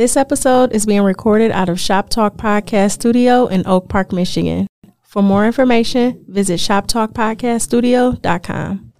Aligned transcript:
This 0.00 0.16
episode 0.16 0.72
is 0.72 0.86
being 0.86 1.02
recorded 1.02 1.50
out 1.50 1.68
of 1.68 1.78
Shop 1.78 2.08
Talk 2.08 2.38
Podcast 2.38 2.92
Studio 2.92 3.46
in 3.48 3.66
Oak 3.66 3.90
Park, 3.90 4.12
Michigan. 4.12 4.66
For 5.02 5.22
more 5.22 5.44
information, 5.44 6.24
visit 6.26 6.58
shoptalkpodcaststudio.com. 6.58 8.92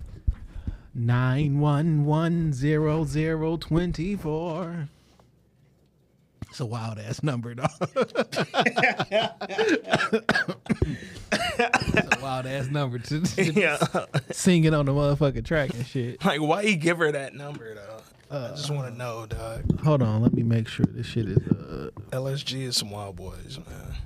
Nine 0.95 1.59
one 1.59 2.05
one 2.05 2.53
zero 2.53 3.07
zero 3.07 3.57
twenty 3.57 4.15
four. 4.15 4.91
It's 6.51 6.61
a 6.61 6.67
wild 6.67 6.99
ass 6.99 7.23
number, 7.23 7.55
dog. 7.55 7.71
it's 7.81 8.37
a 11.33 12.19
wild 12.21 12.45
ass 12.47 12.69
number 12.69 12.99
to, 12.99 13.23
to 13.23 13.53
Yeah. 13.55 13.79
sing 14.33 14.65
it 14.65 14.75
on 14.75 14.85
the 14.85 14.93
motherfucking 14.93 15.47
track 15.47 15.73
and 15.73 15.87
shit. 15.87 16.23
Like, 16.23 16.43
why 16.43 16.61
you 16.61 16.77
give 16.77 16.99
her 16.99 17.11
that 17.13 17.35
number, 17.35 17.75
though? 17.75 17.90
I 18.31 18.49
just 18.51 18.71
want 18.71 18.93
to 18.93 18.99
know, 18.99 19.27
dog. 19.27 19.81
Hold 19.81 20.03
on, 20.03 20.23
let 20.23 20.33
me 20.33 20.43
make 20.43 20.69
sure 20.69 20.87
this 20.89 21.07
shit 21.07 21.29
is 21.29 21.39
uh 21.49 21.91
LSG 22.11 22.63
is 22.63 22.77
some 22.77 22.91
wild 22.91 23.17
boys, 23.17 23.59
man. 23.69 23.97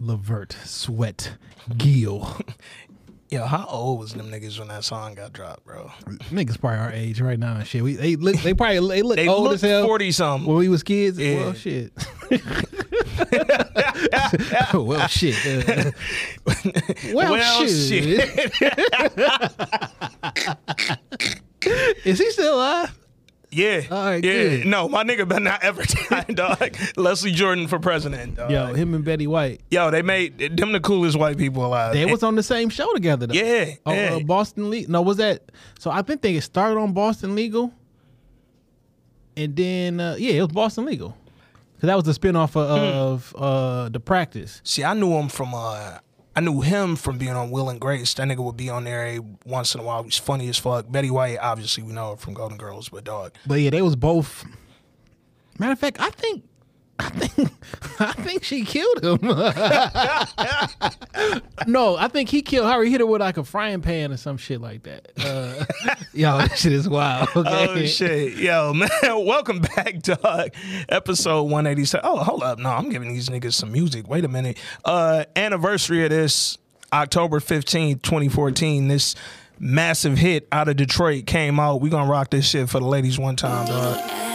Levert, 0.00 0.56
Sweat 0.64 1.34
Gill. 1.76 2.36
Yo, 3.30 3.44
how 3.46 3.66
old 3.68 3.98
was 4.00 4.12
them 4.14 4.30
niggas 4.30 4.58
when 4.58 4.68
that 4.68 4.84
song 4.84 5.14
got 5.14 5.32
dropped, 5.32 5.64
bro? 5.64 5.90
Niggas 6.30 6.60
probably 6.60 6.78
our 6.78 6.92
age 6.92 7.20
right 7.20 7.38
now 7.38 7.56
and 7.56 7.66
shit. 7.66 7.82
We 7.82 7.94
they 7.94 8.16
look 8.16 8.36
they 8.36 8.54
probably 8.54 8.80
they 8.88 9.02
look 9.02 9.16
They 9.16 9.28
old 9.28 9.44
look 9.44 9.54
as 9.54 9.60
hell. 9.62 9.84
40 9.86 10.12
something. 10.12 10.48
when 10.48 10.58
we 10.58 10.68
was 10.68 10.82
kids. 10.82 11.18
Yeah. 11.18 11.36
Well 11.44 11.52
shit. 11.54 11.92
well 14.74 15.06
shit. 15.08 15.68
uh, 15.68 15.90
well, 17.12 17.32
Well, 17.32 17.66
shit. 17.66 18.52
Is 22.04 22.18
he 22.18 22.30
still 22.30 22.56
alive? 22.56 22.98
Yeah. 23.50 23.82
All 23.88 24.04
right, 24.04 24.24
yeah. 24.24 24.32
good. 24.32 24.66
No, 24.66 24.88
my 24.88 25.04
nigga 25.04 25.28
better 25.28 25.40
not 25.44 25.62
ever 25.62 25.82
die, 25.84 26.22
dog. 26.34 26.76
Leslie 26.96 27.30
Jordan 27.30 27.68
for 27.68 27.78
president, 27.78 28.34
dog. 28.34 28.50
Yo, 28.50 28.74
him 28.74 28.94
and 28.94 29.04
Betty 29.04 29.28
White. 29.28 29.60
Yo, 29.70 29.92
they 29.92 30.02
made 30.02 30.56
them 30.56 30.72
the 30.72 30.80
coolest 30.80 31.16
white 31.16 31.38
people 31.38 31.64
alive. 31.64 31.92
They 31.92 32.04
was 32.06 32.24
on 32.24 32.34
the 32.34 32.42
same 32.42 32.68
show 32.68 32.92
together 32.94 33.28
though. 33.28 33.34
Yeah, 33.34 33.74
Oh, 33.86 33.92
yeah. 33.92 34.14
uh, 34.14 34.20
Boston 34.20 34.70
Legal. 34.70 34.90
No, 34.90 35.02
was 35.02 35.18
that? 35.18 35.52
So 35.78 35.90
I 35.92 36.02
think 36.02 36.22
they 36.22 36.40
started 36.40 36.80
on 36.80 36.92
Boston 36.94 37.36
Legal, 37.36 37.72
and 39.36 39.54
then 39.54 40.00
uh, 40.00 40.16
yeah, 40.18 40.32
it 40.32 40.40
was 40.42 40.50
Boston 40.52 40.86
Legal, 40.86 41.16
because 41.76 41.86
that 41.86 41.94
was 41.94 42.04
the 42.04 42.12
spinoff 42.12 42.56
of, 42.56 42.70
of 42.70 43.36
uh, 43.38 43.88
the 43.88 44.00
practice. 44.00 44.60
See, 44.64 44.82
I 44.82 44.94
knew 44.94 45.12
him 45.12 45.28
from 45.28 45.54
uh 45.54 45.98
I 46.36 46.40
knew 46.40 46.62
him 46.62 46.96
from 46.96 47.16
being 47.18 47.32
on 47.32 47.50
Will 47.50 47.68
and 47.68 47.80
Grace. 47.80 48.12
That 48.14 48.26
nigga 48.26 48.44
would 48.44 48.56
be 48.56 48.68
on 48.68 48.84
there 48.84 49.20
once 49.44 49.74
in 49.74 49.80
a 49.80 49.84
while. 49.84 50.02
He's 50.02 50.18
funny 50.18 50.48
as 50.48 50.58
fuck. 50.58 50.90
Betty 50.90 51.10
White, 51.10 51.38
obviously 51.38 51.84
we 51.84 51.92
know 51.92 52.10
her 52.10 52.16
from 52.16 52.34
Golden 52.34 52.58
Girls, 52.58 52.88
but 52.88 53.04
dog. 53.04 53.34
But 53.46 53.60
yeah, 53.60 53.70
they 53.70 53.82
was 53.82 53.94
both. 53.94 54.44
Matter 55.58 55.72
of 55.72 55.78
fact, 55.78 55.98
I 56.00 56.10
think, 56.10 56.44
I 57.04 57.10
think, 57.10 57.50
I 58.00 58.12
think 58.12 58.44
she 58.44 58.64
killed 58.64 59.04
him. 59.04 59.18
no, 61.66 61.96
I 61.96 62.08
think 62.08 62.30
he 62.30 62.42
killed 62.42 62.70
her. 62.70 62.82
He 62.82 62.90
hit 62.90 63.00
her 63.00 63.06
with 63.06 63.20
like 63.20 63.36
a 63.36 63.44
frying 63.44 63.82
pan 63.82 64.12
or 64.12 64.16
some 64.16 64.38
shit 64.38 64.60
like 64.60 64.82
that. 64.84 65.10
Uh, 65.18 65.64
yo, 66.12 66.38
that 66.38 66.56
shit 66.58 66.72
is 66.72 66.88
wild. 66.88 67.28
Okay? 67.36 67.68
Oh 67.68 67.86
shit. 67.86 68.36
Yo, 68.36 68.72
man, 68.72 68.88
welcome 69.02 69.60
back, 69.60 70.00
dog. 70.00 70.50
Episode 70.88 71.42
187. 71.42 72.08
Oh, 72.08 72.16
hold 72.16 72.42
up. 72.42 72.58
No, 72.58 72.70
I'm 72.70 72.88
giving 72.88 73.12
these 73.12 73.28
niggas 73.28 73.52
some 73.54 73.72
music. 73.72 74.08
Wait 74.08 74.24
a 74.24 74.28
minute. 74.28 74.58
Uh 74.84 75.24
anniversary 75.36 76.04
of 76.04 76.10
this 76.10 76.56
October 76.92 77.40
15th, 77.40 78.02
2014. 78.02 78.88
This 78.88 79.14
massive 79.58 80.16
hit 80.16 80.48
out 80.50 80.68
of 80.68 80.76
Detroit 80.76 81.26
came 81.26 81.60
out. 81.60 81.82
We 81.82 81.90
gonna 81.90 82.10
rock 82.10 82.30
this 82.30 82.48
shit 82.48 82.70
for 82.70 82.80
the 82.80 82.86
ladies 82.86 83.18
one 83.18 83.36
time, 83.36 83.66
dog. 83.66 84.33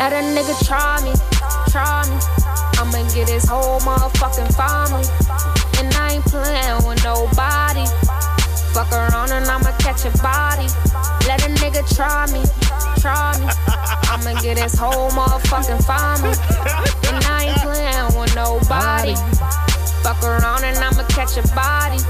Let 0.00 0.14
a 0.14 0.24
nigga 0.24 0.56
try 0.64 0.96
me, 1.04 1.12
try 1.68 2.08
me. 2.08 2.16
I'ma 2.80 3.06
get 3.12 3.28
his 3.28 3.44
whole 3.44 3.78
motherfucking 3.80 4.48
family. 4.56 5.04
And 5.76 5.92
I 5.92 6.14
ain't 6.14 6.24
playing 6.24 6.88
with 6.88 7.04
nobody. 7.04 7.84
Fuck 8.72 8.90
around 8.92 9.30
and 9.30 9.44
I'ma 9.44 9.76
catch 9.76 10.06
a 10.06 10.10
body. 10.24 10.72
Let 11.28 11.44
a 11.44 11.52
nigga 11.52 11.84
try 11.94 12.24
me, 12.32 12.40
try 12.96 13.36
me. 13.44 13.52
I'ma 14.08 14.40
get 14.40 14.56
his 14.56 14.72
whole 14.72 15.10
motherfucking 15.10 15.84
family. 15.84 16.32
And 17.12 17.22
I 17.28 17.52
ain't 17.52 17.60
playing 17.60 18.18
with 18.18 18.34
nobody. 18.34 19.12
Fuck 20.00 20.24
around 20.24 20.64
and 20.64 20.78
I'ma 20.78 21.04
catch 21.08 21.36
a 21.36 21.42
body. 21.52 22.00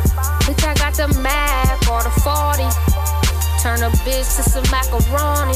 Bitch, 0.47 0.63
I 0.63 0.75
got 0.75 0.95
the 0.95 1.09
Mac 1.19 1.91
or 1.91 2.05
the 2.05 2.11
40. 2.23 3.30
Turn 3.61 3.83
a 3.83 3.91
bitch 4.09 4.25
to 4.37 4.43
some 4.43 4.65
macaroni. 4.73 5.53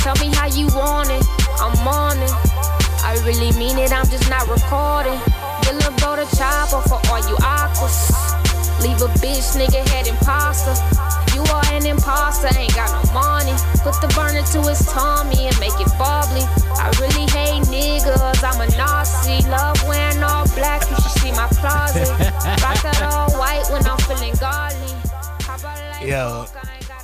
Tell 0.00 0.16
me 0.24 0.32
how 0.32 0.48
you 0.48 0.68
want 0.72 1.10
it. 1.10 1.20
I'm 1.60 1.76
on 1.86 2.16
it. 2.16 2.32
I 3.04 3.20
really 3.28 3.52
mean 3.60 3.76
it. 3.76 3.92
I'm 3.92 4.08
just 4.08 4.30
not 4.30 4.48
recording. 4.48 5.20
Get 5.60 5.76
little 5.76 5.92
bro 6.00 6.16
the 6.16 6.24
chopper 6.32 6.80
for 6.88 6.96
all 7.12 7.20
you 7.28 7.36
aquas. 7.44 8.08
Leave 8.80 8.96
a 9.04 9.12
bitch 9.20 9.52
nigga 9.52 9.84
head 9.92 10.08
imposter. 10.08 10.72
You 11.36 11.44
are 11.52 11.64
an 11.76 11.84
imposter, 11.84 12.48
ain't 12.56 12.74
got 12.74 12.88
no 12.88 13.04
money. 13.12 13.52
Put 13.84 14.00
the 14.00 14.08
burner 14.16 14.40
to 14.56 14.58
his 14.68 14.80
tummy 14.88 15.44
and 15.44 15.58
make 15.60 15.76
it 15.76 15.92
bubbly. 16.00 16.48
I 16.80 16.88
really 17.04 17.28
hate 17.36 17.68
niggas, 17.68 18.40
I'm 18.40 18.64
a 18.64 18.68
Nazi. 18.80 19.44
Love 19.52 19.76
wearing 19.84 20.22
all 20.22 20.48
black, 20.56 20.88
you 20.88 20.96
should 20.96 21.20
see 21.20 21.32
my 21.32 21.48
closet. 21.52 22.08
Rock 22.64 22.80
that 22.80 23.02
all 23.12 23.30
white 23.36 23.68
when 23.68 23.84
I'm 23.84 23.98
feeling 24.08 24.32
godly. 24.40 24.92
Pop 25.44 25.62
out 25.64 26.00
like 26.00 26.08
Yo, 26.08 26.46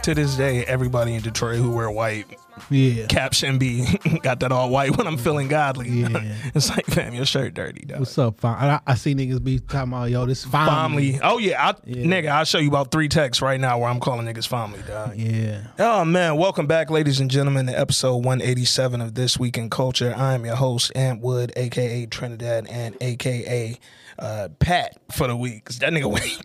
Coke, 0.09 0.19
I 0.19 0.21
ain't 0.21 0.37
got 0.37 0.37
To 0.37 0.37
this 0.37 0.37
day, 0.37 0.65
everybody 0.65 1.15
in 1.15 1.23
Detroit 1.23 1.57
who 1.57 1.71
wear 1.71 1.91
white 1.91 2.27
Yeah. 2.71 3.07
caption 3.07 3.59
be 3.59 3.87
got 4.23 4.41
that 4.41 4.53
all 4.53 4.71
white 4.71 4.97
when 4.97 5.07
I'm 5.07 5.17
feeling 5.19 5.49
godly. 5.49 5.89
Yeah. 5.91 6.35
it's 6.55 6.71
like, 6.71 6.87
fam, 6.87 7.15
your 7.15 7.25
shirt 7.25 7.55
dirty, 7.55 7.85
dog. 7.85 8.01
What's 8.01 8.19
up, 8.19 8.41
fam? 8.41 8.55
I, 8.55 8.81
I 8.87 8.95
see 8.95 9.15
niggas 9.15 9.43
be 9.45 9.59
talking 9.59 9.93
about 9.93 10.11
yo, 10.11 10.27
this 10.27 10.45
family. 10.45 11.13
Family. 11.13 11.21
Oh 11.23 11.39
yeah, 11.39 11.69
I, 11.69 11.75
Yeah. 11.85 12.05
nigga, 12.05 12.29
I'll 12.29 12.45
show 12.45 12.59
you 12.59 12.69
about 12.69 12.91
three 12.91 13.09
texts 13.09 13.43
right 13.43 13.61
now 13.61 13.79
where 13.79 13.89
I'm 13.89 14.01
calling 14.01 14.27
niggas 14.27 14.49
family, 14.49 14.81
dog. 14.87 15.17
Yeah. 15.17 15.67
Oh 15.79 16.05
man, 16.05 16.37
welcome 16.37 16.67
back, 16.67 16.91
ladies 16.91 17.21
and 17.21 17.31
gentlemen, 17.31 17.67
to 17.67 17.79
episode 17.79 18.25
187 18.25 19.01
of 19.01 19.15
This 19.15 19.39
Week 19.39 19.57
in 19.59 19.71
Culture. 19.71 20.15
I 20.17 20.35
am 20.35 20.45
your 20.45 20.57
host, 20.57 20.91
Ant 20.97 21.21
Wood, 21.21 21.53
aka 21.57 22.07
Trinidad, 22.07 22.67
and 22.69 22.97
aka 23.01 23.79
uh, 24.19 24.49
Pat 24.59 24.97
for 25.13 25.27
the 25.27 25.37
week. 25.37 25.65
'Cause 25.65 25.79
that 25.81 25.93
nigga 25.93 26.11
went. 26.11 26.39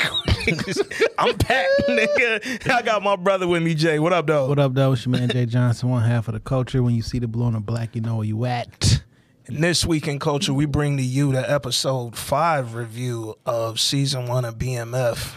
I'm 1.17 1.37
Pat, 1.37 1.65
nigga. 1.87 2.69
I 2.71 2.81
got 2.81 3.01
my 3.03 3.15
brother 3.15 3.47
with 3.47 3.63
me, 3.63 3.73
Jay. 3.75 3.99
What 3.99 4.13
up, 4.13 4.27
though? 4.27 4.47
What 4.47 4.59
up, 4.59 4.73
though? 4.73 4.93
It's 4.93 5.05
your 5.05 5.11
man 5.13 5.29
Jay 5.29 5.45
Johnson, 5.45 5.89
one 5.89 6.03
half 6.03 6.27
of 6.27 6.33
the 6.33 6.39
culture. 6.39 6.83
When 6.83 6.95
you 6.95 7.01
see 7.01 7.19
the 7.19 7.27
blue 7.27 7.47
and 7.47 7.55
the 7.55 7.59
black, 7.61 7.95
you 7.95 8.01
know 8.01 8.17
where 8.17 8.25
you 8.25 8.43
at. 8.45 9.01
And 9.47 9.61
this 9.63 9.85
week 9.85 10.07
in 10.07 10.19
culture, 10.19 10.53
we 10.53 10.65
bring 10.65 10.97
to 10.97 11.03
you 11.03 11.31
the 11.33 11.49
episode 11.51 12.17
five 12.17 12.75
review 12.75 13.35
of 13.45 13.79
season 13.79 14.25
one 14.27 14.45
of 14.45 14.57
BMF. 14.57 15.33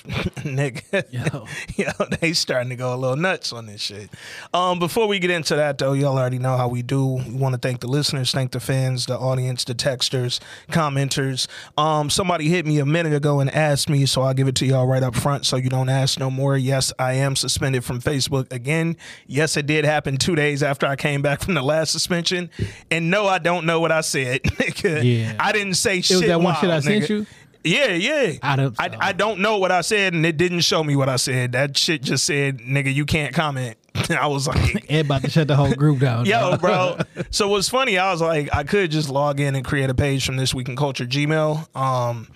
Nigga, 0.40 1.04
Yo. 1.10 1.46
yo, 1.76 2.06
they 2.20 2.32
starting 2.32 2.70
to 2.70 2.76
go 2.76 2.94
a 2.94 2.96
little 2.96 3.16
nuts 3.16 3.52
on 3.52 3.66
this 3.66 3.80
shit. 3.80 4.08
Um, 4.54 4.78
before 4.78 5.06
we 5.06 5.18
get 5.18 5.30
into 5.30 5.56
that 5.56 5.78
though, 5.78 5.92
y'all 5.92 6.16
already 6.18 6.38
know 6.38 6.56
how 6.56 6.68
we 6.68 6.82
do. 6.82 7.04
We 7.06 7.34
want 7.34 7.54
to 7.54 7.58
thank 7.60 7.80
the 7.80 7.86
listeners, 7.86 8.32
thank 8.32 8.52
the 8.52 8.60
fans, 8.60 9.06
the 9.06 9.18
audience, 9.18 9.64
the 9.64 9.74
texters, 9.74 10.40
commenters. 10.70 11.46
Um, 11.76 12.08
somebody 12.10 12.48
hit 12.48 12.64
me 12.66 12.78
a 12.78 12.86
minute 12.86 13.12
ago 13.12 13.40
and 13.40 13.50
asked 13.54 13.88
me, 13.90 14.06
so 14.06 14.22
I'll 14.22 14.34
give 14.34 14.48
it 14.48 14.54
to 14.56 14.66
y'all 14.66 14.86
right 14.86 15.02
up 15.02 15.14
front, 15.14 15.44
so 15.46 15.56
you 15.56 15.68
don't 15.68 15.88
ask 15.88 16.18
no 16.18 16.30
more. 16.30 16.56
Yes, 16.56 16.92
I 16.98 17.14
am 17.14 17.36
suspended 17.36 17.84
from 17.84 18.00
Facebook 18.00 18.50
again. 18.52 18.96
Yes, 19.26 19.56
it 19.56 19.66
did 19.66 19.84
happen 19.84 20.16
two 20.16 20.34
days 20.34 20.62
after 20.62 20.86
I 20.86 20.96
came 20.96 21.20
back 21.22 21.42
from 21.42 21.54
the 21.54 21.62
last 21.62 21.92
suspension. 21.92 22.50
And 22.90 23.10
no, 23.10 23.26
I 23.26 23.38
don't 23.38 23.66
know 23.66 23.80
what 23.80 23.92
I 23.92 24.00
said. 24.00 24.42
Nigga. 24.44 25.02
Yeah. 25.04 25.36
I 25.38 25.52
didn't 25.52 25.74
say 25.74 25.98
It 25.98 26.04
shit. 26.06 26.16
was 26.18 26.26
that 26.26 26.36
one 26.38 26.44
wild, 26.54 26.58
shit 26.58 26.70
I 26.70 26.80
sent 26.80 27.08
you? 27.10 27.26
Yeah, 27.62 27.88
yeah. 27.92 28.32
I 28.42 28.56
don't- 28.56 28.74
I, 28.78 28.96
I 29.00 29.12
don't 29.12 29.40
know 29.40 29.58
what 29.58 29.70
I 29.70 29.82
said, 29.82 30.14
and 30.14 30.24
it 30.24 30.36
didn't 30.36 30.60
show 30.60 30.82
me 30.82 30.96
what 30.96 31.08
I 31.08 31.16
said. 31.16 31.52
That 31.52 31.76
shit 31.76 32.02
just 32.02 32.24
said, 32.24 32.58
"Nigga, 32.58 32.92
you 32.94 33.04
can't 33.04 33.34
comment." 33.34 33.76
I 34.10 34.28
was 34.28 34.48
like, 34.48 34.86
Ed 34.90 35.04
about 35.06 35.22
to 35.22 35.30
shut 35.30 35.48
the 35.48 35.56
whole 35.56 35.74
group 35.74 35.98
down. 35.98 36.24
"Yo, 36.26 36.56
bro." 36.56 36.98
so 37.30 37.48
what's 37.48 37.68
funny? 37.68 37.98
I 37.98 38.10
was 38.12 38.22
like, 38.22 38.48
I 38.54 38.64
could 38.64 38.90
just 38.90 39.10
log 39.10 39.40
in 39.40 39.54
and 39.56 39.64
create 39.64 39.90
a 39.90 39.94
page 39.94 40.24
from 40.24 40.36
this 40.36 40.54
week 40.54 40.68
in 40.68 40.76
culture 40.76 41.04
Gmail, 41.04 41.74
um, 41.76 42.28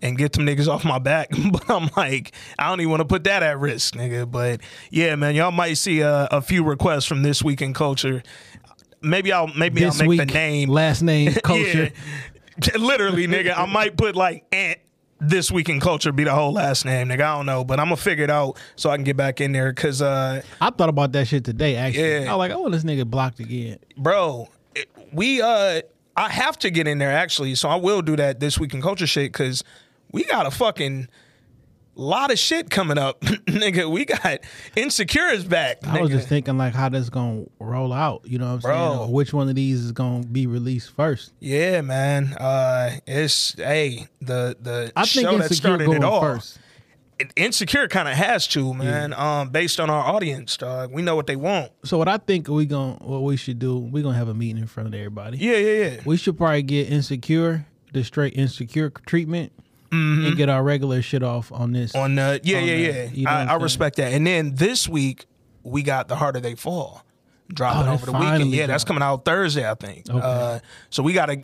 and 0.00 0.16
get 0.16 0.32
them 0.32 0.46
niggas 0.46 0.66
off 0.66 0.82
my 0.84 0.98
back. 0.98 1.28
but 1.52 1.68
I'm 1.68 1.90
like, 1.96 2.32
I 2.58 2.68
don't 2.70 2.80
even 2.80 2.90
want 2.90 3.00
to 3.00 3.06
put 3.06 3.24
that 3.24 3.42
at 3.42 3.58
risk, 3.58 3.94
nigga. 3.96 4.30
But 4.30 4.60
yeah, 4.90 5.14
man, 5.16 5.34
y'all 5.34 5.50
might 5.50 5.74
see 5.74 6.00
a, 6.00 6.26
a 6.30 6.40
few 6.40 6.64
requests 6.64 7.04
from 7.04 7.22
this 7.22 7.42
week 7.42 7.60
in 7.60 7.74
culture. 7.74 8.22
Maybe 9.02 9.32
I'll 9.32 9.46
maybe 9.48 9.80
This 9.80 10.00
I'll 10.00 10.06
make 10.08 10.18
week, 10.20 10.28
the 10.28 10.34
name 10.34 10.68
last 10.68 11.02
name, 11.02 11.32
culture. 11.42 11.84
yeah. 11.84 11.88
Literally, 12.78 13.26
nigga. 13.26 13.56
I 13.56 13.66
might 13.66 13.96
put 13.96 14.16
like 14.16 14.44
Ant 14.52 14.78
this 15.22 15.50
week 15.50 15.68
in 15.68 15.80
culture 15.80 16.12
be 16.12 16.24
the 16.24 16.34
whole 16.34 16.52
last 16.52 16.84
name, 16.84 17.08
nigga. 17.08 17.20
I 17.22 17.36
don't 17.36 17.46
know, 17.46 17.62
but 17.64 17.78
I'm 17.78 17.86
gonna 17.86 17.96
figure 17.96 18.24
it 18.24 18.30
out 18.30 18.58
so 18.76 18.88
I 18.90 18.96
can 18.96 19.04
get 19.04 19.16
back 19.16 19.40
in 19.40 19.52
there. 19.52 19.72
Cause, 19.74 20.00
uh, 20.00 20.40
I 20.60 20.70
thought 20.70 20.88
about 20.88 21.12
that 21.12 21.28
shit 21.28 21.44
today. 21.44 21.76
Actually, 21.76 22.24
Yeah. 22.24 22.32
I 22.32 22.36
was 22.36 22.38
like, 22.38 22.50
I 22.52 22.56
want 22.56 22.72
this 22.72 22.84
nigga 22.84 23.06
blocked 23.06 23.38
again. 23.40 23.78
bro, 23.98 24.48
it- 24.74 24.88
we, 25.12 25.42
uh, 25.42 25.82
I 26.16 26.28
have 26.30 26.58
to 26.60 26.70
get 26.70 26.86
in 26.88 26.98
there 26.98 27.12
actually, 27.12 27.54
so 27.54 27.68
I 27.68 27.76
will 27.76 28.00
do 28.02 28.16
that 28.16 28.40
this 28.40 28.58
week 28.58 28.72
in 28.74 28.80
culture 28.82 29.06
shit. 29.06 29.32
Cause 29.32 29.62
we 30.12 30.24
got 30.24 30.46
a 30.46 30.50
fucking 30.50 31.08
lot 31.94 32.30
of 32.30 32.38
shit 32.38 32.70
coming 32.70 32.98
up, 32.98 33.20
nigga. 33.46 33.90
We 33.90 34.04
got 34.04 34.40
Insecure 34.76 35.28
is 35.28 35.44
back. 35.44 35.86
I 35.86 36.00
was 36.00 36.10
just 36.10 36.28
thinking 36.28 36.56
like 36.58 36.74
how 36.74 36.88
this 36.88 37.10
gonna 37.10 37.44
roll 37.58 37.92
out. 37.92 38.22
You 38.24 38.38
know 38.38 38.46
what 38.46 38.52
I'm 38.52 38.60
Bro. 38.60 38.72
saying? 38.72 38.98
Or 39.00 39.12
which 39.12 39.32
one 39.32 39.48
of 39.48 39.54
these 39.54 39.84
is 39.84 39.92
gonna 39.92 40.24
be 40.26 40.46
released 40.46 40.92
first? 40.92 41.32
Yeah, 41.40 41.80
man. 41.82 42.34
Uh, 42.34 42.96
it's 43.06 43.54
hey 43.56 44.08
the 44.20 44.56
the 44.60 44.92
I 44.96 45.04
think 45.04 45.26
show 45.26 45.36
that 45.38 45.44
Insecure 45.50 45.56
started 45.56 45.90
it 45.90 46.04
all. 46.04 46.20
first. 46.20 46.58
Insecure 47.36 47.86
kind 47.86 48.08
of 48.08 48.14
has 48.14 48.46
to, 48.48 48.72
man. 48.72 49.12
Um, 49.12 49.50
based 49.50 49.78
on 49.78 49.90
our 49.90 50.02
audience, 50.02 50.56
dog. 50.56 50.90
We 50.90 51.02
know 51.02 51.16
what 51.16 51.26
they 51.26 51.36
want. 51.36 51.70
So 51.84 51.98
what 51.98 52.08
I 52.08 52.16
think 52.16 52.48
we 52.48 52.64
going 52.64 52.94
what 53.00 53.22
we 53.22 53.36
should 53.36 53.58
do, 53.58 53.76
we 53.78 54.00
gonna 54.00 54.16
have 54.16 54.28
a 54.28 54.34
meeting 54.34 54.56
in 54.56 54.66
front 54.66 54.88
of 54.88 54.94
everybody. 54.94 55.36
Yeah, 55.36 55.56
yeah, 55.58 55.84
yeah. 55.84 56.00
We 56.06 56.16
should 56.16 56.38
probably 56.38 56.62
get 56.62 56.90
insecure, 56.90 57.66
the 57.92 58.04
straight 58.04 58.34
insecure 58.36 58.88
treatment, 59.04 59.52
and 59.92 60.36
get 60.36 60.48
our 60.48 60.62
regular 60.62 61.02
shit 61.02 61.22
off 61.22 61.50
on 61.52 61.72
this. 61.72 61.92
Mm-hmm. 61.92 62.00
On 62.04 62.14
the 62.14 62.40
yeah, 62.44 62.58
On 62.58 62.64
yeah, 62.64 62.74
the- 62.74 62.80
yeah. 62.82 63.04
you 63.12 63.24
know 63.24 63.30
I, 63.30 63.44
I 63.44 63.54
respect 63.56 63.96
that. 63.96 64.12
And 64.12 64.26
then 64.26 64.54
this 64.54 64.88
week 64.88 65.26
we 65.62 65.82
got 65.82 66.08
the 66.08 66.16
harder 66.16 66.40
they 66.40 66.54
fall 66.54 67.04
dropping 67.52 67.88
Oh, 67.88 67.94
over 67.94 68.06
the 68.06 68.12
weekend. 68.12 68.50
Yeah, 68.50 68.66
that's 68.66 68.84
coming 68.84 69.02
out 69.02 69.24
Thursday, 69.24 69.68
I 69.68 69.74
think. 69.74 70.08
Okay. 70.08 70.18
Uh, 70.22 70.60
so 70.90 71.02
we 71.02 71.12
got 71.12 71.26
to 71.26 71.42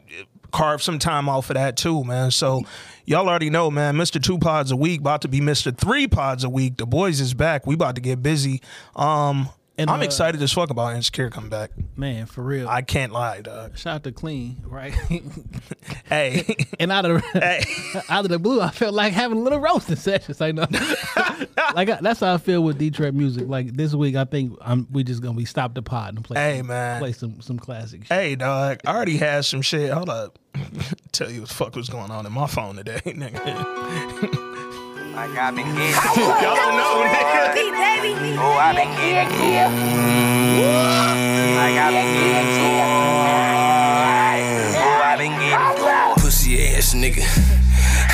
carve 0.52 0.80
some 0.80 0.98
time 1.00 1.28
off 1.28 1.46
for 1.46 1.54
that 1.54 1.76
too, 1.76 2.04
man. 2.04 2.30
So 2.30 2.62
y'all 3.04 3.28
already 3.28 3.50
know, 3.50 3.70
man. 3.70 3.96
Mister 3.96 4.20
Two 4.20 4.38
Pods 4.38 4.70
a 4.70 4.76
week 4.76 5.00
about 5.00 5.22
to 5.22 5.28
be 5.28 5.40
Mister 5.40 5.72
Three 5.72 6.06
Pods 6.06 6.44
a 6.44 6.48
week. 6.48 6.76
The 6.76 6.86
boys 6.86 7.20
is 7.20 7.34
back. 7.34 7.66
We 7.66 7.74
about 7.74 7.96
to 7.96 8.00
get 8.00 8.22
busy. 8.22 8.62
Um, 8.94 9.48
And, 9.78 9.90
I'm 9.90 10.00
uh, 10.00 10.04
excited 10.04 10.40
as 10.40 10.52
fuck 10.52 10.70
about 10.70 10.96
Insecure 10.96 11.28
coming 11.28 11.50
back. 11.50 11.70
Man, 11.96 12.24
for 12.26 12.42
real. 12.42 12.66
I 12.66 12.80
can't 12.80 13.12
lie, 13.12 13.42
dog. 13.42 13.76
Shout 13.76 13.96
out 13.96 14.04
to 14.04 14.12
Clean, 14.12 14.62
right? 14.64 14.94
Hey, 16.06 16.54
and 16.80 16.92
out 16.92 17.04
of 17.04 17.20
the, 17.20 17.40
hey. 17.40 18.00
out 18.08 18.24
of 18.24 18.30
the 18.30 18.38
blue, 18.38 18.60
I 18.60 18.70
felt 18.70 18.94
like 18.94 19.12
having 19.12 19.38
a 19.38 19.40
little 19.40 19.58
roasting 19.58 19.96
session. 19.96 20.34
Like, 20.38 20.54
no. 20.54 20.66
like 21.74 21.88
I- 21.88 21.98
that's 22.00 22.20
how 22.20 22.34
I 22.34 22.38
feel 22.38 22.62
with 22.62 22.78
Detroit 22.78 23.14
music. 23.14 23.48
Like 23.48 23.74
this 23.74 23.92
week, 23.92 24.14
I 24.14 24.24
think 24.24 24.56
I'm 24.60 24.86
we 24.92 25.02
just 25.02 25.20
gonna 25.20 25.36
be 25.36 25.44
stop 25.44 25.74
the 25.74 25.82
pod 25.82 26.14
and 26.14 26.24
play. 26.24 26.40
Hey, 26.40 26.58
some, 26.58 26.66
man. 26.68 27.00
play 27.00 27.12
some 27.12 27.40
some 27.40 27.58
classic. 27.58 28.04
Shit. 28.04 28.16
Hey, 28.16 28.36
dog. 28.36 28.80
I 28.84 28.94
already 28.94 29.16
had 29.16 29.44
some 29.44 29.62
shit. 29.62 29.90
Hold 29.92 30.08
up. 30.08 30.38
Tell 31.12 31.30
you 31.30 31.40
what 31.40 31.48
the 31.48 31.54
fuck 31.54 31.74
was 31.74 31.88
going 31.88 32.10
on 32.12 32.24
in 32.24 32.32
my 32.32 32.46
phone 32.46 32.76
today, 32.76 33.00
nigga. 33.04 34.52
Like 35.16 35.34
I've 35.34 35.54
been 35.54 35.64
getting 35.74 35.80
Y'all 36.14 36.56
don't 36.56 36.76
know, 36.76 37.00
nigga. 37.08 37.56
Oh, 38.36 38.52
I've 38.60 38.76
been 38.76 38.92
getting 38.96 39.32
Like 41.56 41.76
I've 41.80 41.92
been 41.94 42.10
getting 42.20 42.52
Oh, 44.76 45.00
I've 45.02 45.18
been 45.18 45.32
getting 45.40 46.22
pussy 46.22 46.68
ass 46.68 46.92
nigga. 46.92 47.45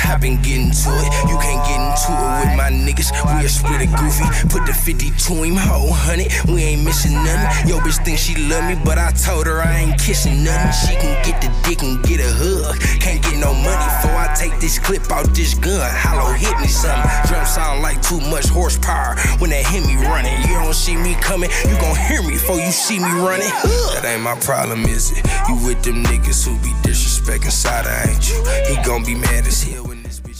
I 0.05 0.17
been 0.17 0.41
getting 0.41 0.71
to 0.71 0.89
it. 0.99 1.09
You 1.29 1.37
can't 1.39 1.63
get 1.65 1.79
into 1.79 2.11
it 2.11 2.35
with 2.43 2.53
my 2.57 2.69
niggas. 2.69 3.09
We 3.25 3.45
a 3.45 3.49
split 3.49 3.81
it 3.81 3.91
goofy. 3.95 4.27
Put 4.49 4.65
the 4.65 4.73
50 4.73 5.09
to 5.09 5.33
him, 5.43 5.55
whole 5.55 5.91
honey. 5.91 6.27
We 6.51 6.63
ain't 6.63 6.83
missing 6.83 7.13
nothing. 7.13 7.69
Yo, 7.69 7.79
bitch 7.79 8.03
think 8.03 8.19
she 8.19 8.35
love 8.49 8.65
me, 8.65 8.75
but 8.83 8.97
I 8.97 9.11
told 9.11 9.47
her 9.47 9.61
I 9.61 9.87
ain't 9.87 9.99
kissing 9.99 10.43
nothing. 10.43 10.73
She 10.73 10.95
can 10.99 11.15
get 11.23 11.41
the 11.41 11.49
dick 11.63 11.81
and 11.81 12.03
get 12.03 12.19
a 12.19 12.29
hug. 12.29 12.77
Can't 12.99 13.23
get 13.23 13.37
no 13.39 13.53
money 13.53 13.85
before 13.97 14.17
I 14.17 14.33
take 14.35 14.59
this 14.59 14.77
clip 14.77 15.09
out 15.11 15.27
this 15.33 15.53
gun. 15.55 15.79
Hollow 15.81 16.33
hit 16.33 16.57
me 16.59 16.67
something. 16.67 17.09
Drum 17.27 17.45
sound 17.45 17.81
like 17.81 18.01
too 18.01 18.19
much 18.29 18.47
horsepower. 18.47 19.15
When 19.39 19.49
they 19.49 19.63
hit 19.63 19.85
me 19.85 19.95
running, 19.95 20.35
you 20.43 20.55
don't 20.59 20.73
see 20.73 20.95
me 20.95 21.15
coming. 21.21 21.49
You 21.63 21.75
gon' 21.79 21.95
hear 21.95 22.21
me 22.21 22.33
before 22.33 22.59
you 22.59 22.71
see 22.71 22.99
me 22.99 23.11
running. 23.23 23.49
That 23.95 24.03
ain't 24.05 24.21
my 24.21 24.35
problem, 24.39 24.83
is 24.85 25.11
it? 25.11 25.23
You 25.47 25.55
with 25.65 25.81
them 25.83 26.03
niggas 26.03 26.45
who 26.45 26.55
be 26.59 26.73
disrespecting 26.83 27.51
Sada, 27.51 28.09
ain't 28.09 28.29
you? 28.29 28.43
He 28.67 28.75
gon' 28.83 29.03
be 29.03 29.15
mad 29.15 29.47
as 29.47 29.63
hell. 29.63 29.92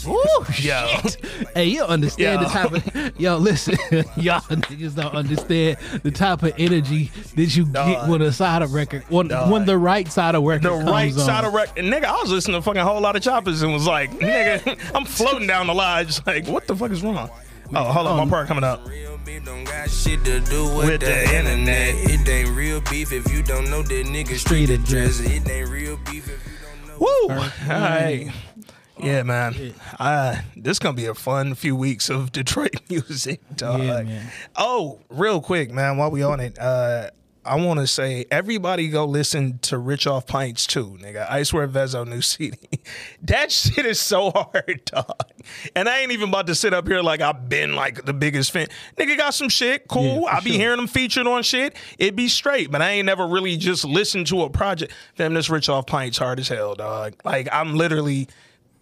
Ooh, 0.07 0.45
Yo. 0.59 0.87
shit. 1.03 1.25
Hey, 1.55 1.65
you 1.65 1.79
don't 1.79 1.89
understand 1.89 2.41
Yo. 2.41 2.47
the 2.47 2.53
type 2.53 2.71
of 2.71 3.19
yo. 3.19 3.37
Listen, 3.37 3.75
y'all 4.17 4.41
niggas 4.41 4.95
don't 4.95 5.13
understand 5.15 5.77
the 6.03 6.11
type 6.11 6.43
of 6.43 6.53
energy 6.57 7.11
that 7.35 7.55
you 7.55 7.65
get 7.65 7.73
Dog. 7.73 8.09
when 8.09 8.21
a 8.21 8.31
side 8.31 8.61
of 8.61 8.73
record 8.73 9.03
when 9.09 9.27
Dog. 9.27 9.51
when 9.51 9.65
the 9.65 9.77
right 9.77 10.11
side 10.11 10.35
of 10.35 10.43
record 10.43 10.63
The 10.63 10.69
comes 10.69 10.89
right 10.89 11.13
on. 11.13 11.19
side 11.19 11.43
of 11.45 11.53
record. 11.53 11.75
Nigga, 11.83 12.05
I 12.05 12.21
was 12.21 12.31
listening 12.31 12.57
to 12.57 12.61
fucking 12.61 12.81
a 12.81 12.85
whole 12.85 13.01
lot 13.01 13.15
of 13.15 13.21
choppers 13.21 13.61
and 13.61 13.71
was 13.73 13.87
like, 13.87 14.11
nigga, 14.11 14.77
I'm 14.95 15.05
floating 15.05 15.47
down 15.47 15.67
the 15.67 15.73
line. 15.75 16.05
Just 16.07 16.25
like, 16.27 16.47
what 16.47 16.67
the 16.67 16.75
fuck 16.75 16.91
is 16.91 17.01
wrong? 17.03 17.29
Oh, 17.75 17.83
hold 17.85 18.07
on. 18.07 18.17
My 18.17 18.23
um, 18.23 18.29
part 18.29 18.47
coming 18.47 18.63
up. 18.63 18.85
Don't 19.45 19.63
got 19.63 19.89
shit 19.89 20.23
to 20.25 20.39
do 20.41 20.65
with, 20.75 20.87
With 20.87 20.99
the, 21.01 21.07
the 21.07 21.37
internet. 21.37 21.95
It 21.95 22.27
ain't 22.29 22.49
real 22.55 22.81
beef 22.81 23.11
if 23.11 23.31
you 23.33 23.41
don't 23.41 23.69
know 23.69 23.81
that 23.81 24.05
nigga 24.05 24.27
street 24.37 24.67
Street 24.67 24.69
address. 24.69 25.19
address. 25.19 25.37
It 25.37 25.49
ain't 25.49 25.69
real 25.69 25.97
beef 26.05 26.29
if 26.29 26.45
you 26.45 26.53
don't 26.87 26.99
know. 26.99 27.37
Woo! 27.37 27.39
Hey. 27.65 28.31
Yeah, 28.97 29.23
man. 29.23 29.73
Uh, 29.99 30.37
this 30.55 30.79
gonna 30.79 30.95
be 30.95 31.05
a 31.05 31.15
fun 31.15 31.55
few 31.55 31.75
weeks 31.75 32.09
of 32.09 32.31
Detroit 32.31 32.75
music, 32.89 33.41
dog. 33.55 33.81
Yeah, 33.81 34.03
man. 34.03 34.31
Oh, 34.55 34.99
real 35.09 35.41
quick, 35.41 35.71
man, 35.71 35.97
while 35.97 36.11
we 36.11 36.23
on 36.23 36.39
it, 36.39 36.57
uh, 36.59 37.09
I 37.45 37.55
want 37.55 37.81
to 37.81 37.87
say 37.87 38.25
everybody 38.31 38.87
go 38.87 39.03
listen 39.03 39.59
to 39.63 39.77
Rich 39.77 40.07
Off 40.07 40.25
Pints 40.25 40.65
too, 40.65 40.97
nigga. 41.01 41.29
I 41.29 41.43
swear 41.43 41.67
Vezo 41.67 42.07
new 42.07 42.21
CD. 42.21 42.57
that 43.23 43.51
shit 43.51 43.85
is 43.85 43.99
so 43.99 44.31
hard, 44.31 44.81
dog. 44.85 45.29
And 45.75 45.89
I 45.89 45.99
ain't 45.99 46.13
even 46.13 46.29
about 46.29 46.47
to 46.47 46.55
sit 46.55 46.73
up 46.73 46.87
here 46.87 47.01
like 47.01 47.19
I've 47.19 47.49
been 47.49 47.75
like 47.75 48.05
the 48.05 48.13
biggest 48.13 48.51
fan. 48.51 48.67
Nigga 48.97 49.17
got 49.17 49.33
some 49.33 49.49
shit, 49.49 49.89
cool. 49.89 50.21
Yeah, 50.21 50.37
I 50.37 50.39
be 50.39 50.51
sure. 50.51 50.59
hearing 50.59 50.77
them 50.77 50.87
featured 50.87 51.27
on 51.27 51.43
shit. 51.43 51.75
It 51.97 52.15
be 52.15 52.29
straight, 52.29 52.71
but 52.71 52.81
I 52.81 52.91
ain't 52.91 53.05
never 53.07 53.27
really 53.27 53.57
just 53.57 53.83
listened 53.83 54.27
to 54.27 54.43
a 54.43 54.49
project. 54.49 54.93
Fam, 55.15 55.33
this 55.33 55.49
Rich 55.49 55.67
Off 55.67 55.85
Pints 55.85 56.17
hard 56.17 56.39
as 56.39 56.47
hell, 56.47 56.75
dog. 56.75 57.15
Like 57.25 57.49
I'm 57.51 57.75
literally 57.75 58.29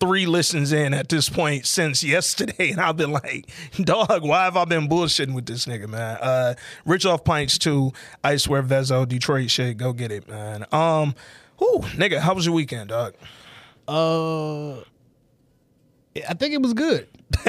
three 0.02 0.26
listens 0.26 0.74
in 0.74 0.94
at 0.96 1.08
this 1.10 1.30
point 1.30 1.66
since 1.68 2.04
yesterday, 2.04 2.72
and 2.72 2.82
I've 2.82 2.98
been 2.98 3.12
like, 3.12 3.50
dog, 3.80 4.24
why 4.24 4.44
have 4.46 4.58
I 4.58 4.66
been 4.66 4.90
bullshitting 4.90 5.36
with 5.36 5.46
this 5.46 5.66
nigga, 5.66 5.88
man? 5.88 6.18
Uh, 6.20 6.56
Rich 6.86 7.06
off 7.06 7.24
pints 7.24 7.58
too. 7.58 7.94
I 8.24 8.36
swear, 8.38 8.64
Vezo, 8.64 9.08
Detroit 9.08 9.52
shit, 9.52 9.78
go 9.78 9.94
get 9.94 10.12
it, 10.12 10.28
man. 10.28 10.66
Um, 10.72 11.14
whoo, 11.60 11.80
nigga, 11.96 12.20
how 12.20 12.34
was 12.34 12.46
your 12.48 12.56
weekend, 12.56 12.90
dog? 12.90 13.14
Uh, 13.88 14.80
I 16.28 16.34
think 16.38 16.54
it 16.54 16.62
was 16.62 16.74
good. 16.74 17.08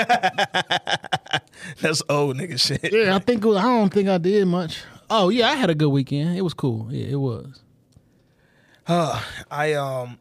That's 1.81 2.03
old 2.09 2.37
nigga 2.37 2.61
shit. 2.61 2.93
Yeah, 2.93 3.17
I 3.17 3.19
think 3.19 3.45
it 3.45 3.49
was, 3.49 3.57
I 3.57 3.63
don't 3.63 3.93
think 3.93 4.09
I 4.09 4.19
did 4.19 4.47
much. 4.47 4.83
Oh 5.11 5.31
yeah, 5.31 5.49
I 5.49 5.55
had 5.55 5.71
a 5.71 5.75
good 5.75 5.89
weekend. 5.89 6.37
It 6.37 6.43
was 6.43 6.55
cool. 6.55 6.89
Yeah, 6.91 7.07
it 7.09 7.21
was. 7.21 7.63
Uh, 8.87 9.23
I 9.51 9.73
um, 9.75 10.19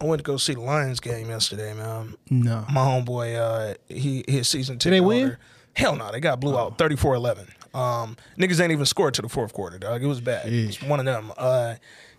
I 0.00 0.04
went 0.04 0.20
to 0.20 0.24
go 0.24 0.36
see 0.36 0.54
the 0.54 0.60
Lions 0.60 1.00
game 1.00 1.28
yesterday, 1.28 1.74
man. 1.74 2.14
No. 2.30 2.64
My 2.72 2.80
homeboy, 2.84 3.36
uh, 3.36 3.74
he 3.88 4.24
his 4.28 4.48
season 4.48 4.78
ticket 4.78 4.92
they 4.92 5.00
win? 5.00 5.20
holder- 5.20 5.38
Hell 5.74 5.96
no, 5.96 6.10
they 6.10 6.20
got 6.20 6.40
blew 6.40 6.58
out 6.58 6.78
34-11. 6.78 7.48
Um, 7.74 8.16
niggas 8.38 8.60
ain't 8.62 8.72
even 8.72 8.86
scored 8.86 9.12
to 9.14 9.22
the 9.22 9.28
fourth 9.28 9.52
quarter, 9.52 9.78
dog. 9.78 10.02
It 10.02 10.06
was 10.06 10.22
bad. 10.22 10.46
It's 10.50 10.80
one 10.82 10.98
of 11.00 11.04
them. 11.04 11.30
Uh, 11.36 11.74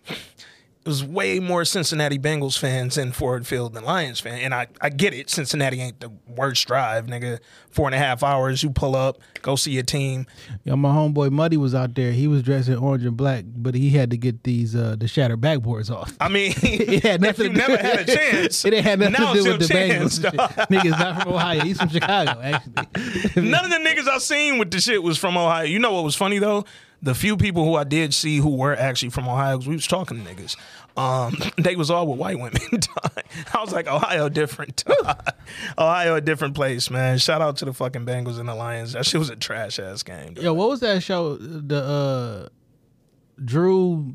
it 0.07 0.17
was 0.87 1.03
way 1.03 1.39
more 1.39 1.63
Cincinnati 1.65 2.17
Bengals 2.17 2.57
fans 2.57 2.97
in 2.97 3.11
Ford 3.11 3.45
Field 3.45 3.73
than 3.73 3.83
Lions 3.83 4.19
fan, 4.19 4.39
and 4.39 4.53
I, 4.55 4.67
I 4.81 4.89
get 4.89 5.13
it. 5.13 5.29
Cincinnati 5.29 5.79
ain't 5.81 5.99
the 5.99 6.09
worst 6.27 6.65
drive, 6.67 7.05
nigga. 7.05 7.39
Four 7.69 7.87
and 7.87 7.93
a 7.93 7.99
half 7.99 8.23
hours, 8.23 8.63
you 8.63 8.71
pull 8.71 8.95
up, 8.95 9.19
go 9.43 9.55
see 9.55 9.71
your 9.71 9.83
team. 9.83 10.25
Yo, 10.63 10.75
my 10.75 10.89
homeboy 10.89 11.29
Muddy 11.29 11.57
was 11.57 11.75
out 11.75 11.93
there. 11.93 12.11
He 12.11 12.27
was 12.27 12.41
dressed 12.41 12.69
in 12.69 12.75
orange 12.77 13.05
and 13.05 13.15
black, 13.15 13.43
but 13.45 13.75
he 13.75 13.91
had 13.91 14.09
to 14.09 14.17
get 14.17 14.43
these 14.43 14.75
uh 14.75 14.95
the 14.97 15.07
shattered 15.07 15.41
backboards 15.41 15.91
off. 15.91 16.15
I 16.19 16.27
mean, 16.29 16.53
It 16.63 17.03
had 17.03 17.21
nothing 17.27 17.51
you 17.51 17.53
to 17.53 17.59
do- 17.61 17.67
never 17.67 17.77
had 17.77 17.99
a 18.09 18.15
chance, 18.15 18.65
It 18.65 18.73
ain't 18.73 18.83
had 18.85 18.99
nothing 18.99 19.13
now 19.19 19.33
to 19.33 19.43
do 19.43 19.49
with 19.51 19.59
the 19.61 19.67
chance, 19.67 20.17
Bengals. 20.19 20.67
Nigga's 20.67 20.91
not 20.99 21.21
from 21.21 21.33
Ohio. 21.33 21.61
He's 21.61 21.77
from 21.77 21.89
Chicago, 21.89 22.39
actually. 22.41 23.43
None 23.49 23.65
of 23.65 23.69
the 23.69 23.77
niggas 23.77 24.07
I 24.07 24.17
seen 24.19 24.57
with 24.57 24.71
the 24.71 24.79
shit 24.81 25.03
was 25.03 25.17
from 25.19 25.37
Ohio. 25.37 25.65
You 25.65 25.77
know 25.77 25.91
what 25.93 26.03
was 26.03 26.15
funny 26.15 26.39
though? 26.39 26.65
The 27.01 27.13
few 27.13 27.37
people 27.37 27.63
who 27.63 27.75
I 27.75 27.83
did 27.83 28.13
see 28.13 28.37
who 28.37 28.55
were 28.55 28.75
actually 28.75 29.09
from 29.09 29.27
Ohio, 29.29 29.57
because 29.57 29.67
we 29.67 29.75
was 29.75 29.85
talking 29.85 30.23
to 30.23 30.29
niggas, 30.33 30.55
um, 30.97 31.35
they 31.57 31.75
was 31.75 31.91
all 31.91 32.07
with 32.07 32.17
white 32.19 32.39
women. 32.39 32.59
I 33.53 33.61
was 33.61 33.71
like, 33.71 33.87
Ohio 33.87 34.29
different. 34.29 34.83
Ohio 35.77 36.15
a 36.15 36.21
different 36.21 36.55
place, 36.55 36.89
man. 36.89 37.19
Shout 37.19 37.39
out 37.41 37.57
to 37.57 37.65
the 37.65 37.73
fucking 37.73 38.05
Bengals 38.05 38.39
and 38.39 38.49
the 38.49 38.55
Lions. 38.55 38.93
That 38.93 39.05
shit 39.05 39.19
was 39.19 39.29
a 39.29 39.35
trash 39.35 39.77
ass 39.77 40.01
game. 40.01 40.33
dog. 40.33 40.43
Yo, 40.43 40.53
what 40.55 40.69
was 40.69 40.79
that 40.79 41.03
show? 41.03 41.37
The 41.37 41.83
uh 41.83 42.49
Drew 43.45 44.13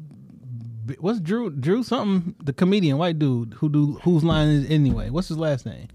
what's 0.98 1.20
Drew 1.20 1.50
Drew 1.50 1.84
something 1.84 2.34
the 2.42 2.52
comedian 2.52 2.98
white 2.98 3.18
dude 3.18 3.54
who 3.54 3.68
do 3.68 3.92
whose 4.02 4.24
line 4.24 4.48
is 4.48 4.68
anyway 4.68 5.08
what's 5.10 5.28
his 5.28 5.38
last 5.38 5.64
name 5.64 5.86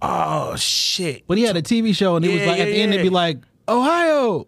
Oh 0.00 0.56
shit. 0.56 1.24
but 1.26 1.36
he 1.36 1.44
had 1.44 1.56
a 1.58 1.62
TV 1.62 1.94
show 1.94 2.16
and 2.16 2.24
it 2.24 2.28
was 2.32 2.40
Yeah, 2.40 2.46
like 2.46 2.60
at 2.60 2.68
yeah, 2.68 2.74
the 2.74 2.80
end 2.80 2.94
it'd 2.94 3.04
be 3.04 3.10
like 3.10 3.38
Ohio 3.68 4.46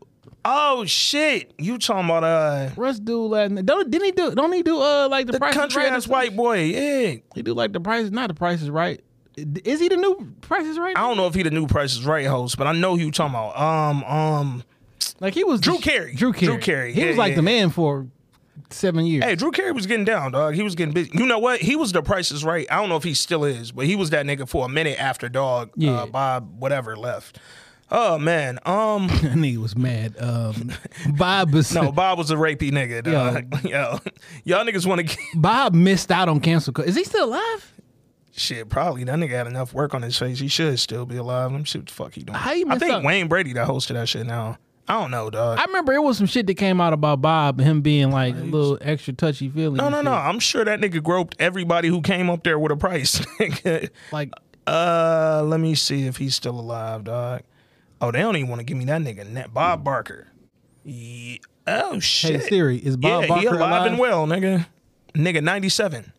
Oh 0.51 0.85
shit. 0.87 1.53
You 1.59 1.77
talking 1.77 2.07
about 2.07 2.25
uh 2.25 2.71
Russ 2.77 2.99
do 2.99 3.29
name 3.49 3.65
don't 3.67 3.91
didn't 3.91 4.07
he 4.07 4.13
do 4.13 4.35
don't 4.35 4.53
he 4.53 4.63
do 4.63 4.81
uh 4.81 5.07
like 5.11 5.27
the, 5.27 5.33
the 5.33 5.39
price 5.39 5.53
country 5.55 5.83
right 5.83 5.93
or 5.93 5.97
ass 5.97 6.05
something? 6.05 6.13
white 6.13 6.37
boy? 6.37 6.63
Yeah. 6.63 7.17
he 7.35 7.43
do 7.43 7.53
like 7.53 7.73
the 7.73 7.81
price 7.81 8.11
not 8.11 8.29
the 8.29 8.35
price 8.35 8.63
is 8.63 8.71
right 8.71 9.01
is 9.37 9.79
he 9.79 9.89
the 9.89 9.97
new 9.97 10.35
price 10.41 10.65
is 10.67 10.79
right 10.79 10.97
I 10.97 11.01
don't 11.03 11.17
know 11.19 11.27
if 11.27 11.35
he 11.35 11.43
the 11.43 11.51
new 11.51 11.67
Price 11.67 11.93
is 11.93 12.05
Right 12.05 12.27
host, 12.27 12.57
but 12.57 12.67
I 12.67 12.73
know 12.73 12.97
who 12.97 13.05
you 13.05 13.11
talking 13.13 13.35
about. 13.35 13.57
Um, 13.61 14.03
um, 14.05 14.65
like 15.21 15.35
he 15.35 15.45
was 15.45 15.61
Drew 15.61 15.79
Carey. 15.79 16.15
Drew 16.15 16.33
Carey 16.33 16.47
Drew 16.47 16.59
Carey. 16.59 16.93
he 16.93 17.03
Yeah, 17.03 17.09
was 17.09 17.17
like 17.19 17.31
yeah. 17.31 17.37
the 17.37 17.43
man 17.43 17.71
for 17.71 18.09
seven 18.71 19.07
years. 19.07 19.23
Hey, 19.25 19.37
Drew 19.37 19.53
Carey 19.53 19.71
was 19.73 19.87
getting 19.87 20.05
down, 20.05 20.33
dog. 20.33 20.55
He 20.55 20.63
was 20.63 20.75
getting 20.75 20.93
busy. 20.93 21.11
You 21.15 21.27
know 21.27 21.39
what? 21.39 21.61
He 21.61 21.77
was 21.77 21.93
the 21.93 22.03
Price 22.03 22.33
is 22.33 22.43
Right. 22.45 22.67
I 22.71 22.77
don't 22.77 22.89
know 22.89 22.97
if 22.97 23.05
he 23.05 23.15
still 23.15 23.45
is, 23.45 23.71
but 23.71 23.87
he 23.87 23.95
was 23.95 24.11
that 24.11 24.27
nigga 24.27 24.49
for 24.49 24.65
a 24.65 24.69
minute 24.69 24.99
after 25.01 25.29
dog. 25.29 25.71
Yeah. 25.77 26.03
Uh, 26.03 26.07
Bob 26.07 26.61
whatever 26.61 26.97
left. 26.97 27.39
Oh 27.91 28.19
man. 28.19 28.59
Um. 28.67 29.07
that 29.09 29.33
nigga 29.35 29.59
was 29.59 29.77
mad. 29.77 30.15
Um, 30.21 30.73
Bob 31.17 31.53
was 31.55 31.75
No, 31.75 31.91
Bob 31.93 32.19
was 32.19 32.31
a 32.31 32.37
rapey 32.37 32.71
nigga. 32.71 33.03
Dog. 33.03 33.65
Yo, 33.69 33.99
y'all 34.45 34.65
niggas 34.65 34.87
want 34.87 35.01
to 35.01 35.05
get 35.07 35.19
Bob 35.35 35.75
missed 35.75 36.11
out 36.11 36.29
on 36.29 36.41
cancel. 36.41 36.79
Is 36.83 36.97
he 36.97 37.05
still 37.05 37.27
alive? 37.27 37.73
shit. 38.33 38.69
Probably 38.69 39.03
that 39.03 39.19
nigga 39.19 39.31
had 39.31 39.47
enough 39.49 39.75
work 39.75 39.95
on 39.95 40.03
his 40.03 40.17
face. 40.17 40.39
He 40.39 40.47
should 40.47 40.79
still 40.79 41.05
be 41.05 41.17
alive. 41.17 41.51
Let 41.51 41.59
me 41.59 41.65
see 41.65 41.79
what 41.81 41.89
the 41.89 41.93
fuck 41.95 42.15
he 42.15 42.23
doing. 42.23 42.39
How 42.39 42.53
I 42.53 42.79
think? 42.79 43.05
Wayne 43.05 43.27
Brady 43.27 43.53
that 43.55 43.67
hosted 43.67 43.95
that 43.95 44.09
shit 44.09 44.27
now. 44.27 44.59
I 44.87 44.93
don't 45.01 45.11
know, 45.11 45.29
dog. 45.29 45.59
I 45.59 45.65
remember 45.65 45.93
it 45.93 46.03
was 46.03 46.17
some 46.19 46.27
shit 46.29 46.47
that 46.47 46.55
came 46.55 46.81
out 46.81 46.93
about 46.93 47.21
Bob, 47.21 47.59
him 47.61 47.83
being 47.83 48.11
like 48.13 48.35
a 48.35 48.39
little 48.39 48.79
extra 48.81 49.13
touchy 49.13 49.49
feely. 49.49 49.77
no, 49.77 49.89
no, 49.89 50.03
no. 50.03 50.13
I'm 50.13 50.39
sure 50.39 50.65
that 50.65 50.81
nigga 50.81 51.03
groped 51.03 51.37
everybody 51.41 51.89
who 51.89 52.01
came 52.01 52.31
up 52.31 52.43
there 52.45 52.59
with 52.59 52.71
a 52.73 52.77
price. 52.77 53.21
Like, 54.13 54.33
Uh, 54.67 55.43
let 55.45 55.59
me 55.61 55.75
see 55.75 56.07
if 56.07 56.17
he's 56.19 56.35
still 56.37 56.59
alive, 56.59 57.05
dog. 57.05 57.43
Oh, 58.01 58.11
they 58.11 58.21
don't 58.21 58.37
even 58.37 58.49
want 58.49 58.61
to 58.61 58.65
give 58.65 58.77
me 58.77 58.85
that 58.87 59.01
nigga. 59.03 59.29
Net 59.29 59.53
Bob 59.53 59.81
hmm. 59.81 59.85
Barker. 59.85 60.29
Ye- 60.85 61.41
oh 61.67 61.99
shit. 62.01 62.41
hey. 62.43 62.49
Siri, 62.49 62.79
is 62.79 62.97
Bob 62.97 63.23
yeah, 63.23 63.29
Barker 63.29 63.41
he 63.41 63.47
alive, 63.49 63.61
alive? 63.61 63.87
and 63.87 63.99
well, 63.99 64.27
nigga. 64.27 64.67
Nigga, 65.15 65.43
ninety 65.43 65.69
seven. 65.69 66.13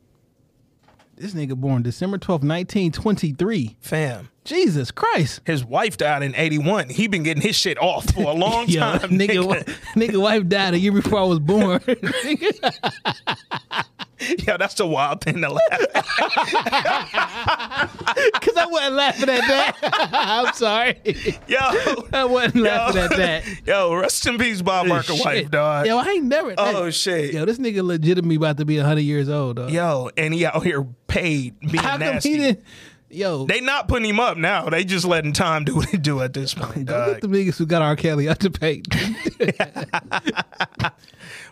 This 1.16 1.34
nigga 1.34 1.56
born 1.56 1.82
December 1.84 2.18
twelfth, 2.18 2.44
nineteen 2.44 2.92
twenty 2.92 3.34
three. 3.34 3.78
Fam. 3.82 4.30
Jesus 4.46 4.90
Christ. 4.90 5.42
His 5.46 5.64
wife 5.64 5.98
died 5.98 6.24
in 6.24 6.34
eighty 6.36 6.58
one. 6.58 6.90
He 6.90 7.08
been 7.08 7.24
getting 7.24 7.42
his 7.42 7.56
shit 7.56 7.78
off 7.82 8.10
for 8.14 8.24
a 8.24 8.34
long 8.34 8.68
Yo, 8.70 8.80
time. 8.80 9.00
nigga, 9.12 9.44
nigga. 9.44 9.64
nigga 9.96 10.22
wife 10.22 10.48
died 10.48 10.74
a 10.74 10.80
year 10.80 10.92
before 10.92 11.20
I 11.20 11.24
was 11.24 11.40
born. 11.40 11.82
Yo, 14.46 14.58
that's 14.58 14.74
the 14.76 14.86
wild 14.86 15.22
thing 15.22 15.42
to 15.42 15.50
laugh. 15.50 15.62
Cause 18.42 18.58
I 18.58 18.66
wasn't 18.70 18.96
laughing 18.96 19.30
at 19.30 19.48
that. 19.48 19.78
I'm 20.14 20.54
sorry. 20.54 21.00
Yo, 21.48 21.58
I 22.14 22.26
wasn't 22.26 22.58
laughing 22.64 23.02
at 23.02 23.10
that. 23.18 23.44
yo, 23.66 23.94
rest 23.96 24.26
in 24.26 24.38
peace, 24.38 24.62
Bob 24.62 24.88
Barker 24.88 25.14
Shit. 25.14 25.26
wife, 25.26 25.52
dog. 25.52 25.86
Yo, 25.88 25.98
I 25.98 26.06
ain't 26.10 26.26
never. 26.26 26.54
oh 26.58 26.86
hey, 26.86 26.92
shit. 26.92 27.34
Yo, 27.34 27.46
this 27.46 27.58
nigga 27.60 27.84
legitimately 27.84 28.36
about 28.36 28.58
to 28.58 28.66
be 28.66 28.78
hundred 28.78 29.02
years 29.02 29.30
old. 29.30 29.58
Dog. 29.58 29.72
Yo, 29.72 30.10
and 30.18 30.34
he 30.34 30.46
out 30.46 30.64
here 30.64 30.86
paid 31.08 31.60
being 31.60 31.76
How 31.78 31.98
come 31.98 32.20
he 32.22 32.38
didn't? 32.38 32.64
Yo, 33.12 33.46
They 33.48 33.60
not 33.60 33.88
putting 33.88 34.08
him 34.10 34.20
up 34.20 34.38
now. 34.38 34.70
They 34.70 34.84
just 34.84 35.04
letting 35.06 35.34
time 35.34 35.64
do 35.64 35.76
what 35.78 35.92
it 35.92 36.04
do 36.04 36.22
at 36.22 36.34
this 36.34 36.54
point. 36.54 36.86
don't 36.86 36.88
dog. 36.88 37.08
get 37.14 37.22
the 37.22 37.28
niggas 37.28 37.58
who 37.58 37.66
got 37.66 37.82
R. 37.82 37.96
Kelly 37.96 38.30
out 38.30 38.40
to 38.42 38.52
pay. 38.52 38.84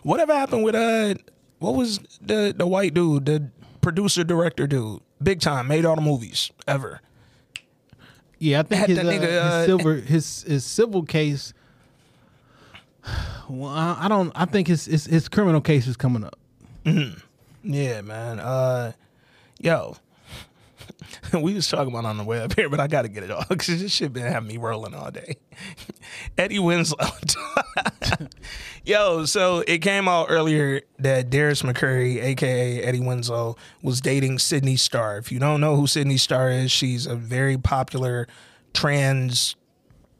Whatever 0.04 0.34
happened 0.34 0.62
with 0.64 0.74
uh, 0.76 1.14
what 1.58 1.74
was 1.74 1.98
the 2.20 2.54
the 2.56 2.66
white 2.66 2.94
dude, 2.94 3.26
the 3.26 3.50
producer 3.80 4.24
director 4.24 4.66
dude, 4.66 5.00
big 5.22 5.40
time, 5.40 5.68
made 5.68 5.84
all 5.84 5.96
the 5.96 6.02
movies 6.02 6.50
ever. 6.66 7.00
yeah, 8.38 8.60
I 8.60 8.62
think 8.62 8.86
his, 8.86 8.98
uh, 8.98 9.02
nigga, 9.02 9.42
uh, 9.42 9.56
his 9.58 9.66
silver 9.66 9.94
his 9.94 10.42
his 10.42 10.64
civil 10.64 11.02
case. 11.04 11.52
Well, 13.48 13.70
I 13.70 13.96
I 14.00 14.08
don't. 14.08 14.30
I 14.34 14.44
think 14.44 14.68
his 14.68 14.84
his, 14.84 15.06
his 15.06 15.26
criminal 15.30 15.62
case 15.62 15.86
is 15.86 15.96
coming 15.96 16.22
up. 16.22 16.38
Yeah, 17.64 18.02
man. 18.02 18.40
Uh, 18.40 18.92
yo, 19.58 19.96
we 21.32 21.54
was 21.54 21.66
talking 21.68 21.88
about 21.92 22.04
on 22.04 22.18
the 22.18 22.24
way 22.24 22.40
up 22.40 22.54
here, 22.54 22.68
but 22.68 22.78
I 22.80 22.86
got 22.86 23.02
to 23.02 23.08
get 23.08 23.22
it 23.22 23.30
off 23.30 23.48
because 23.48 23.80
this 23.80 23.92
shit 23.92 24.12
been 24.12 24.30
having 24.30 24.48
me 24.48 24.58
rolling 24.58 24.94
all 24.94 25.10
day. 25.10 25.36
Eddie 26.38 26.58
Winslow. 26.58 27.06
yo, 28.88 29.26
so 29.26 29.62
it 29.66 29.78
came 29.78 30.08
out 30.08 30.26
earlier 30.30 30.80
that 30.98 31.30
Darius 31.30 31.62
McCrary, 31.62 32.22
aka 32.22 32.82
Eddie 32.82 33.00
Winslow, 33.00 33.56
was 33.82 34.00
dating 34.00 34.38
Sidney 34.38 34.76
Starr. 34.76 35.18
If 35.18 35.30
you 35.30 35.38
don't 35.38 35.60
know 35.60 35.76
who 35.76 35.86
Sidney 35.86 36.16
Starr 36.16 36.50
is, 36.50 36.72
she's 36.72 37.06
a 37.06 37.14
very 37.14 37.58
popular 37.58 38.26
trans 38.72 39.54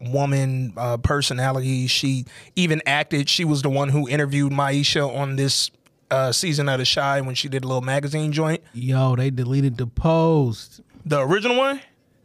woman 0.00 0.74
uh, 0.76 0.98
personality. 0.98 1.86
She 1.86 2.26
even 2.54 2.82
acted. 2.86 3.28
She 3.28 3.44
was 3.44 3.62
the 3.62 3.70
one 3.70 3.88
who 3.88 4.08
interviewed 4.08 4.52
Maisha 4.52 5.12
on 5.12 5.36
this 5.36 5.70
uh, 6.10 6.32
season 6.32 6.68
of 6.68 6.78
The 6.78 6.84
Shy 6.84 7.20
when 7.22 7.34
she 7.34 7.48
did 7.48 7.64
a 7.64 7.66
little 7.66 7.82
magazine 7.82 8.32
joint. 8.32 8.62
Yo, 8.74 9.16
they 9.16 9.30
deleted 9.30 9.78
the 9.78 9.86
post. 9.86 10.80
The 11.04 11.20
original 11.20 11.56
one. 11.56 11.80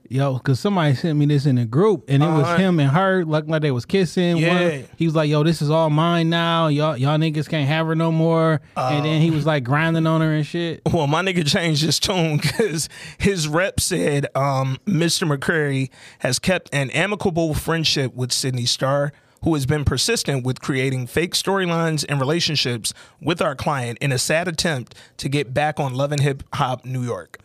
Yo, 0.10 0.38
cause 0.40 0.60
somebody 0.60 0.94
sent 0.96 1.18
me 1.18 1.26
this 1.26 1.46
in 1.46 1.58
a 1.58 1.66
group, 1.66 2.04
and 2.10 2.22
it 2.22 2.28
was 2.28 2.44
Uh-huh. 2.46 2.58
him 2.58 2.80
and 2.80 2.92
her, 2.92 3.24
like 3.26 3.46
like 3.48 3.62
they 3.62 3.72
was 3.72 3.86
kissing. 3.86 4.36
One- 4.36 4.42
Yeah. 4.44 4.82
he 4.98 5.06
was 5.06 5.16
like, 5.16 5.30
"Yo, 5.30 5.44
this 5.44 5.62
is 5.62 5.70
all 5.70 5.90
mine 5.90 6.30
now. 6.30 6.68
Y'all, 6.68 6.96
y'all 6.98 7.18
niggas 7.18 7.48
can't 7.50 7.68
have 7.68 7.88
her 7.88 7.96
no 7.96 8.12
more." 8.12 8.62
and 8.76 9.06
then 9.06 9.22
he 9.22 9.32
was 9.32 9.46
like 9.46 9.64
grinding 9.64 10.06
on 10.06 10.22
her 10.22 10.34
and 10.34 10.46
shit. 10.46 10.82
Well, 10.92 11.08
my 11.08 11.22
nigga 11.24 11.48
changed 11.48 11.84
his 11.84 12.00
tone 12.00 12.38
because 12.38 12.90
his 13.18 13.48
rep 13.48 13.80
said 13.80 14.28
um, 14.36 14.78
Mr. 14.86 15.26
McCrary 15.28 15.90
has 16.20 16.38
kept 16.38 16.70
an 16.74 16.90
amicable 16.92 17.54
friendship 17.54 18.14
with 18.14 18.32
Sidney 18.34 18.66
Starr, 18.66 19.14
who 19.44 19.54
has 19.56 19.66
been 19.66 19.84
persistent 19.86 20.46
with 20.46 20.62
creating 20.62 21.08
fake 21.08 21.34
storylines 21.34 22.06
and 22.08 22.20
relationships 22.20 22.94
with 23.22 23.42
our 23.42 23.56
client 23.56 23.98
in 24.00 24.12
a 24.12 24.18
sad 24.18 24.48
attempt 24.48 24.96
to 25.18 25.28
get 25.30 25.54
back 25.54 25.80
on 25.80 25.94
Love 25.94 26.12
and 26.12 26.22
Hip 26.22 26.44
Hop 26.54 26.86
New 26.86 27.04
York. 27.04 27.40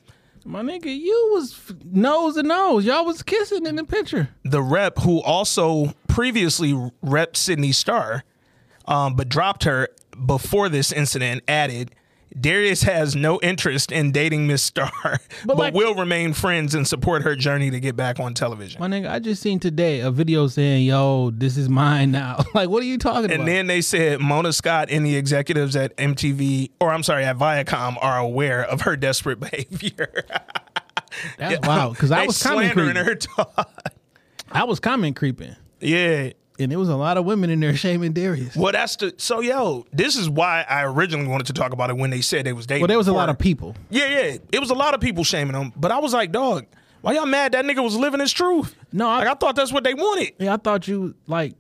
My 0.45 0.63
nigga, 0.63 0.87
you 0.87 1.31
was 1.33 1.73
nose 1.85 2.35
to 2.35 2.43
nose. 2.43 2.85
Y'all 2.85 3.05
was 3.05 3.23
kissing 3.23 3.67
in 3.67 3.77
the 3.77 3.85
picture. 3.85 4.29
the 4.45 4.63
rep 4.63 4.99
who 4.99 5.21
also 5.23 5.93
previously 6.09 6.73
repped 7.05 7.37
Sidney 7.37 7.73
Starr, 7.73 8.25
um, 8.87 9.15
but 9.15 9.29
dropped 9.29 9.65
her 9.65 9.89
before 10.27 10.69
this 10.69 10.93
incident, 10.93 11.43
added, 11.47 11.95
Darius 12.41 12.83
has 12.83 13.17
no 13.17 13.41
interest 13.43 13.91
in 13.91 14.13
dating 14.13 14.47
Miss 14.47 14.63
Starr, 14.63 15.19
but, 15.47 15.57
like- 15.57 15.75
will 15.75 15.95
remain 15.95 16.33
friends 16.33 16.75
and 16.75 16.87
support 16.87 17.23
her 17.23 17.35
journey 17.35 17.71
to 17.71 17.81
get 17.81 17.97
back 17.97 18.21
on 18.21 18.35
television. 18.35 18.81
My 18.81 18.89
nigga, 18.89 19.11
I 19.11 19.19
just 19.19 19.43
seen 19.43 19.59
today 19.61 20.01
a 20.01 20.11
video 20.11 20.47
saying, 20.47 20.87
"Yo, 20.87 21.31
this 21.31 21.57
is 21.57 21.69
mine 21.69 22.11
now." 22.13 22.45
like, 22.55 22.69
what 22.69 22.83
are 22.83 22.87
you 22.87 22.99
talking 22.99 23.27
about? 23.27 23.39
And 23.39 23.49
then 23.49 23.67
they 23.67 23.81
said 23.81 24.21
Mona 24.21 24.53
Scott 24.53 24.89
and 24.91 25.05
the 25.05 25.17
executives 25.17 25.75
at 25.77 25.97
MTV, 25.97 26.71
or 26.81 26.91
I'm 26.93 27.03
sorry, 27.03 27.25
at 27.25 27.37
Viacom, 27.39 27.97
are 28.03 28.19
aware 28.19 28.63
of 28.65 28.83
her 28.83 28.97
desperate 28.97 29.41
behavior. 29.51 30.25
That's 31.39 31.67
wild. 31.67 31.95
Because 31.95 32.11
I 32.11 32.27
was 32.27 32.41
comment 32.43 32.73
slandering 32.73 32.95
creeping. 32.95 33.05
her. 33.05 33.15
Talk. 33.17 33.83
I 34.53 34.65
was 34.65 34.81
comment 34.81 35.17
creeping, 35.17 35.57
yeah, 35.81 36.31
and 36.59 36.71
there 36.73 36.79
was 36.79 36.89
a 36.89 36.97
lot 36.97 37.17
of 37.17 37.25
women 37.25 37.51
in 37.51 37.61
there 37.61 37.75
shaming 37.77 38.13
Darius. 38.13 38.57
Well, 38.57 38.73
that's 38.73 38.97
the 38.97 39.15
so 39.17 39.41
yo. 39.41 39.87
This 39.93 40.17
is 40.17 40.29
why 40.29 40.65
I 40.69 40.85
originally 40.85 41.29
wanted 41.29 41.47
to 41.49 41.53
talk 41.53 41.73
about 41.73 41.91
it 41.91 41.97
when 41.97 42.11
they 42.11 42.21
said 42.21 42.45
they 42.47 42.53
was 42.53 42.67
dating. 42.67 42.83
Well, 42.83 42.89
there 42.89 42.99
was 42.99 43.09
a 43.09 43.13
lot 43.13 43.29
of 43.29 43.39
people. 43.39 43.77
Yeah, 43.91 44.07
yeah. 44.09 44.37
It 44.53 44.61
was 44.61 44.71
a 44.71 44.75
lot 44.75 44.95
of 44.95 45.01
people 45.01 45.25
shaming 45.25 45.55
him, 45.55 45.73
but 45.77 45.91
I 45.91 45.99
was 45.99 46.13
like, 46.13 46.33
dog, 46.33 46.67
why 47.01 47.13
y'all 47.13 47.27
mad 47.27 47.53
that 47.53 47.65
nigga 47.65 47.83
was 47.83 47.97
living 47.97 48.21
his 48.21 48.33
truth? 48.33 48.75
No, 48.93 49.09
I- 49.09 49.19
like 49.19 49.29
I 49.29 49.35
thought 49.35 49.57
that's 49.57 49.73
what 49.73 49.85
they 49.85 49.95
wanted. 49.95 50.33
Yeah, 50.39 50.55
I 50.55 50.57
thought 50.57 50.89
you 50.89 51.15
like. 51.27 51.55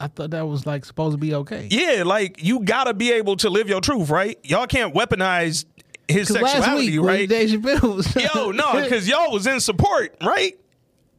I 0.00 0.08
thought 0.08 0.30
that 0.30 0.48
was 0.48 0.66
like 0.66 0.84
supposed 0.84 1.14
to 1.14 1.18
be 1.18 1.32
okay. 1.34 1.68
Yeah, 1.70 2.02
like 2.04 2.42
you 2.42 2.60
gotta 2.60 2.92
be 2.92 3.12
able 3.12 3.36
to 3.36 3.50
live 3.50 3.68
your 3.68 3.80
truth, 3.80 4.10
right? 4.10 4.36
Y'all 4.42 4.66
can't 4.66 4.92
weaponize 4.92 5.64
his 6.08 6.26
sexuality, 6.26 6.98
week, 6.98 7.06
right? 7.06 7.28
Dave 7.28 7.50
Chappelle 7.50 7.94
was 7.96 8.16
Yo, 8.16 8.50
no, 8.50 8.72
because 8.82 9.08
y'all 9.08 9.30
was 9.32 9.46
in 9.46 9.60
support, 9.60 10.16
right? 10.20 10.58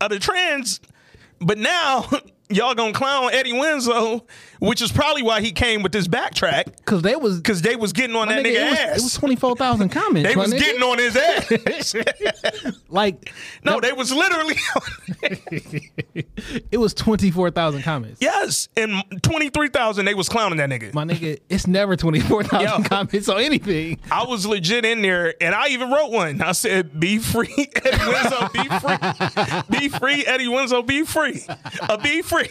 Of 0.01 0.09
the 0.09 0.19
trans, 0.19 0.81
but 1.39 1.57
now 1.57 2.09
y'all 2.49 2.75
gonna 2.75 2.93
clown 2.93 3.29
Eddie 3.33 3.53
Winslow, 3.53 4.25
which 4.59 4.81
is 4.81 4.91
probably 4.91 5.23
why 5.23 5.41
he 5.41 5.51
came 5.51 5.83
with 5.83 5.91
this 5.91 6.07
backtrack, 6.07 6.77
because 6.77 7.01
they 7.01 7.15
was 7.15 7.37
because 7.37 7.61
they 7.61 7.75
was 7.75 7.93
getting 7.93 8.15
on 8.15 8.27
that 8.27 8.45
nigga, 8.45 8.55
nigga, 8.55 8.75
ass. 8.75 8.97
It 8.99 9.03
was 9.03 9.13
twenty 9.15 9.35
four 9.35 9.55
thousand 9.55 9.89
comments. 9.89 10.29
they 10.29 10.35
was 10.35 10.53
nigga. 10.53 10.59
getting 10.59 10.83
on 10.83 10.97
his 10.97 11.15
ass. 11.15 11.95
like 12.89 13.31
no, 13.63 13.79
they 13.79 13.93
was 13.93 14.11
literally. 14.11 14.55
it 16.71 16.77
was 16.77 16.93
twenty 16.93 17.31
four 17.31 17.49
thousand 17.51 17.83
comments. 17.83 18.21
yes, 18.21 18.69
and 18.77 19.03
twenty 19.21 19.49
three 19.49 19.69
thousand. 19.69 20.05
They 20.05 20.13
was 20.13 20.29
clowning 20.29 20.57
that 20.57 20.69
nigga. 20.69 20.93
My 20.93 21.03
nigga, 21.05 21.39
it's 21.49 21.67
never 21.67 21.95
twenty 21.95 22.19
four 22.19 22.43
thousand 22.43 22.83
comments 22.85 23.29
on 23.29 23.39
anything. 23.41 23.99
I 24.11 24.25
was 24.25 24.45
legit 24.45 24.85
in 24.85 25.01
there, 25.01 25.33
and 25.41 25.55
I 25.55 25.69
even 25.69 25.89
wrote 25.91 26.11
one. 26.11 26.41
I 26.41 26.51
said, 26.51 26.99
"Be 26.99 27.17
free, 27.17 27.47
Eddie 27.83 28.07
Winslow. 28.07 28.49
Be 28.53 28.69
free. 28.79 29.79
Be 29.79 29.89
free, 29.89 30.25
Eddie 30.25 30.47
Winslow. 30.47 30.81
Be 30.83 31.03
free. 31.03 31.45
Uh, 31.81 31.97
be 31.97 32.21
free. 32.21 32.42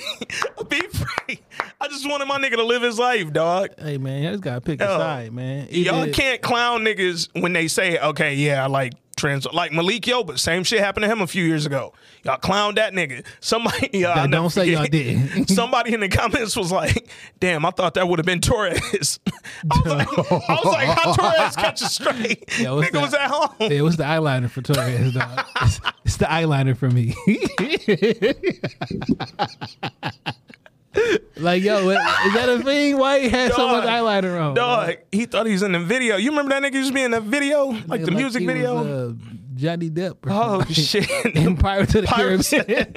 Uh, 0.58 0.64
be 0.68 0.80
free." 0.80 1.40
I 1.80 1.88
just 1.88 2.08
wanted 2.08 2.26
my 2.26 2.38
nigga 2.38 2.56
to 2.56 2.64
live 2.64 2.82
his 2.82 2.98
life, 2.98 3.32
dog. 3.32 3.70
Hey 3.78 3.98
man, 3.98 4.22
you 4.22 4.30
just 4.30 4.42
gotta 4.42 4.60
pick 4.60 4.80
a 4.80 4.84
Yo, 4.84 4.98
side, 4.98 5.32
man. 5.32 5.68
Y'all 5.70 6.02
Either- 6.04 6.12
can't 6.12 6.42
clown 6.42 6.82
niggas 6.84 7.28
when 7.40 7.52
they 7.52 7.68
say, 7.68 7.98
"Okay, 7.98 8.34
yeah, 8.34 8.62
I 8.64 8.66
like 8.68 8.92
trans." 9.22 9.46
Like 9.52 9.72
Malik 9.72 10.06
Yo, 10.06 10.22
but 10.24 10.38
same 10.38 10.64
shit 10.64 10.80
happened 10.80 11.04
to 11.04 11.08
him 11.10 11.20
a 11.20 11.26
few 11.26 11.44
years 11.44 11.64
ago. 11.64 11.94
Y'all 12.24 12.38
clowned 12.38 12.74
that 12.76 12.92
nigga. 12.92 13.24
Somebody, 13.40 13.90
y'all 13.98 14.28
Don't 14.28 14.50
say 14.50 14.70
y'all 14.70 14.84
did. 14.84 15.48
Somebody 15.48 15.94
in 15.94 16.00
the 16.00 16.08
comments 16.08 16.56
was 16.56 16.70
like, 16.70 17.08
"Damn, 17.40 17.64
I 17.64 17.70
thought 17.70 17.94
that 17.94 18.06
would 18.08 18.18
have 18.18 18.26
been 18.26 18.40
Torres." 18.40 19.18
I 19.70 19.80
was 19.84 19.86
like, 19.86 20.08
I 20.18 20.54
was 20.54 20.64
like, 20.64 20.88
"How 20.88 21.12
Torres 21.14 21.56
catch 21.56 21.80
a 21.82 21.86
straight?" 21.86 22.44
Yeah, 22.58 22.66
nigga 22.66 22.92
that? 22.92 23.02
was 23.02 23.14
at 23.14 23.30
home. 23.30 23.72
It 23.72 23.82
was 23.82 23.96
the 23.96 24.04
eyeliner 24.04 24.50
for 24.50 24.60
Torres, 24.60 25.14
dog. 25.14 25.46
It's, 25.62 25.80
it's 26.04 26.16
the 26.18 26.26
eyeliner 26.26 26.76
for 26.76 26.90
me. 26.90 27.14
Like, 31.36 31.62
yo, 31.62 31.88
is 31.88 31.96
that 32.34 32.48
a 32.48 32.62
thing? 32.62 32.98
Why 32.98 33.20
he 33.20 33.28
had 33.28 33.52
so 33.52 33.66
much 33.68 33.84
eyeliner 33.84 34.40
on? 34.40 34.54
Dog, 34.54 34.96
he 35.10 35.24
thought 35.26 35.46
he 35.46 35.52
was 35.52 35.62
in 35.62 35.72
the 35.72 35.80
video. 35.80 36.16
You 36.16 36.30
remember 36.30 36.50
that 36.50 36.62
nigga 36.62 36.74
used 36.74 36.88
to 36.88 36.94
be 36.94 37.02
in 37.02 37.10
the 37.12 37.20
video, 37.20 37.66
like 37.66 38.04
the 38.04 38.10
Like 38.10 38.12
music 38.12 38.46
video. 38.46 38.74
was, 38.76 38.86
uh, 38.86 39.12
Johnny 39.54 39.90
Depp. 39.90 40.16
Or 40.26 40.30
oh 40.30 40.64
shit! 40.70 41.58
Pirates 41.58 41.94
of 41.94 42.02
the. 42.02 42.06
Caribbean. 42.08 42.94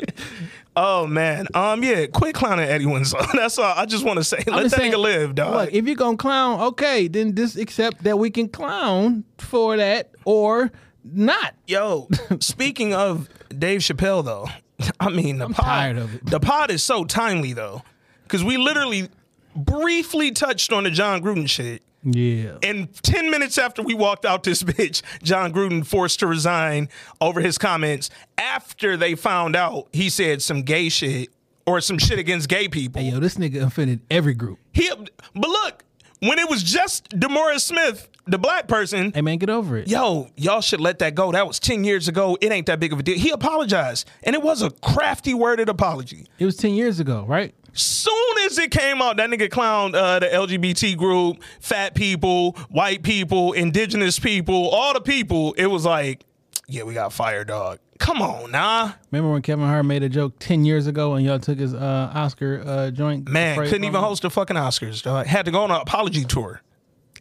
oh 0.75 1.07
man, 1.07 1.47
um, 1.53 1.83
yeah, 1.83 2.05
quit 2.07 2.35
clowning 2.35 2.65
Eddie 2.67 2.85
Winslow. 2.85 3.21
That's 3.33 3.57
all. 3.57 3.73
I 3.75 3.85
just 3.85 4.03
want 4.05 4.17
to 4.17 4.23
say, 4.23 4.43
I'm 4.47 4.53
let 4.55 4.63
that 4.63 4.77
saying, 4.77 4.91
nigga 4.93 4.99
live, 4.99 5.35
dog. 5.35 5.53
Look, 5.55 5.73
if 5.73 5.85
you're 5.85 5.95
gonna 5.95 6.17
clown, 6.17 6.59
okay, 6.61 7.07
then 7.07 7.35
just 7.35 7.57
accept 7.57 8.03
that 8.03 8.19
we 8.19 8.29
can 8.29 8.49
clown 8.49 9.23
for 9.37 9.77
that 9.77 10.11
or 10.25 10.71
not. 11.03 11.55
Yo, 11.67 12.09
speaking 12.39 12.93
of 12.93 13.29
Dave 13.57 13.81
Chappelle, 13.81 14.23
though, 14.23 14.47
I 14.99 15.09
mean, 15.09 15.37
the 15.37 15.47
pod, 15.47 15.65
tired 15.65 15.97
of 15.97 16.15
it. 16.15 16.25
The 16.25 16.39
pod 16.39 16.71
is 16.71 16.83
so 16.83 17.05
timely 17.05 17.53
though, 17.53 17.83
because 18.23 18.43
we 18.43 18.57
literally 18.57 19.09
briefly 19.55 20.31
touched 20.31 20.73
on 20.73 20.83
the 20.83 20.91
Jon 20.91 21.21
Gruden 21.21 21.49
shit. 21.49 21.81
Yeah. 22.03 22.57
And 22.61 22.93
10 23.01 23.31
minutes 23.31 23.57
after 23.57 23.81
we 23.81 23.93
walked 23.95 24.25
out 24.25 24.43
this 24.43 24.61
bitch, 24.63 25.01
Jon 25.23 25.51
Gruden 25.51 25.85
forced 25.85 26.19
to 26.19 26.27
resign 26.27 26.89
over 27.19 27.41
his 27.41 27.57
comments 27.57 28.09
after 28.37 28.95
they 28.95 29.15
found 29.15 29.55
out 29.55 29.87
he 29.91 30.09
said 30.09 30.41
some 30.41 30.61
gay 30.61 30.89
shit 30.89 31.29
or 31.65 31.81
some 31.81 31.97
shit 31.97 32.19
against 32.19 32.47
gay 32.47 32.67
people. 32.67 33.01
Hey, 33.01 33.09
yo, 33.09 33.19
this 33.19 33.35
nigga 33.35 33.63
offended 33.63 34.01
every 34.11 34.35
group. 34.35 34.59
He, 34.71 34.89
but 35.33 35.49
look, 35.49 35.83
when 36.19 36.37
it 36.37 36.49
was 36.49 36.61
just 36.61 37.09
DeMaurice 37.09 37.61
Smith, 37.61 38.07
the 38.27 38.37
black 38.37 38.67
person, 38.67 39.11
Hey 39.13 39.21
man, 39.21 39.37
get 39.37 39.49
over 39.49 39.77
it. 39.77 39.87
yo, 39.87 40.29
y'all 40.35 40.61
should 40.61 40.81
let 40.81 40.99
that 40.99 41.13
go. 41.15 41.31
That 41.31 41.47
was 41.47 41.59
10 41.59 41.83
years 41.83 42.07
ago. 42.07 42.37
It 42.41 42.51
ain't 42.51 42.65
that 42.67 42.79
big 42.79 42.91
of 42.93 42.99
a 42.99 43.03
deal. 43.03 43.17
He 43.17 43.29
apologized, 43.31 44.07
and 44.23 44.35
it 44.35 44.41
was 44.41 44.61
a 44.61 44.69
crafty 44.71 45.33
worded 45.33 45.69
apology. 45.69 46.27
It 46.39 46.45
was 46.45 46.55
ten 46.55 46.73
years 46.73 46.99
ago, 46.99 47.25
right? 47.27 47.53
Soon 47.73 48.37
as 48.45 48.57
it 48.57 48.71
came 48.71 49.01
out, 49.01 49.17
that 49.17 49.29
nigga 49.29 49.49
clowned 49.49 49.95
uh, 49.95 50.19
the 50.19 50.27
LGBT 50.27 50.95
group, 50.97 51.43
fat 51.59 51.93
people, 51.93 52.53
white 52.69 53.03
people, 53.03 53.51
indigenous 53.53 54.17
people, 54.17 54.69
all 54.69 54.93
the 54.93 55.01
people. 55.01 55.53
It 55.57 55.65
was 55.65 55.83
like, 55.83 56.23
yeah, 56.67 56.83
we 56.83 56.93
got 56.93 57.11
fire, 57.11 57.43
dog. 57.43 57.79
Come 57.99 58.21
on, 58.21 58.51
nah. 58.51 58.93
Remember 59.11 59.31
when 59.33 59.41
Kevin 59.41 59.65
Hart 59.65 59.85
made 59.85 60.03
a 60.03 60.09
joke 60.09 60.33
ten 60.39 60.63
years 60.65 60.87
ago 60.87 61.13
and 61.15 61.25
y'all 61.25 61.39
took 61.39 61.59
his 61.59 61.73
uh, 61.73 62.11
Oscar 62.13 62.63
uh, 62.65 62.91
joint? 62.91 63.27
Man, 63.29 63.55
couldn't 63.57 63.83
even 63.83 63.95
him? 63.95 64.01
host 64.03 64.21
the 64.23 64.29
fucking 64.29 64.55
Oscars, 64.57 65.01
dog. 65.03 65.25
Had 65.27 65.45
to 65.45 65.51
go 65.51 65.63
on 65.63 65.71
an 65.71 65.81
apology 65.81 66.23
tour. 66.25 66.61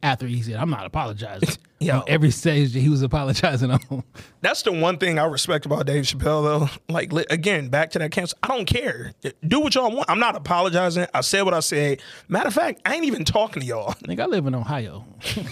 After 0.05 0.27
he 0.29 0.43
said, 0.43 0.55
"I'm 0.57 0.71
not 0.71 0.87
apologizing." 0.87 1.49
On 1.85 2.03
every 2.07 2.31
stage 2.31 2.73
that 2.73 2.81
he 2.81 2.89
was 2.89 3.03
apologizing 3.03 3.71
on. 3.71 4.03
That's 4.41 4.63
the 4.63 4.73
one 4.73 4.97
thing 4.97 5.19
I 5.19 5.27
respect 5.27 5.67
about 5.67 5.85
Dave 5.85 6.05
Chappelle, 6.05 6.43
though. 6.43 6.69
Like, 6.89 7.13
again, 7.29 7.69
back 7.69 7.91
to 7.91 7.99
that 7.99 8.11
cancel. 8.11 8.39
I 8.43 8.49
don't 8.49 8.65
care. 8.65 9.13
Do 9.47 9.61
what 9.61 9.75
y'all 9.75 9.95
want. 9.95 10.09
I'm 10.09 10.19
not 10.19 10.35
apologizing. 10.35 11.07
I 11.13 11.21
said 11.21 11.43
what 11.43 11.53
I 11.53 11.61
said. 11.61 12.01
Matter 12.27 12.49
of 12.49 12.55
fact, 12.55 12.81
I 12.87 12.95
ain't 12.95 13.05
even 13.05 13.27
talking 13.27 13.61
to 13.61 13.67
y'all. 13.67 13.93
Think 13.93 14.19
I 14.19 14.25
live 14.25 14.47
in 14.47 14.55
Ohio. 14.55 15.05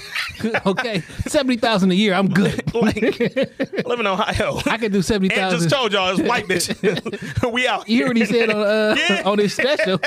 okay, 0.67 1.03
seventy 1.27 1.59
thousand 1.59 1.91
a 1.91 1.95
year. 1.97 2.15
I'm 2.15 2.31
good. 2.31 2.73
like, 2.75 2.97
I 3.03 3.83
live 3.85 4.01
in 4.01 4.07
Ohio. 4.07 4.59
I 4.65 4.79
could 4.79 4.93
do 4.93 5.03
seventy 5.03 5.35
thousand. 5.35 5.61
and 5.61 5.69
just 5.69 5.75
told 5.75 5.93
y'all 5.93 6.19
it's 6.19 6.27
white 6.27 6.47
bitch. 6.47 7.53
we 7.53 7.67
out. 7.69 7.91
You 7.91 8.05
already 8.05 8.25
said 8.25 8.49
on 8.49 8.63
uh, 8.63 8.97
Yeah. 9.07 9.23
on 9.27 9.39
his 9.39 9.53
special. 9.53 10.01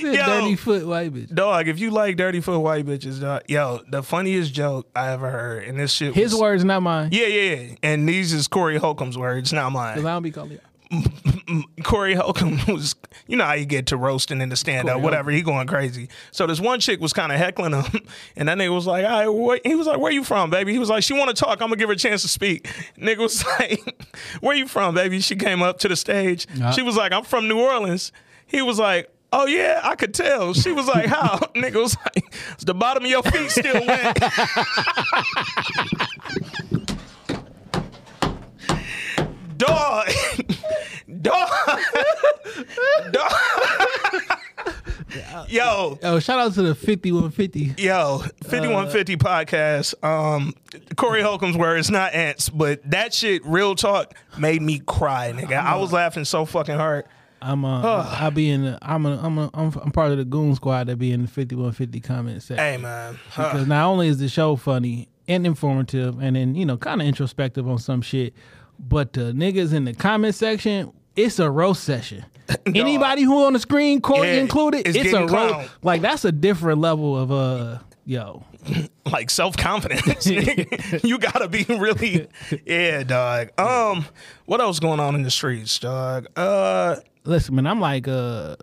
Yo. 0.01 0.13
"Dirty 0.25 0.55
foot 0.55 0.86
white 0.88 1.13
bitch." 1.13 1.34
dog, 1.34 1.67
if 1.67 1.79
you 1.79 1.91
like 1.91 2.17
dirty 2.17 2.41
foot 2.41 2.60
white 2.60 2.86
bitches, 2.86 3.22
dog, 3.22 3.43
yo, 3.48 3.81
the 3.89 4.01
funniest 4.03 4.53
joke 4.53 4.88
I 4.96 5.10
ever 5.12 5.29
heard, 5.29 5.63
and 5.65 5.79
this 5.79 5.91
shit 5.93 6.13
His 6.13 6.31
was, 6.34 6.41
words, 6.41 6.63
not 6.65 6.81
mine. 6.81 7.10
Yeah, 7.12 7.27
yeah, 7.27 7.53
yeah. 7.55 7.75
And 7.84 8.08
these 8.10 8.34
is 8.34 8.48
Corey 8.48 8.77
Holcomb's 8.77 9.17
words, 9.17 9.51
not 9.53 9.65
'Cause 9.65 9.74
mine. 9.74 10.00
I 10.00 10.01
don't 10.13 10.24
be 10.24 10.31
calling. 10.31 10.60
Corey 11.84 12.13
Holcomb 12.15 12.60
was, 12.67 12.96
you 13.27 13.38
know 13.38 13.46
how 13.46 13.53
you 13.53 13.65
get 13.65 13.88
to 13.88 13.98
roasting 13.98 14.41
in 14.41 14.50
the 14.50 14.55
stand 14.58 14.89
up, 14.89 15.01
whatever. 15.01 15.31
He 15.31 15.41
going 15.41 15.67
crazy. 15.67 16.10
So 16.31 16.46
this 16.48 16.60
one 16.60 16.79
chick 16.81 17.00
was 17.00 17.13
kind 17.13 17.31
of 17.31 17.38
heckling 17.38 17.74
him, 17.74 17.86
and 18.36 18.50
that 18.50 18.58
nigga 18.58 18.74
was 18.74 18.88
like, 18.88 19.05
"All 19.05 19.48
right, 19.50 19.62
he 19.65 19.75
was 19.75 19.88
like, 19.88 20.00
where 20.00 20.12
you 20.12 20.24
from, 20.24 20.50
baby?" 20.50 20.74
He 20.74 20.79
was 20.79 20.89
like, 20.89 21.03
"She 21.03 21.13
want 21.13 21.29
to 21.29 21.34
talk. 21.36 21.62
I'm 21.62 21.67
gonna 21.70 21.75
give 21.77 21.88
her 21.89 21.93
a 21.93 21.98
chance 21.98 22.22
to 22.24 22.27
speak." 22.27 22.65
Nigga 22.98 23.20
was 23.20 23.46
like, 23.60 24.05
"Where 24.42 24.55
you 24.55 24.68
from, 24.68 24.96
baby?" 24.96 25.20
She 25.22 25.35
came 25.35 25.61
up 25.61 25.79
to 25.79 25.87
the 25.87 25.96
stage. 25.96 26.46
She 26.75 26.81
was 26.81 26.96
like, 26.98 27.11
"I'm 27.14 27.24
from 27.24 27.48
New 27.48 27.59
Orleans." 27.59 28.11
He 28.46 28.61
was 28.61 28.79
like. 28.79 29.09
Oh 29.33 29.46
yeah, 29.46 29.79
I 29.83 29.96
could 29.96 30.13
tell. 30.13 30.53
She 30.53 30.72
was 30.72 30.87
like, 30.87 31.05
"How?" 31.05 31.37
Nigga 31.55 31.81
was 31.81 31.96
like, 31.98 32.33
"Is 32.57 32.65
the 32.65 32.74
bottom 32.74 33.03
of 33.05 33.09
your 33.09 33.24
feet 33.24 33.50
still 33.50 33.85
wet?" 33.85 34.17
Dog, 39.57 40.07
dog, 41.22 41.50
dog. 43.11 43.31
Yo, 45.50 46.00
Oh, 46.01 46.20
shout 46.20 46.39
out 46.39 46.53
to 46.55 46.63
the 46.63 46.74
fifty 46.74 47.11
one 47.11 47.29
fifty. 47.29 47.75
Yo, 47.77 48.24
5150 48.44 49.17
podcast. 49.17 50.03
Um, 50.03 50.55
Corey 50.96 51.22
Holcomb's 51.22 51.57
words, 51.57 51.91
not 51.91 52.15
ants, 52.15 52.50
but 52.50 52.81
that 52.89 53.13
shit, 53.13 53.46
real 53.46 53.75
talk, 53.75 54.15
made 54.39 54.63
me 54.63 54.79
cry, 54.79 55.31
nigga. 55.31 55.57
I 55.61 55.75
was 55.75 55.94
laughing 55.94 56.25
so 56.25 56.46
fucking 56.46 56.75
hard. 56.75 57.05
I'm 57.41 57.65
uh, 57.65 58.15
I 58.19 58.29
be 58.29 58.49
in. 58.49 58.63
The, 58.63 58.79
I'm 58.81 59.05
a, 59.05 59.17
I'm 59.17 59.37
a, 59.37 59.49
I'm 59.53 59.73
I'm 59.81 59.91
part 59.91 60.11
of 60.11 60.17
the 60.17 60.25
goon 60.25 60.53
squad 60.55 60.87
that 60.87 60.97
be 60.97 61.11
in 61.11 61.23
the 61.23 61.27
fifty 61.27 61.55
one 61.55 61.71
fifty 61.71 61.99
comment 61.99 62.43
section. 62.43 62.63
Hey, 62.63 62.77
man. 62.77 63.19
Huh. 63.29 63.51
Because 63.51 63.67
not 63.67 63.85
only 63.87 64.07
is 64.07 64.19
the 64.19 64.29
show 64.29 64.55
funny 64.55 65.09
and 65.27 65.45
informative, 65.45 66.19
and 66.21 66.35
then 66.35 66.55
you 66.55 66.65
know 66.65 66.77
kind 66.77 67.01
of 67.01 67.07
introspective 67.07 67.67
on 67.67 67.79
some 67.79 68.01
shit, 68.01 68.33
but 68.79 69.13
the 69.13 69.31
niggas 69.33 69.73
in 69.73 69.85
the 69.85 69.93
comment 69.93 70.35
section, 70.35 70.91
it's 71.15 71.39
a 71.39 71.49
roast 71.49 71.83
session. 71.83 72.25
Anybody 72.65 73.23
who 73.23 73.45
on 73.45 73.53
the 73.53 73.59
screen, 73.59 74.01
Corey 74.01 74.27
Yeah, 74.27 74.41
included, 74.41 74.87
it's 74.87 74.97
it's, 74.97 75.13
a 75.13 75.25
roast. 75.25 75.71
Like 75.83 76.01
that's 76.01 76.25
a 76.25 76.31
different 76.31 76.79
level 76.79 77.17
of 77.17 77.31
uh, 77.31 77.79
yo. 78.05 78.44
Like 79.03 79.31
self 79.31 79.57
confidence. 79.57 80.27
you 81.03 81.18
gotta 81.18 81.50
be 81.50 81.66
really, 81.68 82.27
yeah, 82.66 83.03
dog. 83.03 83.50
Um, 83.59 84.05
what 84.46 84.61
else 84.61 84.79
going 84.79 85.00
on 85.00 85.16
in 85.16 85.24
the 85.24 85.31
streets, 85.31 85.77
dog? 85.79 86.27
Uh, 86.35 86.98
Listen, 87.25 87.55
man, 87.55 87.68
I'm 87.68 87.81
like 87.81 88.07
uh, 88.07 88.55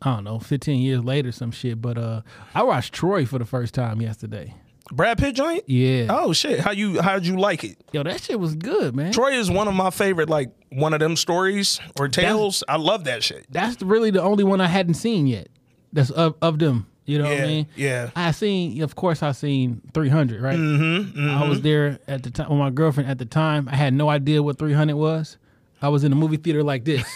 I 0.00 0.14
don't 0.14 0.24
know, 0.24 0.38
15 0.38 0.80
years 0.80 1.02
later, 1.02 1.32
some 1.32 1.50
shit. 1.50 1.82
But 1.82 1.98
uh, 1.98 2.22
I 2.54 2.62
watched 2.62 2.94
Troy 2.94 3.26
for 3.26 3.38
the 3.38 3.44
first 3.44 3.74
time 3.74 4.00
yesterday. 4.00 4.54
Brad 4.90 5.18
Pitt 5.18 5.34
joint. 5.34 5.64
Yeah. 5.66 6.06
Oh 6.08 6.32
shit! 6.32 6.60
How 6.60 6.70
you 6.70 7.02
how'd 7.02 7.26
you 7.26 7.38
like 7.38 7.62
it? 7.62 7.76
Yo, 7.92 8.02
that 8.04 8.22
shit 8.22 8.40
was 8.40 8.54
good, 8.54 8.96
man. 8.96 9.12
Troy 9.12 9.32
is 9.32 9.50
one 9.50 9.68
of 9.68 9.74
my 9.74 9.90
favorite, 9.90 10.30
like 10.30 10.50
one 10.70 10.94
of 10.94 11.00
them 11.00 11.16
stories 11.16 11.78
or 11.98 12.08
tales. 12.08 12.64
I 12.68 12.76
love 12.76 13.04
that 13.04 13.22
shit. 13.22 13.46
That's 13.50 13.82
really 13.82 14.10
the 14.10 14.22
only 14.22 14.44
one 14.44 14.60
I 14.60 14.66
hadn't 14.66 14.94
seen 14.94 15.26
yet. 15.26 15.48
That's 15.92 16.10
of, 16.10 16.36
of 16.40 16.58
them. 16.58 16.86
You 17.08 17.18
know 17.18 17.24
what 17.24 17.40
I 17.40 17.46
mean? 17.46 17.66
yeah. 17.74 18.10
I 18.14 18.32
seen, 18.32 18.82
of 18.82 18.94
course, 18.94 19.22
I 19.22 19.32
seen 19.32 19.80
300, 19.94 20.42
right? 20.42 20.58
Mm-hmm, 20.58 21.30
I 21.30 21.48
was 21.48 21.62
there 21.62 21.98
at 22.06 22.22
the 22.22 22.30
time 22.30 22.50
with 22.50 22.58
my 22.58 22.68
girlfriend 22.68 23.08
at 23.08 23.16
the 23.16 23.24
time. 23.24 23.66
I 23.66 23.76
had 23.76 23.94
no 23.94 24.10
idea 24.10 24.42
what 24.42 24.58
300 24.58 24.94
was. 24.94 25.38
I 25.80 25.88
was 25.88 26.04
in 26.04 26.10
the 26.10 26.16
movie 26.16 26.36
theater 26.36 26.62
like 26.62 26.84
this, 26.84 27.06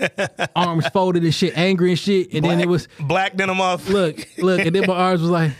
arms 0.56 0.86
folded 0.88 1.22
and 1.22 1.32
shit, 1.32 1.56
angry 1.56 1.90
and 1.90 1.98
shit. 1.98 2.34
And 2.34 2.44
then 2.44 2.60
it 2.60 2.68
was, 2.68 2.88
black 3.00 3.36
denim 3.36 3.60
off. 3.60 3.88
look, 3.88 4.18
look, 4.36 4.60
and 4.60 4.74
then 4.74 4.84
my 4.86 4.94
arms 4.94 5.22
was 5.22 5.30
like, 5.30 5.52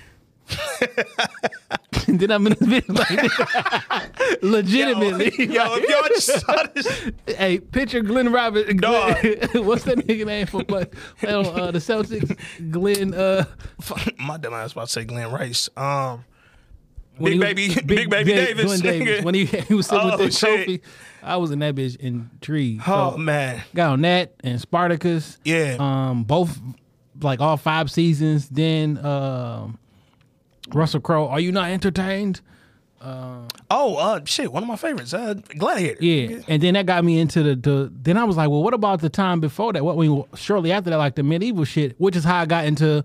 and 2.07 2.21
then 2.21 2.31
I'm 2.31 2.47
in 2.47 2.55
this 2.59 2.69
bitch 2.69 2.89
like 2.99 3.21
this. 4.19 4.43
legitimately. 4.43 5.33
Yo, 5.53 5.63
if 5.77 5.89
y'all 5.89 6.09
just 6.09 6.41
saw 6.47 6.63
this, 6.75 7.11
Hey, 7.37 7.59
picture 7.61 8.01
Glenn 8.01 8.33
Robert. 8.33 8.77
Dog. 8.77 9.17
what's 9.65 9.85
that 9.85 9.99
nigga 10.07 10.27
name 10.27 10.47
for 10.47 10.61
on 10.63 11.47
uh, 11.61 11.71
the 11.71 11.79
Celtics? 11.79 12.37
Glenn. 12.71 13.15
Uh, 13.15 13.45
my 14.19 14.37
dumb 14.37 14.55
ass 14.55 14.73
about 14.73 14.87
to 14.87 14.93
say 14.93 15.05
Glenn 15.05 15.31
Rice. 15.31 15.69
Um, 15.77 16.25
when 17.17 17.33
Big 17.33 17.41
was- 17.41 17.75
baby- 17.75 17.87
Big 17.87 18.11
Baby 18.11 18.31
Da- 18.33 18.45
Davis, 18.47 18.65
Glenn 18.65 18.81
Davis. 18.81 19.25
When 19.25 19.35
he, 19.35 19.45
he 19.45 19.75
was 19.75 19.87
sitting 19.87 20.05
Oh, 20.11 20.17
with 20.17 20.27
the 20.27 20.31
shit. 20.31 20.57
trophy, 20.57 20.83
I 21.23 21.37
was 21.37 21.51
in 21.51 21.59
that 21.61 21.75
bitch 21.75 21.97
intrigued. 21.97 22.83
oh 22.87 23.13
So, 23.13 23.19
man, 23.19 23.63
got 23.75 23.93
on 23.93 24.03
that 24.03 24.35
and 24.45 24.61
Spartacus. 24.61 25.39
Yeah. 25.45 25.77
Um, 25.81 26.25
both 26.25 26.59
like 27.21 27.41
all 27.41 27.57
five 27.57 27.91
seasons. 27.91 28.49
Then 28.49 29.05
um, 29.05 29.79
Russell 30.73 31.01
Crowe. 31.01 31.29
Are 31.29 31.41
you 31.41 31.53
not 31.53 31.71
entertained? 31.71 32.41
oh 33.01 33.97
uh, 33.97 34.21
shit, 34.25 34.53
one 34.53 34.63
of 34.63 34.69
my 34.69 34.77
favorites, 34.77 35.15
uh, 35.15 35.35
Gladiator. 35.57 36.05
Yeah, 36.05 36.41
and 36.49 36.63
then 36.63 36.75
that 36.75 36.87
got 36.87 37.05
me 37.05 37.19
into 37.21 37.43
the, 37.43 37.55
the. 37.55 37.93
Then 38.03 38.17
I 38.17 38.25
was 38.25 38.37
like, 38.37 38.51
well, 38.51 38.63
what 38.63 38.75
about 38.75 39.01
the 39.01 39.09
time 39.09 39.41
before 39.41 39.73
that? 39.73 39.85
What 39.85 39.97
we 39.97 40.25
shortly 40.35 40.73
after 40.73 40.91
that, 40.91 40.97
like 40.97 41.15
the 41.15 41.23
medieval 41.23 41.65
shit, 41.65 41.95
which 42.01 42.17
is 42.17 42.25
how 42.25 42.39
I 42.41 42.47
got 42.47 42.65
into, 42.65 43.05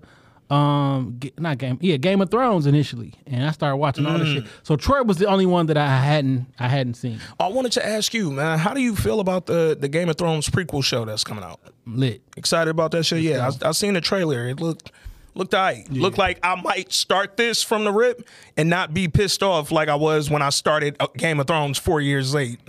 um, 0.50 1.20
not 1.38 1.58
game, 1.58 1.78
yeah, 1.80 1.96
Game 1.96 2.20
of 2.20 2.30
Thrones 2.30 2.66
initially, 2.66 3.14
and 3.26 3.44
I 3.46 3.52
started 3.52 3.76
watching 3.76 4.04
all 4.06 4.18
the 4.18 4.24
Mm. 4.24 4.34
shit. 4.34 4.44
So 4.64 4.76
Troy 4.76 5.02
was 5.02 5.18
the 5.18 5.26
only 5.26 5.46
one 5.46 5.66
that 5.66 5.76
I 5.76 5.86
hadn't, 5.98 6.46
I 6.58 6.68
hadn't 6.68 6.94
seen. 6.94 7.20
I 7.38 7.46
wanted 7.48 7.72
to 7.72 7.86
ask 7.86 8.12
you, 8.12 8.30
man, 8.32 8.58
how 8.58 8.74
do 8.74 8.80
you 8.80 8.96
feel 8.96 9.20
about 9.20 9.46
the 9.46 9.76
the 9.78 9.88
Game 9.88 10.08
of 10.08 10.16
Thrones 10.16 10.48
prequel 10.48 10.82
show 10.82 11.04
that's 11.04 11.24
coming 11.24 11.44
out? 11.44 11.60
Lit. 11.86 12.20
Excited 12.36 12.70
about 12.70 12.90
that 12.92 13.04
shit? 13.04 13.22
Yeah, 13.22 13.48
I, 13.62 13.68
I 13.68 13.72
seen 13.72 13.94
the 13.94 14.00
trailer. 14.00 14.48
It 14.48 14.58
looked 14.60 14.90
Looked 15.34 15.54
alright. 15.54 15.90
Looked 15.90 16.18
like 16.18 16.38
I 16.42 16.60
might 16.60 16.92
start 16.92 17.36
this 17.36 17.62
from 17.62 17.84
the 17.84 17.92
rip 17.92 18.26
and 18.56 18.70
not 18.70 18.94
be 18.94 19.08
pissed 19.08 19.42
off 19.42 19.72
like 19.72 19.88
I 19.88 19.96
was 19.96 20.30
when 20.30 20.42
I 20.42 20.50
started 20.50 20.96
uh, 21.00 21.08
Game 21.16 21.40
of 21.40 21.46
Thrones 21.48 21.76
four 21.78 22.00
years 22.00 22.32
late. 22.34 22.60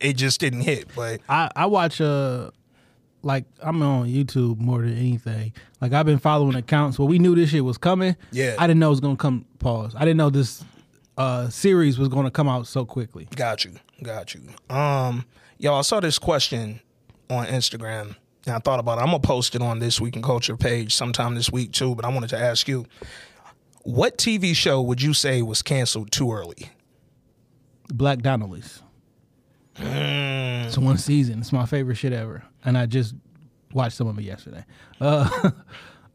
It 0.00 0.14
just 0.14 0.40
didn't 0.40 0.62
hit. 0.62 0.88
But 0.96 1.20
I, 1.28 1.50
I 1.54 1.66
watch 1.66 2.00
uh 2.00 2.50
like 3.22 3.44
I'm 3.60 3.80
on 3.82 4.06
YouTube 4.08 4.58
more 4.58 4.80
than 4.80 4.96
anything. 4.96 5.52
Like 5.80 5.92
I've 5.92 6.06
been 6.06 6.18
following 6.18 6.56
accounts. 6.56 6.98
Well, 6.98 7.06
we 7.06 7.20
knew 7.20 7.36
this 7.36 7.50
shit 7.50 7.64
was 7.64 7.78
coming. 7.78 8.16
Yeah. 8.32 8.56
I 8.58 8.66
didn't 8.66 8.80
know 8.80 8.88
it 8.88 8.90
was 8.90 9.00
gonna 9.00 9.16
come. 9.16 9.46
Pause. 9.60 9.94
I 9.96 10.00
didn't 10.00 10.16
know 10.16 10.30
this 10.30 10.64
uh 11.16 11.48
series 11.50 11.98
was 11.98 12.08
gonna 12.08 12.32
come 12.32 12.48
out 12.48 12.66
so 12.66 12.84
quickly. 12.84 13.28
Got 13.36 13.64
you. 13.64 13.74
Got 14.02 14.34
you. 14.34 14.42
Um, 14.74 15.24
yo, 15.58 15.74
I 15.74 15.82
saw 15.82 16.00
this 16.00 16.18
question 16.18 16.80
on 17.30 17.46
Instagram 17.46 18.16
and 18.46 18.54
I 18.54 18.58
thought 18.58 18.80
about 18.80 18.98
it. 18.98 19.02
I'm 19.02 19.08
gonna 19.08 19.20
post 19.20 19.54
it 19.54 19.62
on 19.62 19.78
this 19.78 20.00
week 20.00 20.16
in 20.16 20.22
culture 20.22 20.56
page 20.56 20.94
sometime 20.94 21.34
this 21.34 21.50
week 21.50 21.72
too, 21.72 21.94
but 21.94 22.04
I 22.04 22.08
wanted 22.08 22.30
to 22.30 22.38
ask 22.38 22.68
you 22.68 22.86
what 23.82 24.18
TV 24.18 24.54
show 24.54 24.80
would 24.80 25.02
you 25.02 25.12
say 25.12 25.42
was 25.42 25.62
canceled 25.62 26.12
too 26.12 26.32
early? 26.32 26.70
Black 27.88 28.20
Donnellys. 28.20 28.80
Mm. 29.76 30.66
It's 30.66 30.78
one 30.78 30.98
season. 30.98 31.40
It's 31.40 31.52
my 31.52 31.66
favorite 31.66 31.96
shit 31.96 32.12
ever, 32.12 32.44
and 32.64 32.76
I 32.76 32.86
just 32.86 33.14
watched 33.72 33.96
some 33.96 34.06
of 34.06 34.18
it 34.18 34.22
yesterday. 34.22 34.64
Uh, 35.00 35.50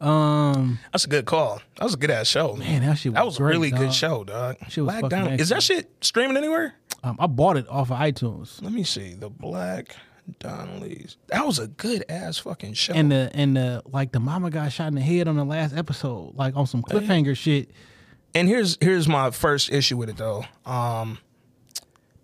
um, 0.00 0.78
That's 0.92 1.04
a 1.04 1.08
good 1.08 1.26
call. 1.26 1.60
That 1.76 1.84
was 1.84 1.94
a 1.94 1.98
good 1.98 2.10
ass 2.10 2.28
show. 2.28 2.54
man, 2.54 2.82
that 2.82 2.98
shit 2.98 3.12
was 3.12 3.16
that 3.16 3.26
was 3.26 3.36
a 3.36 3.38
great, 3.38 3.52
really 3.52 3.70
good 3.70 3.92
show, 3.92 4.24
dog. 4.24 4.56
Shit 4.68 4.84
Black 4.84 5.08
Donnelly. 5.08 5.40
Is 5.40 5.48
that 5.50 5.62
shit 5.62 5.90
streaming 6.00 6.36
anywhere? 6.36 6.74
Um, 7.04 7.16
I 7.20 7.26
bought 7.26 7.56
it 7.56 7.68
off 7.68 7.90
of 7.90 7.98
iTunes, 7.98 8.60
Let 8.62 8.72
me 8.72 8.82
see. 8.82 9.14
The 9.14 9.30
Black 9.30 9.94
Donnellys. 10.40 11.16
That 11.28 11.46
was 11.46 11.58
a 11.58 11.68
good 11.68 12.04
ass 12.08 12.38
fucking 12.38 12.74
show. 12.74 12.92
and 12.94 13.10
the 13.10 13.30
and 13.34 13.56
the 13.56 13.82
like 13.86 14.12
the 14.12 14.20
mama 14.20 14.50
got 14.50 14.72
shot 14.72 14.88
in 14.88 14.94
the 14.94 15.00
head 15.00 15.28
on 15.28 15.36
the 15.36 15.44
last 15.44 15.74
episode, 15.76 16.34
like 16.36 16.56
on 16.56 16.66
some 16.66 16.82
cliffhanger 16.82 17.36
shit. 17.36 17.70
and 18.34 18.48
here's 18.48 18.76
here's 18.80 19.08
my 19.08 19.30
first 19.30 19.70
issue 19.72 19.96
with 19.96 20.08
it 20.10 20.16
though. 20.16 20.44
Um 20.66 21.18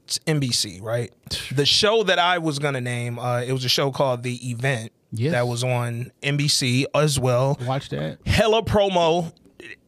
it's 0.04 0.18
NBC, 0.20 0.82
right? 0.82 1.12
The 1.54 1.64
show 1.66 2.02
that 2.04 2.18
I 2.18 2.38
was 2.38 2.58
gonna 2.58 2.80
name, 2.80 3.18
uh, 3.18 3.40
it 3.40 3.52
was 3.52 3.64
a 3.64 3.68
show 3.70 3.90
called 3.90 4.22
The 4.22 4.50
Event 4.50 4.92
Yes. 5.16 5.30
that 5.32 5.46
was 5.46 5.62
on 5.62 6.10
NBC 6.22 6.86
as 6.94 7.18
well. 7.20 7.56
Watch 7.64 7.88
that. 7.90 8.18
Hella 8.26 8.62
promo. 8.64 9.32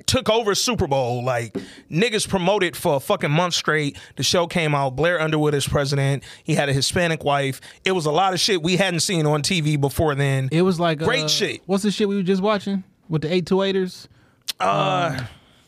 Took 0.07 0.31
over 0.31 0.55
Super 0.55 0.87
Bowl. 0.87 1.25
Like 1.25 1.53
niggas 1.91 2.29
promoted 2.29 2.77
for 2.77 2.97
a 2.97 3.01
fucking 3.01 3.31
month 3.31 3.55
straight. 3.55 3.99
The 4.17 4.23
show 4.23 4.47
came 4.47 4.75
out. 4.75 4.95
Blair 4.97 5.21
Underwood 5.21 5.53
is 5.55 5.67
president. 5.67 6.23
He 6.45 6.55
had 6.55 6.69
a 6.69 6.73
Hispanic 6.73 7.25
wife. 7.25 7.61
It 7.85 7.93
was 7.93 8.07
a 8.07 8.13
lot 8.13 8.33
of 8.33 8.39
shit 8.41 8.63
we 8.63 8.77
hadn't 8.77 9.01
seen 9.01 9.27
on 9.27 9.43
TV 9.43 9.81
before 9.81 10.15
then. 10.15 10.49
It 10.53 10.63
was 10.63 10.79
like 10.79 10.99
Great 11.01 11.25
uh, 11.25 11.29
shit. 11.29 11.63
What's 11.67 11.83
the 11.83 11.91
shit 11.91 12.09
we 12.09 12.15
were 12.17 12.23
just 12.23 12.41
watching 12.43 12.85
with 13.09 13.23
the 13.23 13.33
eight 13.35 13.47
two 13.47 13.63
eighters? 13.63 14.09
Uh, 14.61 15.25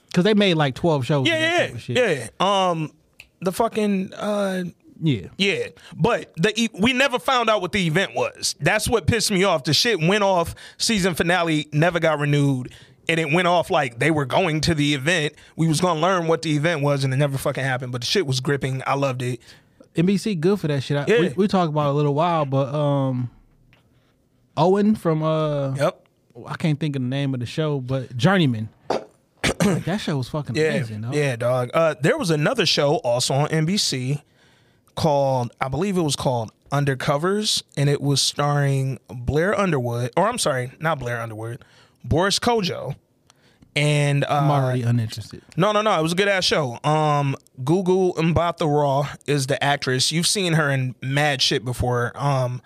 Because 0.07 0.25
they 0.25 0.35
made 0.35 0.55
like 0.55 0.75
twelve 0.75 1.05
shows. 1.05 1.27
yeah, 1.27 1.71
yeah, 1.89 2.29
yeah. 2.41 2.71
Um, 2.71 2.93
the 3.41 3.53
fucking 3.53 4.15
uh, 4.15 4.65
yeah. 5.01 5.27
Yeah, 5.37 5.67
but 5.95 6.33
the 6.37 6.53
e- 6.59 6.71
we 6.79 6.93
never 6.93 7.19
found 7.19 7.51
out 7.51 7.61
what 7.61 7.73
the 7.73 7.87
event 7.87 8.15
was. 8.15 8.55
That's 8.61 8.89
what 8.89 9.07
pissed 9.07 9.31
me 9.31 9.45
off. 9.45 9.65
The 9.65 9.75
shit 9.75 10.01
went 10.01 10.25
off. 10.25 10.55
Season 10.77 11.15
finale 11.15 11.69
never 11.73 12.01
got 12.01 12.19
renewed, 12.19 12.73
and 13.09 13.19
it 13.19 13.33
went 13.33 13.49
off 13.49 13.71
like 13.71 13.99
they 13.99 14.11
were 14.11 14.25
going 14.27 14.61
to 14.63 14.75
the 14.75 14.95
event. 14.95 15.35
We 15.57 15.67
was 15.69 15.81
gonna 15.81 16.01
learn 16.01 16.27
what 16.27 16.43
the 16.43 16.55
event 16.57 16.83
was, 16.83 17.05
and 17.05 17.13
it 17.13 17.17
never 17.17 17.39
fucking 17.39 17.65
happened. 17.65 17.93
But 17.93 18.03
the 18.03 18.07
shit 18.07 18.27
was 18.27 18.41
gripping. 18.41 18.83
I 18.87 18.95
loved 18.95 19.23
it. 19.23 19.41
NBC 19.97 20.39
good 20.39 20.61
for 20.61 20.69
that 20.69 20.83
shit. 20.83 20.97
I, 20.97 21.05
Yeah. 21.09 21.21
we, 21.21 21.29
we 21.31 21.49
talked 21.49 21.71
about 21.71 21.89
it 21.89 21.91
a 21.91 21.95
little 21.95 22.15
while, 22.15 22.45
but 22.45 22.73
um, 22.75 23.31
Owen 24.57 24.95
from 24.95 25.23
uh, 25.23 25.75
Yep. 25.75 26.05
I 26.47 26.55
can't 26.57 26.79
think 26.79 26.95
of 26.97 27.03
the 27.03 27.09
name 27.09 27.35
of 27.35 27.41
the 27.41 27.47
show, 27.47 27.81
but 27.81 28.17
Journeyman. 28.17 28.69
Like, 29.65 29.85
that 29.87 30.01
show 30.01 30.17
was 30.17 30.29
fucking 30.29 30.55
Yeah. 30.55 30.75
amazing. 30.75 31.01
Dog. 31.01 31.15
Yeah, 31.15 31.35
dog. 31.37 31.71
Uh, 31.75 31.95
there 32.01 32.17
was 32.17 32.31
another 32.31 32.65
show 32.65 32.97
also 32.99 33.35
on 33.35 33.49
NBC 33.49 34.23
called, 34.95 35.53
I 35.61 35.69
believe 35.69 35.97
it 35.99 36.03
was 36.03 36.15
called 36.17 36.53
Undercovers, 36.71 37.63
and 37.77 37.89
it 37.89 38.01
was 38.01 38.23
starring 38.23 38.99
Blair 39.09 39.59
Underwood, 39.59 40.11
or 40.17 40.29
I'm 40.29 40.39
sorry, 40.39 40.73
not 40.79 41.01
Blair 41.01 41.21
Underwood, 41.21 41.65
Boris 42.09 42.39
Kodjoe. 42.39 42.97
And 43.77 44.25
uh, 44.25 44.29
I'm 44.31 44.51
already 44.51 44.83
uninterested. 44.83 45.43
No, 45.57 45.71
no, 45.71 45.83
no. 45.83 45.97
It 45.97 46.03
was 46.03 46.13
a 46.13 46.17
good 46.17 46.27
ass 46.27 46.45
show. 46.45 46.81
Um, 46.83 47.37
Gugu 47.63 48.15
Mbatha 48.17 48.67
Raw 48.67 49.09
is 49.27 49.47
the 49.47 49.63
actress. 49.63 50.11
You've 50.11 50.27
seen 50.27 50.55
her 50.55 50.69
in 50.69 50.97
mad 51.01 51.41
shit 51.41 51.65
before. 51.65 52.11
Um, 52.17 52.61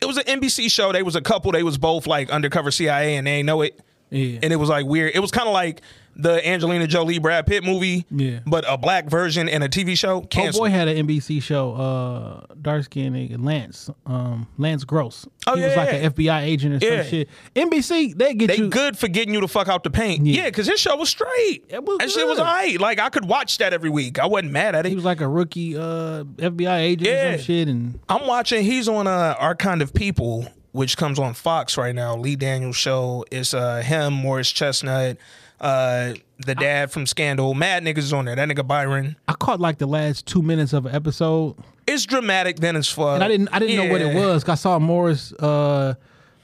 it 0.00 0.06
was 0.06 0.16
an 0.16 0.24
NBC 0.24 0.70
show. 0.70 0.92
They 0.92 1.02
was 1.02 1.16
a 1.16 1.20
couple. 1.20 1.52
They 1.52 1.62
was 1.62 1.76
both 1.76 2.06
like 2.06 2.30
undercover 2.30 2.70
CIA, 2.70 3.16
and 3.16 3.26
they 3.26 3.42
know 3.42 3.60
it. 3.62 3.78
Yeah. 4.10 4.38
And 4.42 4.52
it 4.52 4.56
was 4.56 4.68
like 4.70 4.86
weird. 4.86 5.12
It 5.14 5.20
was 5.20 5.30
kind 5.30 5.46
of 5.48 5.52
like 5.52 5.82
the 6.18 6.44
Angelina 6.48 6.86
Jolie 6.86 7.18
Brad 7.18 7.46
Pitt 7.46 7.62
movie. 7.62 8.06
Yeah. 8.10 8.40
But 8.46 8.64
a 8.66 8.78
black 8.78 9.10
version 9.10 9.48
and 9.48 9.62
a 9.62 9.68
TV 9.68 9.96
show. 9.98 10.26
Oh 10.36 10.52
boy 10.52 10.70
had 10.70 10.88
an 10.88 11.06
NBC 11.06 11.42
show, 11.42 11.74
uh, 11.74 12.54
dark 12.60 12.84
skinned 12.84 13.14
nigga 13.14 13.42
Lance, 13.44 13.90
um, 14.06 14.46
Lance 14.56 14.84
Gross. 14.84 15.26
Oh, 15.46 15.56
he 15.56 15.62
was 15.62 15.76
like 15.76 15.90
yeah. 15.90 15.94
an 15.96 16.12
FBI 16.12 16.42
agent 16.42 16.82
or 16.82 16.86
Yeah. 16.86 17.02
some 17.02 17.10
shit. 17.10 17.28
NBC, 17.54 18.16
they 18.16 18.34
get 18.34 18.46
they 18.48 18.56
you. 18.56 18.68
good 18.68 18.96
for 18.98 19.08
getting 19.08 19.34
you 19.34 19.40
the 19.40 19.48
fuck 19.48 19.68
out 19.68 19.84
the 19.84 19.90
paint. 19.90 20.26
Yeah. 20.26 20.42
Yeah, 20.42 20.44
because 20.46 20.66
his 20.66 20.80
show 20.80 20.96
was 20.96 21.08
straight. 21.10 21.64
It 21.68 21.84
was 21.84 21.98
that 21.98 22.10
shit 22.10 22.26
was 22.26 22.38
good. 22.38 22.46
alright. 22.46 22.80
Like 22.80 22.98
I 22.98 23.10
could 23.10 23.26
watch 23.26 23.58
that 23.58 23.72
every 23.72 23.90
week. 23.90 24.18
I 24.18 24.26
wasn't 24.26 24.52
mad 24.52 24.74
at 24.74 24.86
it. 24.86 24.88
He 24.88 24.94
was 24.94 25.04
like 25.04 25.20
a 25.20 25.28
rookie 25.28 25.76
uh, 25.76 26.24
FBI 26.24 26.78
agent 26.78 27.08
or 27.08 27.32
some 27.38 27.44
shit, 27.44 27.68
and 27.68 28.00
I'm 28.08 28.26
watching. 28.26 28.64
He's 28.64 28.88
on 28.88 29.06
uh, 29.06 29.34
Our 29.38 29.54
Kind 29.54 29.82
of 29.82 29.92
People, 29.92 30.46
which 30.72 30.96
comes 30.96 31.18
on 31.18 31.34
Fox 31.34 31.76
right 31.76 31.94
now. 31.94 32.16
Lee 32.16 32.36
Daniels 32.36 32.76
show. 32.76 33.24
It's 33.30 33.52
uh, 33.54 33.76
him, 33.82 34.12
Morris 34.14 34.50
Chestnut, 34.50 35.18
uh, 35.60 36.14
the 36.44 36.54
dad 36.54 36.90
from 36.90 37.06
Scandal. 37.06 37.54
Mad 37.54 37.82
niggas 37.82 38.12
on 38.16 38.24
there. 38.26 38.36
That 38.36 38.48
nigga 38.48 38.66
Byron. 38.66 39.16
I 39.28 39.32
caught 39.32 39.60
like 39.60 39.78
the 39.78 39.86
last 39.86 40.26
two 40.26 40.42
minutes 40.42 40.72
of 40.72 40.86
an 40.86 40.94
episode, 40.94 41.56
It's 41.86 42.04
dramatic. 42.04 42.56
Then 42.56 42.76
it's 42.76 42.90
fun. 42.90 43.14
and 43.16 43.24
I 43.24 43.28
didn't 43.28 43.48
I 43.52 43.58
didn't 43.58 43.76
know 43.76 43.90
what 43.92 44.00
it 44.02 44.14
was. 44.14 44.46
I 44.48 44.54
saw 44.54 44.78
Morris 44.78 45.32
uh, 45.34 45.94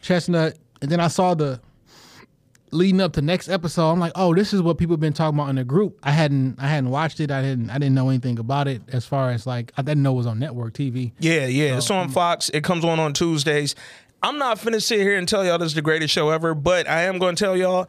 Chestnut, 0.00 0.56
and 0.80 0.90
then 0.90 1.00
I 1.00 1.08
saw 1.08 1.34
the 1.34 1.60
leading 2.70 3.02
up 3.02 3.12
to 3.12 3.20
next 3.22 3.48
episode. 3.50 3.90
I'm 3.90 4.00
like, 4.00 4.12
oh, 4.14 4.34
this 4.34 4.54
is 4.54 4.62
what 4.62 4.78
people 4.78 4.94
have 4.94 5.00
been 5.00 5.12
talking 5.12 5.38
about 5.38 5.50
in 5.50 5.56
the 5.56 5.64
group. 5.64 5.98
I 6.02 6.10
hadn't 6.10 6.56
I 6.58 6.68
hadn't 6.68 6.90
watched 6.90 7.20
it. 7.20 7.30
I 7.30 7.42
didn't 7.42 7.68
I 7.70 7.74
didn't 7.74 7.94
know 7.94 8.08
anything 8.08 8.38
about 8.38 8.66
it 8.68 8.80
as 8.92 9.04
far 9.04 9.30
as 9.30 9.46
like 9.46 9.72
I 9.76 9.82
didn't 9.82 10.02
know 10.02 10.14
it 10.14 10.16
was 10.16 10.26
on 10.26 10.38
network 10.38 10.72
TV. 10.74 11.12
Yeah, 11.18 11.46
yeah. 11.46 11.76
It's 11.76 11.90
Oh. 11.90 11.96
on 11.96 12.08
Fox. 12.08 12.48
It 12.48 12.64
comes 12.64 12.84
on 12.84 12.98
on 12.98 13.12
Tuesdays. 13.12 13.74
I'm 14.24 14.38
not 14.38 14.58
finna 14.58 14.80
sit 14.80 15.00
here 15.00 15.16
and 15.18 15.28
tell 15.28 15.44
y'all 15.44 15.58
this 15.58 15.66
is 15.66 15.74
the 15.74 15.82
greatest 15.82 16.14
show 16.14 16.30
ever, 16.30 16.54
but 16.54 16.88
I 16.88 17.02
am 17.02 17.18
to 17.18 17.32
tell 17.34 17.56
y'all 17.56 17.88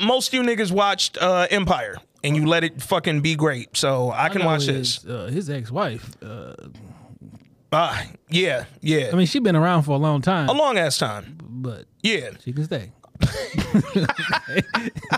most 0.00 0.28
of 0.28 0.34
you 0.34 0.42
niggas 0.42 0.70
watched 0.72 1.18
uh, 1.18 1.46
Empire 1.50 1.96
and 2.22 2.36
you 2.36 2.46
let 2.46 2.64
it 2.64 2.82
fucking 2.82 3.20
be 3.20 3.34
great. 3.36 3.76
So 3.76 4.10
I 4.10 4.28
can 4.28 4.40
know 4.40 4.46
watch 4.46 4.64
his, 4.64 5.00
this. 5.02 5.06
Uh, 5.06 5.26
his 5.26 5.50
ex 5.50 5.70
wife. 5.70 6.10
Uh, 6.22 6.54
Ah, 7.76 8.06
yeah, 8.28 8.66
yeah. 8.82 9.10
I 9.12 9.16
mean, 9.16 9.26
she's 9.26 9.42
been 9.42 9.56
around 9.56 9.82
for 9.82 9.92
a 9.96 9.96
long 9.98 10.22
time, 10.22 10.48
a 10.48 10.52
long 10.52 10.78
ass 10.78 10.96
time. 10.96 11.36
but 11.42 11.86
Yeah. 12.04 12.30
she 12.44 12.52
can 12.52 12.62
stay. 12.64 12.92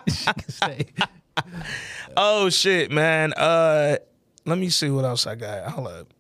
she 0.09 0.25
can 0.25 0.49
stay. 0.49 0.87
Oh 2.17 2.49
shit, 2.49 2.91
man. 2.91 3.33
Uh 3.35 3.97
let 4.47 4.57
me 4.59 4.71
see 4.71 4.89
what 4.89 5.05
else 5.05 5.27
I 5.27 5.35
got. 5.35 5.69
Hold 5.71 5.89
up. 5.89 6.15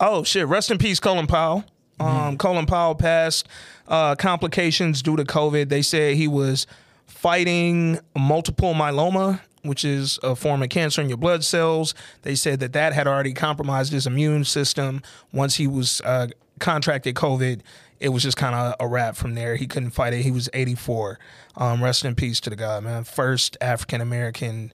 Oh 0.00 0.24
shit. 0.24 0.46
Rest 0.48 0.70
in 0.72 0.78
peace, 0.78 0.98
Colin 0.98 1.26
Powell. 1.28 1.64
Um, 2.00 2.36
Colin 2.38 2.64
Powell 2.66 2.94
passed 2.94 3.46
uh, 3.86 4.14
complications 4.14 5.02
due 5.02 5.16
to 5.16 5.24
COVID. 5.24 5.68
They 5.68 5.82
said 5.82 6.16
he 6.16 6.26
was 6.26 6.66
fighting 7.10 7.98
multiple 8.16 8.72
myeloma, 8.72 9.40
which 9.62 9.84
is 9.84 10.18
a 10.22 10.34
form 10.34 10.62
of 10.62 10.68
cancer 10.70 11.02
in 11.02 11.08
your 11.08 11.18
blood 11.18 11.44
cells. 11.44 11.94
They 12.22 12.34
said 12.34 12.60
that 12.60 12.72
that 12.72 12.92
had 12.92 13.06
already 13.06 13.34
compromised 13.34 13.92
his 13.92 14.06
immune 14.06 14.44
system. 14.44 15.02
Once 15.32 15.56
he 15.56 15.66
was 15.66 16.00
uh, 16.04 16.28
contracted 16.60 17.14
COVID, 17.14 17.60
it 17.98 18.08
was 18.10 18.22
just 18.22 18.36
kind 18.36 18.54
of 18.54 18.74
a 18.80 18.88
wrap 18.88 19.16
from 19.16 19.34
there. 19.34 19.56
He 19.56 19.66
couldn't 19.66 19.90
fight 19.90 20.14
it. 20.14 20.22
He 20.22 20.30
was 20.30 20.48
84. 20.54 21.18
Um, 21.56 21.82
rest 21.82 22.04
in 22.04 22.14
peace 22.14 22.40
to 22.40 22.50
the 22.50 22.56
guy, 22.56 22.80
man. 22.80 23.04
First 23.04 23.58
African 23.60 24.00
American 24.00 24.72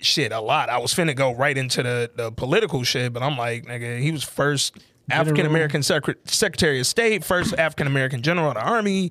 shit 0.00 0.32
a 0.32 0.40
lot. 0.40 0.68
I 0.68 0.78
was 0.78 0.92
finna 0.94 1.14
go 1.14 1.34
right 1.34 1.56
into 1.56 1.82
the, 1.82 2.10
the 2.14 2.32
political 2.32 2.82
shit, 2.82 3.12
but 3.12 3.22
I'm 3.22 3.36
like, 3.36 3.66
nigga, 3.66 4.00
he 4.00 4.10
was 4.10 4.24
first 4.24 4.76
African 5.10 5.46
American 5.46 5.82
Secre- 5.82 6.16
Secretary 6.24 6.80
of 6.80 6.86
State, 6.86 7.24
first 7.24 7.54
African 7.56 7.86
American 7.86 8.22
General 8.22 8.48
of 8.48 8.54
the 8.54 8.64
Army, 8.64 9.10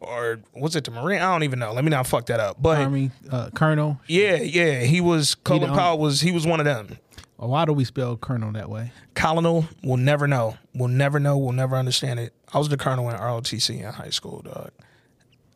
or 0.00 0.40
was 0.54 0.76
it 0.76 0.84
the 0.84 0.90
Marine? 0.90 1.20
I 1.20 1.32
don't 1.32 1.42
even 1.42 1.58
know. 1.58 1.72
Let 1.72 1.84
me 1.84 1.90
not 1.90 2.06
fuck 2.06 2.26
that 2.26 2.40
up. 2.40 2.56
But 2.60 2.80
Army 2.80 3.10
uh, 3.30 3.50
Colonel. 3.54 4.00
yeah, 4.06 4.36
yeah, 4.36 4.80
he 4.80 5.00
was 5.00 5.34
Colin 5.34 5.70
Powell 5.70 5.98
was 5.98 6.20
he 6.20 6.32
was 6.32 6.46
one 6.46 6.60
of 6.60 6.66
them. 6.66 6.98
Or 7.38 7.48
Why 7.48 7.66
do 7.66 7.72
we 7.72 7.84
spell 7.84 8.16
Colonel 8.16 8.52
that 8.52 8.70
way? 8.70 8.92
Colonel 9.14 9.66
We'll 9.82 9.98
never 9.98 10.26
know. 10.26 10.56
We'll 10.74 10.88
never 10.88 11.20
know. 11.20 11.36
We'll 11.36 11.52
never 11.52 11.76
understand 11.76 12.18
it. 12.18 12.32
I 12.52 12.58
was 12.58 12.68
the 12.68 12.76
colonel 12.76 13.10
in 13.10 13.16
ROTC 13.16 13.80
in 13.80 13.92
high 13.92 14.10
school, 14.10 14.42
dog. 14.42 14.70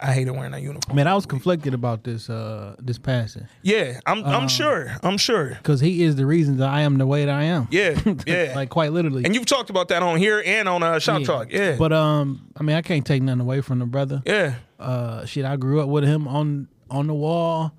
I 0.03 0.13
hated 0.13 0.31
wearing 0.33 0.53
that 0.53 0.63
uniform. 0.63 0.97
Man, 0.97 1.07
I 1.07 1.15
was 1.15 1.27
conflicted 1.27 1.75
about 1.75 2.05
this 2.05 2.31
uh 2.31 2.75
this 2.79 2.99
passing 2.99 3.47
Yeah, 3.63 4.01
I'm 4.07 4.25
I'm 4.25 4.49
sure. 4.49 4.97
I'm 5.03 5.19
sure. 5.19 5.49
because 5.51 5.81
he 5.81 6.03
is 6.03 6.17
the 6.17 6.25
reason 6.27 6.57
that 6.59 6.69
I 6.69 6.81
am 6.81 6.99
the 6.99 7.07
way 7.07 7.25
that 7.27 7.35
I 7.35 7.45
am. 7.45 7.69
Yeah, 7.71 8.01
yeah. 8.27 8.53
like 8.57 8.71
quite 8.71 8.93
literally. 8.93 9.25
and 9.25 9.35
you've 9.35 9.47
talked 9.47 9.71
about 9.71 9.89
that 9.89 10.03
on 10.03 10.19
here 10.19 10.43
and 10.45 10.69
on 10.69 10.83
uh, 10.83 10.99
Shop 10.99 11.21
Yeah. 11.21 11.27
Talk. 11.27 11.53
Yeah. 11.53 11.77
But 11.77 11.93
um, 11.93 12.49
I 12.57 12.63
mean, 12.63 12.77
I 12.77 12.83
can't 12.83 13.05
take 13.07 13.23
nothing 13.23 13.41
away 13.41 13.61
from 13.61 13.79
the 13.79 13.87
brother. 13.87 14.23
Yeah. 14.25 14.55
Uh, 14.79 15.25
shit, 15.27 15.45
I 15.45 15.57
grew 15.57 15.81
up 15.81 15.89
with 15.89 16.05
him 16.05 16.27
on 16.27 16.69
on 16.91 17.07
the 17.07 17.15
wall 17.15 17.73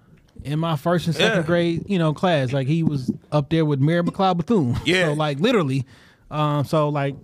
in 0.43 0.59
my 0.59 0.75
first 0.75 1.07
and 1.07 1.15
second 1.15 1.39
Yeah. 1.39 1.45
grade, 1.45 1.83
you 1.87 1.97
know, 1.99 2.13
class. 2.13 2.53
Like 2.53 2.67
he 2.67 2.83
was 2.83 3.11
up 3.31 3.49
there 3.49 3.65
with 3.65 3.79
Mary 3.79 4.03
McLeod 4.03 4.37
Bethune. 4.37 4.75
Yeah. 4.85 5.07
So 5.07 5.13
like 5.13 5.39
literally, 5.39 5.85
um, 6.29 6.63
so 6.65 6.89
like, 6.89 7.15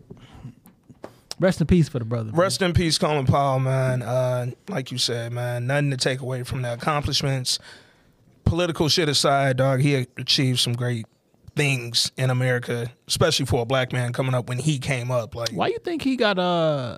rest 1.39 1.62
in 1.62 1.67
peace 1.67 1.89
for 1.89 2.00
the 2.00 2.06
brother. 2.06 2.32
man. 2.32 2.39
Rest 2.39 2.62
in 2.62 2.73
peace, 2.73 2.97
Colin 2.97 3.26
Powell, 3.26 3.60
man. 3.60 4.02
Uh, 4.02 4.47
like 4.69 4.91
you 4.91 4.97
said, 4.97 5.32
man, 5.32 5.67
nothing 5.67 5.91
to 5.91 5.97
take 5.97 6.19
away 6.21 6.43
from 6.43 6.62
the 6.62 6.73
accomplishments. 6.73 7.60
Political 8.45 8.88
shit 8.89 9.10
aside, 9.10 9.58
dog, 9.58 9.82
he 9.82 10.08
achieved 10.17 10.60
some 10.60 10.73
great 10.73 11.06
things 11.56 12.12
in 12.17 12.30
America, 12.30 12.91
especially 13.08 13.45
for 13.45 13.62
a 13.62 13.65
black 13.65 13.91
man 13.91 14.13
coming 14.13 14.34
up 14.34 14.47
when 14.47 14.60
he 14.60 14.80
came 14.80 15.12
up. 15.12 15.36
Like, 15.36 15.50
Why 15.52 15.67
you 15.67 15.80
think 15.80 16.02
he 16.04 16.15
got 16.15 16.38
uh 16.39 16.97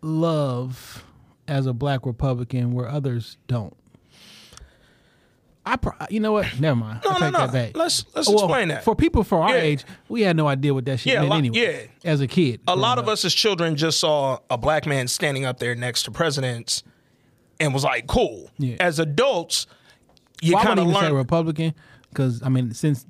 love 0.00 1.04
as 1.48 1.66
a 1.66 1.72
black 1.72 2.06
Republican 2.06 2.72
where 2.72 2.88
others 2.88 3.36
don't? 3.46 3.76
I, 5.66 5.76
pro- 5.76 5.92
you 6.10 6.20
know 6.20 6.32
what? 6.32 6.60
Never 6.60 6.76
mind. 6.76 7.00
No, 7.04 7.10
I 7.10 7.14
no, 7.14 7.18
take 7.20 7.32
no. 7.32 7.38
that 7.46 7.52
back. 7.52 7.76
Let's- 7.76 8.04
let's 8.14 8.28
Well, 8.28 8.38
explain 8.44 8.68
that. 8.68 8.84
for 8.84 8.94
people 8.94 9.24
for 9.24 9.42
our 9.42 9.50
Yeah. 9.56 9.62
age. 9.62 9.84
We 10.08 10.20
had 10.22 10.36
no 10.36 10.46
idea 10.46 10.74
what 10.74 10.84
that 10.84 11.00
shit 11.00 11.12
Yeah, 11.14 11.20
meant 11.20 11.30
lot- 11.30 11.38
anyway. 11.38 11.90
yeah. 12.02 12.10
as 12.10 12.20
a 12.20 12.26
kid, 12.26 12.60
a 12.68 12.76
lot 12.76 12.98
of 12.98 13.06
up. 13.06 13.12
us 13.12 13.24
as 13.24 13.32
children 13.32 13.74
just 13.76 13.98
saw 13.98 14.38
a 14.50 14.58
black 14.58 14.84
man 14.86 15.08
standing 15.08 15.44
up 15.46 15.58
there 15.60 15.74
next 15.74 16.02
to 16.04 16.10
presidents 16.10 16.82
and 17.58 17.72
was 17.72 17.82
like, 17.84 18.06
cool. 18.06 18.50
Yeah. 18.58 18.76
As 18.80 18.98
adults, 18.98 19.66
you 20.42 20.54
Well, 20.54 20.64
kind 20.64 20.78
of 20.78 20.86
learn. 20.86 21.14
Republican 21.14 21.72
because 22.10 22.42
I 22.42 22.48
mean, 22.50 22.74
since 22.74 23.06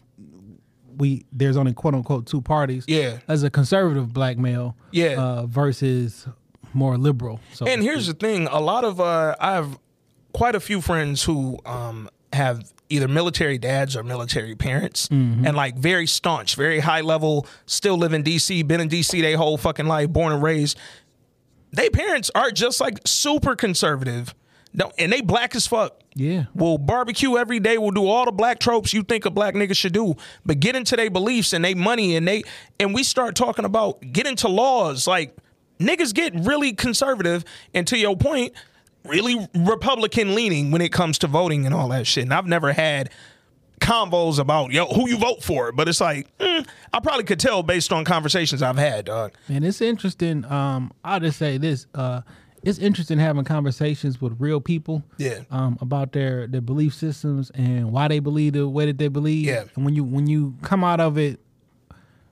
we 0.96 1.24
there's 1.32 1.56
only 1.56 1.72
quote 1.72 1.94
unquote 1.94 2.26
two 2.26 2.40
parties. 2.40 2.84
Yeah. 2.86 3.18
As 3.26 3.42
a 3.42 3.50
conservative 3.50 4.12
black 4.12 4.38
male. 4.38 4.76
Yeah. 4.92 5.20
Uh, 5.20 5.46
versus 5.46 6.28
more 6.72 6.96
liberal. 6.98 7.40
So 7.52 7.66
And 7.66 7.82
here's 7.82 8.06
the 8.06 8.14
thing: 8.14 8.46
a 8.46 8.60
lot 8.60 8.84
of 8.84 9.00
uh, 9.00 9.34
I 9.40 9.52
have 9.54 9.78
quite 10.32 10.54
a 10.54 10.60
few 10.60 10.80
friends 10.80 11.22
who 11.24 11.58
um, 11.66 12.08
have 12.34 12.72
either 12.88 13.08
military 13.08 13.58
dads 13.58 13.96
or 13.96 14.02
military 14.02 14.54
parents, 14.54 15.08
mm-hmm. 15.08 15.46
and 15.46 15.56
like 15.56 15.76
very 15.76 16.06
staunch, 16.06 16.54
very 16.54 16.80
high 16.80 17.00
level, 17.00 17.46
still 17.66 17.96
live 17.96 18.12
in 18.12 18.22
DC, 18.22 18.66
been 18.66 18.80
in 18.80 18.88
DC 18.88 19.20
their 19.20 19.36
whole 19.36 19.56
fucking 19.56 19.86
life, 19.86 20.10
born 20.10 20.32
and 20.32 20.42
raised. 20.42 20.78
They 21.72 21.90
parents 21.90 22.30
are 22.34 22.50
just 22.50 22.80
like 22.80 23.00
super 23.04 23.56
conservative, 23.56 24.34
and 24.98 25.12
they 25.12 25.20
black 25.20 25.54
as 25.54 25.66
fuck. 25.66 26.00
yeah. 26.14 26.44
will 26.54 26.78
barbecue 26.78 27.36
every 27.36 27.60
day, 27.60 27.78
We'll 27.78 27.90
do 27.90 28.06
all 28.06 28.24
the 28.24 28.32
black 28.32 28.58
tropes 28.58 28.92
you 28.92 29.02
think 29.02 29.24
a 29.24 29.30
black 29.30 29.54
nigga 29.54 29.76
should 29.76 29.92
do, 29.92 30.14
but 30.44 30.60
get 30.60 30.76
into 30.76 30.96
their 30.96 31.10
beliefs 31.10 31.52
and 31.52 31.64
they 31.64 31.74
money 31.74 32.16
and 32.16 32.26
they 32.26 32.44
and 32.78 32.94
we 32.94 33.02
start 33.02 33.34
talking 33.34 33.64
about 33.64 34.00
get 34.12 34.26
into 34.26 34.48
laws. 34.48 35.06
Like 35.06 35.36
niggas 35.80 36.14
get 36.14 36.32
really 36.34 36.72
conservative 36.72 37.44
and 37.72 37.86
to 37.88 37.98
your 37.98 38.16
point, 38.16 38.52
really 39.04 39.48
Republican 39.54 40.34
leaning 40.34 40.70
when 40.70 40.80
it 40.82 40.92
comes 40.92 41.18
to 41.18 41.26
voting 41.26 41.66
and 41.66 41.74
all 41.74 41.88
that 41.88 42.06
shit. 42.06 42.22
And 42.24 42.34
I've 42.34 42.46
never 42.46 42.72
had 42.72 43.10
convos 43.80 44.38
about 44.38 44.72
yo 44.72 44.86
who 44.86 45.08
you 45.08 45.18
vote 45.18 45.42
for, 45.42 45.72
but 45.72 45.88
it's 45.88 46.00
like 46.00 46.26
mm, 46.38 46.66
I 46.92 47.00
probably 47.00 47.24
could 47.24 47.40
tell 47.40 47.62
based 47.62 47.92
on 47.92 48.04
conversations 48.04 48.62
I've 48.62 48.78
had, 48.78 49.04
dog. 49.06 49.32
Man, 49.48 49.62
it's 49.64 49.80
interesting. 49.80 50.44
Um, 50.46 50.92
I'll 51.04 51.20
just 51.20 51.38
say 51.38 51.58
this. 51.58 51.86
Uh, 51.94 52.22
it's 52.62 52.78
interesting 52.78 53.18
having 53.18 53.44
conversations 53.44 54.22
with 54.22 54.40
real 54.40 54.58
people. 54.58 55.02
Yeah. 55.18 55.40
Um, 55.50 55.76
about 55.82 56.12
their 56.12 56.46
their 56.46 56.62
belief 56.62 56.94
systems 56.94 57.50
and 57.50 57.92
why 57.92 58.08
they 58.08 58.20
believe 58.20 58.54
the 58.54 58.66
way 58.68 58.86
that 58.86 58.96
they 58.96 59.08
believe. 59.08 59.44
Yeah. 59.44 59.64
And 59.76 59.84
when 59.84 59.94
you 59.94 60.04
when 60.04 60.26
you 60.28 60.54
come 60.62 60.82
out 60.82 60.98
of 61.00 61.18
it, 61.18 61.40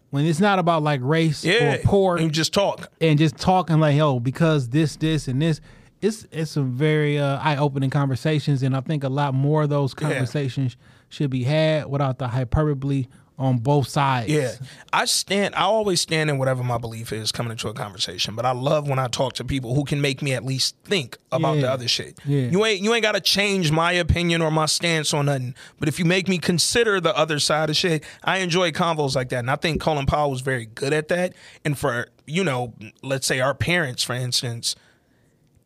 when 0.09 0.25
it's 0.25 0.41
not 0.41 0.59
about 0.59 0.83
like 0.83 1.01
race 1.03 1.45
Yeah, 1.45 1.75
or 1.75 1.79
poor 1.85 2.17
and 2.17 2.33
just 2.33 2.55
talk. 2.55 2.91
and 3.01 3.19
just 3.19 3.37
talking 3.37 3.79
like, 3.79 3.97
yo, 3.97 4.21
because 4.21 4.71
this, 4.71 4.97
this, 4.97 5.29
and 5.29 5.43
this, 5.43 5.61
it's 6.03 6.27
it's 6.33 6.51
some 6.51 6.73
very 6.73 7.19
uh, 7.19 7.39
eye 7.39 7.57
opening 7.57 7.91
conversations, 7.91 8.63
and 8.63 8.77
I 8.77 8.81
think 8.81 9.05
a 9.05 9.09
lot 9.09 9.33
more 9.35 9.63
of 9.63 9.71
those 9.71 9.95
Yeah. 10.01 10.09
conversations 10.09 10.77
should 11.09 11.31
be 11.31 11.45
had 11.45 11.87
without 11.87 12.19
the 12.19 12.29
hyperbole 12.29 13.07
on 13.39 13.59
both 13.59 13.89
sides. 13.89 14.29
Yeah, 14.29 14.53
I 14.93 15.07
stand. 15.07 15.55
I 15.55 15.63
always 15.63 16.01
stand 16.01 16.31
in 16.31 16.39
whatever 16.39 16.63
my 16.63 16.79
belief 16.79 17.13
is 17.13 17.33
coming 17.33 17.51
into 17.51 17.69
a 17.69 17.73
conversation. 17.75 18.37
But 18.37 18.45
I 18.45 18.53
love 18.53 18.89
when 18.89 18.99
I 18.99 19.09
talk 19.09 19.33
to 19.35 19.45
people 19.45 19.75
who 19.75 19.85
can 19.85 20.01
make 20.01 20.23
me 20.23 20.33
at 20.35 20.45
least 20.45 20.77
think 20.85 21.17
about 21.33 21.55
the 21.61 21.71
other 21.71 21.89
shit. 21.89 22.19
Yeah. 22.25 22.43
You 22.49 22.65
ain't 22.65 22.83
you 22.83 22.93
ain't 22.95 23.03
got 23.03 23.13
to 23.13 23.21
change 23.21 23.71
my 23.73 23.93
opinion 23.93 24.43
or 24.43 24.51
my 24.51 24.67
stance 24.67 25.13
on 25.15 25.27
nothing. 25.27 25.55
But 25.81 25.89
if 25.89 25.99
you 25.99 26.05
make 26.05 26.29
me 26.29 26.39
consider 26.39 27.01
the 27.01 27.17
other 27.17 27.39
side 27.39 27.71
of 27.71 27.77
shit, 27.77 28.05
I 28.23 28.39
enjoy 28.39 28.71
convos 28.71 29.17
like 29.17 29.31
that. 29.31 29.39
And 29.39 29.51
I 29.51 29.57
think 29.57 29.81
Colin 29.81 30.07
Powell 30.07 30.31
was 30.31 30.41
very 30.43 30.67
good 30.67 30.93
at 30.93 31.09
that. 31.09 31.33
And 31.65 31.77
for 31.77 32.09
you 32.27 32.45
know, 32.45 32.75
let's 33.03 33.27
say 33.27 33.41
our 33.41 33.55
parents, 33.55 34.03
for 34.05 34.13
instance, 34.15 34.77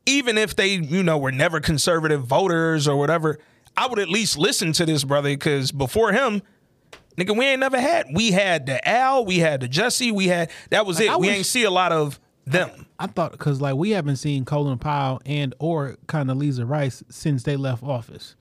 even 0.06 0.38
if 0.38 0.56
they, 0.56 0.68
you 0.76 1.02
know, 1.02 1.18
were 1.18 1.32
never 1.32 1.60
conservative 1.60 2.24
voters 2.24 2.86
or 2.88 2.96
whatever, 2.96 3.38
I 3.76 3.86
would 3.88 3.98
at 3.98 4.08
least 4.08 4.38
listen 4.38 4.72
to 4.72 4.86
this 4.86 5.04
brother 5.04 5.28
because 5.30 5.70
before 5.72 6.12
him, 6.12 6.42
nigga, 7.16 7.36
we 7.36 7.44
ain't 7.46 7.60
never 7.60 7.80
had. 7.80 8.06
We 8.14 8.30
had 8.32 8.66
the 8.66 8.86
Al, 8.88 9.24
we 9.24 9.38
had 9.38 9.60
the 9.60 9.68
Jesse, 9.68 10.10
we 10.12 10.28
had 10.28 10.50
that 10.70 10.86
was 10.86 10.98
it. 11.00 11.10
I 11.10 11.16
we 11.16 11.26
wish- 11.28 11.36
ain't 11.36 11.46
see 11.46 11.64
a 11.64 11.70
lot 11.70 11.92
of 11.92 12.18
them. 12.46 12.86
I 12.98 13.06
thought 13.08 13.32
because 13.32 13.60
like 13.60 13.74
we 13.74 13.90
haven't 13.90 14.16
seen 14.16 14.44
Colin 14.44 14.78
Powell 14.78 15.20
and 15.26 15.54
or 15.58 15.96
Condoleezza 16.06 16.66
Rice 16.68 17.02
since 17.10 17.42
they 17.42 17.56
left 17.56 17.82
office. 17.82 18.36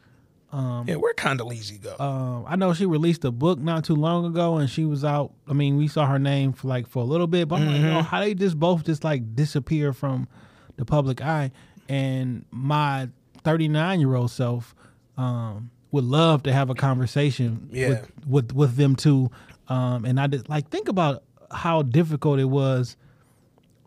yeah, 0.53 0.95
where 0.95 1.13
Condoleezza 1.13 1.81
go? 1.83 1.97
Um, 2.01 2.45
I 2.47 2.55
know 2.55 2.73
she 2.73 2.85
released 2.85 3.25
a 3.25 3.31
book 3.31 3.59
not 3.59 3.83
too 3.83 3.95
long 3.95 4.25
ago, 4.25 4.55
and 4.57 4.69
she 4.69 4.85
was 4.85 5.03
out. 5.03 5.33
I 5.49 5.53
mean, 5.53 5.75
we 5.75 5.89
saw 5.89 6.05
her 6.05 6.19
name 6.19 6.53
for 6.53 6.69
like 6.69 6.87
for 6.87 7.01
a 7.01 7.05
little 7.05 7.27
bit, 7.27 7.49
but 7.49 7.55
I'm 7.59 7.67
like, 7.67 7.75
Mm-hmm. 7.81 7.95
oh, 7.97 8.01
how 8.03 8.21
they 8.21 8.33
just 8.33 8.57
both 8.57 8.85
just 8.85 9.03
like 9.03 9.35
disappear 9.35 9.91
from 9.91 10.29
the 10.77 10.85
public 10.85 11.21
eye? 11.21 11.51
And 11.89 12.45
my 12.51 13.09
39 13.43 13.99
year 13.99 14.15
old 14.15 14.31
self 14.31 14.73
um, 15.17 15.69
would 15.91 16.03
love 16.03 16.43
to 16.43 16.53
have 16.53 16.69
a 16.69 16.75
conversation 16.75 17.69
Yeah. 17.71 17.89
with, 17.89 18.11
with 18.27 18.51
with 18.53 18.75
them 18.75 18.95
too. 18.95 19.29
Um, 19.67 20.05
and 20.05 20.19
I 20.19 20.27
did 20.27 20.49
like 20.49 20.69
think 20.69 20.87
about 20.87 21.23
how 21.51 21.81
difficult 21.83 22.39
it 22.39 22.45
was 22.45 22.97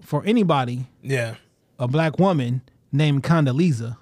for 0.00 0.24
anybody 0.24 0.86
yeah, 1.02 1.34
a 1.78 1.86
black 1.88 2.18
woman 2.18 2.62
named 2.92 3.22
Condoleezza 3.24 3.96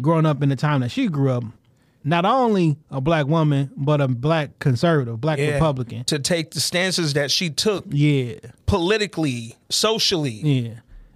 growing 0.00 0.26
up 0.26 0.42
in 0.42 0.48
the 0.48 0.56
time 0.56 0.80
that 0.80 0.90
she 0.90 1.08
grew 1.08 1.30
up. 1.30 1.44
Not 2.06 2.24
only 2.26 2.76
a 2.90 3.00
black 3.00 3.26
woman, 3.26 3.70
but 3.76 4.00
a 4.00 4.08
black 4.08 4.58
conservative, 4.58 5.20
black 5.20 5.38
yeah. 5.38 5.54
Republican. 5.54 6.04
to 6.04 6.18
take 6.18 6.50
the 6.52 6.60
stances 6.60 7.14
that 7.14 7.30
she 7.30 7.48
took 7.50 7.84
Yeah, 7.90 8.34
politically, 8.66 9.56
socially. 9.70 10.30
yeah. 10.42 10.74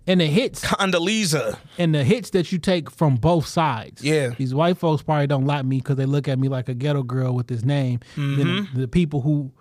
And 0.08 0.20
the 0.20 0.26
hits 0.26 0.64
Condoleezza, 0.64 1.58
and 1.78 1.94
the 1.94 2.02
hits 2.02 2.30
that 2.30 2.50
you 2.50 2.58
take 2.58 2.90
from 2.90 3.14
both 3.16 3.46
sides. 3.46 4.02
Yeah. 4.02 4.30
These 4.30 4.54
white 4.54 4.78
folks 4.78 5.02
probably 5.02 5.26
don't 5.28 5.44
like 5.46 5.64
me 5.64 5.76
because 5.78 5.96
they 5.96 6.06
look 6.06 6.26
at 6.26 6.38
me 6.38 6.48
like 6.48 6.68
a 6.68 6.74
ghetto 6.74 7.02
girl 7.04 7.34
with 7.34 7.46
this 7.46 7.62
name. 7.64 8.00
Mm-hmm. 8.16 8.80
the 8.80 8.88
people 8.88 9.20
who 9.20 9.52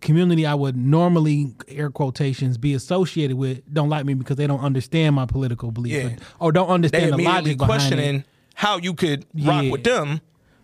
community 0.00 0.46
I 0.46 0.54
would 0.54 0.76
normally 0.76 1.54
air 1.66 1.90
quotations 1.90 2.56
be 2.58 2.74
associated 2.74 3.36
with 3.36 3.62
don't 3.72 3.88
like 3.88 4.04
me 4.04 4.14
because 4.14 4.36
they 4.36 4.46
don't 4.46 4.60
understand 4.60 5.16
my 5.16 5.26
political 5.26 5.70
beliefs 5.72 5.96
Yeah. 5.96 6.16
or, 6.38 6.48
or 6.48 6.52
don't 6.52 6.68
understand 6.68 7.12
the 7.14 7.16
logic 7.22 7.58
behind 7.58 7.58
questioning 7.58 8.14
it. 8.20 8.26
how 8.54 8.76
you 8.78 8.94
could 8.94 9.26
rock 9.34 9.64
Yeah. 9.64 9.70
with 9.72 9.84
them, 9.84 10.20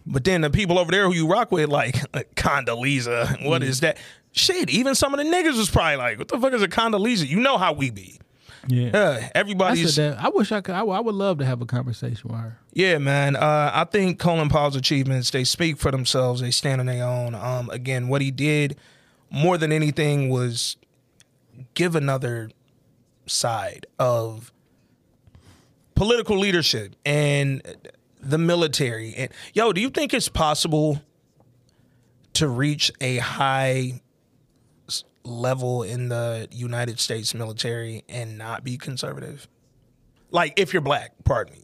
but 0.07 0.23
then 0.25 0.43
the 0.43 0.51
people 0.51 0.79
over 0.79 0.91
there 0.93 1.07
who 1.07 1.15
you 1.15 1.27
rock 1.27 1.51
with, 1.51 1.69
like, 1.69 1.97
like 2.15 2.35
Condoleezza, 2.37 3.45
what 3.45 3.63
is 3.63 3.81
that? 3.81 3.97
Shit, 4.33 4.69
even 4.71 4.95
some 4.95 5.15
of 5.15 5.19
the 5.19 5.25
niggas 5.25 5.57
was 5.57 5.71
probably 5.71 5.97
like, 5.97 6.19
"What 6.19 6.27
the 6.29 6.39
fuck 6.41 6.53
is 6.53 6.63
a 6.63 6.67
Condoleezza?" 6.69 7.29
You 7.29 7.39
know 7.39 7.57
how 7.57 7.73
we 7.73 7.91
be. 7.91 8.19
Yeah. 8.69 8.91
I 9.23 9.31
everybody's 9.35 9.95
said 9.95 10.15
that. 10.15 10.25
I 10.25 10.29
wish 10.29 10.53
I 10.53 10.61
could. 10.61 10.75
I, 10.75 10.83
would- 10.83 10.95
I 10.95 11.01
would 11.01 11.15
love 11.15 11.39
to 11.39 11.45
have 11.45 11.61
a 11.61 11.67
conversation 11.67 12.31
with 12.31 12.41
her. 12.41 12.59
Yeah, 12.73 12.99
man. 12.99 13.37
Uh, 13.37 13.71
I 13.73 13.85
think 13.85 14.19
Colin 14.19 14.49
Powell's 14.49 14.77
achievements 14.77 15.31
they 15.31 15.45
speak 15.45 15.77
for 15.79 15.91
themselves. 15.91 16.41
They 16.41 16.51
stand 16.51 16.81
on 16.81 16.87
their 16.87 17.05
own. 17.07 17.35
Um, 17.35 17.71
again, 17.71 18.09
what 18.09 18.21
he 18.23 18.31
did 18.31 18.77
more 19.31 19.59
than 19.59 19.73
anything 19.73 20.29
was 20.29 20.77
give 21.75 21.95
another 21.97 22.51
side 23.27 23.87
of 23.99 24.53
political 25.95 26.39
leadership 26.39 26.95
and 27.05 27.63
the 28.21 28.39
military. 28.39 29.15
And 29.15 29.31
yo, 29.53 29.73
do 29.73 29.81
you 29.81 29.91
think 29.91 30.13
it's 30.15 30.29
possible 30.29 31.01
to 32.35 32.49
reach 32.49 32.91
a 33.01 33.19
high 33.19 34.01
level 35.25 35.83
in 35.83 36.09
the 36.09 36.49
United 36.51 37.01
States 37.01 37.35
military 37.35 38.05
and 38.09 38.37
not 38.39 38.63
be 38.65 38.77
conservative? 38.77 39.49
Like 40.31 40.59
if 40.59 40.73
you're 40.73 40.83
black, 40.83 41.13
pardon 41.25 41.55
me 41.55 41.61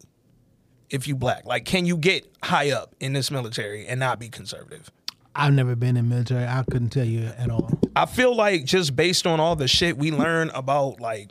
if 0.91 1.07
you 1.07 1.15
black? 1.15 1.45
Like, 1.47 1.65
can 1.65 1.87
you 1.87 1.97
get 1.97 2.27
high 2.43 2.71
up 2.73 2.95
in 3.01 3.13
this 3.13 3.31
military 3.31 3.87
and 3.87 4.01
not 4.01 4.19
be 4.19 4.29
conservative? 4.29 4.91
I've 5.37 5.53
never 5.53 5.77
been 5.77 5.97
in 5.97 6.09
military. 6.09 6.45
I 6.45 6.65
couldn't 6.69 6.89
tell 6.91 7.05
you 7.05 7.27
at 7.39 7.51
all. 7.51 7.71
I 7.95 8.07
feel 8.07 8.35
like 8.35 8.65
just 8.65 8.97
based 8.97 9.27
on 9.27 9.39
all 9.39 9.55
the 9.55 9.69
shit 9.69 9.97
we 9.97 10.11
learn 10.11 10.51
about 10.51 11.01
like 11.01 11.31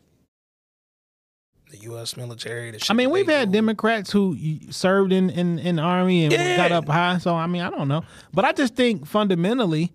the 1.70 1.78
U.S. 1.80 2.16
military. 2.18 2.72
The 2.72 2.80
shit 2.80 2.90
I 2.92 2.94
mean, 2.94 3.10
we've 3.12 3.28
had 3.28 3.52
do. 3.52 3.58
Democrats 3.58 4.12
who 4.12 4.38
served 4.72 5.12
in 5.12 5.30
in, 5.30 5.60
in 5.60 5.76
the 5.76 5.82
army 5.82 6.24
and 6.24 6.34
Yeah. 6.34 6.56
got 6.56 6.72
up 6.72 6.88
high. 6.88 7.18
So 7.18 7.36
I 7.36 7.46
mean, 7.48 7.62
I 7.62 7.70
don't 7.70 7.88
know, 7.90 8.04
but 8.34 8.46
I 8.46 8.54
just 8.54 8.76
think 8.76 9.06
fundamentally, 9.06 9.92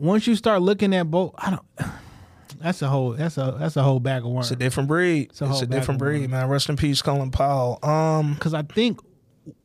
once 0.00 0.26
you 0.26 0.34
start 0.34 0.62
looking 0.62 0.94
at 0.94 1.10
both, 1.10 1.34
I 1.36 1.50
don't. 1.50 1.90
That's 2.58 2.82
a 2.82 2.88
whole. 2.88 3.12
That's 3.12 3.38
a 3.38 3.56
that's 3.58 3.76
a 3.76 3.82
whole 3.82 4.00
bag 4.00 4.22
of 4.22 4.28
worms. 4.32 4.50
It's 4.50 4.52
a 4.52 4.56
different 4.56 4.86
breed. 4.88 5.30
a 5.40 5.48
It's 5.48 5.62
a, 5.62 5.66
different 5.66 5.98
breed, 5.98 6.28
man. 6.28 6.46
Rest 6.46 6.68
in 6.68 6.76
peace, 6.76 7.00
Colin 7.00 7.30
Powell. 7.30 7.78
Um, 7.82 8.34
because 8.34 8.52
I 8.52 8.60
think 8.62 9.00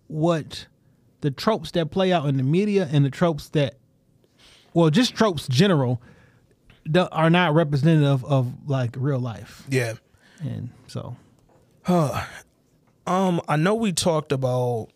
what 0.08 0.68
the 1.20 1.30
tropes 1.30 1.72
that 1.72 1.92
play 1.92 2.14
out 2.14 2.26
in 2.30 2.38
the 2.38 2.44
media 2.44 2.88
and 2.90 3.04
the 3.04 3.10
tropes 3.10 3.50
that, 3.50 3.76
well, 4.74 4.90
just 4.90 5.14
tropes 5.14 5.46
general, 5.50 6.02
are 7.12 7.30
not 7.30 7.54
representative 7.54 8.24
of 8.24 8.54
like 8.66 8.96
real 8.98 9.20
life, 9.20 9.64
yeah. 9.70 9.96
and 10.40 10.70
so 10.88 11.18
huh. 11.84 12.24
Um, 13.06 13.42
I 13.50 13.58
know 13.58 13.76
we 13.76 13.92
talked 13.92 14.32
about 14.32 14.88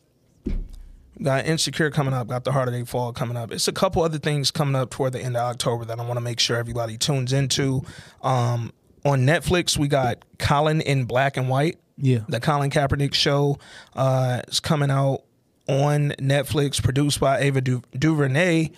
got 1.21 1.45
insecure 1.45 1.89
coming 1.91 2.13
up, 2.13 2.27
got 2.27 2.43
the 2.43 2.51
Harder 2.51 2.71
They 2.71 2.83
Fall 2.85 3.11
coming 3.13 3.35
up. 3.37 3.51
It's 3.51 3.67
a 3.67 3.73
couple 3.73 4.01
other 4.03 4.17
things 4.19 4.51
coming 4.51 4.75
up 4.75 4.89
toward 4.89 5.13
the 5.13 5.21
end 5.21 5.35
of 5.35 5.43
October 5.43 5.85
that 5.85 5.99
I 5.99 6.03
want 6.03 6.17
to 6.17 6.21
make 6.21 6.39
sure 6.39 6.57
everybody 6.57 6.97
tunes 6.97 7.33
into. 7.33 7.83
Um, 8.21 8.71
on 9.05 9.21
Netflix, 9.25 9.77
we 9.77 9.87
got 9.87 10.23
Colin 10.37 10.81
in 10.81 11.05
Black 11.05 11.37
and 11.37 11.47
White. 11.49 11.77
yeah, 11.97 12.19
The 12.27 12.39
Colin 12.39 12.69
Kaepernick 12.69 13.13
show 13.13 13.57
uh, 13.95 14.41
is 14.47 14.59
coming 14.59 14.91
out 14.91 15.23
on 15.67 16.09
Netflix, 16.19 16.81
produced 16.81 17.19
by 17.19 17.39
Ava 17.39 17.61
du- 17.61 17.83
DuVernay, 17.97 18.71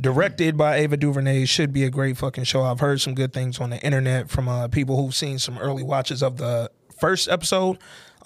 directed 0.00 0.56
by 0.56 0.76
Ava 0.76 0.96
DuVernay. 0.96 1.44
Should 1.44 1.72
be 1.72 1.84
a 1.84 1.90
great 1.90 2.16
fucking 2.16 2.44
show. 2.44 2.62
I've 2.62 2.80
heard 2.80 3.00
some 3.00 3.14
good 3.14 3.32
things 3.32 3.60
on 3.60 3.70
the 3.70 3.78
internet 3.80 4.30
from 4.30 4.48
uh, 4.48 4.68
people 4.68 4.96
who've 4.96 5.14
seen 5.14 5.38
some 5.38 5.58
early 5.58 5.82
watches 5.82 6.22
of 6.22 6.36
the 6.38 6.70
first 6.98 7.28
episode. 7.28 7.78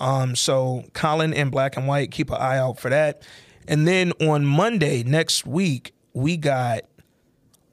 Um, 0.05 0.37
so 0.37 0.85
Colin 0.93 1.33
in 1.33 1.49
Black 1.49 1.77
and 1.79 1.87
White, 1.89 2.11
keep 2.11 2.29
an 2.31 2.37
eye 2.37 2.59
out 2.59 2.79
for 2.79 2.91
that. 2.91 3.23
And 3.67 3.89
then 3.89 4.13
on 4.21 4.45
Monday 4.45 5.03
next 5.03 5.47
week, 5.47 5.95
we 6.13 6.37
got 6.37 6.83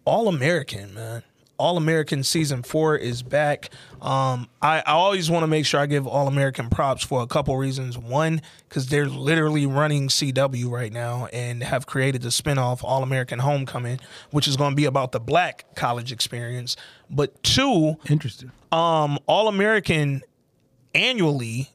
all 0.05 0.29
American, 0.29 0.93
man. 0.93 1.23
All 1.57 1.77
American 1.77 2.23
season 2.23 2.63
four 2.63 2.95
is 2.95 3.21
back. 3.21 3.69
Um, 4.01 4.47
I, 4.63 4.79
I 4.79 4.93
always 4.93 5.29
want 5.29 5.43
to 5.43 5.47
make 5.47 5.65
sure 5.65 5.79
I 5.79 5.85
give 5.85 6.07
All 6.07 6.27
American 6.27 6.69
props 6.69 7.03
for 7.03 7.21
a 7.21 7.27
couple 7.27 7.55
reasons. 7.57 7.97
One, 7.99 8.41
because 8.67 8.87
they're 8.87 9.07
literally 9.09 9.67
running 9.67 10.07
CW 10.07 10.71
right 10.71 10.91
now 10.91 11.27
and 11.33 11.61
have 11.61 11.85
created 11.85 12.21
the 12.23 12.29
spinoff 12.29 12.83
All 12.83 13.03
American 13.03 13.39
Homecoming, 13.39 13.99
which 14.31 14.47
is 14.47 14.55
going 14.57 14.71
to 14.71 14.75
be 14.75 14.85
about 14.85 15.11
the 15.11 15.19
black 15.19 15.65
college 15.75 16.11
experience. 16.11 16.77
But 17.11 17.43
two, 17.43 17.97
interesting. 18.09 18.51
um, 18.71 19.19
All 19.27 19.47
American 19.47 20.23
annually, 20.95 21.69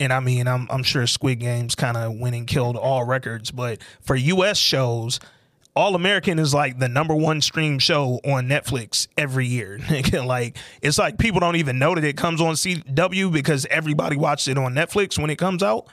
and 0.00 0.12
I 0.12 0.20
mean, 0.20 0.46
I'm 0.46 0.66
I'm 0.70 0.82
sure 0.82 1.06
Squid 1.06 1.40
Games 1.40 1.74
kind 1.74 1.96
of 1.96 2.18
went 2.18 2.36
and 2.36 2.46
killed 2.46 2.76
all 2.76 3.04
records, 3.04 3.50
but 3.50 3.80
for 4.00 4.16
U.S. 4.16 4.58
shows, 4.58 5.20
All 5.74 5.94
American 5.94 6.38
is 6.38 6.52
like 6.54 6.78
the 6.78 6.88
number 6.88 7.14
one 7.14 7.40
stream 7.40 7.78
show 7.78 8.20
on 8.24 8.48
Netflix 8.48 9.08
every 9.16 9.46
year. 9.46 9.78
Like 10.12 10.56
it's 10.82 10.98
like 10.98 11.18
people 11.18 11.40
don't 11.40 11.56
even 11.56 11.78
know 11.78 11.94
that 11.94 12.04
it 12.04 12.16
comes 12.16 12.40
on 12.40 12.54
CW 12.54 13.32
because 13.32 13.66
everybody 13.66 14.16
watches 14.16 14.48
it 14.48 14.58
on 14.58 14.74
Netflix 14.74 15.18
when 15.18 15.30
it 15.30 15.36
comes 15.36 15.62
out 15.62 15.88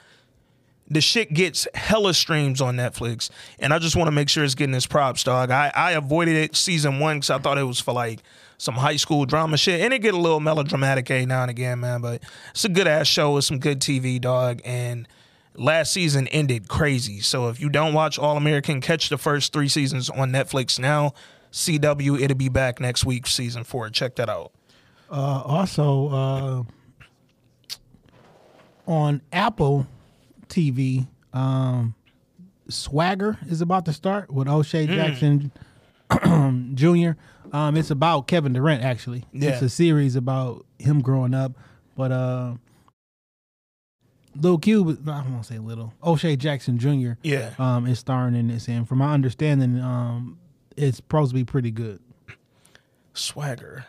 the 0.88 1.00
shit 1.00 1.32
gets 1.32 1.66
hella 1.74 2.14
streams 2.14 2.60
on 2.60 2.76
Netflix, 2.76 3.30
and 3.58 3.72
I 3.74 3.78
just 3.78 3.96
want 3.96 4.08
to 4.08 4.12
make 4.12 4.28
sure 4.28 4.44
it's 4.44 4.54
getting 4.54 4.74
its 4.74 4.86
props, 4.86 5.24
dog. 5.24 5.50
I, 5.50 5.72
I 5.74 5.92
avoided 5.92 6.36
it 6.36 6.54
season 6.54 6.98
one 6.98 7.16
because 7.16 7.30
I 7.30 7.38
thought 7.38 7.58
it 7.58 7.64
was 7.64 7.80
for 7.80 7.92
like 7.92 8.20
some 8.58 8.74
high 8.74 8.96
school 8.96 9.26
drama 9.26 9.56
shit, 9.56 9.80
and 9.80 9.92
it 9.92 10.00
get 10.00 10.14
a 10.14 10.18
little 10.18 10.40
melodramatic 10.40 11.10
a 11.10 11.26
now 11.26 11.42
and 11.42 11.50
again, 11.50 11.80
man. 11.80 12.00
But 12.00 12.22
it's 12.50 12.64
a 12.64 12.68
good 12.68 12.86
ass 12.86 13.06
show 13.06 13.34
with 13.34 13.44
some 13.44 13.58
good 13.58 13.80
TV, 13.80 14.20
dog. 14.20 14.60
And 14.64 15.06
last 15.54 15.92
season 15.92 16.28
ended 16.28 16.68
crazy, 16.68 17.20
so 17.20 17.48
if 17.48 17.60
you 17.60 17.68
don't 17.68 17.92
watch 17.92 18.18
All 18.18 18.36
American, 18.36 18.80
catch 18.80 19.08
the 19.08 19.18
first 19.18 19.52
three 19.52 19.68
seasons 19.68 20.08
on 20.10 20.30
Netflix 20.30 20.78
now. 20.78 21.12
CW, 21.52 22.20
it'll 22.20 22.36
be 22.36 22.48
back 22.48 22.80
next 22.80 23.04
week, 23.04 23.26
season 23.26 23.64
four. 23.64 23.88
Check 23.90 24.16
that 24.16 24.28
out. 24.28 24.52
Uh, 25.10 25.42
also, 25.44 26.08
uh, 26.08 26.62
on 28.86 29.22
Apple 29.32 29.86
TV, 30.48 31.06
um, 31.32 31.94
Swagger 32.68 33.38
is 33.48 33.60
about 33.60 33.84
to 33.86 33.92
start 33.92 34.30
with 34.30 34.48
O'Shea 34.48 34.86
Jackson 34.86 35.52
Jr. 36.74 37.12
Um, 37.56 37.76
it's 37.76 37.90
about 37.90 38.26
Kevin 38.28 38.52
Durant. 38.52 38.82
Actually, 38.84 39.24
Yeah. 39.32 39.50
it's 39.50 39.62
a 39.62 39.68
series 39.68 40.14
about 40.16 40.66
him 40.78 41.00
growing 41.00 41.32
up. 41.34 41.52
But 41.96 42.12
uh, 42.12 42.54
Lil 44.38 44.58
Cube, 44.58 44.88
I 45.08 45.22
don't 45.22 45.32
want 45.32 45.44
to 45.44 45.52
say 45.54 45.58
little 45.58 45.94
O'Shea 46.04 46.36
Jackson 46.36 46.78
Jr. 46.78 47.12
Yeah. 47.22 47.52
um, 47.58 47.86
is 47.86 47.98
starring 47.98 48.34
in 48.34 48.48
this, 48.48 48.68
and 48.68 48.86
from 48.86 48.98
my 48.98 49.14
understanding, 49.14 49.80
um, 49.80 50.38
it's 50.76 50.98
supposed 50.98 51.30
to 51.30 51.34
be 51.34 51.44
pretty 51.44 51.70
good. 51.70 52.00
Swagger, 53.14 53.86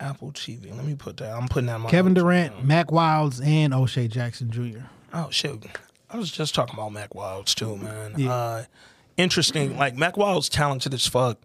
Apple 0.00 0.32
TV. 0.32 0.74
Let 0.74 0.84
me 0.84 0.96
put 0.96 1.18
that. 1.18 1.32
I'm 1.36 1.46
putting 1.46 1.66
that. 1.68 1.76
in 1.76 1.80
my 1.82 1.90
Kevin. 1.90 2.14
Durant, 2.14 2.64
Mack 2.64 2.90
Wilds, 2.90 3.40
and 3.40 3.72
O'Shea 3.72 4.08
Jackson 4.08 4.50
Jr. 4.50 4.86
Oh 5.14 5.30
shit! 5.30 5.64
I 6.10 6.16
was 6.16 6.32
just 6.32 6.54
talking 6.54 6.74
about 6.74 6.92
Mack 6.92 7.14
Wilds 7.14 7.54
too, 7.54 7.76
man. 7.76 8.14
Yeah. 8.16 8.32
Uh, 8.34 8.64
interesting. 9.16 9.76
Like 9.78 9.94
Mack 9.96 10.16
Wilds, 10.16 10.48
talented 10.48 10.92
as 10.94 11.06
fuck. 11.06 11.38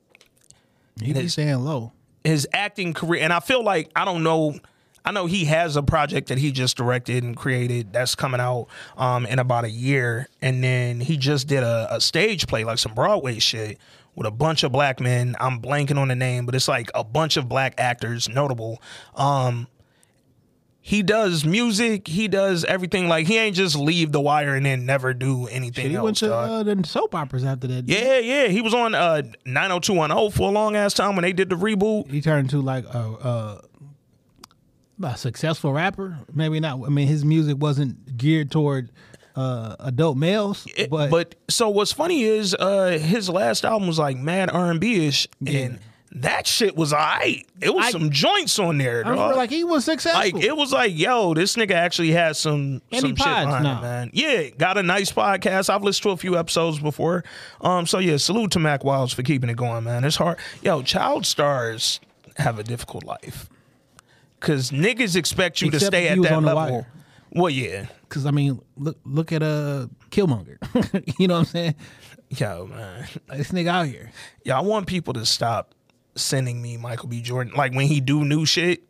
He 1.01 1.13
be 1.13 1.19
is. 1.19 1.33
staying 1.33 1.59
low. 1.59 1.93
His 2.23 2.47
acting 2.53 2.93
career, 2.93 3.23
and 3.23 3.33
I 3.33 3.39
feel 3.39 3.63
like 3.63 3.91
I 3.95 4.05
don't 4.05 4.23
know. 4.23 4.59
I 5.03 5.11
know 5.11 5.25
he 5.25 5.45
has 5.45 5.75
a 5.77 5.81
project 5.81 6.27
that 6.27 6.37
he 6.37 6.51
just 6.51 6.77
directed 6.77 7.23
and 7.23 7.35
created 7.35 7.91
that's 7.91 8.13
coming 8.13 8.39
out 8.39 8.67
um, 8.97 9.25
in 9.25 9.39
about 9.39 9.65
a 9.65 9.69
year, 9.69 10.27
and 10.43 10.63
then 10.63 10.99
he 10.99 11.17
just 11.17 11.47
did 11.47 11.63
a, 11.63 11.95
a 11.95 11.99
stage 11.99 12.45
play, 12.45 12.63
like 12.63 12.77
some 12.77 12.93
Broadway 12.93 13.39
shit, 13.39 13.79
with 14.13 14.27
a 14.27 14.31
bunch 14.31 14.61
of 14.63 14.71
black 14.71 14.99
men. 14.99 15.35
I'm 15.39 15.59
blanking 15.59 15.97
on 15.97 16.09
the 16.09 16.15
name, 16.15 16.45
but 16.45 16.53
it's 16.53 16.67
like 16.67 16.91
a 16.93 17.03
bunch 17.03 17.35
of 17.37 17.49
black 17.49 17.75
actors, 17.79 18.29
notable. 18.29 18.79
Um, 19.15 19.67
he 20.83 21.03
does 21.03 21.45
music. 21.45 22.07
He 22.07 22.27
does 22.27 22.65
everything. 22.65 23.07
Like 23.07 23.27
he 23.27 23.37
ain't 23.37 23.55
just 23.55 23.75
leave 23.75 24.11
the 24.11 24.19
wire 24.21 24.55
and 24.55 24.65
then 24.65 24.85
never 24.85 25.13
do 25.13 25.47
anything 25.47 25.89
He 25.91 25.95
else. 25.95 26.03
went 26.03 26.17
to 26.17 26.33
uh, 26.33 26.63
the 26.63 26.81
soap 26.85 27.13
operas 27.13 27.43
after 27.45 27.67
that. 27.67 27.87
yeah, 27.87 28.17
yeah. 28.17 28.47
He 28.47 28.61
was 28.61 28.73
on 28.73 28.95
uh 28.95 29.21
90210 29.45 30.31
for 30.31 30.49
a 30.49 30.51
long 30.51 30.75
ass 30.75 30.93
time 30.95 31.15
when 31.15 31.23
they 31.23 31.33
did 31.33 31.49
the 31.49 31.55
reboot. 31.55 32.09
he 32.09 32.19
turned 32.21 32.45
into 32.51 32.61
like 32.61 32.85
a, 32.85 32.97
a 32.97 33.61
a 35.03 35.17
successful 35.17 35.73
rapper. 35.73 36.19
Maybe 36.33 36.59
not. 36.59 36.79
I 36.85 36.89
mean, 36.89 37.07
his 37.07 37.25
music 37.25 37.57
wasn't 37.59 38.17
geared 38.17 38.51
toward 38.51 38.91
uh, 39.35 39.75
adult 39.79 40.17
males, 40.17 40.67
It- 40.75 40.89
but, 40.89 41.09
but 41.09 41.35
so 41.49 41.69
what's 41.69 41.91
funny 41.91 42.23
is 42.23 42.53
uh 42.53 42.97
his 43.01 43.29
last 43.29 43.63
album 43.65 43.87
was 43.87 43.97
like 43.97 44.17
mad 44.17 44.49
R 44.51 44.69
and 44.69 44.79
B 44.79 45.07
ish, 45.07 45.27
and 45.45 45.79
that 46.13 46.45
shit 46.45 46.75
was 46.75 46.91
alright. 46.91 47.47
It 47.61 47.73
was 47.73 47.85
I- 47.85 47.91
some 47.91 48.09
joints 48.09 48.59
on 48.59 48.77
there, 48.77 49.01
I 49.05 49.09
feel 49.09 49.15
dog. 49.15 49.35
like 49.37 49.49
he 49.49 49.63
was 49.63 49.85
successful. 49.85 50.19
Like 50.19 50.43
it 50.43 50.55
was 50.55 50.73
like, 50.73 50.97
yo, 50.97 51.33
this 51.33 51.55
nigga 51.55 51.71
actually 51.71 52.11
had 52.11 52.35
some 52.35 52.81
And 52.91 53.01
some 53.01 53.09
shit 53.11 53.17
behind 53.17 53.65
it, 53.65 53.81
man. 53.81 54.09
Yeah, 54.13 54.49
got 54.49 54.77
a 54.77 54.83
nice 54.83 55.11
podcast. 55.11 55.69
I've 55.69 55.83
listened 55.83 56.03
to 56.03 56.09
a 56.09 56.17
few 56.17 56.37
episodes 56.37 56.79
before. 56.79 57.23
Um, 57.61 57.85
so 57.85 57.99
yeah, 57.99 58.17
salute 58.17 58.51
to 58.51 58.59
Mack 58.59 58.83
Wilds 58.83 59.13
for 59.13 59.23
keeping 59.23 59.49
it 59.49 59.55
going, 59.55 59.83
man. 59.85 60.03
It's 60.03 60.17
hard. 60.17 60.37
Yo, 60.61 60.81
child 60.81 61.25
stars 61.25 61.99
have 62.37 62.59
a 62.59 62.63
difficult 62.63 63.03
life. 63.05 63.47
Cause 64.41 64.71
niggas 64.71 65.15
expect 65.15 65.61
you 65.61 65.69
to 65.71 65.79
stay 65.79 66.07
at 66.07 66.21
that 66.23 66.41
level. 66.43 66.55
wire. 66.55 66.87
Well, 67.33 67.49
yeah. 67.51 67.85
Because 68.01 68.25
I 68.25 68.31
mean, 68.31 68.59
look 68.75 68.97
look 69.05 69.31
at 69.31 69.43
uh 69.43 69.87
Killmonger. 70.09 70.57
you 71.19 71.27
know 71.27 71.35
what 71.35 71.39
I'm 71.41 71.45
saying? 71.45 71.75
Yo, 72.29 72.65
man. 72.67 73.07
Like, 73.29 73.37
this 73.37 73.51
nigga 73.51 73.67
out 73.67 73.87
here. 73.87 74.11
Yeah, 74.43 74.57
I 74.57 74.61
want 74.61 74.87
people 74.87 75.13
to 75.13 75.25
stop 75.25 75.75
sending 76.15 76.61
me 76.61 76.77
Michael 76.77 77.07
B. 77.07 77.21
Jordan. 77.21 77.53
Like 77.55 77.73
when 77.73 77.87
he 77.87 78.01
do 78.01 78.23
new 78.25 78.45
shit, 78.45 78.83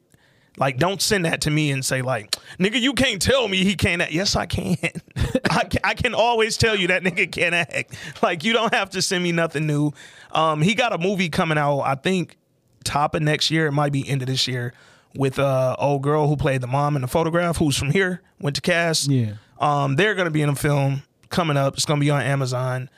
like 0.58 0.78
don't 0.78 1.02
send 1.02 1.26
that 1.26 1.42
to 1.42 1.52
me 1.52 1.72
and 1.72 1.84
say 1.84 2.02
like, 2.02 2.36
nigga, 2.60 2.80
you 2.80 2.94
can't 2.94 3.22
tell 3.22 3.48
me 3.48 3.64
he 3.64 3.76
can't 3.76 4.02
act. 4.02 4.12
Yes, 4.12 4.36
I 4.36 4.46
can. 4.46 4.78
I 5.50 5.64
can. 5.66 5.80
I 5.84 5.94
can 5.94 6.14
always 6.14 6.58
tell 6.58 6.76
you 6.76 6.88
that 6.88 7.04
nigga 7.04 7.32
can't 7.32 7.56
act. 7.56 7.96
Like 8.22 8.44
you 8.44 8.54
don't 8.54 8.74
have 8.74 8.90
to 8.92 9.02
send 9.02 9.24
me 9.24 9.32
nothing 9.32 9.66
new. 9.68 9.92
Um, 10.32 10.62
he 10.62 10.74
got 10.76 10.94
a 10.94 10.98
movie 10.98 11.30
coming 11.30 11.58
out. 11.58 11.82
I 11.82 11.96
think 11.96 12.38
top 12.84 13.16
of 13.16 13.22
next 13.22 13.52
year. 13.52 13.68
It 13.68 13.72
might 13.72 13.92
be 13.92 14.08
end 14.08 14.22
of 14.22 14.28
this 14.28 14.48
year. 14.48 14.74
With 15.16 15.40
uh 15.40 15.76
old 15.78 16.04
girl 16.04 16.28
who 16.28 16.38
played 16.38 16.62
the 16.62 16.68
mom 16.68 16.96
in 16.96 17.02
the 17.02 17.08
photograph, 17.08 17.58
who's 17.58 17.78
from 17.78 17.92
here, 17.92 18.22
went 18.40 18.56
to 18.56 18.62
cast. 18.62 19.10
Yeah. 19.10 19.34
Um, 19.60 19.96
they're 19.96 20.16
gonna 20.16 20.32
be 20.32 20.42
in 20.42 20.50
a 20.50 20.56
film 20.56 21.04
coming 21.30 21.58
up. 21.58 21.76
It's 21.76 21.86
gonna 21.86 22.00
be 22.00 22.10
on 22.10 22.22
Amazon. 22.22 22.90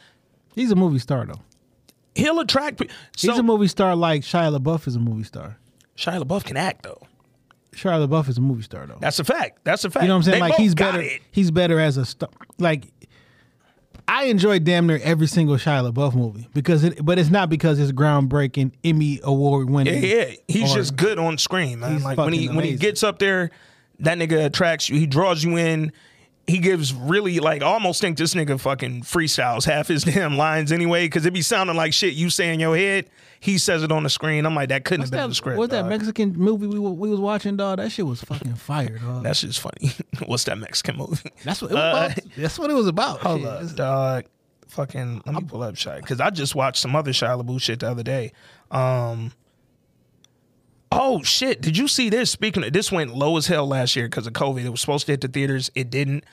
He's 0.53 0.71
a 0.71 0.75
movie 0.75 0.99
star 0.99 1.25
though. 1.25 1.41
He'll 2.15 2.39
attract. 2.39 2.78
pe- 2.80 2.88
He's 3.17 3.34
So 3.34 3.39
a 3.39 3.43
movie 3.43 3.67
star 3.67 3.95
like 3.95 4.21
Shia 4.21 4.56
LaBeouf 4.58 4.88
is 4.88 4.95
a 4.95 4.99
movie 4.99 5.23
star. 5.23 5.58
Shia 5.97 6.23
LaBeouf 6.23 6.43
can 6.45 6.58
act 6.58 6.84
though. 6.84 7.02
Shia 7.73 8.08
LaBeouf 8.08 8.30
is 8.30 8.38
a 8.38 8.41
movie 8.41 8.62
star 8.63 8.86
though. 8.86 8.97
That's 8.99 9.19
a 9.19 9.23
fact. 9.23 9.60
That's 9.63 9.83
a 9.83 9.90
fact. 9.90 10.04
You 10.04 10.08
know 10.10 10.13
what 10.15 10.17
I'm 10.17 10.23
saying? 10.23 10.35
They 10.35 10.40
like 10.50 10.56
he's 10.56 10.75
better. 10.75 11.02
it. 11.02 11.21
He's 11.31 11.50
better 11.52 11.79
as 11.79 11.98
a 11.98 12.06
star. 12.06 12.29
Like 12.60 12.87
I 14.08 14.25
enjoy 14.25 14.60
damn 14.60 14.85
near 14.87 15.00
every 15.02 15.27
single 15.27 15.56
Shia 15.56 15.92
LaBeouf 15.92 16.13
movie 16.13 16.50
because 16.54 16.83
it, 16.83 17.04
but 17.04 17.17
it's 17.17 17.29
not 17.29 17.50
because 17.50 17.79
it's 17.79 17.92
groundbreaking 17.94 18.73
Emmy 18.83 19.19
award 19.23 19.69
Yeah, 19.69 19.75
winning. 19.75 20.04
yeah. 20.04 20.25
He's 20.48 20.71
or- 20.71 20.75
just 20.75 20.96
good 20.98 21.17
on 21.19 21.37
screen, 21.37 21.79
man. 21.79 21.94
He's 21.94 22.04
Like 22.04 22.17
when 22.17 22.33
he 22.33 22.48
fucking 22.48 22.56
when 22.56 22.65
he 22.65 22.75
gets 22.75 23.02
up 23.02 23.19
there, 23.19 23.50
that 24.00 24.17
nigga 24.17 24.46
attracts 24.46 24.90
you. 24.90 24.98
He 25.00 25.06
draws 25.08 25.44
you 25.44 25.58
in. 25.58 25.94
He 26.48 26.58
gives 26.60 26.94
really 26.94 27.39
like 27.39 27.62
almost 27.62 28.02
think 28.02 28.17
this 28.17 28.33
nigga 28.33 28.60
fucking 28.60 29.02
freestyles 29.04 29.63
half 29.65 29.87
his 29.87 30.04
damn 30.06 30.35
lines 30.37 30.71
anyway 30.71 31.06
because 31.06 31.25
it 31.25 31.33
be 31.33 31.41
sounding 31.41 31.75
like 31.75 31.94
shit 31.94 32.13
you 32.13 32.29
say 32.29 32.54
in 32.54 32.60
your 32.60 32.75
head. 32.75 33.10
He 33.39 33.58
says 33.58 33.83
it 33.83 33.91
on 33.91 34.04
the 34.04 34.10
screen. 34.10 34.46
I'm 34.46 34.56
like 34.56 34.69
that 34.69 34.85
couldn't 34.85 35.02
What's 35.02 35.10
have 35.12 35.17
been 35.17 35.23
that, 35.23 35.27
the 35.29 35.35
script. 35.35 35.58
what's 35.58 35.71
that. 35.71 35.85
Mexican 35.85 36.33
movie 36.37 36.67
we, 36.67 36.79
we 36.79 37.10
was 37.10 37.19
watching, 37.19 37.58
dog? 37.58 37.77
That 37.79 37.91
shit 37.91 38.06
was 38.06 38.21
fucking 38.21 38.56
fire, 38.56 38.98
dog. 39.00 39.23
That's 39.23 39.41
just 39.41 39.60
funny. 39.60 39.91
what's 40.25 40.46
that 40.46 40.58
Mexican 40.58 40.98
movie? 40.98 41.29
That's 41.44 41.62
what 41.62 41.71
it 41.71 41.75
was 41.75 41.83
Uh, 41.83 42.10
about. 42.13 42.19
That's 42.37 42.58
what 42.60 42.69
it 42.69 42.73
was 42.73 42.87
about. 42.87 43.19
Hold 43.19 43.41
Shit. 43.41 43.50
up, 43.50 43.75
dog. 43.75 44.25
Fucking 44.69 45.21
let 45.25 45.35
me 45.35 45.41
pull 45.44 45.62
up 45.62 45.75
Shia 45.75 45.98
because 46.02 46.19
I 46.21 46.29
just 46.29 46.56
watched 46.56 46.81
some 46.81 46.96
other 46.96 47.12
Shia 47.12 47.41
LaBeouf 47.41 47.62
shit 47.62 47.79
the 47.81 47.89
other 47.91 48.04
day. 48.04 48.31
Um. 48.71 49.33
Oh 50.96 51.23
shit! 51.23 51.62
Did 51.62 51.77
you 51.77 51.87
see 51.87 52.10
this? 52.10 52.29
Speaking 52.31 52.63
of 52.63 52.71
this, 52.73 52.91
went 52.91 53.15
low 53.15 53.37
as 53.37 53.48
hell 53.48 53.67
last 53.67 53.96
year 53.96 54.08
because 54.08 54.27
of 54.27 54.33
COVID. 54.33 54.63
It 54.65 54.69
was 54.69 54.81
supposed 54.81 55.06
to 55.08 55.13
hit 55.13 55.21
the 55.21 55.27
theaters. 55.27 55.71
It 55.75 55.89
didn't. 55.89 56.23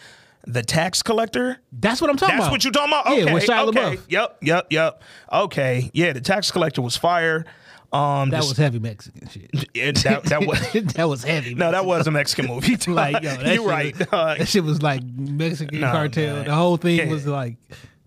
The 0.46 0.62
Tax 0.62 1.02
Collector. 1.02 1.58
That's 1.70 2.00
what 2.00 2.08
I'm 2.10 2.16
talking 2.16 2.36
That's 2.38 2.46
about. 2.48 2.52
That's 2.52 2.64
what 2.64 2.64
you 2.64 2.70
talking 2.72 2.92
about? 2.92 3.16
Yeah, 3.16 3.24
Okay, 3.24 3.34
with 3.34 3.44
Shia 3.46 3.68
okay. 3.68 3.96
LaBeouf. 3.96 4.00
Yep, 4.08 4.38
yep, 4.42 4.66
yep. 4.70 5.02
Okay, 5.30 5.90
yeah. 5.92 6.12
The 6.14 6.20
Tax 6.22 6.50
Collector 6.50 6.80
was 6.80 6.96
fire. 6.96 7.44
Um, 7.92 8.30
That 8.30 8.38
this- 8.40 8.48
was 8.50 8.56
heavy 8.58 8.78
Mexican 8.78 9.28
shit. 9.28 9.50
it- 9.74 9.96
that, 10.04 10.22
that 10.24 10.46
was. 10.46 10.60
that 10.94 11.08
was 11.08 11.24
heavy. 11.24 11.54
No, 11.54 11.70
that 11.72 11.84
was 11.84 12.06
a 12.06 12.10
Mexican 12.10 12.46
movie. 12.46 12.76
like 12.90 13.22
yo, 13.22 13.34
you're 13.52 13.66
right. 13.68 13.96
Was, 13.98 14.08
dog. 14.08 14.38
that 14.38 14.48
shit 14.48 14.64
was 14.64 14.80
like 14.80 15.02
Mexican 15.04 15.80
Nah, 15.80 15.92
cartel. 15.92 16.36
man. 16.36 16.44
The 16.46 16.54
whole 16.54 16.76
thing 16.78 16.96
Yeah. 16.98 17.08
was 17.10 17.26
like 17.26 17.56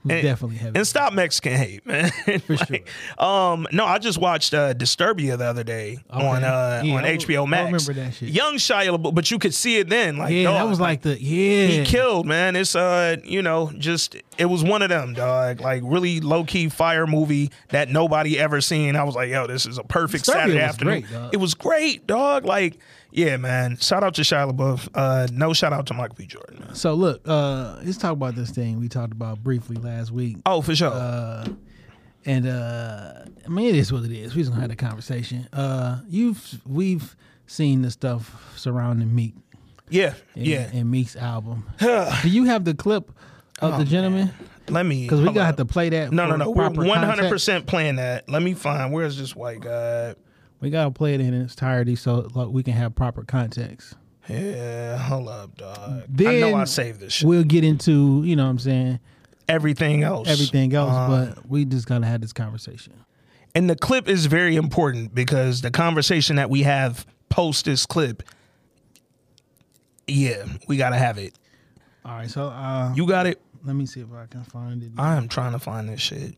was 0.04 0.22
definitely 0.22 0.58
heavy. 0.58 0.78
And 0.78 0.88
stop 0.88 1.14
Mexican 1.14 1.54
hate, 1.54 1.86
man. 1.86 2.10
For 2.42 2.58
sure. 2.58 2.80
Um, 3.18 3.68
no, 3.72 3.86
I 3.86 3.98
just 4.00 4.18
watched 4.18 4.54
uh, 4.54 4.74
Disturbia 4.74 5.38
the 5.38 5.46
other 5.46 5.64
day 5.64 6.00
on 6.10 6.44
uh, 6.44 6.82
Yeah, 6.84 6.96
on 6.96 7.06
I 7.06 7.18
HBO 7.18 7.44
I 7.44 7.50
Max. 7.50 7.88
remember 7.88 7.94
that 8.06 8.14
shit. 8.16 8.30
Young 8.30 8.56
Shia 8.56 8.98
LaBeouf, 8.98 9.14
but 9.16 9.32
you 9.32 9.40
could 9.40 9.54
see 9.54 9.78
it 9.78 9.90
then. 9.90 10.18
Like, 10.18 10.34
yeah, 10.34 10.52
that 10.52 10.60
dog, 10.60 10.70
was 10.70 10.80
like 10.80 11.02
the 11.02 11.22
yeah. 11.22 11.68
he 11.68 11.86
killed, 11.86 12.26
man. 12.26 12.56
It's 12.56 12.76
uh, 12.76 13.18
you 13.24 13.42
know, 13.42 13.72
just 13.78 14.16
it 14.38 14.46
was 14.46 14.64
one 14.64 14.82
of 14.82 14.90
them, 14.90 15.14
dog. 15.14 15.62
Like 15.62 15.84
really 15.86 16.20
low 16.20 16.44
key 16.44 16.70
fire 16.70 17.08
movie 17.08 17.52
that 17.70 17.90
nobody 17.90 18.40
ever 18.40 18.62
seen. 18.62 18.96
I 18.96 19.04
was 19.04 19.16
like, 19.16 19.30
yo, 19.30 19.48
this 19.48 19.66
is 19.66 19.78
a 19.78 19.84
perfect 19.84 20.26
Disturbia 20.26 20.34
Saturday 20.34 20.60
afternoon. 20.60 21.02
great, 21.02 21.30
it 21.34 21.38
was 21.38 21.54
great, 21.54 22.08
dog. 22.08 22.46
Like, 22.46 22.80
yeah, 23.12 23.38
man. 23.38 23.78
Shout 23.78 24.04
out 24.04 24.16
to 24.16 24.22
Shia 24.22 24.52
LaBeouf. 24.52 24.90
Uh, 24.94 25.28
no 25.32 25.54
shout 25.54 25.74
out 25.74 25.86
to 25.88 25.94
Michael 25.94 26.16
B. 26.16 26.26
Jordan. 26.26 26.60
Man. 26.60 26.76
So 26.76 26.94
look, 26.94 27.22
uh, 27.28 27.80
let's 27.84 27.98
talk 27.98 28.14
about 28.14 28.36
this 28.36 28.52
thing 28.52 28.80
we 28.80 28.90
talked 28.90 29.14
about 29.14 29.44
briefly 29.44 29.78
last 29.78 30.12
week. 30.12 30.38
Oh, 30.46 30.62
for 30.62 30.76
sure. 30.76 31.46
And 32.26 32.48
uh 32.48 33.26
I 33.46 33.50
mean 33.50 33.68
it 33.68 33.76
is 33.76 33.92
what 33.92 34.04
it 34.04 34.12
is. 34.12 34.34
We 34.34 34.42
just 34.42 34.52
gonna 34.52 34.62
have 34.62 34.72
a 34.72 34.78
conversation. 34.78 35.48
Uh 35.52 36.00
you've 36.08 36.62
we've 36.66 37.18
seen 37.48 37.82
the 37.82 37.92
stuff 37.92 38.54
surrounding 38.56 39.14
Meek 39.14 39.34
yeah, 39.90 40.14
and, 40.36 40.48
yeah. 40.48 40.70
and 40.74 40.90
Meek's 40.90 41.16
album. 41.16 41.66
Do 41.80 42.30
you 42.30 42.46
have 42.46 42.66
the 42.66 42.74
clip 42.74 43.12
of 43.62 43.78
the 43.80 43.86
gentleman? 43.86 44.32
Let 44.70 44.86
me 44.86 45.04
Because 45.04 45.20
we 45.20 45.28
gotta 45.28 45.44
have 45.46 45.58
to 45.58 45.66
play 45.66 45.90
that. 45.90 46.12
No, 46.12 46.26
no, 46.28 46.36
no. 46.38 46.50
We're 46.50 46.70
one 46.70 47.04
hundred 47.04 47.30
percent 47.30 47.66
playing 47.68 47.98
that. 47.98 48.30
Let 48.30 48.42
me 48.42 48.54
find 48.54 48.94
where's 48.94 49.18
this 49.18 49.36
white 49.36 49.60
guy. 49.62 50.16
We 50.62 50.70
gotta 50.70 50.92
play 50.92 51.14
it 51.14 51.22
in 51.22 51.34
its 51.34 51.54
entirety 51.54 51.96
so 51.98 52.30
like, 52.34 52.48
we 52.50 52.64
can 52.64 52.74
have 52.74 52.96
proper 52.96 53.24
context. 53.24 53.96
Yeah, 54.30 54.98
hold 54.98 55.28
up, 55.28 55.58
dog. 55.58 56.04
Then 56.08 56.28
I 56.28 56.40
know 56.40 56.56
I 56.56 56.64
saved 56.64 57.02
this 57.02 57.12
shit. 57.12 57.28
We'll 57.28 57.44
get 57.44 57.66
into, 57.66 58.24
you 58.24 58.38
know 58.38 58.46
what 58.46 58.52
I'm 58.52 58.60
saying, 58.60 59.00
Everything 59.50 60.04
else. 60.04 60.30
everything 60.30 60.74
else, 60.74 60.94
Um, 60.94 61.10
but 61.36 61.50
we 61.50 61.66
just 61.66 61.86
gotta 61.86 62.06
have 62.06 62.22
this 62.22 62.32
conversation. 62.32 62.94
and 63.54 63.70
the 63.70 63.76
clip 63.76 64.08
is 64.08 64.28
very 64.28 64.56
important 64.56 65.14
because 65.14 65.60
the 65.60 65.72
conversation 65.72 66.38
that 66.38 66.50
we 66.50 66.64
have 66.64 67.06
post 67.28 67.66
this 67.66 67.86
clip, 67.86 68.24
yeah, 70.08 70.46
we 70.68 70.78
gotta 70.78 70.98
have 70.98 71.18
it. 71.18 71.38
All 72.06 72.12
right, 72.18 72.30
so 72.30 72.48
uh 72.48 72.92
You 72.96 73.08
got 73.08 73.28
it. 73.28 73.40
let 73.64 73.76
me 73.76 73.86
see 73.86 74.02
if 74.02 74.12
I 74.14 74.26
can 74.26 74.44
find 74.44 74.84
it. 74.84 74.92
I 74.98 75.16
am 75.16 75.28
trying 75.28 75.54
to 75.54 75.60
find 75.60 75.88
this 75.88 76.02
shit. 76.02 76.36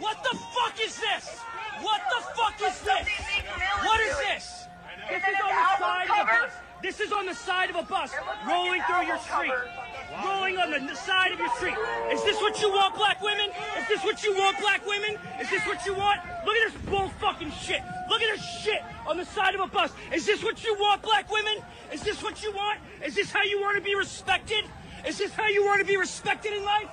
What 0.00 0.16
the 0.22 0.36
fuck 0.54 0.74
is 0.80 0.98
this? 0.98 1.38
What 1.82 2.00
the 2.10 2.24
fuck 2.34 2.54
is 2.62 2.80
this? 2.80 3.08
What 3.84 4.00
is 4.00 4.16
this? 4.18 4.64
This 5.08 5.22
is 5.22 5.40
on 5.40 5.50
the 5.50 5.78
side 5.78 6.08
of 6.10 6.18
a 6.18 6.24
bus. 6.26 6.52
This 6.82 7.00
is 7.00 7.12
on 7.12 7.26
the 7.26 7.34
side 7.34 7.70
of 7.70 7.76
a 7.76 7.82
bus 7.82 8.12
rolling 8.46 8.82
through 8.82 9.06
your 9.06 9.18
street. 9.18 9.52
Rolling 10.24 10.56
on 10.58 10.86
the 10.86 10.94
side 10.94 11.32
of 11.32 11.38
your 11.38 11.50
street. 11.56 11.74
Is 12.12 12.22
this 12.24 12.36
what 12.40 12.60
you 12.60 12.70
want, 12.70 12.94
black 12.94 13.20
women? 13.22 13.50
Is 13.78 13.88
this 13.88 14.02
what 14.04 14.22
you 14.24 14.34
want, 14.36 14.58
black 14.60 14.86
women? 14.86 15.16
Is 15.40 15.50
this 15.50 15.64
what 15.66 15.84
you 15.86 15.94
want? 15.94 16.20
Look 16.44 16.56
at 16.56 16.72
this 16.72 16.82
bull 16.82 17.08
fucking 17.20 17.52
shit. 17.52 17.82
Look 18.08 18.22
at 18.22 18.36
this 18.36 18.44
shit 18.62 18.82
on 19.06 19.16
the 19.16 19.24
side 19.24 19.54
of 19.54 19.60
a 19.60 19.66
bus. 19.66 19.92
Is 20.12 20.26
this 20.26 20.42
what 20.42 20.62
you 20.64 20.74
want, 20.78 21.02
black 21.02 21.30
women? 21.30 21.62
Is 21.92 22.02
this 22.02 22.22
what 22.22 22.42
you 22.42 22.52
want? 22.52 22.78
Is 23.04 23.14
this 23.14 23.30
how 23.30 23.42
you 23.42 23.60
want 23.60 23.76
to 23.76 23.82
be 23.82 23.94
respected? 23.94 24.64
Is 25.06 25.18
this 25.18 25.32
how 25.32 25.46
you 25.48 25.64
want 25.64 25.80
to 25.80 25.86
be 25.86 25.96
respected 25.96 26.52
in 26.52 26.64
life? 26.64 26.88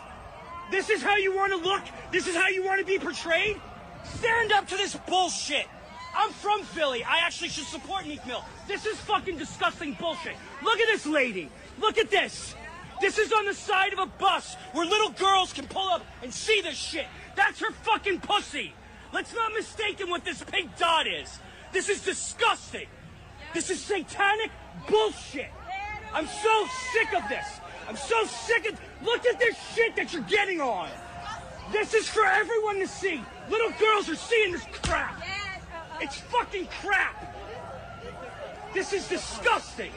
This 0.71 0.89
is 0.89 1.01
how 1.01 1.15
you 1.17 1.35
want 1.35 1.51
to 1.51 1.57
look? 1.57 1.83
This 2.11 2.27
is 2.27 2.35
how 2.35 2.47
you 2.49 2.63
want 2.63 2.79
to 2.79 2.85
be 2.85 2.97
portrayed? 2.97 3.59
Stand 4.03 4.51
up 4.51 4.67
to 4.67 4.77
this 4.77 4.95
bullshit. 5.07 5.67
I'm 6.15 6.31
from 6.31 6.63
Philly. 6.63 7.03
I 7.03 7.19
actually 7.19 7.49
should 7.49 7.65
support 7.65 8.07
Meek 8.07 8.25
Mill. 8.25 8.43
This 8.67 8.85
is 8.85 8.97
fucking 8.99 9.37
disgusting 9.37 9.93
bullshit. 9.93 10.35
Look 10.63 10.79
at 10.79 10.87
this 10.87 11.05
lady. 11.05 11.49
Look 11.79 11.97
at 11.97 12.09
this. 12.09 12.55
This 13.01 13.17
is 13.17 13.33
on 13.33 13.45
the 13.45 13.53
side 13.53 13.91
of 13.93 13.99
a 13.99 14.05
bus 14.05 14.55
where 14.71 14.85
little 14.85 15.09
girls 15.11 15.51
can 15.51 15.67
pull 15.67 15.87
up 15.89 16.05
and 16.23 16.33
see 16.33 16.61
this 16.61 16.77
shit. 16.77 17.05
That's 17.35 17.59
her 17.59 17.71
fucking 17.83 18.21
pussy. 18.21 18.73
Let's 19.13 19.33
not 19.33 19.51
mistake 19.53 20.01
what 20.07 20.23
this 20.23 20.43
pink 20.43 20.77
dot 20.77 21.07
is. 21.07 21.39
This 21.73 21.89
is 21.89 22.01
disgusting. 22.01 22.87
This 23.53 23.69
is 23.69 23.81
satanic 23.81 24.51
bullshit. 24.89 25.51
I'm 26.13 26.27
so 26.27 26.67
sick 26.93 27.13
of 27.13 27.27
this. 27.27 27.45
I'm 27.87 27.95
so 27.95 28.25
sick 28.25 28.69
of. 28.69 28.79
Look 29.03 29.25
at 29.25 29.39
this 29.39 29.55
shit 29.73 29.95
that 29.95 30.13
you're 30.13 30.23
getting 30.23 30.61
on. 30.61 30.89
This 31.71 31.93
is 31.93 32.07
for 32.07 32.25
everyone 32.25 32.79
to 32.79 32.87
see. 32.87 33.21
Little 33.49 33.71
girls 33.79 34.09
are 34.09 34.15
seeing 34.15 34.53
this 34.53 34.65
crap. 34.81 35.21
It's 36.01 36.17
fucking 36.17 36.67
crap. 36.81 37.35
This 38.73 38.93
is 38.93 39.07
disgusting. 39.07 39.91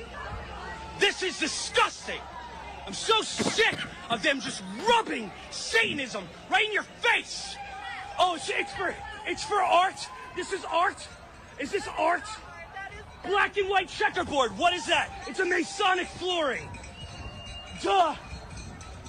This 0.99 1.22
is 1.22 1.39
disgusting. 1.39 2.20
I'm 2.86 2.95
so 2.95 3.20
sick 3.22 3.76
of 4.09 4.22
them 4.22 4.41
just 4.41 4.62
rubbing 4.89 5.30
Satanism 5.51 6.24
right 6.51 6.64
in 6.64 6.72
your 6.72 6.84
face. 6.84 7.57
Oh, 8.18 8.36
it's, 8.36 8.51
it's 8.51 8.72
for 8.72 8.95
it's 9.26 9.45
for 9.45 9.61
art. 9.61 10.09
This 10.36 10.53
is 10.53 10.64
art. 10.64 11.07
Is 11.59 11.70
this 11.70 11.89
art? 11.99 12.24
Black 13.26 13.57
and 13.57 13.68
white 13.68 13.89
checkerboard. 13.89 14.57
What 14.57 14.72
is 14.72 14.86
that? 14.86 15.11
It's 15.26 15.41
a 15.41 15.45
Masonic 15.45 16.07
flooring. 16.07 16.68
Duh. 17.82 18.14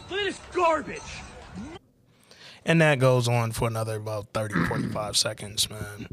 Look 0.09 0.20
at 0.20 0.26
this 0.26 0.39
garbage. 0.53 1.01
And 2.65 2.82
that 2.82 2.99
goes 2.99 3.28
on 3.28 3.51
for 3.51 3.67
another 3.67 3.95
about 3.95 4.28
30, 4.34 4.65
45 4.65 5.17
seconds, 5.17 5.70
man. 5.70 6.07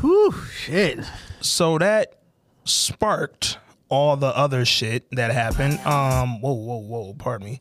Whew, 0.00 0.34
shit. 0.52 1.00
So 1.40 1.78
that 1.78 2.20
sparked 2.64 3.58
all 3.88 4.16
the 4.16 4.36
other 4.36 4.64
shit 4.64 5.06
that 5.12 5.30
happened. 5.32 5.78
Um, 5.80 6.40
whoa, 6.40 6.52
whoa, 6.52 6.78
whoa, 6.78 7.14
pardon 7.14 7.46
me. 7.46 7.60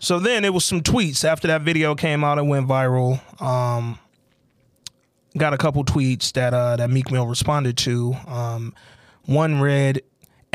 So 0.00 0.18
then 0.18 0.44
it 0.44 0.54
was 0.54 0.64
some 0.64 0.80
tweets 0.80 1.24
after 1.24 1.48
that 1.48 1.62
video 1.62 1.94
came 1.94 2.22
out 2.22 2.38
and 2.38 2.48
went 2.48 2.68
viral. 2.68 3.20
Um, 3.42 3.98
got 5.36 5.54
a 5.54 5.58
couple 5.58 5.84
tweets 5.84 6.32
that 6.32 6.54
uh, 6.54 6.76
that 6.76 6.90
Meek 6.90 7.10
Mill 7.10 7.26
responded 7.26 7.76
to. 7.78 8.14
Um, 8.26 8.74
one 9.24 9.60
read, 9.60 10.02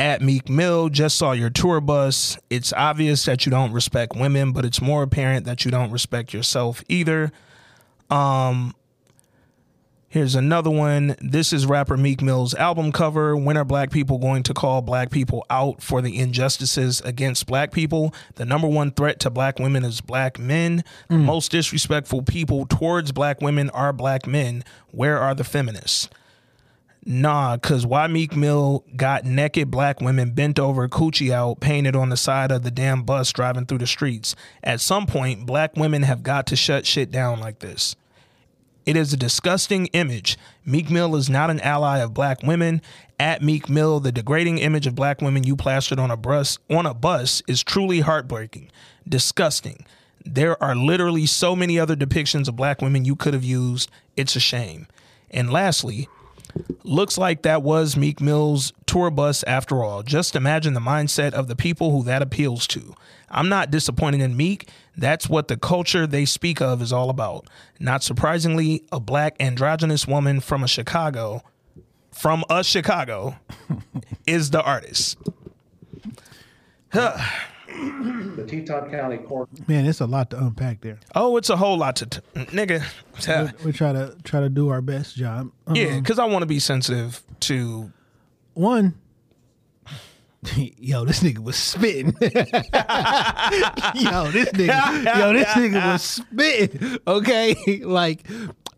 "At 0.04 0.20
Meek 0.20 0.50
Mill, 0.50 0.90
just 0.90 1.16
saw 1.16 1.32
your 1.32 1.48
tour 1.48 1.80
bus. 1.80 2.38
It's 2.50 2.74
obvious 2.74 3.24
that 3.24 3.46
you 3.46 3.50
don't 3.50 3.72
respect 3.72 4.14
women, 4.14 4.52
but 4.52 4.66
it's 4.66 4.82
more 4.82 5.02
apparent 5.02 5.46
that 5.46 5.64
you 5.64 5.70
don't 5.70 5.90
respect 5.90 6.34
yourself 6.34 6.84
either." 6.88 7.32
Um, 8.10 8.74
Here's 10.14 10.36
another 10.36 10.70
one. 10.70 11.16
This 11.20 11.52
is 11.52 11.66
rapper 11.66 11.96
Meek 11.96 12.22
Mill's 12.22 12.54
album 12.54 12.92
cover. 12.92 13.36
When 13.36 13.56
are 13.56 13.64
black 13.64 13.90
people 13.90 14.18
going 14.18 14.44
to 14.44 14.54
call 14.54 14.80
black 14.80 15.10
people 15.10 15.44
out 15.50 15.82
for 15.82 16.00
the 16.00 16.16
injustices 16.16 17.00
against 17.00 17.46
black 17.46 17.72
people? 17.72 18.14
The 18.36 18.44
number 18.44 18.68
one 18.68 18.92
threat 18.92 19.18
to 19.20 19.30
black 19.30 19.58
women 19.58 19.82
is 19.84 20.00
black 20.00 20.38
men. 20.38 20.84
The 21.08 21.16
most 21.16 21.50
disrespectful 21.50 22.22
people 22.22 22.64
towards 22.64 23.10
black 23.10 23.40
women 23.40 23.70
are 23.70 23.92
black 23.92 24.24
men. 24.24 24.62
Where 24.92 25.18
are 25.18 25.34
the 25.34 25.42
feminists? 25.42 26.08
Nah, 27.06 27.58
cause 27.58 27.84
why 27.84 28.06
Meek 28.06 28.34
Mill 28.34 28.82
got 28.96 29.26
naked 29.26 29.70
black 29.70 30.00
women 30.00 30.30
bent 30.30 30.58
over, 30.58 30.88
coochie 30.88 31.30
out, 31.30 31.60
painted 31.60 31.94
on 31.94 32.08
the 32.08 32.16
side 32.16 32.50
of 32.50 32.62
the 32.62 32.70
damn 32.70 33.02
bus 33.02 33.30
driving 33.30 33.66
through 33.66 33.78
the 33.78 33.86
streets. 33.86 34.34
At 34.62 34.80
some 34.80 35.06
point, 35.06 35.44
black 35.44 35.76
women 35.76 36.02
have 36.04 36.22
got 36.22 36.46
to 36.46 36.56
shut 36.56 36.86
shit 36.86 37.10
down 37.10 37.40
like 37.40 37.58
this. 37.58 37.94
It 38.86 38.96
is 38.96 39.12
a 39.12 39.18
disgusting 39.18 39.86
image. 39.88 40.38
Meek 40.64 40.90
Mill 40.90 41.14
is 41.16 41.28
not 41.28 41.50
an 41.50 41.60
ally 41.60 41.98
of 41.98 42.14
black 42.14 42.42
women. 42.42 42.80
At 43.18 43.42
Meek 43.42 43.68
Mill, 43.68 44.00
the 44.00 44.12
degrading 44.12 44.58
image 44.58 44.86
of 44.86 44.94
black 44.94 45.20
women 45.20 45.44
you 45.44 45.56
plastered 45.56 45.98
on 45.98 46.10
a 46.10 46.16
bus 46.16 46.58
on 46.70 46.86
a 46.86 46.94
bus 46.94 47.42
is 47.46 47.62
truly 47.62 48.00
heartbreaking. 48.00 48.70
Disgusting. 49.06 49.84
There 50.24 50.62
are 50.62 50.74
literally 50.74 51.26
so 51.26 51.54
many 51.54 51.78
other 51.78 51.96
depictions 51.96 52.48
of 52.48 52.56
black 52.56 52.80
women 52.80 53.04
you 53.04 53.14
could 53.14 53.34
have 53.34 53.44
used. 53.44 53.90
It's 54.16 54.36
a 54.36 54.40
shame. 54.40 54.86
And 55.30 55.50
lastly, 55.50 56.08
Looks 56.82 57.18
like 57.18 57.42
that 57.42 57.62
was 57.62 57.96
Meek 57.96 58.20
Mill's 58.20 58.72
tour 58.86 59.10
bus 59.10 59.42
after 59.44 59.82
all. 59.82 60.02
Just 60.02 60.36
imagine 60.36 60.74
the 60.74 60.80
mindset 60.80 61.32
of 61.32 61.48
the 61.48 61.56
people 61.56 61.90
who 61.90 62.04
that 62.04 62.22
appeals 62.22 62.66
to. 62.68 62.94
I'm 63.30 63.48
not 63.48 63.70
disappointed 63.70 64.20
in 64.20 64.36
Meek. 64.36 64.68
That's 64.96 65.28
what 65.28 65.48
the 65.48 65.56
culture 65.56 66.06
they 66.06 66.24
speak 66.24 66.60
of 66.60 66.80
is 66.80 66.92
all 66.92 67.10
about. 67.10 67.48
Not 67.80 68.02
surprisingly, 68.02 68.84
a 68.92 69.00
black 69.00 69.36
androgynous 69.40 70.06
woman 70.06 70.40
from 70.40 70.62
a 70.62 70.68
Chicago, 70.68 71.42
from 72.12 72.44
a 72.48 72.62
Chicago, 72.62 73.36
is 74.26 74.50
the 74.50 74.62
artist. 74.62 75.18
The 78.36 78.44
Teton 78.46 78.90
County 78.90 79.18
Court. 79.18 79.48
Man, 79.68 79.86
it's 79.86 80.00
a 80.00 80.06
lot 80.06 80.30
to 80.30 80.38
unpack 80.38 80.80
there. 80.80 80.98
Oh, 81.14 81.36
it's 81.36 81.50
a 81.50 81.56
whole 81.56 81.76
lot 81.76 81.96
to, 81.96 82.06
t- 82.06 82.20
nigga. 82.34 82.82
We, 83.62 83.66
we 83.66 83.72
try 83.72 83.92
to 83.92 84.16
try 84.24 84.40
to 84.40 84.48
do 84.48 84.68
our 84.68 84.80
best 84.80 85.16
job. 85.16 85.50
Um, 85.66 85.74
Yeah, 85.76 85.98
because 85.98 86.18
I 86.18 86.24
want 86.26 86.42
to 86.42 86.46
be 86.46 86.58
sensitive 86.58 87.22
to. 87.40 87.92
one. 88.54 88.94
Yo, 90.56 91.04
this 91.06 91.22
nigga 91.22 91.38
was 91.38 91.56
spitting. 91.56 92.08
yo, 92.20 92.30
this 94.30 94.50
nigga, 94.52 95.04
yo, 95.18 95.32
this 95.32 95.48
nigga 95.48 95.92
was 95.92 96.02
spitting. 96.02 96.98
Okay, 97.06 97.54
like 97.82 98.26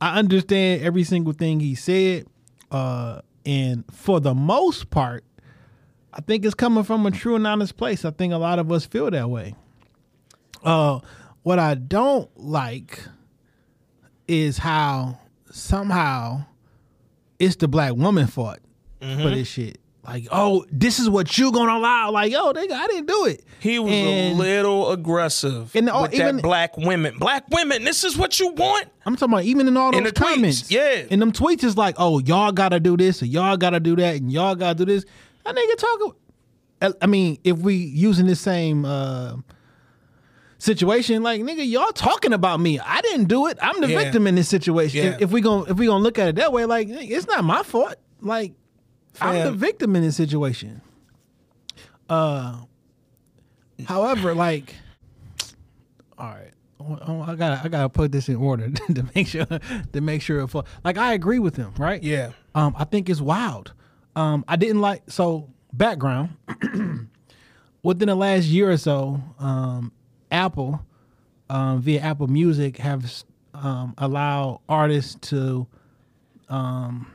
I 0.01 0.16
understand 0.20 0.82
every 0.82 1.03
single 1.03 1.32
thing 1.32 1.59
he 1.59 1.74
said, 1.74 2.26
uh, 2.70 3.20
and 3.44 3.82
for 3.90 4.20
the 4.20 4.32
most 4.32 4.90
part, 4.90 5.24
I 6.16 6.22
think 6.22 6.46
it's 6.46 6.54
coming 6.54 6.82
from 6.82 7.04
a 7.04 7.10
true 7.10 7.36
and 7.36 7.46
honest 7.46 7.76
place. 7.76 8.04
I 8.06 8.10
think 8.10 8.32
a 8.32 8.38
lot 8.38 8.58
of 8.58 8.72
us 8.72 8.86
feel 8.86 9.10
that 9.10 9.28
way. 9.28 9.54
Uh, 10.64 11.00
what 11.42 11.58
I 11.58 11.74
don't 11.74 12.30
like 12.36 13.00
is 14.26 14.56
how 14.56 15.18
somehow 15.50 16.46
it's 17.38 17.56
the 17.56 17.68
black 17.68 17.94
woman 17.94 18.26
fault 18.26 18.58
for 19.00 19.28
this 19.30 19.46
shit. 19.46 19.78
Like, 20.06 20.28
oh, 20.30 20.64
this 20.70 20.98
is 21.00 21.10
what 21.10 21.36
you 21.36 21.50
gonna 21.52 21.76
allow? 21.76 22.12
Like, 22.12 22.30
yo, 22.32 22.52
nigga, 22.52 22.72
I 22.72 22.86
didn't 22.86 23.06
do 23.06 23.26
it. 23.26 23.44
He 23.58 23.78
was 23.80 23.92
And- 23.92 24.34
a 24.36 24.38
little 24.38 24.92
aggressive 24.92 25.74
And, 25.74 25.90
oh, 25.90 26.02
with 26.02 26.14
even- 26.14 26.36
that 26.36 26.42
black 26.42 26.76
women. 26.78 27.18
Black 27.18 27.44
women, 27.50 27.82
this 27.84 28.04
is 28.04 28.16
what 28.16 28.38
you 28.40 28.50
want. 28.52 28.86
I'm 29.04 29.16
talking 29.16 29.34
about 29.34 29.44
even 29.44 29.66
in 29.68 29.76
all 29.76 29.90
those 29.90 29.98
In 29.98 30.04
the 30.04 30.12
tweets, 30.12 30.70
yeah. 30.70 31.04
In 31.10 31.18
them 31.20 31.32
tweets 31.32 31.64
is 31.64 31.76
like, 31.76 31.96
oh, 31.98 32.20
y'all 32.20 32.52
gotta 32.52 32.78
do 32.80 32.96
this, 32.96 33.20
and 33.20 33.30
y'all 33.32 33.56
gotta 33.56 33.80
do 33.80 33.96
that, 33.96 34.14
and 34.16 34.30
y'all 34.32 34.54
gotta 34.54 34.76
do 34.78 34.84
this. 34.84 35.04
That 35.47 35.55
nigga 35.57 35.76
talk. 35.78 36.16
I- 37.03 37.07
mean, 37.07 37.38
if 37.44 37.59
we 37.59 37.74
using 37.74 38.26
the 38.26 38.36
same 38.36 38.84
uh, 38.84 39.36
situation, 40.59 41.22
like 41.22 41.40
nigga, 41.42 41.68
y'all 41.68 41.92
talking 41.92 42.32
about 42.32 42.61
me. 42.61 42.78
I 42.78 43.01
didn't 43.01 43.26
do 43.28 43.47
it. 43.47 43.59
I'm 43.62 43.80
the 43.80 43.88
Yeah. 43.88 43.99
victim 44.05 44.26
in 44.26 44.34
this 44.34 44.49
situation. 44.49 45.05
Yeah. 45.05 45.14
If, 45.14 45.22
if 45.22 45.30
we 45.30 45.40
gon' 45.40 45.68
if 45.68 45.76
we 45.78 45.86
gonna 45.86 46.03
look 46.03 46.18
at 46.18 46.28
it 46.28 46.36
that 46.36 46.53
way, 46.53 46.64
like 46.64 46.88
it's 46.90 47.26
not 47.26 47.44
my 47.44 47.62
fault. 47.62 47.94
Like 48.20 48.53
I'm 49.20 49.44
the 49.44 49.53
victim 49.53 49.97
in 49.97 50.03
this 50.03 50.16
situation. 50.16 50.82
Uh, 52.09 52.59
however, 53.86 54.34
like, 54.34 54.74
all 56.18 56.26
right. 56.28 56.51
Oh, 56.78 57.22
I 57.26 57.34
gotta, 57.34 57.61
I 57.64 57.68
gotta 57.68 57.88
put 57.88 58.12
this 58.12 58.28
in 58.28 58.36
order 58.36 58.70
to 58.94 59.07
make 59.14 59.26
sure, 59.26 59.47
to 59.47 60.01
make 60.01 60.22
sure. 60.22 60.40
It 60.40 60.49
fall. 60.49 60.66
Like, 60.84 60.99
I 60.99 61.14
agree 61.14 61.40
with 61.40 61.57
him, 61.57 61.72
right? 61.78 62.01
Yeah. 62.01 62.30
Um, 62.55 62.76
I 62.78 62.84
think 62.84 63.09
it's 63.09 63.20
wild. 63.20 63.72
Um, 64.16 64.44
I 64.48 64.56
didn't 64.56 64.80
like 64.80 65.02
so 65.08 65.48
background. 65.72 66.30
within 67.82 68.08
the 68.08 68.14
last 68.14 68.46
year 68.46 68.70
or 68.70 68.76
so, 68.76 69.20
um, 69.38 69.92
Apple, 70.32 70.80
um, 71.50 71.80
via 71.80 72.00
Apple 72.00 72.26
Music, 72.26 72.78
have 72.78 73.22
um, 73.54 73.94
allowed 73.98 74.60
artists 74.68 75.14
to 75.30 75.66
um, 76.48 77.10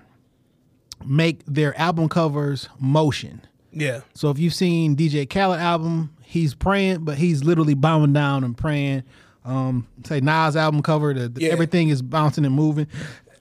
make 1.06 1.44
their 1.46 1.78
album 1.78 2.08
covers 2.08 2.70
motion. 2.80 3.42
Yeah. 3.74 4.02
So 4.14 4.30
if 4.30 4.40
you've 4.40 4.54
seen 4.54 4.96
DJ 4.96 5.30
Khaled 5.30 5.60
album, 5.60 6.16
he's 6.22 6.54
praying, 6.54 7.04
but 7.04 7.18
he's 7.18 7.44
literally 7.44 7.74
bowing 7.74 8.14
down 8.14 8.44
and 8.44 8.56
praying. 8.58 9.04
Um, 9.44 9.88
say 10.06 10.20
Nas 10.22 10.56
album 10.56 10.84
cover, 10.84 11.14
the, 11.14 11.28
the- 11.30 11.42
Yeah. 11.42 11.50
everything 11.52 11.90
is 11.90 12.02
bouncing 12.02 12.46
and 12.46 12.54
moving, 12.54 12.88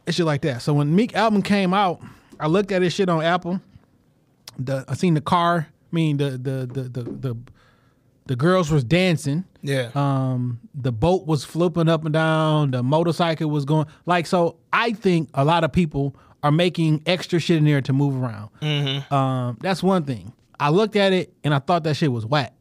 and 0.06 0.14
shit 0.14 0.24
like 0.26 0.40
that. 0.42 0.62
So 0.62 0.72
when 0.72 0.94
Meek 0.94 1.14
album 1.14 1.42
came 1.42 1.74
out, 1.74 2.00
I 2.40 2.46
looked 2.46 2.72
at 2.72 2.82
his 2.82 2.92
shit 2.92 3.08
on 3.08 3.22
Apple. 3.22 3.60
The 4.58 4.84
I 4.88 4.94
seen 4.94 5.14
the 5.14 5.20
car. 5.20 5.68
I 5.68 5.94
mean 5.94 6.16
the 6.16 6.30
the 6.30 6.68
the 6.72 6.82
the 6.82 7.02
the, 7.02 7.36
the 8.26 8.36
girls 8.36 8.70
was 8.70 8.84
dancing. 8.84 9.44
Yeah. 9.62 9.90
Um, 9.94 10.60
the 10.74 10.92
boat 10.92 11.26
was 11.26 11.44
flipping 11.44 11.88
up 11.88 12.04
and 12.04 12.12
down. 12.12 12.70
The 12.70 12.82
motorcycle 12.82 13.50
was 13.50 13.64
going 13.64 13.86
like 14.06 14.26
so. 14.26 14.56
I 14.72 14.92
think 14.92 15.30
a 15.34 15.44
lot 15.44 15.64
of 15.64 15.72
people 15.72 16.16
are 16.42 16.52
making 16.52 17.02
extra 17.06 17.38
shit 17.38 17.58
in 17.58 17.64
there 17.64 17.82
to 17.82 17.92
move 17.92 18.20
around. 18.22 18.50
Mm-hmm. 18.62 19.12
Um, 19.12 19.58
that's 19.60 19.82
one 19.82 20.04
thing. 20.04 20.32
I 20.58 20.70
looked 20.70 20.96
at 20.96 21.12
it 21.12 21.32
and 21.44 21.54
I 21.54 21.58
thought 21.58 21.84
that 21.84 21.96
shit 21.96 22.12
was 22.12 22.26
whack. 22.26 22.54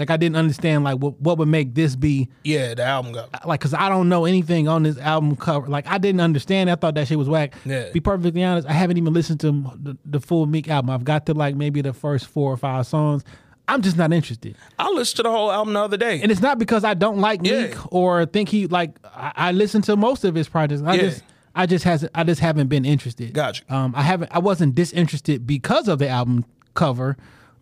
Like 0.00 0.10
I 0.10 0.16
didn't 0.16 0.36
understand 0.36 0.82
like 0.82 0.98
what 0.98 1.20
what 1.20 1.38
would 1.38 1.46
make 1.48 1.74
this 1.74 1.94
be 1.94 2.28
yeah, 2.42 2.74
the 2.74 2.82
album 2.84 3.12
got. 3.12 3.46
like 3.46 3.60
because 3.60 3.74
I 3.74 3.88
don't 3.88 4.08
know 4.08 4.24
anything 4.24 4.66
on 4.66 4.82
this 4.82 4.98
album 4.98 5.36
cover. 5.36 5.68
Like 5.68 5.86
I 5.86 5.98
didn't 5.98 6.20
understand. 6.20 6.68
I 6.70 6.74
thought 6.74 6.94
that 6.96 7.06
shit 7.06 7.18
was 7.18 7.28
whack. 7.28 7.54
Yeah. 7.64 7.90
Be 7.92 8.00
perfectly 8.00 8.42
honest, 8.42 8.66
I 8.68 8.72
haven't 8.72 8.96
even 8.96 9.12
listened 9.12 9.38
to 9.40 9.52
the, 9.80 9.96
the 10.04 10.20
full 10.20 10.46
Meek 10.46 10.68
album. 10.68 10.90
I've 10.90 11.04
got 11.04 11.26
to 11.26 11.34
like 11.34 11.54
maybe 11.54 11.80
the 11.82 11.92
first 11.92 12.26
four 12.26 12.52
or 12.52 12.56
five 12.56 12.86
songs. 12.86 13.22
I'm 13.68 13.82
just 13.82 13.96
not 13.96 14.12
interested. 14.12 14.56
I 14.80 14.90
listened 14.90 15.18
to 15.18 15.22
the 15.22 15.30
whole 15.30 15.52
album 15.52 15.74
the 15.74 15.80
other 15.80 15.96
day. 15.96 16.20
And 16.20 16.32
it's 16.32 16.40
not 16.40 16.58
because 16.58 16.82
I 16.82 16.94
don't 16.94 17.18
like 17.20 17.40
Yeah. 17.44 17.66
Meek 17.68 17.92
or 17.94 18.26
think 18.26 18.48
he 18.48 18.66
like 18.66 18.90
I, 19.04 19.32
I 19.36 19.52
listened 19.52 19.84
to 19.84 19.96
most 19.96 20.24
of 20.24 20.34
his 20.34 20.48
projects. 20.48 20.82
I 20.82 20.94
Yeah. 20.94 21.00
just 21.02 21.22
I 21.54 21.66
just 21.66 21.84
hasn't 21.84 22.10
I 22.14 22.24
just 22.24 22.40
haven't 22.40 22.66
been 22.68 22.84
interested. 22.84 23.32
Gotcha. 23.32 23.62
Um 23.72 23.92
I 23.96 24.02
haven't 24.02 24.30
I 24.34 24.38
wasn't 24.40 24.74
disinterested 24.74 25.46
because 25.46 25.86
of 25.86 25.98
the 26.00 26.08
album 26.08 26.44
cover. 26.74 27.16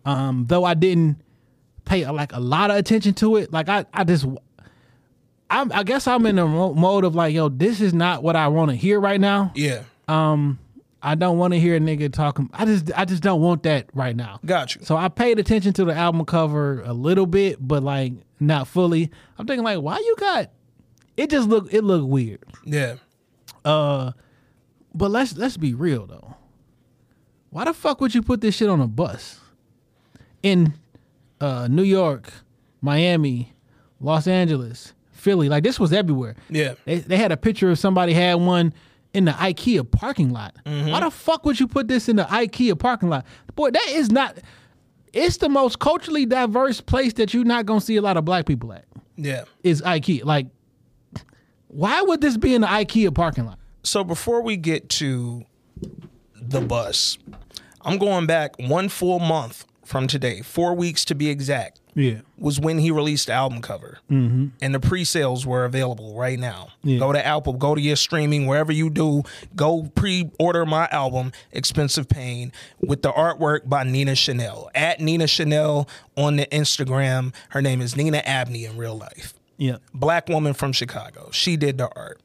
Um 0.05 0.45
though 0.47 0.63
I 0.63 0.73
didn't 0.73 1.21
pay 1.89 2.09
like 2.09 2.31
a 2.33 2.39
lot 2.39 2.71
of 2.71 2.77
attention 2.77 3.13
to 3.15 3.35
it. 3.37 3.51
Like 3.51 3.67
I 3.67 3.85
I 3.93 4.03
just 4.03 4.25
I'm, 5.49 5.71
I 5.71 5.83
guess 5.83 6.07
I'm 6.07 6.25
in 6.27 6.37
a 6.37 6.45
mode 6.47 7.03
of 7.03 7.15
like, 7.15 7.33
yo, 7.33 7.49
this 7.49 7.81
is 7.81 7.93
not 7.93 8.21
what 8.21 8.35
I 8.35 8.47
want 8.49 8.69
to 8.69 8.77
hear 8.77 8.99
right 8.99 9.19
now. 9.19 9.51
yeah. 9.55 9.83
Um, 10.07 10.59
I 11.01 11.15
don't 11.15 11.37
want 11.37 11.53
to 11.53 11.59
hear 11.59 11.75
a 11.75 11.79
nigga 11.79 12.11
talking. 12.11 12.49
I 12.51 12.65
just, 12.65 12.91
I 12.93 13.05
just 13.05 13.23
don't 13.23 13.41
want 13.41 13.63
that 13.63 13.87
right 13.93 14.15
now. 14.15 14.39
Got 14.45 14.75
you. 14.75 14.81
So 14.83 14.97
I 14.97 15.07
paid 15.07 15.39
attention 15.39 15.71
to 15.73 15.85
the 15.85 15.93
album 15.93 16.25
cover 16.25 16.81
a 16.81 16.93
little 16.93 17.25
bit, 17.25 17.57
but 17.65 17.83
like 17.83 18.13
not 18.39 18.67
fully. 18.67 19.09
I'm 19.37 19.47
thinking 19.47 19.63
like, 19.63 19.79
why 19.79 19.97
you 19.97 20.15
got? 20.19 20.51
It 21.15 21.29
just 21.29 21.47
look, 21.47 21.73
it 21.73 21.83
look 21.83 22.05
weird. 22.05 22.43
Yeah. 22.65 22.95
Uh, 23.63 24.11
but 24.93 25.09
let's 25.09 25.37
let's 25.37 25.57
be 25.57 25.73
real 25.73 26.05
though. 26.05 26.35
Why 27.49 27.65
the 27.65 27.73
fuck 27.73 28.01
would 28.01 28.13
you 28.13 28.21
put 28.21 28.41
this 28.41 28.55
shit 28.55 28.67
on 28.69 28.81
a 28.81 28.87
bus 28.87 29.39
in 30.43 30.73
uh, 31.41 31.67
New 31.69 31.83
York, 31.83 32.31
Miami, 32.81 33.53
Los 33.99 34.27
Angeles, 34.27 34.93
Philly? 35.11 35.49
Like 35.49 35.63
this 35.63 35.79
was 35.79 35.93
everywhere. 35.93 36.35
Yeah. 36.49 36.75
They 36.85 36.99
they 36.99 37.17
had 37.17 37.31
a 37.31 37.37
picture 37.37 37.69
of 37.69 37.79
somebody 37.79 38.13
had 38.13 38.35
one 38.35 38.73
in 39.13 39.25
the 39.25 39.31
IKEA 39.31 39.89
parking 39.89 40.31
lot. 40.31 40.55
Mm-hmm. 40.65 40.89
Why 40.89 40.99
the 41.01 41.11
fuck 41.11 41.45
would 41.45 41.59
you 41.59 41.67
put 41.67 41.87
this 41.87 42.09
in 42.09 42.15
the 42.15 42.23
IKEA 42.23 42.77
parking 42.77 43.09
lot? 43.09 43.25
Boy, 43.55 43.71
that 43.71 43.87
is 43.89 44.11
not. 44.11 44.37
It's 45.11 45.37
the 45.37 45.49
most 45.49 45.79
culturally 45.79 46.25
diverse 46.25 46.81
place 46.81 47.13
that 47.13 47.33
you're 47.33 47.43
not 47.43 47.65
gonna 47.65 47.81
see 47.81 47.95
a 47.95 48.01
lot 48.01 48.17
of 48.17 48.25
black 48.25 48.45
people 48.45 48.71
at. 48.73 48.85
Yeah. 49.15 49.45
Is 49.63 49.81
IKEA 49.81 50.23
like? 50.23 50.47
Why 51.67 52.01
would 52.01 52.21
this 52.21 52.35
be 52.37 52.55
in 52.55 52.61
the 52.61 52.67
IKEA 52.67 53.13
parking 53.13 53.45
lot? 53.45 53.59
So 53.83 54.03
before 54.03 54.41
we 54.41 54.57
get 54.57 54.89
to 54.89 55.45
the 56.35 56.61
bus, 56.61 57.17
I'm 57.81 57.97
going 57.97 58.25
back 58.25 58.55
one 58.59 58.89
full 58.89 59.19
month 59.19 59.65
from 59.89 60.05
today, 60.05 60.41
four 60.41 60.75
weeks 60.75 61.03
to 61.05 61.15
be 61.15 61.29
exact. 61.29 61.81
Yeah. 61.95 62.21
was 62.37 62.59
when 62.59 62.77
he 62.77 62.91
released 62.91 63.27
the 63.27 63.33
album 63.33 63.59
cover, 63.61 63.97
mm-hmm. 64.09 64.49
and 64.61 64.73
the 64.73 64.79
pre-sales 64.79 65.45
were 65.45 65.65
available 65.65 66.15
right 66.15 66.39
now. 66.39 66.69
Yeah. 66.83 66.99
Go 66.99 67.11
to 67.11 67.25
Apple, 67.25 67.53
go 67.53 67.73
to 67.73 67.81
your 67.81 67.95
streaming 67.95 68.45
wherever 68.45 68.71
you 68.71 68.89
do. 68.91 69.23
Go 69.55 69.91
pre-order 69.95 70.65
my 70.65 70.87
album, 70.91 71.31
Expensive 71.51 72.07
Pain, 72.07 72.53
with 72.79 73.01
the 73.01 73.11
artwork 73.11 73.67
by 73.67 73.83
Nina 73.83 74.15
Chanel. 74.15 74.69
At 74.75 75.01
Nina 75.01 75.27
Chanel 75.27 75.89
on 76.15 76.35
the 76.37 76.45
Instagram. 76.45 77.33
Her 77.49 77.61
name 77.61 77.81
is 77.81 77.97
Nina 77.97 78.19
Abney 78.19 78.65
in 78.65 78.77
real 78.77 78.95
life. 78.95 79.33
Yeah. 79.57 79.77
Black 79.93 80.29
woman 80.29 80.53
from 80.53 80.71
Chicago. 80.71 81.31
She 81.31 81.57
did 81.57 81.79
the 81.79 81.89
art. 81.95 82.21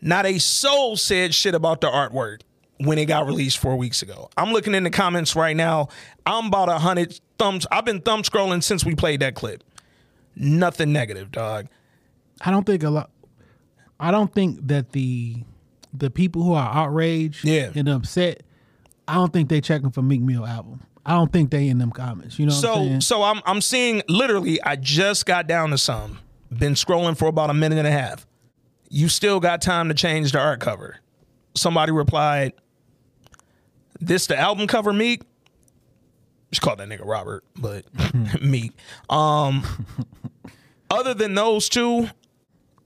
Not 0.00 0.24
a 0.24 0.38
soul 0.38 0.96
said 0.96 1.34
shit 1.34 1.54
about 1.54 1.80
the 1.82 1.88
artwork 1.88 2.40
when 2.80 2.98
it 2.98 3.06
got 3.06 3.26
released 3.26 3.58
four 3.58 3.76
weeks 3.76 4.02
ago. 4.02 4.30
I'm 4.36 4.52
looking 4.52 4.74
in 4.74 4.84
the 4.84 4.90
comments 4.90 5.36
right 5.36 5.56
now. 5.56 5.88
I'm 6.26 6.46
about 6.46 6.68
a 6.68 6.78
hundred 6.78 7.18
thumbs. 7.38 7.66
I've 7.70 7.84
been 7.84 8.00
thumb 8.00 8.22
scrolling 8.22 8.62
since 8.62 8.84
we 8.84 8.94
played 8.94 9.20
that 9.20 9.34
clip. 9.34 9.62
Nothing 10.36 10.92
negative, 10.92 11.30
dog. 11.30 11.66
I 12.40 12.50
don't 12.50 12.64
think 12.64 12.82
a 12.82 12.90
lot. 12.90 13.10
I 13.98 14.10
don't 14.10 14.32
think 14.32 14.66
that 14.68 14.92
the 14.92 15.36
the 15.92 16.10
people 16.10 16.42
who 16.42 16.54
are 16.54 16.72
outraged 16.72 17.44
Yeah. 17.44 17.70
and 17.74 17.88
upset. 17.88 18.42
I 19.08 19.14
don't 19.14 19.32
think 19.32 19.48
they 19.48 19.60
checking 19.60 19.90
for 19.90 20.02
Meek 20.02 20.20
Mill 20.20 20.46
album. 20.46 20.80
I 21.04 21.12
don't 21.14 21.32
think 21.32 21.50
they 21.50 21.68
in 21.68 21.78
them 21.78 21.90
comments. 21.90 22.38
You 22.38 22.46
know 22.46 22.52
what 22.54 22.64
I'm 22.78 23.00
So 23.00 23.16
so 23.18 23.22
I'm 23.24 23.40
I'm 23.44 23.60
seeing 23.60 24.02
literally 24.08 24.62
I 24.62 24.76
just 24.76 25.26
got 25.26 25.46
down 25.46 25.70
to 25.70 25.78
some. 25.78 26.18
Been 26.50 26.74
scrolling 26.74 27.16
for 27.16 27.26
about 27.28 27.50
a 27.50 27.54
minute 27.54 27.78
and 27.78 27.86
a 27.86 27.92
half. 27.92 28.26
You 28.88 29.08
still 29.08 29.38
got 29.40 29.60
time 29.62 29.88
to 29.88 29.94
change 29.94 30.32
the 30.32 30.38
art 30.38 30.60
cover. 30.60 30.96
somebody 31.54 31.92
replied, 31.92 32.52
"This 34.00 34.26
the 34.26 34.38
album 34.38 34.66
cover, 34.66 34.92
Meek." 34.92 35.22
Just 36.50 36.62
called 36.62 36.78
that 36.78 36.88
nigga 36.88 37.06
Robert, 37.06 37.44
but 37.56 37.84
Meek. 38.42 38.72
Um, 39.08 39.64
other 40.90 41.14
than 41.14 41.34
those 41.34 41.68
two, 41.68 42.08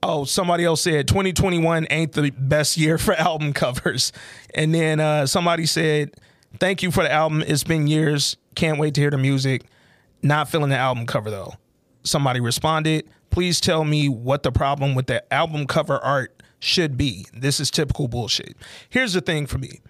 oh, 0.03 0.25
somebody 0.25 0.63
else 0.63 0.81
said 0.81 1.07
2021 1.07 1.87
ain't 1.89 2.11
the 2.13 2.29
best 2.31 2.77
year 2.77 2.97
for 2.99 3.13
album 3.15 3.53
covers, 3.53 4.11
and 4.53 4.73
then 4.73 4.99
uh, 4.99 5.25
somebody 5.25 5.65
said, 5.65 6.15
"Thank 6.59 6.83
you 6.83 6.91
for 6.91 7.03
the 7.03 7.11
album. 7.11 7.43
It's 7.45 7.63
been 7.63 7.87
years. 7.87 8.37
Can't 8.55 8.79
wait 8.79 8.93
to 8.95 9.01
hear 9.01 9.11
the 9.11 9.17
music. 9.17 9.65
Not 10.21 10.49
feeling 10.49 10.69
the 10.69 10.77
album 10.77 11.05
cover 11.05 11.31
though." 11.31 11.53
Somebody 12.03 12.39
responded, 12.39 13.09
"Please 13.31 13.59
tell 13.59 13.83
me 13.83 14.09
what 14.09 14.43
the 14.43 14.51
problem 14.51 14.93
with 14.93 15.07
the 15.07 15.33
album 15.33 15.65
cover 15.65 15.97
art 15.97 16.43
should 16.59 16.97
be. 16.97 17.25
This 17.33 17.59
is 17.59 17.71
typical 17.71 18.07
bullshit." 18.07 18.55
Here's 18.89 19.13
the 19.13 19.21
thing 19.21 19.47
for 19.47 19.57
me 19.57 19.81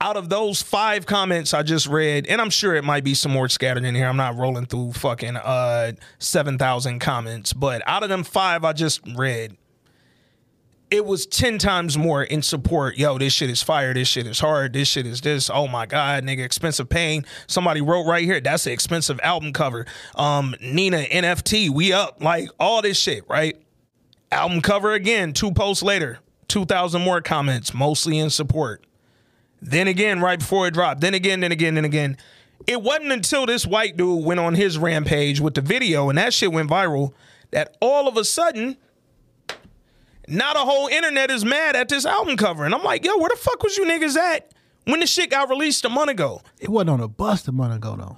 out 0.00 0.16
of 0.16 0.28
those 0.28 0.62
five 0.62 1.06
comments 1.06 1.54
I 1.54 1.62
just 1.62 1.86
read, 1.86 2.26
and 2.26 2.40
I'm 2.40 2.50
sure 2.50 2.74
it 2.74 2.84
might 2.84 3.04
be 3.04 3.14
some 3.14 3.32
more 3.32 3.48
scattered 3.48 3.84
in 3.84 3.94
here. 3.94 4.06
I'm 4.06 4.16
not 4.16 4.36
rolling 4.36 4.66
through 4.66 4.92
fucking 4.92 5.36
uh 5.36 5.92
seven 6.18 6.58
thousand 6.58 6.98
comments, 6.98 7.52
but 7.52 7.82
out 7.86 8.02
of 8.02 8.08
them 8.08 8.24
five 8.24 8.64
I 8.64 8.72
just 8.72 9.00
read, 9.14 9.56
it 10.90 11.04
was 11.04 11.26
ten 11.26 11.58
times 11.58 11.96
more 11.96 12.22
in 12.22 12.42
support. 12.42 12.96
Yo, 12.96 13.18
this 13.18 13.32
shit 13.32 13.50
is 13.50 13.62
fire. 13.62 13.94
This 13.94 14.08
shit 14.08 14.26
is 14.26 14.38
hard. 14.38 14.72
This 14.72 14.88
shit 14.88 15.06
is 15.06 15.20
this. 15.20 15.50
Oh 15.52 15.66
my 15.68 15.86
god, 15.86 16.24
nigga, 16.24 16.44
expensive 16.44 16.88
pain. 16.88 17.24
Somebody 17.46 17.80
wrote 17.80 18.06
right 18.06 18.24
here. 18.24 18.40
That's 18.40 18.66
an 18.66 18.72
expensive 18.72 19.20
album 19.22 19.52
cover. 19.52 19.86
Um, 20.14 20.54
Nina 20.60 21.04
NFT, 21.04 21.70
we 21.70 21.92
up 21.92 22.22
like 22.22 22.48
all 22.58 22.82
this 22.82 22.98
shit, 22.98 23.24
right? 23.28 23.56
Album 24.30 24.60
cover 24.60 24.92
again. 24.92 25.32
Two 25.32 25.52
posts 25.52 25.82
later, 25.82 26.18
two 26.48 26.64
thousand 26.64 27.02
more 27.02 27.20
comments, 27.20 27.72
mostly 27.72 28.18
in 28.18 28.30
support. 28.30 28.84
Then 29.66 29.88
again, 29.88 30.20
right 30.20 30.38
before 30.38 30.68
it 30.68 30.74
dropped. 30.74 31.00
Then 31.00 31.14
again, 31.14 31.40
then 31.40 31.50
again, 31.50 31.74
then 31.74 31.84
again. 31.84 32.16
It 32.66 32.82
wasn't 32.82 33.12
until 33.12 33.46
this 33.46 33.66
white 33.66 33.96
dude 33.96 34.24
went 34.24 34.40
on 34.40 34.54
his 34.54 34.78
rampage 34.78 35.40
with 35.40 35.54
the 35.54 35.60
video 35.60 36.08
and 36.08 36.18
that 36.18 36.32
shit 36.32 36.52
went 36.52 36.70
viral 36.70 37.12
that 37.50 37.76
all 37.80 38.06
of 38.08 38.16
a 38.16 38.24
sudden, 38.24 38.76
now 40.28 40.52
the 40.54 40.60
whole 40.60 40.88
internet 40.88 41.30
is 41.30 41.44
mad 41.44 41.76
at 41.76 41.88
this 41.88 42.06
album 42.06 42.36
cover. 42.36 42.64
And 42.64 42.74
I'm 42.74 42.82
like, 42.82 43.04
yo, 43.04 43.16
where 43.18 43.28
the 43.28 43.36
fuck 43.36 43.62
was 43.62 43.76
you 43.76 43.84
niggas 43.84 44.16
at 44.16 44.52
when 44.84 45.00
this 45.00 45.10
shit 45.10 45.30
got 45.30 45.48
released 45.48 45.84
a 45.84 45.88
month 45.88 46.10
ago? 46.10 46.42
It 46.58 46.68
wasn't 46.68 46.90
on 46.90 47.00
a 47.00 47.08
bus 47.08 47.46
a 47.48 47.52
month 47.52 47.74
ago 47.74 47.96
though. 47.96 48.16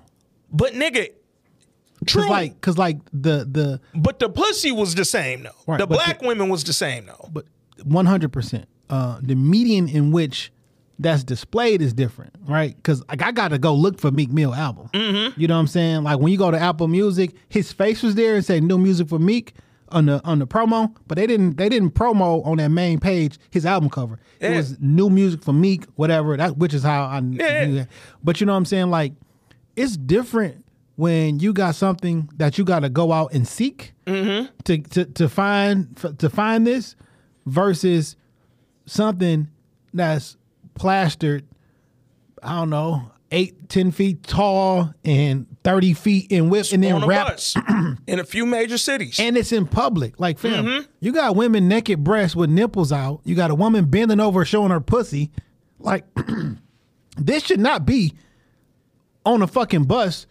But 0.52 0.72
nigga, 0.74 1.08
Cause 1.08 2.06
true. 2.06 2.28
like, 2.28 2.60
cause 2.60 2.78
like 2.78 2.98
the 3.12 3.46
the 3.50 3.80
but 3.94 4.18
the 4.18 4.28
pussy 4.28 4.70
was 4.70 4.94
the 4.94 5.04
same 5.04 5.42
though. 5.44 5.50
Right, 5.66 5.78
the 5.78 5.86
black 5.86 6.20
the- 6.20 6.26
women 6.28 6.48
was 6.48 6.62
the 6.64 6.72
same 6.72 7.06
though. 7.06 7.28
but 7.32 7.46
one 7.84 8.06
hundred 8.06 8.32
percent. 8.32 8.68
Uh, 8.88 9.18
the 9.22 9.34
median 9.34 9.88
in 9.88 10.12
which 10.12 10.52
that's 10.98 11.24
displayed 11.24 11.82
is 11.82 11.92
different, 11.92 12.34
right? 12.48 12.74
Because 12.76 13.02
like 13.08 13.22
I 13.22 13.30
got 13.32 13.48
to 13.48 13.58
go 13.58 13.74
look 13.74 13.98
for 14.00 14.10
Meek 14.10 14.32
Mill 14.32 14.54
album. 14.54 14.88
Mm-hmm. 14.94 15.38
You 15.40 15.46
know 15.48 15.54
what 15.54 15.60
I'm 15.60 15.66
saying? 15.66 16.04
Like 16.04 16.18
when 16.18 16.32
you 16.32 16.38
go 16.38 16.50
to 16.50 16.58
Apple 16.58 16.88
Music, 16.88 17.32
his 17.48 17.72
face 17.72 18.02
was 18.02 18.14
there 18.14 18.34
and 18.36 18.44
said 18.44 18.62
new 18.62 18.78
music 18.78 19.08
for 19.08 19.18
Meek 19.18 19.52
on 19.90 20.06
the 20.06 20.20
on 20.24 20.38
the 20.40 20.46
promo, 20.46 20.94
but 21.06 21.16
they 21.16 21.26
didn't 21.26 21.58
they 21.58 21.68
didn't 21.68 21.90
promo 21.90 22.44
on 22.46 22.56
that 22.56 22.70
main 22.70 22.98
page 22.98 23.38
his 23.50 23.64
album 23.66 23.88
cover. 23.90 24.18
It 24.40 24.56
was 24.56 24.78
new 24.80 25.08
music 25.10 25.42
for 25.42 25.52
Meek, 25.52 25.84
whatever. 25.96 26.36
That 26.36 26.56
which 26.56 26.74
is 26.74 26.82
how 26.82 27.04
I 27.04 27.16
Yeah. 27.20 27.66
knew 27.66 27.74
that. 27.76 27.88
But 28.24 28.40
you 28.40 28.46
know 28.46 28.52
what 28.52 28.58
I'm 28.58 28.64
saying? 28.64 28.90
Like 28.90 29.12
it's 29.76 29.96
different 29.96 30.64
when 30.96 31.38
you 31.40 31.52
got 31.52 31.74
something 31.74 32.28
that 32.36 32.56
you 32.56 32.64
got 32.64 32.80
to 32.80 32.88
go 32.88 33.12
out 33.12 33.32
and 33.34 33.46
seek 33.46 33.92
Mm-hmm. 34.06 34.46
to, 34.64 34.78
to 34.78 35.04
to 35.04 35.28
find 35.28 35.94
to 36.18 36.30
find 36.30 36.66
this 36.66 36.96
versus 37.44 38.16
something 38.86 39.48
that's 39.94 40.36
plastered 40.76 41.44
i 42.42 42.54
don't 42.54 42.70
know 42.70 43.10
eight 43.32 43.68
ten 43.68 43.90
feet 43.90 44.22
tall 44.22 44.92
and 45.04 45.46
30 45.64 45.94
feet 45.94 46.30
in 46.30 46.48
width 46.48 46.72
and 46.72 46.84
then 46.84 47.04
wrapped 47.06 47.56
in 48.06 48.20
a 48.20 48.24
few 48.24 48.46
major 48.46 48.78
cities. 48.78 49.18
and 49.18 49.36
it's 49.36 49.50
in 49.50 49.66
public 49.66 50.20
like 50.20 50.38
fam 50.38 50.64
Mm-hmm. 50.64 50.86
you 51.00 51.12
got 51.12 51.34
women 51.34 51.66
naked 51.66 52.04
breasts 52.04 52.36
with 52.36 52.48
nipples 52.50 52.92
out 52.92 53.20
you 53.24 53.34
got 53.34 53.50
a 53.50 53.54
woman 53.54 53.86
bending 53.86 54.20
over 54.20 54.44
showing 54.44 54.70
her 54.70 54.80
pussy 54.80 55.32
like 55.80 56.04
this 57.16 57.44
should 57.44 57.58
not 57.60 57.84
be 57.84 58.14
on 59.24 59.42
a 59.42 59.46
fucking 59.48 59.84
bus 59.84 60.26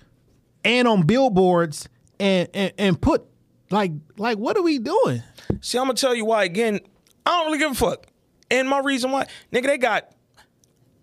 and 0.63 0.87
on 0.87 1.01
billboards 1.05 1.89
and 2.19 2.47
and, 2.53 2.71
and 2.77 3.01
put 3.01 3.25
like 3.71 3.91
like 4.17 4.37
what 4.37 4.55
are 4.55 4.63
we 4.63 4.79
doing 4.79 5.21
See, 5.61 5.77
I'm 5.77 5.83
gonna 5.85 5.93
tell 5.95 6.15
you 6.15 6.25
why 6.25 6.43
again. 6.43 6.79
I 7.23 7.29
don't 7.29 7.45
really 7.47 7.59
give 7.59 7.71
a 7.71 7.75
fuck. 7.75 8.07
And 8.49 8.67
my 8.67 8.79
reason 8.79 9.11
why, 9.11 9.27
nigga, 9.53 9.67
they 9.67 9.77
got 9.77 10.11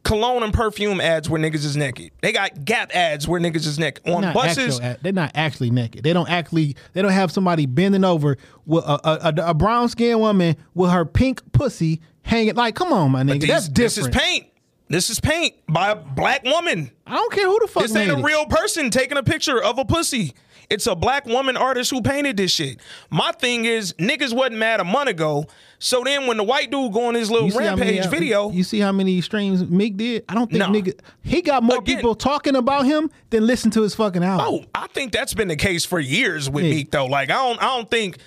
cologne 0.05 0.43
and 0.43 0.53
perfume 0.53 1.01
ads 1.01 1.31
where 1.31 1.41
niggas 1.41 1.65
is 1.65 1.77
naked. 1.77 2.11
They 2.23 2.33
got 2.33 2.65
Gap 2.65 2.95
ads 2.95 3.29
where 3.29 3.41
niggas 3.41 3.67
is 3.67 3.79
naked 3.79 4.09
on 4.09 4.23
not 4.23 4.35
buses. 4.35 4.81
actual- 4.81 4.97
they're 5.03 5.13
not 5.13 5.31
actually 5.35 5.71
naked. 5.71 6.03
They 6.03 6.13
don't 6.13 6.29
actually. 6.29 6.77
They 6.93 7.03
don't 7.03 7.13
have 7.13 7.31
somebody 7.31 7.67
bending 7.67 8.05
over 8.05 8.37
with 8.67 8.85
a, 8.85 9.01
a, 9.09 9.33
a, 9.47 9.51
a 9.51 9.55
brown 9.55 9.89
skinned 9.89 10.21
woman 10.21 10.57
with 10.75 10.91
her 10.91 11.05
pink 11.05 11.41
pussy 11.53 12.01
hanging. 12.23 12.55
Like, 12.55 12.75
come 12.75 12.93
on, 12.93 13.11
my 13.13 13.23
nigga, 13.23 13.41
These- 13.41 13.49
that's 13.49 13.69
This 13.69 13.99
is 13.99 14.09
paint. 14.09 14.47
This 14.89 15.09
is 15.09 15.21
paint 15.21 15.55
by 15.69 15.93
a 15.93 15.97
black 15.97 16.45
woman. 16.45 16.91
I 17.07 17.15
don't 17.15 17.33
care 17.33 17.47
who 17.47 17.59
the 17.61 17.67
fuck 17.67 17.85
This 17.85 17.97
ain't 17.97 18.11
a 18.11 18.19
it. 18.19 18.23
real 18.25 18.45
person 18.47 18.91
taking 18.91 19.17
a 19.17 19.23
picture 19.23 19.63
of 19.63 19.79
a 19.79 19.87
pussy. 19.87 20.35
It's 20.73 20.87
a 20.87 20.95
black 20.97 21.27
woman 21.27 21.57
artist 21.57 21.91
who 21.91 22.01
painted 22.03 22.37
this 22.39 22.51
shit. 22.51 22.79
My 23.11 23.31
thing 23.33 23.67
is, 23.67 23.93
niggas 23.95 24.35
wasn't 24.35 24.57
mad 24.57 24.81
a 24.81 24.85
month 24.85 25.11
ago. 25.11 25.47
So 25.79 26.03
then 26.05 26.27
when 26.27 26.37
the 26.37 26.45
white 26.45 26.71
dude 26.71 26.93
go 26.93 27.07
on 27.09 27.15
his 27.15 27.31
little 27.31 27.51
how 27.51 27.77
many- 27.77 27.99
rampage 27.99 28.11
video, 28.11 28.51
You 28.51 28.63
see 28.65 28.79
how 28.79 28.93
many 28.93 29.21
streams 29.21 29.65
Meek 29.69 29.97
did? 29.97 30.25
I 30.29 30.35
don't 30.35 30.51
think 30.51 30.61
No. 30.61 30.69
nigga. 30.69 30.99
He 31.23 31.43
got 31.43 31.63
more 31.63 31.79
Again- 31.79 31.97
people 31.97 32.15
talking 32.15 32.57
about 32.57 32.87
him 32.87 33.11
than 33.31 33.47
listen 33.47 33.71
to 33.73 33.83
his 33.83 33.95
fucking 33.95 34.23
album. 34.25 34.47
Oh, 34.49 34.65
I 34.75 34.87
think 34.89 35.13
that's 35.13 35.35
been 35.35 35.49
the 35.49 35.57
case 35.57 35.85
for 35.85 35.99
years 36.01 36.49
with 36.49 36.65
Yeah. 36.65 36.71
Meek 36.71 36.91
though. 36.91 37.07
Like 37.07 37.31
I 37.31 37.35
don't 37.35 37.59
I 37.63 37.67
don't 37.77 37.91
think 37.91 38.19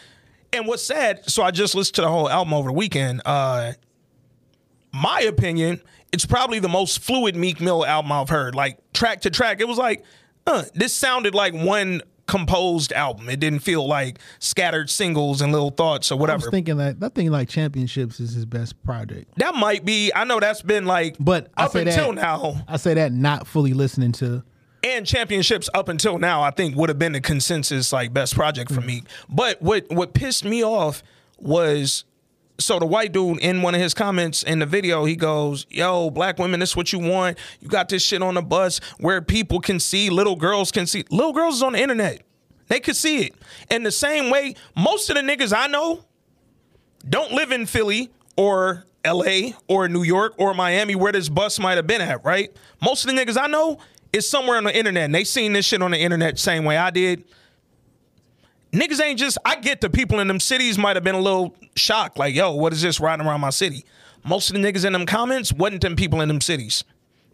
and 0.53 0.67
what's 0.67 0.83
sad, 0.83 1.29
so 1.29 1.43
I 1.43 1.51
just 1.51 1.73
listened 1.75 1.95
to 1.95 2.01
the 2.01 2.09
whole 2.09 2.29
album 2.29 2.53
over 2.53 2.69
the 2.69 2.73
weekend. 2.73 3.21
Uh 3.25 3.71
my 4.91 5.21
opinion, 5.21 5.81
it's 6.11 6.25
probably 6.25 6.59
the 6.59 6.69
most 6.69 6.99
fluid 6.99 7.35
Meek 7.35 7.59
Mill 7.59 7.85
album 7.85 8.11
I've 8.11 8.29
heard. 8.29 8.55
Like 8.55 8.77
track 8.93 9.21
to 9.21 9.29
track. 9.29 9.59
It 9.59 9.67
was 9.67 9.77
like, 9.77 10.03
uh, 10.47 10.63
this 10.73 10.93
sounded 10.93 11.35
like 11.35 11.53
one 11.53 12.01
composed 12.27 12.91
album. 12.93 13.29
It 13.29 13.39
didn't 13.39 13.59
feel 13.59 13.87
like 13.87 14.19
scattered 14.39 14.89
singles 14.89 15.41
and 15.41 15.51
little 15.51 15.69
thoughts 15.69 16.11
or 16.11 16.17
whatever. 16.17 16.43
I 16.43 16.45
was 16.45 16.51
thinking 16.51 16.77
that 16.77 16.97
I 17.01 17.09
think 17.09 17.31
like 17.31 17.49
Championships 17.49 18.19
is 18.19 18.33
his 18.33 18.45
best 18.45 18.81
project. 18.83 19.31
that 19.37 19.55
might 19.55 19.85
be 19.85 20.11
I 20.13 20.23
know 20.23 20.39
that's 20.39 20.61
been 20.61 20.85
like 20.85 21.15
But 21.19 21.51
up 21.57 21.75
until 21.75 22.13
that, 22.13 22.21
now. 22.21 22.63
I 22.67 22.77
say 22.77 22.95
that 22.95 23.11
not 23.11 23.47
fully 23.47 23.73
listening 23.73 24.11
to. 24.13 24.43
and 24.83 25.05
championships 25.05 25.69
up 25.73 25.89
until 25.89 26.19
now, 26.19 26.41
I 26.41 26.51
think 26.51 26.75
would 26.75 26.89
have 26.89 26.99
been 26.99 27.13
the 27.13 27.21
consensus 27.21 27.91
like 27.91 28.13
best 28.13 28.35
project 28.35 28.71
for 28.71 28.81
mm. 28.81 28.87
me. 28.87 29.03
But 29.29 29.61
what 29.61 29.89
what 29.89 30.13
pissed 30.13 30.45
me 30.45 30.63
off 30.63 31.03
was 31.37 32.05
so 32.57 32.79
the 32.79 32.85
white 32.85 33.11
dude 33.11 33.39
in 33.39 33.61
one 33.61 33.75
of 33.75 33.81
his 33.81 33.93
comments 33.93 34.43
in 34.43 34.59
the 34.59 34.65
video, 34.65 35.05
he 35.05 35.15
goes, 35.15 35.65
"Yo, 35.69 36.09
black 36.09 36.39
women, 36.39 36.59
this 36.59 36.71
is 36.71 36.75
what 36.75 36.93
you 36.93 36.99
want? 36.99 37.37
You 37.59 37.67
got 37.67 37.89
this 37.89 38.03
shit 38.03 38.21
on 38.21 38.35
the 38.35 38.41
bus 38.41 38.79
where 38.99 39.21
people 39.21 39.59
can 39.59 39.79
see, 39.79 40.09
little 40.09 40.35
girls 40.35 40.71
can 40.71 40.87
see. 40.87 41.03
Little 41.09 41.33
girls 41.33 41.55
is 41.55 41.63
on 41.63 41.73
the 41.73 41.81
internet, 41.81 42.21
they 42.67 42.79
could 42.79 42.95
see 42.95 43.25
it. 43.25 43.35
And 43.69 43.85
the 43.85 43.91
same 43.91 44.29
way, 44.29 44.55
most 44.75 45.09
of 45.09 45.15
the 45.15 45.21
niggas 45.21 45.55
I 45.55 45.67
know 45.67 46.05
don't 47.07 47.31
live 47.31 47.51
in 47.51 47.65
Philly 47.65 48.09
or 48.37 48.85
LA 49.05 49.51
or 49.67 49.87
New 49.87 50.03
York 50.03 50.33
or 50.37 50.53
Miami 50.53 50.95
where 50.95 51.11
this 51.11 51.29
bus 51.29 51.59
might 51.59 51.75
have 51.75 51.87
been 51.87 52.01
at, 52.01 52.23
right? 52.25 52.51
Most 52.81 53.05
of 53.05 53.13
the 53.13 53.21
niggas 53.21 53.39
I 53.39 53.47
know 53.47 53.77
is 54.11 54.27
somewhere 54.27 54.57
on 54.57 54.63
the 54.63 54.75
internet 54.75 55.03
and 55.03 55.15
they 55.15 55.23
seen 55.23 55.53
this 55.53 55.65
shit 55.65 55.81
on 55.81 55.91
the 55.91 55.99
internet 55.99 56.39
same 56.39 56.65
way 56.65 56.77
I 56.77 56.89
did. 56.89 57.23
Niggas 58.75 59.01
ain't 59.01 59.17
just, 59.17 59.37
I 59.45 59.55
get 59.55 59.79
the 59.79 59.89
people 59.89 60.19
in 60.19 60.27
them 60.27 60.41
cities 60.41 60.77
might 60.77 60.97
have 60.97 61.03
been 61.03 61.15
a 61.15 61.21
little 61.21 61.55
shocked, 61.77 62.19
like, 62.19 62.35
yo, 62.35 62.53
what 62.53 62.73
is 62.73 62.81
this 62.81 62.99
riding 62.99 63.25
around 63.25 63.39
my 63.39 63.49
city? 63.49 63.85
Most 64.25 64.49
of 64.49 64.55
the 64.55 64.61
niggas 64.61 64.83
in 64.83 64.91
them 64.91 65.05
comments 65.05 65.53
wasn't 65.53 65.81
them 65.81 65.95
people 65.95 66.19
in 66.19 66.27
them 66.27 66.41
cities. 66.41 66.83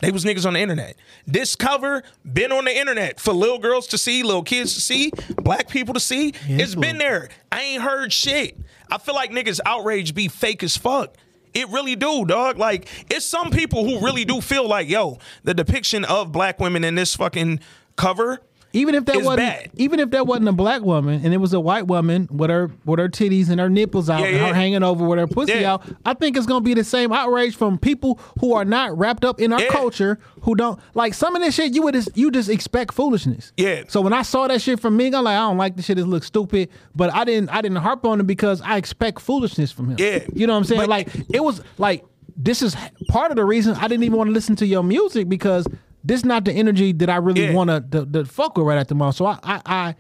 They 0.02 0.12
was 0.12 0.24
niggas 0.24 0.46
on 0.46 0.54
the 0.54 0.60
internet. 0.60 0.98
This 1.26 1.56
cover 1.56 2.04
been 2.32 2.52
on 2.52 2.66
the 2.66 2.78
internet 2.78 3.20
for 3.20 3.34
little 3.34 3.58
girls 3.58 3.88
to 3.88 3.98
see, 3.98 4.22
little 4.22 4.44
kids 4.44 4.76
to 4.76 4.82
see, 4.82 5.12
black 5.38 5.68
people 5.68 5.96
to 5.96 6.00
see. 6.00 6.34
it's 6.48 6.76
been 6.76 7.00
there. 7.00 7.30
I 7.52 7.62
ain't 7.62 7.82
heard 7.82 8.14
shit. 8.14 8.56
I 8.92 9.00
feel 9.00 9.16
like 9.16 9.32
niggas 9.32 9.60
outrage 9.66 10.14
be 10.14 10.28
fake 10.28 10.62
as 10.62 10.78
fuck. 10.78 11.16
It 11.56 11.70
really 11.70 11.96
do, 11.96 12.24
dog. 12.26 12.60
Like, 12.60 12.88
it's 13.10 13.26
some 13.26 13.50
people 13.50 13.84
who 13.84 14.06
really 14.06 14.26
do 14.26 14.42
feel 14.42 14.68
like, 14.68 14.88
yo, 14.88 15.18
the 15.44 15.56
depiction 15.56 16.06
of 16.06 16.32
black 16.32 16.60
women 16.60 16.84
in 16.84 16.94
this 16.94 17.16
fucking 17.16 17.62
cover. 17.96 18.42
Even 18.74 18.96
if 18.96 19.06
that 19.06 19.18
It's 19.18 19.26
wasn't, 19.26 19.40
bad. 19.40 19.70
even 19.76 20.00
if 20.00 20.12
that 20.12 20.26
wasn't 20.28 20.48
a 20.48 20.54
black 20.54 20.82
woman 20.82 21.22
and 21.24 21.34
it 21.34 21.38
was 21.38 21.54
a 21.54 21.60
white 21.60 21.88
woman 21.88 22.30
with 22.32 22.50
her 22.50 22.72
with 22.86 23.00
her 23.00 23.10
titties 23.10 23.50
and 23.50 23.60
her 23.60 23.70
nipples 23.70 24.10
out 24.10 24.22
Yeah, 24.22 24.28
and 24.28 24.38
her 24.38 24.54
hanging 24.54 24.82
over 24.84 25.06
with 25.06 25.20
her 25.20 25.28
pussy 25.28 25.54
Yeah. 25.60 25.74
out, 25.74 25.84
I 26.06 26.14
think 26.14 26.38
it's 26.38 26.46
gonna 26.46 26.62
be 26.62 26.74
the 26.74 26.84
same 26.84 27.12
outrage 27.12 27.56
from 27.56 27.78
people 27.78 28.20
who 28.40 28.54
are 28.54 28.64
not 28.66 28.98
wrapped 28.98 29.26
up 29.26 29.42
in 29.42 29.52
our 29.52 29.62
Yeah. 29.62 29.68
culture, 29.70 30.20
who 30.42 30.56
don't 30.56 30.80
like 30.94 31.14
some 31.14 31.36
of 31.36 31.42
this 31.42 31.54
shit. 31.56 31.74
You 31.74 31.82
would 31.84 31.94
just, 31.96 32.10
you 32.16 32.32
just 32.32 32.50
expect 32.50 32.94
foolishness. 32.94 33.52
Yeah. 33.58 33.84
So 33.88 34.00
when 34.02 34.14
I 34.14 34.22
saw 34.22 34.48
that 34.48 34.62
shit 34.62 34.80
from 34.80 34.96
Meek, 34.96 35.14
I'm 35.14 35.24
like, 35.26 35.36
I 35.38 35.42
don't 35.42 35.58
like 35.58 35.76
this 35.76 35.86
shit. 35.86 36.00
It 36.00 36.06
looks 36.06 36.28
stupid, 36.28 36.70
but 36.96 37.14
I 37.14 37.24
didn't 37.26 37.50
I 37.50 37.62
didn't 37.62 37.78
harp 37.78 38.06
on 38.06 38.20
it 38.22 38.28
because 38.28 38.62
I 38.62 38.78
expect 38.78 39.20
foolishness 39.22 39.72
from 39.72 39.90
him. 39.90 39.98
Yeah. 40.00 40.20
You 40.34 40.48
know 40.48 40.54
what 40.54 40.60
I'm 40.60 40.64
saying? 40.66 40.82
But- 40.82 40.90
like 40.90 41.10
it 41.34 41.44
was 41.44 41.62
like 41.78 42.06
this 42.38 42.62
is 42.62 42.76
part 43.10 43.30
of 43.32 43.36
the 43.38 43.44
reason 43.46 43.76
I 43.76 43.88
didn't 43.90 44.04
even 44.06 44.18
want 44.18 44.30
to 44.30 44.34
listen 44.34 44.56
to 44.56 44.66
your 44.66 44.84
music 44.84 45.28
because 45.28 45.68
this 46.04 46.22
is 46.22 46.26
not 46.26 46.46
the 46.46 46.52
energy 46.54 46.92
that 46.94 47.10
I 47.10 47.18
really 47.18 47.46
Yeah. 47.46 47.54
want 47.54 47.70
to 47.70 47.80
the, 47.88 48.06
the 48.06 48.26
fuck 48.26 48.58
with 48.58 48.66
right 48.68 48.78
at 48.78 48.88
the 48.88 48.96
moment. 48.96 49.16
So 49.16 49.26
I, 49.26 49.38
I 49.44 49.62
I 49.66 49.96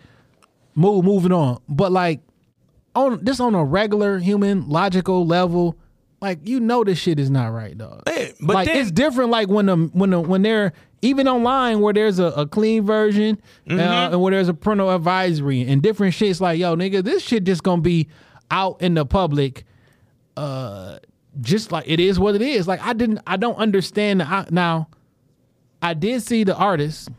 move 0.75 1.05
moving 1.05 1.31
on. 1.31 1.61
But 1.69 1.91
like 1.91 2.21
on 2.95 3.23
this 3.23 3.39
on 3.39 3.55
a 3.55 3.63
regular 3.63 4.19
human 4.19 4.67
logical 4.69 5.25
level, 5.25 5.77
like 6.21 6.39
you 6.47 6.59
know 6.59 6.83
this 6.83 6.97
shit 6.99 7.19
is 7.19 7.29
not 7.29 7.47
right, 7.53 7.77
dog. 7.77 8.03
Yeah, 8.07 8.29
but 8.41 8.53
like 8.53 8.67
then- 8.67 8.77
it's 8.77 8.91
different. 8.91 9.29
Like 9.31 9.47
when 9.49 9.65
the 9.67 9.75
when 9.93 10.09
the 10.11 10.19
when 10.19 10.41
they're 10.41 10.73
even 11.03 11.27
online 11.27 11.79
where 11.79 11.93
there's 11.93 12.19
a, 12.19 12.25
a 12.25 12.45
clean 12.45 12.85
version 12.85 13.41
uh, 13.67 13.71
Mm-hmm. 13.73 14.13
and 14.13 14.21
where 14.21 14.31
there's 14.31 14.49
a 14.49 14.53
parental 14.53 14.91
advisory 14.91 15.61
and 15.63 15.81
different 15.81 16.13
shits. 16.13 16.39
Like 16.41 16.59
yo, 16.59 16.75
nigga, 16.75 17.03
this 17.03 17.23
shit 17.23 17.43
just 17.43 17.63
gonna 17.63 17.81
be 17.81 18.07
out 18.51 18.81
in 18.81 18.93
the 18.95 19.05
public. 19.05 19.65
Uh, 20.37 20.97
just 21.39 21.71
like 21.71 21.85
it 21.87 21.99
is 21.99 22.19
what 22.19 22.35
it 22.35 22.41
is. 22.41 22.67
Like 22.67 22.81
I 22.81 22.93
didn't, 22.93 23.19
I 23.25 23.37
don't 23.37 23.55
understand. 23.55 24.19
The, 24.21 24.25
I, 24.27 24.45
now, 24.51 24.89
I 25.81 25.93
did 25.93 26.21
see 26.23 26.43
the 26.43 26.55
artist. 26.55 27.09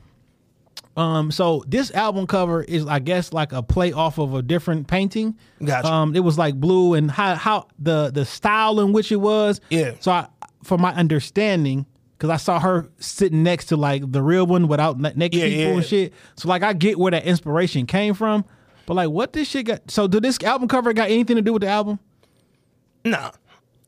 Um, 0.97 1.31
so 1.31 1.65
this 1.67 1.91
album 1.93 2.27
cover 2.27 2.63
is, 2.63 2.87
I 2.87 2.99
guess, 2.99 3.33
like 3.33 3.53
a 3.53 3.63
play 3.63 3.93
off 3.93 4.19
of 4.19 4.35
a 4.35 4.43
different 4.43 4.89
painting. 4.89 5.37
Gotcha. 5.65 5.89
Um, 5.89 6.15
it 6.15 6.21
was 6.21 6.37
like 6.37 6.55
blue 6.57 6.95
and 6.95 7.11
how 7.11 7.35
how 7.35 7.69
the 7.79 8.11
the 8.11 8.25
style 8.27 8.79
in 8.81 8.93
which 8.93 9.11
it 9.11 9.17
was. 9.17 9.61
Yeah. 9.71 9.93
So 10.01 10.13
I, 10.13 10.27
for 10.63 10.77
my 10.77 10.93
understanding, 10.95 11.87
because 12.19 12.29
I 12.29 12.37
saw 12.37 12.61
her 12.61 12.91
sitting 12.99 13.43
next 13.43 13.67
to 13.67 13.77
like 13.77 14.11
the 14.13 14.21
real 14.23 14.47
one 14.47 14.69
without 14.69 15.01
na- 15.01 15.13
naked 15.17 15.41
Yeah, 15.41 15.47
people 15.47 15.61
yeah. 15.65 15.77
and 15.77 15.85
shit. 15.85 16.13
So 16.37 16.49
like 16.49 16.63
I 16.63 16.75
get 16.75 16.99
where 16.99 17.11
that 17.11 17.25
inspiration 17.25 17.87
came 17.87 18.13
from, 18.13 18.45
but 18.85 18.93
like 18.95 19.09
what 19.09 19.33
this 19.33 19.49
shit 19.49 19.65
got? 19.67 19.91
So 19.91 20.07
did 20.07 20.23
this 20.23 20.39
album 20.43 20.69
cover 20.69 20.93
got 20.93 21.09
anything 21.11 21.37
to 21.37 21.43
do 21.43 21.55
with 21.55 21.63
the 21.63 21.69
album? 21.69 22.01
Nah, 23.05 23.31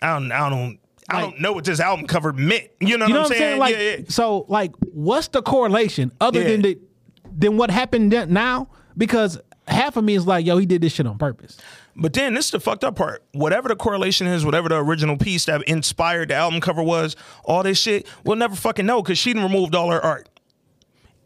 I 0.01 0.15
don't. 0.15 0.33
I 0.33 0.49
don't. 0.49 0.79
I 1.11 1.15
Like- 1.23 1.25
don't 1.31 1.41
know 1.41 1.53
what 1.53 1.65
this 1.65 1.81
album 1.81 2.07
cover 2.07 2.33
meant. 2.33 2.69
You 2.81 2.97
know, 2.99 3.07
You 3.07 3.15
know 3.15 3.21
what 3.23 3.27
I'm 3.31 3.33
I'm 3.33 3.39
saying? 3.39 3.59
Like, 3.59 3.77
yeah, 3.77 3.83
yeah. 3.99 4.05
so 4.09 4.47
like, 4.49 4.73
what's 4.93 5.29
the 5.29 5.43
correlation 5.43 6.13
other 6.21 6.41
Yeah. 6.41 6.49
than 6.49 6.63
the 6.63 6.79
than 7.37 7.57
what 7.57 7.71
happened 7.71 8.13
then- 8.13 8.33
now? 8.33 8.69
Because 8.97 9.39
half 9.67 9.97
of 9.97 10.05
me 10.05 10.15
is 10.15 10.27
like, 10.27 10.47
yo, 10.47 10.57
he 10.59 10.67
did 10.67 10.81
this 10.83 10.93
shit 10.93 11.07
on 11.07 11.19
purpose. 11.19 11.57
But 11.97 12.13
then 12.13 12.35
this 12.35 12.47
is 12.47 12.51
the 12.53 12.61
fucked 12.61 12.85
up 12.85 12.97
part. 12.97 13.23
Whatever 13.33 13.69
the 13.69 13.77
correlation 13.77 14.27
is, 14.27 14.45
whatever 14.45 14.69
the 14.69 14.77
original 14.77 15.17
piece 15.17 15.45
that 15.47 15.63
inspired 15.65 16.29
the 16.31 16.35
album 16.35 16.61
cover 16.61 16.83
was, 16.83 17.17
all 17.45 17.63
this 17.63 17.79
shit, 17.79 18.07
we'll 18.25 18.37
never 18.37 18.55
fucking 18.57 18.85
know 18.87 19.03
because 19.03 19.19
she 19.19 19.33
removed 19.33 19.75
all 19.75 19.91
her 19.91 20.05
art. 20.05 20.29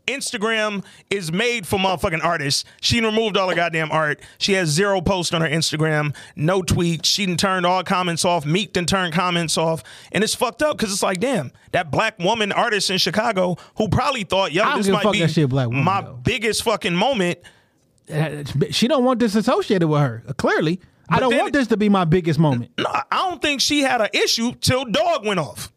Instagram 0.09 0.85
is 1.11 1.31
made 1.31 1.67
for 1.67 1.79
motherfucking 1.79 2.25
artists. 2.25 2.65
She 2.81 3.01
removed 3.01 3.37
all 3.37 3.49
her 3.49 3.55
goddamn 3.55 3.91
art. 3.93 4.21
She 4.39 4.55
has 4.55 4.69
zero 4.69 5.01
posts 5.01 5.33
on 5.33 5.41
her 5.43 5.49
Instagram, 5.49 6.15
no 6.35 6.63
tweets. 6.63 7.05
She 7.05 7.37
turned 7.37 7.67
all 7.67 7.85
comments 7.85 8.25
off. 8.25 8.45
Meek 8.47 8.73
done 8.73 8.87
turned 8.87 9.13
comments 9.15 9.57
off. 9.59 9.83
And 10.13 10.25
it's 10.25 10.35
fucked 10.35 10.63
up 10.63 10.77
because 10.77 10.93
it's 10.93 11.03
like, 11.03 11.21
damn, 11.21 11.53
that 11.73 11.91
black 11.91 12.19
woman 12.19 12.51
artist 12.53 12.91
in 12.91 12.99
Chicago 12.99 13.57
who 13.77 13.89
probably 13.89 14.25
thought, 14.25 14.53
yo, 14.53 14.77
this 14.77 14.89
might 14.89 15.13
be 15.13 15.45
black 15.47 15.69
woman, 15.69 15.85
my 15.85 16.01
though. 16.03 16.15
biggest 16.15 16.63
fucking 16.65 16.95
moment. 16.97 17.39
Uh, 18.13 18.43
She 18.71 18.89
don't 18.89 19.05
want 19.05 19.21
this 19.21 19.35
associated 19.35 19.87
with 19.89 20.01
her. 20.01 20.23
Uh, 20.27 20.33
Clearly, 20.33 20.81
I 21.11 21.21
don't 21.21 21.31
then- 21.31 21.41
want 21.41 21.53
this 21.53 21.67
to 21.69 21.77
be 21.77 21.89
my 21.89 22.05
biggest 22.05 22.39
moment. 22.39 22.71
No, 22.79 22.87
I 22.89 23.05
don't 23.11 23.41
think 23.43 23.61
she 23.61 23.81
had 23.83 24.01
an 24.01 24.09
issue 24.15 24.53
till 24.61 24.85
Dog 24.87 25.27
went 25.27 25.41
off. 25.41 25.71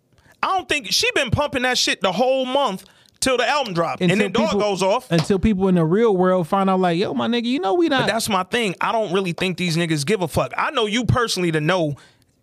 I 0.43 0.47
don't 0.57 0.67
think 0.67 0.88
she 0.91 1.07
been 1.13 1.29
pumping 1.29 1.61
that 1.63 1.77
shit 1.77 2.01
the 2.01 2.11
whole 2.11 2.45
month 2.45 2.86
till 3.22 3.38
the 3.38 3.47
album 3.47 3.74
dropped, 3.74 4.01
and 4.01 4.11
then 4.19 4.32
Dog 4.32 4.47
people- 4.47 4.59
goes 4.59 4.84
off. 4.84 5.09
until 5.11 5.39
people 5.39 5.67
in 5.69 5.76
the 5.76 5.86
real 5.86 6.15
world 6.17 6.47
find 6.47 6.69
out, 6.69 6.80
like, 6.82 6.97
yo, 6.97 7.13
my 7.13 7.28
nigga, 7.28 7.45
you 7.45 7.59
know 7.59 7.76
we 7.76 7.88
not. 7.88 8.01
But 8.01 8.07
that's 8.13 8.28
my 8.28 8.43
thing. 8.43 8.76
I 8.82 8.91
don't 8.91 9.13
really 9.13 9.32
think 9.32 9.57
these 9.57 9.78
niggas 9.78 10.05
give 10.05 10.22
a 10.22 10.28
fuck. 10.28 10.51
I 10.57 10.72
know 10.72 10.86
you 10.88 11.05
personally 11.05 11.51
to 11.53 11.61
know 11.61 11.95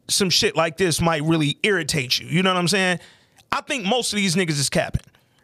some 0.09 0.31
shit 0.31 0.57
like 0.57 0.79
this 0.79 1.01
might 1.03 1.23
really 1.23 1.59
irritate 1.63 2.19
you. 2.19 2.27
You 2.29 2.43
know 2.43 2.51
what 2.55 2.59
I'm 2.59 2.69
saying? 2.69 2.99
I 3.53 3.61
think 3.61 3.85
most 3.85 4.13
of 4.13 4.17
these 4.17 4.35
niggas 4.37 4.59
is 4.59 4.71
capping. 4.71 5.03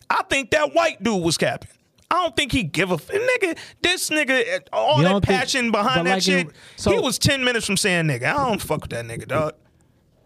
I 0.09 0.22
think 0.30 0.51
that 0.53 0.74
white 0.74 1.03
dude 1.03 1.22
was 1.22 1.37
capping. 1.37 1.68
I 2.11 2.16
don't 2.22 2.37
think 2.37 2.53
he 2.53 2.62
give 2.62 2.91
a 2.91 2.95
f- 2.95 3.09
nigga. 3.09 3.59
This 3.82 4.09
nigga, 4.11 4.61
all 4.72 4.99
that 4.99 5.05
don't 5.05 5.24
think- 5.26 5.39
passion 5.41 5.70
behind 5.72 6.07
that 6.07 6.12
like 6.14 6.22
shit. 6.22 6.47
in- 6.47 6.53
so- 6.76 6.93
he 6.93 6.99
was 6.99 7.18
ten 7.18 7.43
minutes 7.43 7.66
from 7.66 7.76
saying 7.76 8.05
nigga. 8.07 8.26
I 8.35 8.49
don't 8.49 8.61
fuck 8.62 8.82
with 8.82 8.91
that 8.91 9.05
nigga, 9.07 9.26
dog. 9.26 9.55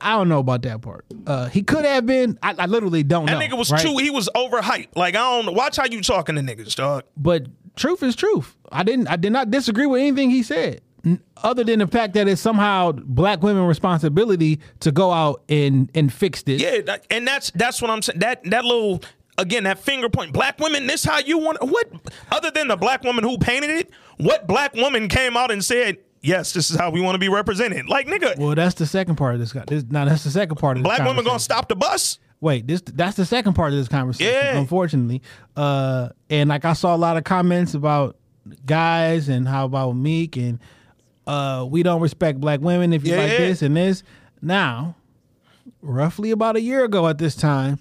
I 0.00 0.12
don't 0.16 0.28
know 0.28 0.38
about 0.38 0.62
that 0.62 0.80
part. 0.82 1.04
Uh, 1.26 1.46
he 1.48 1.62
could 1.62 1.84
have 1.84 2.06
been. 2.06 2.38
I, 2.42 2.54
I 2.58 2.66
literally 2.66 3.02
don't 3.02 3.26
That 3.26 3.32
know. 3.32 3.38
That 3.38 3.50
nigga 3.50 3.58
was 3.58 3.70
right? 3.70 3.80
too. 3.80 3.96
He 3.98 4.10
was 4.10 4.28
overhyped. 4.34 4.88
Like 4.96 5.14
I 5.14 5.42
don't 5.42 5.54
watch 5.54 5.76
how 5.76 5.86
you 5.86 6.00
talking 6.00 6.34
to 6.36 6.40
niggas, 6.42 6.74
dog. 6.76 7.04
but 7.16 7.46
truth 7.76 8.02
is 8.02 8.14
truth. 8.16 8.56
I 8.70 8.82
didn't. 8.82 9.08
I 9.08 9.16
did 9.16 9.32
not 9.32 9.50
disagree 9.50 9.86
with 9.86 10.00
anything 10.00 10.30
he 10.30 10.42
said, 10.42 10.80
other 11.38 11.64
than 11.64 11.78
the 11.78 11.86
fact 11.86 12.14
that 12.14 12.28
it's 12.28 12.40
somehow 12.40 12.92
black 12.92 13.42
women 13.42 13.64
responsibility 13.64 14.60
to 14.80 14.92
go 14.92 15.10
out 15.12 15.42
and 15.48 15.90
and 15.94 16.12
fix 16.12 16.42
this. 16.42 16.60
Yeah, 16.62 16.96
and 17.10 17.26
that's 17.26 17.50
that's 17.52 17.80
what 17.82 17.90
I'm 17.90 18.02
saying. 18.02 18.18
That 18.20 18.44
that 18.50 18.64
little 18.64 19.02
again 19.38 19.64
that 19.64 19.78
finger 19.78 20.08
point. 20.08 20.32
Black 20.32 20.58
women, 20.58 20.86
this 20.86 21.04
how 21.04 21.18
you 21.18 21.38
want 21.38 21.58
what? 21.62 21.88
Other 22.30 22.50
than 22.50 22.68
the 22.68 22.76
black 22.76 23.02
woman 23.04 23.24
who 23.24 23.38
painted 23.38 23.70
it, 23.70 23.90
what 24.18 24.46
black 24.46 24.74
woman 24.74 25.08
came 25.08 25.36
out 25.36 25.50
and 25.50 25.64
said, 25.64 25.98
"Yes, 26.28 26.52
this 26.52 26.70
is 26.70 26.76
how 26.76 26.90
we 26.90 27.00
want 27.00 27.14
to 27.14 27.18
be 27.18 27.28
represented." 27.28 27.88
Like 27.88 28.06
nigga, 28.06 28.38
Well, 28.38 28.54
that's 28.54 28.74
the 28.74 28.86
second 28.86 29.16
part 29.16 29.34
of 29.34 29.40
this. 29.40 29.52
this 29.66 29.84
now, 29.88 30.04
that's 30.04 30.24
the 30.24 30.30
second 30.30 30.56
part 30.56 30.76
of 30.76 30.82
this. 30.82 30.88
black 30.96 31.06
women 31.06 31.24
gonna 31.24 31.38
stop 31.40 31.68
the 31.68 31.76
bus. 31.76 32.18
Wait, 32.40 32.66
this 32.68 32.80
that's 32.82 33.16
the 33.16 33.24
second 33.26 33.54
part 33.54 33.72
of 33.72 33.78
this 33.78 33.88
conversation. 33.88 34.32
Yeah. 34.32 34.58
Unfortunately, 34.58 35.22
uh, 35.56 36.10
and 36.30 36.48
like 36.48 36.64
I 36.64 36.72
saw 36.74 36.94
a 36.94 36.98
lot 36.98 37.16
of 37.16 37.24
comments 37.24 37.74
about 37.74 38.16
guys 38.64 39.28
and 39.28 39.48
how 39.48 39.64
about 39.64 39.92
Meek 39.92 40.36
and 40.36 40.60
uh, 41.26 41.66
we 41.68 41.82
don't 41.82 42.00
respect 42.00 42.40
black 42.40 42.60
women 42.60 42.92
if 42.92 43.04
you 43.06 43.12
Yeah, 43.14 43.22
like 43.22 43.36
this 43.36 43.60
and 43.62 43.76
this. 43.76 44.02
Now, 44.40 44.94
roughly 45.82 46.30
about 46.30 46.56
a 46.56 46.60
year 46.60 46.84
ago 46.84 47.08
at 47.08 47.18
this 47.18 47.34
time, 47.34 47.78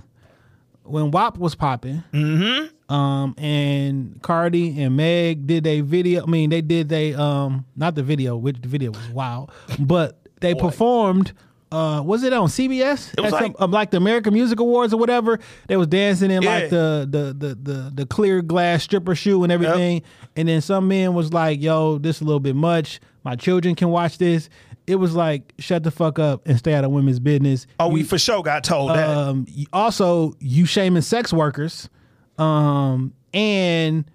when 0.83 1.11
WAP 1.11 1.37
was 1.37 1.55
popping, 1.55 2.03
Mm-hmm. 2.13 2.73
Um, 2.89 3.35
and 3.37 4.21
Cardi 4.21 4.81
and 4.81 4.95
Meg 4.95 5.45
did 5.47 5.67
a 5.67 5.81
video. 5.81 6.23
I 6.23 6.25
mean, 6.27 6.49
they 6.49 6.61
did 6.61 6.89
they 6.89 7.13
um, 7.13 7.65
not 7.75 7.95
the 7.95 8.03
video, 8.03 8.37
which 8.37 8.57
the 8.61 8.67
video 8.67 8.91
was 8.91 9.09
wild, 9.09 9.51
but 9.79 10.19
they 10.39 10.53
performed. 10.55 11.33
Uh, 11.69 12.01
was 12.01 12.23
it 12.23 12.31
on 12.31 12.47
CBS? 12.47 13.13
It 13.17 13.19
was 13.21 13.33
like- 13.33 13.53
uh, 13.59 13.67
like 13.67 13.91
the 13.91 13.97
American 13.97 14.33
Music 14.33 14.57
Awards 14.61 14.93
or 14.93 14.97
whatever. 14.97 15.37
They 15.67 15.75
was 15.75 15.87
dancing 15.87 16.31
in 16.31 16.41
like 16.43 16.69
the, 16.69 17.05
the 17.09 17.35
the 17.37 17.55
the 17.55 17.91
the 17.93 18.05
clear 18.05 18.41
glass 18.41 18.83
stripper 18.83 19.15
shoe 19.15 19.43
and 19.43 19.51
everything. 19.51 20.01
And 20.37 20.47
then 20.47 20.61
some 20.61 20.87
men 20.87 21.13
was 21.13 21.33
like, 21.33 21.61
"Yo, 21.61 21.97
this 21.97 22.21
a 22.21 22.23
little 22.23 22.39
bit 22.39 22.55
much. 22.55 23.01
My 23.25 23.35
children 23.35 23.75
can 23.75 23.89
watch 23.89 24.17
this." 24.17 24.49
It 24.85 24.95
was 24.95 25.13
like, 25.13 25.51
"Shut 25.59 25.83
the 25.83 25.91
fuck 25.91 26.19
up 26.19 26.47
and 26.47 26.57
stay 26.57 26.73
out 26.73 26.85
of 26.85 26.91
women's 26.91 27.19
business." 27.19 27.67
Oh, 27.81 27.89
we 27.89 28.03
for 28.03 28.17
sure 28.17 28.41
got 28.43 28.63
told 28.63 28.91
that. 28.91 29.09
um, 29.09 29.45
y- 29.53 29.65
also 29.73 30.35
you 30.39 30.65
shaming 30.65 31.01
sex 31.01 31.33
workers, 31.33 31.89
um, 32.37 33.13
and 33.33 34.05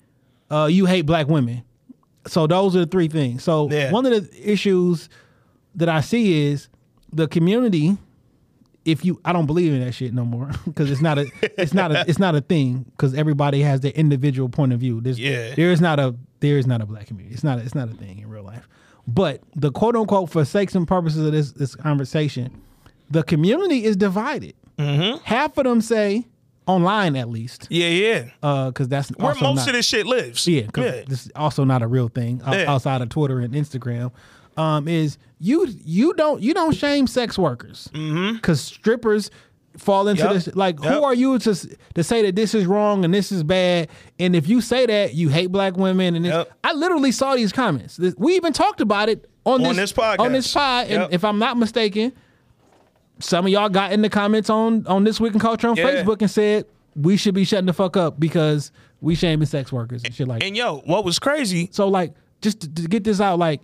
uh, 0.50 0.68
you 0.70 0.86
hate 0.86 1.02
black 1.02 1.28
women. 1.28 1.62
So 2.26 2.46
those 2.46 2.76
are 2.76 2.80
the 2.80 2.86
three 2.86 3.08
things. 3.08 3.42
So 3.42 3.68
Yeah. 3.70 3.90
one 3.90 4.06
of 4.06 4.12
the 4.12 4.52
issues 4.52 5.08
that 5.74 5.88
I 5.88 6.00
see 6.00 6.46
is 6.50 6.68
the 7.12 7.26
community. 7.28 7.96
If 8.84 9.04
you, 9.04 9.20
I 9.24 9.32
don't 9.32 9.46
believe 9.46 9.72
in 9.72 9.80
that 9.84 9.92
shit 9.92 10.12
no 10.12 10.24
more 10.24 10.50
because 10.64 10.90
it's 10.90 11.00
not 11.00 11.16
a, 11.18 11.30
it's 11.60 11.72
not 11.72 11.92
a, 11.92 12.04
it's 12.08 12.18
not 12.18 12.34
a 12.34 12.40
thing 12.40 12.84
because 12.96 13.14
everybody 13.14 13.60
has 13.62 13.80
their 13.80 13.92
individual 13.92 14.48
point 14.48 14.72
of 14.72 14.80
view. 14.80 15.00
There's, 15.00 15.20
Yeah. 15.20 15.54
there 15.54 15.70
is 15.70 15.80
not 15.80 16.00
a, 16.00 16.16
there 16.40 16.58
is 16.58 16.66
not 16.66 16.80
a 16.80 16.86
black 16.86 17.06
community. 17.06 17.32
It's 17.34 17.44
not, 17.44 17.58
a, 17.58 17.62
it's 17.62 17.74
not 17.76 17.88
a 17.90 17.94
thing 17.94 18.18
in 18.18 18.28
real 18.28 18.42
life. 18.42 18.68
But 19.06 19.40
the 19.54 19.70
quote 19.70 19.94
unquote, 19.94 20.30
for 20.30 20.44
sakes 20.44 20.74
and 20.74 20.86
purposes 20.86 21.24
of 21.26 21.32
this 21.32 21.52
this 21.52 21.74
conversation, 21.76 22.60
the 23.10 23.22
community 23.24 23.84
is 23.84 23.96
divided. 23.96 24.54
Half 24.78 25.58
of 25.58 25.64
them 25.64 25.80
say 25.80 26.26
online, 26.66 27.16
at 27.16 27.28
least, 27.28 27.66
yeah, 27.70 27.88
yeah. 27.88 28.66
because 28.68 28.88
that's 28.88 29.08
Where 29.10 29.34
most 29.34 29.42
not, 29.42 29.66
of 29.68 29.72
this 29.74 29.86
shit 29.86 30.06
lives. 30.06 30.46
yeah, 30.46 30.62
'cause 30.66 31.04
this 31.08 31.26
is 31.26 31.32
also 31.34 31.64
not 31.64 31.82
a 31.82 31.86
real 31.86 32.08
thing 32.08 32.40
Yeah. 32.46 32.72
outside 32.72 33.02
of 33.02 33.08
Twitter 33.08 33.40
and 33.40 33.52
Instagram. 33.54 34.12
Um, 34.56 34.86
is 34.86 35.16
you 35.40 35.66
you 35.84 36.12
don't 36.14 36.42
you 36.42 36.52
don't 36.54 36.72
shame 36.74 37.06
sex 37.06 37.38
workers 37.38 37.88
because 37.92 38.60
strippers 38.60 39.30
fall 39.78 40.06
into 40.08 40.22
Yep. 40.24 40.32
this. 40.34 40.48
Like, 40.54 40.78
Yep. 40.82 40.92
who 40.92 41.02
are 41.02 41.14
you 41.14 41.38
to 41.38 41.54
to 41.94 42.04
say 42.04 42.20
that 42.22 42.36
this 42.36 42.54
is 42.54 42.66
wrong 42.66 43.04
and 43.06 43.14
this 43.14 43.32
is 43.32 43.42
bad? 43.42 43.88
And 44.18 44.36
if 44.36 44.46
you 44.46 44.60
say 44.60 44.84
that 44.84 45.14
you 45.14 45.30
hate 45.30 45.46
black 45.46 45.76
women, 45.78 46.14
and 46.14 46.26
Yep. 46.26 46.52
I 46.62 46.74
literally 46.74 47.12
saw 47.12 47.34
these 47.34 47.50
comments. 47.52 47.98
We 48.18 48.36
even 48.36 48.52
talked 48.52 48.82
about 48.82 49.08
it 49.08 49.26
on, 49.46 49.54
On 49.54 49.74
this, 49.74 49.76
this 49.76 49.92
podcast. 49.94 50.18
on 50.20 50.32
this 50.32 50.52
pod. 50.52 50.86
And 50.88 51.12
if 51.14 51.24
I'm 51.24 51.38
not 51.38 51.56
mistaken, 51.56 52.12
some 53.22 53.46
of 53.46 53.52
y'all 53.52 53.68
got 53.68 53.92
in 53.92 54.02
the 54.02 54.10
comments 54.10 54.50
on 54.50 54.86
on 54.86 55.04
this 55.04 55.20
week 55.20 55.32
in 55.34 55.40
culture 55.40 55.68
on 55.68 55.76
Yeah. 55.76 55.84
Facebook 55.84 56.20
and 56.20 56.30
said 56.30 56.66
we 56.94 57.16
should 57.16 57.34
be 57.34 57.44
shutting 57.44 57.66
the 57.66 57.72
fuck 57.72 57.96
up 57.96 58.20
because 58.20 58.70
we 59.00 59.14
shaming 59.14 59.46
sex 59.46 59.72
workers 59.72 60.04
and 60.04 60.14
shit 60.14 60.28
like. 60.28 60.42
And 60.44 60.56
yo, 60.56 60.78
what 60.80 61.04
was 61.04 61.18
crazy? 61.18 61.68
So 61.72 61.88
like, 61.88 62.12
just 62.40 62.60
to, 62.60 62.74
to 62.74 62.82
get 62.88 63.04
this 63.04 63.20
out, 63.20 63.38
like, 63.38 63.60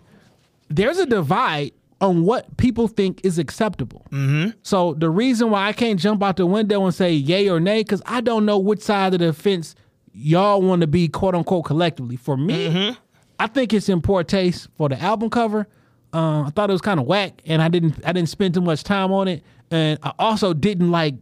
there's 0.69 0.99
a 0.99 1.07
divide 1.07 1.73
on 2.01 2.23
what 2.25 2.57
people 2.57 2.89
think 2.89 3.21
is 3.25 3.39
acceptable. 3.39 4.07
Mm-hmm. 4.11 4.51
So 4.63 4.95
the 4.95 5.11
reason 5.11 5.51
why 5.51 5.67
I 5.67 5.73
can't 5.73 5.99
jump 5.99 6.23
out 6.23 6.37
the 6.37 6.47
window 6.47 6.85
and 6.85 6.95
say 6.95 7.13
yay 7.13 7.49
or 7.49 7.59
nay, 7.61 7.81
because 7.81 8.03
I 8.07 8.21
don't 8.21 8.47
know 8.47 8.59
which 8.59 8.81
side 8.81 9.15
of 9.15 9.21
the 9.21 9.33
fence 9.33 9.75
y'all 10.13 10.63
want 10.63 10.81
to 10.83 10.87
be, 10.87 11.09
quote 11.09 11.35
unquote, 11.35 11.65
collectively. 11.65 12.17
For 12.17 12.37
me, 12.37 12.97
I 13.39 13.47
think 13.47 13.73
it's 13.73 13.89
in 13.89 14.01
poor 14.01 14.23
taste 14.25 14.69
for 14.77 14.89
the 14.89 15.01
album 15.01 15.29
cover. 15.31 15.67
Uh, 16.13 16.43
I 16.43 16.51
thought 16.51 16.71
it 16.71 16.73
was 16.73 16.81
kind 16.81 16.99
of 16.99 17.07
whack, 17.07 17.43
and 17.47 17.61
I 17.61 17.69
didn't 17.69 18.01
I 18.07 18.13
didn't 18.13 18.29
spend 18.31 18.55
too 18.55 18.61
much 18.63 18.83
time 18.85 19.13
on 19.13 19.29
it, 19.29 19.43
and 19.71 19.99
I 20.03 20.13
also 20.19 20.55
didn't 20.55 20.91
like, 20.91 21.15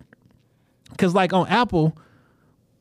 cause 0.99 1.14
like 1.14 1.32
on 1.32 1.49
Apple, 1.49 1.97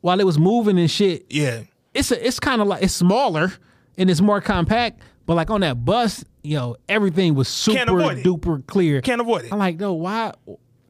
while 0.01 0.19
it 0.19 0.23
was 0.25 0.37
moving 0.37 0.77
and 0.77 0.89
shit, 0.89 1.25
Yeah. 1.29 1.61
it's 1.93 2.11
a, 2.11 2.27
it's 2.27 2.39
kind 2.39 2.61
of 2.61 2.67
like 2.67 2.83
it's 2.83 2.93
smaller 2.93 3.53
and 3.97 4.09
it's 4.09 4.21
more 4.21 4.39
compact. 4.41 5.01
But 5.25 5.33
like 5.33 5.49
on 5.49 5.61
that 5.61 5.83
bus, 5.83 6.23
yo, 6.43 6.75
everything 6.87 7.33
was 7.33 7.47
super 7.47 7.99
it. 8.11 8.23
duper 8.23 8.65
clear. 8.67 9.01
Can't 9.01 9.21
avoid 9.21 9.45
it. 9.45 9.51
I'm 9.51 9.57
like, 9.57 9.79
no, 9.79 9.93
why 9.93 10.33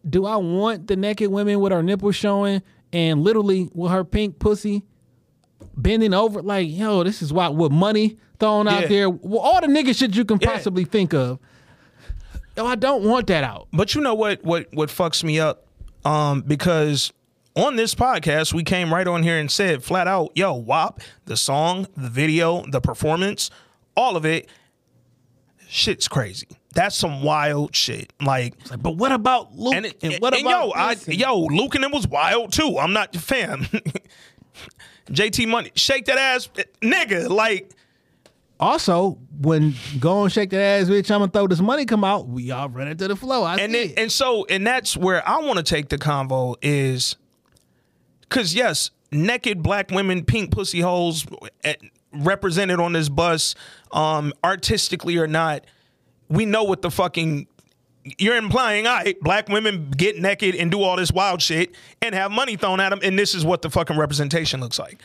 do 0.10 0.26
I 0.26 0.36
want 0.36 0.88
the 0.88 0.98
naked 0.98 1.32
women 1.32 1.62
with 1.62 1.72
her 1.72 1.82
nipples 1.82 2.18
showing 2.18 2.62
and 2.92 3.22
literally 3.24 3.70
with 3.74 3.92
her 3.94 4.04
pink 4.04 4.38
pussy 4.40 4.84
bending 5.78 6.14
over? 6.14 6.42
Like, 6.42 6.68
yo, 6.70 7.04
this 7.06 7.22
is 7.22 7.32
why 7.32 7.48
with 7.48 7.72
money 7.72 8.18
thrown 8.40 8.66
Yeah. 8.66 8.74
out 8.78 8.90
there, 8.90 9.10
well, 9.10 9.40
all 9.40 9.62
the 9.62 9.68
nigga 9.68 9.98
shit 9.98 10.16
you 10.16 10.26
can 10.26 10.38
Yeah. 10.42 10.52
possibly 10.52 10.86
think 10.86 11.14
of. 11.14 11.40
Yo, 12.58 12.66
I 12.66 12.76
don't 12.76 13.04
want 13.04 13.28
that 13.28 13.44
out. 13.44 13.68
But 13.74 13.96
you 13.96 14.02
know 14.02 14.14
what 14.14 14.44
what 14.44 14.68
what 14.74 14.90
fucks 14.90 15.24
me 15.24 15.40
up? 15.40 15.66
Um, 16.06 16.42
because 16.42 17.12
on 17.56 17.76
this 17.76 17.96
podcast, 17.96 18.54
we 18.54 18.64
came 18.64 18.94
right 18.94 19.08
on 19.08 19.24
here 19.24 19.38
and 19.38 19.50
said 19.52 19.84
flat 19.84 20.08
out, 20.08 20.32
yo, 20.36 20.54
WAP, 20.54 21.00
the 21.26 21.36
song, 21.38 21.88
the 21.98 22.10
video, 22.10 22.64
the 22.70 22.80
performance, 22.82 23.50
all 23.98 24.16
of 24.16 24.26
it, 24.26 24.48
shit's 25.68 26.08
crazy. 26.08 26.48
That's 26.74 26.96
some 26.96 27.24
wild 27.24 27.74
shit. 27.76 28.12
Like 28.22 28.54
Like, 28.70 28.82
but 28.84 28.98
what 28.98 29.12
about 29.14 29.56
Luke? 29.56 29.74
and, 29.76 29.86
it, 29.86 29.98
And, 30.04 30.16
what 30.16 30.34
and 30.34 30.46
about 30.46 30.66
yo, 30.68 30.72
I 30.76 30.96
yo, 31.08 31.40
Luke 31.40 31.76
and 31.76 31.84
them 31.84 31.92
was 31.92 32.08
wild 32.08 32.52
too. 32.54 32.78
I'm 32.80 32.94
not 32.94 33.16
fam. 33.16 33.68
JT 35.12 35.48
Money, 35.48 35.72
shake 35.76 36.06
that 36.06 36.18
ass, 36.18 36.50
nigga. 36.82 37.30
Like, 37.30 37.72
Also, 38.66 39.20
when 39.42 39.76
go 40.00 40.24
and 40.24 40.32
shake 40.32 40.50
that 40.50 40.60
ass, 40.60 40.90
bitch, 40.90 41.12
I'm 41.12 41.20
gonna 41.20 41.32
throw 41.32 41.46
this 41.46 41.62
money 41.62 41.86
come 41.86 42.04
out. 42.04 42.28
We 42.28 42.50
all 42.50 42.68
run 42.68 42.88
into 42.88 43.08
the 43.08 43.16
flow. 43.16 43.44
I 43.44 43.58
and 43.58 43.72
see 43.72 43.84
it, 43.84 43.92
it. 43.92 44.00
and 44.00 44.12
so 44.12 44.44
and 44.50 44.66
that's 44.66 44.98
where 44.98 45.28
I 45.28 45.38
want 45.38 45.58
to 45.58 45.64
take 45.64 45.90
the 45.90 46.00
convo 46.00 46.56
is 46.64 47.16
because 48.22 48.56
yes, 48.56 48.90
naked 49.12 49.62
black 49.62 49.92
women, 49.92 50.26
pink 50.26 50.50
pussy 50.50 50.82
holes 50.82 51.28
eh, 51.64 51.76
represented 52.12 52.80
on 52.80 52.94
this 52.94 53.08
bus, 53.08 53.54
um, 53.92 54.34
artistically 54.44 55.18
or 55.18 55.28
not, 55.28 55.64
we 56.28 56.48
know 56.48 56.64
what 56.64 56.82
the 56.82 56.90
fucking 56.90 57.46
you're 58.18 58.36
implying. 58.36 58.88
I 58.88 59.04
right, 59.04 59.20
black 59.20 59.48
women 59.48 59.92
get 59.92 60.18
naked 60.20 60.56
and 60.56 60.72
do 60.72 60.82
all 60.82 60.96
this 60.96 61.12
wild 61.12 61.40
shit 61.40 61.76
and 62.02 62.16
have 62.16 62.32
money 62.32 62.56
thrown 62.56 62.80
at 62.80 62.90
them, 62.90 63.00
and 63.04 63.18
this 63.18 63.36
is 63.36 63.46
what 63.46 63.62
the 63.62 63.70
fucking 63.70 63.98
representation 63.98 64.60
looks 64.60 64.80
like. 64.80 65.02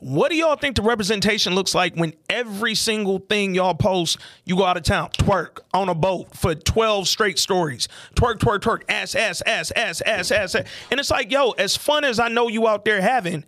What 0.00 0.30
do 0.30 0.36
y'all 0.36 0.56
think 0.56 0.76
the 0.76 0.82
representation 0.82 1.54
looks 1.54 1.74
like 1.74 1.94
when 1.94 2.14
every 2.30 2.74
single 2.74 3.18
thing 3.18 3.54
y'all 3.54 3.74
post, 3.74 4.16
you 4.46 4.56
go 4.56 4.64
out 4.64 4.78
of 4.78 4.82
town, 4.82 5.10
twerk 5.10 5.58
on 5.74 5.90
a 5.90 5.94
boat 5.94 6.34
for 6.34 6.54
12 6.54 7.06
straight 7.06 7.38
stories, 7.38 7.86
twerk, 8.14 8.38
twerk, 8.38 8.60
twerk, 8.60 8.82
ass, 8.88 9.14
ass, 9.14 9.42
ass, 9.42 9.70
ass, 9.72 10.00
ass, 10.00 10.30
ass, 10.30 10.54
ass. 10.54 10.66
And 10.90 10.98
it's 10.98 11.10
like, 11.10 11.30
yo, 11.30 11.50
as 11.50 11.76
fun 11.76 12.04
as 12.04 12.18
I 12.18 12.28
know 12.28 12.48
you 12.48 12.66
out 12.66 12.86
there 12.86 13.02
having, 13.02 13.44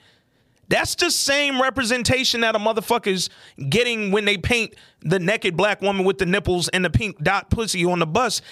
that's 0.68 0.94
the 0.94 1.10
same 1.10 1.60
representation 1.60 2.42
that 2.42 2.54
a 2.54 2.58
motherfucker's 2.58 3.30
getting 3.70 4.10
when 4.10 4.26
they 4.26 4.36
paint 4.36 4.74
the 5.00 5.18
naked 5.18 5.56
black 5.56 5.80
woman 5.80 6.04
with 6.04 6.18
the 6.18 6.26
nipples 6.26 6.68
and 6.68 6.84
the 6.84 6.90
pink 6.90 7.22
dot 7.22 7.48
pussy 7.48 7.86
on 7.86 7.98
the 7.98 8.06
bus. 8.06 8.42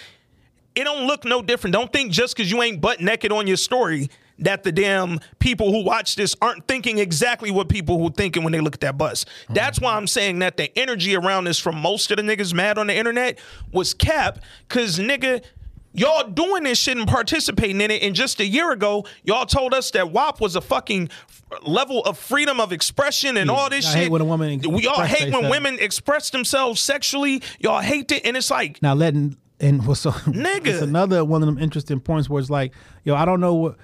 It 0.75 0.85
don't 0.85 1.07
look 1.07 1.27
no 1.27 1.43
different. 1.43 1.75
Don't 1.75 1.93
think 1.93 2.13
just 2.13 2.35
because 2.35 2.51
you 2.51 2.63
ain't 2.63 2.81
butt 2.81 3.01
naked 3.01 3.31
on 3.31 3.47
your 3.47 3.57
story 3.59 4.09
that 4.41 4.63
the 4.63 4.73
damn 4.73 5.21
people 5.39 5.71
who 5.73 5.85
watch 5.85 6.17
this 6.17 6.35
aren't 6.43 6.67
thinking 6.67 6.99
exactly 6.99 7.51
what 7.51 7.69
people 7.69 7.99
who 7.99 8.11
thinking 8.11 8.43
when 8.43 8.53
they 8.53 8.61
look 8.61 8.75
at 8.75 8.81
that 8.81 8.99
bus. 8.99 9.25
That's 9.51 9.81
why 9.81 9.95
I'm 9.97 10.07
saying 10.07 10.39
that 10.41 10.57
the 10.57 10.77
energy 10.79 11.15
around 11.17 11.45
this 11.45 11.59
from 11.59 11.77
most 11.77 12.11
of 12.11 12.17
the 12.17 12.23
niggas 12.23 12.53
mad 12.55 12.79
on 12.79 12.87
the 12.89 12.97
internet 12.97 13.39
was 13.73 13.95
cap, 13.95 14.39
cause 14.69 14.99
nigga, 14.99 15.43
y'all 15.93 16.29
doing 16.29 16.63
this 16.63 16.79
shit 16.79 16.97
and 16.97 17.07
participating 17.09 17.81
in 17.81 17.91
it. 17.91 18.03
And 18.03 18.15
just 18.15 18.41
a 18.41 18.47
year 18.47 18.71
ago, 18.73 19.05
y'all 19.25 19.47
told 19.47 19.75
us 19.75 19.91
that 19.93 20.11
WAP 20.13 20.41
was 20.41 20.57
a 20.57 20.61
fucking 20.61 21.11
level 21.63 22.01
of 22.05 22.17
freedom 22.17 22.61
of 22.61 22.73
expression 22.73 23.37
and 23.37 23.49
Yeah, 23.51 23.57
all 23.57 23.69
this 23.71 23.85
shit. 23.87 24.03
hate 24.05 24.11
when 24.11 24.21
a 24.23 24.25
woman 24.25 24.61
we 24.71 24.87
all 24.87 25.03
hate 25.03 25.33
when 25.35 25.51
women 25.51 25.79
express 25.81 26.31
themselves 26.31 26.81
sexually. 26.81 27.43
Y'all 27.59 27.81
hate 27.81 28.11
it, 28.13 28.25
and 28.25 28.37
it's 28.37 28.51
like 28.51 28.81
now 28.83 28.95
letting 28.95 29.37
and 29.59 29.87
what's 29.87 30.01
so 30.01 30.11
Nigga. 30.27 30.69
it's 30.69 30.81
another 30.81 31.25
one 31.25 31.43
of 31.43 31.47
them 31.47 31.59
interesting 31.59 32.01
points 32.01 32.31
where 32.31 32.41
it's 32.41 32.51
like, 32.51 32.73
yo, 33.05 33.15
I 33.15 33.25
don't 33.25 33.41
know 33.41 33.55
what 33.55 33.77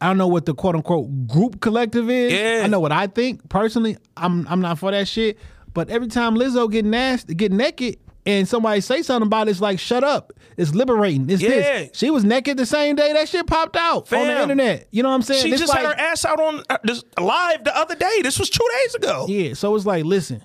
I 0.00 0.06
don't 0.08 0.18
know 0.18 0.28
what 0.28 0.46
the 0.46 0.54
quote 0.54 0.74
unquote 0.76 1.26
group 1.26 1.60
collective 1.60 2.08
is. 2.10 2.32
Yeah. 2.32 2.62
I 2.64 2.66
know 2.68 2.80
what 2.80 2.92
I 2.92 3.06
think 3.06 3.48
personally. 3.48 3.96
I'm 4.16 4.46
I'm 4.48 4.60
not 4.60 4.78
for 4.78 4.90
that 4.90 5.06
shit. 5.08 5.38
But 5.74 5.90
every 5.90 6.08
time 6.08 6.34
Lizzo 6.36 6.70
get 6.70 6.84
nasty, 6.84 7.34
get 7.34 7.52
naked, 7.52 7.96
and 8.26 8.48
somebody 8.48 8.80
say 8.80 9.02
something 9.02 9.26
about 9.26 9.46
it, 9.46 9.52
it's 9.52 9.60
like, 9.60 9.78
shut 9.78 10.02
up. 10.02 10.32
It's 10.56 10.74
liberating. 10.74 11.30
It's 11.30 11.40
Yeah. 11.40 11.48
this. 11.50 11.90
She 11.94 12.10
was 12.10 12.24
naked 12.24 12.56
the 12.56 12.66
same 12.66 12.96
day 12.96 13.12
that 13.12 13.28
shit 13.28 13.46
popped 13.46 13.76
out 13.76 14.12
on 14.12 14.26
the 14.26 14.42
internet. 14.42 14.88
You 14.90 15.02
know 15.04 15.10
what 15.10 15.14
I'm 15.14 15.22
saying? 15.22 15.42
She 15.44 15.50
It's 15.52 15.60
just 15.60 15.72
had 15.72 15.84
like- 15.84 15.96
her 15.96 16.02
ass 16.02 16.24
out 16.24 16.40
on 16.40 16.64
uh, 16.68 16.78
this 16.82 17.04
live 17.20 17.62
the 17.64 17.76
other 17.76 17.94
day. 17.94 18.20
This 18.22 18.38
was 18.38 18.50
two 18.50 18.66
days 18.82 18.94
ago. 18.96 19.26
Yeah, 19.28 19.54
so 19.54 19.74
it's 19.76 19.86
like, 19.86 20.04
listen, 20.04 20.42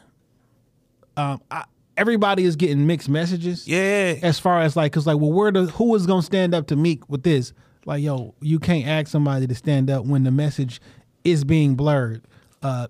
um, 1.18 1.42
I, 1.50 1.64
everybody 1.98 2.44
is 2.44 2.56
getting 2.56 2.86
mixed 2.88 3.10
messages. 3.10 3.68
Yeah. 3.68 4.16
As 4.22 4.38
far 4.40 4.62
as 4.62 4.76
like, 4.76 4.92
cause 4.92 5.08
like, 5.08 5.18
well, 5.18 5.32
where 5.32 5.52
the 5.52 5.66
who 5.66 5.96
is 5.96 6.06
gonna 6.06 6.22
stand 6.22 6.54
up 6.54 6.68
to 6.68 6.76
Meek 6.76 7.10
with 7.10 7.24
this? 7.24 7.54
Like, 7.86 8.02
yo, 8.04 8.34
you 8.42 8.60
can't 8.60 8.88
ask 8.88 9.08
somebody 9.08 9.46
to 9.48 9.56
stand 9.56 9.90
up 9.90 10.06
when 10.06 10.24
the 10.24 10.32
message 10.32 10.82
is 11.24 11.44
being 11.44 11.76
blurred, 11.76 12.22
uh, 12.64 12.88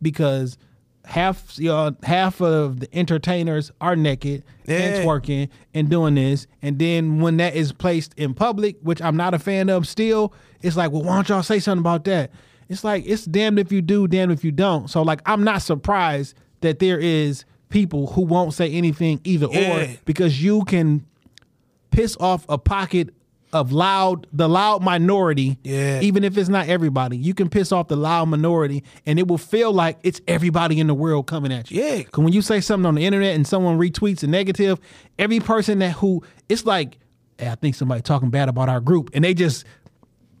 because 0.00 0.56
half 1.04 1.58
y'all 1.58 1.96
half 2.02 2.40
of 2.42 2.80
the 2.80 2.94
entertainers 2.94 3.70
are 3.80 3.96
naked 3.96 4.42
Yeah. 4.66 4.76
and 4.78 5.06
twerking 5.06 5.48
and 5.74 5.88
doing 5.88 6.14
this, 6.14 6.46
and 6.62 6.78
then 6.78 7.20
when 7.20 7.36
that 7.38 7.54
is 7.54 7.72
placed 7.72 8.12
in 8.16 8.34
public, 8.34 8.76
which 8.82 9.00
I'm 9.02 9.16
not 9.16 9.32
a 9.34 9.38
fan 9.38 9.68
of, 9.70 9.86
still, 9.88 10.32
it's 10.62 10.76
like, 10.76 10.92
well, 10.92 11.02
why 11.02 11.14
don't 11.16 11.28
y'all 11.28 11.42
say 11.42 11.58
something 11.60 11.80
about 11.80 12.04
that? 12.04 12.30
It's 12.68 12.84
like 12.84 13.04
it's 13.06 13.24
damned 13.24 13.58
if 13.58 13.72
you 13.72 13.80
do, 13.80 14.06
damned 14.06 14.32
if 14.32 14.44
you 14.44 14.52
don't. 14.52 14.88
So 14.90 15.02
like, 15.02 15.20
I'm 15.26 15.44
not 15.44 15.62
surprised 15.62 16.34
that 16.60 16.78
there 16.78 16.98
is 16.98 17.44
people 17.70 18.08
who 18.08 18.22
won't 18.22 18.52
say 18.54 18.70
anything 18.70 19.20
either 19.24 19.46
Yeah. 19.50 19.76
or 19.76 19.88
because 20.04 20.42
you 20.42 20.64
can 20.64 21.04
piss 21.90 22.16
off 22.20 22.44
a 22.48 22.58
pocket 22.58 23.10
of 23.52 23.72
loud 23.72 24.26
the 24.32 24.46
loud 24.48 24.82
minority 24.82 25.58
Yeah. 25.62 26.00
even 26.02 26.22
if 26.24 26.36
it's 26.36 26.50
not 26.50 26.68
everybody 26.68 27.16
you 27.16 27.32
can 27.32 27.48
piss 27.48 27.72
off 27.72 27.88
the 27.88 27.96
loud 27.96 28.26
minority 28.28 28.84
and 29.06 29.18
it 29.18 29.26
will 29.26 29.38
feel 29.38 29.72
like 29.72 29.98
it's 30.02 30.20
everybody 30.28 30.78
in 30.80 30.86
the 30.86 30.94
world 30.94 31.26
coming 31.26 31.50
at 31.52 31.70
you 31.70 31.82
Yeah. 31.82 31.96
because 31.98 32.22
when 32.24 32.32
you 32.34 32.42
say 32.42 32.60
something 32.60 32.84
on 32.86 32.94
the 32.96 33.04
internet 33.06 33.34
and 33.34 33.46
someone 33.46 33.78
retweets 33.78 34.22
a 34.22 34.26
negative 34.26 34.78
every 35.18 35.40
person 35.40 35.78
that 35.78 35.92
who 35.92 36.22
it's 36.50 36.66
like 36.66 36.98
hey, 37.38 37.48
i 37.48 37.54
think 37.54 37.74
somebody 37.74 38.02
talking 38.02 38.28
bad 38.28 38.48
about 38.50 38.68
our 38.68 38.80
group 38.80 39.10
and 39.14 39.24
they 39.24 39.32
just 39.32 39.64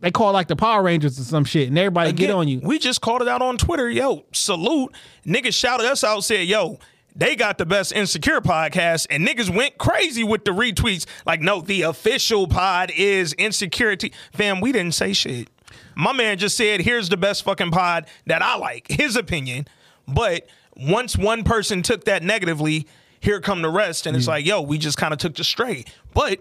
they 0.00 0.10
call 0.10 0.32
like 0.32 0.46
the 0.48 0.54
power 0.56 0.82
rangers 0.82 1.18
or 1.18 1.22
some 1.24 1.44
shit 1.44 1.66
and 1.68 1.78
everybody 1.78 2.12
get 2.12 2.30
on 2.30 2.46
you 2.46 2.60
We 2.62 2.78
just 2.78 3.00
called 3.00 3.22
it 3.22 3.26
out 3.28 3.42
on 3.42 3.56
Twitter. 3.58 3.90
Yo, 3.90 4.26
salute. 4.32 4.94
Niggas 5.26 5.54
shouted 5.54 5.86
us 5.86 6.04
out, 6.04 6.22
said, 6.22 6.46
yo, 6.46 6.78
they 7.16 7.34
got 7.34 7.58
the 7.58 7.66
best 7.66 7.92
insecure 7.92 8.40
podcast, 8.40 9.06
and 9.10 9.26
niggas 9.26 9.54
went 9.54 9.78
crazy 9.78 10.22
with 10.22 10.44
the 10.44 10.52
retweets. 10.52 11.06
Like, 11.26 11.40
no, 11.40 11.60
the 11.60 11.82
official 11.82 12.46
pod 12.46 12.92
is 12.96 13.34
Insecuritea. 13.34 14.12
Fam, 14.32 14.60
we 14.60 14.72
didn't 14.72 14.94
say 14.94 15.12
shit. 15.12 15.48
My 15.96 16.12
man 16.12 16.38
just 16.38 16.56
said, 16.56 16.80
here's 16.80 17.08
the 17.08 17.16
best 17.16 17.42
fucking 17.42 17.72
pod 17.72 18.06
that 18.26 18.40
I 18.40 18.56
like, 18.56 18.86
his 18.90 19.16
opinion. 19.16 19.66
But 20.06 20.48
once 20.76 21.16
one 21.16 21.42
person 21.42 21.82
took 21.82 22.04
that 22.04 22.22
negatively, 22.22 22.86
here 23.20 23.40
come 23.40 23.62
the 23.62 23.68
rest. 23.68 24.06
And 24.06 24.16
it's 24.16 24.28
like, 24.28 24.46
yo, 24.46 24.62
we 24.62 24.78
just 24.78 24.96
kind 24.96 25.12
of 25.12 25.18
took 25.18 25.34
the 25.34 25.44
straight. 25.44 25.92
But 26.14 26.38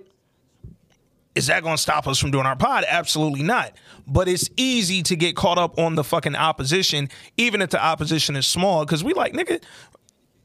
is 1.33 1.47
that 1.47 1.63
going 1.63 1.75
to 1.75 1.81
stop 1.81 2.07
us 2.07 2.19
from 2.19 2.31
doing 2.31 2.45
our 2.45 2.55
pod? 2.55 2.85
Absolutely 2.87 3.43
not. 3.43 3.73
But 4.07 4.27
it's 4.27 4.49
easy 4.57 5.03
to 5.03 5.15
get 5.15 5.35
caught 5.35 5.57
up 5.57 5.77
on 5.79 5.95
the 5.95 6.03
fucking 6.03 6.35
opposition, 6.35 7.09
even 7.35 7.61
if 7.61 7.71
the 7.71 7.83
opposition 7.83 8.35
is 8.35 8.47
small, 8.47 8.85
because 8.85 9.03
we 9.03 9.13
like, 9.13 9.33
nigga, 9.33 9.61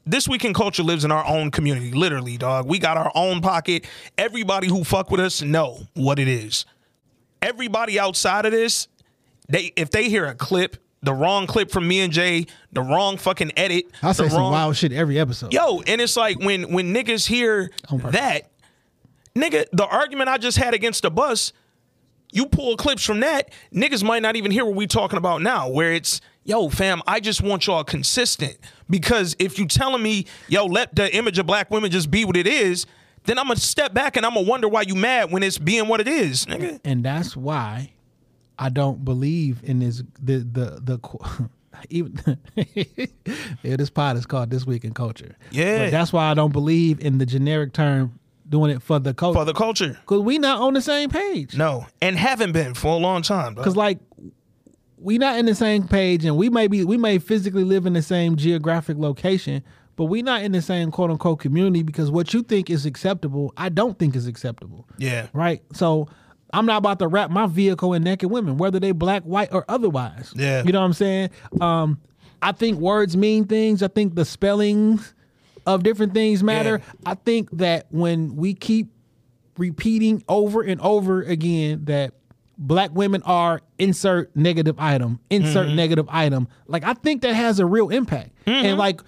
this 0.05 0.27
Week 0.27 0.43
in 0.45 0.53
Culture 0.53 0.83
lives 0.83 1.05
in 1.05 1.11
our 1.11 1.25
own 1.25 1.51
community, 1.51 1.91
literally, 1.91 2.37
dog. 2.37 2.67
We 2.67 2.79
got 2.79 2.97
our 2.97 3.11
own 3.15 3.41
pocket. 3.41 3.85
Everybody 4.17 4.67
who 4.67 4.83
fuck 4.83 5.09
with 5.11 5.19
us 5.19 5.41
know 5.41 5.87
what 5.93 6.19
it 6.19 6.27
is. 6.27 6.65
Everybody 7.41 7.99
outside 7.99 8.45
of 8.45 8.51
this, 8.51 8.87
they 9.49 9.73
if 9.75 9.91
they 9.91 10.09
hear 10.09 10.25
a 10.25 10.35
clip, 10.35 10.77
the 11.01 11.13
wrong 11.13 11.47
clip 11.47 11.71
from 11.71 11.87
me 11.87 11.99
and 11.99 12.13
Jay, 12.13 12.45
the 12.71 12.81
wrong 12.81 13.17
fucking 13.17 13.51
edit, 13.57 13.85
i 14.01 14.13
say 14.13 14.23
the 14.25 14.29
some 14.29 14.51
wild 14.51 14.75
shit 14.77 14.93
every 14.93 15.19
episode 15.19 15.51
Yo, 15.53 15.81
and 15.81 15.99
it's 15.99 16.15
like 16.15 16.39
when 16.39 16.71
when 16.71 16.93
niggas 16.93 17.27
hear 17.27 17.69
that, 18.11 18.49
nigga, 19.35 19.65
the 19.73 19.85
argument 19.85 20.29
I 20.29 20.37
just 20.37 20.57
had 20.57 20.73
against 20.73 21.01
the 21.03 21.11
bus, 21.11 21.51
you 22.31 22.45
pull 22.45 22.77
clips 22.77 23.03
from 23.03 23.19
that, 23.19 23.51
niggas 23.73 24.03
might 24.03 24.21
not 24.21 24.37
even 24.37 24.51
hear 24.51 24.63
what 24.65 24.75
we 24.75 24.87
talking 24.87 25.17
about 25.17 25.41
now, 25.41 25.67
where 25.69 25.91
it's, 25.93 26.21
yo, 26.43 26.69
fam, 26.69 27.01
I 27.07 27.19
just 27.19 27.41
want 27.41 27.67
y'all 27.67 27.83
consistent. 27.83 28.57
Because 28.89 29.35
if 29.39 29.57
you 29.57 29.65
telling 29.67 30.01
me, 30.03 30.25
yo, 30.47 30.65
let 30.65 30.95
the 30.95 31.13
image 31.15 31.39
of 31.39 31.45
black 31.45 31.71
women 31.71 31.91
just 31.91 32.11
be 32.11 32.25
what 32.25 32.37
it 32.37 32.47
is, 32.47 32.85
then 33.25 33.39
I'm 33.39 33.47
gonna 33.47 33.59
step 33.59 33.93
back 33.93 34.17
and 34.17 34.25
I'm 34.25 34.33
gonna 34.33 34.47
wonder 34.47 34.67
why 34.67 34.81
you 34.81 34.95
mad 34.95 35.31
when 35.31 35.43
it's 35.43 35.57
being 35.57 35.87
what 35.87 36.01
it 36.01 36.07
is, 36.07 36.45
nigga. 36.45 36.79
and 36.83 37.03
that's 37.03 37.37
why 37.37 37.93
I 38.59 38.69
don't 38.69 39.03
believe 39.05 39.61
in 39.63 39.79
this 39.79 40.03
the 40.21 40.39
the 40.39 40.79
the 40.99 41.49
even 41.89 42.37
yeah, 43.63 43.75
this 43.77 43.89
pod 43.89 44.17
is 44.17 44.25
called 44.25 44.49
This 44.49 44.65
Week 44.65 44.83
in 44.83 44.93
Culture. 44.93 45.35
Yeah. 45.51 45.85
But 45.85 45.91
that's 45.91 46.13
why 46.13 46.29
I 46.29 46.33
don't 46.33 46.53
believe 46.53 46.99
in 46.99 47.17
the 47.17 47.25
generic 47.25 47.73
term 47.73 48.19
doing 48.47 48.71
it 48.71 48.81
for 48.81 48.99
the 48.99 49.13
culture. 49.13 49.39
For 49.39 49.45
the 49.45 49.53
culture. 49.53 49.97
Because 50.01 50.21
we 50.21 50.37
not 50.37 50.61
on 50.61 50.73
the 50.73 50.81
same 50.81 51.09
page. 51.09 51.55
No. 51.55 51.87
And 52.01 52.17
haven't 52.17 52.51
been 52.51 52.73
for 52.73 52.93
a 52.93 52.97
long 52.97 53.21
time. 53.21 53.55
Because 53.55 53.75
like 53.75 53.99
we 55.03 55.17
not 55.17 55.37
in 55.37 55.45
the 55.45 55.55
same 55.55 55.87
page 55.87 56.25
and 56.25 56.37
we 56.37 56.49
may 56.49 56.67
be 56.67 56.83
we 56.83 56.97
may 56.97 57.19
physically 57.19 57.63
live 57.63 57.85
in 57.85 57.93
the 57.93 58.01
same 58.01 58.35
geographic 58.37 58.97
location, 58.97 59.63
but 59.95 60.05
we 60.05 60.21
not 60.21 60.41
in 60.41 60.53
the 60.53 60.61
same 60.61 60.91
quote 60.91 61.11
unquote 61.11 61.39
community 61.39 61.83
because 61.83 62.09
what 62.09 62.33
you 62.33 62.41
think 62.41 62.69
is 62.69 62.85
acceptable, 62.85 63.53
I 63.57 63.69
don't 63.69 63.99
think 63.99 64.15
is 64.15 64.27
acceptable. 64.27 64.87
Yeah. 64.97 65.27
Right? 65.33 65.61
So 65.73 66.07
I'm 66.53 66.65
not 66.65 66.77
about 66.77 66.99
to 66.99 67.07
wrap 67.07 67.31
my 67.31 67.47
vehicle 67.47 67.93
in 67.93 68.03
naked 68.03 68.31
women, 68.31 68.57
whether 68.57 68.79
they 68.79 68.91
black, 68.91 69.23
white, 69.23 69.49
or 69.51 69.65
otherwise. 69.67 70.31
Yeah. 70.35 70.63
You 70.63 70.71
know 70.71 70.79
what 70.79 70.85
I'm 70.85 70.93
saying? 70.93 71.29
Um, 71.59 71.99
I 72.41 72.51
think 72.51 72.79
words 72.79 73.17
mean 73.17 73.45
things. 73.45 73.83
I 73.83 73.87
think 73.87 74.15
the 74.15 74.25
spellings 74.25 75.13
of 75.65 75.83
different 75.83 76.13
things 76.13 76.43
matter. 76.43 76.81
Yeah. 76.81 77.11
I 77.11 77.15
think 77.15 77.49
that 77.51 77.87
when 77.89 78.35
we 78.35 78.53
keep 78.53 78.87
repeating 79.57 80.23
over 80.27 80.61
and 80.61 80.79
over 80.81 81.21
again 81.21 81.85
that 81.85 82.13
black 82.57 82.91
women 82.93 83.21
are 83.23 83.61
insert 83.79 84.35
negative 84.35 84.75
item, 84.79 85.19
insert 85.29 85.67
Mm-hmm. 85.67 85.75
negative 85.75 86.05
item, 86.09 86.47
like 86.67 86.83
I 86.83 86.93
think 86.93 87.21
that 87.23 87.33
has 87.35 87.59
a 87.59 87.65
real 87.65 87.89
impact. 87.89 88.31
Mm-hmm. 88.45 88.65
And 88.65 88.77
like 88.77 89.01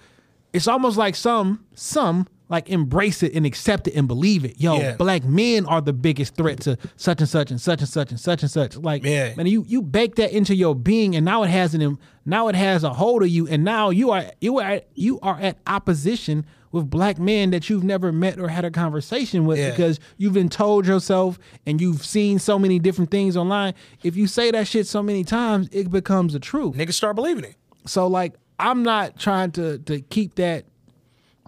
it's 0.52 0.68
almost 0.68 0.96
like 0.96 1.14
some 1.14 1.64
some 1.74 2.26
like 2.48 2.68
embrace 2.68 3.24
it 3.24 3.34
and 3.34 3.44
accept 3.44 3.88
it 3.88 3.94
and 3.96 4.06
believe 4.06 4.44
it. 4.44 4.60
Yo, 4.60 4.78
Yeah. 4.78 4.94
black 4.96 5.24
men 5.24 5.66
are 5.66 5.80
the 5.80 5.92
biggest 5.92 6.36
threat 6.36 6.60
to 6.60 6.78
such 6.96 7.20
and 7.20 7.28
such 7.28 7.50
and 7.50 7.60
such 7.60 7.80
and 7.80 7.88
such 7.88 8.10
and 8.12 8.20
such 8.20 8.42
and 8.42 8.50
such. 8.50 8.76
Like 8.76 9.04
Yeah. 9.04 9.34
man, 9.36 9.46
you 9.46 9.64
you 9.66 9.82
bake 9.82 10.14
that 10.16 10.30
into 10.32 10.54
your 10.54 10.74
being 10.74 11.16
and 11.16 11.24
now 11.24 11.42
it 11.42 11.48
has 11.50 11.74
an 11.74 11.98
now 12.24 12.46
it 12.48 12.54
has 12.54 12.84
a 12.84 12.90
hold 12.92 13.22
of 13.22 13.28
you 13.28 13.48
and 13.48 13.64
now 13.64 13.90
you 13.90 14.10
are 14.12 14.24
you 14.40 14.58
are 14.60 14.80
you 14.94 15.18
are 15.20 15.38
at 15.40 15.58
opposition 15.66 16.46
with 16.76 16.88
black 16.90 17.18
men 17.18 17.50
that 17.50 17.68
you've 17.68 17.82
never 17.82 18.12
met 18.12 18.38
or 18.38 18.48
had 18.48 18.64
a 18.64 18.70
conversation 18.70 19.44
with 19.46 19.58
Yeah. 19.58 19.70
because 19.70 19.98
you've 20.18 20.34
been 20.34 20.48
told 20.48 20.86
yourself 20.86 21.38
and 21.66 21.80
you've 21.80 22.04
seen 22.04 22.38
so 22.38 22.58
many 22.58 22.78
different 22.78 23.10
things 23.10 23.36
online. 23.36 23.74
If 24.02 24.16
you 24.16 24.26
say 24.26 24.50
that 24.52 24.68
shit 24.68 24.86
so 24.86 25.02
many 25.02 25.24
times, 25.24 25.68
it 25.72 25.90
becomes 25.90 26.34
the 26.34 26.38
truth. 26.38 26.76
Niggas 26.76 26.94
start 26.94 27.16
believing 27.16 27.44
it. 27.44 27.56
So 27.86 28.06
like 28.06 28.34
I'm 28.58 28.82
not 28.82 29.18
trying 29.18 29.50
to 29.52 29.78
to 29.78 30.00
keep 30.00 30.36
that 30.36 30.64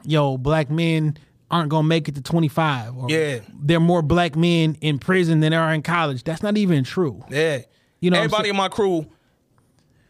yo 0.04 0.36
black 0.38 0.70
men 0.70 1.16
aren't 1.50 1.70
gonna 1.70 1.86
make 1.86 2.08
it 2.08 2.14
to 2.14 2.20
25 2.22 2.96
or 2.96 3.10
Yeah. 3.10 3.38
there 3.62 3.78
are 3.78 3.80
more 3.80 4.02
black 4.02 4.36
men 4.36 4.76
in 4.80 4.98
prison 4.98 5.40
than 5.40 5.52
there 5.52 5.62
are 5.62 5.72
in 5.72 5.82
college. 5.82 6.24
That's 6.24 6.42
not 6.42 6.56
even 6.58 6.84
true. 6.84 7.22
Yeah. 7.30 7.62
You 8.00 8.10
know 8.10 8.18
everybody 8.18 8.48
in 8.50 8.56
my 8.56 8.68
crew 8.68 9.06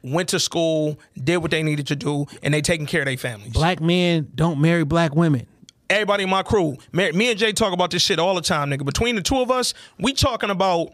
went 0.02 0.28
to 0.30 0.40
school, 0.40 0.98
did 1.22 1.38
what 1.38 1.50
they 1.50 1.62
needed 1.62 1.86
to 1.88 1.96
do, 1.96 2.26
and 2.42 2.54
they 2.54 2.60
taking 2.60 2.86
care 2.86 3.02
of 3.02 3.06
their 3.06 3.16
families. 3.16 3.52
Black 3.52 3.80
men 3.80 4.30
don't 4.34 4.60
marry 4.60 4.84
black 4.84 5.14
women. 5.14 5.46
Everybody 5.90 6.24
in 6.24 6.30
my 6.30 6.42
crew, 6.42 6.76
me, 6.92 7.30
and 7.30 7.38
Jay 7.38 7.52
talk 7.52 7.72
about 7.72 7.90
this 7.90 8.02
shit 8.02 8.18
all 8.18 8.34
the 8.34 8.42
time, 8.42 8.70
nigga. 8.70 8.84
Between 8.84 9.16
the 9.16 9.22
two 9.22 9.40
of 9.40 9.50
us, 9.50 9.72
we 9.98 10.12
talking 10.12 10.50
about 10.50 10.92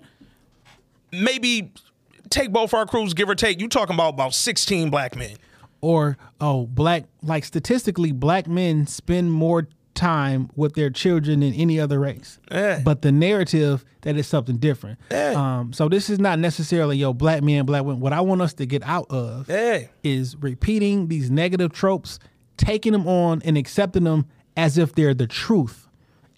maybe 1.11 1.73
take 2.31 2.53
both 2.53 2.73
our 2.75 2.87
crews, 2.87 3.13
give 3.13 3.29
or 3.29 3.35
take. 3.35 3.61
You 3.61 3.69
talking 3.69 3.95
about 3.95 4.15
about 4.15 4.35
sixteen 4.35 4.91
black 4.91 5.17
men. 5.17 5.37
Or 5.81 6.17
oh, 6.41 6.67
black 6.67 7.05
like 7.23 7.45
statistically, 7.45 8.13
black 8.13 8.47
men 8.47 8.87
spend 8.87 9.33
more 9.33 9.69
time 9.95 10.51
with 10.57 10.75
their 10.75 10.91
children 10.91 11.41
than 11.41 11.53
any 11.55 11.79
other 11.81 11.99
race. 12.01 12.39
Yeah. 12.51 12.81
But 12.85 13.03
the 13.03 13.13
narrative 13.13 13.85
that 14.03 14.17
is 14.17 14.27
something 14.27 14.57
different. 14.59 14.99
Yeah. 15.11 15.33
Um, 15.37 15.73
so 15.73 15.89
this 15.89 16.11
is 16.11 16.19
not 16.19 16.39
necessarily 16.39 16.97
yo 16.97 17.13
black 17.13 17.43
men, 17.43 17.65
black 17.65 17.85
women. 17.85 18.01
What 18.01 18.13
I 18.13 18.21
want 18.21 18.43
us 18.43 18.53
to 18.55 18.67
get 18.67 18.83
out 18.83 19.07
of 19.11 19.49
Yeah. 19.49 19.85
is 20.03 20.37
repeating 20.37 21.09
these 21.09 21.31
negative 21.31 21.73
tropes, 21.73 22.19
taking 22.57 22.93
them 22.93 23.07
on 23.09 23.41
and 23.45 23.57
accepting 23.57 24.05
them 24.05 24.27
as 24.57 24.79
if 24.79 24.95
they're 24.95 25.15
the 25.15 25.27
truth, 25.27 25.89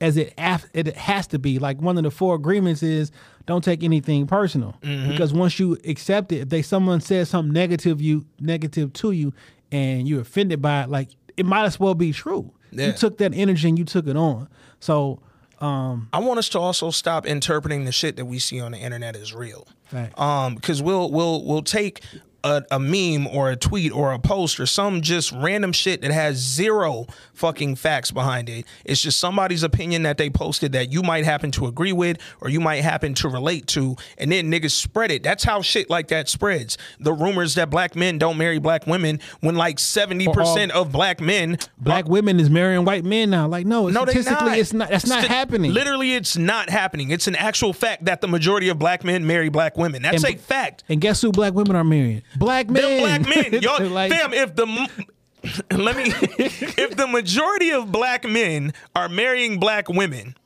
as 0.01 0.17
it 0.17 0.33
af- 0.39 0.69
it 0.75 0.95
has 0.97 1.27
to 1.29 1.39
be. 1.39 1.59
Like 1.59 1.81
one 1.81 1.97
of 1.99 2.05
the 2.05 2.11
four 2.11 2.35
agreements 2.35 2.83
is 2.83 3.11
don't 3.47 3.63
take 3.65 3.83
anything 3.83 4.27
personal 4.27 4.77
because 4.83 5.33
once 5.33 5.59
you 5.59 5.79
accept 5.87 6.33
it, 6.33 6.37
if 6.41 6.49
they 6.51 6.63
someone 6.63 7.01
says 7.01 7.29
something 7.31 7.53
negative 7.53 8.01
you 8.03 8.25
negative 8.41 8.93
to 8.95 9.13
you 9.13 9.33
and 9.73 10.07
you're 10.09 10.21
offended 10.21 10.61
by 10.63 10.83
it, 10.83 10.89
like 10.91 11.09
it 11.37 11.47
might 11.47 11.65
as 11.65 11.79
well 11.81 11.95
be 11.95 12.13
true. 12.13 12.53
Yeah. 12.71 12.89
You 12.89 12.93
took 12.93 13.19
that 13.19 13.35
energy 13.35 13.69
and 13.69 13.79
you 13.79 13.85
took 13.85 14.07
it 14.07 14.17
on. 14.17 14.49
So 14.81 15.21
um, 15.61 16.09
I 16.13 16.19
want 16.19 16.39
us 16.39 16.49
to 16.51 16.59
also 16.59 16.91
stop 16.91 17.27
interpreting 17.27 17.85
the 17.85 17.93
shit 17.93 18.17
that 18.17 18.27
we 18.27 18.39
see 18.39 18.61
on 18.61 18.73
the 18.73 18.79
internet 18.79 19.17
as 19.17 19.33
real. 19.33 19.67
Fact. 19.87 20.19
Um, 20.19 20.57
because 20.57 20.83
we'll 20.83 21.11
we'll 21.11 21.45
we'll 21.45 21.63
take 21.63 22.03
a, 22.45 22.63
a 22.71 22.79
meme 22.79 23.27
or 23.27 23.51
a 23.51 23.57
tweet 23.57 23.93
or 23.93 24.13
a 24.13 24.19
post 24.19 24.61
or 24.61 24.67
some 24.67 25.01
just 25.01 25.33
random 25.33 25.73
shit 25.73 26.03
that 26.03 26.11
has 26.13 26.37
zero 26.37 27.07
fucking 27.35 27.77
facts 27.77 28.11
behind 28.11 28.49
it. 28.49 28.65
It's 28.85 29.03
just 29.03 29.19
somebody's 29.19 29.63
opinion 29.63 30.03
that 30.05 30.17
they 30.19 30.31
posted 30.31 30.73
that 30.73 30.93
you 30.93 31.03
might 31.03 31.25
happen 31.25 31.51
to 31.53 31.67
agree 31.67 31.93
with 31.93 32.19
or 32.41 32.49
you 32.49 32.61
might 32.61 32.83
happen 32.83 33.15
to 33.15 33.29
relate 33.29 33.67
to, 33.69 33.97
and 34.19 34.31
then 34.31 34.51
niggas 34.51 34.71
spread 34.71 35.11
it. 35.11 35.23
That's 35.23 35.45
how 35.45 35.63
shit 35.63 35.91
like 35.91 36.09
that 36.09 36.29
spreads. 36.29 36.79
The 37.01 37.13
rumors 37.13 37.55
that 37.57 37.71
black 37.71 37.97
men 37.97 38.19
don't 38.19 38.39
marry 38.39 38.59
black 38.59 38.87
women 38.87 39.21
when 39.41 39.57
like 39.57 39.79
seventy 39.79 40.29
uh, 40.29 40.33
percent 40.33 40.73
of 40.73 40.93
black 40.93 41.21
men 41.21 41.59
black 41.79 42.07
women 42.09 42.39
is 42.41 42.49
marrying 42.51 42.85
white 42.85 43.05
men 43.05 43.31
now. 43.31 43.49
Like 43.49 43.67
no, 43.67 43.89
no, 43.89 44.05
statistically 44.05 44.51
not. 44.51 44.59
it's 44.59 44.73
not. 44.73 44.89
That's 44.91 45.07
not 45.07 45.25
Sti- 45.25 45.33
happening. 45.35 45.73
Literally, 45.73 46.15
it's 46.15 46.37
not 46.37 46.71
happening. 46.71 47.11
It's 47.11 47.27
an 47.27 47.35
actual 47.37 47.73
fact 47.73 48.05
that 48.05 48.21
the 48.21 48.29
majority 48.29 48.69
of 48.69 48.79
black 48.79 49.05
men 49.05 49.27
marry 49.27 49.49
black 49.49 49.77
women. 49.77 50.03
That's 50.03 50.23
And- 50.25 50.35
a 50.35 50.39
fact. 50.39 50.85
And 50.89 51.01
guess 51.01 51.21
who 51.23 51.33
black 51.33 51.55
women 51.55 51.77
are 51.77 51.85
marrying? 51.85 52.23
Black 52.37 52.69
men. 52.69 52.83
Them 52.83 52.99
black 53.25 53.53
men, 53.53 53.63
y'all, 53.63 53.87
Like- 53.87 54.11
fam. 54.13 54.33
If 54.35 54.57
the 54.57 54.67
let 55.77 55.97
me, 55.97 56.05
if 56.39 56.97
the 56.97 57.07
majority 57.07 57.71
of 57.71 57.93
black 57.93 58.25
men 58.25 58.73
are 58.95 59.09
marrying 59.09 59.59
black 59.61 59.89
women, 59.89 60.37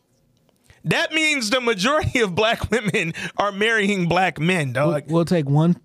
that 0.84 1.12
means 1.12 1.50
the 1.50 1.60
majority 1.60 2.20
of 2.20 2.34
black 2.34 2.70
women 2.70 3.14
are 3.36 3.52
marrying 3.52 4.08
black 4.08 4.38
men, 4.38 4.72
We'll, 4.74 5.00
we'll 5.08 5.24
take 5.24 5.48
one 5.48 5.76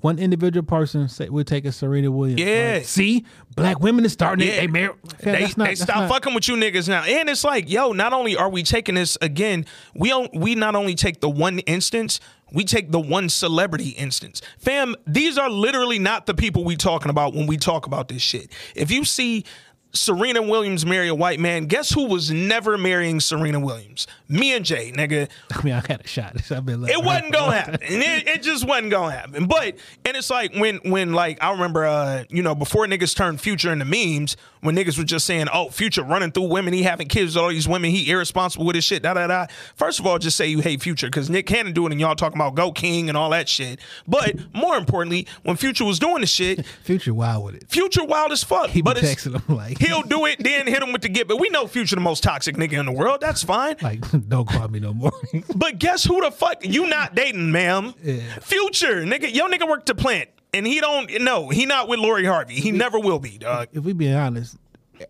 one 0.00 0.18
individual 0.18 0.64
person. 0.64 1.08
Say 1.08 1.28
we'll 1.28 1.44
take 1.44 1.64
a 1.66 1.72
Serena 1.72 2.10
Williams. 2.10 2.40
Yeah. 2.40 2.74
Like, 2.78 2.84
see, 2.86 3.26
black 3.54 3.80
women 3.80 4.04
is 4.06 4.12
starting. 4.12 4.46
Yeah. 4.48 4.54
They, 4.54 4.60
they 4.62 4.66
marry. 4.68 4.94
They 5.20 5.40
not, 5.56 5.68
they 5.68 5.74
stop 5.74 5.96
not- 5.96 6.08
fucking 6.08 6.32
with 6.34 6.48
you 6.48 6.54
niggas 6.54 6.88
now. 6.88 7.02
And 7.02 7.28
it's 7.28 7.44
like, 7.44 7.68
yo, 7.70 7.92
not 7.92 8.12
only 8.14 8.34
are 8.34 8.48
we 8.48 8.62
taking 8.62 8.94
this 8.94 9.18
again, 9.20 9.66
we 9.94 10.08
don't 10.08 10.34
we 10.34 10.54
not 10.54 10.74
only 10.74 10.94
take 10.94 11.20
the 11.20 11.28
one 11.28 11.58
instance, 11.60 12.18
we 12.52 12.64
take 12.64 12.90
the 12.90 13.00
one 13.00 13.28
celebrity 13.28 13.90
instance. 13.90 14.42
Fam, 14.58 14.96
these 15.06 15.38
are 15.38 15.50
literally 15.50 15.98
not 15.98 16.26
the 16.26 16.34
people 16.34 16.64
we 16.64 16.76
talking 16.76 17.10
about 17.10 17.34
when 17.34 17.46
we 17.46 17.56
talk 17.56 17.86
about 17.86 18.08
this 18.08 18.22
shit. 18.22 18.50
If 18.74 18.90
you 18.90 19.04
see 19.04 19.44
Serena 19.92 20.42
Williams 20.42 20.86
marry 20.86 21.08
a 21.08 21.14
white 21.14 21.40
man, 21.40 21.66
guess 21.66 21.90
who 21.90 22.06
was 22.06 22.30
never 22.30 22.78
marrying 22.78 23.20
Serena 23.20 23.58
Williams? 23.58 24.06
Me 24.28 24.54
and 24.54 24.64
Jay, 24.64 24.92
nigga. 24.92 25.28
I 25.52 25.62
mean, 25.62 25.74
I 25.74 25.82
had 25.88 26.02
a 26.04 26.06
shot. 26.06 26.36
I've 26.50 26.64
been 26.64 26.84
It 26.88 27.02
wasn't 27.02 27.32
gonna 27.32 27.56
happen. 27.56 27.78
It, 27.82 28.28
it 28.28 28.42
just 28.42 28.66
wasn't 28.66 28.90
gonna 28.90 29.12
happen. 29.12 29.46
But 29.46 29.76
and 30.04 30.16
it's 30.16 30.30
like 30.30 30.54
when 30.54 30.76
when 30.84 31.12
like 31.12 31.42
I 31.42 31.50
remember 31.50 31.84
uh, 31.86 32.24
you 32.28 32.42
know, 32.42 32.54
before 32.54 32.86
niggas 32.86 33.16
turned 33.16 33.40
Future 33.40 33.72
into 33.72 33.84
memes, 33.84 34.36
when 34.60 34.76
niggas 34.76 34.98
were 34.98 35.04
just 35.04 35.26
saying, 35.26 35.48
Oh, 35.52 35.70
Future 35.70 36.02
running 36.02 36.30
through 36.30 36.48
women, 36.48 36.72
he 36.72 36.82
having 36.82 37.08
kids 37.08 37.34
with 37.34 37.42
all 37.42 37.48
these 37.48 37.66
women, 37.66 37.90
he 37.90 38.10
irresponsible 38.10 38.66
with 38.66 38.76
his 38.76 38.84
shit, 38.84 39.02
da 39.02 39.14
da 39.14 39.26
da. 39.26 39.46
First 39.74 39.98
of 39.98 40.06
all, 40.06 40.18
just 40.18 40.36
say 40.36 40.46
you 40.46 40.60
hate 40.60 40.82
Future, 40.82 41.08
because 41.08 41.28
Nick 41.28 41.46
Cannon 41.46 41.72
doing 41.72 41.90
it 41.90 41.94
and 41.94 42.00
y'all 42.00 42.14
talking 42.14 42.38
about 42.38 42.54
Go 42.54 42.70
King 42.72 43.08
and 43.08 43.16
all 43.16 43.30
that 43.30 43.48
shit. 43.48 43.80
But 44.06 44.36
more 44.54 44.76
importantly, 44.76 45.26
when 45.42 45.56
Future 45.56 45.84
was 45.84 45.98
doing 45.98 46.20
the 46.20 46.26
shit, 46.26 46.64
Future 46.82 47.14
wild 47.14 47.44
with 47.44 47.54
it. 47.56 47.68
Future 47.68 48.04
wild 48.04 48.32
as 48.32 48.44
fuck. 48.44 48.70
He 48.70 48.82
but 48.82 48.98
it's, 48.98 49.08
texting 49.26 49.40
him 49.40 49.56
like, 49.56 49.79
he'll 49.80 50.02
do 50.02 50.26
it, 50.26 50.42
then 50.42 50.66
hit 50.66 50.82
him 50.82 50.92
with 50.92 51.02
the 51.02 51.08
get. 51.08 51.26
But 51.26 51.40
we 51.40 51.48
know 51.48 51.66
Future 51.66 51.96
the 51.96 52.00
most 52.00 52.22
toxic 52.22 52.56
nigga 52.56 52.78
in 52.78 52.86
the 52.86 52.92
world. 52.92 53.20
That's 53.20 53.42
fine. 53.42 53.76
like, 53.82 54.00
don't 54.28 54.48
call 54.48 54.68
me 54.68 54.78
no 54.80 54.92
more. 54.94 55.12
But 55.54 55.78
guess 55.78 56.04
who 56.04 56.20
the 56.22 56.30
fuck 56.30 56.64
you 56.64 56.86
not 56.86 57.14
dating, 57.14 57.50
ma'am? 57.50 57.92
Future, 58.40 59.04
nigga. 59.04 59.34
Your 59.34 59.48
nigga 59.50 59.68
worked 59.68 59.86
to 59.86 59.94
plant. 59.94 60.28
And 60.52 60.66
he 60.66 60.80
don't 60.80 61.10
no, 61.22 61.48
he 61.48 61.64
not 61.66 61.86
with 61.88 62.00
Lori 62.00 62.24
Harvey. 62.24 62.54
He 62.54 62.72
never 62.72 62.98
will 62.98 63.18
be, 63.20 63.38
dog. 63.38 63.68
if 63.72 63.84
we 63.84 63.92
being 63.92 64.14
honest, 64.14 64.56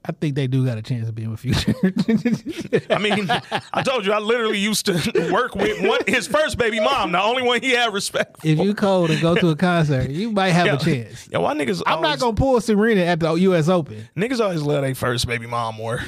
I 0.04 0.12
think 0.12 0.34
they 0.34 0.46
do 0.46 0.64
got 0.64 0.78
a 0.78 0.82
chance 0.82 1.08
of 1.08 1.14
being 1.14 1.30
with 1.30 1.40
Future. 1.40 1.74
I 2.90 2.98
mean, 2.98 3.28
I 3.72 3.82
told 3.82 4.06
you 4.06 4.12
I 4.12 4.18
literally 4.18 4.58
used 4.58 4.86
to 4.86 5.30
work 5.32 5.54
with 5.54 5.80
one 5.82 6.00
his 6.06 6.26
first 6.26 6.58
baby 6.58 6.80
mom, 6.80 7.12
the 7.12 7.22
only 7.22 7.42
one 7.42 7.60
he 7.60 7.70
had 7.70 7.92
respect 7.92 8.40
for. 8.40 8.46
if 8.46 8.58
you 8.58 8.74
cold 8.74 9.10
and 9.10 9.20
go 9.20 9.34
to 9.34 9.48
a 9.48 9.56
concert, 9.56 10.10
you 10.10 10.30
might 10.30 10.50
have 10.50 10.66
Yo, 10.66 10.74
a 10.74 10.78
chance. 10.78 11.28
Yo, 11.30 11.40
why 11.40 11.54
niggas 11.54 11.82
I'm 11.86 12.02
not 12.02 12.18
gonna 12.18 12.34
pull 12.34 12.60
Serena 12.60 13.02
at 13.02 13.20
the 13.20 13.32
U.S. 13.32 13.68
Open. 13.68 14.08
niggas 14.16 14.40
always 14.40 14.62
love 14.62 14.82
their 14.82 14.94
first 14.94 15.26
baby 15.26 15.46
mom 15.46 15.76
more. 15.76 16.00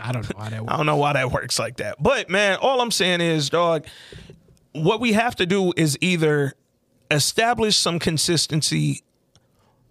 I 0.00 0.12
don't 0.12 0.28
know 0.28 0.42
how 0.42 0.50
that 0.50 0.62
I 0.68 0.76
don't 0.76 0.86
know 0.86 0.96
why 0.96 1.12
that 1.12 1.30
works 1.30 1.58
like 1.58 1.76
that. 1.76 2.02
But 2.02 2.30
man, 2.30 2.58
all 2.60 2.80
I'm 2.80 2.90
saying 2.90 3.20
is, 3.20 3.50
dog, 3.50 3.86
what 4.72 5.00
we 5.00 5.12
have 5.12 5.36
to 5.36 5.46
do 5.46 5.72
is 5.76 5.96
either 6.00 6.54
establish 7.10 7.76
some 7.76 7.98
consistency, 7.98 9.02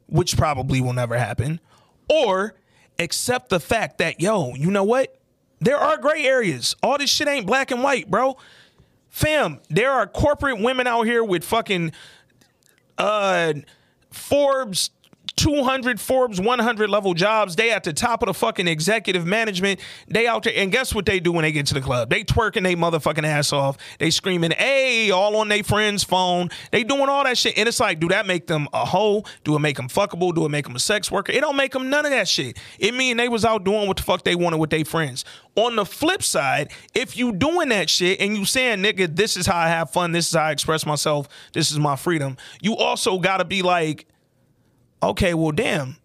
which 0.08 0.38
probably 0.38 0.82
will 0.82 0.94
never 0.94 1.18
happen, 1.18 1.60
or 2.10 2.56
accept 3.00 3.50
the 3.50 3.60
fact 3.60 3.97
that, 4.00 4.22
yo, 4.22 4.54
you 4.56 4.70
know 4.70 4.84
what? 4.84 5.16
There 5.62 5.78
are 5.78 5.97
gray 5.97 6.24
areas. 6.26 6.76
All 6.84 6.97
this 6.97 7.10
shit 7.10 7.28
ain't 7.28 7.45
black 7.45 7.72
and 7.72 7.82
white, 7.82 8.10
bro. 8.10 8.38
Fam, 9.10 9.60
there 9.70 9.91
are 9.91 10.06
corporate 10.06 10.60
women 10.60 10.88
out 10.88 11.04
here 11.04 11.24
with 11.24 11.43
fucking 11.43 11.91
uh 12.97 13.54
Forbes 14.12 14.91
200 15.40 16.02
Forbes 16.02 16.42
100 16.42 16.90
level 16.90 17.14
jobs. 17.14 17.56
They 17.56 17.72
at 17.72 17.86
the 17.86 17.94
top 17.94 18.22
of 18.22 18.28
the 18.28 18.34
fucking 18.34 18.68
executive 18.68 19.26
management. 19.26 19.80
They 20.10 20.28
out 20.28 20.44
there, 20.44 20.54
and 20.54 20.70
guess 20.70 20.94
what 20.94 21.06
they 21.06 21.22
do 21.22 21.32
when 21.32 21.44
they 21.44 21.54
get 21.54 21.66
to 21.68 21.74
the 21.74 21.80
club? 21.80 22.10
They 22.10 22.26
twerking 22.26 22.64
they 22.64 22.76
motherfucking 22.76 23.26
ass 23.26 23.54
off. 23.54 23.78
They 24.00 24.10
screaming, 24.10 24.52
"Hey!" 24.52 25.12
all 25.12 25.38
on 25.38 25.48
their 25.48 25.64
friend's 25.64 26.04
phone. 26.04 26.50
They 26.72 26.84
doing 26.84 27.08
all 27.08 27.24
that 27.24 27.38
shit, 27.38 27.58
and 27.58 27.70
it's 27.70 27.80
like, 27.80 28.02
do 28.02 28.10
that 28.10 28.28
make 28.28 28.48
them 28.48 28.68
a 28.74 28.84
hoe? 28.84 29.24
Do 29.46 29.56
it 29.56 29.60
make 29.60 29.78
them 29.78 29.88
fuckable? 29.88 30.36
Do 30.36 30.46
it 30.46 30.50
make 30.50 30.66
them 30.66 30.76
a 30.76 30.80
sex 30.80 31.10
worker? 31.10 31.32
It 31.32 31.40
don't 31.40 31.56
make 31.56 31.72
them 31.72 31.90
none 31.90 32.06
of 32.06 32.12
that 32.12 32.28
shit. 32.28 32.58
It 32.78 32.94
mean 32.94 33.16
they 33.16 33.30
was 33.30 33.46
out 33.46 33.64
doing 33.64 33.88
what 33.88 33.96
the 33.96 34.04
fuck 34.04 34.26
they 34.26 34.36
wanted 34.36 34.58
with 34.58 34.72
their 34.72 34.84
friends. 34.84 35.24
On 35.56 35.78
the 35.78 35.86
flip 35.86 36.22
side, 36.22 36.72
if 36.94 37.16
you 37.16 37.32
doing 37.32 37.70
that 37.70 37.90
shit 37.90 38.20
and 38.20 38.38
you 38.38 38.44
saying, 38.44 38.80
nigga, 38.80 39.16
this 39.16 39.38
is 39.38 39.46
how 39.46 39.58
I 39.58 39.70
have 39.70 39.90
fun, 39.90 40.12
this 40.12 40.28
is 40.28 40.36
how 40.36 40.44
I 40.44 40.52
express 40.52 40.86
myself, 40.86 41.30
this 41.54 41.72
is 41.72 41.80
my 41.80 41.96
freedom, 41.96 42.36
you 42.62 42.76
also 42.76 43.20
gotta 43.20 43.46
be 43.46 43.62
like, 43.62 44.06
okay, 45.02 45.34
well, 45.34 45.52
damn, 45.52 45.97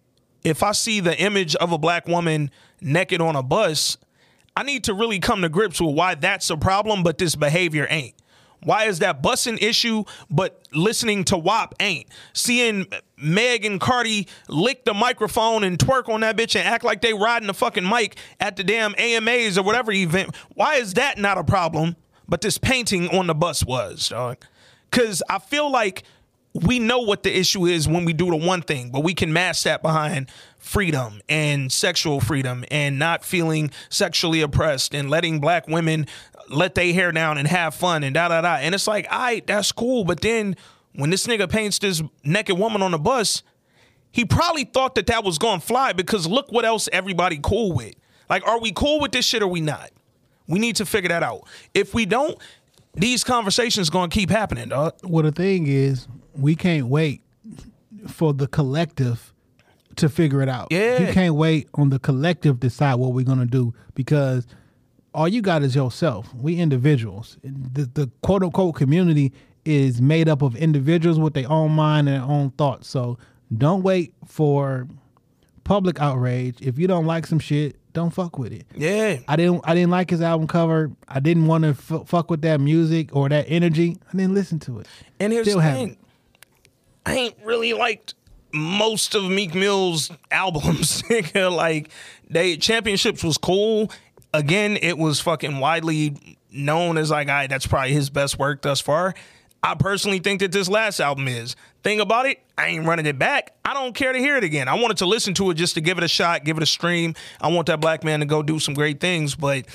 if 0.43 0.63
I 0.63 0.71
see 0.71 0.99
the 0.99 1.17
image 1.17 1.55
of 1.55 1.71
a 1.71 1.77
black 1.77 2.07
woman 2.07 2.51
naked 2.81 3.21
on 3.21 3.35
a 3.35 3.43
bus, 3.43 3.97
I 4.55 4.63
need 4.63 4.83
to 4.85 4.93
really 4.93 5.19
come 5.19 5.41
to 5.41 5.49
grips 5.49 5.81
with 5.81 5.95
why 5.95 6.15
that's 6.15 6.49
a 6.49 6.57
problem, 6.57 7.03
but 7.03 7.17
this 7.17 7.35
behavior 7.35 7.87
ain't. 7.89 8.15
Why 8.63 8.85
is 8.85 8.99
that 8.99 9.21
busing 9.21 9.61
issue, 9.61 10.05
but 10.29 10.67
listening 10.73 11.23
to 11.25 11.37
WAP 11.37 11.75
ain't? 11.79 12.07
Seeing 12.33 12.87
Meg 13.15 13.63
and 13.63 13.79
Cardi 13.79 14.27
lick 14.47 14.85
the 14.85 14.93
microphone 14.93 15.63
and 15.63 15.77
twerk 15.77 16.09
on 16.09 16.21
that 16.21 16.35
bitch 16.35 16.55
and 16.55 16.67
act 16.67 16.83
like 16.83 17.01
they 17.01 17.13
riding 17.13 17.47
the 17.47 17.53
fucking 17.53 17.87
mic 17.87 18.17
at 18.39 18.55
the 18.55 18.63
damn 18.63 18.95
AMAs 18.97 19.57
or 19.57 19.63
whatever 19.63 19.91
event. 19.91 20.35
Why 20.55 20.75
is 20.75 20.95
that 20.95 21.19
not 21.19 21.37
a 21.37 21.43
problem, 21.43 21.95
but 22.27 22.41
this 22.41 22.57
painting 22.57 23.07
on 23.09 23.27
the 23.27 23.35
bus 23.35 23.63
was, 23.63 24.09
dog? 24.09 24.43
Because 24.89 25.21
I 25.29 25.37
feel 25.39 25.71
like 25.71 26.03
we 26.63 26.79
know 26.79 26.99
what 26.99 27.23
the 27.23 27.37
issue 27.37 27.65
is 27.65 27.85
when 27.85 28.05
we 28.05 28.13
do 28.13 28.29
the 28.29 28.37
one 28.37 28.61
thing, 28.61 28.89
but 28.89 29.01
we 29.01 29.13
can 29.13 29.33
mask 29.33 29.65
that 29.65 29.81
behind 29.81 30.31
freedom 30.57 31.21
and 31.27 31.69
sexual 31.69 32.21
freedom 32.21 32.63
and 32.71 32.97
not 32.97 33.25
feeling 33.25 33.71
sexually 33.89 34.41
oppressed 34.41 34.95
and 34.95 35.09
letting 35.09 35.39
black 35.39 35.67
women 35.67 36.07
let 36.49 36.75
their 36.75 36.93
hair 36.93 37.11
down 37.11 37.37
and 37.37 37.47
have 37.47 37.75
fun 37.75 38.03
and 38.03 38.13
da 38.13 38.29
da 38.29 38.39
da. 38.41 38.55
And 38.55 38.73
it's 38.73 38.87
like, 38.87 39.05
all 39.11 39.19
right, 39.19 39.45
that's 39.45 39.73
cool. 39.73 40.05
But 40.05 40.21
then 40.21 40.55
when 40.93 41.09
this 41.09 41.27
nigga 41.27 41.49
paints 41.49 41.79
this 41.79 42.01
naked 42.23 42.57
woman 42.57 42.81
on 42.81 42.91
the 42.91 42.99
bus, 42.99 43.43
he 44.11 44.23
probably 44.23 44.63
thought 44.63 44.95
that 44.95 45.07
that 45.07 45.25
was 45.25 45.37
going 45.37 45.59
to 45.59 45.65
fly 45.65 45.91
because 45.91 46.25
look 46.25 46.53
what 46.53 46.63
else 46.63 46.87
everybody 46.93 47.37
cool 47.43 47.73
with. 47.73 47.95
Like, 48.29 48.47
are 48.47 48.61
we 48.61 48.71
cool 48.71 49.01
with 49.01 49.11
this 49.11 49.25
shit 49.25 49.43
or 49.43 49.47
we 49.47 49.59
not? 49.59 49.91
We 50.47 50.59
need 50.59 50.77
to 50.77 50.85
figure 50.85 51.09
that 51.09 51.21
out. 51.21 51.41
If 51.73 51.93
we 51.93 52.05
don't, 52.05 52.37
these 52.93 53.25
conversations 53.25 53.89
going 53.89 54.09
to 54.09 54.13
keep 54.13 54.29
happening, 54.29 54.69
dog. 54.69 54.93
Well, 55.03 55.23
the 55.23 55.33
thing 55.33 55.67
is, 55.67 56.07
we 56.37 56.55
can't 56.55 56.87
wait 56.87 57.21
for 58.07 58.33
the 58.33 58.47
collective 58.47 59.33
to 59.97 60.09
figure 60.09 60.41
it 60.41 60.49
out. 60.49 60.67
Yeah. 60.71 60.99
You 60.99 61.13
can't 61.13 61.35
wait 61.35 61.69
on 61.75 61.89
the 61.89 61.99
collective 61.99 62.59
decide 62.59 62.95
what 62.95 63.13
we're 63.13 63.25
gonna 63.25 63.45
do 63.45 63.73
because 63.93 64.45
all 65.13 65.27
you 65.27 65.41
got 65.41 65.63
is 65.63 65.75
yourself. 65.75 66.33
We 66.35 66.57
individuals. 66.57 67.37
The, 67.43 67.85
the 67.85 68.11
quote 68.21 68.43
unquote 68.43 68.75
community 68.75 69.31
is 69.63 70.01
made 70.01 70.27
up 70.27 70.41
of 70.41 70.55
individuals 70.55 71.17
with 71.17 71.33
their 71.33 71.49
own 71.49 71.71
mind 71.71 72.09
and 72.09 72.21
their 72.21 72.29
own 72.29 72.51
thoughts. 72.51 72.87
So 72.87 73.17
don't 73.55 73.81
wait 73.81 74.13
for 74.27 74.87
public 75.63 75.99
outrage. 75.99 76.57
If 76.61 76.77
you 76.77 76.87
don't 76.87 77.05
like 77.05 77.25
some 77.25 77.39
shit, 77.39 77.77
don't 77.93 78.11
fuck 78.11 78.37
with 78.37 78.51
it. 78.51 78.65
Yeah. 78.75 79.19
I 79.27 79.37
didn't. 79.37 79.61
I 79.63 79.73
didn't 79.73 79.89
like 79.91 80.09
his 80.09 80.21
album 80.21 80.47
cover. 80.47 80.91
I 81.07 81.21
didn't 81.21 81.47
want 81.47 81.63
to 81.63 81.69
f- 81.69 82.07
fuck 82.07 82.29
with 82.29 82.41
that 82.41 82.59
music 82.59 83.15
or 83.15 83.29
that 83.29 83.45
energy. 83.47 83.97
I 84.13 84.17
didn't 84.17 84.33
listen 84.33 84.59
to 84.59 84.79
it. 84.79 84.87
And 85.19 85.31
here's 85.31 85.47
Still 85.47 85.59
the 85.61 85.71
thing. 85.71 85.97
I 87.05 87.15
ain't 87.15 87.35
really 87.43 87.73
liked 87.73 88.15
most 88.53 89.15
of 89.15 89.23
Meek 89.29 89.53
Mill's 89.53 90.11
albums. 90.31 91.03
like 91.33 91.89
they 92.29 92.57
championships 92.57 93.23
was 93.23 93.37
cool. 93.37 93.91
Again, 94.33 94.77
it 94.81 94.97
was 94.97 95.19
fucking 95.21 95.59
widely 95.59 96.37
known 96.51 96.97
as 96.97 97.11
like, 97.11 97.27
right, 97.27 97.49
that's 97.49 97.67
probably 97.67 97.93
his 97.93 98.09
best 98.09 98.39
work 98.39 98.61
thus 98.61 98.81
far. 98.81 99.13
I 99.63 99.73
personally 99.73 100.19
think 100.19 100.41
that 100.41 100.51
this 100.51 100.69
last 100.69 100.99
album 100.99 101.27
is. 101.27 101.55
Thing 101.83 101.99
about 101.99 102.27
it, 102.27 102.39
I 102.57 102.67
ain't 102.67 102.85
running 102.85 103.05
it 103.05 103.17
back. 103.17 103.55
I 103.65 103.73
don't 103.73 103.95
care 103.95 104.13
to 104.13 104.19
hear 104.19 104.37
it 104.37 104.43
again. 104.43 104.67
I 104.67 104.75
wanted 104.75 104.97
to 104.97 105.05
listen 105.05 105.33
to 105.35 105.49
it 105.49 105.55
just 105.55 105.73
to 105.75 105.81
give 105.81 105.97
it 105.97 106.03
a 106.03 106.07
shot, 106.07 106.43
give 106.43 106.57
it 106.57 106.63
a 106.63 106.67
stream. 106.67 107.15
I 107.41 107.47
want 107.47 107.67
that 107.67 107.79
black 107.79 108.03
man 108.03 108.19
to 108.19 108.25
go 108.27 108.43
do 108.43 108.59
some 108.59 108.73
great 108.73 108.99
things, 108.99 109.35
but 109.35 109.65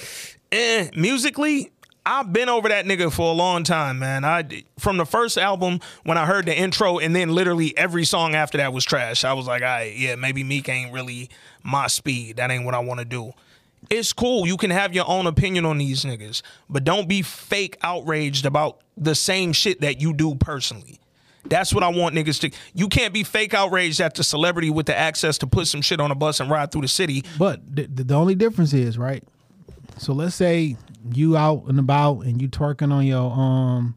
eh, 0.52 0.90
musically, 0.94 1.72
I've 2.04 2.32
been 2.32 2.48
over 2.48 2.68
that 2.68 2.86
nigga 2.86 3.12
for 3.12 3.30
a 3.30 3.34
long 3.34 3.62
time, 3.62 3.98
man. 3.98 4.24
I 4.24 4.64
from 4.78 4.96
the 4.96 5.04
first 5.04 5.36
album 5.36 5.80
when 6.04 6.16
I 6.16 6.26
heard 6.26 6.46
the 6.46 6.56
intro 6.56 6.98
and 6.98 7.14
then 7.14 7.34
literally 7.34 7.76
every 7.76 8.04
song 8.04 8.34
after 8.34 8.58
that 8.58 8.72
was 8.72 8.84
trash. 8.84 9.24
I 9.24 9.32
was 9.34 9.46
like, 9.46 9.62
all 9.62 9.68
right, 9.68 9.94
yeah, 9.94 10.14
maybe 10.16 10.42
Meek 10.42 10.68
ain't 10.68 10.92
really 10.92 11.30
my 11.62 11.86
speed. 11.86 12.36
That 12.36 12.50
ain't 12.50 12.64
what 12.64 12.74
I 12.74 12.78
want 12.78 13.00
to 13.00 13.04
do. 13.04 13.32
It's 13.88 14.12
cool. 14.12 14.46
You 14.46 14.56
can 14.56 14.70
have 14.70 14.94
your 14.94 15.08
own 15.08 15.26
opinion 15.26 15.64
on 15.64 15.78
these 15.78 16.04
niggas, 16.04 16.42
but 16.68 16.84
don't 16.84 17.08
be 17.08 17.22
fake 17.22 17.76
outraged 17.82 18.44
about 18.46 18.80
the 18.96 19.14
same 19.14 19.52
shit 19.52 19.80
that 19.80 20.00
you 20.00 20.12
do 20.12 20.34
personally. 20.34 21.00
That's 21.46 21.72
what 21.72 21.82
I 21.82 21.88
want 21.88 22.14
niggas 22.14 22.40
to. 22.40 22.56
You 22.74 22.88
can't 22.88 23.14
be 23.14 23.24
fake 23.24 23.54
outraged 23.54 24.00
at 24.00 24.14
the 24.14 24.22
celebrity 24.22 24.68
with 24.68 24.86
the 24.86 24.96
access 24.96 25.38
to 25.38 25.46
put 25.46 25.66
some 25.66 25.80
shit 25.80 26.00
on 26.00 26.10
a 26.10 26.14
bus 26.14 26.40
and 26.40 26.50
ride 26.50 26.70
through 26.70 26.82
the 26.82 26.88
city. 26.88 27.24
But 27.38 27.60
the, 27.74 27.86
the 27.86 28.14
only 28.14 28.34
difference 28.34 28.74
is 28.74 28.98
right. 28.98 29.24
So 29.96 30.12
let's 30.12 30.34
say 30.34 30.76
you 31.14 31.36
out 31.36 31.64
and 31.68 31.78
about 31.78 32.20
and 32.20 32.40
you 32.40 32.48
twerking 32.48 32.92
on 32.92 33.06
your 33.06 33.30
um 33.32 33.94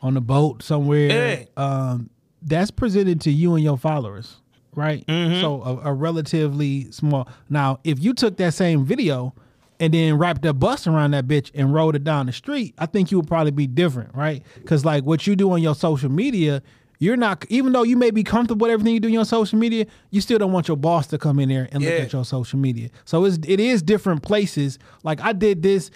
on 0.00 0.14
the 0.14 0.20
boat 0.20 0.62
somewhere. 0.62 1.08
Yeah. 1.08 1.44
Um, 1.56 2.10
that's 2.42 2.70
presented 2.70 3.20
to 3.22 3.30
you 3.30 3.54
and 3.54 3.62
your 3.62 3.78
followers, 3.78 4.38
right? 4.74 5.04
So 5.40 5.62
a, 5.62 5.90
a 5.90 5.92
relatively 5.92 6.90
small. 6.90 7.28
Now, 7.48 7.78
if 7.84 8.02
you 8.02 8.12
took 8.14 8.36
that 8.38 8.54
same 8.54 8.84
video 8.84 9.32
and 9.78 9.94
then 9.94 10.18
wrapped 10.18 10.44
a 10.44 10.52
bus 10.52 10.86
around 10.86 11.12
that 11.12 11.28
bitch 11.28 11.50
and 11.54 11.72
rode 11.72 11.94
it 11.94 12.02
down 12.04 12.26
the 12.26 12.32
street, 12.32 12.74
I 12.78 12.86
think 12.86 13.10
you 13.12 13.18
would 13.18 13.28
probably 13.28 13.52
be 13.52 13.66
different, 13.68 14.14
right? 14.14 14.42
Because 14.56 14.84
like 14.84 15.04
what 15.04 15.26
you 15.26 15.36
do 15.36 15.52
on 15.52 15.62
your 15.62 15.74
social 15.74 16.10
media. 16.10 16.62
You're 16.98 17.16
not, 17.16 17.44
even 17.48 17.72
though 17.72 17.82
you 17.82 17.96
may 17.96 18.12
be 18.12 18.22
comfortable 18.22 18.64
with 18.64 18.70
everything 18.72 18.94
you 18.94 19.00
do 19.00 19.08
on 19.08 19.14
your 19.14 19.24
social 19.24 19.58
media, 19.58 19.86
you 20.10 20.20
still 20.20 20.38
don't 20.38 20.52
want 20.52 20.68
your 20.68 20.76
boss 20.76 21.08
to 21.08 21.18
come 21.18 21.40
in 21.40 21.48
there 21.48 21.68
and 21.72 21.82
look 21.82 21.92
at 21.94 22.12
your 22.12 22.24
social 22.24 22.60
media. 22.60 22.90
So 23.04 23.24
it's 23.24 23.38
it 23.44 23.58
is 23.58 23.82
different 23.82 24.22
places. 24.22 24.78
Like 25.02 25.20
I 25.20 25.32
did 25.32 25.64
this, 25.64 25.90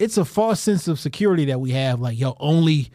it's 0.00 0.16
a 0.18 0.24
false 0.24 0.58
sense 0.60 0.88
of 0.88 0.98
security 0.98 1.44
that 1.44 1.60
we 1.60 1.70
have. 1.70 2.00
Like 2.00 2.18
yo, 2.18 2.34
only 2.40 2.90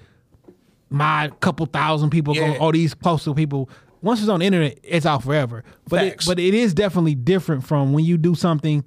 my 0.89 1.31
couple 1.39 1.65
thousand 1.67 2.09
people 2.09 2.35
Yeah. 2.35 2.53
go, 2.55 2.59
all 2.59 2.71
these 2.73 2.93
close 2.93 3.23
to 3.23 3.33
people. 3.33 3.69
Once 4.01 4.19
it's 4.19 4.29
on 4.29 4.39
the 4.41 4.45
internet, 4.45 4.77
it's 4.83 5.05
out 5.05 5.23
forever. 5.23 5.63
But 5.89 6.03
it, 6.03 6.23
but 6.27 6.39
it 6.39 6.53
is 6.53 6.73
definitely 6.73 7.15
different 7.15 7.63
from 7.65 7.93
when 7.93 8.03
you 8.05 8.17
do 8.17 8.35
something 8.35 8.83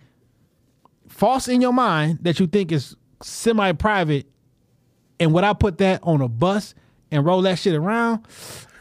false 1.09 1.49
in 1.49 1.61
your 1.61 1.73
mind 1.73 2.19
that 2.23 2.39
you 2.39 2.47
think 2.47 2.71
is 2.73 2.95
semi 3.23 3.73
private, 3.73 4.27
and 5.19 5.33
would 5.33 5.45
I 5.45 5.53
put 5.55 5.79
that 5.79 6.01
on 6.03 6.21
a 6.21 6.29
bus 6.29 6.75
and 7.11 7.25
roll 7.25 7.43
that 7.43 7.59
shit 7.59 7.75
around? 7.75 8.27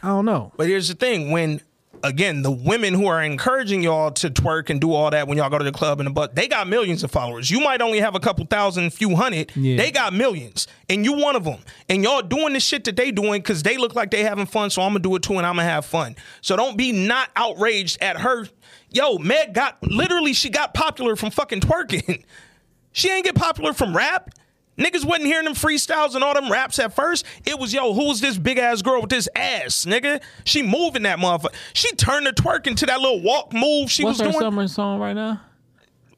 I 0.02 0.08
don't 0.08 0.24
know. 0.26 0.52
But 0.56 0.68
here's 0.68 0.88
the 0.88 0.94
thing: 0.94 1.30
when 1.32 1.60
again, 2.02 2.42
the 2.42 2.50
women 2.50 2.94
who 2.94 3.06
are 3.06 3.22
encouraging 3.22 3.82
y'all 3.82 4.10
to 4.12 4.30
twerk 4.30 4.70
and 4.70 4.80
do 4.80 4.92
all 4.92 5.10
that 5.10 5.28
when 5.28 5.38
y'all 5.38 5.50
go 5.50 5.58
to 5.58 5.64
the 5.64 5.72
club 5.72 6.00
and 6.00 6.06
the 6.06 6.12
butt, 6.12 6.34
they 6.34 6.48
got 6.48 6.68
millions 6.68 7.04
of 7.04 7.10
followers. 7.10 7.50
You 7.50 7.60
might 7.60 7.80
only 7.80 8.00
have 8.00 8.14
a 8.14 8.20
couple 8.20 8.44
thousand, 8.46 8.90
few 8.92 9.14
hundred. 9.16 9.52
Yeah. 9.56 9.76
They 9.76 9.90
got 9.90 10.12
millions, 10.12 10.66
and 10.88 11.04
you 11.04 11.14
one 11.14 11.36
of 11.36 11.44
them. 11.44 11.58
And 11.88 12.02
y'all 12.02 12.22
doing 12.22 12.52
the 12.52 12.60
shit 12.60 12.84
that 12.84 12.96
they 12.96 13.10
doing 13.10 13.40
because 13.40 13.62
they 13.62 13.76
look 13.76 13.94
like 13.94 14.10
they 14.10 14.22
having 14.22 14.46
fun. 14.46 14.70
So 14.70 14.82
I'm 14.82 14.90
gonna 14.90 15.00
do 15.00 15.14
it 15.16 15.22
too, 15.22 15.34
and 15.38 15.46
I'm 15.46 15.56
gonna 15.56 15.68
have 15.68 15.84
fun. 15.84 16.16
So 16.40 16.56
don't 16.56 16.76
be 16.76 16.92
not 16.92 17.30
outraged 17.36 18.02
at 18.02 18.18
her. 18.20 18.46
Yo, 18.90 19.18
Meg 19.18 19.54
got 19.54 19.82
literally 19.82 20.32
she 20.32 20.50
got 20.50 20.74
popular 20.74 21.16
from 21.16 21.30
fucking 21.30 21.60
twerking. 21.60 22.24
she 22.92 23.10
ain't 23.10 23.24
get 23.24 23.34
popular 23.34 23.72
from 23.72 23.96
rap. 23.96 24.30
Niggas 24.78 25.04
wasn't 25.04 25.26
hearing 25.26 25.44
them 25.44 25.54
freestyles 25.54 26.14
and 26.14 26.22
all 26.22 26.34
them 26.34 26.50
raps 26.52 26.78
at 26.78 26.94
first. 26.94 27.26
It 27.44 27.58
was, 27.58 27.74
yo, 27.74 27.92
who's 27.94 28.20
this 28.20 28.38
big 28.38 28.58
ass 28.58 28.80
girl 28.80 29.00
with 29.00 29.10
this 29.10 29.28
ass, 29.34 29.84
nigga? 29.84 30.22
She 30.44 30.62
moving 30.62 31.02
that 31.02 31.18
motherfucker. 31.18 31.52
She 31.74 31.90
turned 31.96 32.26
the 32.26 32.32
twerk 32.32 32.66
into 32.68 32.86
that 32.86 33.00
little 33.00 33.20
walk 33.20 33.52
move 33.52 33.90
she 33.90 34.04
What's 34.04 34.20
was 34.20 34.28
doing. 34.30 34.40
summer 34.40 34.68
song 34.68 35.00
right 35.00 35.14
now? 35.14 35.40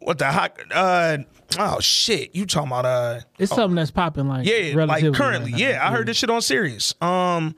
What 0.01 0.19
the 0.19 0.27
hot? 0.27 0.59
Uh, 0.73 1.19
oh 1.59 1.81
shit, 1.81 2.35
you 2.35 2.47
talking 2.47 2.69
about? 2.69 2.87
Uh, 2.87 3.20
It's 3.39 3.55
something 3.55 3.77
that's 3.77 3.91
popping 3.91 4.28
like 4.28 4.47
yeah, 4.47 4.74
like 4.85 5.12
currently, 5.15 5.53
right 5.53 5.61
now. 5.61 5.69
yeah. 5.69 5.87
I 5.87 5.91
heard 5.91 6.07
this 6.09 6.16
shit 6.19 6.31
on 6.31 6.41
Sirius. 6.43 6.95
Um, 7.03 7.55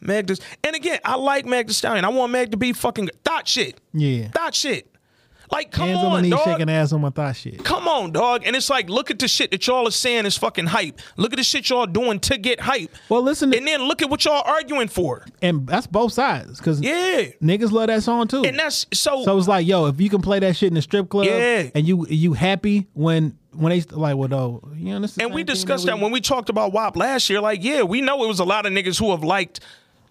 Meg, 0.00 0.28
and 0.64 0.76
again, 0.76 0.98
I 1.04 1.14
like 1.16 1.46
Meg 1.46 1.66
Thee 1.68 1.72
Stallion. 1.72 2.04
I 2.04 2.08
want 2.08 2.30
Meg 2.32 2.50
to 2.50 2.56
be 2.56 2.72
fucking 2.72 3.10
thought 3.24 3.46
shit. 3.48 3.80
Yeah. 3.92 4.28
thought 4.28 4.54
shit. 4.54 4.88
Like, 5.50 5.70
come 5.70 5.88
Hands 5.88 5.98
on 6.00 6.10
my 6.10 6.16
on, 6.16 6.22
knees, 6.22 6.30
dog. 6.32 6.44
shaking 6.44 6.70
ass 6.70 6.92
on 6.92 7.00
my 7.00 7.10
thigh 7.10 7.32
shit. 7.32 7.64
Come 7.64 7.86
on, 7.86 8.12
dog. 8.12 8.42
And 8.46 8.56
it's 8.56 8.70
like, 8.70 8.88
look 8.88 9.10
at 9.10 9.18
the 9.18 9.28
shit 9.28 9.50
that 9.50 9.66
y'all 9.66 9.86
are 9.86 9.90
saying 9.90 10.26
is 10.26 10.36
fucking 10.36 10.66
hype. 10.66 11.00
Look 11.16 11.32
at 11.32 11.36
the 11.36 11.42
shit 11.44 11.68
y'all 11.70 11.86
doing 11.86 12.18
to 12.20 12.38
get 12.38 12.60
hype. 12.60 12.90
Well, 13.08 13.22
listen, 13.22 13.50
to, 13.50 13.56
And 13.58 13.66
then 13.66 13.82
look 13.82 14.02
at 14.02 14.10
what 14.10 14.24
y'all 14.24 14.42
arguing 14.44 14.88
for. 14.88 15.24
and 15.42 15.66
that's 15.66 15.86
both 15.86 16.12
sides 16.12 16.58
because 16.58 16.80
Yeah. 16.80 17.24
niggas 17.42 17.72
love 17.72 17.88
that 17.88 18.02
song 18.02 18.28
too. 18.28 18.44
And 18.44 18.58
that's 18.58 18.86
so, 18.92 19.24
so 19.24 19.36
it's 19.38 19.48
like, 19.48 19.66
yo, 19.66 19.86
if 19.86 20.00
you 20.00 20.08
can 20.10 20.22
play 20.22 20.38
that 20.40 20.56
shit 20.56 20.68
in 20.68 20.74
the 20.74 20.82
strip 20.82 21.08
club, 21.08 21.26
Yeah. 21.26 21.68
and 21.74 21.86
you 21.86 22.06
you 22.08 22.32
happy 22.32 22.86
when 22.94 23.36
when 23.52 23.70
they 23.70 23.82
like, 23.90 24.16
well, 24.16 24.28
though, 24.28 24.68
you 24.76 24.92
know, 24.94 25.00
this 25.00 25.10
is 25.12 25.16
the 25.16 25.24
and 25.24 25.34
we 25.34 25.44
discussed 25.44 25.86
that 25.86 25.96
we- 25.96 26.02
when 26.02 26.10
we 26.12 26.20
talked 26.20 26.48
about 26.48 26.72
WAP 26.72 26.96
last 26.96 27.30
year. 27.30 27.40
Like, 27.40 27.62
yeah, 27.62 27.82
we 27.82 28.00
know 28.00 28.24
it 28.24 28.28
was 28.28 28.40
a 28.40 28.44
lot 28.44 28.66
of 28.66 28.72
niggas 28.72 28.98
who 28.98 29.10
have 29.12 29.22
liked 29.22 29.60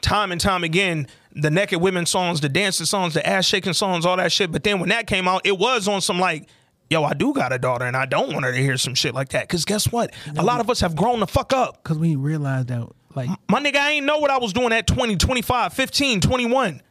time 0.02 0.32
and 0.32 0.40
time 0.40 0.64
again 0.64 1.08
the 1.36 1.50
naked 1.50 1.82
women 1.82 2.06
songs, 2.06 2.42
the 2.42 2.50
dancing 2.50 2.86
songs, 2.86 3.14
the 3.14 3.26
ass 3.28 3.46
shaking 3.46 3.74
songs, 3.74 4.06
all 4.06 4.18
that 4.18 4.32
shit. 4.32 4.52
But 4.52 4.64
then 4.64 4.80
when 4.80 4.90
that 4.90 5.08
came 5.08 5.28
out, 5.28 5.42
it 5.46 5.58
was 5.58 5.88
on 5.88 6.02
some 6.02 6.20
like, 6.20 6.48
yo, 6.90 7.04
I 7.04 7.14
do 7.14 7.34
got 7.34 7.52
a 7.52 7.58
daughter 7.58 7.86
and 7.86 7.98
I 7.98 8.06
don't 8.06 8.32
want 8.34 8.46
her 8.46 8.52
to 8.52 8.58
hear 8.58 8.78
some 8.78 8.94
shit 8.96 9.14
like 9.16 9.30
that. 9.30 9.50
Cause 9.50 9.66
guess 9.66 9.92
what? 9.92 10.14
A 10.38 10.44
lot 10.44 10.60
of 10.60 10.70
us 10.70 10.80
have 10.82 10.96
grown 10.96 11.20
the 11.22 11.28
fuck 11.28 11.52
up. 11.54 11.82
Because 11.84 11.98
we 11.98 12.16
realized 12.16 12.68
that, 12.68 12.88
like, 13.16 13.30
My 13.50 13.60
nigga, 13.62 13.78
I 13.78 13.92
ain't 13.92 14.06
know 14.06 14.20
what 14.20 14.30
I 14.32 14.38
was 14.38 14.54
doing 14.54 14.72
at 14.74 14.86
20, 14.88 15.16
25, 15.18 15.74
15, 15.74 16.22
21. 16.22 16.82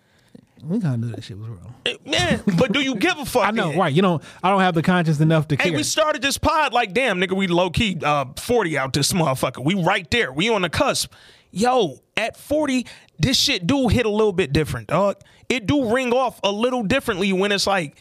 we 0.64 0.80
kind 0.80 0.94
of 0.94 1.00
knew 1.00 1.14
that 1.14 1.22
shit 1.24 1.38
was 1.38 1.48
wrong. 1.48 1.74
Eh, 1.86 1.96
Man, 2.04 2.42
but 2.58 2.72
do 2.72 2.80
you 2.80 2.94
give 2.96 3.18
a 3.18 3.24
fuck? 3.24 3.46
I 3.46 3.50
know, 3.52 3.70
then? 3.70 3.78
right? 3.78 3.92
You 3.92 4.02
know, 4.02 4.20
I 4.42 4.50
don't 4.50 4.60
have 4.60 4.74
the 4.74 4.82
conscience 4.82 5.20
enough 5.20 5.46
to 5.48 5.54
Hey, 5.56 5.64
care. 5.64 5.70
Hey, 5.72 5.76
we 5.76 5.82
started 5.84 6.20
this 6.22 6.38
pod 6.38 6.72
like, 6.72 6.92
damn, 6.94 7.18
nigga, 7.20 7.36
we 7.36 7.46
low 7.46 7.70
key 7.70 7.98
uh, 8.02 8.24
40 8.36 8.78
out 8.78 8.92
this 8.92 9.12
motherfucker. 9.12 9.64
We 9.64 9.74
right 9.74 10.08
there. 10.10 10.32
We 10.32 10.48
on 10.50 10.62
the 10.62 10.70
cusp. 10.70 11.12
Yo, 11.50 11.98
at 12.16 12.36
40, 12.36 12.86
this 13.18 13.38
shit 13.38 13.66
do 13.66 13.88
hit 13.88 14.06
a 14.06 14.10
little 14.10 14.32
bit 14.32 14.52
different, 14.52 14.88
dog. 14.88 15.16
It 15.48 15.66
do 15.66 15.92
ring 15.92 16.12
off 16.12 16.40
a 16.44 16.50
little 16.52 16.82
differently 16.82 17.32
when 17.32 17.52
it's 17.52 17.66
like, 17.66 17.96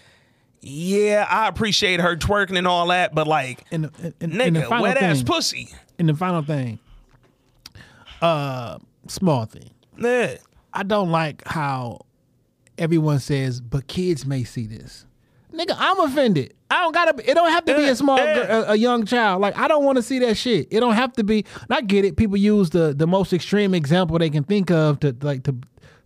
yeah, 0.62 1.26
I 1.30 1.48
appreciate 1.48 2.00
her 2.00 2.16
twerking 2.16 2.58
and 2.58 2.68
all 2.68 2.88
that, 2.90 3.16
but 3.16 3.28
like, 3.28 3.64
and, 3.72 3.86
the- 3.86 4.14
and, 4.22 4.40
and 4.40 4.54
the 4.56 4.60
nigga, 4.62 4.68
final 4.68 4.84
wet 4.84 4.98
ass 4.98 5.24
pussy. 5.24 5.70
and 5.98 6.08
the 6.10 6.14
final 6.16 6.44
thing, 6.44 6.80
uh, 8.22 8.78
small 9.08 9.46
thing. 9.46 9.72
Yeah. 9.98 10.36
I 10.74 10.84
don't 10.84 11.10
like 11.12 11.46
how 11.48 12.02
everyone 12.78 13.20
says, 13.20 13.60
but 13.60 13.88
kids 13.88 14.26
may 14.26 14.44
see 14.44 14.68
this. 14.68 15.06
Nigga, 15.54 15.76
I'm 15.78 16.00
offended. 16.00 16.54
I 16.70 16.82
don't 16.82 16.94
gotta. 16.94 17.30
It 17.30 17.34
don't 17.34 17.52
have 17.52 17.66
to 17.66 17.76
be 17.76 17.84
a 17.86 17.96
small, 17.96 18.18
yeah. 18.18 18.34
gir- 18.34 18.48
a, 18.68 18.72
a 18.72 18.76
young 18.76 19.06
child. 19.06 19.42
Like 19.42 19.58
I 19.58 19.68
don't 19.68 19.84
want 19.84 19.98
to 19.98 20.02
see 20.02 20.20
that 20.20 20.38
shit. 20.38 20.68
It 20.72 20.80
don't 20.80 20.94
have 20.94 21.14
to 21.14 21.24
be. 21.24 21.46
And 21.62 21.72
I 21.72 21.82
get 21.82 22.06
it. 22.06 22.16
People 22.16 22.38
use 22.38 22.70
the 22.70 22.94
the 22.94 23.08
most 23.08 23.34
extreme 23.34 23.74
example 23.74 24.18
they 24.18 24.30
can 24.30 24.44
think 24.46 24.72
of 24.72 25.00
to 25.02 25.16
like 25.22 25.44
to 25.44 25.56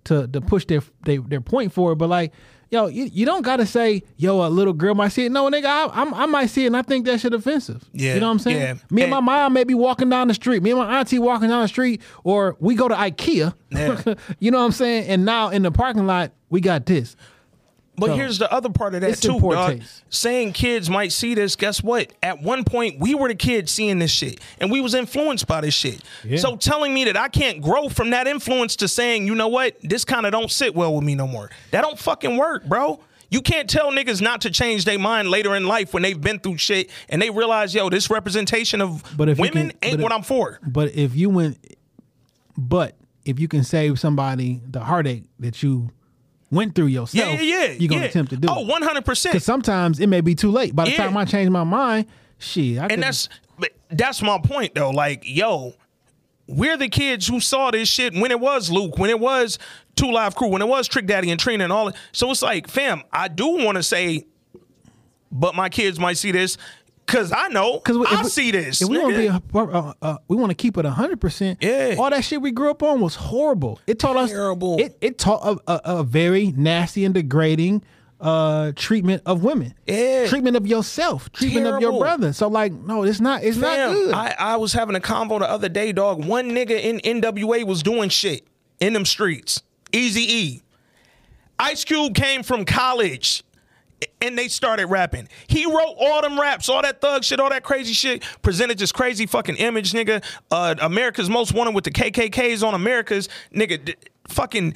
to 0.06 0.28
to 0.28 0.42
push 0.42 0.66
their 0.66 0.82
their, 1.04 1.20
their 1.22 1.42
point 1.42 1.72
forward. 1.74 1.96
But 1.96 2.10
like, 2.10 2.34
yo, 2.72 2.88
you, 2.88 3.04
you 3.14 3.26
don't 3.28 3.44
gotta 3.44 3.68
say, 3.68 4.02
yo, 4.18 4.46
a 4.46 4.50
little 4.50 4.74
girl 4.74 4.96
might 4.96 5.10
see 5.10 5.26
it. 5.26 5.32
No, 5.32 5.48
nigga, 5.52 5.66
I, 5.66 5.90
I'm, 5.94 6.14
I 6.16 6.26
might 6.26 6.48
see 6.48 6.64
it, 6.64 6.68
and 6.68 6.78
I 6.78 6.82
think 6.82 7.06
that 7.06 7.20
shit 7.20 7.34
offensive. 7.34 7.84
Yeah, 7.94 8.16
you 8.16 8.20
know 8.20 8.26
what 8.28 8.32
I'm 8.34 8.40
saying? 8.40 8.58
yeah. 8.58 8.74
Me 8.90 9.04
and, 9.04 9.04
And- 9.04 9.12
my 9.12 9.20
mom 9.20 9.54
may 9.54 9.64
be 9.64 9.76
walking 9.76 10.10
down 10.10 10.28
the 10.28 10.34
street. 10.34 10.64
Me 10.64 10.72
and 10.72 10.80
my 10.80 11.00
auntie 11.00 11.20
walking 11.20 11.50
down 11.50 11.62
the 11.62 11.68
street, 11.68 12.02
or 12.24 12.58
we 12.60 12.74
go 12.74 12.88
to 12.88 12.96
IKEA. 12.96 13.54
Yeah. 13.70 14.02
you 14.40 14.50
know 14.50 14.58
what 14.60 14.66
I'm 14.66 14.72
saying? 14.72 15.08
And 15.10 15.26
now 15.26 15.50
in 15.50 15.62
the 15.62 15.72
parking 15.72 16.08
lot, 16.08 16.32
we 16.50 16.60
got 16.62 16.86
this. 16.88 17.16
But 17.98 18.08
So, 18.08 18.16
here's 18.16 18.38
the 18.40 18.52
other 18.52 18.70
part 18.70 18.94
of 18.96 19.02
that 19.02 19.18
too, 19.20 19.40
dog. 19.40 19.80
taste. 19.80 20.04
Saying 20.10 20.54
kids 20.54 20.90
might 20.90 21.12
see 21.12 21.34
this, 21.34 21.56
guess 21.56 21.82
what? 21.82 22.12
At 22.22 22.42
one 22.42 22.64
point, 22.64 23.00
we 23.00 23.16
were 23.16 23.28
the 23.30 23.36
kids 23.36 23.72
seeing 23.72 24.00
this 24.00 24.12
shit, 24.12 24.40
and 24.60 24.70
we 24.70 24.82
was 24.82 24.94
influenced 24.94 25.48
by 25.48 25.62
this 25.62 25.74
shit. 25.74 26.02
Yeah. 26.24 26.38
So 26.38 26.56
telling 26.58 26.94
me 26.94 27.06
that 27.06 27.16
I 27.18 27.30
can't 27.30 27.62
grow 27.62 27.88
from 27.90 28.10
that 28.10 28.28
influence 28.28 28.76
to 28.78 28.88
saying, 28.88 29.28
you 29.28 29.36
know 29.36 29.48
what, 29.48 29.78
this 29.82 30.04
kind 30.04 30.26
of 30.26 30.32
don't 30.32 30.52
sit 30.52 30.76
well 30.76 30.94
with 30.94 31.04
me 31.06 31.16
no 31.16 31.26
more. 31.28 31.50
That 31.72 31.82
don't 31.82 31.98
fucking 31.98 32.36
work, 32.38 32.66
bro. 32.66 33.00
You 33.30 33.42
can't 33.42 33.70
tell 33.70 33.92
niggas 33.92 34.22
not 34.22 34.42
to 34.42 34.52
change 34.52 34.86
their 34.86 35.00
mind 35.00 35.30
later 35.30 35.56
in 35.56 35.66
life 35.66 35.94
when 35.94 36.04
they've 36.04 36.20
been 36.20 36.40
through 36.40 36.58
shit 36.58 36.90
and 37.10 37.22
they 37.22 37.30
realize, 37.32 37.74
yo, 37.74 37.90
this 37.90 38.10
representation 38.10 38.82
of 38.82 39.04
But 39.18 39.30
if 39.30 39.40
women 39.40 39.70
can- 39.70 39.78
ain't 39.82 39.98
but 39.98 40.04
what 40.04 40.12
I'm 40.12 40.22
for. 40.22 40.60
But 40.66 40.94
if 40.96 41.16
you 41.16 41.30
went, 41.30 41.58
but 42.58 42.96
if 43.26 43.40
you 43.40 43.48
can 43.48 43.64
save 43.64 44.00
somebody 44.00 44.62
the 44.70 44.82
heartache 44.82 45.24
that 45.40 45.64
you 45.64 45.90
went 46.52 46.76
through 46.76 46.88
yourself, 46.88 47.14
Yeah, 47.14 47.42
yeah, 47.42 47.64
yeah. 47.66 47.72
you're 47.80 47.90
gonna 47.90 48.02
yeah. 48.02 48.08
attempt 48.08 48.32
to 48.32 48.38
do 48.38 48.48
Oh, 48.50 48.66
100%. 48.66 49.24
Because 49.24 49.44
sometimes 49.44 50.00
it 50.00 50.08
may 50.08 50.22
be 50.22 50.36
too 50.36 50.52
late. 50.52 50.76
By 50.76 50.86
the 50.86 50.96
time 50.96 51.18
I 51.18 51.26
change 51.26 51.50
my 51.50 51.64
mind, 51.64 52.06
shit, 52.38 52.78
I 52.78 52.84
and 52.84 52.90
could- 52.92 53.04
that's 53.04 53.30
but 53.58 53.72
that's 53.90 54.22
my 54.22 54.38
point 54.40 54.76
though. 54.76 54.90
Like, 54.92 55.24
yo, 55.26 55.74
we're 56.48 56.78
the 56.78 56.90
kids 56.90 57.28
who 57.28 57.40
saw 57.40 57.72
this 57.72 57.88
shit 57.90 58.14
when 58.14 58.30
it 58.32 58.40
was 58.40 58.70
Luke, 58.70 58.98
when 58.98 59.10
it 59.10 59.20
was 59.20 59.58
2 59.96 60.12
Live 60.12 60.36
Crew, 60.36 60.50
when 60.50 60.62
it 60.62 60.68
was 60.68 60.88
Trick 60.88 61.08
Daddy 61.08 61.32
and 61.32 61.40
Trina 61.40 61.64
and 61.64 61.74
all. 61.74 61.86
that. 61.88 61.96
So 62.12 62.30
it's 62.32 62.42
like, 62.42 62.68
fam, 62.68 63.02
I 63.12 63.28
do 63.30 63.48
want 63.48 63.78
to 63.78 63.84
say, 63.84 64.26
but 65.32 65.56
my 65.56 65.70
kids 65.70 66.00
might 66.00 66.18
see 66.18 66.32
this 66.32 66.58
because 67.06 67.32
I 67.32 67.48
know 67.50 67.80
Because 67.80 67.98
I 68.10 68.24
see 68.24 68.52
this. 68.52 68.82
If 68.82 68.90
we 68.90 68.98
want 68.98 69.14
to 69.14 69.20
be, 69.20 69.28
a, 69.28 69.42
uh, 69.60 69.94
uh, 70.02 70.18
we 70.28 70.36
want 70.38 70.50
to 70.52 70.56
keep 70.56 70.78
it 70.78 70.86
hundred 70.86 71.22
percent. 71.22 71.60
Yeah. 71.62 71.96
all 71.98 72.10
that 72.10 72.24
shit 72.24 72.42
we 72.42 72.52
grew 72.52 72.70
up 72.70 72.84
on 72.84 73.00
was 73.02 73.16
horrible. 73.16 73.80
It 73.88 74.00
taught 74.00 74.18
us 74.18 74.32
Terrible. 74.32 74.80
It 74.80 74.98
it 75.02 75.18
taught 75.18 75.62
a, 75.68 75.72
a, 75.72 76.00
a 76.00 76.04
very 76.04 76.52
nasty 76.52 77.06
and 77.06 77.14
degrading 77.14 77.84
uh 78.22 78.72
treatment 78.76 79.22
of 79.26 79.44
women. 79.44 79.74
Yeah. 79.86 80.28
treatment 80.28 80.56
of 80.56 80.66
yourself, 80.66 81.32
treatment 81.32 81.68
of 81.68 81.82
your 81.82 82.00
brother. 82.00 82.34
So 82.34 82.48
like, 82.48 82.72
no, 82.72 83.04
it's 83.04 83.20
not. 83.20 83.44
It's 83.44 83.58
not 83.58 83.76
good. 83.92 84.14
I, 84.14 84.36
I 84.38 84.56
was 84.56 84.74
having 84.74 84.96
a 84.96 85.02
convo 85.02 85.40
the 85.40 85.50
other 85.50 85.70
day, 85.70 85.92
dog. 85.92 86.26
One 86.26 86.52
nigga 86.52 86.82
in 86.82 87.00
NWA 87.00 87.66
was 87.66 87.84
doing 87.84 88.10
shit 88.10 88.48
in 88.80 88.94
them 88.94 89.06
streets. 89.06 89.62
Easy 89.92 90.22
E. 90.22 90.62
Ice 91.60 91.86
Cube 91.86 92.16
came 92.16 92.44
from 92.44 92.66
college 92.66 93.44
and 94.22 94.38
they 94.38 94.48
started 94.48 94.88
rapping. 94.88 95.28
He 95.48 95.66
wrote 95.66 95.96
all 96.00 96.22
them 96.22 96.40
raps, 96.40 96.70
all 96.70 96.82
that 96.82 97.02
thug 97.02 97.24
shit, 97.24 97.40
all 97.40 97.50
that 97.50 97.64
crazy 97.64 97.94
shit, 97.94 98.24
presented 98.42 98.78
this 98.78 98.92
crazy 98.92 99.26
fucking 99.26 99.56
image, 99.58 99.94
nigga. 99.94 100.24
Uh, 100.52 100.76
America's 100.82 101.30
Most 101.30 101.54
Wanted 101.54 101.76
with 101.76 101.84
the 101.84 101.92
KKKs 101.92 102.66
on 102.66 102.74
America's, 102.74 103.30
nigga. 103.54 103.84
D- 103.84 103.96
fucking 104.28 104.76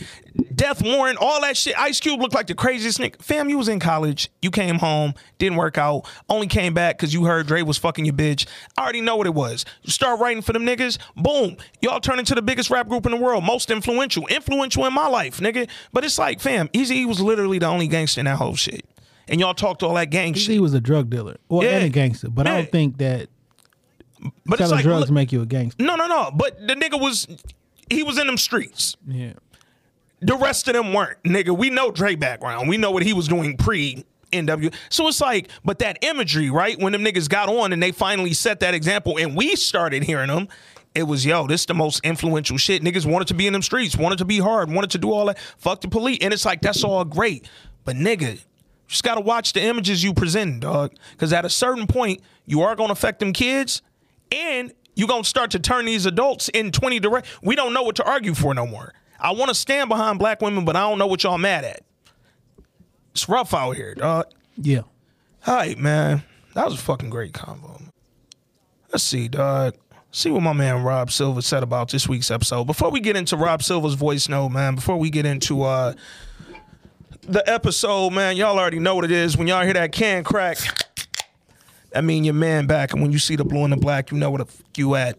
death 0.53 0.83
warrant, 0.83 1.17
all 1.19 1.41
that 1.41 1.57
shit. 1.57 1.77
Ice 1.79 1.99
Cube 1.99 2.21
looked 2.21 2.35
like 2.35 2.47
the 2.47 2.55
craziest 2.55 2.99
nigga. 2.99 3.21
Fam, 3.21 3.49
you 3.49 3.57
was 3.57 3.67
in 3.67 3.79
college. 3.79 4.29
You 4.41 4.51
came 4.51 4.75
home, 4.75 5.13
didn't 5.37 5.57
work 5.57 5.77
out, 5.77 6.07
only 6.29 6.47
came 6.47 6.73
back 6.73 6.97
because 6.97 7.13
you 7.13 7.25
heard 7.25 7.47
Dre 7.47 7.61
was 7.61 7.77
fucking 7.77 8.05
your 8.05 8.13
bitch. 8.13 8.47
I 8.77 8.83
already 8.83 9.01
know 9.01 9.15
what 9.15 9.27
it 9.27 9.33
was. 9.33 9.65
You 9.81 9.91
start 9.91 10.19
writing 10.19 10.41
for 10.41 10.53
them 10.53 10.65
niggas, 10.65 10.97
boom. 11.15 11.57
Y'all 11.81 11.99
turn 11.99 12.19
into 12.19 12.35
the 12.35 12.41
biggest 12.41 12.69
rap 12.69 12.87
group 12.87 13.05
in 13.05 13.11
the 13.11 13.17
world, 13.17 13.43
most 13.43 13.71
influential. 13.71 14.27
Influential 14.27 14.85
in 14.85 14.93
my 14.93 15.07
life, 15.07 15.39
nigga. 15.39 15.67
But 15.91 16.03
it's 16.03 16.19
like, 16.19 16.39
fam, 16.39 16.67
Eazy 16.69 17.05
was 17.05 17.19
literally 17.19 17.59
the 17.59 17.67
only 17.67 17.87
gangster 17.87 18.21
in 18.21 18.25
that 18.25 18.37
whole 18.37 18.55
shit. 18.55 18.85
And 19.29 19.39
y'all 19.39 19.53
talked 19.53 19.79
to 19.81 19.87
all 19.87 19.93
that 19.95 20.09
gang 20.09 20.33
he 20.33 20.39
shit. 20.39 20.61
was 20.61 20.73
a 20.73 20.81
drug 20.81 21.09
dealer 21.09 21.37
or 21.49 21.63
Yeah. 21.63 21.71
and 21.77 21.85
a 21.85 21.89
gangster, 21.89 22.29
but 22.29 22.47
I 22.47 22.57
don't 22.57 22.71
think 22.71 22.97
that 22.97 23.29
But 24.19 24.31
it's 24.47 24.57
selling 24.57 24.75
like, 24.77 24.83
drugs 24.83 25.01
look- 25.01 25.11
make 25.11 25.31
you 25.31 25.41
a 25.41 25.45
gangster. 25.45 25.83
no, 25.83 25.95
no, 25.95 26.07
no. 26.07 26.31
But 26.33 26.67
the 26.67 26.73
nigga 26.75 26.99
was, 26.99 27.27
he 27.89 28.03
was 28.03 28.17
in 28.17 28.27
them 28.27 28.37
streets. 28.37 28.95
Yeah, 29.07 29.33
The 30.21 30.35
rest 30.35 30.67
of 30.67 30.73
them 30.73 30.93
weren't. 30.93 31.21
Nigga, 31.23 31.55
we 31.57 31.69
know 31.69 31.91
Dre 31.91 32.15
background. 32.15 32.67
We 32.67 32.77
know 32.77 32.91
what 32.91 33.03
he 33.03 33.13
was 33.13 33.27
doing 33.27 33.55
pre 33.55 34.03
NW. 34.33 34.73
So 34.89 35.07
it's 35.07 35.21
like, 35.21 35.49
but 35.63 35.79
that 35.79 35.97
imagery, 36.03 36.49
right? 36.49 36.77
When 36.79 36.91
them 36.93 37.03
niggas 37.03 37.29
got 37.29 37.49
on 37.49 37.71
and 37.73 37.81
they 37.81 37.91
finally 37.91 38.33
set 38.33 38.59
that 38.59 38.73
example 38.73 39.17
and 39.17 39.35
we 39.35 39.55
started 39.55 40.03
hearing 40.03 40.27
them, 40.27 40.47
it 40.93 41.03
was, 41.03 41.25
yo, 41.25 41.47
this 41.47 41.61
is 41.61 41.65
the 41.67 41.73
most 41.75 42.01
influential 42.03 42.57
shit. 42.57 42.83
Niggas 42.83 43.05
wanted 43.05 43.27
to 43.29 43.33
be 43.35 43.47
in 43.47 43.53
them 43.53 43.61
streets, 43.61 43.95
wanted 43.95 44.17
to 44.17 44.25
be 44.25 44.39
hard, 44.39 44.69
wanted 44.71 44.89
to 44.91 44.97
do 44.97 45.11
all 45.11 45.25
that. 45.27 45.37
Fuck 45.57 45.81
the 45.81 45.87
police. 45.87 46.17
And 46.21 46.33
it's 46.33 46.45
like, 46.45 46.61
that's 46.61 46.83
all 46.83 47.05
great. 47.05 47.47
But 47.85 47.95
nigga, 47.95 48.39
just 48.89 49.03
gotta 49.03 49.21
watch 49.21 49.53
the 49.53 49.61
images 49.63 50.03
you 50.03 50.13
present, 50.13 50.59
dog. 50.61 50.93
Cause 51.17 51.31
at 51.31 51.45
a 51.45 51.49
certain 51.49 51.87
point, 51.87 52.21
you 52.45 52.61
are 52.61 52.75
gonna 52.75 52.91
affect 52.93 53.19
them 53.19 53.31
kids 53.31 53.81
and 54.31 54.73
you're 54.95 55.07
gonna 55.07 55.23
start 55.23 55.51
to 55.51 55.59
turn 55.59 55.85
these 55.85 56.05
adults 56.05 56.49
in 56.49 56.71
20 56.71 56.99
direct. 56.99 57.27
We 57.41 57.55
don't 57.55 57.73
know 57.73 57.83
what 57.83 57.95
to 57.97 58.03
argue 58.03 58.33
for 58.33 58.53
no 58.53 58.65
more. 58.67 58.93
I 59.19 59.31
wanna 59.31 59.53
stand 59.53 59.89
behind 59.89 60.17
black 60.19 60.41
women, 60.41 60.65
but 60.65 60.75
I 60.75 60.81
don't 60.81 60.97
know 60.97 61.07
what 61.07 61.23
y'all 61.23 61.37
mad 61.37 61.63
at. 61.63 61.83
It's 63.11 63.29
rough 63.29 63.53
out 63.53 63.75
here, 63.75 63.93
dog. 63.95 64.25
yeah. 64.57 64.81
All 65.47 65.55
right, 65.55 65.77
man. 65.77 66.23
That 66.53 66.65
was 66.65 66.73
a 66.73 66.77
fucking 66.77 67.09
great 67.09 67.31
convo. 67.33 67.81
Let's 68.91 69.03
see, 69.03 69.27
dog. 69.27 69.75
See 70.11 70.31
what 70.31 70.41
my 70.41 70.53
man 70.53 70.83
Rob 70.83 71.11
Silver 71.11 71.41
said 71.41 71.61
about 71.61 71.91
this 71.91 72.09
week's 72.09 72.31
episode. 72.31 72.65
Before 72.65 72.89
we 72.89 72.99
get 72.99 73.15
into 73.15 73.37
Rob 73.37 73.61
Silver's 73.61 73.93
voice 73.93 74.27
note, 74.27 74.49
man, 74.49 74.73
before 74.75 74.97
we 74.97 75.11
get 75.11 75.25
into 75.25 75.61
uh 75.61 75.93
the 77.29 77.47
episode, 77.47 78.11
man, 78.11 78.35
y'all 78.37 78.57
already 78.57 78.79
know 78.79 78.95
what 78.95 79.05
it 79.05 79.11
is. 79.11 79.37
When 79.37 79.47
y'all 79.47 79.63
hear 79.63 79.73
that 79.73 79.91
can 79.91 80.23
crack, 80.23 80.57
I 81.95 82.01
mean 82.01 82.23
your 82.23 82.33
man 82.33 82.65
back. 82.65 82.93
And 82.93 83.01
when 83.01 83.11
you 83.11 83.19
see 83.19 83.35
the 83.35 83.45
blue 83.45 83.63
and 83.63 83.73
the 83.73 83.77
black, 83.77 84.11
you 84.11 84.17
know 84.17 84.31
where 84.31 84.39
the 84.39 84.45
fuck 84.45 84.77
you 84.77 84.95
at. 84.95 85.17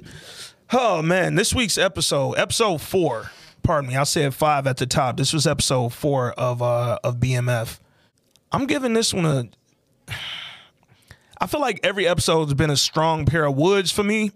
Oh 0.72 1.02
man, 1.02 1.34
this 1.36 1.54
week's 1.54 1.78
episode, 1.78 2.34
episode 2.34 2.80
four. 2.80 3.30
Pardon 3.62 3.90
me, 3.90 3.96
I 3.96 4.04
said 4.04 4.34
five 4.34 4.66
at 4.66 4.76
the 4.76 4.86
top. 4.86 5.16
This 5.16 5.32
was 5.32 5.46
episode 5.46 5.92
four 5.92 6.32
of 6.32 6.62
uh 6.62 6.98
of 7.04 7.16
BMF. 7.16 7.78
I'm 8.52 8.66
giving 8.66 8.92
this 8.92 9.14
one 9.14 9.26
a. 9.26 9.44
I 11.40 11.46
feel 11.46 11.60
like 11.60 11.80
every 11.82 12.06
episode's 12.06 12.54
been 12.54 12.70
a 12.70 12.76
strong 12.76 13.24
pair 13.24 13.46
of 13.46 13.56
woods 13.56 13.90
for 13.90 14.02
me, 14.02 14.32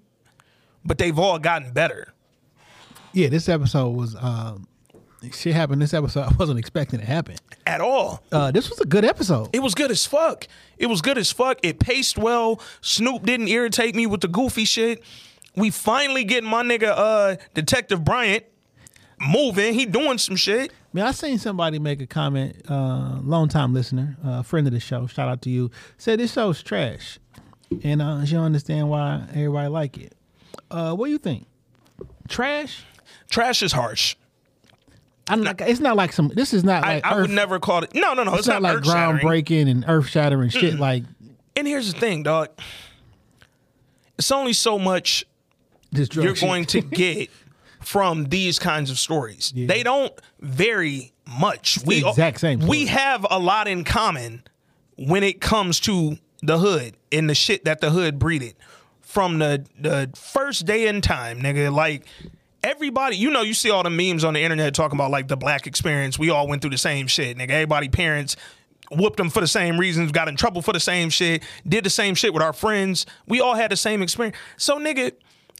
but 0.85 0.97
they've 0.97 1.19
all 1.19 1.39
gotten 1.39 1.73
better. 1.73 2.15
Yeah, 3.13 3.29
this 3.29 3.49
episode 3.49 3.91
was 3.91 4.17
um, 4.19 4.67
shit 5.33 5.55
happened. 5.55 5.81
This 5.81 5.95
episode 5.95 6.23
I 6.31 6.33
wasn't 6.39 6.59
expecting 6.59 7.01
it 7.01 7.05
to 7.05 7.09
happen. 7.09 7.37
At 7.67 7.81
all. 7.81 8.23
Uh, 8.31 8.51
this 8.51 8.69
was 8.71 8.81
a 8.81 8.87
good 8.87 9.05
episode. 9.05 9.51
It 9.53 9.61
was 9.61 9.75
good 9.75 9.91
as 9.91 10.05
fuck. 10.05 10.47
It 10.79 10.87
was 10.87 11.01
good 11.01 11.19
as 11.19 11.31
fuck. 11.33 11.59
It 11.63 11.79
paced 11.79 12.19
well. 12.19 12.61
Snoop 12.81 13.23
didn't 13.25 13.49
irritate 13.49 13.95
me 13.95 14.07
with 14.07 14.21
the 14.21 14.29
goofy 14.29 14.65
shit. 14.65 15.03
We 15.57 15.71
finally 15.71 16.25
getting 16.25 16.51
my 16.51 16.63
nigga 16.63 16.93
uh 16.97 17.37
Detective 17.55 18.05
Bryant 18.05 18.45
moving. 19.21 19.75
He 19.75 19.87
doing 19.87 20.19
some 20.19 20.37
shit. 20.37 20.73
Man, 20.93 21.07
I 21.07 21.11
seen 21.11 21.39
somebody 21.39 21.79
make 21.79 22.01
a 22.01 22.07
comment, 22.07 22.57
uh, 22.71 23.19
long 23.23 23.49
time 23.49 23.75
listener, 23.75 24.17
uh, 24.25 24.43
friend 24.43 24.67
of 24.69 24.73
the 24.73 24.79
show, 24.79 25.09
shout 25.09 25.29
out 25.29 25.43
to 25.43 25.51
you, 25.51 25.73
said 25.99 26.21
this 26.21 26.33
show's 26.33 26.63
trash. 26.63 27.19
And 27.83 28.01
uh, 28.01 28.25
she 28.25 28.35
don't 28.35 28.45
understand 28.45 28.89
why 28.89 29.27
everybody 29.31 29.69
like 29.69 29.99
it. 29.99 30.15
Uh, 30.71 30.95
what 30.95 31.07
do 31.07 31.13
you 31.13 31.19
think? 31.19 31.47
Trash? 32.29 32.85
Trash 33.29 33.63
is 33.63 33.73
harsh. 33.73 34.15
I'm 35.29 35.43
not. 35.43 35.61
It's 35.61 35.81
not 35.81 35.97
like 35.97 36.13
some. 36.13 36.29
This 36.29 36.53
is 36.53 36.65
not 36.65 36.83
like. 36.83 37.05
I 37.05 37.15
would 37.17 37.25
earth- 37.25 37.31
never 37.31 37.59
call 37.59 37.83
it. 37.83 37.95
No, 37.95 38.13
no, 38.15 38.25
no. 38.25 38.33
It's, 38.33 38.41
It's 38.41 38.49
not 38.49 38.63
like 38.63 38.79
groundbreaking 38.79 39.71
and 39.71 39.85
earth 39.89 40.09
shattering 40.09 40.51
shit. 40.51 40.75
Like 40.79 41.05
And 41.57 41.67
here's 41.67 41.93
the 41.93 41.99
thing, 41.99 42.23
dog. 42.23 42.51
It's 44.19 44.31
only 44.31 44.53
so 44.53 44.79
much 44.79 45.25
this 45.91 46.09
you're 46.15 46.35
shit. 46.37 46.41
going 46.47 46.65
to 46.67 46.81
get 46.83 47.31
from 47.81 48.25
these 48.27 48.59
kinds 48.59 48.91
of 48.91 48.99
stories. 48.99 49.53
They 49.55 49.83
don't 49.83 50.13
vary 50.41 51.13
much. 51.27 51.77
the 51.77 52.03
all- 52.05 52.11
exact 52.11 52.41
same 52.41 52.61
We 52.67 52.87
have 52.87 53.27
a 53.31 53.39
lot 53.39 53.67
in 53.69 53.85
common 53.85 54.43
when 54.97 55.23
it 55.23 55.41
comes 55.41 55.81
to 55.81 56.19
the 56.43 56.59
hood 56.59 56.95
and 57.11 57.29
the 57.29 57.35
shit 57.35 57.65
that 57.65 57.81
the 57.81 57.91
hood 57.91 58.19
breeded 58.19 58.55
from 59.01 59.39
the 59.39 59.65
the 59.81 60.11
first 60.15 60.67
day 60.67 60.87
in 60.87 61.01
time, 61.01 61.41
nigga. 61.41 61.73
Like 61.75 62.07
everybody, 62.65 63.17
you 63.17 63.31
know, 63.31 63.43
you 63.43 63.55
see 63.55 63.71
all 63.71 63.83
the 63.83 63.91
memes 63.91 64.25
on 64.25 64.35
the 64.35 64.41
internet 64.41 64.75
talking 64.75 64.97
about 64.99 65.11
like 65.11 65.29
the 65.29 65.37
black 65.37 65.67
experience. 65.67 66.19
We 66.19 66.31
all 66.31 66.49
went 66.49 66.63
through 66.63 66.71
the 66.73 66.79
same 66.79 67.07
shit, 67.07 67.37
nigga. 67.37 67.51
Everybody 67.51 67.89
parents 67.89 68.37
whooped 68.91 69.19
them 69.19 69.31
for 69.31 69.41
the 69.41 69.47
same 69.47 69.79
reasons, 69.79 70.13
got 70.13 70.29
in 70.29 70.37
trouble 70.37 70.63
for 70.63 70.73
the 70.73 70.81
same 70.81 71.11
shit, 71.11 71.43
did 71.69 71.85
the 71.85 71.91
same 71.91 72.15
shit 72.15 72.33
with 72.35 72.43
our 72.43 72.53
friends. 72.53 73.07
We 73.29 73.41
all 73.41 73.55
had 73.55 73.71
the 73.71 73.77
same 73.77 74.03
experience. 74.03 74.37
So, 74.57 74.79
nigga, 74.79 75.13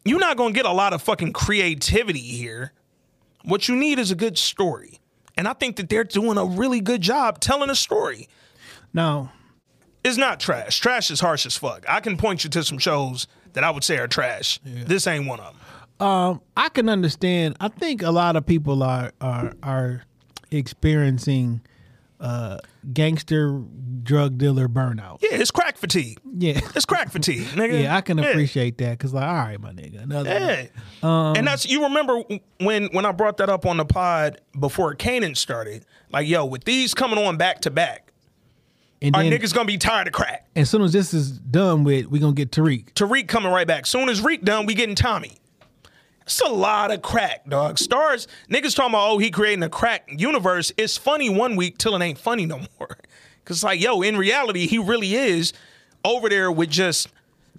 you're 0.05 0.19
not 0.19 0.37
gonna 0.37 0.55
get 0.55 0.67
a 0.67 0.73
lot 0.73 0.93
of 0.93 1.03
fucking 1.03 1.33
creativity 1.33 2.21
here. 2.21 2.73
What 3.45 3.69
you 3.69 3.77
need 3.77 3.99
is 3.99 4.11
a 4.11 4.15
good 4.15 4.39
story. 4.39 4.99
And 5.37 5.47
I 5.49 5.53
think 5.53 5.77
that 5.77 5.89
they're 5.89 6.05
doing 6.05 6.39
a 6.39 6.45
really 6.45 6.81
good 6.81 7.01
job 7.01 7.41
telling 7.41 7.69
a 7.71 7.75
story. 7.75 8.29
No, 8.93 9.31
It's 10.05 10.17
not 10.17 10.39
trash. 10.39 10.79
Trash 10.79 11.11
is 11.11 11.19
harsh 11.21 11.45
as 11.47 11.57
fuck. 11.57 11.85
I 11.89 12.01
can 12.01 12.17
point 12.17 12.45
you 12.45 12.51
to 12.51 12.63
some 12.63 12.79
shows 12.79 13.27
that 13.55 13.65
I 13.65 13.71
would 13.71 13.83
say 13.83 13.97
are 13.99 14.07
trash. 14.07 14.61
This 14.65 15.07
ain't 15.07 15.27
one 15.27 15.41
of 15.41 15.47
them. 15.47 15.57
Um, 16.05 16.41
I 16.57 16.69
can 16.69 16.89
understand. 16.89 17.57
I 17.61 17.69
think 17.69 18.03
a 18.03 18.11
lot 18.11 18.37
of 18.37 18.45
people 18.47 18.83
are 18.83 19.13
are 19.21 19.53
are 19.63 20.03
experiencing 20.51 21.61
uh, 22.21 22.59
gangster 22.93 23.61
drug 24.03 24.39
dealer 24.39 24.69
burnout. 24.69 25.19
Yeah, 25.23 25.37
it's 25.37 25.51
crack 25.51 25.77
fatigue. 25.79 26.19
Yeah, 26.37 26.61
It's 26.75 26.85
crack 26.85 27.11
fatigue, 27.11 27.43
nigga. 27.55 27.83
yeah, 27.83 27.97
I 27.97 28.01
can 28.01 28.19
appreciate 28.19 28.79
that 28.79 28.99
because 28.99 29.13
like, 29.15 29.25
all 29.27 29.35
right, 29.35 29.61
my 29.61 29.71
nigga, 29.73 30.03
another. 30.03 30.31
Yeah. 30.31 30.67
Um, 31.03 31.37
and 31.37 31.47
that's 31.47 31.67
you 31.67 31.85
remember 31.85 32.23
when 32.61 32.87
when 32.93 33.07
I 33.07 33.13
brought 33.13 33.39
that 33.39 33.49
up 33.51 33.67
on 33.67 33.77
the 33.79 33.85
pod 33.85 34.41
before 34.59 34.95
Kanan 34.95 35.37
started. 35.37 35.85
Like, 36.11 36.29
yo, 36.29 36.45
with 36.45 36.65
these 36.65 36.95
coming 36.95 37.19
on 37.19 37.37
back 37.37 37.61
to 37.63 37.71
back, 37.71 38.13
And 39.03 39.17
our 39.17 39.23
then, 39.23 39.33
niggas 39.33 39.53
gonna 39.55 39.67
be 39.67 39.79
tired 39.79 40.07
of 40.07 40.13
crack. 40.13 40.47
as 40.55 40.71
soon 40.71 40.83
as 40.83 40.93
this 40.93 41.13
is 41.13 41.33
done 41.39 41.83
with, 41.85 42.07
we 42.07 42.19
gonna 42.21 42.33
get 42.35 42.51
Tariq. 42.53 42.93
Tariq 42.95 43.27
coming 43.29 43.51
right 43.53 43.67
back. 43.67 43.87
Soon 43.87 44.09
as 44.09 44.21
Reek 44.23 44.43
done, 44.45 44.67
we 44.67 44.75
getting 44.75 44.95
Tommy. 44.95 45.39
It's 46.25 46.41
a 46.41 46.49
lot 46.49 46.91
of 46.91 47.03
crack, 47.03 47.47
dog. 47.49 47.79
Stars, 47.79 48.27
niggas 48.51 48.75
talking 48.75 48.93
about, 48.93 49.11
oh, 49.11 49.19
he 49.19 49.31
creating 49.31 49.63
a 49.63 49.69
crack 49.69 50.09
universe. 50.09 50.73
It's 50.79 50.97
funny 50.97 51.29
one 51.29 51.55
week 51.55 51.77
till 51.77 51.95
it 51.95 52.03
ain't 52.03 52.19
funny 52.19 52.47
no 52.47 52.61
more. 52.79 52.97
Cause 53.45 53.63
like, 53.63 53.79
yo, 53.79 54.01
in 54.01 54.17
reality, 54.17 54.67
he 54.67 54.79
really 54.79 55.15
is 55.15 55.53
over 56.03 56.31
there 56.31 56.51
with 56.51 56.71
just 56.71 57.09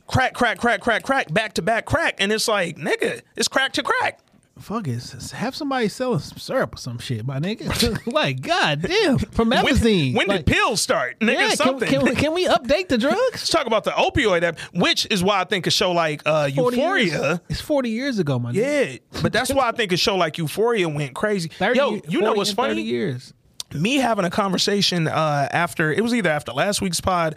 crack, 0.08 0.34
crack, 0.34 0.58
crack, 0.58 0.82
crack, 0.82 1.04
crack, 1.04 1.32
back 1.32 1.54
to 1.54 1.62
back 1.62 1.86
crack. 1.86 2.16
And 2.18 2.32
it's 2.32 2.48
like, 2.48 2.78
nigga, 2.78 3.22
it's 3.36 3.48
crack 3.48 3.74
to 3.74 3.84
crack. 3.84 4.20
Fuck 4.58 4.88
it, 4.88 5.04
have 5.34 5.54
somebody 5.54 5.90
selling 5.90 6.20
some 6.20 6.38
syrup 6.38 6.76
or 6.76 6.78
some 6.78 6.98
shit, 6.98 7.26
my 7.26 7.40
nigga. 7.40 8.08
like, 8.14 8.40
god 8.42 8.84
damn, 8.84 9.18
from 9.18 9.50
When, 9.50 9.66
when 9.66 10.28
like, 10.28 10.46
did 10.46 10.46
pills 10.46 10.80
start? 10.80 11.20
Nigga, 11.20 11.34
yeah, 11.34 11.48
can, 11.50 11.58
something. 11.58 11.90
can, 11.90 12.04
we, 12.04 12.16
can 12.16 12.34
we 12.34 12.48
update 12.48 12.88
the 12.88 12.98
drugs? 12.98 13.20
Let's 13.32 13.50
talk 13.50 13.68
about 13.68 13.84
the 13.84 13.92
opioid 13.92 14.44
app, 14.44 14.58
which 14.74 15.08
is 15.12 15.22
why 15.22 15.42
I 15.42 15.44
think 15.44 15.68
a 15.68 15.72
show 15.72 15.92
like 15.92 16.22
uh, 16.26 16.50
40 16.50 16.78
years- 16.78 17.12
Euphoria. 17.12 17.42
It's 17.50 17.60
forty 17.60 17.90
years 17.90 18.18
ago, 18.18 18.40
my 18.40 18.54
nigga. 18.54 18.94
Yeah, 19.14 19.22
but 19.22 19.34
that's 19.34 19.54
why 19.54 19.68
I 19.68 19.74
think 19.74 19.92
a 19.92 19.98
show 19.98 20.16
like 20.16 20.38
Euphoria 20.38 20.88
went 20.88 21.14
crazy. 21.16 21.50
30, 21.58 21.78
Yo, 21.78 22.02
you 22.08 22.22
know 22.22 22.32
what's 22.34 22.52
and 22.52 22.58
30 22.58 22.70
funny? 22.70 22.82
years. 22.84 23.34
Me 23.74 23.96
having 23.98 24.24
a 24.24 24.30
conversation 24.30 25.10
uh, 25.10 25.50
after 25.52 25.92
it 25.92 26.02
was 26.02 26.14
either 26.14 26.30
after 26.30 26.54
last 26.54 26.82
week's 26.82 27.02
pod 27.02 27.36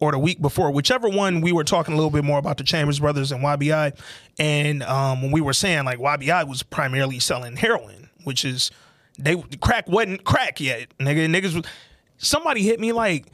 or 0.00 0.12
the 0.12 0.18
week 0.18 0.40
before, 0.40 0.70
whichever 0.70 1.08
one 1.08 1.40
we 1.42 1.52
were 1.52 1.64
talking 1.64 1.94
a 1.94 1.96
little 1.96 2.10
bit 2.10 2.24
more 2.24 2.38
about 2.38 2.56
the 2.56 2.64
Chambers 2.64 2.98
brothers 2.98 3.30
and 3.32 3.42
YBI, 3.42 3.96
and 4.38 4.82
um, 4.82 5.22
when 5.22 5.30
we 5.30 5.40
were 5.40 5.52
saying 5.52 5.84
like 5.84 5.98
YBI 5.98 6.48
was 6.48 6.62
primarily 6.62 7.18
selling 7.18 7.56
heroin, 7.56 8.08
which 8.24 8.44
is 8.44 8.70
they 9.18 9.36
crack 9.60 9.86
wasn't 9.88 10.24
crack 10.24 10.60
yet, 10.60 10.88
nigga. 10.98 11.28
Niggas, 11.28 11.54
was- 11.54 11.66
somebody 12.16 12.62
hit 12.62 12.80
me 12.80 12.92
like 12.92 13.26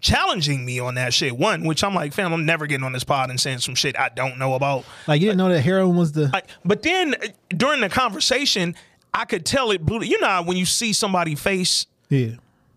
challenging 0.00 0.64
me 0.64 0.80
on 0.80 0.96
that 0.96 1.14
shit. 1.14 1.36
One, 1.36 1.64
which 1.64 1.84
I'm 1.84 1.94
like, 1.94 2.12
fam, 2.12 2.32
I'm 2.32 2.44
never 2.44 2.66
getting 2.66 2.84
on 2.84 2.92
this 2.92 3.04
pod 3.04 3.30
and 3.30 3.40
saying 3.40 3.58
some 3.58 3.74
shit 3.74 3.96
I 3.98 4.08
don't 4.08 4.38
know 4.38 4.54
about. 4.54 4.84
Like 5.06 5.20
you 5.20 5.28
didn't 5.28 5.38
know 5.38 5.48
that 5.48 5.60
heroin 5.60 5.96
was 5.96 6.12
the 6.12 6.28
Like, 6.28 6.48
but 6.64 6.82
then 6.82 7.14
uh, 7.14 7.28
during 7.56 7.80
the 7.80 7.88
conversation, 7.88 8.74
I 9.14 9.24
could 9.24 9.46
tell 9.46 9.70
it 9.70 9.84
blew. 9.84 10.02
You 10.02 10.20
know 10.20 10.26
how 10.26 10.42
when 10.42 10.56
you 10.56 10.66
see 10.66 10.92
somebody 10.92 11.34
face 11.36 11.86
yeah. 12.08 12.32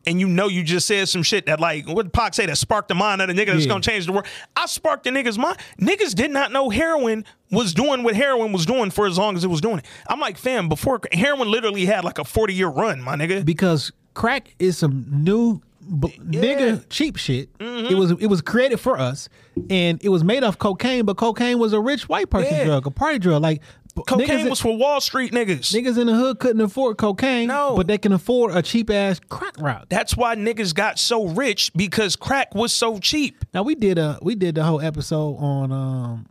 And 0.07 0.19
you 0.19 0.27
know 0.27 0.47
you 0.47 0.63
just 0.63 0.87
said 0.87 1.07
some 1.09 1.23
shit 1.23 1.45
that 1.47 1.59
like 1.59 1.87
what 1.87 2.11
Pac 2.13 2.33
say 2.33 2.45
that 2.45 2.57
sparked 2.57 2.87
the 2.89 2.95
mind 2.95 3.21
of 3.21 3.27
the 3.27 3.33
nigga 3.33 3.47
that's 3.53 3.63
Yeah. 3.65 3.69
gonna 3.69 3.81
change 3.81 4.05
the 4.05 4.11
world. 4.11 4.25
I 4.55 4.65
sparked 4.67 5.03
the 5.05 5.09
nigga's 5.09 5.37
mind. 5.37 5.57
Niggas 5.79 6.13
did 6.15 6.31
not 6.31 6.51
know 6.51 6.69
heroin 6.69 7.25
was 7.51 7.73
doing 7.73 8.03
what 8.03 8.15
heroin 8.15 8.51
was 8.51 8.65
doing 8.65 8.89
for 8.91 9.05
as 9.07 9.17
long 9.17 9.35
as 9.35 9.43
it 9.43 9.47
was 9.49 9.61
doing 9.61 9.79
it. 9.79 9.85
I'm 10.07 10.19
like, 10.19 10.37
fam, 10.37 10.67
before 10.69 10.99
heroin 11.11 11.49
literally 11.49 11.85
had 11.85 12.03
like 12.03 12.19
a 12.19 12.23
40 12.23 12.53
year 12.53 12.67
run, 12.67 13.01
my 13.01 13.15
nigga. 13.15 13.45
because 13.45 13.91
crack 14.13 14.53
is 14.59 14.77
some 14.77 15.05
new 15.09 15.61
b- 15.99 16.17
nigga 16.19 16.85
cheap 16.89 17.15
shit. 17.17 17.55
Mm-hmm. 17.59 17.87
It 17.87 17.95
was 17.97 18.11
it 18.11 18.27
was 18.27 18.41
created 18.41 18.79
for 18.79 18.99
us, 18.99 19.29
and 19.69 20.03
it 20.03 20.09
was 20.09 20.23
made 20.23 20.43
of 20.43 20.57
cocaine. 20.59 21.05
But 21.05 21.17
cocaine 21.17 21.59
was 21.59 21.73
a 21.73 21.79
rich 21.79 22.07
white 22.09 22.29
person 22.29 22.53
Yeah. 22.53 22.63
drug, 22.65 22.87
a 22.87 22.91
party 22.91 23.19
drug. 23.19 23.41
Like 23.41 23.61
Cocaine 23.95 24.27
niggas, 24.27 24.49
was 24.49 24.59
for 24.59 24.75
Wall 24.77 24.99
Street 24.99 25.31
niggas. 25.31 25.71
niggas 25.73 25.97
in 25.97 26.07
the 26.07 26.13
hood 26.15 26.39
couldn't 26.39 26.61
afford 26.61 26.97
cocaine. 26.97 27.47
No. 27.47 27.75
but 27.77 27.87
they 27.87 27.97
can 27.97 28.11
afford 28.11 28.53
a 28.55 28.61
cheap 28.61 28.89
ass 28.89 29.19
crack 29.29 29.53
route. 29.59 29.87
That's 29.89 30.17
why 30.17 30.35
niggas 30.35 30.75
got 30.75 30.99
so 30.99 31.27
rich 31.27 31.71
because 31.75 32.15
crack 32.15 32.53
was 32.53 32.73
so 32.73 32.99
cheap. 32.99 33.43
Now 33.53 33.63
we 33.63 33.75
did 33.75 33.97
a 33.97 34.19
we 34.21 34.35
did 34.35 34.55
the 34.55 34.63
whole 34.63 34.81
episode 34.81 35.35
on 35.37 35.71
um 35.71 36.25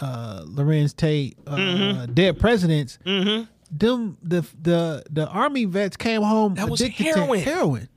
uh 0.00 0.42
Larenz 0.46 0.96
Tate 0.96 1.36
uh, 1.46 1.56
Mm-hmm. 1.56 2.12
dead 2.14 2.38
presidents. 2.40 2.98
Mm-hmm. 3.06 3.44
Them 3.70 4.18
the 4.22 4.44
the 4.60 5.04
the 5.10 5.26
army 5.28 5.64
vets 5.64 5.96
came 5.96 6.22
home 6.22 6.54
That 6.56 6.68
was 6.68 6.80
addicted 6.80 7.06
heroin. 7.06 7.38
to 7.38 7.44
heroin. 7.50 7.88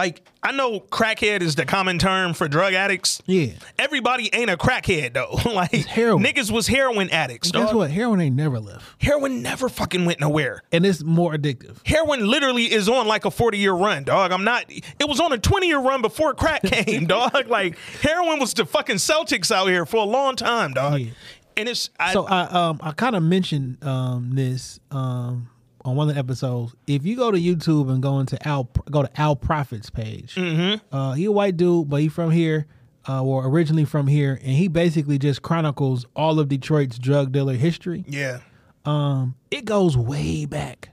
Like 0.00 0.22
I 0.42 0.52
know 0.52 0.80
crackhead 0.80 1.42
is 1.42 1.56
the 1.56 1.66
common 1.66 1.98
term 1.98 2.32
for 2.32 2.48
drug 2.48 2.72
addicts. 2.72 3.20
Yeah. 3.26 3.52
Everybody 3.78 4.30
ain't 4.34 4.48
a 4.48 4.56
crackhead 4.56 5.12
though. 5.12 5.32
like 5.54 5.70
niggas 5.72 6.50
was 6.50 6.68
heroin 6.68 7.10
addicts. 7.10 7.50
Guess 7.50 7.66
dog. 7.66 7.76
what? 7.76 7.90
Heroin 7.90 8.18
ain't 8.22 8.34
never 8.34 8.58
left, 8.60 8.82
Heroin 9.02 9.42
never 9.42 9.68
fucking 9.68 10.06
went 10.06 10.18
nowhere. 10.18 10.62
and 10.72 10.86
it's 10.86 11.02
more 11.02 11.34
addictive. 11.34 11.86
Heroin 11.86 12.26
literally 12.26 12.72
is 12.72 12.88
on 12.88 13.06
like 13.06 13.26
a 13.26 13.30
40 13.30 13.58
year 13.58 13.74
run, 13.74 14.04
dog. 14.04 14.32
I'm 14.32 14.42
not, 14.42 14.64
it 14.70 15.06
was 15.06 15.20
on 15.20 15.34
a 15.34 15.38
20 15.38 15.66
year 15.66 15.80
run 15.80 16.00
before 16.00 16.32
crack 16.32 16.62
came, 16.64 17.04
dog. 17.04 17.48
Like, 17.48 17.76
heroin 18.00 18.38
was 18.38 18.54
the 18.54 18.64
fucking 18.64 18.96
Celtics 18.96 19.54
out 19.54 19.66
here 19.66 19.84
for 19.84 19.98
a 19.98 20.08
long 20.08 20.34
time, 20.34 20.72
dog. 20.72 21.00
Yeah. 21.00 21.10
And 21.58 21.68
it's, 21.68 21.90
I, 22.00 22.14
So 22.14 22.24
I 22.24 22.44
um 22.44 22.80
I 22.82 22.92
kind 22.92 23.14
of 23.14 23.22
mentioned 23.22 23.84
um 23.84 24.30
this 24.34 24.80
um 24.90 25.49
on 25.84 25.96
one 25.96 26.08
of 26.08 26.14
the 26.14 26.18
episodes. 26.18 26.74
If 26.86 27.04
you 27.04 27.16
go 27.16 27.30
to 27.30 27.38
YouTube 27.38 27.90
and 27.90 28.02
go 28.02 28.20
into 28.20 28.46
Al 28.46 28.68
go 28.90 29.02
to 29.02 29.20
Al 29.20 29.36
Profit's 29.36 29.90
page, 29.90 30.34
mm-hmm. 30.34 30.94
uh, 30.94 31.12
he 31.14 31.24
a 31.26 31.32
white 31.32 31.56
dude, 31.56 31.88
but 31.88 32.00
he 32.00 32.08
from 32.08 32.30
here, 32.30 32.66
uh, 33.08 33.22
or 33.22 33.46
originally 33.46 33.84
from 33.84 34.06
here, 34.06 34.38
and 34.42 34.52
he 34.52 34.68
basically 34.68 35.18
just 35.18 35.42
chronicles 35.42 36.06
all 36.14 36.38
of 36.38 36.48
Detroit's 36.48 36.98
drug 36.98 37.32
dealer 37.32 37.54
history. 37.54 38.04
yeah. 38.06 38.40
Um, 38.86 39.34
it 39.50 39.66
goes 39.66 39.94
way 39.94 40.46
back. 40.46 40.88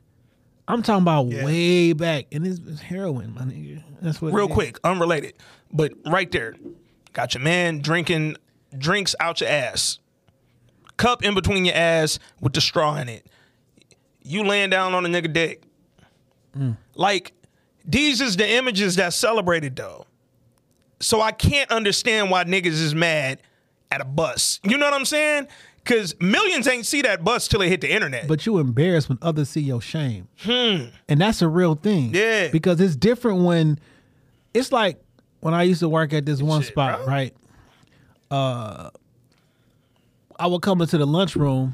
I'm 0.67 0.83
talking 0.83 1.03
about 1.03 1.27
Yeah. 1.27 1.45
way 1.45 1.93
back, 1.93 2.25
and 2.33 2.45
it's, 2.45 2.59
it's 2.67 2.81
heroin, 2.81 3.33
my 3.33 3.43
nigga. 3.43 3.81
That's 4.01 4.21
what. 4.21 4.33
Real 4.33 4.49
quick, 4.49 4.77
unrelated, 4.83 5.35
but 5.71 5.93
right 6.05 6.29
there, 6.31 6.55
got 7.13 7.33
your 7.33 7.41
man 7.43 7.79
drinking 7.79 8.35
drinks 8.77 9.15
out 9.21 9.39
your 9.39 9.49
ass, 9.49 9.99
cup 10.97 11.23
in 11.23 11.33
between 11.33 11.63
your 11.63 11.75
ass 11.75 12.19
with 12.41 12.51
the 12.53 12.61
straw 12.61 12.97
in 12.97 13.07
it. 13.07 13.25
You 14.27 14.43
laying 14.43 14.69
down 14.69 14.93
on 14.93 15.05
a 15.05 15.09
nigga 15.09 15.31
dick. 15.31 15.63
Like 16.95 17.33
these 17.85 18.19
is 18.21 18.35
the 18.37 18.49
images 18.49 18.95
that's 18.95 19.15
celebrated 19.15 19.75
though. 19.75 20.05
So 20.99 21.21
I 21.21 21.31
can't 21.31 21.69
understand 21.71 22.31
why 22.31 22.43
niggas 22.43 22.65
is 22.67 22.95
mad 22.95 23.39
at 23.91 24.01
a 24.01 24.05
bus. 24.05 24.59
You 24.63 24.77
know 24.77 24.85
what 24.85 24.93
I'm 24.95 25.05
saying? 25.05 25.47
Cause 25.85 26.15
millions 26.19 26.67
ain't 26.67 26.85
see 26.85 27.03
that 27.03 27.23
bus 27.23 27.47
till 27.47 27.61
it 27.61 27.69
hit 27.69 27.81
the 27.81 27.91
internet. 27.93 28.27
But 28.27 28.45
you 28.45 28.57
embarrassed 28.57 29.07
when 29.07 29.19
others 29.21 29.49
see 29.49 29.61
your 29.61 29.79
shame. 29.81 30.27
And 30.45 30.91
that's 31.07 31.41
a 31.41 31.47
real 31.47 31.75
thing. 31.75 32.09
Hmm. 32.09 32.15
Yeah. 32.15 32.47
Because 32.49 32.81
it's 32.81 32.95
different 32.95 33.43
when 33.43 33.79
it's 34.53 34.71
like 34.71 34.99
when 35.39 35.53
I 35.53 35.63
used 35.63 35.79
to 35.81 35.89
work 35.89 36.11
at 36.13 36.25
this 36.25 36.41
one 36.41 36.61
Shit, 36.61 36.71
spot, 36.71 36.97
bro. 36.99 37.07
right? 37.07 37.35
Uh 38.31 38.89
I 40.39 40.47
would 40.47 40.61
come 40.61 40.81
into 40.81 40.97
the 40.97 41.05
lunchroom 41.07 41.73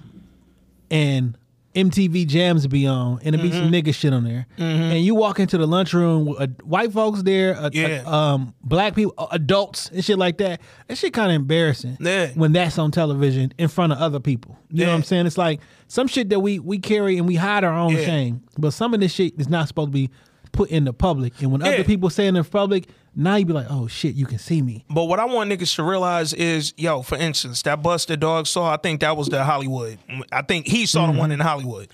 and 0.92 1.38
MTV 1.76 2.28
Jams 2.28 2.68
be 2.68 2.86
on, 2.86 3.20
and 3.24 3.34
it 3.34 3.41
be 3.41 3.50
Mm-hmm. 3.50 3.58
some 3.58 3.72
nigga 3.72 3.94
shit 3.95 4.14
on 4.14 4.24
there. 4.24 4.45
And 4.58 5.04
you 5.04 5.16
walk 5.16 5.40
into 5.40 5.58
the 5.58 5.66
lunchroom 5.66 6.26
with 6.26 6.40
uh, 6.41 6.48
white 6.64 6.91
folks 6.94 7.24
there, 7.24 7.56
uh, 7.58 7.70
Yeah. 7.74 8.04
uh, 8.06 8.16
um, 8.16 8.54
black 8.64 8.94
people, 8.95 9.14
adults, 9.32 9.90
and 9.90 10.06
shit 10.06 10.18
like 10.20 10.38
that. 10.38 10.62
That 10.88 10.98
shit 10.98 11.14
kind 11.14 11.32
of 11.32 11.36
embarrassing. 11.36 11.98
Yeah. 12.00 12.28
When 12.36 12.52
that's 12.54 12.78
on 12.78 12.91
television 12.91 13.54
in 13.58 13.70
front 13.70 13.91
of 13.94 14.00
other 14.00 14.20
people, 14.20 14.58
you 14.70 14.86
know 14.86 14.91
what 14.91 14.98
I'm 14.98 15.04
saying? 15.04 15.26
It's 15.26 15.38
like 15.38 15.62
some 15.88 16.08
shit 16.08 16.30
that 16.30 16.40
we 16.41 16.60
we 16.60 16.78
carry 16.80 17.18
and 17.18 17.28
we 17.28 17.36
hide 17.36 17.64
our 17.64 17.74
own 17.78 17.94
Yeah. 17.95 18.06
shame, 18.06 18.41
but 18.58 18.72
some 18.72 18.94
of 18.94 19.00
this 19.00 19.12
shit 19.12 19.34
is 19.40 19.50
not 19.50 19.68
supposed 19.68 19.88
to 19.90 19.94
be 19.94 20.10
put 20.54 20.70
in 20.70 20.86
the 20.86 20.94
public. 20.94 21.34
And 21.42 21.52
when 21.52 21.62
Yeah. 21.62 21.74
other 21.74 21.84
people 21.84 22.10
say 22.10 22.26
it 22.26 22.30
in 22.30 22.36
the 22.36 22.44
public, 22.46 22.88
now 23.16 23.36
you 23.36 23.46
be 23.46 23.54
like, 23.54 23.68
oh 23.70 23.88
shit, 23.88 24.16
you 24.16 24.26
can 24.26 24.40
see 24.40 24.62
me. 24.62 24.86
But 24.90 25.06
what 25.06 25.20
I 25.20 25.26
want 25.26 25.52
niggas 25.52 25.76
to 25.76 25.84
realize 25.84 26.34
is, 26.34 26.74
yo, 26.78 27.02
for 27.02 27.18
instance, 27.18 27.62
that 27.64 27.84
bus 27.84 28.06
that 28.06 28.18
dog 28.18 28.48
saw, 28.48 28.72
I 28.74 28.78
think 28.78 29.02
that 29.02 29.18
was 29.18 29.28
the 29.28 29.44
Hollywood. 29.44 29.98
I 30.32 30.42
think 30.42 30.68
he 30.68 30.86
saw 30.86 31.06
the 31.06 31.12
mm-hmm. 31.12 31.20
one 31.20 31.32
in 31.32 31.40
Hollywood. 31.42 31.90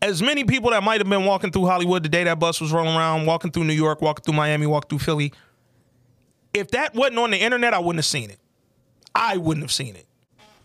As 0.00 0.22
many 0.22 0.44
people 0.44 0.70
that 0.70 0.82
might 0.82 1.00
have 1.00 1.08
been 1.08 1.24
walking 1.24 1.50
through 1.50 1.66
Hollywood 1.66 2.02
the 2.02 2.08
day 2.08 2.22
that 2.24 2.38
bus 2.38 2.60
was 2.60 2.70
rolling 2.70 2.94
around, 2.94 3.26
walking 3.26 3.50
through 3.50 3.64
New 3.64 3.72
York, 3.72 4.00
walking 4.00 4.22
through 4.22 4.34
Miami, 4.34 4.66
walking 4.66 4.90
through 4.90 5.04
Philly. 5.04 5.32
If 6.54 6.70
that 6.70 6.94
wasn't 6.94 7.18
on 7.18 7.30
the 7.30 7.38
internet, 7.38 7.74
I 7.74 7.78
wouldn't 7.78 7.98
have 7.98 8.04
seen 8.04 8.30
it. 8.30 8.38
I 9.14 9.38
wouldn't 9.38 9.64
have 9.64 9.72
seen 9.72 9.96
it. 9.96 10.06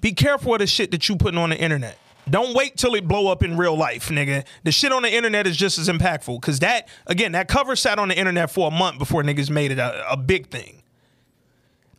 Be 0.01 0.11
careful 0.11 0.53
of 0.53 0.59
the 0.59 0.67
shit 0.67 0.91
that 0.91 1.07
you 1.07 1.15
putting 1.15 1.37
on 1.37 1.49
the 1.51 1.57
internet. 1.57 1.97
Don't 2.29 2.55
wait 2.55 2.77
till 2.77 2.95
it 2.95 3.07
blow 3.07 3.31
up 3.31 3.43
in 3.43 3.57
real 3.57 3.75
life, 3.75 4.09
nigga. 4.09 4.45
The 4.63 4.71
shit 4.71 4.91
on 4.91 5.01
the 5.01 5.13
internet 5.13 5.47
is 5.47 5.57
just 5.57 5.77
as 5.77 5.89
impactful. 5.89 6.41
Cause 6.41 6.59
that, 6.59 6.87
again, 7.07 7.31
that 7.33 7.47
cover 7.47 7.75
sat 7.75 7.99
on 7.99 8.09
the 8.09 8.17
internet 8.17 8.51
for 8.51 8.67
a 8.67 8.71
month 8.71 8.99
before 8.99 9.23
niggas 9.23 9.49
made 9.49 9.71
it 9.71 9.79
a, 9.79 10.11
a 10.11 10.17
big 10.17 10.49
thing. 10.49 10.81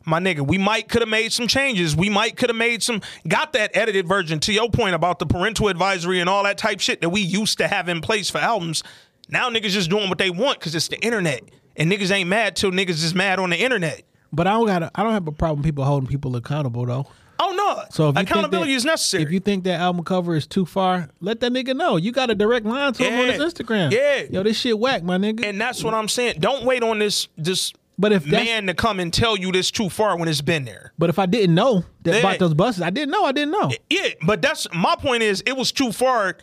My 0.05 0.19
nigga, 0.19 0.45
we 0.45 0.57
might 0.57 0.89
could 0.89 1.01
have 1.01 1.09
made 1.09 1.31
some 1.31 1.47
changes. 1.47 1.95
We 1.95 2.09
might 2.09 2.35
could 2.35 2.49
have 2.49 2.57
made 2.57 2.83
some 2.83 3.01
got 3.27 3.53
that 3.53 3.75
edited 3.75 4.07
version 4.07 4.39
to 4.41 4.53
your 4.53 4.69
point 4.69 4.95
about 4.95 5.19
the 5.19 5.25
parental 5.25 5.69
advisory 5.69 6.19
and 6.19 6.29
all 6.29 6.43
that 6.43 6.57
type 6.57 6.79
shit 6.79 7.01
that 7.01 7.09
we 7.09 7.21
used 7.21 7.57
to 7.59 7.67
have 7.67 7.87
in 7.87 8.01
place 8.01 8.29
for 8.29 8.39
albums. 8.39 8.83
Now 9.29 9.49
niggas 9.49 9.69
just 9.69 9.89
doing 9.89 10.09
what 10.09 10.17
they 10.17 10.29
want 10.29 10.59
because 10.59 10.75
it's 10.75 10.89
the 10.89 10.99
internet. 10.99 11.43
And 11.75 11.91
niggas 11.91 12.11
ain't 12.11 12.29
mad 12.29 12.55
till 12.55 12.71
niggas 12.71 13.03
is 13.03 13.15
mad 13.15 13.39
on 13.39 13.49
the 13.49 13.57
internet. 13.57 14.03
But 14.31 14.47
I 14.47 14.51
don't 14.51 14.67
got 14.67 14.91
I 14.95 15.03
don't 15.03 15.13
have 15.13 15.27
a 15.27 15.31
problem 15.31 15.63
people 15.63 15.85
holding 15.85 16.07
people 16.07 16.35
accountable 16.35 16.85
though. 16.85 17.07
Oh 17.45 17.51
no. 17.51 17.83
So 17.91 18.09
if 18.09 18.15
accountability 18.17 18.71
that- 18.71 18.77
is 18.77 18.85
necessary. 18.85 19.23
If 19.23 19.31
you 19.31 19.39
think 19.39 19.63
that 19.65 19.79
album 19.79 20.03
cover 20.05 20.35
is 20.35 20.47
too 20.47 20.65
far, 20.65 21.09
let 21.19 21.39
that 21.41 21.51
nigga 21.51 21.75
know. 21.75 21.97
You 21.97 22.11
got 22.11 22.29
a 22.29 22.35
direct 22.35 22.65
line 22.65 22.93
to 22.93 23.03
him 23.03 23.19
on 23.19 23.27
his 23.27 23.53
Instagram. 23.53 23.91
Yeah. 23.91 24.23
Yo, 24.29 24.43
this 24.43 24.57
shit 24.57 24.77
whack, 24.79 25.03
my 25.03 25.17
nigga. 25.17 25.45
And 25.45 25.59
that's 25.59 25.83
what 25.83 25.93
I'm 25.93 26.07
saying. 26.07 26.35
Don't 26.39 26.63
wait 26.65 26.83
on 26.83 26.99
this 26.99 27.27
this 27.37 27.73
But 27.99 28.11
if 28.11 28.25
man 28.25 28.67
to 28.67 28.73
come 28.73 28.99
and 28.99 29.13
tell 29.13 29.37
you 29.37 29.51
this 29.51 29.69
too 29.71 29.89
far 29.89 30.17
when 30.17 30.27
it's 30.27 30.41
been 30.41 30.65
there. 30.65 30.93
but 30.97 31.09
if 31.09 31.19
I 31.19 31.25
didn't 31.25 31.53
know 31.55 31.83
that 32.03 32.13
Yeah. 32.15 32.19
about 32.21 32.39
those 32.39 32.53
buses, 32.53 32.81
I 32.81 32.89
didn't 32.89 33.11
know. 33.11 33.23
I 33.25 33.31
didn't 33.31 33.51
know. 33.51 33.71
Yeah, 33.89 34.09
but 34.25 34.41
that's 34.41 34.67
my 34.73 34.95
point 34.95 35.21
is 35.23 35.43
it 35.45 35.55
was 35.57 35.71
too 35.71 35.91
far 35.91 36.37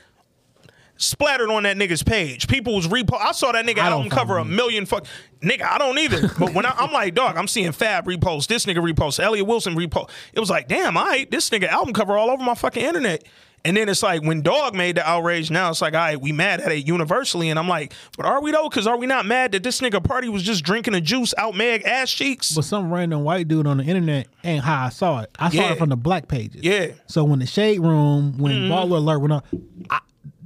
splattered 1.00 1.50
on 1.50 1.62
that 1.64 1.76
nigga's 1.76 2.02
page. 2.02 2.46
People 2.48 2.74
was 2.76 2.86
repo. 2.88 3.18
I 3.20 3.32
saw 3.32 3.52
that 3.52 3.64
nigga 3.64 3.78
I 3.78 3.88
don't 3.90 4.04
album 4.04 4.10
cover 4.10 4.38
a 4.38 4.44
million 4.44 4.86
fuck. 4.86 5.06
Nigga, 5.40 5.62
I 5.62 5.78
don't 5.78 5.98
either. 5.98 6.28
But 6.38 6.54
when 6.54 6.66
I, 6.66 6.70
I'm 6.78 6.92
like, 6.92 7.14
dog, 7.14 7.36
I'm 7.36 7.48
seeing 7.48 7.72
Fab 7.72 8.06
repost, 8.06 8.46
this 8.46 8.66
nigga 8.66 8.76
repost, 8.76 9.18
Elliott 9.20 9.46
Wilson 9.46 9.74
repost. 9.74 10.10
It 10.32 10.40
was 10.40 10.50
like, 10.50 10.68
damn, 10.68 10.96
I 10.96 11.04
right, 11.04 11.30
this 11.30 11.50
nigga 11.50 11.68
album 11.68 11.92
cover 11.94 12.16
all 12.16 12.30
over 12.30 12.42
my 12.42 12.54
fucking 12.54 12.84
internet. 12.84 13.24
And 13.62 13.76
then 13.76 13.90
it's 13.90 14.02
like 14.02 14.22
when 14.22 14.40
Dog 14.40 14.74
made 14.74 14.96
the 14.96 15.06
outrage, 15.06 15.50
now 15.50 15.68
it's 15.68 15.82
like, 15.82 15.92
all 15.92 16.00
right, 16.00 16.18
we 16.18 16.32
mad 16.32 16.60
at 16.62 16.72
it 16.72 16.86
universally. 16.86 17.50
And 17.50 17.58
I'm 17.58 17.68
like, 17.68 17.92
but 18.16 18.24
are 18.24 18.40
we 18.40 18.52
though? 18.52 18.70
Because 18.70 18.86
are 18.86 18.96
we 18.96 19.06
not 19.06 19.26
mad 19.26 19.52
that 19.52 19.62
this 19.62 19.82
nigga 19.82 20.02
party 20.02 20.30
was 20.30 20.42
just 20.42 20.64
drinking 20.64 20.94
a 20.94 21.00
juice 21.00 21.34
out 21.36 21.54
Meg 21.54 21.82
ass 21.84 22.10
cheeks? 22.10 22.54
But 22.54 22.64
some 22.64 22.90
random 22.90 23.22
white 23.22 23.48
dude 23.48 23.66
on 23.66 23.76
the 23.76 23.84
internet 23.84 24.28
ain't 24.44 24.64
how 24.64 24.86
I 24.86 24.88
saw 24.88 25.20
it. 25.20 25.30
I 25.38 25.50
saw 25.50 25.56
Yeah. 25.56 25.72
it 25.72 25.78
from 25.78 25.90
the 25.90 25.96
black 25.96 26.26
pages. 26.26 26.62
Yeah. 26.64 26.86
Mm-hmm. 26.86 26.98
So 27.06 27.24
when 27.24 27.40
the 27.40 27.46
shade 27.46 27.80
room, 27.80 28.38
when 28.38 28.52
Baller 28.70 28.96
Alert 28.96 29.18
went 29.18 29.32
on, 29.34 29.42
I, 29.90 30.00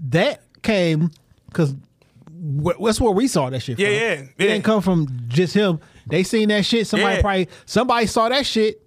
that 0.09 0.43
came 0.65 1.11
because 1.47 1.74
that's 2.81 3.01
where 3.01 3.12
we 3.12 3.28
saw 3.28 3.49
that 3.51 3.61
shit. 3.61 3.78
Yeah, 3.78 3.86
from. 3.89 3.95
yeah, 3.97 4.11
It 4.11 4.35
didn't 4.39 4.65
come 4.65 4.82
from 4.82 5.07
just 5.28 5.55
him. 5.55 5.78
They 6.09 6.23
seen 6.24 6.49
that 6.49 6.65
shit. 6.66 6.86
Somebody 6.86 7.16
Yeah. 7.16 7.20
probably 7.23 7.49
somebody 7.66 8.07
saw 8.07 8.28
that 8.28 8.45
shit, 8.45 8.82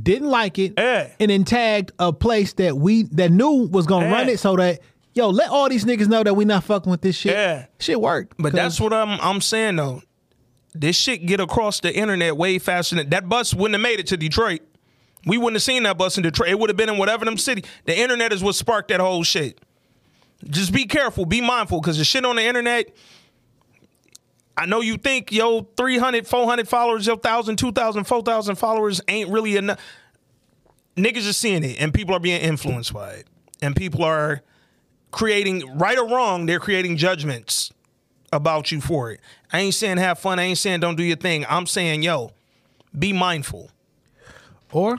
didn't 0.00 0.28
like 0.28 0.58
it, 0.58 0.74
Yeah. 0.78 1.08
and 1.18 1.30
then 1.30 1.44
tagged 1.44 1.92
a 1.98 2.12
place 2.12 2.52
that 2.54 2.76
we 2.76 3.04
that 3.12 3.30
knew 3.32 3.68
was 3.70 3.86
gonna 3.86 4.06
Yeah. 4.06 4.12
run 4.12 4.28
it 4.28 4.38
so 4.38 4.54
that 4.56 4.80
yo 5.14 5.28
let 5.30 5.48
all 5.50 5.68
these 5.68 5.84
niggas 5.84 6.08
know 6.08 6.22
that 6.22 6.34
we 6.34 6.44
not 6.44 6.64
fucking 6.64 6.90
with 6.90 7.00
this 7.02 7.16
shit. 7.16 7.32
Yeah. 7.32 7.66
shit 7.80 8.00
worked. 8.00 8.34
But 8.38 8.52
that's 8.52 8.80
what 8.80 8.92
I'm 8.92 9.18
I'm 9.20 9.40
saying 9.40 9.76
though. 9.76 10.02
This 10.74 10.96
shit 10.96 11.26
get 11.26 11.38
across 11.40 11.80
the 11.80 11.94
internet 11.94 12.36
way 12.36 12.58
faster 12.58 12.96
than 12.96 13.10
that 13.10 13.28
bus 13.28 13.52
wouldn't 13.52 13.74
have 13.74 13.82
made 13.82 14.00
it 14.00 14.06
to 14.08 14.16
Detroit. 14.16 14.60
We 15.26 15.36
wouldn't 15.36 15.56
have 15.56 15.62
seen 15.62 15.82
that 15.82 15.98
bus 15.98 16.16
in 16.16 16.22
Detroit. 16.22 16.48
It 16.48 16.58
would 16.58 16.70
have 16.70 16.76
been 16.76 16.88
in 16.88 16.96
whatever 16.98 17.24
them 17.24 17.36
city. 17.36 17.62
The 17.84 17.96
internet 17.98 18.32
is 18.32 18.42
what 18.42 18.54
sparked 18.54 18.88
that 18.88 19.00
whole 19.00 19.22
shit. 19.22 19.60
Just 20.48 20.72
be 20.72 20.86
careful, 20.86 21.24
be 21.24 21.40
mindful, 21.40 21.80
because 21.80 21.98
the 21.98 22.04
shit 22.04 22.24
on 22.24 22.36
the 22.36 22.42
internet, 22.42 22.94
I 24.56 24.66
know 24.66 24.80
you 24.80 24.96
think 24.96 25.32
yo 25.32 25.68
300, 25.76 26.26
400 26.26 26.68
followers, 26.68 27.06
yo 27.06 27.14
1,000, 27.14 27.56
2,000, 27.56 28.04
4,000 28.04 28.54
followers 28.56 29.00
ain't 29.08 29.30
really 29.30 29.56
enough. 29.56 29.78
Niggas 30.96 31.28
are 31.28 31.32
seeing 31.32 31.64
it, 31.64 31.80
and 31.80 31.94
people 31.94 32.14
are 32.14 32.20
being 32.20 32.40
influenced 32.40 32.92
by 32.92 33.12
it. 33.12 33.26
And 33.62 33.74
people 33.74 34.04
are 34.04 34.42
creating, 35.10 35.78
right 35.78 35.98
or 35.98 36.08
wrong, 36.08 36.46
they're 36.46 36.60
creating 36.60 36.96
judgments 36.96 37.72
about 38.32 38.72
you 38.72 38.80
for 38.80 39.12
it. 39.12 39.20
I 39.52 39.60
ain't 39.60 39.74
saying 39.74 39.98
have 39.98 40.18
fun. 40.18 40.38
I 40.38 40.44
ain't 40.44 40.58
saying 40.58 40.80
don't 40.80 40.96
do 40.96 41.02
your 41.02 41.16
thing. 41.16 41.46
I'm 41.48 41.66
saying, 41.66 42.02
yo, 42.02 42.32
be 42.98 43.12
mindful. 43.12 43.70
or 44.72 44.98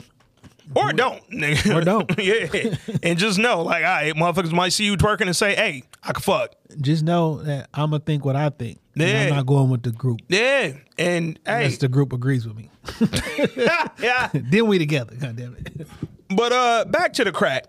Or 0.74 0.92
don't. 0.92 1.22
nigga. 1.30 1.74
Or 1.74 1.82
don't. 1.82 2.10
yeah. 2.18 2.76
And 3.02 3.18
just 3.18 3.38
know, 3.38 3.62
like, 3.62 3.84
all 3.84 3.90
right, 3.90 4.14
motherfuckers 4.14 4.52
might 4.52 4.72
see 4.72 4.84
you 4.84 4.96
twerking 4.96 5.26
and 5.26 5.36
say, 5.36 5.54
hey, 5.54 5.82
I 6.02 6.12
can 6.12 6.22
fuck. 6.22 6.54
just 6.80 7.02
know 7.02 7.42
that 7.42 7.68
I'm 7.74 7.90
gonna 7.90 8.00
think 8.00 8.24
what 8.24 8.36
I 8.36 8.48
think. 8.50 8.78
and 8.94 9.02
Yeah. 9.02 9.22
I'm 9.24 9.30
not 9.30 9.46
going 9.46 9.70
with 9.70 9.82
the 9.82 9.90
group. 9.90 10.20
Yeah. 10.28 10.72
And 10.98 11.38
hey, 11.46 11.68
the 11.68 11.88
group 11.88 12.12
agrees 12.12 12.46
with 12.46 12.56
me. 12.56 12.70
yeah. 13.56 14.30
then 14.34 14.66
we 14.66 14.78
together. 14.78 15.14
God 15.16 15.36
damn 15.36 15.54
it. 15.56 15.86
But 16.34 16.52
uh 16.52 16.84
back 16.86 17.12
to 17.14 17.24
the 17.24 17.32
crack. 17.32 17.66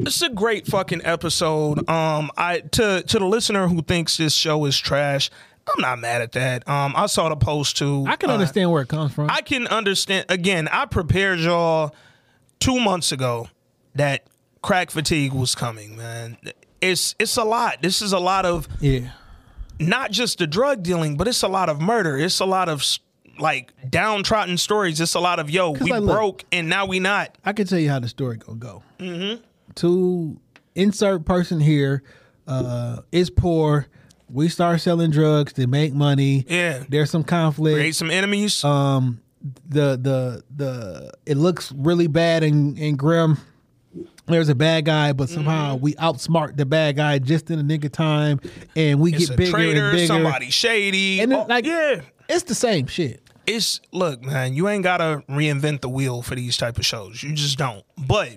It's 0.00 0.20
a 0.22 0.28
great 0.28 0.66
fucking 0.66 1.02
episode. 1.04 1.88
Um 1.88 2.30
I 2.36 2.60
to 2.72 3.02
to 3.02 3.18
the 3.18 3.26
listener 3.26 3.68
who 3.68 3.82
thinks 3.82 4.16
this 4.16 4.34
show 4.34 4.64
is 4.64 4.78
trash, 4.78 5.30
I'm 5.66 5.80
not 5.80 5.98
mad 5.98 6.20
at 6.22 6.32
that. 6.32 6.68
Um 6.68 6.94
I 6.96 7.06
saw 7.06 7.28
the 7.28 7.36
post 7.36 7.76
too. 7.76 8.04
I 8.08 8.16
can 8.16 8.30
Uh, 8.30 8.34
understand 8.34 8.70
where 8.70 8.82
it 8.82 8.88
comes 8.88 9.12
from. 9.14 9.30
I 9.30 9.40
can 9.40 9.66
understand. 9.66 10.26
Again, 10.28 10.68
I 10.68 10.84
prepared 10.86 11.38
y'all 11.40 11.94
two 12.60 12.78
months 12.80 13.12
ago 13.12 13.48
that 13.94 14.26
crack 14.62 14.90
fatigue 14.90 15.32
was 15.32 15.54
coming. 15.54 15.96
Man, 15.96 16.36
it's 16.80 17.14
it's 17.18 17.36
a 17.36 17.44
lot. 17.44 17.80
This 17.82 18.02
is 18.02 18.12
a 18.12 18.18
lot 18.18 18.44
of 18.46 18.68
yeah. 18.80 19.10
not 19.78 20.10
just 20.10 20.38
the 20.38 20.46
drug 20.46 20.82
dealing, 20.82 21.16
but 21.16 21.28
it's 21.28 21.42
a 21.42 21.48
lot 21.48 21.68
of 21.68 21.80
murder. 21.80 22.16
It's 22.18 22.40
a 22.40 22.46
lot 22.46 22.68
of 22.68 22.84
like 23.38 23.72
downtrodden 23.90 24.56
stories. 24.58 25.00
It's 25.00 25.14
a 25.14 25.20
lot 25.20 25.38
of 25.40 25.50
yo, 25.50 25.70
we 25.72 25.90
like, 25.90 26.02
look- 26.02 26.16
broke 26.16 26.44
and 26.52 26.68
now 26.68 26.86
we 26.86 27.00
not. 27.00 27.36
I 27.44 27.52
can 27.52 27.66
tell 27.66 27.78
you 27.78 27.88
how 27.90 27.98
the 28.00 28.08
story 28.08 28.36
gonna 28.36 28.58
go. 28.58 28.82
Mm-hmm. 28.98 29.42
To 29.76 30.40
insert 30.74 31.24
person 31.24 31.58
here 31.60 32.02
uh, 32.46 32.98
is 33.12 33.30
poor. 33.30 33.86
We 34.28 34.48
start 34.48 34.80
selling 34.80 35.10
drugs 35.10 35.52
to 35.54 35.66
make 35.66 35.92
money. 35.92 36.44
Yeah. 36.48 36.84
There's 36.88 37.10
some 37.10 37.24
conflict. 37.24 37.76
Create 37.76 37.94
some 37.94 38.10
enemies. 38.10 38.64
um 38.64 39.20
the 39.68 39.98
the 40.00 40.42
the 40.56 41.12
it 41.26 41.36
looks 41.36 41.70
really 41.72 42.06
bad 42.06 42.42
and, 42.42 42.78
and 42.78 42.98
grim 42.98 43.36
there's 44.26 44.48
a 44.48 44.54
bad 44.54 44.86
guy 44.86 45.12
but 45.12 45.28
somehow 45.28 45.76
we 45.76 45.92
outsmart 45.96 46.56
the 46.56 46.64
bad 46.64 46.96
guy 46.96 47.18
just 47.18 47.50
in 47.50 47.66
nick 47.66 47.84
of 47.84 47.92
time 47.92 48.40
and 48.74 48.98
we 48.98 49.12
it's 49.12 49.26
get 49.26 49.34
a 49.34 49.36
bigger 49.36 49.50
traitor. 49.50 49.82
and 49.88 49.92
bigger 49.92 50.06
Somebody 50.06 50.48
shady. 50.48 51.20
and 51.20 51.30
Oh, 51.34 51.44
like 51.46 51.66
yeah. 51.66 52.00
it's 52.26 52.44
the 52.44 52.54
same 52.54 52.86
shit 52.86 53.20
it's 53.46 53.82
look, 53.92 54.22
man, 54.22 54.54
you 54.54 54.66
ain't 54.66 54.82
gotta 54.82 55.22
reinvent 55.28 55.82
the 55.82 55.90
wheel 55.90 56.22
for 56.22 56.34
these 56.34 56.56
type 56.56 56.78
of 56.78 56.86
shows. 56.86 57.22
You 57.22 57.34
just 57.34 57.58
don't. 57.58 57.84
But 57.98 58.30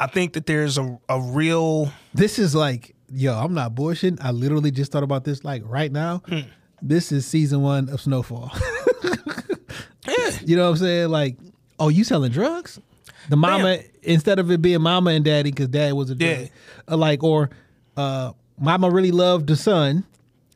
I 0.00 0.08
think 0.08 0.32
that 0.32 0.46
there's 0.46 0.76
a, 0.76 0.98
a 1.08 1.20
real 1.20 1.92
this 2.12 2.40
is 2.40 2.52
like 2.56 2.96
yo 3.12 3.34
i'm 3.34 3.54
not 3.54 3.74
bullshitting 3.74 4.18
i 4.20 4.30
literally 4.30 4.70
just 4.70 4.92
thought 4.92 5.02
about 5.02 5.24
this 5.24 5.44
like 5.44 5.62
right 5.66 5.90
now 5.92 6.22
Hmm. 6.28 6.40
this 6.82 7.10
is 7.12 7.26
season 7.26 7.62
one 7.62 7.88
of 7.88 8.00
snowfall 8.00 8.50
you 10.44 10.56
know 10.56 10.64
what 10.64 10.70
i'm 10.70 10.76
saying 10.76 11.08
like 11.08 11.36
oh 11.78 11.88
you 11.88 12.04
selling 12.04 12.32
drugs 12.32 12.80
the 13.28 13.36
mama 13.36 13.78
instead 14.02 14.38
of 14.38 14.50
it 14.50 14.60
being 14.62 14.80
mama 14.80 15.10
and 15.10 15.24
daddy 15.24 15.50
because 15.50 15.68
dad 15.68 15.92
was 15.92 16.10
a 16.10 16.14
drug, 16.14 16.30
Yeah. 16.30 16.46
uh, 16.90 16.96
like 16.96 17.22
or 17.22 17.50
uh 17.96 18.32
mama 18.58 18.90
really 18.90 19.12
loved 19.12 19.46
the 19.46 19.56
son 19.56 20.04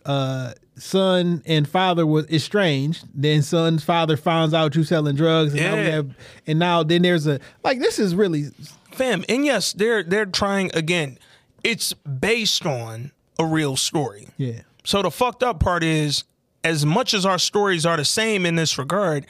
uh 0.07 0.53
son 0.77 1.43
and 1.47 1.69
father 1.69 2.05
was 2.07 2.29
estranged 2.31 3.05
then 3.15 3.43
son's 3.43 3.85
father 3.85 4.17
finds 4.17 4.53
out 4.55 4.75
you 4.75 4.83
selling 4.85 5.15
drugs 5.17 5.53
and 5.55 5.63
now 5.63 5.75
Yeah. 5.77 5.91
have 5.91 6.15
and 6.47 6.59
now 6.59 6.83
then 6.83 7.03
there's 7.03 7.27
a 7.27 7.39
like 7.63 7.79
this 7.79 7.99
is 7.99 8.15
really 8.15 8.47
fam. 8.93 9.25
And 9.29 9.45
yes, 9.45 9.73
they're 9.73 10.03
they're 10.05 10.25
trying 10.27 10.71
again. 10.75 11.19
It's 11.65 11.93
based 11.95 12.65
on 12.67 13.11
a 13.39 13.45
real 13.45 13.75
story. 13.77 14.29
yeah 14.37 14.61
So 14.85 15.03
the 15.03 15.11
fucked 15.11 15.43
up 15.43 15.59
part 15.59 15.83
is, 15.83 16.25
as 16.63 16.87
much 16.87 17.13
as 17.15 17.27
our 17.27 17.39
stories 17.39 17.85
are 17.85 17.97
the 17.97 18.05
same 18.05 18.47
in 18.47 18.55
this 18.55 18.79
regard, 18.79 19.27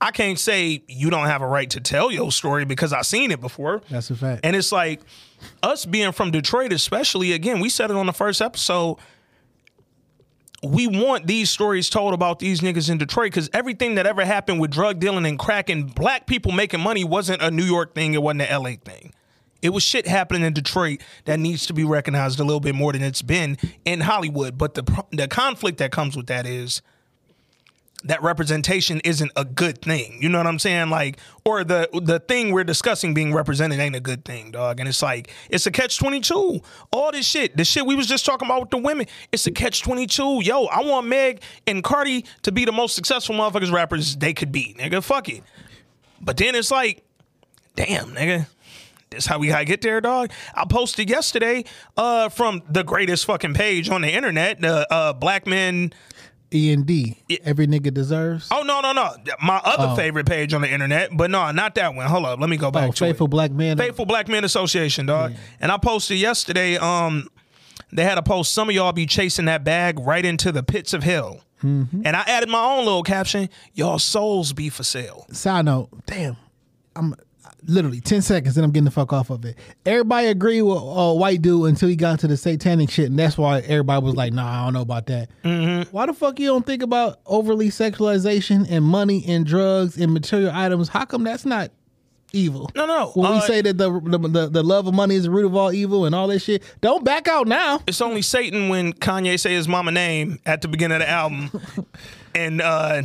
I 0.00 0.10
can't 0.10 0.38
say 0.38 0.82
you 0.88 1.08
don't 1.08 1.26
have 1.26 1.40
a 1.40 1.46
right 1.46 1.70
to 1.70 1.80
tell 1.80 2.10
your 2.10 2.30
story 2.32 2.64
because 2.64 2.92
I've 2.92 3.06
seen 3.06 3.30
it 3.30 3.40
before. 3.40 3.80
That's 3.88 4.10
a 4.10 4.16
fact. 4.16 4.40
And 4.44 4.54
it's 4.56 4.72
like 4.72 5.00
us 5.62 5.86
being 5.86 6.12
from 6.12 6.30
Detroit, 6.30 6.72
especially 6.72 7.32
again, 7.32 7.60
we 7.60 7.68
said 7.68 7.90
it 7.90 7.96
on 7.96 8.06
the 8.06 8.12
first 8.12 8.42
episode. 8.42 8.98
We 10.62 10.86
want 10.86 11.26
these 11.26 11.50
stories 11.50 11.90
told 11.90 12.14
about 12.14 12.38
these 12.38 12.60
niggas 12.60 12.90
in 12.90 12.98
Detroit 12.98 13.26
because 13.32 13.50
everything 13.52 13.96
that 13.96 14.06
ever 14.06 14.24
happened 14.24 14.60
with 14.60 14.70
drug 14.70 14.98
dealing 14.98 15.26
and 15.26 15.38
crack 15.38 15.68
and 15.68 15.94
black 15.94 16.26
people 16.26 16.52
making 16.52 16.80
money 16.80 17.04
wasn't 17.04 17.42
a 17.42 17.50
New 17.50 17.64
York 17.64 17.94
thing. 17.94 18.14
It 18.14 18.22
wasn't 18.22 18.42
an 18.42 18.62
LA 18.62 18.72
thing. 18.82 19.12
It 19.64 19.72
was 19.72 19.82
shit 19.82 20.06
happening 20.06 20.42
in 20.42 20.52
Detroit 20.52 21.00
that 21.24 21.40
needs 21.40 21.64
to 21.66 21.72
be 21.72 21.84
recognized 21.84 22.38
a 22.38 22.44
little 22.44 22.60
bit 22.60 22.74
more 22.74 22.92
than 22.92 23.02
it's 23.02 23.22
been 23.22 23.56
in 23.86 24.00
Hollywood. 24.02 24.58
But 24.58 24.74
the 24.74 25.04
the 25.10 25.26
conflict 25.26 25.78
that 25.78 25.90
comes 25.90 26.16
with 26.16 26.26
that 26.26 26.46
is 26.46 26.82
that 28.04 28.22
representation 28.22 29.00
isn't 29.00 29.32
a 29.34 29.46
good 29.46 29.80
thing. 29.80 30.18
You 30.20 30.28
know 30.28 30.36
what 30.36 30.46
I'm 30.46 30.58
saying? 30.58 30.90
Like, 30.90 31.18
or 31.46 31.64
the 31.64 31.88
the 31.94 32.20
thing 32.20 32.52
we're 32.52 32.64
discussing 32.64 33.14
being 33.14 33.32
represented 33.32 33.80
ain't 33.80 33.96
a 33.96 34.00
good 34.00 34.26
thing, 34.26 34.50
dog. 34.50 34.80
And 34.80 34.88
it's 34.88 35.00
like 35.00 35.32
it's 35.48 35.66
a 35.66 35.70
catch 35.70 35.98
twenty 35.98 36.20
two. 36.20 36.60
All 36.92 37.10
this 37.10 37.26
shit, 37.26 37.56
the 37.56 37.64
shit 37.64 37.86
we 37.86 37.94
was 37.94 38.06
just 38.06 38.26
talking 38.26 38.46
about 38.46 38.60
with 38.60 38.70
the 38.70 38.76
women, 38.76 39.06
it's 39.32 39.46
a 39.46 39.50
catch 39.50 39.80
twenty 39.82 40.06
two. 40.06 40.42
Yo, 40.42 40.66
I 40.66 40.82
want 40.82 41.06
Meg 41.06 41.40
and 41.66 41.82
Cardi 41.82 42.26
to 42.42 42.52
be 42.52 42.66
the 42.66 42.72
most 42.72 42.94
successful 42.94 43.34
motherfuckers 43.34 43.72
rappers 43.72 44.14
they 44.16 44.34
could 44.34 44.52
be, 44.52 44.76
nigga. 44.78 45.02
Fuck 45.02 45.30
it. 45.30 45.42
But 46.20 46.36
then 46.36 46.54
it's 46.54 46.70
like, 46.70 47.02
damn, 47.76 48.10
nigga. 48.14 48.46
This 49.14 49.26
how 49.26 49.38
we 49.38 49.48
gotta 49.48 49.64
get 49.64 49.80
there, 49.80 50.00
dog. 50.00 50.30
I 50.54 50.64
posted 50.68 51.08
yesterday 51.08 51.64
uh, 51.96 52.28
from 52.28 52.62
the 52.68 52.82
greatest 52.84 53.24
fucking 53.26 53.54
page 53.54 53.88
on 53.88 54.02
the 54.02 54.12
internet, 54.12 54.60
the 54.60 54.86
uh, 54.92 55.12
Black 55.12 55.46
Men 55.46 55.92
E 56.52 56.72
and 56.72 56.86
D. 56.86 57.18
Every 57.42 57.66
nigga 57.66 57.92
deserves. 57.92 58.48
Oh 58.50 58.62
no 58.62 58.80
no 58.80 58.92
no! 58.92 59.14
My 59.42 59.60
other 59.64 59.96
favorite 59.96 60.26
page 60.26 60.52
on 60.54 60.60
the 60.60 60.70
internet, 60.72 61.10
but 61.16 61.30
no, 61.30 61.50
not 61.50 61.74
that 61.76 61.94
one. 61.94 62.06
Hold 62.06 62.26
up, 62.26 62.38
let 62.40 62.48
me 62.50 62.56
go 62.56 62.70
back 62.70 62.88
Oh, 62.88 62.92
to 62.92 62.98
faithful 63.06 63.26
it. 63.26 63.30
black 63.30 63.50
Men. 63.50 63.76
Faithful 63.78 64.06
Black 64.06 64.28
Men 64.28 64.44
Association, 64.44 65.06
dog. 65.06 65.32
And 65.60 65.72
I 65.72 65.78
posted 65.78 66.18
yesterday. 66.18 66.76
Um, 66.76 67.28
they 67.92 68.04
had 68.04 68.18
a 68.18 68.22
post. 68.22 68.52
Some 68.52 68.68
of 68.68 68.74
y'all 68.74 68.92
be 68.92 69.06
chasing 69.06 69.44
that 69.46 69.62
bag 69.64 69.98
right 70.00 70.24
into 70.24 70.50
the 70.52 70.62
pits 70.64 70.92
of 70.92 71.02
hell. 71.04 71.40
Mm-hmm. 71.62 72.02
And 72.04 72.16
I 72.16 72.20
added 72.22 72.48
my 72.48 72.62
own 72.62 72.84
little 72.84 73.02
caption. 73.04 73.48
Y'all 73.72 73.98
souls 73.98 74.52
be 74.52 74.68
for 74.68 74.82
sale. 74.82 75.26
Side 75.32 75.64
note, 75.64 75.88
damn, 76.06 76.36
I'm 76.96 77.14
literally 77.66 78.00
ten 78.00 78.22
seconds 78.22 78.56
and 78.56 78.64
I'm 78.64 78.72
getting 78.72 78.84
the 78.84 78.90
fuck 78.90 79.12
off 79.12 79.30
of 79.30 79.44
it. 79.44 79.56
Everybody 79.86 80.28
agree 80.28 80.62
with 80.62 80.78
uh, 80.78 81.12
white 81.14 81.42
dude 81.42 81.68
until 81.68 81.88
he 81.88 81.96
got 81.96 82.20
to 82.20 82.28
the 82.28 82.36
satanic 82.36 82.90
shit, 82.90 83.06
and 83.06 83.18
that's 83.18 83.38
why 83.38 83.60
everybody 83.60 84.04
was 84.04 84.14
like, 84.14 84.32
"Nah, 84.32 84.62
I 84.62 84.64
don't 84.64 84.74
know 84.74 84.82
about 84.82 85.06
that." 85.06 85.30
Mm-hmm. 85.44 85.90
Why 85.90 86.06
the 86.06 86.14
fuck 86.14 86.38
you 86.38 86.48
don't 86.48 86.66
think 86.66 86.82
about 86.82 87.20
overly 87.26 87.68
sexualization 87.68 88.66
and 88.70 88.84
money 88.84 89.24
and 89.26 89.46
drugs 89.46 89.96
and 89.96 90.12
material 90.12 90.50
items? 90.52 90.88
How 90.88 91.04
come 91.04 91.24
that's 91.24 91.44
not 91.46 91.70
evil? 92.34 92.70
No, 92.74 92.84
no. 92.86 93.10
When 93.14 93.30
we 93.30 93.36
uh, 93.38 93.40
say 93.42 93.62
that 93.62 93.78
the, 93.78 93.90
the 94.00 94.18
the 94.18 94.46
the 94.48 94.62
love 94.62 94.86
of 94.86 94.94
money 94.94 95.14
is 95.14 95.24
the 95.24 95.30
root 95.30 95.46
of 95.46 95.54
all 95.56 95.72
evil 95.72 96.04
and 96.04 96.14
all 96.14 96.26
that 96.28 96.40
shit, 96.40 96.62
don't 96.80 97.04
back 97.04 97.28
out 97.28 97.46
now. 97.46 97.80
it's 97.86 98.00
only 98.00 98.22
Satan 98.22 98.68
when 98.68 98.92
Kanye 98.92 99.38
say 99.40 99.54
his 99.54 99.68
mama 99.68 99.90
name 99.92 100.38
at 100.44 100.60
the 100.62 100.68
beginning 100.68 100.96
of 100.96 101.00
the 101.00 101.08
album. 101.10 101.50
And 102.36 102.60
uh, 102.60 103.02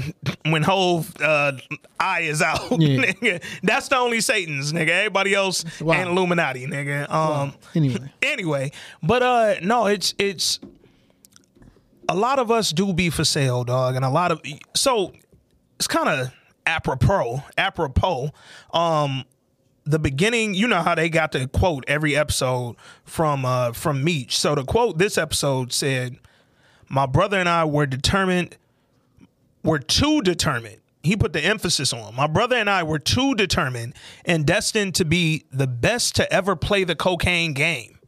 when 0.48 0.64
Hove 0.64 1.14
uh, 1.22 1.52
eye 2.00 2.22
is 2.22 2.42
out, 2.42 2.72
Yeah. 2.82 2.98
nigga, 3.04 3.44
that's 3.62 3.88
the 3.88 3.96
only 3.98 4.22
Satan's, 4.22 4.74
nigga. 4.74 4.90
Everybody 4.90 5.36
else 5.36 5.64
Wow. 5.80 5.94
ain't 6.00 6.10
Illuminati, 6.10 6.66
nigga. 6.66 7.08
Um, 7.12 7.54
Anyway, 7.76 8.12
anyway, 8.24 8.72
but 9.04 9.22
uh, 9.22 9.56
no, 9.62 9.86
it's 9.86 10.16
it's 10.18 10.60
a 12.08 12.16
lot 12.16 12.40
of 12.40 12.50
us 12.50 12.72
do 12.72 12.92
be 12.92 13.12
for 13.12 13.24
sale, 13.24 13.64
dog, 13.64 13.96
and 13.96 14.04
a 14.04 14.10
lot 14.10 14.32
of 14.32 14.42
so 14.76 15.14
it's 15.78 15.88
kind 15.88 16.10
of 16.10 16.32
apropos, 16.66 17.44
apropos. 17.58 18.32
Um, 18.74 19.26
the 19.86 20.00
beginning, 20.00 20.54
you 20.54 20.68
know 20.68 20.82
how 20.82 20.96
they 20.96 21.10
got 21.10 21.32
to 21.32 21.48
quote 21.48 21.84
every 21.88 22.16
episode 22.16 22.76
from 23.04 23.44
uh 23.46 23.72
from 23.74 24.04
Meech. 24.04 24.38
So 24.38 24.56
the 24.56 24.64
quote 24.64 24.98
this 24.98 25.18
episode 25.18 25.74
said, 25.74 26.18
"My 26.88 27.06
brother 27.06 27.38
and 27.38 27.50
I 27.50 27.66
were 27.66 27.86
determined, 27.86 28.56
were 29.64 29.80
too 29.80 30.22
determined." 30.22 30.78
He 31.02 31.16
put 31.16 31.32
the 31.32 31.42
emphasis 31.42 31.94
on. 31.94 32.14
My 32.14 32.28
brother 32.28 32.58
and 32.58 32.70
I 32.70 32.84
were 32.84 33.00
too 33.00 33.34
determined 33.34 33.96
and 34.26 34.46
destined 34.46 34.96
to 34.96 35.06
be 35.06 35.46
the 35.52 35.66
best 35.66 36.16
to 36.18 36.32
ever 36.32 36.56
play 36.58 36.84
the 36.84 36.96
cocaine 36.96 37.54
game. 37.54 38.00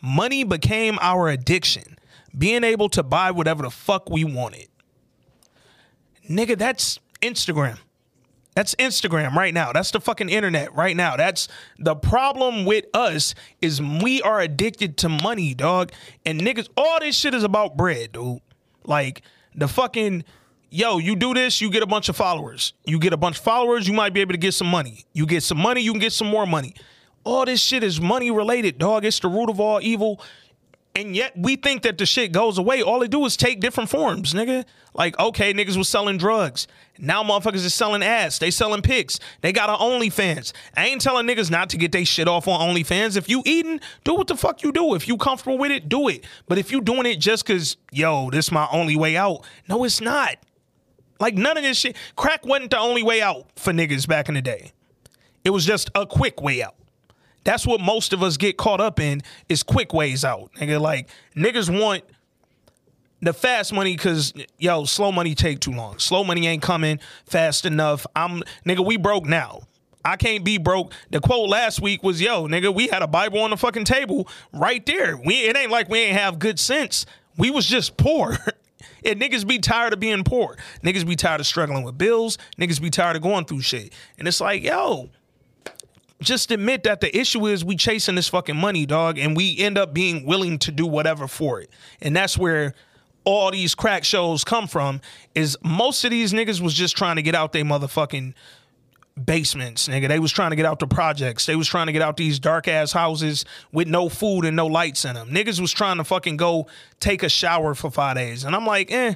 Money 0.00 0.44
became 0.44 0.98
our 1.00 1.28
addiction, 1.28 1.98
being 2.36 2.62
able 2.62 2.88
to 2.90 3.02
buy 3.02 3.32
whatever 3.32 3.64
the 3.64 3.70
fuck 3.70 4.08
we 4.08 4.24
wanted. 4.24 4.68
Nigga, 6.28 6.56
that's 6.56 7.00
Instagram. 7.22 7.78
That's 8.54 8.74
Instagram 8.76 9.34
right 9.34 9.54
now. 9.54 9.72
That's 9.72 9.90
the 9.90 10.00
fucking 10.00 10.28
internet 10.28 10.74
right 10.74 10.96
now. 10.96 11.16
That's 11.16 11.48
the 11.78 11.94
problem 11.94 12.64
with 12.64 12.84
us 12.92 13.34
is 13.60 13.80
we 13.80 14.20
are 14.22 14.40
addicted 14.40 14.96
to 14.98 15.08
money, 15.08 15.54
dog. 15.54 15.92
And 16.26 16.40
niggas, 16.40 16.68
all 16.76 16.98
this 17.00 17.16
shit 17.16 17.32
is 17.32 17.44
about 17.44 17.76
bread, 17.76 18.12
dude. 18.12 18.40
Like 18.84 19.22
the 19.54 19.68
fucking 19.68 20.24
yo, 20.70 20.98
you 20.98 21.16
do 21.16 21.34
this, 21.34 21.60
you 21.60 21.70
get 21.70 21.82
a 21.82 21.86
bunch 21.86 22.08
of 22.08 22.16
followers. 22.16 22.72
You 22.84 22.98
get 22.98 23.12
a 23.12 23.16
bunch 23.16 23.38
of 23.38 23.44
followers, 23.44 23.86
you 23.86 23.94
might 23.94 24.12
be 24.12 24.20
able 24.20 24.32
to 24.32 24.38
get 24.38 24.54
some 24.54 24.68
money. 24.68 25.04
You 25.12 25.26
get 25.26 25.42
some 25.42 25.58
money, 25.58 25.82
you 25.82 25.92
can 25.92 26.00
get 26.00 26.12
some 26.12 26.28
more 26.28 26.46
money. 26.46 26.74
All 27.24 27.44
this 27.44 27.60
shit 27.60 27.84
is 27.84 28.00
money 28.00 28.30
related, 28.30 28.78
dog. 28.78 29.04
It's 29.04 29.20
the 29.20 29.28
root 29.28 29.50
of 29.50 29.60
all 29.60 29.80
evil. 29.82 30.20
And 30.94 31.14
yet 31.14 31.32
we 31.36 31.54
think 31.54 31.82
that 31.82 31.98
the 31.98 32.06
shit 32.06 32.32
goes 32.32 32.58
away. 32.58 32.82
All 32.82 32.98
they 32.98 33.06
do 33.06 33.24
is 33.24 33.36
take 33.36 33.60
different 33.60 33.90
forms, 33.90 34.34
nigga. 34.34 34.64
Like, 34.92 35.16
okay, 35.20 35.54
niggas 35.54 35.76
was 35.76 35.88
selling 35.88 36.18
drugs. 36.18 36.66
Now 36.98 37.22
motherfuckers 37.22 37.64
is 37.64 37.72
selling 37.72 38.02
ass. 38.02 38.40
They 38.40 38.50
selling 38.50 38.82
pics. 38.82 39.20
They 39.40 39.52
got 39.52 39.70
an 39.70 39.76
OnlyFans. 39.76 40.52
I 40.76 40.86
ain't 40.86 41.00
telling 41.00 41.26
niggas 41.26 41.48
not 41.48 41.70
to 41.70 41.76
get 41.76 41.92
they 41.92 42.02
shit 42.02 42.26
off 42.26 42.48
on 42.48 42.74
OnlyFans. 42.74 43.16
If 43.16 43.28
you 43.28 43.42
eating, 43.46 43.78
do 44.02 44.14
what 44.14 44.26
the 44.26 44.36
fuck 44.36 44.64
you 44.64 44.72
do. 44.72 44.94
If 44.94 45.06
you 45.06 45.16
comfortable 45.16 45.58
with 45.58 45.70
it, 45.70 45.88
do 45.88 46.08
it. 46.08 46.24
But 46.48 46.58
if 46.58 46.72
you 46.72 46.80
doing 46.80 47.06
it 47.06 47.20
just 47.20 47.46
cause, 47.46 47.76
yo, 47.92 48.30
this 48.30 48.50
my 48.50 48.66
only 48.72 48.96
way 48.96 49.16
out, 49.16 49.46
no, 49.68 49.84
it's 49.84 50.00
not. 50.00 50.36
Like 51.20 51.34
none 51.34 51.56
of 51.56 51.62
this 51.62 51.76
shit. 51.76 51.96
Crack 52.16 52.44
wasn't 52.44 52.72
the 52.72 52.78
only 52.78 53.04
way 53.04 53.22
out 53.22 53.46
for 53.54 53.72
niggas 53.72 54.08
back 54.08 54.28
in 54.28 54.34
the 54.34 54.42
day. 54.42 54.72
It 55.44 55.50
was 55.50 55.64
just 55.64 55.88
a 55.94 56.04
quick 56.04 56.42
way 56.42 56.62
out. 56.64 56.74
That's 57.50 57.66
what 57.66 57.80
most 57.80 58.12
of 58.12 58.22
us 58.22 58.36
get 58.36 58.56
caught 58.56 58.80
up 58.80 59.00
in 59.00 59.22
is 59.48 59.64
quick 59.64 59.92
ways 59.92 60.24
out. 60.24 60.52
Nigga, 60.54 60.80
like 60.80 61.08
niggas 61.34 61.68
want 61.68 62.04
the 63.22 63.32
fast 63.32 63.72
money 63.72 63.96
because 63.96 64.32
yo, 64.58 64.84
slow 64.84 65.10
money 65.10 65.34
take 65.34 65.58
too 65.58 65.72
long. 65.72 65.98
Slow 65.98 66.22
money 66.22 66.46
ain't 66.46 66.62
coming 66.62 67.00
fast 67.26 67.66
enough. 67.66 68.06
I'm 68.14 68.44
nigga, 68.64 68.86
we 68.86 68.96
broke 68.96 69.26
now. 69.26 69.62
I 70.04 70.14
can't 70.14 70.44
be 70.44 70.58
broke. 70.58 70.92
The 71.10 71.18
quote 71.18 71.48
last 71.48 71.82
week 71.82 72.04
was, 72.04 72.22
"Yo, 72.22 72.46
nigga, 72.46 72.72
we 72.72 72.86
had 72.86 73.02
a 73.02 73.08
Bible 73.08 73.40
on 73.40 73.50
the 73.50 73.56
fucking 73.56 73.84
table 73.84 74.28
right 74.52 74.86
there. 74.86 75.16
We 75.16 75.34
it 75.34 75.56
ain't 75.56 75.72
like 75.72 75.88
we 75.88 75.98
ain't 75.98 76.16
have 76.16 76.38
good 76.38 76.60
sense. 76.60 77.04
We 77.36 77.50
was 77.50 77.66
just 77.66 77.96
poor." 77.96 78.38
And 79.02 79.20
niggas 79.20 79.46
be 79.46 79.58
tired 79.58 79.94
of 79.94 80.00
being 80.00 80.24
poor. 80.24 80.58
Niggas 80.84 81.06
be 81.06 81.16
tired 81.16 81.40
of 81.40 81.46
struggling 81.46 81.84
with 81.84 81.96
bills. 81.96 82.36
Niggas 82.58 82.82
be 82.82 82.90
tired 82.90 83.16
of 83.16 83.22
going 83.22 83.46
through 83.46 83.62
shit. 83.62 83.94
And 84.18 84.28
it's 84.28 84.40
like, 84.42 84.62
yo, 84.62 85.08
just 86.20 86.50
admit 86.50 86.82
that 86.84 87.00
the 87.00 87.16
issue 87.16 87.46
is 87.46 87.64
we 87.64 87.76
chasing 87.76 88.14
this 88.14 88.28
fucking 88.28 88.56
money, 88.56 88.86
dog, 88.86 89.18
and 89.18 89.36
we 89.36 89.58
end 89.58 89.78
up 89.78 89.94
being 89.94 90.24
willing 90.26 90.58
to 90.60 90.72
do 90.72 90.86
whatever 90.86 91.26
for 91.26 91.60
it. 91.60 91.70
And 92.00 92.14
that's 92.14 92.36
where 92.36 92.74
all 93.24 93.50
these 93.50 93.74
crack 93.74 94.04
shows 94.04 94.44
come 94.44 94.66
from. 94.66 95.00
Is 95.34 95.56
most 95.62 96.04
of 96.04 96.10
these 96.10 96.32
niggas 96.32 96.60
was 96.60 96.74
just 96.74 96.96
trying 96.96 97.16
to 97.16 97.22
get 97.22 97.34
out 97.34 97.52
their 97.52 97.64
motherfucking 97.64 98.34
basements, 99.22 99.88
nigga. 99.88 100.08
They 100.08 100.18
was 100.18 100.32
trying 100.32 100.50
to 100.50 100.56
get 100.56 100.66
out 100.66 100.78
the 100.78 100.86
projects. 100.86 101.46
They 101.46 101.56
was 101.56 101.68
trying 101.68 101.86
to 101.86 101.92
get 101.92 102.02
out 102.02 102.16
these 102.16 102.38
dark 102.38 102.68
ass 102.68 102.92
houses 102.92 103.44
with 103.72 103.88
no 103.88 104.08
food 104.08 104.44
and 104.44 104.56
no 104.56 104.66
lights 104.66 105.04
in 105.04 105.14
them. 105.14 105.30
Niggas 105.30 105.60
was 105.60 105.72
trying 105.72 105.98
to 105.98 106.04
fucking 106.04 106.36
go 106.36 106.66
take 107.00 107.22
a 107.22 107.28
shower 107.28 107.74
for 107.74 107.90
five 107.90 108.16
days. 108.16 108.44
And 108.44 108.54
I'm 108.54 108.66
like, 108.66 108.90
eh, 108.90 109.14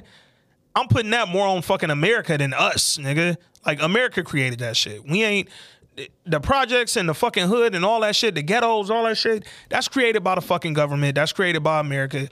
I'm 0.75 0.87
putting 0.87 1.11
that 1.11 1.29
more 1.29 1.47
on 1.47 1.61
fucking 1.61 1.89
America 1.89 2.37
than 2.37 2.53
us, 2.53 2.97
nigga. 2.97 3.37
Like 3.65 3.81
America 3.81 4.23
created 4.23 4.59
that 4.59 4.77
shit. 4.77 5.07
We 5.07 5.23
ain't 5.23 5.49
the 6.25 6.39
projects 6.39 6.95
and 6.97 7.07
the 7.07 7.13
fucking 7.13 7.47
hood 7.47 7.75
and 7.75 7.85
all 7.85 8.01
that 8.01 8.15
shit, 8.15 8.35
the 8.35 8.41
ghettos, 8.41 8.89
all 8.89 9.03
that 9.03 9.17
shit, 9.17 9.45
that's 9.69 9.87
created 9.87 10.23
by 10.23 10.35
the 10.35 10.41
fucking 10.41 10.73
government. 10.73 11.15
That's 11.15 11.33
created 11.33 11.63
by 11.63 11.79
America. 11.79 12.27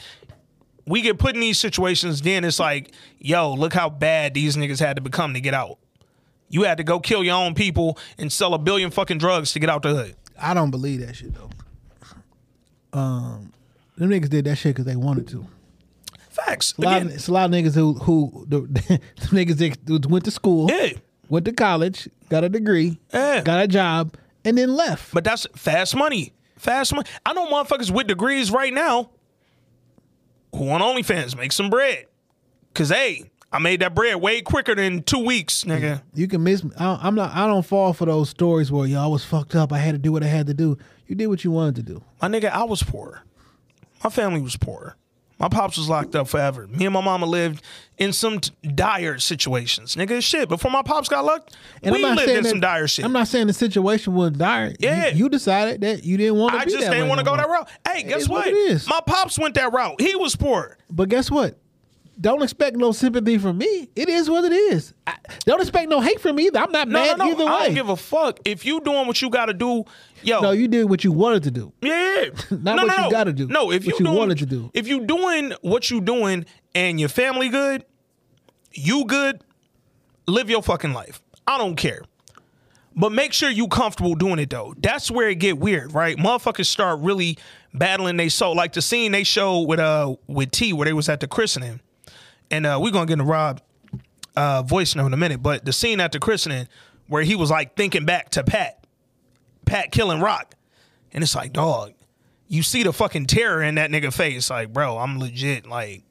We 0.86 1.02
get 1.02 1.18
put 1.18 1.36
in 1.36 1.42
these 1.42 1.60
situations, 1.60 2.22
then 2.22 2.44
it's 2.44 2.60
like, 2.60 2.94
yo, 3.20 3.54
look 3.54 3.74
how 3.74 3.90
bad 3.90 4.34
these 4.34 4.58
niggas 4.58 4.80
had 4.80 4.98
to 4.98 5.02
become 5.02 5.34
to 5.34 5.40
get 5.40 5.54
out. 5.54 5.78
You 6.50 6.64
had 6.64 6.78
to 6.78 6.84
go 6.84 7.00
kill 7.00 7.24
your 7.24 7.36
own 7.36 7.56
people 7.56 7.98
and 8.18 8.32
sell 8.32 8.54
a 8.54 8.60
billion 8.60 8.92
fucking 8.92 9.18
drugs 9.18 9.54
to 9.54 9.60
get 9.60 9.70
out 9.70 9.82
the 9.84 9.96
hood. 9.96 10.16
I 10.40 10.54
don't 10.54 10.72
believe 10.72 11.06
that 11.06 11.16
shit 11.16 11.34
though. 11.34 11.50
Um, 12.92 13.54
them 13.98 14.10
niggas 14.10 14.30
did 14.30 14.46
that 14.46 14.58
shit 14.58 14.76
because 14.76 14.86
they 14.86 14.96
wanted 14.96 15.28
to. 15.30 15.48
Facts. 16.30 16.74
A 16.78 16.82
lot, 16.82 17.02
of, 17.04 17.14
it's 17.14 17.28
a 17.28 17.32
lot 17.32 17.46
of 17.46 17.52
niggas 17.52 17.76
who 17.76 17.94
who 17.94 18.46
the, 18.50 18.62
the 18.62 19.00
niggas 19.28 19.58
that 19.86 20.06
went 20.08 20.26
to 20.26 20.32
school, 20.32 20.70
yeah. 20.70 20.94
Went 21.34 21.46
to 21.46 21.52
college, 21.52 22.08
got 22.30 22.44
a 22.44 22.50
degree, 22.50 23.00
Yeah. 23.14 23.42
got 23.42 23.64
a 23.64 23.68
job, 23.68 24.16
and 24.46 24.58
then 24.58 24.74
left. 24.76 25.14
But 25.14 25.24
that's 25.24 25.48
fast 25.56 25.96
money. 25.96 26.32
Fast 26.58 26.94
money. 26.94 27.08
I 27.26 27.34
know 27.34 27.48
motherfuckers 27.48 27.92
with 27.92 28.08
degrees 28.08 28.52
right 28.52 28.74
now 28.74 29.10
who 30.56 30.70
on 30.70 30.82
OnlyFans 30.82 31.36
make 31.36 31.52
some 31.52 31.70
bread. 31.70 32.06
Cause 32.74 32.90
hey, 32.90 33.30
I 33.52 33.60
made 33.60 33.82
that 33.82 33.94
bread 33.94 34.16
way 34.18 34.42
quicker 34.42 34.74
than 34.76 35.04
two 35.04 35.24
weeks, 35.26 35.64
nigga. 35.64 36.02
You 36.14 36.28
can 36.28 36.44
miss. 36.44 36.64
I, 36.80 37.00
I'm 37.02 37.16
not. 37.16 37.36
I 37.36 37.46
don't 37.48 37.66
fall 37.66 37.94
for 37.94 38.06
those 38.06 38.30
stories 38.30 38.72
where 38.72 38.88
y'all 38.88 39.12
was 39.12 39.24
fucked 39.26 39.56
up. 39.56 39.72
I 39.74 39.78
had 39.80 39.92
to 39.94 40.00
do 40.00 40.12
what 40.12 40.24
I 40.24 40.28
had 40.28 40.48
to 40.48 40.54
do. 40.54 40.78
You 41.08 41.16
did 41.16 41.28
what 41.28 41.44
you 41.44 41.52
wanted 41.52 41.76
to 41.76 41.84
do. 41.84 42.04
My 42.22 42.28
nigga, 42.30 42.50
I 42.50 42.64
was 42.64 42.82
poor. 42.82 43.22
My 44.04 44.10
family 44.10 44.42
was 44.42 44.56
poor. 44.58 44.96
My 45.44 45.50
pops 45.50 45.78
was 45.78 45.90
locked 45.90 46.16
up 46.16 46.30
forever. 46.30 46.68
Me 46.68 46.86
and 46.86 46.94
my 46.94 47.02
mama 47.02 47.26
lived 47.26 47.62
in 47.98 48.14
some 48.14 48.40
t- 48.40 48.52
dire 48.66 49.20
situations. 49.20 49.94
Nigga, 49.98 50.24
shit. 50.24 50.48
Before 50.48 50.72
my 50.72 50.82
pops 50.84 51.10
got 51.10 51.26
locked, 51.26 51.54
And 51.84 51.92
we 51.92 51.98
I'm 51.98 52.02
not 52.02 52.16
lived 52.16 52.28
saying 52.28 52.38
in 52.38 52.44
that, 52.44 52.50
some 52.50 52.60
dire 52.62 52.88
shit. 52.88 53.04
I'm 53.04 53.12
not 53.12 53.28
saying 53.28 53.48
the 53.48 53.54
situation 53.54 54.14
was 54.14 54.32
dire. 54.32 54.74
Yeah. 54.80 55.10
you, 55.10 55.28
decided 55.28 55.82
that 55.82 56.06
you 56.06 56.16
didn't 56.16 56.36
want 56.38 56.54
to. 56.54 56.62
I 56.62 56.64
just 56.64 56.78
didn't 56.90 57.10
want 57.10 57.20
to 57.20 57.26
go 57.26 57.36
that 57.36 57.50
route. 57.50 57.68
Hey, 57.86 58.04
guess 58.04 58.30
what? 58.30 58.54
what. 58.54 58.88
My 58.88 59.02
pops 59.06 59.38
went 59.38 59.56
that 59.56 59.74
route. 59.74 60.00
He 60.00 60.16
was 60.16 60.34
poor. 60.38 60.78
But 60.90 61.10
guess 61.10 61.30
what? 61.30 61.58
Don't 62.22 62.42
expect 62.42 62.78
no 62.78 62.94
sympathy 62.94 63.38
from 63.38 63.58
me. 63.58 63.90
It 63.98 64.08
is 64.08 64.30
what 64.30 64.46
it 64.46 64.54
is. 64.54 64.94
I, 65.06 65.16
don't 65.46 65.60
expect 65.60 65.90
no 65.90 66.00
hate 66.00 66.22
from 66.22 66.38
me 66.38 66.46
either. 66.46 66.60
I'm 66.60 66.72
not 66.72 66.88
No, 66.88 67.00
mad 67.02 67.18
no, 67.18 67.26
no. 67.26 67.32
either 67.32 67.44
I 67.50 67.66
don't 67.66 67.76
give 67.76 67.90
a 67.90 67.98
fuck. 67.98 68.40
If 68.46 68.66
you 68.66 68.80
doing 68.80 69.08
what 69.08 69.22
you 69.22 69.30
got 69.30 69.48
to 69.48 69.54
do, 69.54 69.84
yo. 70.26 70.42
no, 70.42 70.52
you 70.52 70.68
did 70.68 70.90
what 70.90 71.04
you 71.04 71.12
wanted 71.12 71.44
to 71.44 71.52
do. 71.52 71.74
Yeah, 71.82 72.26
Not 72.52 72.76
no, 72.76 72.84
what 72.84 72.98
no, 72.98 73.06
you 73.06 73.12
gotta 73.12 73.34
do. 73.34 73.48
No, 73.48 73.72
if 73.72 73.86
you 73.86 73.94
you 74.00 74.12
wanted 74.12 74.38
to 74.40 74.46
do. 74.46 74.72
If 74.74 74.88
you 74.88 75.06
doing 75.06 75.54
what 75.62 75.90
you 75.90 76.02
doing 76.02 76.46
and 76.76 77.00
your 77.00 77.10
family 77.10 77.50
good, 77.50 77.86
you 78.72 79.06
good, 79.06 79.44
live 80.28 80.50
your 80.50 80.64
fucking 80.64 80.94
life. 80.94 81.22
I 81.48 81.58
don't 81.58 81.76
care. 81.76 82.04
But 82.96 83.12
make 83.12 83.34
sure 83.34 83.50
you 83.50 83.68
comfortable 83.68 84.16
doing 84.16 84.40
it 84.40 84.50
though. 84.50 84.76
That's 84.78 85.10
where 85.10 85.30
it 85.30 85.36
get 85.36 85.58
weird, 85.58 85.94
right? 85.94 86.18
Motherfuckers 86.18 86.68
start 86.68 87.00
really 87.00 87.38
battling 87.74 88.18
they 88.18 88.30
soul. 88.30 88.56
Like 88.56 88.74
the 88.74 88.82
scene 88.82 89.12
they 89.12 89.24
showed 89.24 89.62
with 89.62 89.80
uh 89.80 90.16
with 90.28 90.52
T 90.52 90.74
where 90.74 90.86
they 90.86 90.94
was 90.94 91.10
at 91.10 91.20
the 91.20 91.28
christening. 91.28 91.80
And 92.52 92.66
uh 92.66 92.80
we're 92.82 92.92
gonna 92.92 93.08
get 93.08 93.14
into 93.14 93.26
Rob 93.26 93.62
uh 94.36 94.62
voice 94.62 94.96
note 94.96 95.08
in 95.08 95.14
a 95.14 95.18
minute, 95.18 95.42
but 95.42 95.66
the 95.66 95.74
scene 95.74 96.00
at 96.00 96.12
the 96.12 96.20
christening 96.20 96.68
where 97.08 97.24
he 97.24 97.36
was 97.36 97.50
like 97.50 97.76
thinking 97.76 98.06
back 98.06 98.30
to 98.32 98.44
Pat. 98.44 98.83
Pat 99.66 99.92
killing 99.92 100.20
Rock. 100.22 100.56
And 101.12 101.24
it's 101.24 101.36
like, 101.36 101.54
dog, 101.54 101.94
you 102.48 102.64
see 102.64 102.84
the 102.84 102.94
fucking 102.94 103.28
terror 103.28 103.62
in 103.62 103.76
that 103.76 103.92
nigga 103.92 104.14
face. 104.14 104.50
Like, 104.50 104.74
bro, 104.74 104.98
I'm 104.98 105.20
legit 105.20 105.68
like, 105.68 106.04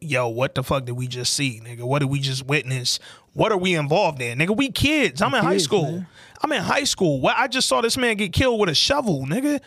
yo, 0.00 0.28
what 0.28 0.54
the 0.54 0.62
fuck 0.62 0.84
did 0.86 0.92
we 0.92 1.06
just 1.06 1.34
see, 1.34 1.60
nigga? 1.62 1.82
What 1.82 1.98
did 2.00 2.10
we 2.10 2.20
just 2.20 2.46
witness? 2.46 2.98
What 3.34 3.52
are 3.52 3.58
we 3.58 3.74
involved 3.74 4.20
in? 4.22 4.38
Nigga, 4.38 4.56
we 4.56 4.70
kids. 4.70 5.20
I'm 5.22 5.34
in 5.34 5.42
high 5.44 5.58
school. 5.58 5.92
man. 5.92 6.06
I'm 6.42 6.52
in 6.52 6.62
high 6.62 6.84
school. 6.84 7.24
I 7.26 7.48
just 7.48 7.68
saw 7.68 7.80
this 7.80 7.96
man 7.96 8.16
get 8.16 8.32
killed 8.32 8.58
with 8.58 8.70
a 8.70 8.74
shovel, 8.74 9.26
nigga. 9.26 9.60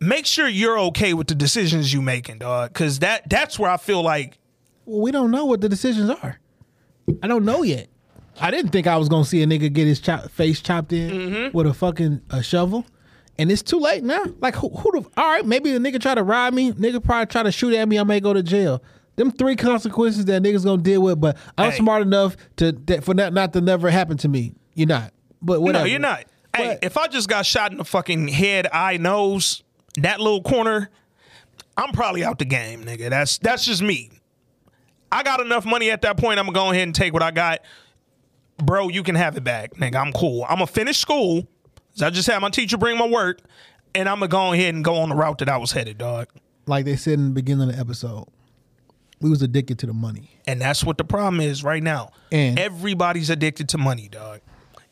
Make 0.00 0.26
sure 0.26 0.46
you're 0.46 0.78
okay 0.78 1.14
with 1.14 1.28
the 1.28 1.34
decisions 1.34 1.92
you 1.92 2.02
making, 2.02 2.38
dog. 2.38 2.74
Cause 2.74 2.98
that 2.98 3.28
that's 3.30 3.58
where 3.58 3.70
I 3.70 3.78
feel 3.78 4.02
like 4.02 4.38
Well, 4.84 5.00
we 5.00 5.10
don't 5.10 5.30
know 5.30 5.46
what 5.46 5.60
the 5.62 5.68
decisions 5.68 6.10
are. 6.10 6.38
I 7.22 7.26
don't 7.26 7.44
know 7.44 7.62
yet. 7.62 7.88
I 8.40 8.50
didn't 8.50 8.70
think 8.72 8.86
I 8.86 8.96
was 8.96 9.08
gonna 9.08 9.24
see 9.24 9.42
a 9.42 9.46
nigga 9.46 9.72
get 9.72 9.86
his 9.86 10.00
chop, 10.00 10.30
face 10.30 10.60
chopped 10.60 10.92
in 10.92 11.10
Mm-hmm. 11.10 11.56
with 11.56 11.66
a 11.66 11.74
fucking 11.74 12.20
a 12.30 12.42
shovel, 12.42 12.84
and 13.38 13.50
it's 13.50 13.62
too 13.62 13.78
late 13.78 14.02
now. 14.04 14.24
Like 14.40 14.56
who? 14.56 14.68
who 14.70 15.00
the, 15.02 15.08
all 15.16 15.30
right, 15.30 15.44
maybe 15.46 15.72
the 15.72 15.78
nigga 15.78 16.00
try 16.00 16.14
to 16.14 16.22
rob 16.22 16.52
me. 16.54 16.72
Nigga 16.72 17.02
probably 17.02 17.26
try 17.26 17.42
to 17.42 17.52
shoot 17.52 17.74
at 17.74 17.88
me. 17.88 17.98
I 17.98 18.02
may 18.04 18.20
go 18.20 18.32
to 18.32 18.42
jail. 18.42 18.82
Them 19.16 19.30
three 19.30 19.54
consequences 19.54 20.24
that 20.24 20.42
niggas 20.42 20.64
gonna 20.64 20.82
deal 20.82 21.00
with. 21.02 21.20
But 21.20 21.36
I'm 21.56 21.70
Hey. 21.70 21.76
smart 21.78 22.02
enough 22.02 22.36
to 22.56 22.72
that 22.72 23.04
for 23.04 23.14
that 23.14 23.32
not 23.32 23.52
to 23.52 23.60
never 23.60 23.88
happen 23.90 24.16
to 24.18 24.28
me. 24.28 24.54
You're 24.74 24.88
not. 24.88 25.12
But 25.40 25.62
whatever. 25.62 25.84
No, 25.84 25.90
you're 25.90 26.00
not. 26.00 26.24
Hey, 26.56 26.78
if 26.82 26.96
I 26.96 27.06
just 27.08 27.28
got 27.28 27.46
shot 27.46 27.72
in 27.72 27.78
the 27.78 27.84
fucking 27.84 28.28
head, 28.28 28.68
eye, 28.72 28.96
nose, 28.96 29.62
that 29.98 30.20
little 30.20 30.42
corner, 30.42 30.88
I'm 31.76 31.92
probably 31.92 32.24
out 32.24 32.38
the 32.38 32.44
game, 32.44 32.84
nigga. 32.84 33.10
That's 33.10 33.38
that's 33.38 33.64
just 33.64 33.82
me. 33.82 34.10
I 35.12 35.22
got 35.22 35.40
enough 35.40 35.64
money 35.64 35.90
at 35.90 36.02
that 36.02 36.16
point. 36.16 36.38
I'm 36.40 36.46
gonna 36.46 36.54
go 36.54 36.70
ahead 36.70 36.82
and 36.84 36.94
take 36.94 37.12
what 37.12 37.22
I 37.22 37.30
got. 37.30 37.60
Bro, 38.58 38.88
you 38.90 39.02
can 39.02 39.14
have 39.14 39.36
it 39.36 39.44
back, 39.44 39.74
nigga. 39.74 39.96
I'm 39.96 40.12
cool. 40.12 40.44
I'm 40.44 40.56
gonna 40.56 40.66
finish 40.66 40.98
school. 40.98 41.46
I 42.00 42.10
just 42.10 42.28
had 42.28 42.40
my 42.40 42.50
teacher 42.50 42.76
bring 42.76 42.98
my 42.98 43.06
work, 43.06 43.40
and 43.94 44.08
I'm 44.08 44.16
gonna 44.18 44.28
go 44.28 44.52
ahead 44.52 44.74
and 44.74 44.84
go 44.84 44.96
on 44.96 45.08
the 45.08 45.14
route 45.14 45.38
that 45.38 45.48
I 45.48 45.56
was 45.56 45.72
headed, 45.72 45.98
dog. 45.98 46.28
like 46.66 46.84
they 46.86 46.96
said 46.96 47.14
in 47.14 47.26
the 47.26 47.30
beginning 47.32 47.68
of 47.68 47.74
the 47.74 47.80
episode, 47.80 48.26
we 49.20 49.28
was 49.28 49.42
addicted 49.42 49.78
to 49.80 49.86
the 49.86 49.92
money. 49.92 50.30
And 50.46 50.60
that's 50.60 50.82
what 50.82 50.96
the 50.98 51.04
problem 51.04 51.40
is 51.40 51.62
right 51.62 51.82
now. 51.82 52.10
And- 52.32 52.58
everybody's 52.58 53.28
addicted 53.30 53.68
to 53.70 53.78
money, 53.78 54.08
dog. 54.08 54.40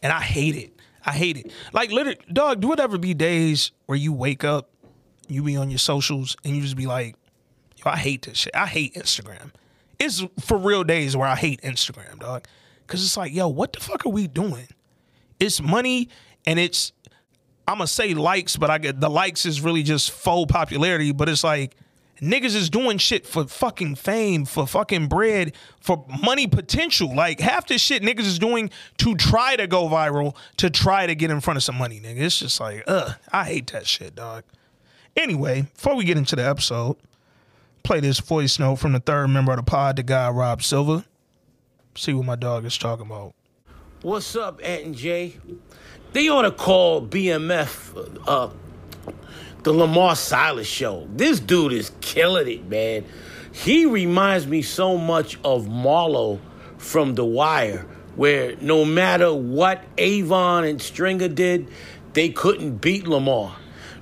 And 0.02 0.12
I 0.12 0.20
hate 0.20 0.54
it. 0.56 0.72
I 1.04 1.12
hate 1.12 1.36
it. 1.38 1.50
Like 1.72 1.90
literally, 1.90 2.18
dog, 2.32 2.60
do 2.60 2.72
it 2.72 2.80
ever 2.80 2.98
be 2.98 3.14
days 3.14 3.72
where 3.86 3.96
you 3.96 4.12
wake 4.12 4.44
up, 4.44 4.70
you 5.28 5.42
be 5.42 5.56
on 5.56 5.70
your 5.70 5.78
socials, 5.78 6.36
and 6.44 6.54
you 6.54 6.62
just 6.62 6.76
be 6.76 6.86
like, 6.86 7.16
yo, 7.76 7.90
I 7.90 7.96
hate 7.96 8.22
this 8.22 8.38
shit. 8.38 8.54
I 8.54 8.66
hate 8.66 8.94
Instagram. 8.94 9.50
It's 9.98 10.22
for 10.40 10.58
real 10.58 10.84
days 10.84 11.16
where 11.16 11.28
I 11.28 11.36
hate 11.36 11.60
Instagram, 11.62 12.18
dog. 12.18 12.46
Cause 12.86 13.04
it's 13.04 13.16
like, 13.16 13.32
yo, 13.32 13.48
what 13.48 13.72
the 13.72 13.80
fuck 13.80 14.04
are 14.04 14.10
we 14.10 14.26
doing? 14.26 14.68
It's 15.40 15.60
money 15.60 16.08
and 16.46 16.58
it's 16.58 16.92
I'm 17.66 17.78
gonna 17.78 17.86
say 17.86 18.14
likes, 18.14 18.56
but 18.56 18.70
I 18.70 18.78
get 18.78 19.00
the 19.00 19.08
likes 19.08 19.46
is 19.46 19.60
really 19.60 19.82
just 19.82 20.10
faux 20.10 20.50
popularity. 20.50 21.12
But 21.12 21.28
it's 21.28 21.44
like 21.44 21.76
niggas 22.20 22.54
is 22.54 22.70
doing 22.70 22.98
shit 22.98 23.26
for 23.26 23.46
fucking 23.46 23.96
fame, 23.96 24.44
for 24.44 24.66
fucking 24.66 25.08
bread, 25.08 25.52
for 25.80 26.04
money 26.22 26.46
potential. 26.46 27.14
Like 27.14 27.40
half 27.40 27.66
this 27.66 27.80
shit 27.80 28.02
niggas 28.02 28.20
is 28.20 28.38
doing 28.38 28.70
to 28.98 29.14
try 29.14 29.56
to 29.56 29.66
go 29.66 29.88
viral, 29.88 30.36
to 30.58 30.70
try 30.70 31.06
to 31.06 31.14
get 31.14 31.30
in 31.30 31.40
front 31.40 31.56
of 31.56 31.62
some 31.62 31.76
money, 31.76 32.00
nigga. 32.00 32.20
It's 32.20 32.38
just 32.38 32.60
like, 32.60 32.84
ugh, 32.86 33.14
I 33.32 33.44
hate 33.44 33.72
that 33.72 33.86
shit, 33.86 34.14
dog. 34.14 34.44
Anyway, 35.16 35.66
before 35.74 35.94
we 35.94 36.04
get 36.04 36.16
into 36.16 36.36
the 36.36 36.48
episode, 36.48 36.96
play 37.82 38.00
this 38.00 38.20
voice 38.20 38.58
note 38.58 38.76
from 38.76 38.92
the 38.92 39.00
third 39.00 39.28
member 39.28 39.52
of 39.52 39.56
the 39.56 39.62
pod, 39.62 39.96
the 39.96 40.02
guy 40.02 40.30
Rob 40.30 40.62
Silver. 40.62 41.04
See 41.94 42.14
what 42.14 42.24
my 42.24 42.36
dog 42.36 42.64
is 42.64 42.78
talking 42.78 43.06
about. 43.06 43.34
What's 44.00 44.34
up, 44.34 44.60
Ant 44.64 44.84
and 44.84 44.94
Jay? 44.94 45.36
They 46.12 46.28
ought 46.28 46.42
to 46.42 46.50
call 46.50 47.06
BMF 47.06 48.18
uh, 48.26 48.50
the 49.62 49.72
Lamar 49.72 50.16
Silas 50.16 50.66
show. 50.66 51.06
This 51.14 51.38
dude 51.38 51.72
is 51.72 51.92
killing 52.00 52.48
it, 52.48 52.68
man. 52.68 53.04
He 53.52 53.84
reminds 53.86 54.46
me 54.46 54.62
so 54.62 54.96
much 54.96 55.38
of 55.44 55.66
Marlo 55.66 56.40
from 56.78 57.14
The 57.14 57.24
Wire, 57.24 57.86
where 58.16 58.56
no 58.56 58.84
matter 58.84 59.32
what 59.32 59.84
Avon 59.98 60.64
and 60.64 60.80
Stringer 60.80 61.28
did, 61.28 61.68
they 62.14 62.30
couldn't 62.30 62.78
beat 62.78 63.06
Lamar. 63.06 63.54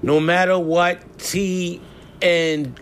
No 0.03 0.21
matter 0.21 0.59
what 0.59 1.19
T 1.19 1.81
and 2.23 2.79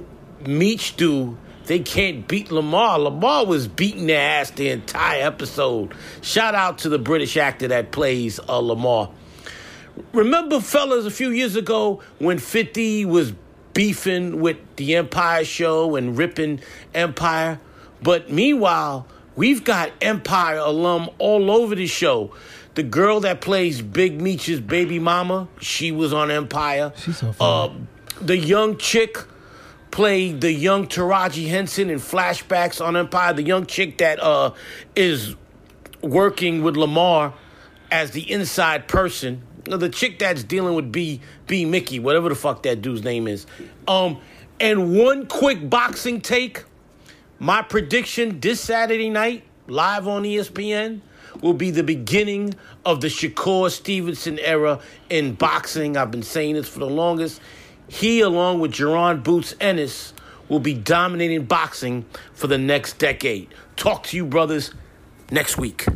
Meech 0.47 0.97
do, 0.97 1.36
they 1.69 1.78
can't 1.78 2.27
beat 2.27 2.51
Lamar. 2.51 2.99
Lamar 2.99 3.47
was 3.47 3.69
beating 3.69 4.07
their 4.09 4.40
ass 4.40 4.51
the 4.51 4.69
entire 4.70 5.23
episode. 5.24 5.95
Shout 6.20 6.55
out 6.57 6.78
to 6.78 6.89
the 6.89 6.99
British 6.99 7.36
actor 7.36 7.69
that 7.69 7.93
plays 7.93 8.40
uh, 8.49 8.59
Lamar. 8.59 9.11
Remember, 10.12 10.61
fellas, 10.61 11.07
a 11.07 11.11
few 11.11 11.31
years 11.31 11.57
ago 11.57 12.03
when 12.19 12.39
50 12.39 13.05
was 13.05 13.32
beefing 13.74 14.40
with 14.40 14.57
the 14.77 14.97
Empire 14.97 15.45
show 15.45 15.97
and 15.97 16.16
ripping 16.19 16.61
Empire? 16.95 17.61
But 18.03 18.31
meanwhile, 18.31 19.07
we've 19.36 19.65
got 19.65 19.90
Empire 20.01 20.59
alum 20.59 21.11
all 21.19 21.51
over 21.51 21.74
the 21.74 21.86
show. 21.86 22.32
The 22.74 22.82
girl 22.85 23.20
that 23.20 23.40
plays 23.40 23.82
Big 23.82 24.20
Meech's 24.20 24.61
baby 24.61 25.01
mama, 25.01 25.49
she 25.61 25.90
was 25.90 26.12
on 26.12 26.31
Empire. 26.31 26.93
She's 26.97 27.19
so 27.19 27.28
Uh, 27.40 27.69
funny. 27.69 27.86
the 28.20 28.36
young 28.36 28.77
chick 28.77 29.19
played 29.98 30.40
the 30.40 30.52
young 30.52 30.86
Taraji 30.86 31.48
Henson 31.48 31.90
in 31.90 31.98
flashbacks 31.98 32.80
on 32.80 32.96
Empire. 32.96 33.32
The 33.32 33.42
young 33.42 33.66
chick 33.66 33.98
that 33.98 34.22
uh, 34.22 34.54
is 34.94 35.34
working 36.02 36.62
with 36.62 36.76
Lamar 36.76 37.34
as 37.90 38.12
the 38.12 38.30
inside 38.30 38.86
person. 38.86 39.42
The 39.64 39.88
chick 39.88 40.20
that's 40.20 40.44
dealing 40.44 40.76
with 40.76 40.92
B 40.92 41.20
B 41.48 41.64
Mickey, 41.64 41.98
whatever 41.98 42.28
the 42.28 42.36
fuck 42.36 42.62
that 42.62 42.80
dude's 42.80 43.02
name 43.02 43.26
is. 43.26 43.44
Um, 43.88 44.20
and 44.60 44.96
one 44.96 45.26
quick 45.26 45.68
boxing 45.68 46.20
take. 46.20 46.62
My 47.40 47.62
prediction 47.62 48.38
this 48.38 48.60
Saturday 48.60 49.10
night, 49.10 49.42
live 49.66 50.06
on 50.06 50.22
ESPN, 50.22 51.00
will 51.42 51.54
be 51.54 51.72
the 51.72 51.82
beginning 51.82 52.54
of 52.84 53.00
the 53.00 53.08
Shakur 53.08 53.68
Stevenson 53.68 54.38
era 54.38 54.78
in 55.10 55.34
boxing. 55.34 55.96
I've 55.96 56.12
been 56.12 56.22
saying 56.22 56.54
this 56.54 56.68
for 56.68 56.78
the 56.78 56.88
longest. 56.88 57.40
He, 57.89 58.20
along 58.20 58.60
with 58.60 58.73
Jaron 58.73 59.23
Boots 59.24 59.55
Ennis, 59.60 60.12
will 60.48 60.60
be 60.60 60.74
dominating 60.74 61.44
boxing 61.44 62.05
for 62.35 62.47
the 62.47 62.59
next 62.59 62.98
decade. 62.98 63.48
Talk 63.77 64.05
to 64.05 64.16
you, 64.16 64.24
brothers, 64.27 64.73
next 65.31 65.59
week. 65.59 65.86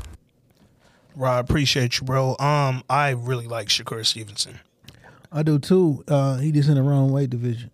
Rob, 1.15 1.49
appreciate 1.49 2.01
you, 2.01 2.07
bro. 2.07 2.37
Um, 2.39 2.83
I 2.89 3.11
really 3.11 3.47
like 3.47 3.69
Shakur 3.69 4.05
Stevenson. 4.07 4.61
I 5.31 5.43
do 5.43 5.59
too. 5.59 6.05
Uh, 6.09 6.39
he 6.39 6.53
just 6.53 6.69
in 6.69 6.75
the 6.75 6.83
wrong 6.83 7.11
weight 7.11 7.31
division. 7.31 7.71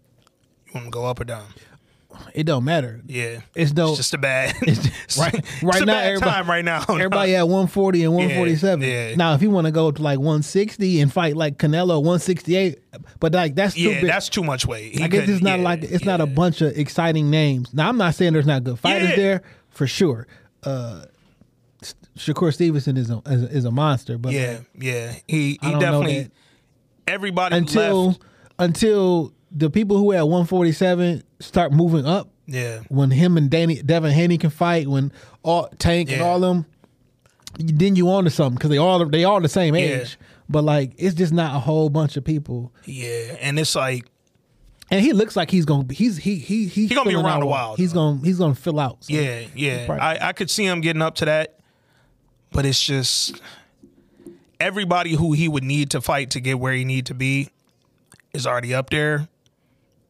You 0.66 0.72
want 0.74 0.86
to 0.86 0.90
go 0.90 1.06
up 1.06 1.20
or 1.20 1.24
down? 1.24 1.46
It 2.34 2.44
don't 2.44 2.64
matter. 2.64 3.00
Yeah, 3.06 3.40
It's 3.54 3.72
no- 3.72 3.94
just 3.96 4.12
a 4.14 4.18
bad. 4.18 4.54
right, 4.62 4.68
it's 5.06 5.18
right 5.18 5.82
a 5.82 5.84
now, 5.86 5.92
bad 5.94 6.06
everybody, 6.12 6.48
right 6.48 6.64
now. 6.64 6.84
everybody 6.88 7.34
at 7.36 7.42
140 7.44 8.04
and 8.04 8.14
147. 8.14 8.80
yeah. 8.88 9.14
Now, 9.16 9.34
if 9.34 9.42
you 9.42 9.50
want 9.50 9.66
to 9.66 9.70
go 9.70 9.90
to 9.90 10.02
like 10.02 10.18
160 10.18 11.00
and 11.00 11.12
fight 11.12 11.36
like 11.36 11.58
Canelo 11.58 11.96
168, 11.98 12.78
but 13.20 13.32
like 13.32 13.54
that's 13.54 13.74
too 13.74 13.80
yeah, 13.82 14.00
big. 14.00 14.10
that's 14.10 14.28
too 14.28 14.42
much 14.44 14.66
weight. 14.66 14.96
He 14.96 15.02
I 15.04 15.08
guess 15.08 15.28
it's 15.28 15.42
not 15.42 15.58
yeah, 15.58 15.64
like 15.64 15.82
it's 15.82 16.04
not 16.04 16.20
a 16.20 16.26
bunch 16.26 16.60
of 16.60 16.76
exciting 16.76 17.30
names. 17.30 17.72
Now, 17.74 17.88
I'm 17.88 17.96
not 17.98 18.14
saying 18.14 18.32
there's 18.32 18.46
not 18.46 18.64
good 18.64 18.78
fighters 18.78 19.10
Yeah. 19.10 19.16
there 19.16 19.42
for 19.70 19.86
sure. 19.86 20.26
uh 20.64 21.04
Shakur 22.16 22.52
Stevenson 22.52 22.96
is 22.96 23.10
a 23.10 23.22
is 23.26 23.42
a, 23.42 23.46
is 23.48 23.64
a 23.64 23.70
monster, 23.70 24.18
but 24.18 24.32
Yeah, 24.32 24.60
yeah. 24.76 25.14
He 25.28 25.58
he 25.62 25.70
definitely 25.78 26.30
everybody 27.06 27.56
until 27.56 28.06
left. 28.08 28.20
until 28.58 29.32
the 29.50 29.70
people 29.70 29.96
who 29.96 30.12
are 30.12 30.16
at 30.16 30.28
147 30.28 31.22
start 31.40 31.72
moving 31.72 32.06
up. 32.06 32.28
Yeah. 32.46 32.80
When 32.88 33.10
him 33.10 33.36
and 33.36 33.50
Danny 33.50 33.82
Devin 33.82 34.10
Haney 34.12 34.38
can 34.38 34.50
fight, 34.50 34.88
when 34.88 35.12
all 35.42 35.68
Tank 35.78 36.10
and 36.10 36.22
all 36.22 36.40
them, 36.40 36.64
then 37.58 37.94
you 37.96 38.08
on 38.10 38.24
to 38.24 38.30
something 38.30 38.56
because 38.56 38.70
they 38.70 38.78
all 38.78 39.04
they 39.06 39.24
all 39.24 39.40
the 39.40 39.48
same 39.48 39.74
Yeah. 39.74 39.82
age. 39.82 40.18
But 40.48 40.64
like 40.64 40.92
it's 40.96 41.14
just 41.14 41.32
not 41.32 41.54
a 41.54 41.58
whole 41.58 41.90
bunch 41.90 42.16
of 42.16 42.24
people. 42.24 42.72
Yeah, 42.86 43.36
and 43.40 43.58
it's 43.58 43.74
like 43.74 44.06
And 44.90 45.02
he 45.04 45.12
looks 45.12 45.36
like 45.36 45.50
he's 45.50 45.66
gonna 45.66 45.84
be 45.84 45.94
he's 45.94 46.16
he 46.16 46.36
he 46.36 46.66
he's 46.68 46.88
He 46.88 46.94
gonna 46.94 47.10
be 47.10 47.16
around 47.16 47.42
a 47.42 47.46
while, 47.46 47.76
He's 47.76 47.92
gonna 47.92 48.18
he's 48.24 48.38
gonna 48.38 48.54
fill 48.54 48.80
out. 48.80 49.04
So 49.04 49.12
Yeah, 49.12 49.42
yeah. 49.54 49.86
I, 50.00 50.28
I 50.28 50.32
could 50.32 50.48
see 50.48 50.64
him 50.64 50.80
getting 50.80 51.02
up 51.02 51.16
to 51.16 51.26
that, 51.26 51.58
but 52.52 52.64
it's 52.64 52.82
just 52.82 53.42
everybody 54.58 55.12
who 55.12 55.32
he 55.32 55.48
would 55.48 55.64
need 55.64 55.90
to 55.90 56.00
fight 56.00 56.30
to 56.30 56.40
get 56.40 56.58
where 56.58 56.72
he 56.72 56.84
need 56.84 57.06
to 57.06 57.14
be 57.14 57.50
is 58.32 58.46
already 58.46 58.74
up 58.74 58.88
there. 58.90 59.28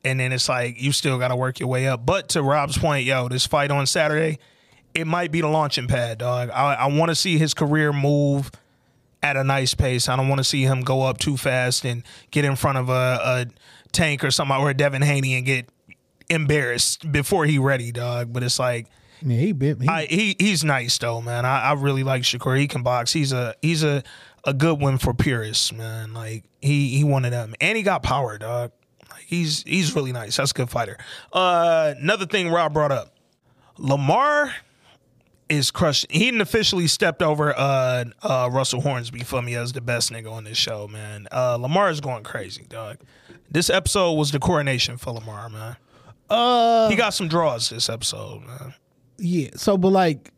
And 0.08 0.18
then 0.18 0.32
it's 0.32 0.48
like 0.48 0.80
you 0.80 0.92
still 0.92 1.18
got 1.18 1.28
to 1.28 1.36
work 1.36 1.60
your 1.60 1.68
way 1.68 1.86
up. 1.86 2.04
But 2.06 2.30
to 2.30 2.42
Rob's 2.42 2.78
point, 2.78 3.04
yo, 3.04 3.28
this 3.28 3.46
fight 3.46 3.70
on 3.70 3.86
Saturday, 3.86 4.38
it 4.94 5.06
might 5.06 5.30
be 5.30 5.40
the 5.40 5.48
launching 5.48 5.86
pad, 5.86 6.18
dog. 6.18 6.50
I, 6.50 6.74
I 6.74 6.86
want 6.86 7.10
to 7.10 7.14
see 7.14 7.38
his 7.38 7.54
career 7.54 7.92
move 7.92 8.50
at 9.22 9.36
a 9.36 9.44
nice 9.44 9.74
pace. 9.74 10.08
I 10.08 10.16
don't 10.16 10.28
want 10.28 10.38
to 10.38 10.44
see 10.44 10.62
him 10.62 10.80
go 10.80 11.02
up 11.02 11.18
too 11.18 11.36
fast 11.36 11.84
and 11.84 12.02
get 12.30 12.44
in 12.44 12.56
front 12.56 12.78
of 12.78 12.88
a, 12.88 12.92
a 12.92 13.46
tank 13.92 14.24
or 14.24 14.30
somebody 14.30 14.62
or 14.62 14.72
Devin 14.72 15.02
Haney 15.02 15.34
and 15.34 15.44
get 15.44 15.68
embarrassed 16.30 17.10
before 17.10 17.44
he 17.44 17.58
ready, 17.58 17.92
dog. 17.92 18.32
But 18.32 18.42
it's 18.42 18.58
like 18.58 18.86
yeah, 19.22 19.38
he 19.38 19.52
been 19.52 19.80
he, 19.80 19.88
I, 19.88 20.06
he 20.06 20.36
he's 20.38 20.64
nice 20.64 20.96
though, 20.98 21.20
man. 21.20 21.44
I, 21.44 21.62
I 21.62 21.72
really 21.74 22.04
like 22.04 22.22
Shakur. 22.22 22.58
He 22.58 22.68
can 22.68 22.82
box. 22.82 23.12
He's 23.12 23.32
a 23.32 23.54
he's 23.62 23.82
a, 23.82 24.02
a 24.44 24.54
good 24.54 24.80
one 24.80 24.98
for 24.98 25.14
purists, 25.14 25.72
man. 25.72 26.14
Like 26.14 26.44
he 26.60 26.88
he 26.88 27.02
of 27.02 27.22
them, 27.30 27.54
and 27.60 27.76
he 27.76 27.82
got 27.82 28.02
power, 28.02 28.38
dog. 28.38 28.72
He's 29.28 29.62
he's 29.64 29.94
really 29.94 30.10
nice. 30.10 30.38
That's 30.38 30.52
a 30.52 30.54
good 30.54 30.70
fighter. 30.70 30.96
Uh, 31.30 31.92
another 31.98 32.24
thing 32.24 32.48
Rob 32.48 32.72
brought 32.72 32.90
up, 32.92 33.14
Lamar 33.76 34.54
is 35.50 35.70
crushing. 35.70 36.08
He 36.10 36.20
didn't 36.20 36.40
officially 36.40 36.86
stepped 36.86 37.20
over 37.20 37.52
uh 37.54 38.04
uh 38.22 38.48
Russell 38.50 38.80
Hornsby 38.80 39.24
for 39.24 39.42
me 39.42 39.54
as 39.54 39.72
the 39.74 39.82
best 39.82 40.10
nigga 40.10 40.32
on 40.32 40.44
this 40.44 40.56
show, 40.56 40.88
man. 40.88 41.28
Uh, 41.30 41.56
Lamar 41.56 41.90
is 41.90 42.00
going 42.00 42.24
crazy, 42.24 42.64
dog. 42.70 43.00
This 43.50 43.68
episode 43.68 44.14
was 44.14 44.30
the 44.32 44.38
coronation 44.38 44.96
for 44.96 45.12
Lamar, 45.12 45.50
man. 45.50 45.76
uh 46.30 46.88
He 46.88 46.96
got 46.96 47.12
some 47.12 47.28
draws 47.28 47.68
this 47.68 47.90
episode, 47.90 48.46
man. 48.46 48.72
Yeah. 49.18 49.50
So, 49.56 49.76
but 49.76 49.88
like, 49.90 50.30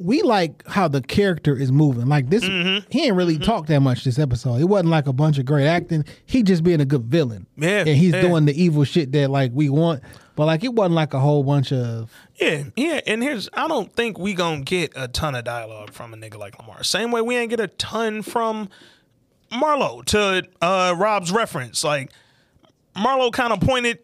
we 0.00 0.22
like 0.22 0.66
how 0.66 0.88
the 0.88 1.00
character 1.02 1.56
is 1.56 1.70
moving. 1.72 2.06
Like 2.06 2.30
this, 2.30 2.44
Mm-hmm. 2.44 2.86
he 2.90 3.06
ain't 3.06 3.16
really 3.16 3.38
talked 3.38 3.68
that 3.68 3.80
much 3.80 4.04
this 4.04 4.18
episode. 4.18 4.60
It 4.60 4.64
wasn't 4.64 4.90
like 4.90 5.06
a 5.06 5.12
bunch 5.12 5.38
of 5.38 5.44
great 5.46 5.66
acting. 5.66 6.04
He 6.26 6.42
just 6.42 6.62
being 6.64 6.80
a 6.80 6.84
good 6.84 7.04
villain. 7.04 7.46
Yeah, 7.56 7.80
And 7.80 7.88
he's 7.90 8.12
yeah. 8.14 8.22
doing 8.22 8.44
the 8.46 8.60
evil 8.62 8.84
shit 8.84 9.12
that 9.12 9.30
like 9.30 9.50
we 9.54 9.68
want. 9.68 10.02
But 10.36 10.46
like, 10.46 10.62
it 10.62 10.72
wasn't 10.72 10.94
like 10.94 11.14
a 11.14 11.18
whole 11.20 11.42
bunch 11.42 11.72
of. 11.72 12.10
Yeah, 12.36 12.64
yeah, 12.76 13.00
and 13.06 13.22
here's 13.22 13.48
I 13.54 13.66
don't 13.66 13.92
think 13.92 14.18
we 14.18 14.34
gonna 14.34 14.60
get 14.62 14.92
a 14.94 15.08
ton 15.08 15.34
of 15.34 15.42
dialogue 15.44 15.92
from 15.92 16.14
a 16.14 16.16
nigga 16.16 16.38
like 16.38 16.56
Lamar. 16.58 16.84
Same 16.84 17.10
way 17.10 17.20
we 17.20 17.36
ain't 17.36 17.50
get 17.50 17.58
a 17.58 17.66
ton 17.66 18.22
from 18.22 18.68
Marlo 19.50 20.04
to 20.06 20.44
uh 20.62 20.94
Rob's 20.96 21.32
reference. 21.32 21.82
Like 21.82 22.10
Marlo 22.98 23.32
kind 23.32 23.52
of 23.52 23.60
pointed, 23.60 23.98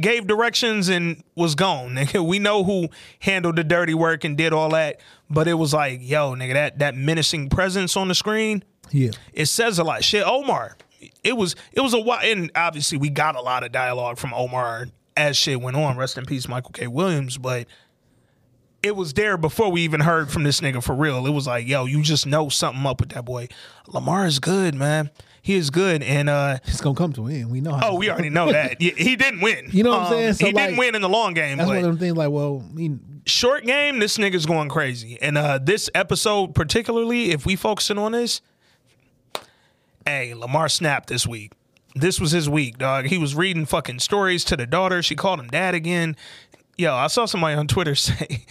gave 0.00 0.26
directions, 0.26 0.88
and 0.88 1.22
was 1.34 1.54
gone. 1.54 1.90
Nigga, 1.94 2.26
we 2.26 2.38
know 2.38 2.64
who 2.64 2.88
handled 3.20 3.56
the 3.56 3.64
dirty 3.64 3.94
work 3.94 4.24
and 4.24 4.36
did 4.36 4.52
all 4.52 4.70
that, 4.70 5.00
but 5.28 5.48
it 5.48 5.54
was 5.54 5.74
like, 5.74 6.00
yo, 6.02 6.32
nigga, 6.34 6.54
that 6.54 6.78
that 6.78 6.94
menacing 6.96 7.48
presence 7.50 7.96
on 7.96 8.08
the 8.08 8.14
screen 8.14 8.62
Yeah. 8.90 9.10
it 9.32 9.46
says 9.46 9.78
a 9.78 9.84
lot. 9.84 10.04
Shit, 10.04 10.24
Omar. 10.26 10.76
It 11.22 11.36
was 11.36 11.54
it 11.72 11.80
was 11.80 11.94
a 11.94 12.00
while, 12.00 12.20
and 12.22 12.50
obviously 12.54 12.98
we 12.98 13.10
got 13.10 13.36
a 13.36 13.40
lot 13.40 13.62
of 13.64 13.70
dialogue 13.72 14.18
from 14.18 14.32
Omar 14.34 14.86
as 15.16 15.36
shit 15.36 15.60
went 15.60 15.76
on. 15.76 15.96
Rest 15.96 16.16
in 16.18 16.24
peace, 16.26 16.48
Michael 16.48 16.70
K. 16.70 16.86
Williams. 16.86 17.38
But 17.38 17.66
it 18.82 18.94
was 18.96 19.12
there 19.14 19.36
before 19.36 19.70
we 19.70 19.82
even 19.82 20.00
heard 20.00 20.30
from 20.30 20.44
this 20.44 20.60
nigga 20.60 20.82
for 20.82 20.94
real. 20.94 21.26
It 21.26 21.30
was 21.30 21.46
like, 21.46 21.66
yo, 21.66 21.84
you 21.84 22.02
just 22.02 22.26
know 22.26 22.48
something 22.48 22.84
up 22.86 23.00
with 23.00 23.10
that 23.10 23.24
boy. 23.24 23.48
Lamar 23.88 24.26
is 24.26 24.38
good, 24.38 24.74
man. 24.74 25.10
He 25.42 25.54
is 25.54 25.70
good, 25.70 26.02
and 26.02 26.28
uh, 26.28 26.58
It's 26.64 26.80
gonna 26.80 26.94
come 26.96 27.12
to 27.14 27.26
an 27.26 27.34
end. 27.34 27.50
We 27.50 27.60
know. 27.60 27.72
How 27.74 27.90
oh, 27.90 27.94
we 27.96 28.10
already 28.10 28.30
know 28.30 28.52
that 28.52 28.76
Yeah, 28.80 28.92
he 28.96 29.16
didn't 29.16 29.40
win. 29.40 29.68
You 29.70 29.82
know 29.84 29.90
what 29.90 30.00
I'm 30.00 30.06
Um, 30.06 30.12
saying? 30.12 30.32
So, 30.34 30.46
he 30.46 30.52
didn't 30.52 30.76
win 30.76 30.94
in 30.94 31.02
the 31.02 31.08
long 31.08 31.34
game. 31.34 31.58
That's 31.58 31.68
one 31.68 31.78
of 31.78 31.82
them 31.84 31.98
things. 31.98 32.16
Like, 32.16 32.30
well, 32.30 32.64
mean, 32.72 33.22
short 33.26 33.64
game, 33.64 33.98
this 33.98 34.18
nigga's 34.18 34.46
going 34.46 34.68
crazy. 34.68 35.18
And 35.22 35.38
uh 35.38 35.58
this 35.62 35.88
episode, 35.94 36.54
particularly, 36.54 37.30
if 37.30 37.46
we 37.46 37.56
focusing 37.56 37.98
on 37.98 38.12
this, 38.12 38.40
hey, 40.04 40.34
Lamar 40.34 40.68
snapped 40.68 41.08
this 41.08 41.26
week. 41.26 41.52
This 41.94 42.20
was 42.20 42.30
his 42.30 42.48
week, 42.48 42.78
dog. 42.78 43.06
He 43.06 43.18
was 43.18 43.34
reading 43.34 43.64
fucking 43.66 43.98
stories 44.00 44.44
to 44.44 44.56
the 44.56 44.66
daughter. 44.66 45.02
She 45.02 45.16
called 45.16 45.40
him 45.40 45.48
dad 45.48 45.74
again. 45.74 46.16
Yo, 46.76 46.94
I 46.94 47.08
saw 47.08 47.24
somebody 47.24 47.56
on 47.56 47.66
Twitter 47.66 47.94
say, 47.96 48.44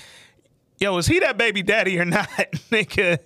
Yo, 0.80 0.98
is 0.98 1.08
he 1.08 1.20
that 1.20 1.38
baby 1.38 1.64
daddy 1.64 1.98
or 1.99 2.06
not? 2.06 2.28
Nigga. 2.72 3.18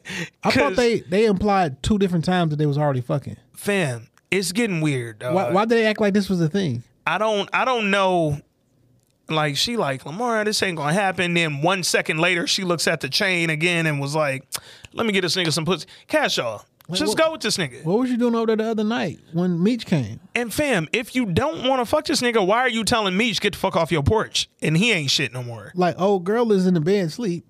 I 0.43 0.51
thought 0.51 0.75
they 0.75 1.01
they 1.01 1.25
implied 1.25 1.83
two 1.83 1.97
different 1.97 2.23
times 2.25 2.51
that 2.51 2.55
they 2.57 2.65
was 2.65 2.77
already 2.77 3.01
fucking. 3.01 3.37
fam, 3.53 4.07
it's 4.29 4.51
getting 4.53 4.79
weird, 4.81 5.19
dog. 5.19 5.35
Why, 5.35 5.51
why 5.51 5.65
did 5.65 5.75
they 5.77 5.85
act 5.85 5.99
like 5.99 6.13
this 6.13 6.29
was 6.29 6.39
a 6.41 6.47
thing? 6.49 6.83
I 7.05 7.17
don't 7.17 7.49
I 7.53 7.65
don't 7.65 7.91
know. 7.91 8.39
Like 9.29 9.55
she 9.55 9.77
like 9.77 10.05
Lamar, 10.05 10.43
this 10.43 10.61
ain't 10.61 10.77
gonna 10.77 10.93
happen. 10.93 11.33
Then 11.33 11.61
one 11.61 11.83
second 11.83 12.19
later, 12.19 12.47
she 12.47 12.63
looks 12.63 12.87
at 12.87 12.99
the 13.01 13.09
chain 13.09 13.49
again 13.49 13.85
and 13.85 13.99
was 14.01 14.13
like, 14.15 14.45
"Let 14.93 15.05
me 15.05 15.13
get 15.13 15.21
this 15.21 15.35
nigga 15.37 15.53
some 15.53 15.63
pussy." 15.65 15.87
Just 16.99 17.17
what- 17.17 17.25
go 17.25 17.31
with 17.31 17.41
this 17.41 17.57
nigga. 17.57 17.83
What 17.83 17.99
was 17.99 18.09
you 18.09 18.17
doing 18.17 18.35
over 18.35 18.47
there 18.47 18.55
the 18.57 18.65
other 18.71 18.83
night 18.83 19.19
when 19.33 19.61
Meech 19.61 19.85
came? 19.85 20.19
And 20.35 20.53
fam, 20.53 20.87
if 20.93 21.15
you 21.15 21.25
don't 21.25 21.67
want 21.67 21.79
to 21.81 21.85
fuck 21.85 22.05
this 22.05 22.21
nigga, 22.21 22.45
why 22.45 22.59
are 22.59 22.69
you 22.69 22.83
telling 22.83 23.15
Meech 23.17 23.39
get 23.41 23.53
the 23.53 23.59
fuck 23.59 23.75
off 23.75 23.91
your 23.91 24.03
porch? 24.03 24.49
And 24.61 24.75
he 24.77 24.91
ain't 24.91 25.09
shit 25.11 25.31
no 25.33 25.43
more. 25.43 25.71
Like, 25.75 25.99
old 25.99 26.23
girl 26.23 26.51
is 26.51 26.65
in 26.65 26.73
the 26.73 26.81
bed 26.81 27.11
sleep. 27.11 27.45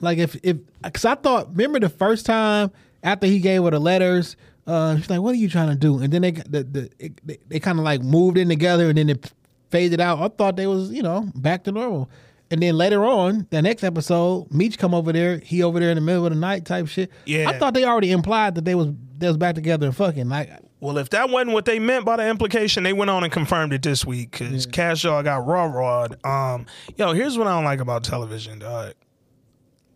Like 0.00 0.18
if 0.18 0.36
if 0.42 0.58
because 0.82 1.04
I 1.04 1.14
thought 1.16 1.48
remember 1.50 1.80
the 1.80 1.88
first 1.88 2.24
time 2.24 2.70
after 3.02 3.26
he 3.26 3.40
gave 3.40 3.62
her 3.64 3.70
the 3.70 3.80
letters, 3.80 4.36
uh, 4.66 4.96
she's 4.96 5.10
like, 5.10 5.20
"What 5.20 5.32
are 5.32 5.38
you 5.38 5.48
trying 5.48 5.70
to 5.70 5.74
do?" 5.74 5.98
And 5.98 6.12
then 6.12 6.22
they 6.22 6.30
the, 6.30 6.62
the 6.64 6.90
it, 6.98 7.26
they, 7.26 7.38
they 7.48 7.60
kind 7.60 7.78
of 7.78 7.84
like 7.84 8.00
moved 8.02 8.38
in 8.38 8.48
together, 8.48 8.88
and 8.88 8.96
then 8.98 9.08
it 9.08 9.32
faded 9.70 10.00
out. 10.00 10.20
I 10.20 10.28
thought 10.28 10.56
they 10.56 10.66
was 10.68 10.90
you 10.92 11.02
know 11.02 11.28
back 11.34 11.64
to 11.64 11.72
normal. 11.72 12.08
And 12.50 12.62
then 12.62 12.76
later 12.76 13.04
on, 13.04 13.46
the 13.50 13.60
next 13.60 13.84
episode, 13.84 14.50
Meech 14.52 14.78
come 14.78 14.94
over 14.94 15.12
there. 15.12 15.38
He 15.38 15.62
over 15.62 15.78
there 15.80 15.90
in 15.90 15.96
the 15.96 16.00
middle 16.00 16.24
of 16.26 16.32
the 16.32 16.38
night 16.38 16.64
type 16.64 16.88
shit. 16.88 17.10
Yeah. 17.26 17.48
I 17.48 17.58
thought 17.58 17.74
they 17.74 17.84
already 17.84 18.10
implied 18.10 18.54
that 18.54 18.64
they 18.64 18.74
was 18.74 18.88
they 19.18 19.28
was 19.28 19.36
back 19.36 19.54
together 19.54 19.86
and 19.86 19.94
fucking. 19.94 20.28
Like, 20.28 20.50
Well, 20.80 20.96
if 20.98 21.10
that 21.10 21.28
wasn't 21.28 21.52
what 21.52 21.64
they 21.64 21.78
meant 21.78 22.04
by 22.04 22.16
the 22.16 22.28
implication, 22.28 22.84
they 22.84 22.92
went 22.92 23.10
on 23.10 23.24
and 23.24 23.32
confirmed 23.32 23.72
it 23.72 23.82
this 23.82 24.06
week 24.06 24.32
because 24.32 24.66
Cashaw 24.66 25.22
got 25.24 25.46
raw 25.46 25.64
rawed. 25.64 26.24
Um, 26.24 26.66
yo, 26.96 27.12
here's 27.12 27.36
what 27.36 27.46
I 27.46 27.54
don't 27.54 27.64
like 27.64 27.80
about 27.80 28.04
television, 28.04 28.60
dog. 28.60 28.94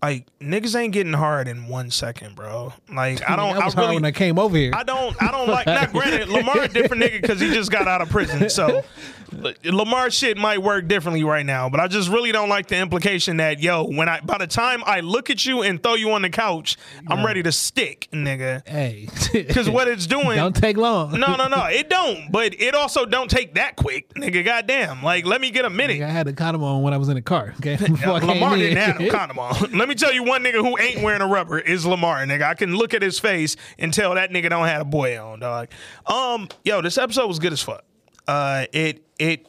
Like 0.02 0.26
niggas 0.40 0.74
ain't 0.78 0.92
getting 0.92 1.12
hard 1.12 1.46
in 1.46 1.68
one 1.68 1.90
second, 1.90 2.34
bro. 2.34 2.72
Like 2.92 3.28
I 3.30 3.36
don't. 3.36 3.54
that 3.54 3.64
was 3.64 3.74
I 3.74 3.76
hard 3.76 3.76
really, 3.78 3.94
when 3.96 4.04
I 4.04 4.10
came 4.10 4.38
over 4.38 4.56
here. 4.56 4.72
I 4.74 4.82
don't. 4.82 5.14
I 5.22 5.30
don't 5.30 5.48
like. 5.48 5.66
Not 5.66 5.92
granted, 5.92 6.28
Lamar 6.30 6.62
a 6.62 6.68
different 6.68 7.02
nigga 7.02 7.20
because 7.22 7.38
he 7.40 7.50
just 7.52 7.70
got 7.70 7.86
out 7.86 8.02
of 8.02 8.08
prison. 8.10 8.50
So 8.50 8.82
Lamar 9.64 10.10
shit 10.10 10.36
might 10.36 10.58
work 10.58 10.88
differently 10.88 11.24
right 11.24 11.46
now. 11.46 11.68
But 11.68 11.80
I 11.80 11.88
just 11.88 12.08
really 12.08 12.32
don't 12.32 12.48
like 12.48 12.66
the 12.66 12.76
implication 12.78 13.36
that 13.38 13.60
yo, 13.60 13.84
when 13.84 14.08
I 14.08 14.20
by 14.20 14.38
the 14.38 14.46
time 14.46 14.82
I 14.86 15.00
look 15.00 15.30
at 15.30 15.46
you 15.46 15.62
and 15.62 15.82
throw 15.82 15.94
you 15.94 16.10
on 16.12 16.22
the 16.22 16.30
couch, 16.30 16.76
I'm 17.06 17.24
ready 17.24 17.42
to 17.44 17.52
stick, 17.52 18.08
nigga. 18.12 18.66
hey, 18.68 19.08
Because 19.32 19.70
what 19.70 19.88
it's 19.88 20.06
doing 20.06 20.36
don't 20.36 20.54
take 20.56 20.76
long. 20.76 21.12
no, 21.18 21.36
no, 21.36 21.46
no. 21.48 21.66
It 21.66 21.88
don't. 21.88 22.30
But 22.32 22.60
it 22.60 22.74
also 22.74 23.06
don't 23.06 23.30
take 23.30 23.54
that 23.54 23.76
quick, 23.76 24.12
nigga. 24.14 24.44
Goddamn. 24.44 25.02
Like, 25.02 25.24
let 25.26 25.40
me 25.40 25.50
get 25.50 25.64
a 25.64 25.70
minute. 25.70 26.02
I 26.02 26.08
had 26.08 26.26
the 26.26 26.32
condom 26.32 26.62
on 26.64 26.82
when 26.82 26.92
I 26.92 26.96
was 26.96 27.08
in 27.08 27.14
the 27.14 27.22
car. 27.22 27.54
Okay, 27.58 27.76
Lamar 27.78 28.56
didn't 28.56 28.76
have 28.78 29.00
no 29.00 29.08
condom 29.10 29.38
on. 29.38 29.72
Let 29.72 29.88
me 29.88 29.91
tell 29.94 30.12
you 30.12 30.24
one 30.24 30.42
nigga 30.42 30.54
who 30.54 30.78
ain't 30.78 31.02
wearing 31.02 31.22
a 31.22 31.26
rubber 31.26 31.58
is 31.58 31.86
Lamar, 31.86 32.18
nigga. 32.24 32.42
I 32.42 32.54
can 32.54 32.74
look 32.76 32.94
at 32.94 33.02
his 33.02 33.18
face 33.18 33.56
and 33.78 33.92
tell 33.92 34.14
that 34.14 34.30
nigga 34.30 34.50
don't 34.50 34.66
have 34.66 34.82
a 34.82 34.84
boy 34.84 35.20
on, 35.20 35.40
dog. 35.40 35.68
Um, 36.06 36.48
yo, 36.64 36.80
this 36.82 36.98
episode 36.98 37.26
was 37.26 37.38
good 37.38 37.52
as 37.52 37.62
fuck. 37.62 37.84
Uh, 38.26 38.66
it 38.72 39.04
it 39.18 39.48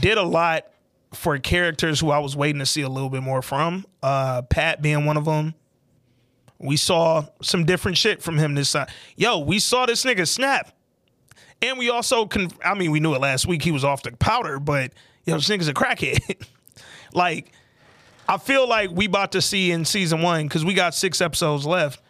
did 0.00 0.18
a 0.18 0.22
lot 0.22 0.66
for 1.12 1.38
characters 1.38 2.00
who 2.00 2.10
I 2.10 2.18
was 2.18 2.36
waiting 2.36 2.58
to 2.58 2.66
see 2.66 2.82
a 2.82 2.88
little 2.88 3.10
bit 3.10 3.22
more 3.22 3.42
from. 3.42 3.86
Uh, 4.02 4.42
Pat 4.42 4.82
being 4.82 5.04
one 5.04 5.16
of 5.16 5.24
them. 5.24 5.54
We 6.58 6.76
saw 6.76 7.26
some 7.42 7.64
different 7.64 7.96
shit 7.96 8.22
from 8.22 8.38
him 8.38 8.54
this 8.54 8.72
time. 8.72 8.86
Yo, 9.16 9.38
we 9.38 9.58
saw 9.58 9.86
this 9.86 10.04
nigga 10.04 10.26
snap. 10.26 10.72
And 11.62 11.78
we 11.78 11.90
also, 11.90 12.26
con- 12.26 12.50
I 12.64 12.74
mean, 12.74 12.90
we 12.90 13.00
knew 13.00 13.14
it 13.14 13.20
last 13.20 13.46
week. 13.46 13.62
He 13.62 13.70
was 13.70 13.84
off 13.84 14.02
the 14.02 14.12
powder, 14.12 14.58
but 14.58 14.92
yo, 15.24 15.34
this 15.34 15.48
nigga's 15.48 15.68
a 15.68 15.74
crackhead. 15.74 16.46
like, 17.12 17.52
I 18.28 18.38
feel 18.38 18.68
like 18.68 18.90
we 18.90 19.06
about 19.06 19.32
to 19.32 19.42
see 19.42 19.70
in 19.70 19.84
season 19.84 20.22
one 20.22 20.44
because 20.46 20.64
we 20.64 20.74
got 20.74 20.94
six 20.94 21.20
episodes 21.20 21.66
left. 21.66 22.00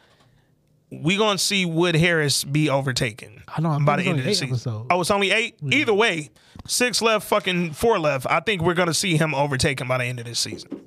We 0.90 1.16
gonna 1.16 1.38
see 1.38 1.66
Wood 1.66 1.96
Harris 1.96 2.44
be 2.44 2.68
overtaken. 2.70 3.42
I 3.48 3.60
know, 3.60 3.70
I'm 3.70 3.84
by 3.84 3.96
the 3.96 4.04
end 4.04 4.20
of 4.20 4.24
the 4.24 4.32
season. 4.32 4.48
episodes. 4.48 4.86
Oh, 4.90 5.00
it's 5.00 5.10
only 5.10 5.32
eight. 5.32 5.56
Either 5.72 5.94
way, 5.94 6.30
six 6.66 7.02
left, 7.02 7.26
fucking 7.26 7.72
four 7.72 7.98
left. 7.98 8.26
I 8.30 8.40
think 8.40 8.62
we're 8.62 8.74
gonna 8.74 8.94
see 8.94 9.16
him 9.16 9.34
overtaken 9.34 9.88
by 9.88 9.98
the 9.98 10.04
end 10.04 10.20
of 10.20 10.26
this 10.26 10.38
season. 10.38 10.86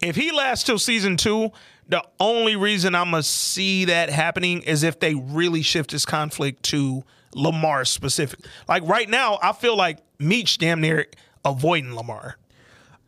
If 0.00 0.16
he 0.16 0.32
lasts 0.32 0.64
till 0.64 0.78
season 0.78 1.16
two, 1.16 1.50
the 1.88 2.02
only 2.18 2.56
reason 2.56 2.94
I'm 2.94 3.10
gonna 3.10 3.22
see 3.22 3.84
that 3.86 4.10
happening 4.10 4.62
is 4.62 4.82
if 4.82 4.98
they 4.98 5.14
really 5.14 5.62
shift 5.62 5.92
his 5.92 6.04
conflict 6.04 6.62
to 6.64 7.04
Lamar 7.34 7.84
specific. 7.84 8.40
Like 8.68 8.82
right 8.84 9.08
now, 9.08 9.38
I 9.42 9.52
feel 9.52 9.76
like 9.76 9.98
Meech 10.18 10.58
damn 10.58 10.80
near 10.80 11.06
avoiding 11.44 11.94
Lamar. 11.94 12.36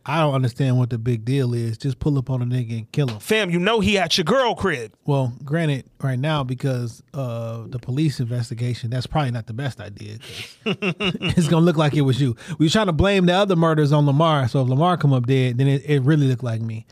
I 0.05 0.19
don't 0.19 0.33
understand 0.33 0.77
what 0.77 0.89
the 0.89 0.97
big 0.97 1.25
deal 1.25 1.53
is. 1.53 1.77
Just 1.77 1.99
pull 1.99 2.17
up 2.17 2.29
on 2.31 2.41
a 2.41 2.45
nigga 2.45 2.79
and 2.79 2.91
kill 2.91 3.07
him. 3.07 3.19
Fam, 3.19 3.51
you 3.51 3.59
know 3.59 3.81
he 3.81 3.99
at 3.99 4.17
your 4.17 4.25
girl 4.25 4.55
crib. 4.55 4.93
Well, 5.05 5.33
granted, 5.43 5.85
right 6.01 6.17
now 6.17 6.43
because 6.43 7.03
of 7.13 7.71
the 7.71 7.77
police 7.77 8.19
investigation, 8.19 8.89
that's 8.89 9.05
probably 9.05 9.31
not 9.31 9.45
the 9.45 9.53
best 9.53 9.79
idea. 9.79 10.17
it's 10.65 11.47
gonna 11.47 11.65
look 11.65 11.77
like 11.77 11.93
it 11.93 12.01
was 12.01 12.19
you. 12.19 12.35
We 12.57 12.65
were 12.65 12.71
trying 12.71 12.87
to 12.87 12.93
blame 12.93 13.27
the 13.27 13.33
other 13.33 13.55
murders 13.55 13.91
on 13.91 14.07
Lamar. 14.07 14.47
So 14.47 14.61
if 14.63 14.67
Lamar 14.67 14.97
come 14.97 15.13
up 15.13 15.27
dead, 15.27 15.59
then 15.59 15.67
it, 15.67 15.83
it 15.85 16.01
really 16.01 16.27
looked 16.27 16.43
like 16.43 16.61
me. 16.61 16.87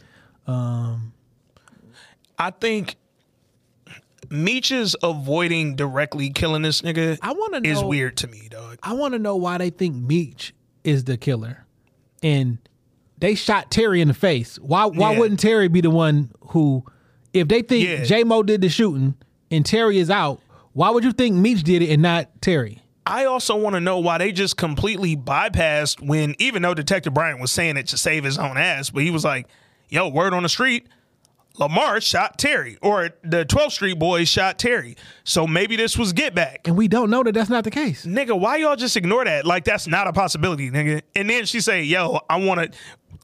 Um, 0.46 1.14
I 2.38 2.52
think 2.52 2.96
Meech 4.30 4.72
is 4.72 4.96
avoiding 5.02 5.76
directly 5.76 6.30
killing 6.30 6.62
this 6.62 6.82
nigga. 6.82 7.18
I 7.24 7.32
want 7.32 7.54
to 7.56 7.62
know 7.62 7.70
is 7.70 7.84
weird 7.84 8.18
to 8.18 8.28
me, 8.28 8.50
dog. 8.50 8.78
I 8.84 8.94
want 8.94 9.14
to 9.14 9.20
know 9.20 9.36
why 9.36 9.58
they 9.58 9.72
think 9.72 9.96
Meech 9.96 10.54
is 10.84 11.06
the 11.06 11.18
killer, 11.18 11.66
and 12.22 12.60
they 13.20 13.36
shot 13.36 13.70
Terry 13.72 14.02
in 14.02 14.08
the 14.08 14.14
face. 14.14 14.58
Why? 14.60 14.86
Why 14.86 15.14
Yeah. 15.14 15.20
wouldn't 15.20 15.40
Terry 15.40 15.68
be 15.68 15.82
the 15.82 15.90
one 15.90 16.32
who, 16.50 16.84
if 17.34 17.48
they 17.48 17.62
think 17.62 17.88
Yeah. 17.88 18.04
J 18.04 18.24
Mo 18.24 18.44
did 18.44 18.62
the 18.62 18.70
shooting 18.70 19.16
and 19.52 19.66
Terry 19.66 19.98
is 19.98 20.10
out, 20.10 20.42
why 20.74 20.90
would 20.90 21.04
you 21.04 21.12
think 21.12 21.36
Meech 21.36 21.64
did 21.64 21.82
it 21.82 21.90
and 21.92 22.02
not 22.02 22.30
Terry? 22.42 22.82
I 23.06 23.26
also 23.26 23.56
want 23.56 23.76
to 23.76 23.80
know 23.80 23.98
why 24.00 24.20
they 24.20 24.32
just 24.32 24.56
completely 24.56 25.16
bypassed 25.16 26.00
when, 26.06 26.36
even 26.38 26.62
though 26.62 26.76
Detective 26.76 27.14
Bryant 27.14 27.40
was 27.42 27.52
saying 27.52 27.76
it 27.78 27.88
to 27.88 27.98
save 27.98 28.24
his 28.24 28.38
own 28.38 28.56
ass, 28.58 28.92
but 28.92 29.02
he 29.04 29.10
was 29.10 29.24
like, 29.24 29.48
yo, 29.90 30.08
word 30.10 30.34
on 30.34 30.44
the 30.44 30.50
street, 30.50 30.88
Lamar 31.58 32.00
shot 32.00 32.38
Terry, 32.38 32.78
or 32.82 33.10
the 33.24 33.44
12th 33.46 33.72
Street 33.72 34.00
boys 34.00 34.30
shot 34.30 34.60
Terry. 34.60 34.96
So 35.26 35.46
maybe 35.48 35.76
this 35.76 35.98
was 35.98 36.14
get 36.14 36.34
back. 36.36 36.62
And 36.68 36.78
we 36.78 36.88
don't 36.88 37.10
know 37.10 37.24
that 37.24 37.34
that's 37.34 37.50
not 37.50 37.64
the 37.66 37.72
case. 37.72 38.06
Nigga, 38.06 38.40
why 38.40 38.58
y'all 38.58 38.76
just 38.78 38.96
ignore 38.96 39.26
that? 39.26 39.46
Like, 39.46 39.66
that's 39.66 39.88
not 39.88 40.08
a 40.08 40.14
possibility, 40.14 40.70
nigga. 40.72 41.02
And 41.16 41.30
then 41.30 41.46
she 41.46 41.60
say, 41.60 41.84
yo, 41.84 42.20
I 42.30 42.38
want 42.38 42.72
to, 42.72 42.78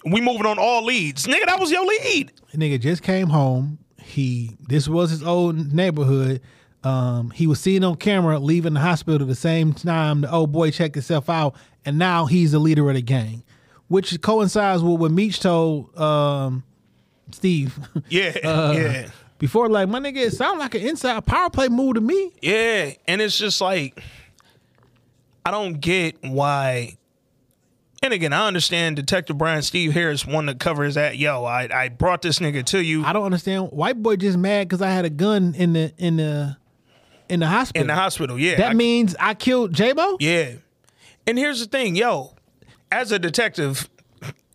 we 0.06 0.22
moving 0.22 0.46
on 0.46 0.60
all 0.60 0.84
leads. 0.84 1.26
Nigga, 1.26 1.46
that 1.48 1.60
was 1.60 1.72
your 1.72 1.86
lead. 1.86 2.32
Nigga 2.54 2.80
just 2.80 3.02
came 3.04 3.28
home. 3.28 3.80
He 4.02 4.52
this 4.68 4.88
was 4.88 5.10
his 5.10 5.24
old 5.24 5.74
neighborhood. 5.74 6.42
Um, 6.84 7.32
he 7.32 7.48
was 7.48 7.60
seen 7.60 7.84
on 7.84 7.96
camera 7.96 8.38
leaving 8.38 8.76
the 8.76 8.80
hospital 8.80 9.24
at 9.24 9.28
the 9.28 9.34
same 9.36 9.74
time 9.74 10.22
the 10.22 10.32
old 10.32 10.52
boy 10.52 10.70
checked 10.70 10.94
himself 10.94 11.30
out, 11.30 11.56
and 11.84 11.98
now 11.98 12.26
he's 12.28 12.52
the 12.52 12.60
leader 12.60 12.88
of 12.88 12.96
the 12.96 13.02
gang, 13.02 13.44
which 13.88 14.22
coincides 14.22 14.84
with 14.84 15.00
what 15.00 15.12
Meech 15.12 15.40
told 15.40 15.98
um, 16.00 16.64
Steve. 17.32 17.78
Yeah, 18.10 18.34
uh, 18.44 18.74
yeah. 18.78 19.08
Before, 19.40 19.68
like 19.68 19.90
my 19.90 20.00
nigga, 20.00 20.18
it 20.18 20.34
sounded 20.34 20.60
like 20.62 20.76
an 20.76 20.82
inside 20.82 21.26
power 21.26 21.50
play 21.50 21.68
move 21.68 21.96
to 21.96 22.02
me. 22.02 22.32
Yeah, 22.42 22.92
and 23.08 23.20
it's 23.20 23.38
just 23.38 23.60
like 23.60 24.00
I 25.44 25.52
don't 25.52 25.80
get 25.80 26.18
why. 26.22 26.98
Again, 28.12 28.34
I 28.34 28.48
understand 28.48 28.96
Detective 28.96 29.38
Bryant 29.38 29.64
Steve 29.66 29.94
Harris 29.94 30.26
wanted 30.26 30.54
to 30.60 30.64
cover 30.64 30.84
his 30.84 30.98
at. 30.98 31.18
Yo, 31.18 31.44
I 31.46 31.68
I 31.74 31.90
brought 31.90 32.22
this 32.22 32.40
nigga 32.40 32.64
to 32.66 32.80
you 32.84 33.04
I 33.06 33.14
don't 33.14 33.26
understand. 33.26 33.70
White 33.72 34.02
boy 34.02 34.16
just 34.16 34.38
mad 34.38 34.68
because 34.68 34.82
I 34.82 34.90
had 34.92 35.06
a 35.06 35.10
gun 35.10 35.54
in 35.56 35.74
the 35.74 35.94
in 35.98 36.18
the 36.18 36.58
in 37.30 37.40
the 37.40 37.48
hospital. 37.48 37.82
in 37.82 37.88
the 37.88 37.96
hospital. 37.96 38.38
Yeah, 38.40 38.58
that 38.58 38.72
I- 38.72 38.74
means 38.74 39.16
I 39.20 39.34
killed 39.34 39.74
J-Bo? 39.74 40.18
yeah. 40.20 40.54
And 41.28 41.40
here's 41.40 41.60
the 41.60 41.66
thing, 41.66 41.96
yo, 41.96 42.36
as 42.92 43.12
a 43.12 43.18
detective, 43.18 43.90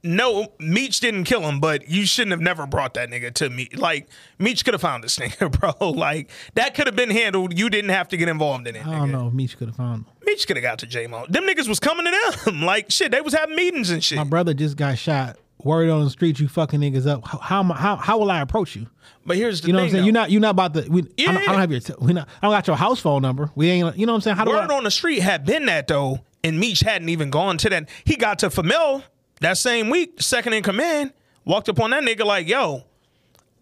no, 0.03 0.53
Meech 0.59 1.01
didn't 1.01 1.25
kill 1.25 1.43
him, 1.43 1.61
but 1.61 1.89
you 1.89 2.07
shouldn't 2.07 2.31
have 2.31 2.41
never 2.41 2.67
brought 2.67 2.95
that 2.95 3.11
nigga 3.11 3.33
to 3.35 3.51
me. 3.51 3.69
Like 3.75 4.09
Meech 4.39 4.65
could 4.65 4.75
have 4.75 4.81
found 4.81 5.05
this 5.05 5.17
nigga, 5.19 5.51
bro. 5.51 5.91
Like 5.91 6.31
that 6.55 6.75
could 6.75 6.87
have 6.87 6.97
been 6.97 7.11
handled. 7.11 7.59
You 7.59 7.69
didn't 7.71 7.91
have 7.91 8.09
to 8.09 8.17
get 8.17 8.29
involved 8.29 8.67
in 8.67 8.77
it. 8.77 8.87
I 8.87 8.99
don't 8.99 9.09
nigga. 9.09 9.13
know 9.13 9.29
if 9.29 9.35
Meech 9.35 9.59
could 9.59 9.69
have 9.69 9.77
found 9.77 10.07
him. 10.07 10.07
Meech 10.25 10.47
could 10.47 10.57
have 10.57 10.63
got 10.63 10.79
to 10.81 10.87
J 10.87 11.07
Mo. 11.07 11.27
Them 11.29 11.45
niggas 11.45 11.69
was 11.69 11.81
coming 11.81 12.07
to 12.07 12.43
them. 12.45 12.63
like 12.63 12.91
shit, 12.91 13.11
they 13.11 13.21
was 13.21 13.35
having 13.35 13.57
meetings 13.57 13.91
and 13.91 14.03
shit. 14.03 14.19
My 14.19 14.25
brother 14.25 14.55
just 14.55 14.77
got 14.77 14.99
shot. 14.99 15.37
Word 15.63 15.91
on 15.91 16.05
the 16.05 16.11
street, 16.11 16.41
you 16.41 16.49
fucking 16.49 16.81
niggas 16.81 17.07
up. 17.07 17.27
How 17.27 17.39
how 17.39 17.63
how, 17.65 17.97
how 17.97 18.19
will 18.19 18.31
I 18.31 18.41
approach 18.41 18.75
you? 18.77 18.87
But 19.27 19.37
here's 19.37 19.61
the 19.61 19.67
thing. 19.67 19.69
You 19.69 19.73
know 19.75 19.79
what 19.81 19.85
I'm 19.85 19.91
saying? 19.91 20.01
though. 20.03 20.07
You're 20.07 20.13
not 20.13 20.31
you're 20.31 20.41
not 20.41 20.51
about 20.51 20.75
to. 20.75 20.89
We, 20.89 21.03
I, 21.03 21.25
don't, 21.25 21.37
I 21.37 21.45
don't 21.47 21.59
have 21.61 21.71
your. 21.71 21.81
T- 21.81 21.93
we 22.01 22.15
not. 22.15 22.29
I 22.41 22.47
don't 22.47 22.55
got 22.55 22.67
your 22.67 22.77
house 22.77 23.01
phone 23.01 23.21
number. 23.21 23.51
We 23.55 23.69
ain't. 23.69 23.99
You 23.99 24.07
know 24.07 24.13
what 24.13 24.17
I'm 24.17 24.21
saying? 24.23 24.37
How 24.39 24.45
do 24.47 24.53
Word 24.53 24.71
I? 24.71 24.77
on 24.77 24.85
the 24.85 24.91
street 24.91 25.19
had 25.19 25.45
been 25.45 25.67
that 25.67 25.87
though, 25.87 26.21
and 26.43 26.59
Meech 26.59 26.81
hadn't 26.81 27.11
even 27.11 27.29
gone 27.29 27.59
to 27.59 27.69
that. 27.69 27.91
He 28.05 28.17
got 28.17 28.39
to 28.39 28.49
Famil 28.49 29.03
that 29.41 29.59
same 29.59 29.91
week, 29.91 30.21
second 30.21 30.53
in 30.53 30.63
command, 30.63 31.13
walked 31.45 31.69
up 31.69 31.81
on 31.81 31.91
that 31.91 32.03
nigga 32.03 32.25
like, 32.25 32.49
yo, 32.49 32.85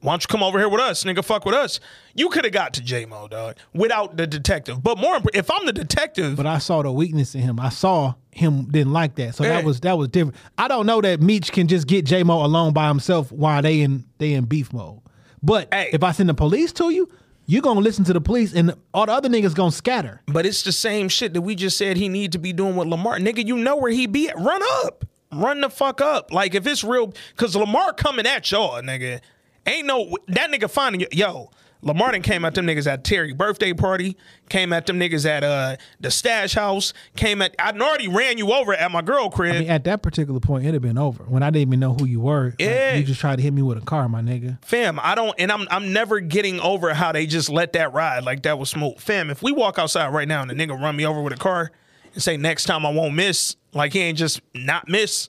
why 0.01 0.13
don't 0.13 0.23
you 0.23 0.29
come 0.29 0.43
over 0.45 0.59
here 0.59 0.69
with 0.69 0.81
us, 0.81 1.03
nigga? 1.05 1.25
Fuck 1.25 1.45
with 1.45 1.55
us. 1.57 1.81
You 2.15 2.29
could 2.29 2.45
have 2.45 2.53
got 2.53 2.73
to 2.75 2.83
J 2.83 3.05
Mo, 3.05 3.27
dog, 3.27 3.57
without 3.75 4.17
the 4.17 4.27
detective. 4.29 4.81
But 4.83 4.97
more, 4.99 5.19
if 5.35 5.51
I'm 5.51 5.67
the 5.67 5.73
detective, 5.73 6.37
but 6.37 6.47
I 6.47 6.59
saw 6.59 6.83
the 6.83 6.93
weakness 6.93 7.35
in 7.35 7.41
him. 7.41 7.59
I 7.59 7.71
saw 7.71 8.15
him 8.31 8.67
didn't 8.71 8.93
like 8.93 9.17
that. 9.17 9.35
So 9.35 9.43
that 9.43 9.65
was 9.65 9.81
that 9.81 9.99
was 9.99 10.09
different. 10.09 10.37
I 10.57 10.69
don't 10.69 10.87
know 10.87 11.01
that 11.01 11.21
Meech 11.21 11.51
can 11.51 11.67
just 11.67 11.89
get 11.89 12.05
J 12.05 12.23
Mo 12.23 12.45
alone 12.45 12.73
by 12.73 12.87
himself 12.87 13.33
while 13.33 13.61
they 13.61 13.81
in 13.81 14.05
they 14.19 14.35
in 14.35 14.45
beef 14.45 14.73
mode. 14.73 15.01
But 15.43 15.69
Hey. 15.75 15.91
if 15.93 16.05
I 16.05 16.13
send 16.13 16.29
the 16.29 16.35
police 16.35 16.73
to 16.75 16.91
you, 16.91 17.09
you're 17.47 17.63
gonna 17.63 17.81
listen 17.81 18.05
to 18.05 18.13
the 18.13 18.21
police, 18.21 18.55
and 18.55 18.75
all 18.95 19.07
the 19.07 19.13
other 19.13 19.29
niggas 19.29 19.55
gonna 19.55 19.73
scatter. 19.73 20.21
but 20.29 20.47
it's 20.47 20.63
the 20.63 20.71
same 20.73 21.09
shit 21.09 21.35
that 21.35 21.41
we 21.41 21.57
just 21.57 21.77
said 21.77 21.97
he 21.97 22.09
need 22.09 22.31
to 22.33 22.39
be 22.39 22.53
doing 22.53 22.77
with 22.77 22.87
Lamar, 22.87 23.19
nigga. 23.19 23.45
You 23.45 23.57
know 23.57 23.75
where 23.77 23.91
he 23.91 24.07
be 24.07 24.29
at. 24.29 24.37
Run 24.39 24.61
up, 24.85 25.05
run 25.33 25.61
the 25.61 25.71
fuck 25.71 26.01
up. 26.01 26.33
Like 26.33 26.55
if 26.55 26.67
it's 26.67 26.85
real, 26.85 27.13
because 27.37 27.55
Lamar 27.57 27.93
coming 27.93 28.27
at 28.27 28.51
y'all, 28.51 28.81
nigga. 28.83 29.21
Ain't 29.67 29.87
no 29.87 30.17
that 30.29 30.51
nigga 30.51 30.71
finding 30.71 31.03
you. 31.03 31.09
Yo, 31.13 31.51
Lamar 31.83 32.13
done 32.13 32.23
came 32.23 32.45
at 32.47 32.55
them 32.55 32.67
niggas 32.67 32.87
at 32.91 33.05
Terry 33.05 33.35
birthday 33.35 33.75
party. 33.75 34.17
Came 34.49 34.73
at 34.73 34.87
them 34.87 34.99
niggas 34.99 35.27
at 35.27 35.45
uh 35.45 35.77
the 36.01 36.11
stash 36.11 36.55
house. 36.55 36.95
Came 37.17 37.43
at 37.43 37.55
I 37.59 37.73
already 37.73 38.09
ran 38.09 38.39
you 38.39 38.51
over 38.53 38.73
at 38.73 38.91
my 38.91 39.03
girl 39.03 39.29
crib. 39.29 39.57
I 39.57 39.59
mean, 39.59 39.69
at 39.71 39.85
that 39.85 40.01
particular 40.03 40.41
point, 40.41 40.65
it'd 40.65 40.73
have 40.75 40.83
been 40.83 40.97
over 40.97 41.23
when 41.25 41.43
I 41.43 41.51
didn't 41.51 41.69
even 41.69 41.81
know 41.81 41.93
who 41.93 42.07
you 42.07 42.21
were. 42.21 42.47
Like, 42.47 42.61
Yeah. 42.61 42.95
you 42.95 43.05
just 43.05 43.21
tried 43.21 43.37
to 43.37 43.43
hit 43.43 43.53
me 43.53 43.61
with 43.61 43.77
a 43.77 43.83
car, 43.83 44.09
my 44.09 44.23
nigga. 44.23 44.57
Fam, 44.65 44.99
I 45.03 45.15
don't, 45.15 45.35
and 45.39 45.53
I'm 45.53 45.69
I'm 45.71 45.93
never 45.93 46.19
getting 46.21 46.61
over 46.61 46.95
how 46.95 47.13
they 47.13 47.27
just 47.27 47.51
let 47.51 47.75
that 47.75 47.93
ride 47.93 48.25
like 48.25 48.45
that 48.45 48.59
was 48.59 48.71
smooth. 48.71 48.99
Fam, 48.99 49.29
if 49.29 49.43
we 49.43 49.53
walk 49.53 49.79
outside 49.79 50.09
right 50.15 50.27
now 50.27 50.41
and 50.41 50.51
the 50.51 50.55
nigga 50.55 50.81
run 50.81 50.97
me 50.97 51.05
over 51.05 51.21
with 51.21 51.35
a 51.35 51.37
car 51.37 51.73
and 52.19 52.23
say 52.25 52.37
next 52.37 52.65
time 52.65 52.85
I 52.85 52.91
won't 52.91 53.15
miss, 53.15 53.55
like 53.73 53.93
he 53.93 54.01
ain't 54.01 54.19
just 54.19 54.41
not 54.57 54.89
miss. 54.89 55.29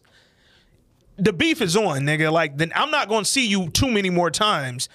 The 1.20 1.32
beef 1.32 1.62
is 1.62 1.78
on, 1.78 2.02
nigga. 2.02 2.32
Like 2.32 2.58
then 2.58 2.72
I'm 2.76 2.90
not 2.90 3.10
gonna 3.10 3.26
see 3.26 3.46
you 3.46 3.70
too 3.70 3.92
many 3.92 4.10
more 4.10 4.32
times, 4.32 4.90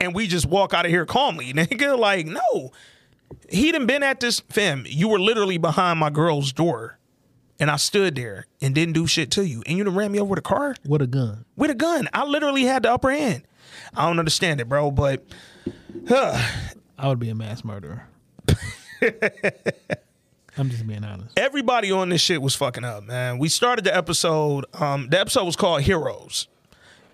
and 0.00 0.16
we 0.16 0.26
just 0.26 0.46
walk 0.46 0.74
out 0.74 0.84
of 0.84 0.90
here 0.90 1.06
calmly, 1.06 1.52
nigga. 1.52 1.96
Like 1.96 2.26
no, 2.26 2.72
he 3.48 3.70
done 3.70 3.86
been 3.86 4.02
at 4.02 4.18
this. 4.18 4.40
Fam, 4.50 4.82
you 4.88 5.06
were 5.08 5.20
literally 5.20 5.58
behind 5.58 6.00
my 6.00 6.10
girl's 6.10 6.52
door, 6.52 6.98
and 7.60 7.70
I 7.70 7.76
stood 7.76 8.16
there 8.16 8.46
and 8.60 8.74
didn't 8.74 8.94
do 8.94 9.06
shit 9.06 9.30
to 9.32 9.46
you, 9.46 9.62
and 9.64 9.78
you 9.78 9.84
done 9.84 9.94
ran 9.94 10.10
me 10.10 10.18
over 10.18 10.30
with 10.30 10.40
a 10.40 10.42
car 10.42 10.74
With 10.84 11.02
a 11.02 11.06
gun. 11.06 11.44
with 11.54 11.70
a 11.70 11.76
gun. 11.76 12.08
I 12.12 12.24
literally 12.24 12.64
had 12.64 12.82
the 12.82 12.92
upper 12.92 13.12
hand. 13.12 13.44
I 13.94 14.08
don't 14.08 14.18
understand 14.18 14.60
it, 14.60 14.68
bro, 14.68 14.90
but 14.90 15.24
huh, 16.08 16.36
I 16.98 17.06
would 17.06 17.20
be 17.20 17.28
a 17.28 17.34
mass 17.36 17.62
murderer. 17.64 18.08
I'm 20.58 20.68
just 20.68 20.86
being 20.86 21.04
honest. 21.04 21.38
everybody 21.38 21.90
on 21.90 22.10
this 22.10 22.20
shit 22.20 22.42
was 22.42 22.54
fucking 22.54 22.84
up, 22.84 23.04
man. 23.04 23.38
We 23.38 23.48
started 23.48 23.84
the 23.84 23.96
episode. 23.96 24.66
Um, 24.74 25.08
the 25.08 25.18
episode 25.18 25.44
was 25.44 25.56
called 25.56 25.82
Heroes, 25.82 26.46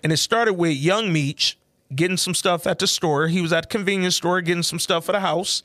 and 0.03 0.11
it 0.11 0.17
started 0.17 0.53
with 0.53 0.75
Young 0.75 1.13
Meech 1.13 1.57
getting 1.95 2.17
some 2.17 2.33
stuff 2.33 2.67
at 2.67 2.79
the 2.79 2.87
store. 2.87 3.27
He 3.27 3.41
was 3.41 3.53
at 3.53 3.63
the 3.63 3.67
convenience 3.67 4.15
store 4.17 4.41
getting 4.41 4.63
some 4.63 4.79
stuff 4.79 5.05
for 5.05 5.13
the 5.13 5.21
house. 5.21 5.63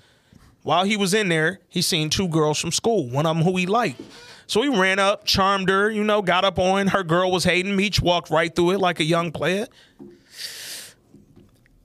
While 0.62 0.84
he 0.84 0.96
was 0.96 1.12
in 1.12 1.28
there, 1.28 1.60
he 1.68 1.82
seen 1.82 2.08
two 2.08 2.28
girls 2.28 2.58
from 2.58 2.72
school. 2.72 3.08
One 3.10 3.26
of 3.26 3.36
them 3.36 3.44
who 3.44 3.56
he 3.56 3.66
liked. 3.66 4.00
So 4.46 4.62
he 4.62 4.68
ran 4.68 4.98
up, 4.98 5.24
charmed 5.26 5.68
her, 5.68 5.90
you 5.90 6.04
know, 6.04 6.22
got 6.22 6.44
up 6.44 6.58
on 6.58 6.86
her. 6.86 7.02
Girl 7.02 7.30
was 7.30 7.44
hating. 7.44 7.76
Meech 7.76 8.00
walked 8.00 8.30
right 8.30 8.54
through 8.54 8.70
it 8.70 8.78
like 8.80 9.00
a 9.00 9.04
young 9.04 9.30
player. 9.30 9.66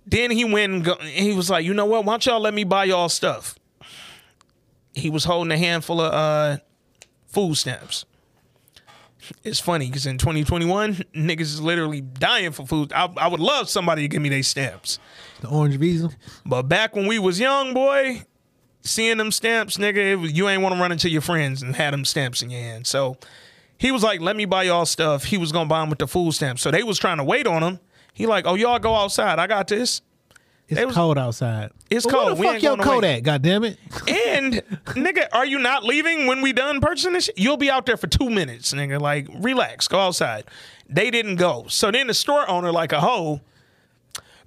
Then 0.06 0.32
he 0.32 0.46
went 0.46 0.74
and 0.74 0.84
go, 0.84 0.96
he 0.96 1.34
was 1.34 1.50
like, 1.50 1.66
you 1.66 1.74
know 1.74 1.86
what? 1.86 2.06
Why 2.06 2.14
don't 2.14 2.26
y'all 2.26 2.40
let 2.40 2.54
me 2.54 2.64
buy 2.64 2.86
y'all 2.86 3.10
stuff? 3.10 3.59
He 4.94 5.10
was 5.10 5.24
holding 5.24 5.52
a 5.52 5.58
handful 5.58 6.02
of 6.02 6.14
uh, 6.14 6.58
food 7.28 7.56
stamps. 7.56 8.06
It's 9.44 9.60
funny 9.60 9.88
because 9.88 10.06
in 10.06 10.18
2021, 10.18 10.96
niggas 11.16 11.42
is 11.42 11.62
literally 11.62 12.02
dying 12.02 12.52
for 12.52 12.66
food. 12.66 12.92
I, 12.94 13.10
I 13.18 13.28
would 13.28 13.40
love 13.40 13.70
somebody 13.70 14.02
to 14.04 14.08
give 14.08 14.22
me 14.22 14.30
their 14.30 14.44
stamps. 14.44 14.98
The 15.42 15.50
orange 15.50 15.76
visa. 15.76 16.10
But 16.46 16.64
back 16.64 16.96
when 16.96 17.06
we 17.06 17.20
was 17.20 17.40
young, 17.40 17.74
boy, 17.74 18.24
seeing 18.82 19.18
them 19.18 19.32
stamps, 19.32 19.78
nigga, 19.78 19.98
it 19.98 20.16
was, 20.16 20.32
you 20.32 20.50
ain't 20.50 20.62
want 20.62 20.76
to 20.76 20.82
run 20.82 20.92
into 20.92 21.10
your 21.10 21.22
friends 21.22 21.62
and 21.62 21.76
have 21.76 21.92
them 21.92 22.06
stamps 22.06 22.42
in 22.42 22.50
your 22.50 22.62
hand. 22.62 22.88
So 22.88 23.18
he 23.78 23.92
was 23.92 24.04
like, 24.04 24.20
"Let 24.20 24.36
me 24.36 24.46
buy 24.46 24.64
y'all 24.64 24.86
stuff." 24.86 25.26
He 25.26 25.38
was 25.38 25.52
gonna 25.52 25.70
buy 25.70 25.82
them 25.82 25.90
with 25.90 26.00
the 26.00 26.08
food 26.08 26.34
stamps. 26.34 26.62
So 26.62 26.72
they 26.72 26.84
was 26.84 26.98
trying 26.98 27.18
to 27.18 27.24
wait 27.24 27.46
on 27.46 27.62
him. 27.62 27.80
He 28.14 28.26
like, 28.26 28.46
"Oh, 28.46 28.56
y'all 28.56 28.80
go 28.80 28.96
outside. 28.96 29.40
I 29.40 29.48
got 29.48 29.68
this." 29.68 30.02
It's 30.70 30.86
was- 30.86 30.96
cold 30.96 31.18
outside. 31.18 31.72
It's 31.90 32.06
cold. 32.06 32.38
Where 32.38 32.54
the 32.54 32.60
fuck 32.60 32.64
your 32.64 32.78
coat 32.78 33.04
at? 33.04 33.24
God 33.24 33.42
damn 33.42 33.64
it! 33.64 33.80
and 34.08 34.62
nigga, 34.86 35.28
are 35.34 35.46
you 35.46 35.58
not 35.58 35.84
leaving 35.84 36.28
when 36.28 36.42
we 36.42 36.54
done 36.54 36.80
purchasing 36.80 37.14
this? 37.14 37.26
shit? 37.26 37.40
You'll 37.40 37.58
be 37.58 37.72
out 37.72 37.88
there 37.88 37.98
for 37.98 38.08
two 38.08 38.30
minutes, 38.30 38.72
nigga. 38.74 39.02
Like, 39.02 39.28
relax, 39.34 39.88
go 39.88 40.00
outside. 40.00 40.46
They 40.88 41.10
didn't 41.10 41.38
go. 41.38 41.66
So 41.68 41.90
then 41.90 42.08
the 42.08 42.14
store 42.14 42.48
owner, 42.48 42.72
like 42.72 42.92
a 42.92 43.02
hoe, 43.02 43.42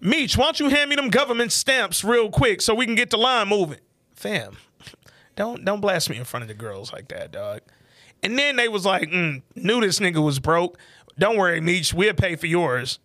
Meech, 0.00 0.36
why 0.36 0.46
don't 0.46 0.60
you 0.60 0.68
hand 0.68 0.90
me 0.90 0.96
them 0.96 1.10
government 1.10 1.52
stamps 1.52 2.02
real 2.02 2.30
quick 2.30 2.60
so 2.60 2.74
we 2.74 2.86
can 2.86 2.96
get 2.96 3.10
the 3.10 3.16
line 3.16 3.48
moving? 3.48 3.78
Fam, 4.14 4.56
don't 5.36 5.64
don't 5.64 5.80
blast 5.80 6.08
me 6.08 6.16
in 6.16 6.24
front 6.24 6.42
of 6.42 6.48
the 6.48 6.54
girls 6.54 6.92
like 6.92 7.08
that, 7.08 7.32
dog. 7.32 7.60
And 8.22 8.38
then 8.38 8.56
they 8.56 8.68
was 8.68 8.86
like, 8.86 9.08
mm, 9.10 9.42
knew 9.56 9.80
this 9.80 9.98
nigga 9.98 10.22
was 10.22 10.38
broke. 10.38 10.78
Don't 11.18 11.36
worry, 11.36 11.60
Meech, 11.60 11.92
we'll 11.92 12.14
pay 12.14 12.36
for 12.36 12.46
yours. 12.46 13.00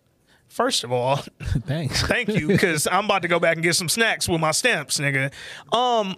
First 0.48 0.82
of 0.84 0.90
all, 0.92 1.16
Thanks. 1.66 2.02
thank 2.06 2.28
you, 2.28 2.48
because 2.48 2.86
I'm 2.90 3.04
about 3.04 3.22
to 3.22 3.28
go 3.28 3.38
back 3.38 3.56
and 3.56 3.62
get 3.62 3.74
some 3.76 3.88
snacks 3.88 4.28
with 4.28 4.40
my 4.40 4.50
stamps, 4.50 4.98
nigga. 4.98 5.32
Um, 5.72 6.16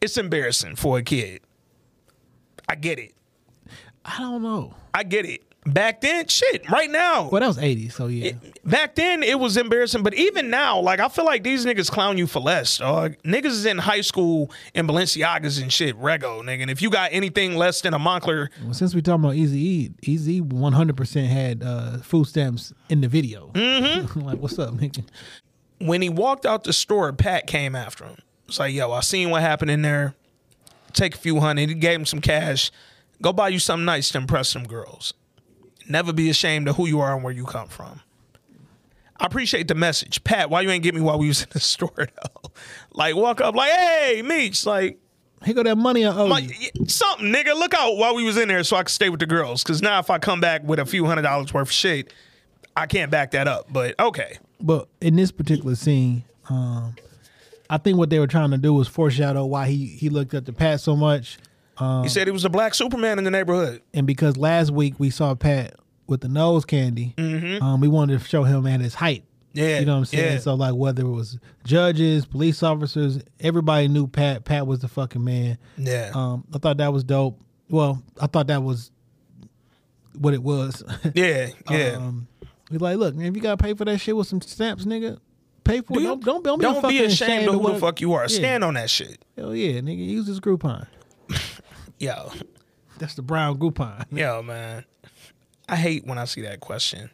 it's 0.00 0.16
embarrassing 0.16 0.76
for 0.76 0.98
a 0.98 1.02
kid. 1.02 1.42
I 2.68 2.74
get 2.74 2.98
it. 2.98 3.14
I 4.04 4.18
don't 4.18 4.42
know. 4.42 4.74
I 4.94 5.02
get 5.02 5.26
it. 5.26 5.42
Back 5.66 6.00
then, 6.00 6.26
shit. 6.28 6.70
Right 6.70 6.90
now, 6.90 7.28
Well, 7.28 7.40
that 7.40 7.46
was 7.46 7.58
80, 7.58 7.90
so 7.90 8.06
yeah. 8.06 8.32
back 8.64 8.94
then 8.94 9.22
it 9.22 9.38
was 9.38 9.56
embarrassing, 9.58 10.02
but 10.02 10.14
even 10.14 10.48
now, 10.48 10.80
like 10.80 10.98
I 10.98 11.08
feel 11.08 11.26
like 11.26 11.42
these 11.42 11.66
niggas 11.66 11.90
clown 11.90 12.16
you 12.16 12.26
for 12.26 12.40
less, 12.40 12.78
dog. 12.78 13.16
Niggas 13.22 13.46
is 13.46 13.66
in 13.66 13.76
high 13.76 14.00
school 14.00 14.50
in 14.72 14.86
Balenciagas 14.86 15.60
and 15.60 15.70
shit, 15.70 15.98
rego, 15.98 16.40
nigga. 16.42 16.62
And 16.62 16.70
if 16.70 16.80
you 16.80 16.88
got 16.88 17.10
anything 17.12 17.56
less 17.56 17.82
than 17.82 17.92
a 17.92 17.98
Moncler, 17.98 18.48
well, 18.64 18.72
since 18.72 18.94
we 18.94 19.02
talking 19.02 19.24
about 19.24 19.34
Easy 19.34 19.90
E, 20.06 20.16
Eazy 20.16 20.40
100% 20.42 21.26
had 21.26 21.62
uh, 21.62 21.98
food 21.98 22.26
stamps 22.26 22.72
in 22.88 23.02
the 23.02 23.08
video. 23.08 23.50
Mm-hmm. 23.52 24.20
like, 24.26 24.38
what's 24.38 24.58
up, 24.58 24.72
nigga? 24.74 25.04
when 25.80 26.02
he 26.02 26.08
walked 26.08 26.46
out 26.46 26.64
the 26.64 26.72
store, 26.72 27.12
Pat 27.12 27.46
came 27.46 27.74
after 27.76 28.04
him. 28.04 28.16
It's 28.48 28.58
like, 28.58 28.72
yo, 28.74 28.90
I 28.92 29.00
seen 29.00 29.30
what 29.30 29.42
happened 29.42 29.70
in 29.70 29.82
there. 29.82 30.14
Take 30.92 31.14
a 31.14 31.18
few 31.18 31.40
hundred. 31.40 31.68
He 31.68 31.74
gave 31.74 31.98
him 32.00 32.06
some 32.06 32.20
cash. 32.20 32.70
Go 33.20 33.32
buy 33.32 33.48
you 33.48 33.58
something 33.58 33.84
nice 33.84 34.08
to 34.10 34.18
impress 34.18 34.48
some 34.48 34.64
girls. 34.64 35.12
Never 35.88 36.12
be 36.12 36.28
ashamed 36.30 36.68
of 36.68 36.76
who 36.76 36.86
you 36.86 37.00
are 37.00 37.14
and 37.14 37.24
where 37.24 37.32
you 37.32 37.44
come 37.44 37.68
from. 37.68 38.00
I 39.20 39.26
appreciate 39.26 39.66
the 39.68 39.74
message. 39.74 40.22
Pat, 40.22 40.48
why 40.48 40.60
you 40.60 40.70
ain't 40.70 40.84
get 40.84 40.94
me 40.94 41.00
while 41.00 41.18
we 41.18 41.28
was 41.28 41.42
in 41.42 41.48
the 41.50 41.60
store 41.74 41.90
though? 41.96 42.50
Like 42.92 43.16
walk 43.16 43.40
up 43.40 43.54
like, 43.54 43.70
hey, 43.70 44.22
Meech, 44.22 44.64
like 44.64 44.98
Here 45.44 45.54
go 45.54 45.62
that 45.62 45.76
money 45.76 46.04
I 46.04 46.14
owe 46.14 46.36
you. 46.36 46.86
something, 46.86 47.32
nigga. 47.32 47.54
Look 47.58 47.74
out 47.74 47.96
while 47.96 48.14
we 48.14 48.22
was 48.24 48.36
in 48.36 48.48
there 48.48 48.62
so 48.64 48.76
I 48.76 48.82
could 48.84 48.90
stay 48.92 49.08
with 49.08 49.20
the 49.20 49.26
girls. 49.26 49.64
Cause 49.64 49.82
now 49.82 49.98
if 49.98 50.10
I 50.10 50.18
come 50.18 50.40
back 50.40 50.62
with 50.62 50.78
a 50.78 50.86
few 50.86 51.04
hundred 51.06 51.22
dollars 51.22 51.52
worth 51.52 51.68
of 51.68 51.72
shit, 51.72 52.12
I 52.76 52.86
can't 52.86 53.10
back 53.10 53.32
that 53.32 53.48
up. 53.48 53.72
But 53.72 53.98
okay. 53.98 54.38
But 54.60 54.88
in 55.00 55.16
this 55.16 55.32
particular 55.32 55.74
scene, 55.74 56.24
um, 56.48 56.94
I 57.70 57.78
think 57.78 57.98
what 57.98 58.10
they 58.10 58.18
were 58.18 58.26
trying 58.26 58.50
to 58.52 58.58
do 58.58 58.72
was 58.72 58.88
foreshadow 58.88 59.44
why 59.46 59.66
he, 59.68 59.86
he 59.86 60.08
looked 60.10 60.32
at 60.34 60.46
the 60.46 60.52
Pat 60.52 60.80
so 60.80 60.94
much. 60.96 61.38
He 62.02 62.08
said 62.08 62.26
he 62.26 62.30
was 62.32 62.44
a 62.44 62.48
black 62.50 62.74
Superman 62.74 63.18
in 63.18 63.24
the 63.24 63.30
neighborhood. 63.30 63.82
And 63.94 64.06
because 64.06 64.36
last 64.36 64.70
week 64.70 64.94
we 64.98 65.10
saw 65.10 65.34
Pat 65.34 65.74
with 66.06 66.20
the 66.20 66.28
nose 66.28 66.64
candy, 66.64 67.14
um, 67.18 67.80
we 67.80 67.88
wanted 67.88 68.18
to 68.20 68.26
show 68.26 68.42
him 68.44 68.66
at 68.66 68.80
his 68.80 68.94
height. 68.94 69.22
Mm-hmm. 69.54 69.58
Yeah. 69.58 69.78
You 69.80 69.86
know 69.86 69.92
what 69.94 69.98
I'm 69.98 70.04
saying? 70.06 70.32
yeah. 70.34 70.38
So 70.40 70.54
like 70.54 70.74
whether 70.74 71.02
it 71.02 71.08
was 71.10 71.38
judges, 71.64 72.26
police 72.26 72.62
officers, 72.62 73.20
everybody 73.40 73.88
knew 73.88 74.06
Pat. 74.06 74.44
Pat 74.44 74.66
was 74.66 74.80
the 74.80 74.88
fucking 74.88 75.24
man. 75.24 75.58
Yeah. 75.76 76.10
Um, 76.14 76.44
I 76.54 76.58
thought 76.58 76.76
that 76.78 76.92
was 76.92 77.02
dope. 77.04 77.40
Well, 77.70 78.02
I 78.20 78.26
thought 78.26 78.46
that 78.48 78.62
was 78.62 78.90
what 80.18 80.34
it 80.34 80.42
was. 80.42 80.82
Yeah, 81.14 81.48
yeah. 81.70 81.92
um, 81.96 82.26
we 82.70 82.78
like, 82.78 82.98
look, 82.98 83.14
man, 83.14 83.26
if 83.28 83.36
you 83.36 83.42
gotta 83.42 83.56
pay 83.62 83.74
for 83.74 83.84
that 83.86 83.98
shit 83.98 84.16
with 84.16 84.26
some 84.26 84.40
stamps, 84.42 84.84
nigga, 84.84 85.18
pay 85.64 85.80
for 85.80 85.94
Do 85.94 86.00
it. 86.00 86.02
you- 86.02 86.08
Don't 86.08 86.44
don't, 86.44 86.58
be, 86.58 86.62
don't 86.64 86.88
be 86.88 87.04
ashamed 87.04 87.48
of 87.48 87.54
who 87.54 87.72
the 87.72 87.78
fuck 87.78 88.00
you 88.00 88.12
are. 88.12 88.22
Yeah. 88.22 88.28
Stand 88.28 88.64
on 88.64 88.74
that 88.74 88.90
shit. 88.90 89.24
Hell 89.36 89.54
yeah, 89.54 89.80
nigga, 89.80 90.06
use 90.06 90.26
this 90.26 90.40
Groupon. 90.40 90.86
Yo, 91.98 92.32
That's 92.98 93.14
the 93.14 93.22
brown 93.22 93.58
Groupon. 93.58 94.04
yo, 94.12 94.42
man. 94.42 94.84
I 95.68 95.76
hate 95.76 96.06
when 96.06 96.18
I 96.18 96.24
see 96.24 96.42
that 96.42 96.60
question. 96.60 97.10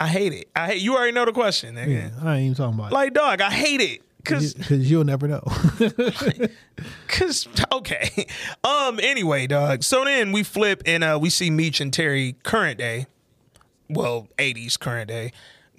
I 0.00 0.06
hate 0.08 0.32
it. 0.32 0.48
I 0.54 0.68
hate 0.68 0.82
you 0.82 0.96
already 0.96 1.12
know 1.12 1.24
the 1.24 1.32
question, 1.32 1.74
nigga. 1.76 1.88
Yeah, 1.88 2.10
I 2.22 2.36
ain't 2.36 2.44
even 2.44 2.54
talking 2.54 2.78
about 2.78 2.92
it. 2.92 2.94
Like, 2.94 3.14
dog, 3.14 3.40
I 3.40 3.50
hate 3.50 3.80
it. 3.80 4.02
Cause, 4.24 4.52
because 4.52 4.90
you'll 4.90 5.04
never 5.04 5.26
know. 5.26 5.42
cause, 7.08 7.48
okay. 7.72 8.26
Um. 8.62 9.00
Anyway, 9.00 9.46
dog. 9.46 9.82
So 9.82 10.04
then 10.04 10.32
we 10.32 10.42
flip 10.42 10.82
and 10.84 11.02
uh, 11.02 11.18
we 11.20 11.30
see 11.30 11.50
Meech 11.50 11.80
and 11.80 11.92
Terry 11.92 12.36
current 12.42 12.78
day, 12.78 13.06
well, 13.88 14.28
'80s 14.36 14.78
current 14.78 15.08
day, 15.08 15.32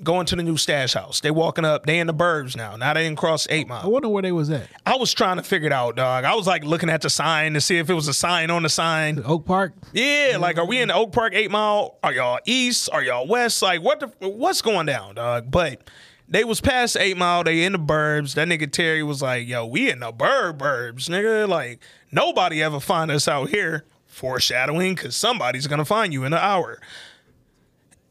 going 0.03 0.25
to 0.27 0.35
the 0.35 0.43
new 0.43 0.57
stash 0.57 0.93
house. 0.93 1.19
They 1.21 1.31
walking 1.31 1.65
up. 1.65 1.85
They 1.85 1.99
in 1.99 2.07
the 2.07 2.13
burbs 2.13 2.55
now. 2.55 2.75
Now 2.75 2.93
they 2.93 3.03
didn't 3.03 3.17
cross 3.17 3.47
Eight 3.49 3.67
Mile. 3.67 3.81
I 3.83 3.87
wonder 3.87 4.09
where 4.09 4.21
they 4.21 4.31
was 4.31 4.49
at. 4.49 4.67
I 4.85 4.95
was 4.95 5.13
trying 5.13 5.37
to 5.37 5.43
figure 5.43 5.67
it 5.67 5.73
out, 5.73 5.95
dog. 5.95 6.23
I 6.23 6.35
was 6.35 6.47
like 6.47 6.63
looking 6.63 6.89
at 6.89 7.01
the 7.01 7.09
sign 7.09 7.53
to 7.53 7.61
see 7.61 7.77
if 7.77 7.89
it 7.89 7.93
was 7.93 8.07
a 8.07 8.13
sign 8.13 8.49
on 8.49 8.63
the 8.63 8.69
sign. 8.69 9.21
Oak 9.25 9.45
Park. 9.45 9.73
Yeah, 9.93 10.37
like 10.39 10.57
are 10.57 10.65
we 10.65 10.81
in 10.81 10.89
the 10.89 10.95
Oak 10.95 11.11
Park 11.11 11.33
Eight 11.33 11.51
Mile? 11.51 11.97
Are 12.03 12.13
y'all 12.13 12.39
east? 12.45 12.89
Are 12.91 13.03
y'all 13.03 13.27
west? 13.27 13.61
Like 13.61 13.81
what 13.81 13.99
the 13.99 14.27
what's 14.27 14.61
going 14.61 14.85
down, 14.85 15.15
dog? 15.15 15.51
But 15.51 15.89
they 16.27 16.43
was 16.43 16.61
past 16.61 16.95
Eight 16.97 17.17
Mile. 17.17 17.43
They 17.43 17.63
in 17.63 17.71
the 17.71 17.79
burbs. 17.79 18.35
That 18.35 18.47
nigga 18.47 18.71
Terry 18.71 19.03
was 19.03 19.21
like, 19.21 19.47
"Yo, 19.47 19.65
we 19.65 19.89
in 19.89 19.99
the 19.99 20.11
burb 20.11 20.57
burbs, 20.57 21.09
nigga. 21.09 21.47
Like 21.47 21.81
nobody 22.11 22.61
ever 22.61 22.79
find 22.79 23.11
us 23.11 23.27
out 23.27 23.49
here." 23.49 23.85
Foreshadowing, 24.05 24.95
because 24.95 25.15
somebody's 25.15 25.67
gonna 25.67 25.85
find 25.85 26.11
you 26.11 26.25
in 26.25 26.33
an 26.33 26.39
hour. 26.39 26.81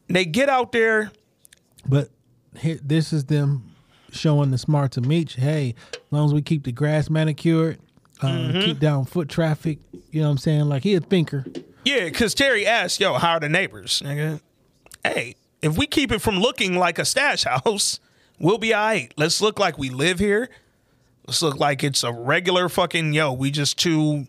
They 0.07 0.25
get 0.25 0.49
out 0.49 0.71
there. 0.71 1.11
But 1.89 2.09
here, 2.57 2.79
this 2.83 3.11
is 3.11 3.25
them 3.25 3.71
showing 4.11 4.51
the 4.51 4.57
smart 4.57 4.91
to 4.93 5.01
Meech. 5.01 5.35
Hey, 5.35 5.75
as 5.93 5.99
long 6.11 6.25
as 6.25 6.33
we 6.33 6.41
keep 6.41 6.63
the 6.63 6.71
grass 6.71 7.09
manicured, 7.09 7.79
um, 8.21 8.29
Mm-hmm. 8.29 8.61
keep 8.61 8.79
down 8.79 9.05
foot 9.05 9.29
traffic. 9.29 9.79
You 10.11 10.21
know 10.21 10.27
what 10.27 10.31
I'm 10.33 10.37
saying? 10.39 10.65
Like 10.69 10.83
he 10.83 10.93
a 10.95 10.99
thinker. 10.99 11.45
Yeah, 11.85 12.05
because 12.05 12.33
Terry 12.33 12.65
asked, 12.67 12.99
"Yo, 12.99 13.13
how 13.15 13.33
are 13.33 13.39
the 13.39 13.49
neighbors, 13.49 14.01
nigga?" 14.05 14.41
Hey, 15.03 15.35
if 15.61 15.77
we 15.77 15.87
keep 15.87 16.11
it 16.11 16.19
from 16.21 16.37
looking 16.39 16.75
like 16.77 16.99
a 16.99 17.05
stash 17.05 17.43
house, 17.65 17.99
we'll 18.39 18.57
be 18.57 18.73
all 18.73 18.85
right. 18.85 19.13
Let's 19.17 19.41
look 19.41 19.57
like 19.59 19.77
we 19.77 19.89
live 19.89 20.19
here. 20.19 20.49
Let's 21.27 21.41
look 21.41 21.57
like 21.59 21.83
it's 21.83 22.03
a 22.03 22.11
regular 22.11 22.67
fucking 22.69 23.13
yo. 23.13 23.31
We 23.31 23.51
just 23.51 23.77
two 23.79 24.25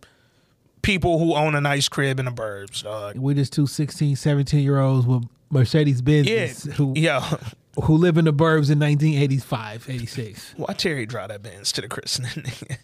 people 0.82 1.18
who 1.18 1.34
own 1.34 1.54
a 1.54 1.60
nice 1.60 1.88
crib 1.88 2.18
in 2.20 2.26
the 2.26 2.30
burbs, 2.30 2.84
dog. 2.84 3.16
We 3.18 3.34
just 3.34 3.52
two 3.52 3.66
16, 3.66 4.16
17 4.16 4.60
year 4.62 4.78
olds 4.78 5.06
with 5.06 5.24
Mercedes 5.50 6.00
Yeah, 6.04 6.46
Benz 6.46 6.64
who 6.76 6.92
yo. 6.96 7.20
who 7.82 7.96
live 7.96 8.18
in 8.18 8.24
the 8.24 8.32
burbs 8.32 8.70
in 8.70 8.78
1985, 8.78 9.86
86. 9.88 10.54
Why 10.56 10.72
Terry 10.74 11.06
drive 11.06 11.28
that 11.28 11.42
Benz 11.42 11.72
to 11.72 11.80
the 11.80 11.88
christening? 11.88 12.30
nigga? 12.44 12.78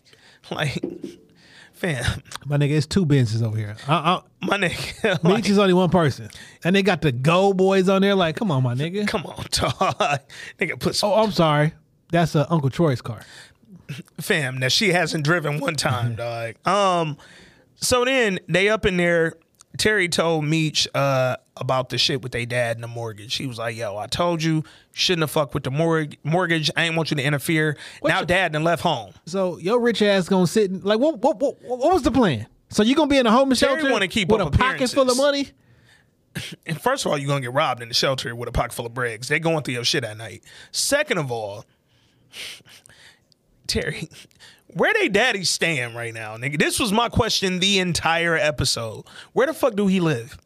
like, 0.51 0.83
fam, 1.73 2.23
My 2.45 2.57
nigga, 2.57 2.71
it's 2.73 2.87
two 2.87 3.05
Benzes 3.05 3.43
over 3.43 3.57
here. 3.57 3.77
Uh, 3.89 4.21
my 4.43 4.57
nigga. 4.57 5.05
uh, 5.05 5.19
like, 5.23 5.37
Meech 5.39 5.51
is 5.51 5.59
only 5.59 5.75
one 5.75 5.91
person, 5.91 6.29
and 6.65 6.75
they 6.77 6.83
got 6.83 7.03
the 7.03 7.13
Go 7.13 7.53
Boys 7.53 7.89
on 7.89 8.03
there. 8.03 8.15
Like, 8.15 8.37
come 8.37 8.51
on, 8.51 8.63
my 8.63 8.75
nigga. 8.75 9.07
come 9.09 9.27
on, 9.27 9.37
dog. 9.51 10.21
nigga, 10.59 10.79
put 10.79 10.95
some 10.95 11.11
Oh, 11.11 11.23
I'm 11.25 11.33
sorry. 11.33 11.73
That's 12.13 12.37
uh, 12.37 12.47
Uncle 12.49 12.71
Troy's 12.71 13.03
car. 13.03 13.23
fam 14.21 14.61
that 14.61 14.71
she 14.73 14.91
hasn't 14.91 15.25
driven 15.25 15.59
one 15.61 15.75
time, 15.75 16.15
dog. 16.15 16.55
Um, 16.67 17.17
so 17.77 18.05
then 18.05 18.39
they 18.49 18.69
up 18.69 18.87
in 18.87 18.97
there. 18.97 19.35
Terry 19.79 20.09
told 20.09 20.45
Meech 20.45 20.87
uh, 20.95 21.37
about 21.57 21.89
the 21.89 21.99
shit 21.99 22.23
with 22.23 22.33
their 22.33 22.47
dad 22.47 22.77
and 22.77 22.85
the 22.85 22.89
mortgage. 22.89 23.35
He 23.37 23.47
was 23.47 23.59
like, 23.59 23.77
"Yo, 23.77 23.97
I 23.97 24.07
told 24.07 24.43
you, 24.43 24.65
shouldn't 24.93 25.23
have 25.23 25.31
fucked 25.31 25.55
with 25.55 25.65
the 25.65 25.71
mortgage. 25.71 26.19
Mortgage. 26.25 26.71
I 26.77 26.85
ain't 26.85 26.97
want 26.97 27.11
you 27.11 27.17
to 27.17 27.23
interfere. 27.23 27.77
now, 28.05 28.19
your- 28.19 28.27
dad 28.27 28.53
done 28.53 28.65
left 28.65 28.83
home. 28.83 29.13
So 29.27 29.59
your 29.59 29.81
rich 29.81 30.03
ass 30.03 30.29
gonna 30.29 30.47
sit 30.47 30.71
and, 30.71 30.85
like 30.85 30.99
what 30.99 31.19
what 31.19 31.39
what 31.39 31.61
what 31.63 31.93
was 31.93 32.03
the 32.03 32.13
plan? 32.13 32.47
So 32.69 32.83
you 32.83 32.95
gonna 32.95 33.09
be 33.11 33.19
in 33.19 33.27
a 33.27 33.31
homeless 33.31 33.61
Terry 33.61 33.77
shelter 33.81 33.93
wanna 33.93 34.09
keep 34.09 34.29
with 34.29 34.41
a 34.41 34.51
pocket 34.51 34.91
full 34.91 35.11
of 35.11 35.17
money? 35.17 35.49
And 36.67 36.79
first 36.79 37.07
of 37.07 37.11
all, 37.11 37.17
you're 37.17 37.29
gonna 37.29 37.41
get 37.41 37.55
robbed 37.55 37.81
in 37.81 37.89
the 37.89 37.95
shelter 37.95 38.37
with 38.37 38.47
a 38.47 38.53
pocket 38.53 38.75
full 38.75 38.85
of 38.85 38.93
bregs. 38.93 39.29
They 39.29 39.39
going 39.39 39.63
through 39.63 39.73
your 39.73 39.85
shit 39.85 40.05
at 40.05 40.19
night. 40.19 40.45
Second 40.71 41.17
of 41.17 41.33
all, 41.33 41.65
Terry, 43.67 44.11
where 44.77 44.93
they 44.95 45.09
daddy 45.09 45.45
staying 45.45 45.95
right 45.95 46.13
now, 46.13 46.37
nigga? 46.37 46.59
This 46.59 46.79
was 46.79 46.93
my 46.93 47.09
question 47.09 47.59
the 47.61 47.79
entire 47.79 48.37
episode. 48.37 49.05
Where 49.33 49.47
the 49.47 49.55
fuck 49.55 49.75
do 49.75 49.87
he 49.87 50.01
live? 50.01 50.37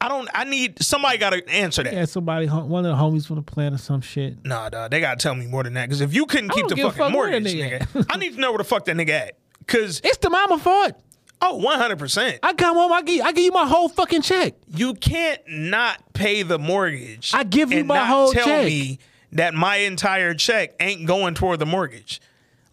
I 0.00 0.08
don't. 0.08 0.28
I 0.34 0.44
need 0.44 0.82
somebody 0.82 1.16
got 1.16 1.30
to 1.30 1.48
answer 1.48 1.82
that. 1.82 1.94
Yeah, 1.94 2.04
somebody 2.04 2.46
one 2.46 2.84
of 2.84 2.96
the 2.96 3.02
homies 3.02 3.26
from 3.26 3.36
the 3.36 3.42
plan 3.42 3.72
or 3.72 3.78
some 3.78 4.02
shit. 4.02 4.44
Nah, 4.44 4.68
dog, 4.68 4.90
they 4.90 5.00
gotta 5.00 5.16
tell 5.16 5.34
me 5.34 5.46
more 5.46 5.62
than 5.62 5.72
that. 5.74 5.88
Because 5.88 6.02
if 6.02 6.12
you 6.14 6.26
couldn't 6.26 6.50
keep 6.50 6.68
the 6.68 6.76
fucking 6.76 6.92
fuck 6.92 7.12
mortgage, 7.12 7.44
nigga 7.44 7.80
nigga, 7.80 8.06
I 8.10 8.18
need 8.18 8.34
to 8.34 8.40
know 8.40 8.50
where 8.50 8.58
the 8.58 8.64
fuck 8.64 8.84
that 8.84 8.96
nigga 8.96 9.10
at. 9.10 9.38
Because 9.60 10.02
It's 10.04 10.18
the 10.18 10.28
mama 10.28 10.58
fault. 10.58 10.92
oh, 11.40 11.56
100 11.56 11.98
percent, 11.98 12.38
I 12.42 12.52
come 12.52 12.76
home, 12.76 12.92
I 12.92 13.00
give 13.00 13.24
I 13.24 13.32
give 13.32 13.44
you 13.44 13.52
my 13.52 13.66
whole 13.66 13.88
fucking 13.88 14.20
check. 14.22 14.54
you 14.68 14.92
can't 14.94 15.40
not 15.48 16.12
pay 16.12 16.42
the 16.42 16.58
mortgage. 16.58 17.30
I 17.32 17.44
give 17.44 17.72
you 17.72 17.82
my 17.84 18.04
whole 18.04 18.30
tell 18.30 18.44
check. 18.44 18.54
tell 18.56 18.64
me 18.64 18.98
that 19.32 19.54
my 19.54 19.76
entire 19.76 20.34
check 20.34 20.74
ain't 20.80 21.06
going 21.06 21.34
toward 21.34 21.60
the 21.60 21.66
mortgage. 21.66 22.20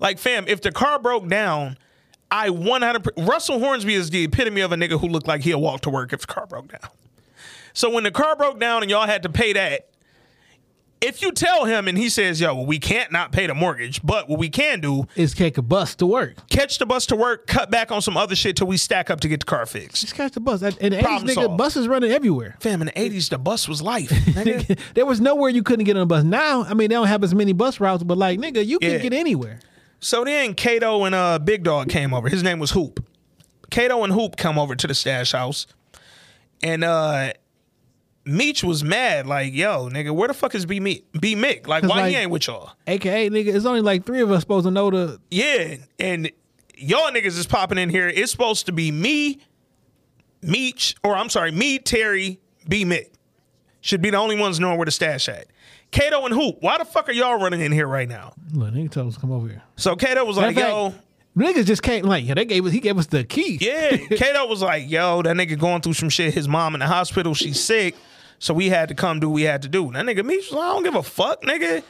Like, 0.01 0.19
fam, 0.19 0.45
if 0.47 0.59
the 0.61 0.71
car 0.71 0.99
broke 0.99 1.29
down, 1.29 1.77
I 2.29 2.49
100. 2.49 3.03
per- 3.03 3.23
Russell 3.23 3.59
Hornsby 3.59 3.93
is 3.93 4.09
the 4.09 4.23
epitome 4.25 4.61
of 4.61 4.71
a 4.71 4.75
nigga 4.75 4.99
who 4.99 5.07
looked 5.07 5.27
like 5.27 5.41
he'll 5.41 5.61
walk 5.61 5.81
to 5.81 5.89
work 5.89 6.11
if 6.11 6.21
the 6.21 6.27
car 6.27 6.47
broke 6.47 6.69
down. 6.71 6.89
So 7.73 7.89
when 7.89 8.03
the 8.03 8.11
car 8.11 8.35
broke 8.35 8.59
down 8.59 8.81
and 8.81 8.89
y'all 8.91 9.05
had 9.07 9.23
to 9.23 9.29
pay 9.29 9.53
that, 9.53 9.87
if 11.01 11.21
you 11.23 11.31
tell 11.31 11.65
him 11.65 11.87
and 11.87 11.97
he 11.97 12.09
says, 12.09 12.39
"Yo, 12.39 12.53
well, 12.53 12.65
we 12.65 12.77
can't 12.77 13.11
not 13.11 13.31
pay 13.31 13.47
the 13.47 13.55
mortgage, 13.55 14.01
but 14.03 14.29
what 14.29 14.37
we 14.37 14.49
can 14.49 14.79
do 14.81 15.07
is 15.15 15.33
take 15.33 15.57
a 15.57 15.61
bus 15.63 15.95
to 15.95 16.05
work. 16.05 16.47
catch 16.47 16.77
the 16.77 16.85
bus 16.85 17.07
to 17.07 17.15
work, 17.15 17.47
cut 17.47 17.71
back 17.71 17.91
on 17.91 18.03
some 18.03 18.15
other 18.17 18.35
shit 18.35 18.55
till 18.55 18.67
we 18.67 18.77
stack 18.77 19.09
up 19.09 19.19
to 19.21 19.27
get 19.27 19.39
the 19.39 19.45
car 19.47 19.65
fixed." 19.65 20.01
Just 20.01 20.13
catch 20.15 20.33
the 20.33 20.39
bus. 20.39 20.61
And 20.61 20.75
the 20.75 20.97
80s, 20.99 21.23
nigga, 21.23 21.57
buses 21.57 21.87
running 21.87 22.11
everywhere. 22.11 22.55
Fam, 22.59 22.81
in 22.81 22.85
the 22.87 22.99
eighties, 23.01 23.29
the 23.29 23.39
bus 23.39 23.67
was 23.67 23.81
life. 23.81 24.09
there 24.93 25.05
was 25.07 25.19
nowhere 25.19 25.49
you 25.49 25.63
couldn't 25.63 25.85
get 25.85 25.95
on 25.95 26.03
a 26.03 26.05
bus. 26.05 26.23
Now, 26.23 26.63
I 26.65 26.75
mean, 26.75 26.89
they 26.89 26.95
don't 26.95 27.07
have 27.07 27.23
as 27.23 27.33
many 27.33 27.53
bus 27.53 27.79
routes, 27.79 28.03
but 28.03 28.17
like, 28.19 28.39
nigga, 28.39 28.63
you 28.65 28.77
can 28.77 28.91
Yeah. 28.91 28.97
get 28.99 29.13
anywhere. 29.13 29.59
So 30.01 30.25
then 30.25 30.53
Kato 30.55 31.05
and 31.05 31.15
uh 31.15 31.39
Big 31.39 31.63
Dog 31.63 31.89
came 31.89 32.13
over. 32.13 32.27
His 32.27 32.43
name 32.43 32.59
was 32.59 32.71
Hoop. 32.71 33.05
Kato 33.69 34.03
and 34.03 34.11
Hoop 34.11 34.35
come 34.35 34.59
over 34.59 34.75
to 34.75 34.87
the 34.87 34.93
stash 34.93 35.31
house, 35.31 35.67
and 36.61 36.83
uh 36.83 37.31
Meech 38.23 38.63
was 38.63 38.83
mad, 38.83 39.25
like, 39.25 39.53
"Yo, 39.53 39.89
nigga, 39.89 40.11
where 40.11 40.27
the 40.27 40.33
fuck 40.33 40.53
is 40.53 40.65
B 40.67 40.79
Mick? 40.79 41.03
B 41.19 41.35
Mick? 41.35 41.67
Like, 41.67 41.83
why 41.83 42.09
he 42.09 42.15
ain't 42.15 42.29
with 42.29 42.45
y'all?" 42.45 42.71
AKA, 42.85 43.29
nigga, 43.31 43.55
it's 43.55 43.65
only 43.65 43.81
like 43.81 44.05
three 44.05 44.21
of 44.21 44.29
us 44.31 44.41
supposed 44.41 44.65
to 44.65 44.71
know 44.71 44.91
the. 44.91 45.19
Yeah, 45.31 45.77
and 45.97 46.31
y'all 46.77 47.09
niggas 47.11 47.37
is 47.37 47.47
popping 47.47 47.79
in 47.79 47.89
here. 47.89 48.07
It's 48.07 48.31
supposed 48.31 48.67
to 48.67 48.71
be 48.71 48.91
me, 48.91 49.39
Meech, 50.43 50.95
or 51.03 51.15
I'm 51.15 51.29
sorry, 51.29 51.51
me, 51.51 51.79
Terry, 51.79 52.39
B 52.67 52.85
Mick. 52.85 53.07
Should 53.81 54.03
be 54.03 54.11
the 54.11 54.17
only 54.17 54.39
ones 54.39 54.59
knowing 54.59 54.77
where 54.77 54.85
the 54.85 54.91
stash 54.91 55.27
at. 55.27 55.47
Kato 55.91 56.25
and 56.25 56.33
Hoop, 56.33 56.57
why 56.61 56.77
the 56.77 56.85
fuck 56.85 57.09
are 57.09 57.13
y'all 57.13 57.39
running 57.39 57.61
in 57.61 57.71
here 57.71 57.87
right 57.87 58.07
now? 58.07 58.33
Look, 58.53 58.73
nigga 58.73 58.91
told 58.91 59.07
us 59.09 59.15
to 59.15 59.19
come 59.21 59.31
over 59.31 59.47
here. 59.47 59.61
So 59.75 59.95
Kato 59.95 60.23
was 60.23 60.37
like, 60.37 60.55
of 60.55 60.61
yo, 60.61 60.95
Niggas 61.37 61.65
just 61.65 61.81
came 61.81 62.05
like, 62.05 62.25
yeah, 62.25 62.33
they 62.33 62.45
gave 62.45 62.65
us, 62.65 62.73
he 62.73 62.79
gave 62.79 62.97
us 62.97 63.07
the 63.07 63.23
key. 63.23 63.57
yeah. 63.61 63.97
Kato 64.17 64.45
was 64.47 64.61
like, 64.61 64.89
yo, 64.89 65.21
that 65.21 65.35
nigga 65.35 65.57
going 65.57 65.81
through 65.81 65.93
some 65.93 66.09
shit. 66.09 66.33
His 66.33 66.47
mom 66.47 66.73
in 66.75 66.79
the 66.79 66.87
hospital, 66.87 67.33
she's 67.33 67.59
sick. 67.59 67.95
So 68.39 68.53
we 68.53 68.69
had 68.69 68.89
to 68.89 68.95
come 68.95 69.19
do 69.19 69.29
what 69.29 69.35
we 69.35 69.43
had 69.43 69.61
to 69.61 69.69
do. 69.69 69.91
That 69.91 70.05
nigga 70.05 70.25
me, 70.25 70.37
like, 70.51 70.53
I 70.53 70.73
don't 70.73 70.83
give 70.83 70.95
a 70.95 71.03
fuck, 71.03 71.41
nigga. 71.43 71.83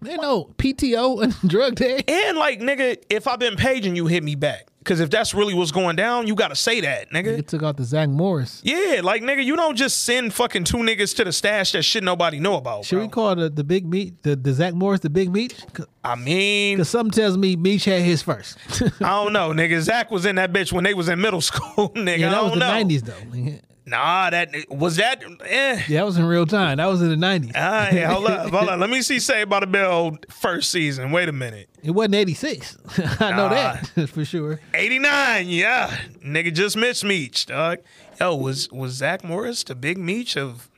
They 0.00 0.16
know 0.16 0.54
PTO 0.58 1.22
and 1.24 1.34
drug 1.50 1.74
day. 1.74 2.02
And 2.06 2.38
like, 2.38 2.60
nigga, 2.60 3.02
if 3.10 3.26
I've 3.26 3.40
been 3.40 3.56
paging 3.56 3.96
you, 3.96 4.06
hit 4.06 4.22
me 4.22 4.36
back. 4.36 4.67
Cause 4.88 5.00
if 5.00 5.10
that's 5.10 5.34
really 5.34 5.52
what's 5.52 5.70
going 5.70 5.96
down, 5.96 6.26
you 6.26 6.34
gotta 6.34 6.56
say 6.56 6.80
that, 6.80 7.10
nigga. 7.10 7.38
Nigga 7.38 7.46
took 7.46 7.62
out 7.62 7.76
the 7.76 7.84
Zach 7.84 8.08
Morris. 8.08 8.62
Yeah, 8.64 9.02
like 9.04 9.22
nigga, 9.22 9.44
you 9.44 9.54
don't 9.54 9.76
just 9.76 10.02
send 10.04 10.32
fucking 10.32 10.64
two 10.64 10.78
niggas 10.78 11.14
to 11.16 11.24
the 11.24 11.32
stash 11.32 11.72
that 11.72 11.82
shit 11.82 12.02
nobody 12.02 12.40
know 12.40 12.56
about. 12.56 12.86
Should 12.86 12.96
bro. 12.96 13.04
we 13.04 13.10
call 13.10 13.36
the, 13.36 13.50
the 13.50 13.64
big 13.64 13.86
meat, 13.86 14.22
the, 14.22 14.34
the 14.34 14.52
Zach 14.52 14.72
Morris, 14.72 15.00
the 15.00 15.10
big 15.10 15.30
meat? 15.30 15.62
I 16.02 16.14
mean, 16.14 16.78
Because 16.78 16.88
something 16.88 17.10
tells 17.12 17.36
me 17.36 17.54
Meech 17.56 17.84
had 17.84 18.00
his 18.00 18.22
first. 18.22 18.56
I 19.02 19.22
don't 19.22 19.34
know, 19.34 19.50
nigga. 19.50 19.78
Zach 19.82 20.10
was 20.10 20.24
in 20.24 20.36
that 20.36 20.52
bitch 20.54 20.72
when 20.72 20.84
they 20.84 20.94
was 20.94 21.08
in 21.10 21.20
middle 21.20 21.42
school, 21.42 21.90
nigga. 21.94 22.18
yeah, 22.18 22.28
I 22.28 22.30
that 22.30 22.36
don't 22.36 22.50
was 22.50 22.52
the 22.52 22.58
know. 22.60 22.84
90s, 22.84 23.02
though. 23.02 23.58
Nah, 23.88 24.30
that 24.30 24.50
was 24.70 24.96
that. 24.96 25.22
Eh. 25.44 25.82
Yeah, 25.88 25.98
that 26.00 26.04
was 26.06 26.16
in 26.18 26.24
real 26.26 26.46
time. 26.46 26.76
That 26.76 26.86
was 26.86 27.00
in 27.02 27.08
the 27.08 27.16
90s. 27.26 27.56
All 27.56 27.62
right, 27.62 28.04
hold 28.04 28.26
up, 28.26 28.50
hold 28.50 28.68
up. 28.68 28.78
Let 28.80 28.90
me 28.90 29.02
see. 29.02 29.18
Saved 29.18 29.48
by 29.50 29.60
the 29.60 29.66
Bell 29.66 30.16
first 30.30 30.70
season. 30.70 31.10
Wait 31.12 31.28
a 31.28 31.32
minute. 31.32 31.68
It 31.82 31.92
wasn't 31.92 32.16
86. 32.16 32.76
I 33.20 33.30
know 33.30 33.48
Nah. 33.48 33.76
that 33.94 34.08
for 34.12 34.24
sure. 34.24 34.60
Eighty 34.74 34.98
nine. 34.98 35.48
Yeah, 35.48 35.96
nigga, 36.24 36.52
just 36.52 36.76
missed 36.76 37.04
Meech, 37.04 37.46
dog. 37.46 37.78
Yo, 38.20 38.34
was 38.36 38.68
was 38.70 38.92
Zach 38.92 39.24
Morris 39.24 39.62
the 39.64 39.74
big 39.74 39.96
Meech 39.98 40.36
of 40.36 40.68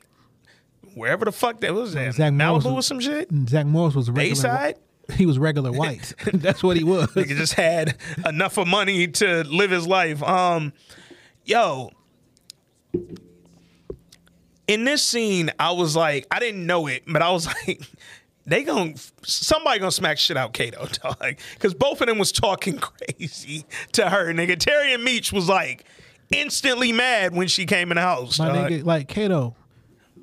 wherever 0.93 1.25
the 1.25 1.31
fuck 1.31 1.59
that 1.61 1.73
was? 1.73 1.93
That 1.93 2.13
Zach 2.13 2.33
Morris 2.33 2.63
Malibu 2.65 2.75
was- 2.75 2.87
some 2.87 2.99
shit. 2.99 3.29
Zach 3.49 3.65
Morris 3.65 3.95
was 3.95 4.09
regular. 4.09 4.29
Bayside? 4.29 4.75
He 5.17 5.25
was 5.25 5.37
regular 5.37 5.73
white. 5.73 6.13
That's 6.31 6.63
what 6.63 6.77
he 6.77 6.85
was. 6.85 7.07
Nigga 7.09 7.35
just 7.35 7.55
had 7.55 7.97
enough 8.25 8.57
of 8.57 8.65
money 8.65 9.07
to 9.09 9.43
live 9.43 9.69
his 9.69 9.85
life. 9.85 10.23
Um, 10.23 10.71
yo, 11.43 11.91
in 14.67 14.83
this 14.85 15.03
scene, 15.03 15.51
I 15.59 15.71
was 15.71 15.95
like, 15.95 16.27
I 16.31 16.39
didn't 16.39 16.65
know 16.65 16.87
it, 16.87 17.03
but 17.07 17.21
I 17.21 17.31
was 17.31 17.45
like, 17.67 17.81
they 18.45 18.63
gonna 18.63 18.93
somebody 19.23 19.79
gonna 19.79 19.91
smack 19.91 20.17
shit 20.17 20.37
out 20.37 20.53
Kato, 20.53 20.87
dog, 21.03 21.35
because 21.53 21.73
both 21.73 22.01
of 22.01 22.07
them 22.07 22.17
was 22.17 22.31
talking 22.31 22.77
crazy 22.79 23.65
to 23.93 24.09
her, 24.09 24.33
nigga. 24.33 24.57
Terry 24.57 24.93
and 24.93 25.03
Meech 25.03 25.31
was 25.31 25.47
like 25.47 25.85
instantly 26.31 26.91
mad 26.91 27.35
when 27.35 27.47
she 27.47 27.65
came 27.65 27.91
in 27.91 27.95
the 27.95 28.01
house, 28.01 28.39
My 28.39 28.47
dog. 28.47 28.71
nigga, 28.71 28.85
like 28.85 29.07
Kato, 29.07 29.55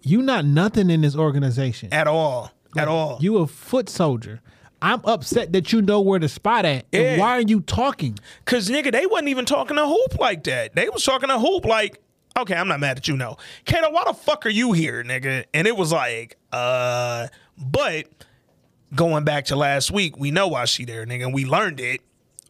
you 0.02 0.22
not 0.22 0.44
nothing 0.44 0.90
in 0.90 1.02
this 1.02 1.14
organization 1.16 1.92
at 1.92 2.08
all, 2.08 2.50
at 2.76 2.88
all. 2.88 3.18
You 3.20 3.38
a 3.38 3.46
foot 3.46 3.88
soldier. 3.88 4.40
I'm 4.80 5.00
upset 5.04 5.52
that 5.54 5.72
you 5.72 5.82
know 5.82 6.00
where 6.00 6.20
to 6.20 6.28
spot 6.28 6.64
at. 6.64 6.86
Yeah. 6.92 7.00
And 7.00 7.20
why 7.20 7.30
are 7.30 7.40
you 7.40 7.60
talking? 7.60 8.16
Cause 8.44 8.68
nigga, 8.70 8.92
they 8.92 9.06
wasn't 9.06 9.28
even 9.28 9.44
talking 9.44 9.76
to 9.76 9.84
Hoop 9.84 10.20
like 10.20 10.44
that. 10.44 10.76
They 10.76 10.88
was 10.88 11.04
talking 11.04 11.28
to 11.28 11.38
Hoop 11.38 11.64
like, 11.64 12.00
okay, 12.39 12.55
I'm 12.55 12.69
not 12.69 12.81
mad 12.81 12.97
at 12.98 13.09
you, 13.09 13.16
no. 13.16 13.36
Kato, 13.65 13.90
why 13.90 14.05
the 14.06 14.15
fuck 14.15 14.47
are 14.47 14.51
you 14.51 14.73
here, 14.73 15.02
nigga? 15.05 15.44
And 15.55 15.66
it 15.66 15.77
was 15.77 15.93
like, 15.93 16.36
uh, 16.52 17.28
but 17.56 18.06
going 18.94 19.24
back 19.24 19.47
to 19.47 19.56
last 19.56 19.90
week, 19.90 20.19
we 20.19 20.31
know 20.31 20.48
why 20.48 20.65
she 20.65 20.85
there, 20.85 21.05
nigga. 21.06 21.24
And 21.24 21.35
we 21.35 21.44
learned 21.44 21.81
it, 21.81 22.01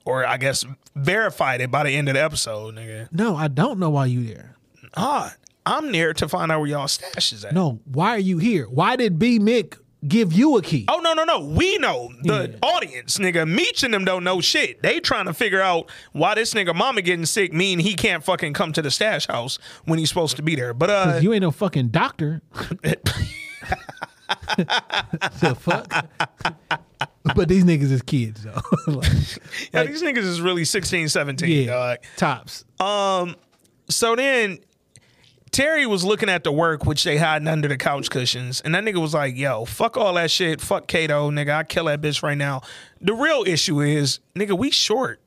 or 0.05 0.27
I 0.27 0.37
guess 0.37 0.65
verified 0.95 1.61
it 1.61 1.71
by 1.71 1.85
the 1.85 1.91
end 1.91 2.09
of 2.09 2.15
the 2.15 2.23
episode, 2.23 2.75
nigga. 2.75 3.09
No, 3.13 3.37
I 3.37 3.49
don't 3.49 3.79
know 3.79 3.91
why 3.91 4.07
you 4.07 4.25
there. 4.25 4.57
Ah, 4.97 5.35
I'm 5.67 5.93
there 5.93 6.15
to 6.15 6.29
find 6.29 6.51
out 6.51 6.61
where 6.61 6.69
y'all 6.69 6.89
stash 6.89 7.33
is 7.33 7.45
at. 7.45 7.53
No, 7.53 7.81
why 7.85 8.11
are 8.11 8.19
you 8.19 8.39
here? 8.39 8.67
Why 8.69 8.97
did 8.97 9.19
B 9.19 9.39
Mick 9.39 9.79
give 10.07 10.33
you 10.33 10.57
a 10.57 10.63
key? 10.63 10.85
Oh 10.89 11.01
no 11.01 11.13
no 11.15 11.25
no! 11.25 11.41
We 11.41 11.79
know 11.79 12.11
the 12.23 12.59
audience, 12.63 13.19
nigga. 13.19 13.49
Meech 13.49 13.83
and 13.83 13.93
them 13.93 14.05
don't 14.05 14.25
know 14.25 14.41
shit. 14.41 14.83
They 14.83 15.01
trying 15.01 15.27
to 15.27 15.35
figure 15.35 15.61
out 15.61 15.91
why 16.13 16.35
this 16.35 16.55
nigga 16.55 16.75
mama 16.75 17.03
getting 17.03 17.27
sick 17.27 17.53
mean 17.53 17.79
he 17.79 17.95
can't 17.95 18.23
fucking 18.23 18.53
come 18.55 18.73
to 18.75 18.83
the 18.83 18.91
stash 18.91 19.27
house 19.27 19.59
when 19.85 19.99
he's 19.99 20.09
supposed 20.09 20.37
to 20.37 20.43
be 20.43 20.55
there. 20.55 20.75
But 20.75 20.91
uh, 20.91 21.19
you 21.23 21.33
ain't 21.33 21.43
no 21.43 21.51
fucking 21.51 21.89
doctor. 21.89 22.43
the 24.57 25.57
fuck? 25.59 26.07
but 27.35 27.49
these 27.49 27.65
niggas 27.65 27.91
is 27.91 28.03
kids 28.03 28.45
though. 28.45 28.61
Like, 28.93 29.07
yeah, 29.73 29.85
these 29.85 30.03
niggas 30.03 30.19
is 30.19 30.41
really 30.41 30.65
16, 30.65 31.09
17, 31.09 31.49
yeah, 31.49 31.67
dog. 31.67 31.99
tops. 32.17 32.65
Um, 32.81 33.37
so 33.89 34.17
then 34.17 34.59
Terry 35.51 35.87
was 35.87 36.05
looking 36.05 36.29
at 36.29 36.45
the 36.45 36.53
work 36.53 36.85
which 36.85 37.05
they 37.05 37.17
hiding 37.17 37.49
under 37.49 37.69
the 37.69 37.77
couch 37.77 38.11
cushions, 38.11 38.61
and 38.61 38.75
that 38.75 38.85
nigga 38.85 39.01
was 39.01 39.15
like, 39.15 39.37
"Yo, 39.37 39.65
fuck 39.65 39.97
all 39.97 40.15
that 40.15 40.31
shit. 40.31 40.61
Fuck 40.61 40.87
Kato, 40.87 41.31
nigga. 41.31 41.55
I 41.55 41.65
kill 41.65 41.87
that 41.87 42.01
bitch 42.01 42.23
right 42.23 42.39
now." 42.39 42.63
The 43.01 43.15
real 43.15 43.45
issue 43.47 43.81
is, 43.81 44.21
nigga, 44.35 44.57
we 44.57 44.71
short. 44.71 45.21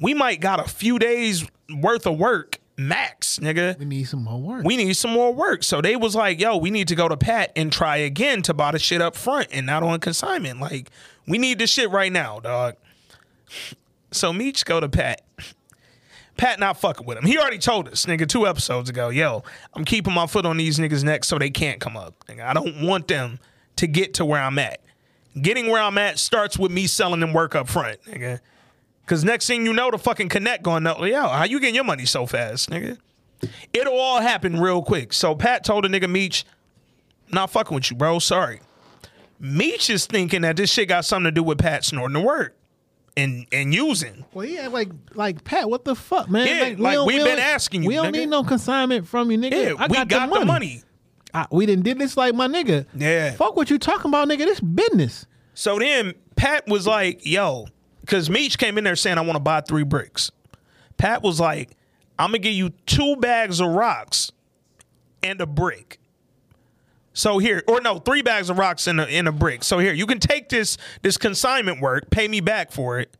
We 0.00 0.14
might 0.14 0.40
got 0.40 0.60
a 0.60 0.68
few 0.68 0.98
days 0.98 1.46
worth 1.70 2.06
of 2.06 2.18
work 2.18 2.58
max, 2.76 3.38
nigga. 3.38 3.78
We 3.78 3.84
need 3.84 4.04
some 4.04 4.24
more 4.24 4.40
work. 4.40 4.64
We 4.64 4.76
need 4.76 4.94
some 4.94 5.12
more 5.12 5.32
work. 5.32 5.62
So 5.62 5.80
they 5.80 5.96
was 5.96 6.14
like, 6.14 6.40
"Yo, 6.40 6.56
we 6.56 6.70
need 6.70 6.88
to 6.88 6.94
go 6.94 7.08
to 7.08 7.16
Pat 7.16 7.52
and 7.56 7.72
try 7.72 7.98
again 7.98 8.42
to 8.42 8.54
buy 8.54 8.72
the 8.72 8.78
shit 8.78 9.00
up 9.00 9.16
front 9.16 9.48
and 9.52 9.66
not 9.66 9.82
on 9.82 10.00
consignment. 10.00 10.60
Like, 10.60 10.90
we 11.26 11.38
need 11.38 11.58
this 11.58 11.70
shit 11.70 11.90
right 11.90 12.12
now, 12.12 12.40
dog." 12.40 12.74
So 14.10 14.32
Meech 14.32 14.64
go 14.64 14.80
to 14.80 14.88
Pat. 14.88 15.23
Pat 16.36 16.58
not 16.58 16.78
fucking 16.78 17.06
with 17.06 17.16
him. 17.16 17.24
He 17.24 17.38
already 17.38 17.58
told 17.58 17.88
us, 17.88 18.06
nigga, 18.06 18.28
two 18.28 18.46
episodes 18.46 18.90
ago, 18.90 19.08
yo, 19.08 19.44
I'm 19.72 19.84
keeping 19.84 20.12
my 20.12 20.26
foot 20.26 20.44
on 20.44 20.56
these 20.56 20.78
niggas' 20.78 21.04
necks 21.04 21.28
so 21.28 21.38
they 21.38 21.50
can't 21.50 21.80
come 21.80 21.96
up. 21.96 22.24
Nigga, 22.26 22.44
I 22.44 22.52
don't 22.52 22.82
want 22.82 23.08
them 23.08 23.38
to 23.76 23.86
get 23.86 24.14
to 24.14 24.24
where 24.24 24.40
I'm 24.40 24.58
at. 24.58 24.80
Getting 25.40 25.68
where 25.68 25.80
I'm 25.80 25.98
at 25.98 26.18
starts 26.18 26.58
with 26.58 26.72
me 26.72 26.86
selling 26.86 27.20
them 27.20 27.32
work 27.32 27.54
up 27.54 27.68
front, 27.68 28.02
nigga. 28.04 28.40
Cause 29.06 29.22
next 29.22 29.46
thing 29.46 29.66
you 29.66 29.72
know, 29.74 29.90
the 29.90 29.98
fucking 29.98 30.30
connect 30.30 30.62
going, 30.62 30.82
know, 30.82 31.04
yo, 31.04 31.28
how 31.28 31.44
you 31.44 31.60
getting 31.60 31.74
your 31.74 31.84
money 31.84 32.06
so 32.06 32.24
fast, 32.24 32.70
nigga? 32.70 32.96
It'll 33.72 33.98
all 33.98 34.20
happen 34.20 34.58
real 34.58 34.82
quick. 34.82 35.12
So 35.12 35.34
Pat 35.34 35.62
told 35.62 35.84
the 35.84 35.88
nigga 35.88 36.08
Meech, 36.08 36.46
not 37.30 37.50
fucking 37.50 37.74
with 37.74 37.90
you, 37.90 37.96
bro. 37.96 38.18
Sorry. 38.18 38.60
Meech 39.38 39.90
is 39.90 40.06
thinking 40.06 40.40
that 40.42 40.56
this 40.56 40.70
shit 40.70 40.88
got 40.88 41.04
something 41.04 41.26
to 41.26 41.32
do 41.32 41.42
with 41.42 41.58
Pat 41.58 41.84
snorting 41.84 42.14
the 42.14 42.20
work 42.20 42.56
and 43.16 43.46
and 43.52 43.72
using. 43.74 44.24
Well, 44.34 44.46
yeah, 44.46 44.68
like 44.68 44.90
like 45.14 45.44
Pat, 45.44 45.68
what 45.68 45.84
the 45.84 45.94
fuck, 45.94 46.28
man? 46.30 46.46
Yeah, 46.46 46.74
like, 46.82 46.98
we've 47.06 47.18
we 47.18 47.24
been 47.24 47.38
asking 47.38 47.82
you, 47.82 47.88
We 47.88 47.94
don't 47.94 48.08
nigga. 48.08 48.12
need 48.20 48.28
no 48.28 48.44
consignment 48.44 49.06
from 49.06 49.30
you, 49.30 49.38
nigga. 49.38 49.52
Yeah, 49.52 49.74
I 49.78 49.86
we 49.86 49.94
got, 49.94 50.08
got 50.08 50.28
the 50.30 50.38
the 50.40 50.44
money. 50.44 50.46
money. 50.46 50.82
I, 51.32 51.46
we 51.50 51.66
didn't 51.66 51.84
did 51.84 51.98
this 51.98 52.16
like 52.16 52.34
my 52.34 52.46
nigga. 52.46 52.86
Yeah. 52.94 53.32
Fuck 53.32 53.56
what 53.56 53.68
you 53.70 53.78
talking 53.78 54.08
about, 54.10 54.28
nigga. 54.28 54.38
This 54.38 54.60
business. 54.60 55.26
So 55.54 55.78
then 55.78 56.14
Pat 56.36 56.66
was 56.68 56.86
like, 56.86 57.24
yo, 57.26 57.66
because 58.00 58.30
Meech 58.30 58.58
came 58.58 58.78
in 58.78 58.84
there 58.84 58.96
saying, 58.96 59.18
I 59.18 59.20
want 59.22 59.34
to 59.36 59.40
buy 59.40 59.60
three 59.60 59.82
bricks. 59.84 60.30
Pat 60.96 61.22
was 61.22 61.40
like, 61.40 61.70
I'm 62.18 62.30
to 62.32 62.38
give 62.38 62.54
you 62.54 62.70
two 62.86 63.16
bags 63.16 63.60
of 63.60 63.68
rocks 63.68 64.30
and 65.22 65.40
a 65.40 65.46
brick. 65.46 65.98
So 67.14 67.38
here, 67.38 67.62
or 67.66 67.80
no, 67.80 67.98
three 67.98 68.22
bags 68.22 68.50
of 68.50 68.58
rocks 68.58 68.86
in 68.86 68.98
a, 69.00 69.04
and 69.04 69.26
a 69.28 69.32
brick. 69.32 69.62
So 69.64 69.78
here, 69.78 69.92
you 69.92 70.04
can 70.06 70.18
take 70.18 70.48
this 70.48 70.76
this 71.02 71.16
consignment 71.16 71.80
work, 71.80 72.10
pay 72.10 72.28
me 72.28 72.40
back 72.40 72.72
for 72.72 72.98
it, 72.98 73.16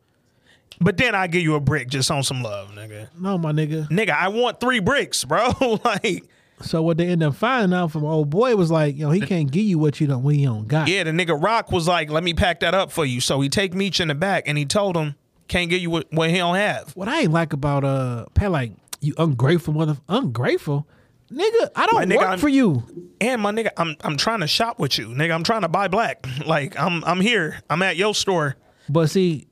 but 0.81 0.97
then 0.97 1.15
I 1.15 1.27
give 1.27 1.41
you 1.41 1.55
a 1.55 1.59
brick 1.59 1.87
just 1.87 2.11
on 2.11 2.21
some 2.21 2.43
love, 2.43 2.71
nigga. 2.71 3.07
No, 3.19 3.37
my 3.37 3.51
nigga. 3.51 3.89
Nigga, 3.89 4.11
I 4.11 4.27
want 4.27 4.59
three 4.59 4.79
bricks, 4.79 5.23
bro. 5.23 5.79
like, 5.85 6.25
So 6.61 6.81
what 6.81 6.97
they 6.97 7.07
end 7.07 7.23
up 7.23 7.35
finding 7.35 7.77
out 7.77 7.91
from 7.91 8.03
old 8.03 8.29
boy 8.29 8.55
was 8.55 8.69
like, 8.69 8.97
yo, 8.97 9.11
he 9.11 9.21
can't 9.21 9.49
give 9.49 9.63
you 9.63 9.79
what 9.79 9.99
you 10.01 10.07
don't 10.07 10.23
we 10.23 10.43
don't 10.43 10.67
got. 10.67 10.87
Yeah, 10.87 11.03
the 11.03 11.11
nigga 11.11 11.41
Rock 11.41 11.71
was 11.71 11.87
like, 11.87 12.09
"Let 12.09 12.23
me 12.23 12.33
pack 12.33 12.59
that 12.61 12.73
up 12.73 12.91
for 12.91 13.05
you." 13.05 13.21
So 13.21 13.39
he 13.41 13.49
take 13.49 13.73
Meech 13.73 13.99
in 13.99 14.09
the 14.09 14.15
back, 14.15 14.43
and 14.47 14.57
he 14.57 14.65
told 14.65 14.97
him, 14.97 15.15
"Can't 15.47 15.69
get 15.69 15.81
you 15.81 15.89
what, 15.89 16.07
what 16.11 16.29
he 16.29 16.37
don't 16.37 16.55
have." 16.55 16.91
What 16.95 17.07
I 17.07 17.21
ain't 17.21 17.31
like 17.31 17.53
about 17.53 17.83
uh 17.83 18.25
Pat, 18.33 18.51
like 18.51 18.73
you 18.99 19.13
ungrateful 19.17 19.73
mother 19.73 19.97
ungrateful. 20.09 20.87
Nigga, 21.31 21.69
I 21.75 21.87
don't 21.87 22.05
nigga, 22.09 22.17
work 22.17 22.27
I'm- 22.27 22.39
for 22.39 22.49
you. 22.49 22.83
And 23.21 23.41
my 23.41 23.51
nigga, 23.51 23.69
I'm 23.77 23.95
I'm 24.01 24.17
trying 24.17 24.41
to 24.41 24.47
shop 24.47 24.77
with 24.79 24.97
you, 24.97 25.07
nigga. 25.07 25.33
I'm 25.33 25.43
trying 25.43 25.61
to 25.61 25.69
buy 25.69 25.87
black. 25.87 26.25
Like 26.45 26.77
I'm 26.79 27.03
I'm 27.05 27.19
here. 27.21 27.59
I'm 27.69 27.81
at 27.81 27.95
your 27.95 28.13
store. 28.13 28.55
But 28.89 29.09
see, 29.09 29.47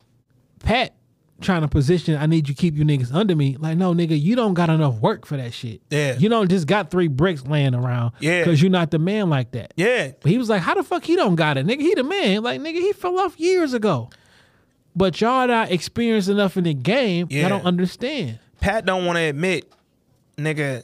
Pat 0.59 0.93
trying 1.41 1.61
to 1.61 1.67
position, 1.67 2.15
I 2.17 2.25
need 2.27 2.47
you 2.47 2.55
keep 2.55 2.75
you 2.77 2.85
niggas 2.85 3.13
under 3.13 3.35
me. 3.35 3.57
Like, 3.57 3.77
no, 3.77 3.93
nigga, 3.93 4.19
you 4.19 4.35
don't 4.35 4.53
got 4.53 4.69
enough 4.69 4.95
work 4.99 5.25
for 5.25 5.35
that 5.35 5.53
shit. 5.53 5.81
Yeah. 5.89 6.15
You 6.17 6.29
don't 6.29 6.49
just 6.49 6.67
got 6.67 6.89
three 6.89 7.07
bricks 7.09 7.43
laying 7.45 7.73
around. 7.75 8.13
Yeah. 8.19 8.39
Because 8.43 8.61
you're 8.61 8.71
not 8.71 8.91
the 8.91 8.99
man 8.99 9.29
like 9.29 9.51
that. 9.51 9.73
Yeah. 9.75 10.11
But 10.21 10.31
he 10.31 10.37
was 10.37 10.47
like, 10.49 10.61
how 10.61 10.73
the 10.75 10.83
fuck 10.83 11.03
he 11.03 11.15
don't 11.17 11.35
got 11.35 11.57
it? 11.57 11.65
Nigga, 11.65 11.81
he 11.81 11.95
the 11.95 12.03
man. 12.03 12.43
Like, 12.43 12.61
nigga, 12.61 12.75
he 12.75 12.93
fell 12.93 13.19
off 13.19 13.37
years 13.39 13.73
ago. 13.73 14.09
But 14.95 15.19
y'all 15.19 15.47
not 15.47 15.69
experienced 15.71 16.29
enough 16.29 16.55
in 16.55 16.63
the 16.63 16.73
game. 16.73 17.27
Yeah. 17.29 17.41
Y'all 17.41 17.49
don't 17.49 17.65
understand. 17.65 18.39
Pat 18.61 18.85
don't 18.85 19.05
want 19.05 19.17
to 19.17 19.23
admit, 19.23 19.69
nigga. 20.37 20.83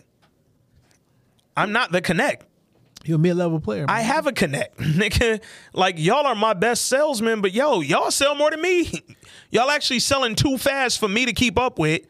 I'm 1.59 1.71
not 1.71 1.91
the 1.91 2.01
connect. 2.01 2.45
You're 3.05 3.15
a 3.15 3.19
mid-level 3.19 3.59
player. 3.61 3.85
I 3.87 4.01
have 4.01 4.27
a 4.27 4.31
connect, 4.33 4.77
nigga. 4.79 5.41
Like 5.73 5.95
y'all 5.97 6.25
are 6.27 6.35
my 6.35 6.53
best 6.53 6.85
salesmen, 6.85 7.41
but 7.41 7.53
yo, 7.53 7.81
y'all 7.81 8.11
sell 8.11 8.35
more 8.35 8.51
than 8.51 8.61
me. 8.61 8.91
Y'all 9.51 9.71
actually 9.71 9.99
selling 9.99 10.35
too 10.35 10.57
fast 10.59 10.99
for 10.99 11.07
me 11.07 11.25
to 11.25 11.33
keep 11.33 11.57
up 11.57 11.79
with. 11.79 12.01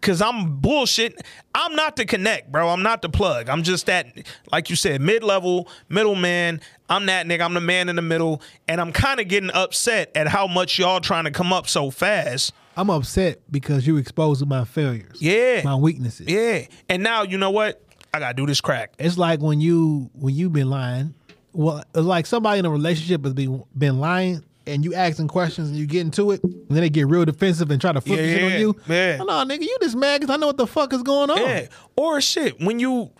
Cause 0.00 0.20
I'm 0.20 0.56
bullshit. 0.56 1.20
I'm 1.54 1.74
not 1.76 1.94
the 1.96 2.04
connect, 2.04 2.50
bro. 2.52 2.68
I'm 2.68 2.82
not 2.82 3.02
the 3.02 3.08
plug. 3.08 3.48
I'm 3.48 3.62
just 3.62 3.86
that, 3.86 4.06
like 4.50 4.68
you 4.68 4.74
said, 4.76 5.00
mid 5.00 5.22
level, 5.24 5.68
middleman. 5.88 6.60
I'm 6.88 7.06
that 7.06 7.26
nigga. 7.26 7.40
I'm 7.42 7.54
the 7.54 7.60
man 7.60 7.88
in 7.88 7.94
the 7.96 8.02
middle, 8.02 8.42
and 8.68 8.80
I'm 8.80 8.92
kind 8.92 9.20
of 9.20 9.28
getting 9.28 9.50
upset 9.52 10.10
at 10.16 10.26
how 10.28 10.46
much 10.48 10.78
y'all 10.78 11.00
trying 11.00 11.24
to 11.24 11.30
come 11.30 11.52
up 11.52 11.68
so 11.68 11.90
fast. 11.92 12.52
I'm 12.76 12.90
upset 12.90 13.40
because 13.50 13.86
you're 13.86 13.98
exposing 14.00 14.48
my 14.48 14.64
failures. 14.64 15.18
Yeah, 15.20 15.62
My 15.64 15.76
weaknesses. 15.76 16.26
yeah. 16.28 16.66
And 16.88 17.02
now 17.04 17.22
you 17.22 17.38
know 17.38 17.50
what? 17.50 17.80
I 18.14 18.18
gotta 18.18 18.34
do 18.34 18.46
this 18.46 18.60
crack. 18.60 18.92
It's 18.98 19.16
like 19.16 19.40
when 19.40 19.60
you 19.60 20.10
when 20.14 20.34
you 20.34 20.50
been 20.50 20.68
lying. 20.70 21.14
Well, 21.54 21.78
it's 21.94 22.04
like 22.04 22.26
somebody 22.26 22.58
in 22.60 22.64
a 22.66 22.70
relationship 22.70 23.24
has 23.24 23.34
been 23.34 23.62
been 23.76 24.00
lying, 24.00 24.42
and 24.66 24.84
you 24.84 24.94
asking 24.94 25.28
questions, 25.28 25.68
and 25.68 25.78
you 25.78 25.86
get 25.86 26.00
into 26.02 26.30
it, 26.30 26.42
and 26.42 26.66
then 26.68 26.80
they 26.80 26.90
get 26.90 27.06
real 27.06 27.24
defensive 27.24 27.70
and 27.70 27.80
try 27.80 27.92
to 27.92 28.00
flip 28.00 28.18
Yeah, 28.18 28.24
shit 28.24 28.40
yeah, 28.40 28.54
on 28.54 28.60
you. 28.60 28.76
yeah. 28.88 29.18
Oh, 29.20 29.24
no, 29.24 29.32
nigga, 29.54 29.62
you 29.62 29.76
just 29.82 29.96
mad 29.96 30.20
because 30.20 30.32
I 30.34 30.38
know 30.38 30.46
what 30.48 30.56
the 30.56 30.66
fuck 30.66 30.92
is 30.92 31.02
going 31.02 31.30
on. 31.30 31.38
Yeah. 31.38 31.66
Or 31.96 32.20
shit, 32.20 32.60
when 32.60 32.78
you 32.78 33.10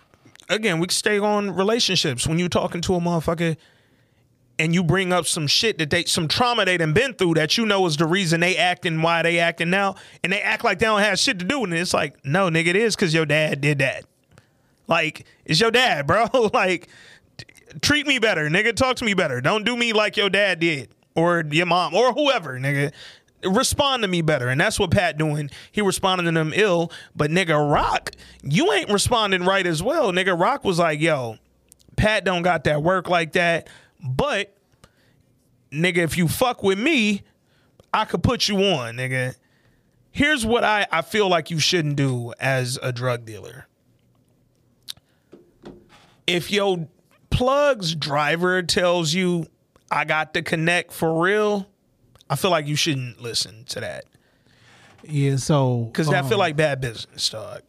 again, 0.49 0.79
we 0.79 0.87
stay 0.89 1.19
on 1.19 1.51
relationships. 1.55 2.27
When 2.27 2.39
you 2.39 2.49
talking 2.49 2.81
to 2.81 2.95
a 2.95 2.99
motherfucker 2.99 3.55
and 4.59 4.73
you 4.73 4.83
bring 4.83 5.11
up 5.11 5.25
some 5.25 5.47
shit 5.47 5.77
that 5.79 5.89
they 5.89 6.03
some 6.05 6.27
trauma 6.27 6.65
they 6.65 6.77
done 6.77 6.93
been 6.93 7.13
through 7.15 7.33
that 7.35 7.57
you 7.57 7.65
know 7.65 7.85
is 7.87 7.97
the 7.97 8.05
reason 8.05 8.39
they 8.39 8.55
acting 8.57 9.01
why 9.01 9.21
they 9.23 9.39
acting 9.39 9.69
now, 9.69 9.95
and 10.23 10.31
they 10.33 10.41
act 10.41 10.63
like 10.63 10.79
they 10.79 10.85
don't 10.85 11.01
have 11.01 11.17
shit 11.19 11.39
to 11.39 11.45
do 11.45 11.59
with 11.61 11.73
it. 11.73 11.79
It's 11.79 11.93
like, 11.93 12.23
no, 12.25 12.49
nigga, 12.49 12.67
it 12.67 12.75
is 12.75 12.95
because 12.95 13.13
your 13.13 13.25
dad 13.25 13.61
did 13.61 13.79
that. 13.79 14.05
Like, 14.87 15.25
it's 15.45 15.59
your 15.59 15.71
dad, 15.71 16.07
bro. 16.07 16.27
like, 16.53 16.87
t- 17.37 17.45
treat 17.81 18.07
me 18.07 18.19
better, 18.19 18.49
nigga. 18.49 18.75
Talk 18.75 18.97
to 18.97 19.05
me 19.05 19.13
better. 19.13 19.41
Don't 19.41 19.65
do 19.65 19.75
me 19.77 19.93
like 19.93 20.17
your 20.17 20.29
dad 20.29 20.59
did. 20.59 20.89
Or 21.15 21.43
your 21.51 21.65
mom 21.67 21.93
or 21.93 22.11
whoever, 22.13 22.59
nigga. 22.59 22.91
Respond 23.45 24.01
to 24.03 24.07
me 24.07 24.21
better. 24.21 24.47
And 24.47 24.59
that's 24.59 24.79
what 24.79 24.89
Pat 24.89 25.17
doing. 25.17 25.49
He 25.71 25.81
responding 25.81 26.25
to 26.25 26.31
them 26.31 26.53
ill. 26.55 26.91
But 27.15 27.29
nigga, 27.29 27.71
Rock, 27.71 28.11
you 28.41 28.71
ain't 28.71 28.89
responding 28.89 29.43
right 29.43 29.65
as 29.67 29.83
well. 29.83 30.11
Nigga, 30.11 30.39
Rock 30.39 30.63
was 30.63 30.79
like, 30.79 30.99
yo, 30.99 31.37
Pat 31.95 32.23
don't 32.23 32.41
got 32.41 32.63
that 32.63 32.81
work 32.81 33.09
like 33.09 33.33
that. 33.33 33.69
But 34.03 34.55
nigga, 35.71 35.97
if 35.97 36.17
you 36.17 36.27
fuck 36.27 36.63
with 36.63 36.79
me, 36.79 37.23
I 37.93 38.05
could 38.05 38.23
put 38.23 38.47
you 38.47 38.57
on, 38.57 38.95
nigga. 38.95 39.35
Here's 40.11 40.45
what 40.45 40.63
I, 40.63 40.87
I 40.91 41.01
feel 41.01 41.27
like 41.27 41.51
you 41.51 41.59
shouldn't 41.59 41.95
do 41.95 42.33
as 42.39 42.79
a 42.81 42.91
drug 42.91 43.25
dealer. 43.25 43.67
If 46.27 46.51
your 46.51 46.87
plug's 47.29 47.95
driver 47.95 48.61
tells 48.63 49.13
you 49.13 49.45
I 49.91 50.05
got 50.05 50.33
to 50.35 50.41
connect 50.41 50.91
for 50.91 51.21
real, 51.21 51.67
I 52.29 52.35
feel 52.35 52.51
like 52.51 52.67
you 52.67 52.75
shouldn't 52.75 53.21
listen 53.21 53.63
to 53.65 53.79
that. 53.81 54.05
Yeah, 55.03 55.35
so 55.35 55.91
Cause 55.93 56.07
I 56.09 56.21
feel 56.21 56.33
um, 56.33 56.39
like 56.39 56.55
bad 56.55 56.79
business, 56.79 57.29
dog. 57.29 57.61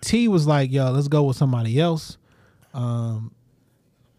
T 0.00 0.26
was 0.28 0.46
like, 0.46 0.72
"Yo, 0.72 0.90
let's 0.90 1.08
go 1.08 1.24
with 1.24 1.36
somebody 1.36 1.78
else." 1.78 2.16
Um, 2.74 3.32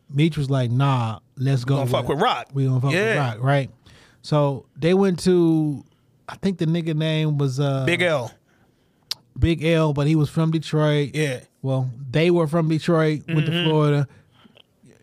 Meech 0.09 0.37
was 0.37 0.49
like, 0.49 0.69
"Nah, 0.69 1.19
let's 1.35 1.65
go." 1.65 1.77
Gonna 1.77 1.89
fuck 1.89 2.07
with 2.07 2.21
Rock. 2.21 2.49
We 2.53 2.65
gonna 2.65 2.79
fuck 2.79 2.93
Yeah. 2.93 3.07
with 3.09 3.17
Rock, 3.17 3.37
right? 3.43 3.71
So 4.21 4.67
they 4.77 4.93
went 4.93 5.19
to, 5.23 5.83
I 6.29 6.35
think 6.35 6.57
the 6.59 6.65
nigga 6.65 6.95
name 6.95 7.37
was 7.37 7.59
uh, 7.59 7.83
Big 7.85 8.01
L. 8.01 8.31
Big 9.37 9.63
L, 9.65 9.91
but 9.93 10.07
he 10.07 10.15
was 10.15 10.29
from 10.29 10.51
Detroit. 10.51 11.11
Yeah. 11.13 11.41
Well, 11.63 11.89
they 12.11 12.29
were 12.29 12.45
from 12.45 12.69
Detroit, 12.69 13.21
went 13.27 13.47
to 13.47 13.51
Mhm. 13.51 13.63
Florida, 13.65 14.07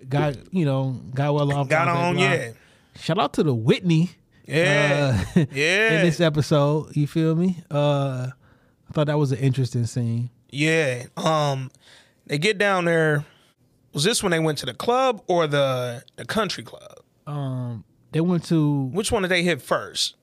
got 0.08 0.36
you 0.52 0.64
know, 0.64 1.00
got 1.14 1.34
well 1.34 1.52
off. 1.52 1.68
Got 1.68 1.88
on, 1.88 2.18
yeah. 2.18 2.50
Shout 3.00 3.18
out 3.18 3.32
to 3.34 3.42
the 3.42 3.54
Whitney. 3.54 4.10
Yeah. 4.46 5.24
uh, 5.36 5.44
Yeah. 5.52 5.94
In 5.98 6.04
this 6.06 6.20
episode, 6.20 6.94
you 6.96 7.06
feel 7.06 7.34
me? 7.34 7.62
Uh, 7.70 8.28
I 8.88 8.92
thought 8.92 9.06
that 9.06 9.18
was 9.18 9.32
an 9.32 9.38
interesting 9.38 9.86
scene. 9.86 10.30
Yeah. 10.50 11.04
Um, 11.16 11.70
they 12.26 12.36
get 12.38 12.58
down 12.58 12.84
there. 12.84 13.24
Was 13.92 14.04
this 14.04 14.22
when 14.22 14.30
they 14.32 14.38
went 14.40 14.58
to 14.58 14.66
the 14.66 14.74
club 14.74 15.22
or 15.28 15.46
the 15.46 16.02
the 16.16 16.24
country 16.24 16.62
club? 16.62 16.98
Um, 17.26 17.84
they 18.12 18.20
went 18.20 18.44
to 18.46 18.84
Which 18.92 19.10
one 19.12 19.22
did 19.22 19.30
they 19.30 19.42
hit 19.44 19.62
first? 19.62 20.14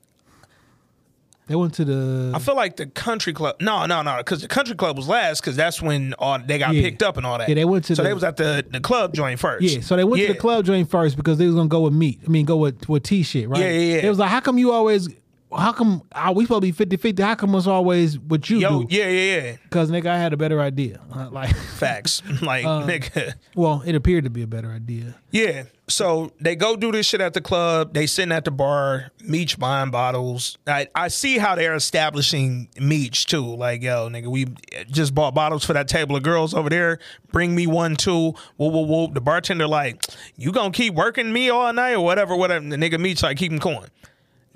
They 1.48 1.56
went 1.56 1.74
to 1.76 1.86
the 1.86 2.32
I 2.36 2.40
feel 2.40 2.56
like 2.56 2.76
the 2.76 2.86
country 2.88 3.34
club. 3.34 3.56
No, 3.62 3.86
no, 3.86 4.02
no, 4.02 4.18
because 4.18 4.42
the 4.42 4.48
country 4.48 4.76
club 4.76 4.98
was 4.98 5.08
last 5.08 5.42
because 5.42 5.56
that's 5.56 5.82
when 5.82 6.14
all 6.20 6.38
they 6.40 6.58
got 6.58 6.74
Yeah. 6.74 6.82
picked 6.82 7.02
up 7.04 7.18
and 7.18 7.26
all 7.26 7.38
that. 7.38 7.50
Yeah, 7.50 7.56
they 7.56 7.66
went 7.66 7.86
to 7.86 7.96
So 7.96 8.02
the- 8.04 8.10
they 8.10 8.14
was 8.14 8.24
at 8.24 8.38
the 8.38 8.66
the 8.70 8.80
club 8.80 9.14
joint 9.14 9.40
first. 9.40 9.64
Yeah, 9.64 9.82
so 9.82 9.96
they 9.96 10.04
went 10.04 10.22
Yeah. 10.22 10.28
to 10.28 10.34
the 10.34 10.40
club 10.40 10.66
joint 10.66 10.90
first 10.90 11.16
because 11.18 11.38
they 11.38 11.46
was 11.46 11.56
gonna 11.56 11.68
go 11.70 11.82
with 11.82 11.94
meat. 11.94 12.20
I 12.26 12.30
mean, 12.30 12.46
go 12.46 12.58
with 12.58 12.88
with 12.90 13.04
T 13.04 13.24
shit, 13.24 13.50
right? 13.50 13.60
Yeah, 13.60 13.70
yeah, 13.72 13.96
yeah. 13.96 14.06
It 14.06 14.10
was 14.10 14.20
like, 14.20 14.30
how 14.30 14.40
come 14.42 14.58
you 14.58 14.72
always? 14.72 15.10
How 15.56 15.72
come 15.72 16.04
uh, 16.12 16.34
we 16.36 16.44
supposed 16.46 16.64
to 16.78 16.86
be 16.86 16.98
50-50? 16.98 17.20
How 17.24 17.36
come 17.36 17.56
it's 17.56 17.68
always 17.68 18.20
what 18.20 18.50
you 18.50 18.58
Yo, 18.60 18.84
do? 18.84 18.88
yeah, 18.96 19.08
yeah, 19.08 19.42
yeah. 19.42 19.56
Because 19.64 19.90
nigga, 19.90 20.08
I 20.08 20.18
had 20.18 20.34
a 20.34 20.38
better 20.38 20.60
idea. 20.62 21.00
Like, 21.32 21.56
Facts. 21.56 22.22
like 22.42 22.66
Uh, 22.66 22.86
nigga. 22.86 23.34
well, 23.56 23.82
it 23.86 23.96
appeared 23.96 24.24
to 24.26 24.30
be 24.30 24.42
a 24.44 24.48
better 24.48 24.72
idea. 24.72 25.16
Yeah. 25.32 25.64
So 25.90 26.32
they 26.42 26.56
go 26.56 26.76
do 26.76 26.92
this 26.92 27.06
shit 27.06 27.22
at 27.22 27.34
the 27.34 27.40
club. 27.42 27.94
They 27.94 28.08
sitting 28.08 28.32
at 28.34 28.44
the 28.46 28.52
bar, 28.52 29.12
Meech 29.24 29.58
buying 29.58 29.90
bottles. 29.90 30.58
I, 30.68 30.88
I 30.94 31.08
see 31.08 31.38
how 31.38 31.56
they're 31.56 31.76
establishing 31.76 32.68
Meech 32.80 33.26
too. 33.28 33.56
Like, 33.56 33.82
yo, 33.84 34.10
nigga, 34.10 34.28
we 34.28 34.48
just 34.92 35.16
bought 35.16 35.34
bottles 35.34 35.64
for 35.64 35.74
that 35.74 35.88
table 35.88 36.16
of 36.18 36.24
girls 36.24 36.54
over 36.54 36.70
there. 36.70 37.00
Bring 37.32 37.56
me 37.56 37.68
one 37.68 37.96
too. 37.96 38.34
Whoa, 38.58 38.68
whoa, 38.70 38.82
whoa. 38.86 39.08
The 39.08 39.22
bartender 39.22 39.68
like, 39.68 40.04
you 40.36 40.52
gonna 40.52 40.72
keep 40.72 40.94
working 40.94 41.32
me 41.32 41.50
all 41.50 41.72
night 41.74 41.94
or 41.94 42.02
whatever, 42.02 42.36
whatever. 42.36 42.68
The 42.68 42.76
nigga 42.76 43.00
Meech 43.00 43.24
like, 43.24 43.38
keep 43.38 43.52
him 43.52 43.60
going. 43.60 43.88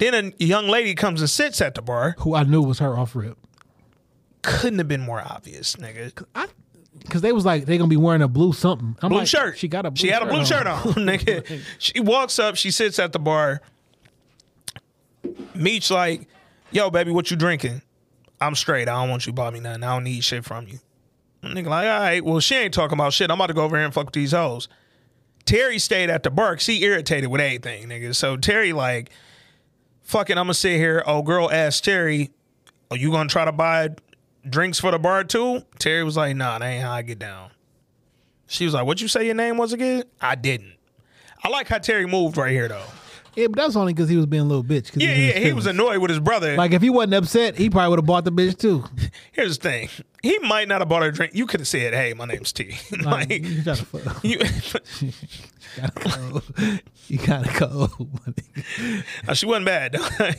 Then 0.01 0.33
a 0.39 0.43
young 0.43 0.67
lady 0.67 0.95
comes 0.95 1.21
and 1.21 1.29
sits 1.29 1.61
at 1.61 1.75
the 1.75 1.81
bar. 1.83 2.15
Who 2.19 2.33
I 2.33 2.41
knew 2.41 2.63
was 2.63 2.79
her 2.79 2.97
off 2.97 3.15
rip. 3.15 3.37
Couldn't 4.41 4.79
have 4.79 4.87
been 4.87 5.01
more 5.01 5.21
obvious, 5.21 5.75
nigga. 5.75 6.25
Because 6.97 7.21
they 7.21 7.31
was 7.31 7.45
like, 7.45 7.65
they 7.65 7.77
gonna 7.77 7.87
be 7.87 7.97
wearing 7.97 8.23
a 8.23 8.27
blue 8.27 8.51
something. 8.51 8.97
I'm 9.03 9.09
blue 9.09 9.19
like, 9.19 9.27
shirt. 9.27 9.59
She 9.59 9.67
got 9.67 9.85
a 9.85 9.91
blue 9.91 10.01
she 10.01 10.07
had 10.07 10.23
a 10.23 10.25
blue 10.25 10.43
shirt 10.43 10.65
on, 10.65 10.81
nigga. 10.81 11.61
She 11.77 11.99
walks 11.99 12.39
up, 12.39 12.55
she 12.55 12.71
sits 12.71 12.97
at 12.97 13.11
the 13.11 13.19
bar. 13.19 13.61
Meech 15.53 15.91
like, 15.91 16.27
yo, 16.71 16.89
baby, 16.89 17.11
what 17.11 17.29
you 17.29 17.37
drinking? 17.37 17.83
I'm 18.41 18.55
straight. 18.55 18.89
I 18.89 18.99
don't 18.99 19.09
want 19.11 19.27
you 19.27 19.33
to 19.33 19.35
buy 19.35 19.51
me 19.51 19.59
nothing. 19.59 19.83
I 19.83 19.93
don't 19.93 20.03
need 20.03 20.23
shit 20.23 20.43
from 20.43 20.67
you. 20.67 20.79
Nigga 21.43 21.67
like, 21.67 21.87
all 21.87 21.99
right, 21.99 22.25
well, 22.25 22.39
she 22.39 22.55
ain't 22.55 22.73
talking 22.73 22.97
about 22.97 23.13
shit. 23.13 23.29
I'm 23.29 23.35
about 23.35 23.47
to 23.47 23.53
go 23.53 23.63
over 23.63 23.77
here 23.77 23.85
and 23.85 23.93
fuck 23.93 24.05
with 24.05 24.15
these 24.15 24.31
hoes. 24.31 24.67
Terry 25.45 25.77
stayed 25.77 26.09
at 26.09 26.23
the 26.23 26.31
bar. 26.31 26.57
She 26.57 26.81
irritated 26.81 27.29
with 27.29 27.39
anything, 27.39 27.89
nigga. 27.89 28.15
So 28.15 28.35
Terry 28.35 28.73
like, 28.73 29.11
fucking, 30.11 30.37
I'm 30.37 30.43
gonna 30.43 30.53
sit 30.53 30.77
here. 30.77 31.03
Oh, 31.07 31.21
girl 31.21 31.49
asked 31.49 31.85
Terry, 31.85 32.29
are 32.91 32.97
you 32.97 33.11
gonna 33.11 33.29
try 33.29 33.45
to 33.45 33.51
buy 33.51 33.89
drinks 34.47 34.79
for 34.79 34.91
the 34.91 34.99
bar 34.99 35.23
too? 35.23 35.63
Terry 35.79 36.03
was 36.03 36.17
like, 36.17 36.35
nah, 36.35 36.59
that 36.59 36.65
ain't 36.65 36.83
how 36.83 36.91
I 36.91 37.01
get 37.01 37.17
down. 37.17 37.51
She 38.47 38.65
was 38.65 38.73
like, 38.73 38.85
"What 38.85 38.99
you 38.99 39.07
say 39.07 39.25
your 39.25 39.35
name 39.35 39.55
was 39.55 39.71
again?" 39.71 40.03
I 40.19 40.35
didn't. 40.35 40.73
I 41.41 41.47
like 41.47 41.69
how 41.69 41.77
Terry 41.77 42.05
moved 42.05 42.35
right 42.35 42.51
here 42.51 42.67
though. 42.67 42.83
Yeah, 43.35 43.47
but 43.47 43.55
that's 43.55 43.75
only 43.77 43.93
because 43.93 44.09
he 44.09 44.17
was 44.17 44.25
being 44.25 44.41
a 44.41 44.45
little 44.45 44.63
bitch. 44.63 44.91
Yeah, 44.93 45.07
his 45.07 45.35
yeah, 45.35 45.39
he 45.39 45.53
was 45.53 45.65
annoyed 45.65 45.99
with 45.99 46.09
his 46.09 46.19
brother. 46.19 46.55
Like 46.57 46.71
if 46.73 46.81
he 46.81 46.89
wasn't 46.89 47.13
upset, 47.13 47.55
he 47.57 47.69
probably 47.69 47.89
would 47.91 47.99
have 47.99 48.05
bought 48.05 48.25
the 48.25 48.31
bitch 48.31 48.57
too. 48.57 48.83
Here's 49.31 49.57
the 49.57 49.69
thing: 49.69 49.89
he 50.21 50.37
might 50.39 50.67
not 50.67 50.81
have 50.81 50.89
bought 50.89 51.01
her 51.03 51.07
a 51.09 51.13
drink. 51.13 51.33
You 51.33 51.45
could 51.47 51.61
have 51.61 51.67
said, 51.67 51.93
"Hey, 51.93 52.13
my 52.13 52.25
name's 52.25 52.51
T." 52.51 52.75
Like, 53.03 53.29
like, 53.29 53.43
you 53.45 53.61
gotta 53.63 53.85
fuck. 53.85 54.23
you, 54.23 54.39
You 57.07 57.17
gotta 57.25 57.59
go. 57.59 57.89
Uh, 59.27 59.33
she 59.33 59.45
wasn't 59.45 59.65
bad. 59.65 59.93
though. 59.93 60.31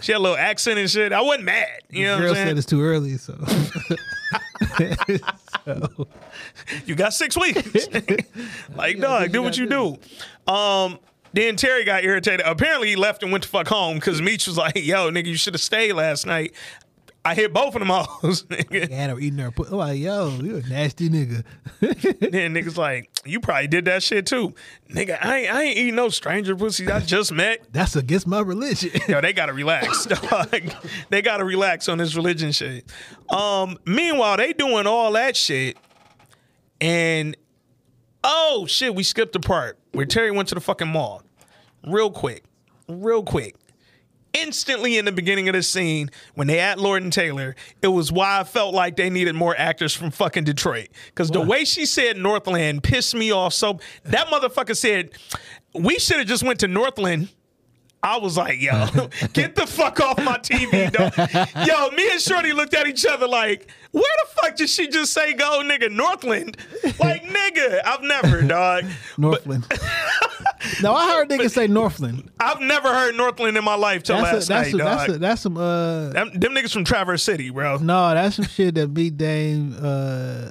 she 0.00 0.12
had 0.12 0.18
a 0.18 0.22
little 0.22 0.36
accent 0.36 0.78
and 0.78 0.90
shit. 0.90 1.12
I 1.12 1.20
wasn't 1.20 1.44
mad. 1.44 1.66
You 1.88 2.06
know 2.06 2.14
what 2.16 2.20
Girl 2.20 2.30
I'm 2.30 2.36
said 2.36 2.44
saying? 2.46 2.58
it's 2.58 2.66
too 2.66 2.82
early, 2.82 3.16
so. 3.16 3.36
You 6.86 6.94
got 6.94 7.12
six 7.14 7.36
weeks. 7.36 7.88
like, 8.74 8.98
dog, 9.00 9.32
do 9.32 9.42
what 9.42 9.56
you 9.56 9.66
do. 9.68 9.96
Um, 10.52 10.98
then 11.32 11.56
Terry 11.56 11.84
got 11.84 12.04
irritated. 12.04 12.44
Apparently, 12.46 12.88
he 12.88 12.96
left 12.96 13.22
and 13.22 13.30
went 13.32 13.44
to 13.44 13.50
fuck 13.50 13.68
home 13.68 13.96
because 13.96 14.20
Meech 14.20 14.46
was 14.46 14.56
like, 14.56 14.76
"Yo, 14.76 15.10
nigga, 15.10 15.26
you 15.26 15.36
should 15.36 15.54
have 15.54 15.60
stayed 15.60 15.92
last 15.92 16.26
night." 16.26 16.54
I 17.24 17.34
hit 17.34 17.52
both 17.52 17.74
of 17.74 17.80
them 17.80 17.88
hoes. 17.90 18.44
nigga. 18.44 18.90
Her 18.90 19.18
eating 19.18 19.38
her. 19.38 19.50
Put, 19.50 19.70
like, 19.72 19.98
yo, 19.98 20.30
you 20.30 20.56
a 20.56 20.62
nasty 20.68 21.08
nigga. 21.08 21.44
then 21.80 22.54
niggas 22.54 22.76
like, 22.76 23.10
you 23.24 23.40
probably 23.40 23.68
did 23.68 23.84
that 23.86 24.02
shit 24.02 24.26
too. 24.26 24.54
Nigga, 24.90 25.18
I 25.22 25.38
ain't, 25.38 25.54
I 25.54 25.62
ain't 25.64 25.76
eating 25.76 25.94
no 25.96 26.08
stranger 26.08 26.56
pussy 26.56 26.90
I 26.90 27.00
just 27.00 27.32
met. 27.32 27.66
That's 27.72 27.96
against 27.96 28.26
my 28.26 28.40
religion. 28.40 28.90
Yo, 29.08 29.20
they 29.20 29.32
gotta 29.32 29.52
relax. 29.52 30.06
dog. 30.06 30.48
they 31.10 31.20
gotta 31.20 31.44
relax 31.44 31.88
on 31.88 31.98
this 31.98 32.14
religion 32.16 32.52
shit. 32.52 32.90
Um, 33.28 33.76
meanwhile, 33.84 34.36
they 34.36 34.52
doing 34.54 34.86
all 34.86 35.12
that 35.12 35.36
shit, 35.36 35.76
and 36.80 37.36
oh 38.24 38.66
shit, 38.66 38.94
we 38.94 39.02
skipped 39.02 39.32
the 39.32 39.40
part 39.40 39.78
where 39.92 40.06
Terry 40.06 40.30
went 40.30 40.48
to 40.48 40.54
the 40.54 40.60
fucking 40.60 40.88
mall. 40.88 41.22
Real 41.86 42.10
quick, 42.10 42.44
real 42.88 43.22
quick. 43.22 43.56
Instantly 44.32 44.96
in 44.96 45.06
the 45.06 45.12
beginning 45.12 45.48
of 45.48 45.54
the 45.54 45.62
scene, 45.62 46.08
when 46.34 46.46
they 46.46 46.60
at 46.60 46.78
Lord 46.78 47.02
and 47.02 47.12
Taylor, 47.12 47.56
it 47.82 47.88
was 47.88 48.12
why 48.12 48.38
I 48.38 48.44
felt 48.44 48.74
like 48.74 48.96
they 48.96 49.10
needed 49.10 49.34
more 49.34 49.56
actors 49.58 49.92
from 49.92 50.12
fucking 50.12 50.44
Detroit. 50.44 50.88
Because 51.06 51.30
the 51.30 51.40
way 51.40 51.64
she 51.64 51.84
said 51.84 52.16
Northland 52.16 52.84
pissed 52.84 53.14
me 53.14 53.32
off 53.32 53.54
so 53.54 53.80
that 54.04 54.28
motherfucker 54.28 54.76
said, 54.76 55.10
we 55.74 55.98
should 55.98 56.18
have 56.18 56.28
just 56.28 56.44
went 56.44 56.60
to 56.60 56.68
Northland. 56.68 57.28
I 58.02 58.16
was 58.18 58.36
like, 58.36 58.60
yo, 58.60 58.86
get 59.34 59.54
the 59.54 59.66
fuck 59.66 60.00
off 60.00 60.16
my 60.18 60.38
TV, 60.38 60.90
dog. 60.90 61.12
Yo, 61.66 61.90
me 61.90 62.10
and 62.10 62.20
Shorty 62.20 62.52
looked 62.54 62.72
at 62.74 62.86
each 62.86 63.04
other 63.04 63.28
like, 63.28 63.68
where 63.92 64.02
the 64.02 64.40
fuck 64.40 64.56
did 64.56 64.70
she 64.70 64.88
just 64.88 65.12
say 65.12 65.34
go, 65.34 65.60
nigga, 65.62 65.90
Northland? 65.92 66.56
Like, 66.98 67.24
nigga, 67.24 67.80
I've 67.84 68.02
never, 68.02 68.40
dog. 68.42 68.84
Northland. 69.18 69.66
no, 70.82 70.94
I 70.94 71.12
heard 71.12 71.28
niggas 71.28 71.50
say 71.50 71.66
Northland. 71.66 72.30
I've 72.40 72.60
never 72.60 72.88
heard 72.88 73.16
Northland 73.16 73.56
in 73.58 73.64
my 73.64 73.74
life 73.74 74.02
till 74.02 74.16
That's, 74.16 74.48
last 74.48 74.48
a, 74.48 74.48
that's, 74.48 74.72
night, 74.72 74.74
a, 74.74 74.78
dog. 74.78 74.98
that's, 74.98 75.08
a, 75.12 75.18
that's 75.18 75.40
some 75.42 75.56
uh 75.58 76.08
them, 76.10 76.30
them 76.38 76.52
niggas 76.54 76.72
from 76.72 76.84
Traverse 76.84 77.22
City, 77.22 77.50
bro. 77.50 77.76
no, 77.78 78.14
that's 78.14 78.36
some 78.36 78.44
shit 78.46 78.74
that 78.76 78.94
beat 78.94 79.16
Dame 79.18 79.76
uh 79.80 80.50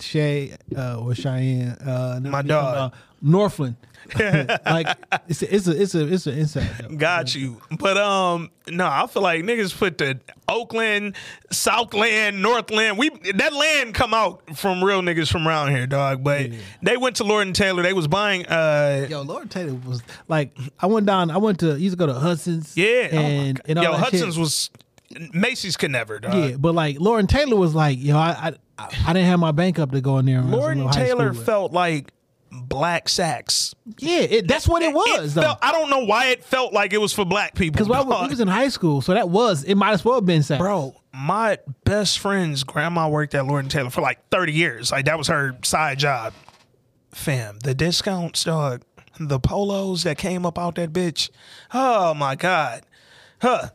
Shay 0.00 0.56
uh 0.76 0.98
or 1.00 1.14
Cheyenne 1.14 1.70
uh 1.86 2.18
My 2.22 2.42
dog. 2.42 2.92
Northland. 3.20 3.76
like 4.64 4.96
it's 5.28 5.42
a, 5.42 5.54
it's 5.54 5.66
a 5.68 5.82
it's 5.82 5.94
a 5.94 6.06
it's 6.06 6.26
an 6.26 6.38
inside 6.38 6.70
joke. 6.80 6.96
Got 6.96 7.34
you. 7.34 7.60
But 7.78 7.96
um, 7.96 8.50
no, 8.68 8.86
I 8.86 9.06
feel 9.06 9.22
like 9.22 9.42
niggas 9.44 9.76
put 9.76 9.98
the 9.98 10.20
Oakland, 10.48 11.16
Southland, 11.50 12.40
Northland. 12.40 12.98
We 12.98 13.10
that 13.34 13.52
land 13.52 13.94
come 13.94 14.14
out 14.14 14.56
from 14.56 14.82
real 14.82 15.02
niggas 15.02 15.30
from 15.30 15.46
around 15.46 15.70
here, 15.70 15.86
dog. 15.86 16.24
But 16.24 16.50
they 16.82 16.96
went 16.96 17.16
to 17.16 17.24
Lord 17.24 17.46
and 17.46 17.54
Taylor. 17.54 17.82
They 17.82 17.92
was 17.92 18.08
buying 18.08 18.46
uh 18.46 19.06
Yo, 19.08 19.22
Lord 19.22 19.50
Taylor 19.50 19.74
was 19.86 20.02
like 20.28 20.56
I 20.80 20.86
went 20.86 21.06
down. 21.06 21.30
I 21.30 21.38
went 21.38 21.60
to 21.60 21.78
used 21.78 21.94
to 21.94 21.98
go 21.98 22.06
to 22.06 22.14
Hudson's. 22.18 22.76
yeah. 22.76 23.08
oh 23.12 23.16
and 23.16 23.56
God. 23.56 23.64
and 23.68 23.82
Yo, 23.82 23.92
Hudson's 23.92 24.34
shit. 24.34 24.40
was 24.40 24.70
Macy's 25.32 25.76
could 25.76 25.90
never, 25.90 26.18
dog. 26.18 26.34
yeah, 26.34 26.56
but 26.56 26.74
like 26.74 27.00
Lord 27.00 27.20
and 27.20 27.28
Taylor 27.28 27.56
was 27.56 27.74
like, 27.74 27.98
yo, 28.00 28.16
I 28.16 28.54
I, 28.78 28.88
I 29.06 29.12
didn't 29.12 29.26
have 29.28 29.40
my 29.40 29.52
bank 29.52 29.78
up 29.78 29.90
to 29.92 30.00
go 30.00 30.18
in 30.18 30.26
there. 30.26 30.40
when 30.40 30.52
I 30.52 30.56
was 30.56 30.60
Lord 30.60 30.76
and 30.78 30.92
Taylor 30.92 31.34
felt 31.34 31.72
like 31.72 32.12
black 32.50 33.06
Saks. 33.06 33.74
yeah, 33.98 34.20
it, 34.20 34.48
that's 34.48 34.66
what 34.68 34.82
it 34.82 34.92
was 34.92 35.34
though. 35.34 35.42
felt, 35.42 35.58
I 35.62 35.72
don't 35.72 35.90
know 35.90 36.04
why 36.04 36.28
it 36.28 36.44
felt 36.44 36.72
like 36.72 36.92
it 36.92 36.98
was 36.98 37.12
for 37.12 37.24
black 37.24 37.54
people. 37.54 37.72
Because 37.72 37.88
we 37.88 38.10
was 38.28 38.40
in 38.40 38.48
high 38.48 38.68
school, 38.68 39.00
so 39.00 39.14
that 39.14 39.28
was 39.28 39.64
it. 39.64 39.74
Might 39.74 39.92
as 39.92 40.04
well 40.04 40.16
have 40.16 40.26
been 40.26 40.42
sex. 40.42 40.58
Bro, 40.60 40.94
my 41.12 41.58
best 41.84 42.18
friend's 42.18 42.64
grandma 42.64 43.08
worked 43.08 43.34
at 43.34 43.46
Lord 43.46 43.64
and 43.64 43.70
Taylor 43.70 43.90
for 43.90 44.00
like 44.00 44.28
30 44.30 44.52
years. 44.52 44.92
Like 44.92 45.06
that 45.06 45.18
was 45.18 45.28
her 45.28 45.58
side 45.62 45.98
job. 45.98 46.32
Fam, 47.12 47.58
the 47.60 47.74
discounts, 47.74 48.44
dog, 48.44 48.82
the 49.18 49.40
polos 49.40 50.04
that 50.04 50.18
came 50.18 50.46
up 50.46 50.58
out 50.58 50.76
that 50.76 50.92
bitch. 50.92 51.30
Oh 51.72 52.14
my 52.14 52.34
God. 52.36 52.82
Huh. 53.40 53.70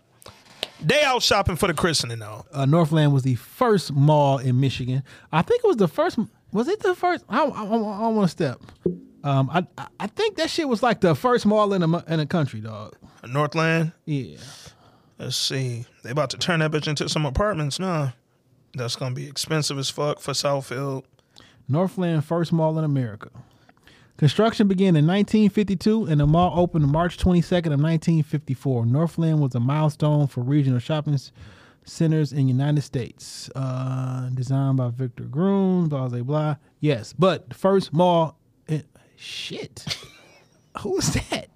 They 0.81 1.01
out 1.03 1.23
shopping 1.23 1.55
for 1.55 1.67
the 1.67 1.73
christening 1.73 2.19
though. 2.19 2.45
uh, 2.53 2.65
Northland 2.65 3.13
was 3.13 3.23
the 3.23 3.35
first 3.35 3.93
mall 3.93 4.37
in 4.37 4.59
Michigan. 4.59 5.03
I 5.31 5.41
think 5.41 5.63
it 5.63 5.67
was 5.67 5.77
the 5.77 5.87
first. 5.87 6.19
Was 6.53 6.67
it 6.67 6.80
the 6.81 6.95
first? 6.95 7.25
I, 7.27 7.43
I, 7.43 7.63
I, 7.63 7.65
I 7.65 8.07
want 8.07 8.23
to 8.23 8.27
step. 8.27 8.61
Um, 9.23 9.49
I 9.51 9.65
I- 9.99 10.07
think 10.07 10.38
that 10.38 10.49
shit 10.49 10.67
was 10.67 10.84
like 10.84 11.01
the 11.01 11.15
first 11.15 11.45
mall 11.45 11.73
in 11.73 11.81
the 11.81 12.03
in 12.07 12.19
the 12.19 12.25
country, 12.25 12.59
dog. 12.61 12.95
Northland. 13.27 13.91
Yeah. 14.05 14.38
Let's 15.17 15.35
see. 15.38 15.85
They 16.03 16.09
about 16.11 16.30
to 16.31 16.38
turn 16.38 16.59
that 16.59 16.71
bitch 16.71 16.88
into 16.88 17.07
some 17.09 17.25
apartments 17.25 17.80
now. 17.80 18.13
That's 18.73 18.95
gonna 18.95 19.15
be 19.15 19.27
expensive 19.27 19.77
as 19.77 19.89
fuck 19.89 20.19
for 20.19 20.31
Southfield. 20.34 21.03
Northland 21.69 22.25
first 22.25 22.51
mall 22.51 22.77
in 22.77 22.84
America. 22.84 23.30
Construction 24.17 24.67
began 24.67 24.95
in 24.95 25.07
1952 25.07 26.05
and 26.05 26.19
the 26.19 26.27
mall 26.27 26.59
opened 26.59 26.88
March 26.88 27.17
22nd 27.17 27.73
of 27.73 27.81
1954. 27.81 28.85
Northland 28.85 29.39
was 29.39 29.55
a 29.55 29.59
milestone 29.59 30.27
for 30.27 30.41
regional 30.41 30.80
shopping 30.80 31.17
centers 31.85 32.31
in 32.34 32.47
United 32.47 32.81
States. 32.81 33.49
Uh, 33.55 34.30
designed 34.30 34.77
by 34.77 34.89
Victor 34.89 35.23
Gruen, 35.23 35.88
blah, 35.89 36.07
blah, 36.07 36.22
blah. 36.22 36.55
Yes, 36.80 37.14
but 37.14 37.49
the 37.49 37.55
first 37.55 37.93
mall. 37.93 38.38
In, 38.68 38.84
shit. 39.15 39.85
Who 40.80 40.93
was 40.93 41.14
that? 41.14 41.49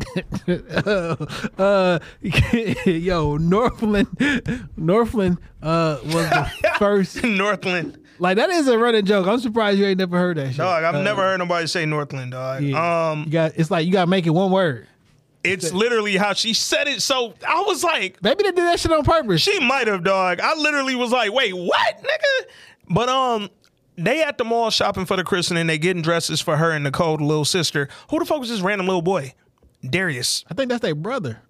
uh, 1.58 1.62
uh, 1.62 2.00
yo, 2.86 3.38
Northland, 3.38 4.08
Northland 4.78 5.38
uh, 5.64 5.98
was 6.04 6.30
the 6.30 6.52
first. 6.78 7.24
Northland. 7.24 7.98
Like 8.20 8.38
that 8.38 8.50
is 8.52 8.68
a 8.68 8.78
running 8.78 9.06
joke. 9.06 9.26
I'm 9.28 9.40
surprised 9.40 9.80
you 9.80 9.86
ain't 9.86 9.98
never 10.00 10.18
heard 10.20 10.38
that 10.38 10.50
shit. 10.50 10.58
Dog, 10.58 10.84
I've 10.84 10.96
Uh, 10.96 11.02
never 11.04 11.22
heard 11.24 11.38
nobody 11.40 11.66
say 11.68 11.86
Northland, 11.88 12.32
dog. 12.32 12.62
yeah. 12.64 13.10
Um 13.12 13.24
you 13.26 13.32
got 13.32 13.54
it's 13.56 13.70
like 13.72 13.86
you 13.88 13.92
got 13.92 14.02
to 14.06 14.08
make 14.08 14.26
it 14.28 14.32
one 14.32 14.52
word. 14.52 14.88
It's 15.52 15.72
literally 15.74 16.18
how 16.18 16.34
she 16.34 16.54
said 16.54 16.88
it. 16.88 17.02
So 17.02 17.34
I 17.48 17.62
was 17.62 17.84
like, 17.84 18.22
Maybe 18.22 18.44
they 18.44 18.52
did 18.52 18.58
that 18.58 18.80
shit 18.80 18.92
on 18.92 19.04
purpose. 19.04 19.42
She 19.42 19.60
might 19.60 19.88
have, 19.88 20.04
dog. 20.04 20.40
I 20.42 20.56
literally 20.56 20.96
was 20.96 21.12
like, 21.12 21.34
wait, 21.34 21.54
what, 21.54 21.98
nigga? 22.04 22.48
But 22.90 23.10
um, 23.10 23.50
they 23.98 24.24
at 24.24 24.38
the 24.38 24.46
mall 24.46 24.70
shopping 24.70 25.06
for 25.06 25.16
the 25.16 25.24
christening. 25.24 25.68
They 25.68 25.78
getting 25.78 26.02
dresses 26.04 26.40
for 26.42 26.58
her 26.58 26.72
and 26.72 26.84
Nicole, 26.84 27.18
the 27.18 27.24
little 27.24 27.46
sister. 27.46 27.90
Who 28.10 28.20
the 28.20 28.26
fuck 28.26 28.40
was 28.40 28.50
this 28.50 28.62
random 28.62 28.88
little 28.88 29.02
boy? 29.02 29.34
Darius. 29.88 30.46
I 30.50 30.54
think 30.54 30.70
that's 30.70 30.82
their 30.82 30.96
brother. 30.96 31.42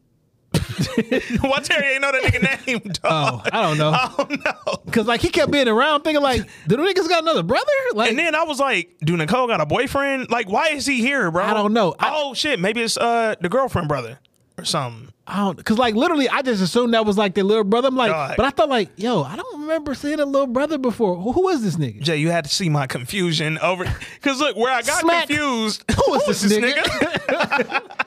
Why 1.42 1.60
Terry 1.60 1.94
ain't 1.94 2.02
know 2.02 2.12
that 2.12 2.24
nigga 2.24 2.68
name, 2.68 2.82
Oh. 3.04 3.42
I 3.52 3.62
don't 3.62 3.78
know. 3.78 3.90
I 3.92 4.14
don't 4.18 4.44
know. 4.46 4.92
Cause 4.92 5.08
like 5.08 5.22
he 5.22 5.30
kept 5.30 5.52
being 5.52 5.68
around, 5.68 6.02
thinking 6.04 6.22
like, 6.24 6.42
do 6.68 6.78
the 6.78 6.84
niggas 6.84 7.08
got 7.10 7.24
another 7.24 7.44
brother? 7.44 7.72
Like, 7.94 8.10
And 8.10 8.20
then 8.20 8.36
I 8.36 8.44
was 8.44 8.60
like, 8.60 8.96
do 9.02 9.18
Nicole 9.18 9.48
got 9.48 9.62
a 9.62 9.66
boyfriend? 9.66 10.30
Like, 10.30 10.50
why 10.50 10.70
is 10.70 10.86
he 10.86 11.00
here, 11.00 11.30
bro? 11.32 11.44
I 11.44 11.54
don't 11.54 11.74
know. 11.74 11.96
I- 12.00 12.12
oh 12.14 12.34
shit, 12.34 12.60
maybe 12.60 12.82
it's 12.82 12.98
uh 12.98 13.36
the 13.42 13.50
girlfriend 13.50 13.88
brother 13.88 14.20
or 14.58 14.66
something. 14.66 15.10
I 15.30 15.40
don't, 15.40 15.66
cause 15.66 15.78
like 15.78 15.94
literally, 15.94 16.30
I 16.30 16.42
just 16.42 16.62
assumed 16.64 16.94
that 16.94 17.06
was 17.06 17.18
like 17.18 17.34
their 17.36 17.44
little 17.44 17.66
brother. 17.66 17.90
I'm 17.90 17.98
like, 17.98 18.12
Dog. 18.12 18.36
but 18.38 18.46
I 18.46 18.50
thought 18.50 18.70
like, 18.70 18.90
yo, 18.96 19.24
I 19.24 19.36
don't 19.36 19.60
remember 19.62 19.94
seeing 19.94 20.22
a 20.22 20.26
little 20.26 20.48
brother 20.48 20.78
before. 20.78 21.18
Who, 21.18 21.34
who 21.34 21.50
is 21.50 21.62
this 21.64 21.76
nigga? 21.76 22.02
Jay, 22.02 22.16
you 22.16 22.30
had 22.32 22.46
to 22.46 22.50
see 22.50 22.70
my 22.70 22.88
confusion 22.88 23.58
over 23.58 23.84
because 24.16 24.40
look 24.40 24.56
where 24.56 24.72
I 24.74 24.84
got 24.84 25.02
Smack. 25.02 25.28
confused. 25.28 25.84
Who 26.06 26.14
is 26.16 26.42
this 26.42 26.58
nigga? 26.58 27.84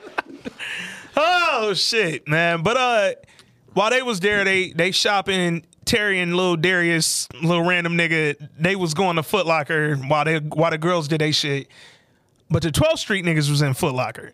oh 1.17 1.73
shit, 1.73 2.27
man! 2.27 2.63
But 2.63 2.77
uh, 2.77 3.11
while 3.73 3.89
they 3.89 4.01
was 4.01 4.19
there, 4.19 4.43
they 4.43 4.71
they 4.71 4.91
shopping. 4.91 5.65
Terry 5.83 6.19
and 6.21 6.35
little 6.37 6.55
Darius, 6.55 7.27
little 7.41 7.65
random 7.65 7.97
nigga, 7.97 8.35
they 8.57 8.75
was 8.75 8.93
going 8.93 9.15
to 9.15 9.23
Foot 9.23 9.47
Locker 9.47 9.95
while 9.95 10.23
they 10.23 10.37
while 10.37 10.69
the 10.71 10.77
girls 10.77 11.07
did 11.07 11.19
they 11.21 11.31
shit. 11.31 11.67
But 12.51 12.61
the 12.61 12.69
12th 12.69 12.99
Street 12.99 13.25
niggas 13.25 13.49
was 13.49 13.61
in 13.63 13.73
Foot 13.73 13.95
Locker. 13.95 14.31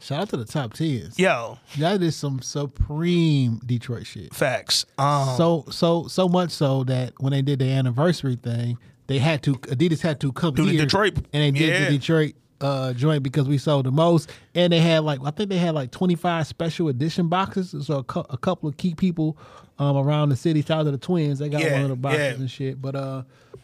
Shout 0.00 0.22
out 0.22 0.28
to 0.30 0.36
the 0.36 0.44
top 0.44 0.74
tens. 0.74 1.16
Yo, 1.18 1.58
That 1.78 2.02
is 2.02 2.16
some 2.16 2.42
supreme 2.42 3.60
Detroit 3.64 4.06
shit. 4.06 4.34
facts. 4.34 4.86
Um, 4.98 5.36
so 5.36 5.64
so 5.70 6.08
so 6.08 6.28
much 6.28 6.50
so 6.50 6.84
that 6.84 7.12
when 7.18 7.30
they 7.32 7.42
did 7.42 7.60
the 7.60 7.70
anniversary 7.70 8.36
thing, 8.36 8.76
they 9.06 9.18
had 9.18 9.42
to 9.44 9.54
Adidas 9.54 10.00
had 10.02 10.20
to 10.20 10.32
come 10.32 10.54
Do 10.54 10.64
the 10.64 10.72
here 10.72 10.80
Detroit- 10.82 11.16
and 11.32 11.42
they 11.42 11.50
did 11.52 11.68
yeah. 11.68 11.84
the 11.90 11.98
Detroit 11.98 12.34
uh, 12.60 12.92
joint 12.92 13.22
because 13.22 13.46
we 13.48 13.58
sold 13.58 13.86
the 13.86 13.90
most, 13.90 14.30
and 14.54 14.72
they 14.72 14.80
had 14.80 15.04
like 15.04 15.20
I 15.24 15.30
think 15.30 15.50
they 15.50 15.58
had 15.58 15.74
like 15.74 15.90
twenty 15.90 16.14
five 16.16 16.46
special 16.46 16.88
edition 16.88 17.28
boxes. 17.28 17.86
So 17.86 17.98
a, 17.98 18.04
cou- 18.04 18.26
a 18.30 18.36
couple 18.38 18.68
of 18.68 18.76
key 18.76 18.94
people 18.94 19.36
um, 19.78 19.96
around 19.96 20.30
the 20.30 20.36
city, 20.36 20.60
shout 20.62 20.80
out 20.80 20.82
to 20.84 20.90
the 20.90 20.98
twins, 20.98 21.38
they 21.38 21.48
got 21.48 21.60
Yeah, 21.60 21.72
one 21.74 21.82
of 21.82 21.88
the 21.90 21.96
boxes 21.96 22.20
yeah. 22.20 22.34
and 22.34 22.50
shit. 22.50 22.82
But 22.82 22.94
uh, 22.96 23.22
oh, 23.24 23.58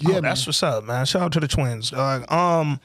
yeah, 0.00 0.12
man. 0.14 0.22
that's 0.22 0.46
what's 0.46 0.62
up, 0.62 0.84
man. 0.84 1.06
Shout 1.06 1.22
out 1.22 1.32
to 1.32 1.40
the 1.40 1.48
twins, 1.48 1.90
dog. 1.90 2.30
Um, 2.32 2.80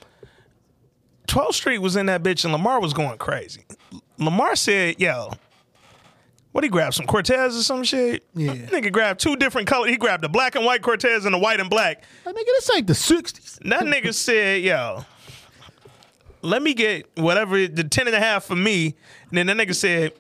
12th 1.28 1.54
Street 1.54 1.80
was 1.80 1.96
in 1.96 2.06
that 2.08 2.22
bitch, 2.22 2.44
and 2.44 2.52
Lamar 2.54 2.80
was 2.82 2.94
going 2.94 3.18
crazy. 3.18 3.64
Lamar 4.18 4.56
said, 4.56 5.00
"Yo." 5.00 5.32
What 6.52 6.64
he 6.64 6.70
grabbed 6.70 6.94
some 6.94 7.08
Cortez 7.08 7.58
or 7.58 7.64
some 7.64 7.84
shit? 7.84 8.24
Yeah. 8.36 8.54
Nigga 8.54 8.92
grabbed 8.92 9.20
two 9.20 9.36
different 9.36 9.68
colors. 9.68 9.90
He 9.90 9.98
grabbed 9.98 10.24
the 10.24 10.30
black 10.30 10.54
and 10.54 10.64
white 10.64 10.84
Cortez 10.84 11.26
and 11.26 11.34
the 11.34 11.40
white 11.40 11.60
and 11.60 11.68
black. 11.68 12.04
Like, 12.28 12.36
nigga, 12.36 12.46
this 12.46 12.70
ain't 12.76 12.86
the 12.86 12.94
sixties. 12.94 13.58
That 13.66 13.82
nigga 13.86 14.14
said, 14.14 14.62
yo, 14.62 15.04
let 16.44 16.62
me 16.62 16.74
get 16.74 17.10
whatever 17.18 17.68
the 17.68 17.84
10 17.84 18.08
and 18.08 18.16
a 18.16 18.20
half 18.20 18.44
for 18.44 18.56
me. 18.56 18.96
And 19.30 19.38
then 19.38 19.48
that 19.48 19.58
nigga 19.58 19.74
said, 19.74 20.14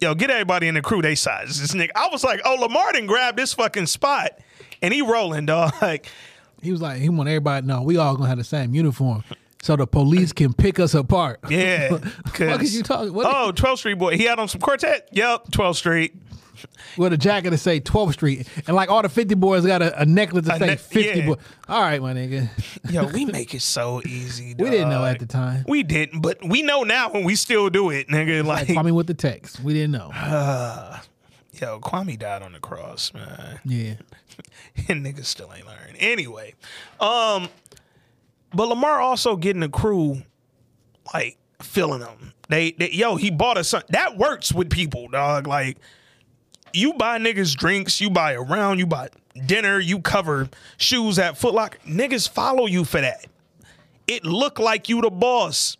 yo, 0.00 0.14
get 0.14 0.30
everybody 0.30 0.68
in 0.68 0.74
the 0.74 0.82
crew 0.82 1.00
they 1.00 1.14
size. 1.14 1.60
This 1.60 1.72
nigga. 1.74 1.90
I 1.96 2.08
was 2.12 2.22
like, 2.24 2.40
oh, 2.44 2.56
Lamar 2.56 2.92
didn't 2.92 3.06
grab 3.06 3.36
this 3.36 3.54
fucking 3.54 3.86
spot. 3.86 4.32
And 4.82 4.92
he 4.92 5.02
rolling, 5.02 5.46
dog. 5.46 5.72
Like, 5.82 6.06
He 6.62 6.72
was 6.72 6.82
like, 6.82 7.00
he 7.00 7.08
want 7.08 7.28
everybody 7.28 7.66
know 7.66 7.82
we 7.82 7.96
all 7.96 8.16
gonna 8.16 8.28
have 8.28 8.38
the 8.38 8.44
same 8.44 8.74
uniform, 8.74 9.22
so 9.62 9.76
the 9.76 9.86
police 9.86 10.32
can 10.32 10.52
pick 10.52 10.78
us 10.78 10.94
apart. 10.94 11.40
yeah. 11.50 11.90
What 12.38 12.62
is 12.62 12.76
you 12.76 12.82
talking? 12.82 13.12
What 13.12 13.26
Oh, 13.26 13.52
12th 13.52 13.78
Street 13.78 13.94
boy. 13.98 14.16
He 14.16 14.24
had 14.24 14.38
on 14.38 14.48
some 14.48 14.60
quartet. 14.60 15.08
Yep, 15.12 15.48
12th 15.50 15.76
Street. 15.76 16.14
with 16.96 17.12
a 17.12 17.16
jacket 17.16 17.50
to 17.50 17.58
say 17.58 17.80
12th 17.80 18.12
Street, 18.14 18.48
and 18.66 18.74
like 18.76 18.88
all 18.90 19.02
the 19.02 19.08
50 19.08 19.34
boys 19.36 19.64
got 19.66 19.82
a, 19.82 20.00
a 20.02 20.06
necklace 20.06 20.46
to 20.46 20.54
A 20.54 20.58
say 20.58 20.66
ne- 20.66 20.76
50 20.76 21.00
yeah. 21.20 21.26
boy. 21.26 21.34
All 21.68 21.80
right, 21.82 22.00
my 22.02 22.12
nigga. 22.14 22.48
Yo, 22.90 23.06
we 23.08 23.24
make 23.24 23.54
it 23.54 23.62
so 23.62 24.00
easy. 24.06 24.54
We 24.58 24.70
didn't 24.70 24.88
know 24.90 25.04
at 25.04 25.18
the 25.18 25.26
time. 25.26 25.64
We 25.68 25.82
didn't, 25.82 26.20
but 26.20 26.38
we 26.46 26.62
know 26.62 26.82
now 26.84 27.10
when 27.10 27.24
we 27.24 27.34
still 27.36 27.68
do 27.70 27.90
it, 27.90 28.08
nigga. 28.08 28.44
Like 28.44 28.68
Like, 28.68 28.78
Kwame 28.78 28.92
with 28.92 29.06
the 29.08 29.14
text. 29.14 29.60
We 29.60 29.72
didn't 29.74 29.92
know. 29.92 30.10
yo, 31.60 31.80
Kwame 31.80 32.18
died 32.18 32.42
on 32.42 32.52
the 32.52 32.60
cross, 32.60 33.12
man. 33.12 33.60
Yeah. 33.64 33.94
and 34.88 35.04
niggas 35.04 35.24
still 35.26 35.52
ain't 35.54 35.66
learned. 35.66 35.96
Anyway, 35.98 36.54
um, 37.00 37.48
but 38.52 38.68
Lamar 38.68 39.00
also 39.00 39.36
getting 39.36 39.60
the 39.60 39.68
crew 39.68 40.22
like 41.12 41.38
feeling 41.60 42.00
them. 42.00 42.32
They, 42.48 42.72
they 42.72 42.90
yo, 42.90 43.16
he 43.16 43.30
bought 43.30 43.58
a 43.58 43.64
son. 43.64 43.82
that 43.90 44.16
works 44.16 44.52
with 44.52 44.70
people, 44.70 45.08
dog. 45.08 45.46
Like 45.46 45.78
you 46.72 46.94
buy 46.94 47.18
niggas 47.18 47.54
drinks, 47.54 48.00
you 48.00 48.10
buy 48.10 48.32
a 48.32 48.40
round, 48.40 48.78
you 48.78 48.86
buy 48.86 49.08
dinner, 49.46 49.78
you 49.78 50.00
cover 50.00 50.48
shoes 50.76 51.18
at 51.18 51.38
Foot 51.38 51.54
Locker. 51.54 51.78
Niggas 51.86 52.28
follow 52.28 52.66
you 52.66 52.84
for 52.84 53.00
that. 53.00 53.26
It 54.06 54.24
look 54.24 54.58
like 54.58 54.88
you 54.88 55.00
the 55.02 55.10
boss. 55.10 55.76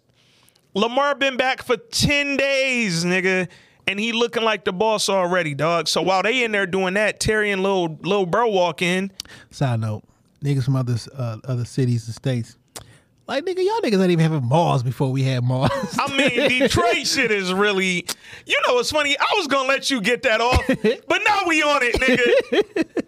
Lamar 0.75 1.15
been 1.15 1.37
back 1.37 1.63
for 1.63 1.77
10 1.77 2.37
days, 2.37 3.05
nigga. 3.05 3.49
And 3.87 3.99
he 3.99 4.13
looking 4.13 4.43
like 4.43 4.65
the 4.65 4.73
boss 4.73 5.09
already, 5.09 5.55
dog. 5.55 5.89
So 5.89 6.03
while 6.03 6.23
they 6.23 6.45
in 6.45 6.53
there 6.53 6.67
doing 6.67 6.95
that, 6.95 7.21
Terry 7.21 7.51
and 7.51 7.63
little 7.63 7.99
little 8.03 8.27
bro 8.27 8.49
walk 8.49 8.83
in. 8.83 9.11
Side 9.51 9.81
note, 9.81 10.05
niggas 10.43 10.65
from 10.65 10.77
other 10.77 10.97
uh, 11.17 11.39
other 11.45 11.65
cities 11.65 12.07
and 12.07 12.15
states, 12.15 12.57
like 13.27 13.45
nigga, 13.45 13.59
y'all 13.59 13.81
niggas 13.81 14.01
ain't 14.01 14.11
even 14.11 14.21
having 14.21 14.45
malls 14.49 14.83
before 14.83 15.13
we 15.13 15.23
had 15.23 15.45
malls. 15.45 15.71
I 15.99 16.17
mean, 16.17 16.49
Detroit 16.61 17.07
shit 17.07 17.31
is 17.31 17.53
really. 17.53 18.07
You 18.47 18.61
know, 18.67 18.79
it's 18.79 18.91
funny. 18.91 19.17
I 19.19 19.35
was 19.37 19.47
gonna 19.47 19.69
let 19.69 19.91
you 19.91 20.01
get 20.01 20.23
that 20.23 20.41
off, 20.41 20.67
but 21.09 21.21
now 21.27 21.41
we 21.47 21.63
on 21.63 21.81
it, 21.83 21.95
nigga. 21.97 23.05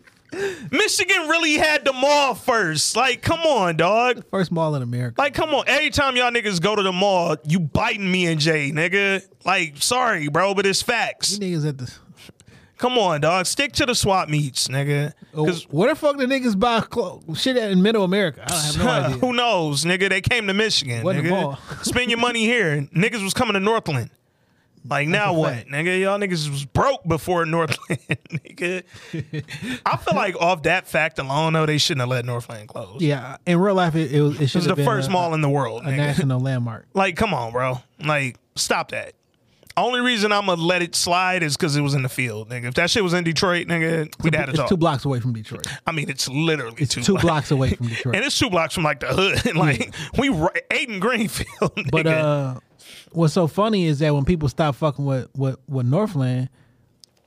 Michigan 0.71 1.29
really 1.29 1.55
had 1.55 1.85
the 1.85 1.93
mall 1.93 2.35
first. 2.35 2.95
Like, 2.97 3.23
come 3.23 3.41
on, 3.41 3.77
dog. 3.77 4.25
First 4.31 4.53
mall 4.53 4.75
in 4.77 4.83
America. 4.83 5.21
Like, 5.21 5.35
come 5.35 5.51
on. 5.55 5.65
Every 5.67 5.91
time 5.91 6.17
y'all 6.17 6.31
niggas 6.31 6.61
go 6.61 6.77
to 6.77 6.83
the 6.83 6.93
mall, 6.93 7.37
you 7.45 7.59
biting 7.59 8.11
me 8.11 8.27
and 8.27 8.41
Jay, 8.41 8.71
nigga. 8.71 9.27
Like, 9.45 9.79
sorry, 9.79 10.29
bro, 10.29 10.55
but 10.55 10.67
it's 10.67 10.83
facts. 10.83 11.33
You 11.33 11.39
niggas 11.39 11.69
at 11.69 11.79
the. 11.79 11.93
Come 12.81 12.97
on, 12.97 13.21
dog. 13.21 13.45
Stick 13.45 13.73
to 13.75 13.85
the 13.85 13.95
swap 13.95 14.31
meets, 14.31 14.69
nigga. 14.69 15.13
Oh, 15.35 15.45
because 15.45 15.65
Where 15.65 15.91
the 15.91 15.95
fuck 15.95 16.17
the 16.17 16.25
niggas 16.25 16.59
buy 16.59 16.81
clo- 16.81 17.23
shit 17.35 17.59
at 17.59 17.71
in 17.71 17.83
Middle 17.83 18.05
America? 18.05 18.43
I 18.49 18.55
have 18.59 18.79
no 18.79 18.89
idea. 18.89 19.19
who 19.19 19.35
knows, 19.35 19.85
nigga? 19.85 20.09
They 20.09 20.23
came 20.23 20.47
to 20.47 20.55
Michigan, 20.55 21.03
Wasn't 21.05 21.27
a 21.27 21.29
nigga. 21.31 21.43
mall. 21.43 21.59
Spend 21.83 22.11
your 22.11 22.19
money 22.19 22.45
here. 22.47 22.89
Niggas 22.97 23.23
was 23.23 23.35
coming 23.35 23.53
to 23.53 23.61
Northland. 23.61 24.09
Like 24.89 25.09
now 25.09 25.35
what, 25.35 25.67
nigga? 25.67 26.01
Y'all 26.01 26.19
niggas 26.19 26.49
was 26.51 26.65
broke 26.65 27.07
before 27.07 27.45
Northland, 27.45 28.01
nigga. 28.31 28.83
I 29.85 29.97
feel 29.99 30.15
like 30.17 30.37
off 30.37 30.63
that 30.63 30.89
fact 30.89 31.19
alone, 31.19 31.53
though, 31.53 31.67
they 31.67 31.77
shouldn't 31.77 32.01
have 32.01 32.09
let 32.09 32.25
Northland 32.25 32.67
close. 32.69 32.99
Yeah, 33.03 33.37
in 33.45 33.61
real 33.61 33.75
life, 33.75 33.95
it, 33.95 34.11
it 34.11 34.23
was 34.23 34.37
it 34.37 34.45
It 34.45 34.47
should 34.47 34.61
was 34.61 34.65
have 34.69 34.77
the 34.77 34.83
been 34.83 34.87
first 34.91 35.09
a, 35.09 35.13
mall 35.13 35.35
in 35.35 35.43
the 35.43 35.51
world, 35.51 35.83
a 35.83 35.89
nigga. 35.89 35.97
national 35.99 36.41
landmark. 36.41 36.87
Like, 36.95 37.15
come 37.15 37.35
on, 37.35 37.53
bro. 37.53 37.83
Like, 38.03 38.39
stop 38.57 38.93
that. 38.93 39.13
Only 39.81 40.01
reason 40.01 40.33
I'm 40.33 40.47
gonna 40.47 40.61
let 40.63 40.83
it 40.83 40.95
slide 40.95 41.43
is 41.43 41.57
because 41.57 41.77
it 41.77 41.81
was 41.81 41.95
in 41.95 42.03
the 42.03 42.09
field, 42.09 42.49
nigga. 42.51 42.67
If 42.67 42.75
that 42.75 42.91
shit 42.91 43.03
was 43.03 43.13
in 43.15 43.25
Detroit, 43.25 43.67
nigga, 43.67 44.13
we'd 44.23 44.35
have 44.35 44.47
to 44.47 44.51
It's 44.51 44.59
talk. 44.61 44.69
two 44.69 44.77
blocks 44.77 45.05
away 45.05 45.21
from 45.21 45.33
Detroit. 45.33 45.67
I 45.87 45.93
mean, 45.93 46.09
it's 46.11 46.29
literally 46.29 46.77
It's 46.79 46.95
two, 46.95 47.03
two 47.03 47.13
blocks. 47.13 47.25
blocks 47.25 47.51
away 47.51 47.71
from 47.75 47.87
Detroit. 47.89 48.17
and 48.17 48.25
it's 48.25 48.39
two 48.39 48.51
blocks 48.51 48.75
from 48.75 48.85
like 48.85 49.01
the 49.01 49.09
hood. 49.09 49.55
like 49.57 49.93
we 50.19 50.29
right, 50.29 50.63
Aiden 50.71 51.01
Greenfield, 51.01 51.75
nigga. 51.77 51.91
But 51.91 52.07
uh, 52.07 52.61
what's 53.13 53.33
so 53.35 53.47
funny 53.47 53.87
is 53.87 53.99
that 54.01 54.15
when 54.15 54.25
people 54.25 54.49
stop 54.49 54.75
fucking 54.77 55.05
with 55.05 55.29
with, 55.37 55.57
with 55.69 55.87
Northland, 55.87 56.49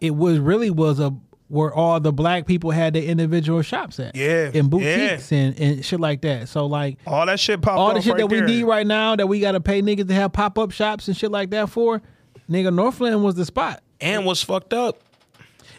it 0.01 0.15
was 0.15 0.39
really 0.39 0.69
was 0.69 0.99
a 0.99 1.13
where 1.49 1.71
all 1.71 1.99
the 1.99 2.11
black 2.11 2.47
people 2.47 2.71
had 2.71 2.93
their 2.95 3.03
individual 3.03 3.61
shops 3.61 3.99
at. 3.99 4.15
Yeah, 4.15 4.49
in 4.53 4.69
boutiques 4.69 5.31
and, 5.31 5.59
and 5.59 5.85
shit 5.85 5.99
like 5.99 6.21
that. 6.21 6.49
So 6.49 6.65
like 6.65 6.97
all 7.05 7.25
that 7.27 7.39
shit 7.39 7.61
popped 7.61 7.77
all 7.77 7.93
the 7.93 8.01
shit 8.01 8.13
right 8.13 8.19
that 8.21 8.27
we 8.27 8.41
need 8.41 8.63
right 8.63 8.87
now 8.87 9.15
that 9.15 9.27
we 9.27 9.39
got 9.39 9.51
to 9.51 9.59
pay 9.61 9.81
niggas 9.81 10.07
to 10.07 10.13
have 10.15 10.33
pop 10.33 10.57
up 10.57 10.71
shops 10.71 11.07
and 11.07 11.15
shit 11.15 11.29
like 11.31 11.51
that 11.51 11.69
for, 11.69 12.01
nigga, 12.49 12.73
Northland 12.73 13.23
was 13.23 13.35
the 13.35 13.45
spot. 13.45 13.81
and 14.01 14.25
was 14.25 14.41
fucked 14.43 14.73
up. 14.73 14.99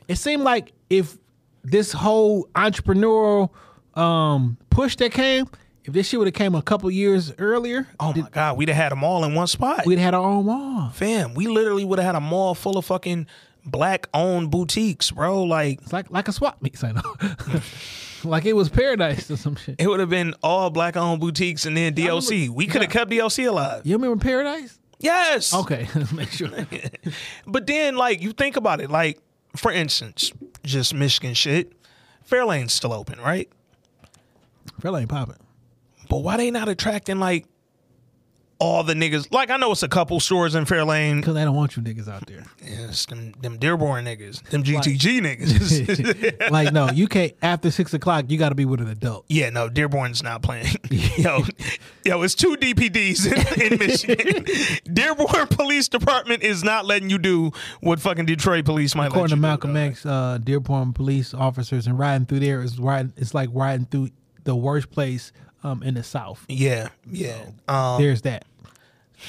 It 0.08 0.16
seemed 0.16 0.42
like 0.42 0.72
if 0.90 1.16
this 1.62 1.92
whole 1.92 2.46
entrepreneurial 2.54 3.50
um, 3.94 4.56
push 4.70 4.96
that 4.96 5.12
came, 5.12 5.46
if 5.84 5.92
this 5.92 6.08
shit 6.08 6.18
would 6.18 6.26
have 6.28 6.34
came 6.34 6.54
a 6.54 6.62
couple 6.62 6.90
years 6.90 7.32
earlier, 7.38 7.86
Oh 8.00 8.12
my 8.14 8.28
god, 8.30 8.56
we'd 8.56 8.68
have 8.68 8.76
had 8.76 8.92
them 8.92 9.04
all 9.04 9.24
in 9.24 9.34
one 9.34 9.46
spot. 9.46 9.86
we'd 9.86 9.98
had 9.98 10.14
our 10.14 10.22
own 10.22 10.46
mall. 10.46 10.90
Fam, 10.90 11.34
we 11.34 11.46
literally 11.46 11.84
would 11.84 11.98
have 11.98 12.06
had 12.06 12.14
a 12.16 12.20
mall 12.20 12.54
full 12.54 12.76
of 12.78 12.84
fucking 12.86 13.26
black 13.66 14.08
owned 14.14 14.50
boutiques, 14.50 15.10
bro. 15.10 15.42
Like 15.44 15.80
It's 15.82 15.92
like 15.92 16.10
like 16.10 16.28
a 16.28 16.32
swap 16.32 16.60
meet, 16.62 16.82
I 16.82 16.92
know. 16.92 17.60
like 18.24 18.44
it 18.46 18.54
was 18.54 18.68
paradise 18.70 19.30
or 19.30 19.36
some 19.36 19.56
shit. 19.56 19.76
it 19.78 19.86
would 19.86 20.00
have 20.00 20.10
been 20.10 20.34
all 20.42 20.70
black 20.70 20.96
owned 20.96 21.20
boutiques 21.20 21.66
and 21.66 21.76
then 21.76 21.94
DLC. 21.94 22.48
We 22.48 22.66
could 22.66 22.82
have 22.82 22.90
kept 22.90 23.10
DLC 23.10 23.46
alive. 23.48 23.82
You 23.84 23.96
remember 23.96 24.22
paradise? 24.22 24.78
Yes. 25.04 25.54
Okay, 25.54 25.86
make 26.14 26.30
sure. 26.30 26.48
But 27.46 27.66
then, 27.66 27.96
like, 27.96 28.22
you 28.22 28.32
think 28.32 28.56
about 28.56 28.80
it, 28.80 28.90
like, 28.90 29.18
for 29.54 29.70
instance, 29.70 30.32
just 30.64 30.94
Michigan 30.94 31.34
shit. 31.34 31.72
Fairlane's 32.28 32.72
still 32.72 32.92
open, 32.92 33.20
right? 33.20 33.48
Fairlane 34.80 35.08
popping. 35.08 35.36
But 36.08 36.18
why 36.18 36.36
they 36.38 36.50
not 36.50 36.68
attracting 36.68 37.18
like 37.18 37.46
all 38.58 38.82
the 38.82 38.94
niggas? 38.94 39.32
Like, 39.32 39.50
I 39.50 39.56
know 39.56 39.72
it's 39.72 39.82
a 39.82 39.88
couple 39.88 40.20
stores 40.20 40.54
in 40.54 40.64
Fairlane. 40.64 41.22
Cause 41.22 41.34
they 41.34 41.44
don't 41.44 41.54
want 41.54 41.76
you 41.76 41.82
niggas 41.82 42.08
out 42.08 42.26
there. 42.26 42.44
Yes, 42.64 43.06
them, 43.06 43.32
them 43.40 43.58
Dearborn 43.58 44.06
niggas, 44.06 44.42
them 44.48 44.62
GTG 44.62 45.20
niggas. 45.20 46.50
like 46.50 46.72
no, 46.72 46.90
you 46.90 47.06
can't. 47.06 47.32
After 47.42 47.70
six 47.70 47.92
o'clock, 47.94 48.24
you 48.28 48.38
got 48.38 48.48
to 48.48 48.54
be 48.54 48.64
with 48.64 48.80
an 48.80 48.88
adult. 48.88 49.26
yeah, 49.28 49.50
no, 49.50 49.68
Dearborn's 49.68 50.22
not 50.22 50.42
playing. 50.42 50.74
yo, 50.90 51.42
yo, 52.04 52.22
it's 52.22 52.34
two 52.34 52.56
DPDs 52.56 53.26
in, 53.26 53.72
in 53.72 53.78
Michigan. 53.78 54.44
Dearborn 54.92 55.46
Police 55.48 55.88
Department 55.88 56.42
is 56.42 56.64
not 56.64 56.86
letting 56.86 57.10
you 57.10 57.18
do 57.18 57.52
what 57.80 58.00
fucking 58.00 58.24
Detroit 58.26 58.64
police 58.64 58.94
might 58.94 59.04
let 59.04 59.12
According 59.12 59.36
to 59.36 59.40
Malcolm 59.40 59.74
dog. 59.74 59.90
X, 59.90 60.06
uh, 60.06 60.38
Dearborn 60.42 60.92
police 60.94 61.34
officers 61.34 61.86
and 61.86 61.98
riding 61.98 62.26
through 62.26 62.40
there 62.40 62.62
is 62.62 62.78
riding. 62.78 63.12
It's 63.16 63.34
like 63.34 63.50
riding 63.52 63.86
through 63.86 64.08
the 64.44 64.56
worst 64.56 64.90
place 64.90 65.32
um, 65.64 65.82
in 65.82 65.94
the 65.94 66.02
South. 66.04 66.44
Yeah, 66.48 66.90
yeah. 67.10 67.46
Um, 67.66 68.00
There's 68.00 68.22
that. 68.22 68.44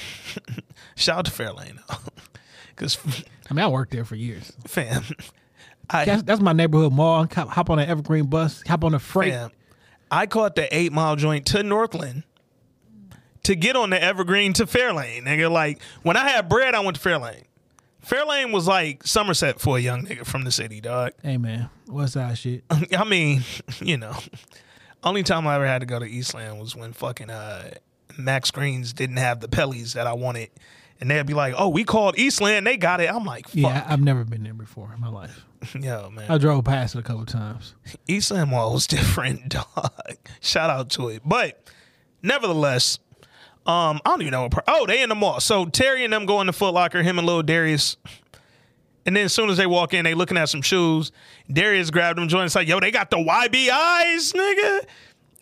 shout 0.94 1.18
out 1.18 1.24
to 1.24 1.30
Fairlane, 1.32 1.78
because 2.68 2.98
I 3.50 3.54
mean, 3.54 3.64
I 3.64 3.68
worked 3.68 3.92
there 3.92 4.04
for 4.04 4.14
years. 4.14 4.52
fam, 4.66 5.02
I 5.90 6.04
That's, 6.04 6.22
that's 6.22 6.40
my 6.40 6.52
neighborhood 6.52 6.92
mall. 6.92 7.26
Hop, 7.32 7.48
hop 7.48 7.70
on 7.70 7.78
an 7.78 7.88
Evergreen 7.88 8.26
bus. 8.26 8.62
Hop 8.68 8.84
on 8.84 8.94
a 8.94 8.98
freight. 8.98 9.32
fam, 9.32 9.50
I 10.10 10.26
caught 10.26 10.54
the 10.54 10.74
eight 10.76 10.92
mile 10.92 11.16
joint 11.16 11.46
to 11.46 11.62
Northland 11.62 12.24
to 13.44 13.54
get 13.54 13.76
on 13.76 13.90
the 13.90 14.02
Evergreen 14.02 14.52
to 14.54 14.66
Fairlane. 14.66 15.24
Nigga, 15.24 15.50
like 15.50 15.80
when 16.02 16.16
I 16.16 16.28
had 16.28 16.48
bread, 16.48 16.74
I 16.74 16.80
went 16.80 17.00
to 17.00 17.08
Fairlane. 17.08 17.44
Fairlane 18.04 18.52
was 18.52 18.68
like 18.68 19.04
Somerset 19.04 19.60
for 19.60 19.78
a 19.78 19.80
young 19.80 20.06
nigga 20.06 20.24
from 20.24 20.44
the 20.44 20.52
city, 20.52 20.80
dog. 20.80 21.12
Hey 21.22 21.38
man, 21.38 21.70
what's 21.86 22.14
that 22.14 22.36
shit? 22.38 22.64
I 22.70 23.04
mean, 23.04 23.42
you 23.80 23.96
know, 23.96 24.14
only 25.02 25.22
time 25.22 25.46
I 25.46 25.56
ever 25.56 25.66
had 25.66 25.80
to 25.80 25.86
go 25.86 25.98
to 25.98 26.06
Eastland 26.06 26.58
was 26.58 26.74
when 26.74 26.92
fucking 26.92 27.30
uh, 27.30 27.74
Max 28.18 28.50
Greens 28.50 28.92
didn't 28.92 29.18
have 29.18 29.40
the 29.40 29.48
Pellies 29.48 29.94
that 29.94 30.06
I 30.06 30.12
wanted. 30.14 30.50
And 30.98 31.10
they'd 31.10 31.26
be 31.26 31.34
like, 31.34 31.54
oh, 31.58 31.68
we 31.68 31.84
called 31.84 32.18
Eastland, 32.18 32.66
they 32.66 32.78
got 32.78 33.00
it. 33.00 33.12
I'm 33.12 33.24
like, 33.24 33.48
fuck. 33.48 33.54
Yeah, 33.54 33.84
I've 33.86 34.00
never 34.00 34.24
been 34.24 34.42
there 34.42 34.54
before 34.54 34.92
in 34.94 35.00
my 35.00 35.10
life. 35.10 35.44
Yo, 35.78 36.10
man. 36.10 36.30
I 36.30 36.38
drove 36.38 36.64
past 36.64 36.94
it 36.94 37.00
a 37.00 37.02
couple 37.02 37.26
times. 37.26 37.74
Eastland 38.08 38.50
Mall 38.50 38.72
was 38.72 38.86
different, 38.86 39.50
dog. 39.50 40.16
Shout 40.40 40.70
out 40.70 40.90
to 40.90 41.08
it. 41.08 41.22
But 41.24 41.62
nevertheless, 42.22 42.98
um, 43.66 44.00
I 44.04 44.10
don't 44.10 44.22
even 44.22 44.30
know 44.30 44.42
what. 44.42 44.52
Part. 44.52 44.64
Oh, 44.68 44.86
they 44.86 45.02
in 45.02 45.08
the 45.08 45.14
mall. 45.14 45.40
So 45.40 45.66
Terry 45.66 46.04
and 46.04 46.12
them 46.12 46.24
going 46.24 46.46
to 46.46 46.52
Foot 46.52 46.72
Locker. 46.72 47.02
Him 47.02 47.18
and 47.18 47.26
little 47.26 47.42
Darius. 47.42 47.96
And 49.06 49.16
then 49.16 49.24
as 49.26 49.32
soon 49.32 49.48
as 49.50 49.56
they 49.56 49.66
walk 49.66 49.94
in, 49.94 50.04
they 50.04 50.14
looking 50.14 50.36
at 50.36 50.48
some 50.48 50.60
shoes. 50.62 51.12
Darius 51.50 51.90
grabbed 51.90 52.18
them 52.18 52.28
joints 52.28 52.54
like, 52.54 52.66
yo, 52.68 52.80
they 52.80 52.90
got 52.90 53.08
the 53.10 53.16
YB 53.16 53.70
eyes, 53.70 54.32
nigga. 54.32 54.84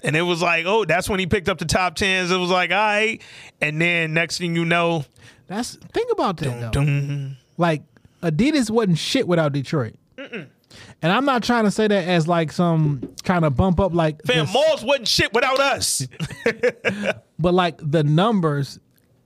And 0.02 0.14
it 0.14 0.22
was 0.22 0.42
like, 0.42 0.66
oh, 0.66 0.84
that's 0.84 1.08
when 1.08 1.18
he 1.18 1.26
picked 1.26 1.48
up 1.48 1.56
the 1.58 1.64
top 1.64 1.94
tens. 1.94 2.30
It 2.30 2.36
was 2.36 2.50
like, 2.50 2.70
all 2.70 2.76
right. 2.76 3.22
And 3.62 3.80
then 3.80 4.12
next 4.12 4.36
thing 4.38 4.54
you 4.54 4.66
know, 4.66 5.04
That's 5.46 5.76
think 5.94 6.12
about 6.12 6.36
that 6.38 6.60
though. 6.60 6.70
dum, 6.70 7.36
Like 7.56 7.82
Adidas 8.22 8.68
wasn't 8.70 8.98
shit 8.98 9.26
without 9.26 9.52
Detroit. 9.52 9.94
And 10.18 11.12
I'm 11.12 11.24
not 11.24 11.42
trying 11.42 11.64
to 11.64 11.70
say 11.70 11.86
that 11.86 12.08
as 12.08 12.26
like 12.28 12.50
some 12.52 13.14
kind 13.22 13.44
of 13.44 13.54
bump 13.56 13.78
up 13.80 13.94
like 13.94 14.22
fam, 14.24 14.44
this- 14.44 14.52
malls 14.52 14.84
wasn't 14.84 15.08
shit 15.08 15.32
without 15.32 15.60
us. 15.60 16.06
but 17.38 17.54
like 17.54 17.78
the 17.80 18.02
numbers 18.04 18.78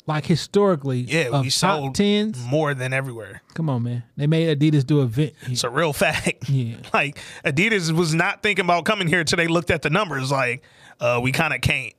like 0.09 0.26
historically 0.26 1.01
Yeah, 1.01 1.28
of 1.32 1.43
we 1.43 1.51
sold 1.51 1.94
tens. 1.94 2.39
more 2.44 2.74
than 2.74 2.93
everywhere. 2.93 3.43
Come 3.55 3.68
on, 3.70 3.82
man. 3.85 4.02
They 4.16 4.26
made 4.26 4.59
Adidas 4.59 4.85
do 4.86 5.01
a 5.01 5.05
event. 5.05 5.35
It's 5.43 5.62
a 5.64 5.70
real 5.70 5.93
fact. 5.93 6.48
Yeah. 6.48 6.76
Like 6.93 7.18
Adidas 7.44 7.93
was 7.93 8.14
not 8.14 8.43
thinking 8.43 8.64
about 8.64 8.85
coming 8.85 9.06
here 9.06 9.20
until 9.20 9.36
they 9.36 9.47
looked 9.47 9.70
at 9.70 9.82
the 9.82 9.90
numbers. 9.90 10.32
Like, 10.32 10.62
uh, 11.01 11.20
we 11.22 11.30
kind 11.30 11.52
of 11.55 11.60
can't. 11.60 11.93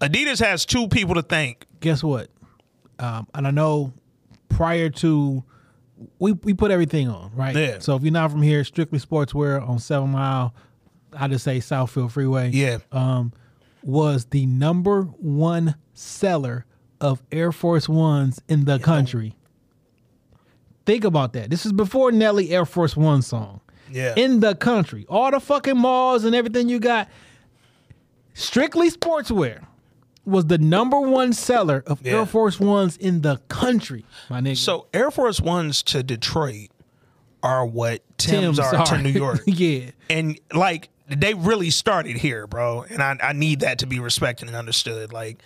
Adidas 0.00 0.40
has 0.44 0.64
two 0.66 0.88
people 0.88 1.14
to 1.14 1.22
thank. 1.22 1.66
Guess 1.80 2.02
what? 2.02 2.28
Um, 2.98 3.28
and 3.34 3.46
I 3.46 3.50
know 3.50 3.92
prior 4.48 4.88
to 4.90 5.44
we 6.18 6.32
we 6.32 6.54
put 6.54 6.70
everything 6.70 7.08
on, 7.08 7.30
right? 7.34 7.54
Yeah. 7.54 7.78
So 7.78 7.94
if 7.96 8.02
you're 8.02 8.12
not 8.12 8.30
from 8.30 8.42
here, 8.42 8.64
strictly 8.64 8.98
sportswear 8.98 9.66
on 9.68 9.78
Seven 9.78 10.10
Mile, 10.10 10.54
I 11.12 11.28
just 11.28 11.44
say 11.44 11.58
Southfield 11.58 12.10
Freeway. 12.12 12.50
Yeah. 12.50 12.78
Um, 12.90 13.32
was 13.84 14.24
the 14.26 14.46
number 14.46 15.02
one 15.02 15.74
seller 15.94 16.64
of 17.02 17.22
Air 17.30 17.52
Force 17.52 17.88
Ones 17.88 18.40
in 18.48 18.64
the 18.64 18.78
country. 18.78 19.36
Think 20.86 21.04
about 21.04 21.34
that. 21.34 21.50
This 21.50 21.66
is 21.66 21.72
before 21.72 22.10
Nelly 22.12 22.50
Air 22.50 22.64
Force 22.64 22.96
One 22.96 23.20
song. 23.22 23.60
Yeah. 23.90 24.14
In 24.16 24.40
the 24.40 24.54
country, 24.54 25.04
all 25.08 25.30
the 25.30 25.40
fucking 25.40 25.76
malls 25.76 26.24
and 26.24 26.34
everything 26.34 26.68
you 26.70 26.78
got. 26.80 27.08
Strictly 28.32 28.90
Sportswear 28.90 29.66
was 30.24 30.46
the 30.46 30.56
number 30.56 30.98
one 31.00 31.32
seller 31.34 31.84
of 31.86 32.00
Yeah. 32.02 32.20
Air 32.20 32.26
Force 32.26 32.58
Ones 32.58 32.96
in 32.96 33.20
the 33.20 33.36
country. 33.48 34.06
My 34.30 34.40
nigga. 34.40 34.56
So 34.56 34.86
Air 34.94 35.10
Force 35.10 35.40
Ones 35.40 35.82
to 35.84 36.02
Detroit 36.02 36.70
are 37.42 37.66
what 37.66 38.02
Tim's, 38.16 38.56
Tim's 38.56 38.58
are 38.60 38.86
to. 38.86 38.98
New 38.98 39.10
York. 39.10 39.42
yeah. 39.46 39.90
and 40.08 40.38
like 40.54 40.88
they 41.08 41.34
really 41.34 41.70
started 41.70 42.16
here, 42.16 42.46
bro. 42.46 42.82
And 42.88 43.02
I, 43.02 43.16
I 43.22 43.32
need 43.34 43.60
that 43.60 43.80
to 43.80 43.86
be 43.86 43.98
respected 43.98 44.48
and 44.48 44.56
understood. 44.56 45.12
Like, 45.12 45.42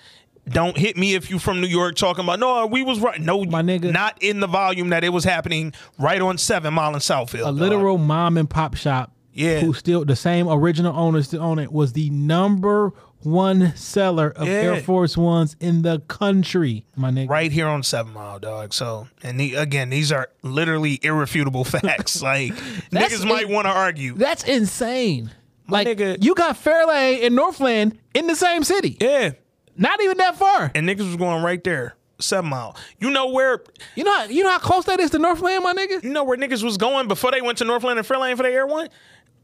don't 0.48 0.77
hit 0.77 0.97
me 0.97 1.14
if 1.14 1.31
you 1.31 1.39
from 1.39 1.60
New 1.60 1.66
York 1.66 1.97
talking 1.97 2.24
about 2.24 2.39
no, 2.40 2.66
we 2.66 2.82
was 2.82 3.01
right. 3.01 3.20
No, 3.20 3.44
My 3.44 3.62
nigga. 3.62 3.93
not 3.93 4.16
in 4.23 4.40
the 4.40 4.47
volume 4.47 4.90
that 4.90 5.05
it 5.05 5.09
was 5.10 5.24
happening 5.24 5.73
right 5.98 6.20
on 6.20 6.39
Seven 6.39 6.74
Mile 6.74 6.94
in 6.94 7.01
Southfield. 7.01 7.40
a 7.40 7.44
dog. 7.44 7.55
literal 7.56 7.98
mom 7.98 8.36
and 8.39 8.48
pop 8.48 8.74
shop. 8.77 9.12
Yeah. 9.32 9.60
Who 9.60 9.74
still 9.74 10.05
the 10.05 10.16
same 10.16 10.48
original 10.48 10.97
owners 10.98 11.28
that 11.28 11.40
own 11.40 11.59
it 11.59 11.70
was 11.70 11.93
the 11.93 12.09
number 12.10 12.93
one 13.23 13.74
seller 13.77 14.28
of 14.31 14.47
Yeah. 14.47 14.52
Air 14.55 14.81
Force 14.81 15.16
Ones 15.16 15.56
in 15.60 15.82
the 15.82 15.98
country. 16.09 16.86
My 16.97 17.10
nigga. 17.10 17.28
right 17.28 17.51
here 17.52 17.66
on 17.66 17.82
Seven 17.82 18.12
Mile, 18.14 18.39
dog. 18.39 18.73
So, 18.73 19.09
and 19.23 19.39
the, 19.40 19.56
again, 19.56 19.90
these 19.90 20.10
are 20.12 20.28
literally 20.43 21.01
irrefutable 21.02 21.64
facts. 21.64 22.23
like 22.23 22.55
niggas 22.93 23.27
might 23.28 23.48
want 23.48 23.66
to 23.66 23.73
argue. 23.73 24.14
That's 24.14 24.44
insane. 24.44 25.32
Like 25.68 25.89
nigga- 25.89 26.23
you 26.23 26.35
got 26.35 26.56
Fairlane 26.56 27.24
and 27.27 27.35
Northland 27.35 27.98
in 28.14 28.28
the 28.28 28.36
same 28.36 28.62
city. 28.64 28.97
Yeah, 29.01 29.32
Not 29.77 30.03
even 30.03 30.19
that 30.19 30.36
far. 30.36 30.70
and 30.74 30.89
niggas 30.89 31.07
was 31.07 31.16
going 31.16 31.43
right 31.43 31.62
there, 31.62 31.94
Seven 32.19 32.51
Mile. 32.51 32.77
You 32.98 33.11
know 33.11 33.31
where? 33.31 33.62
You 33.94 34.05
know 34.05 34.15
how, 34.15 34.24
you 34.24 34.43
know 34.43 34.51
how 34.51 34.59
close 34.59 34.85
that 34.86 35.01
is 35.01 35.11
to 35.11 35.19
Northland, 35.19 35.62
my 35.65 35.74
nigga? 35.74 36.03
You 36.03 36.11
know 36.11 36.24
where 36.24 36.36
niggas 36.39 36.62
was 36.62 36.77
going 36.77 37.09
before 37.09 37.31
they 37.31 37.43
went 37.43 37.59
to 37.59 37.65
Northland 37.65 37.98
and 37.98 38.07
Fairlane 38.09 38.36
for 38.36 38.43
the 38.43 38.51
Air 38.51 38.66
One? 38.66 38.89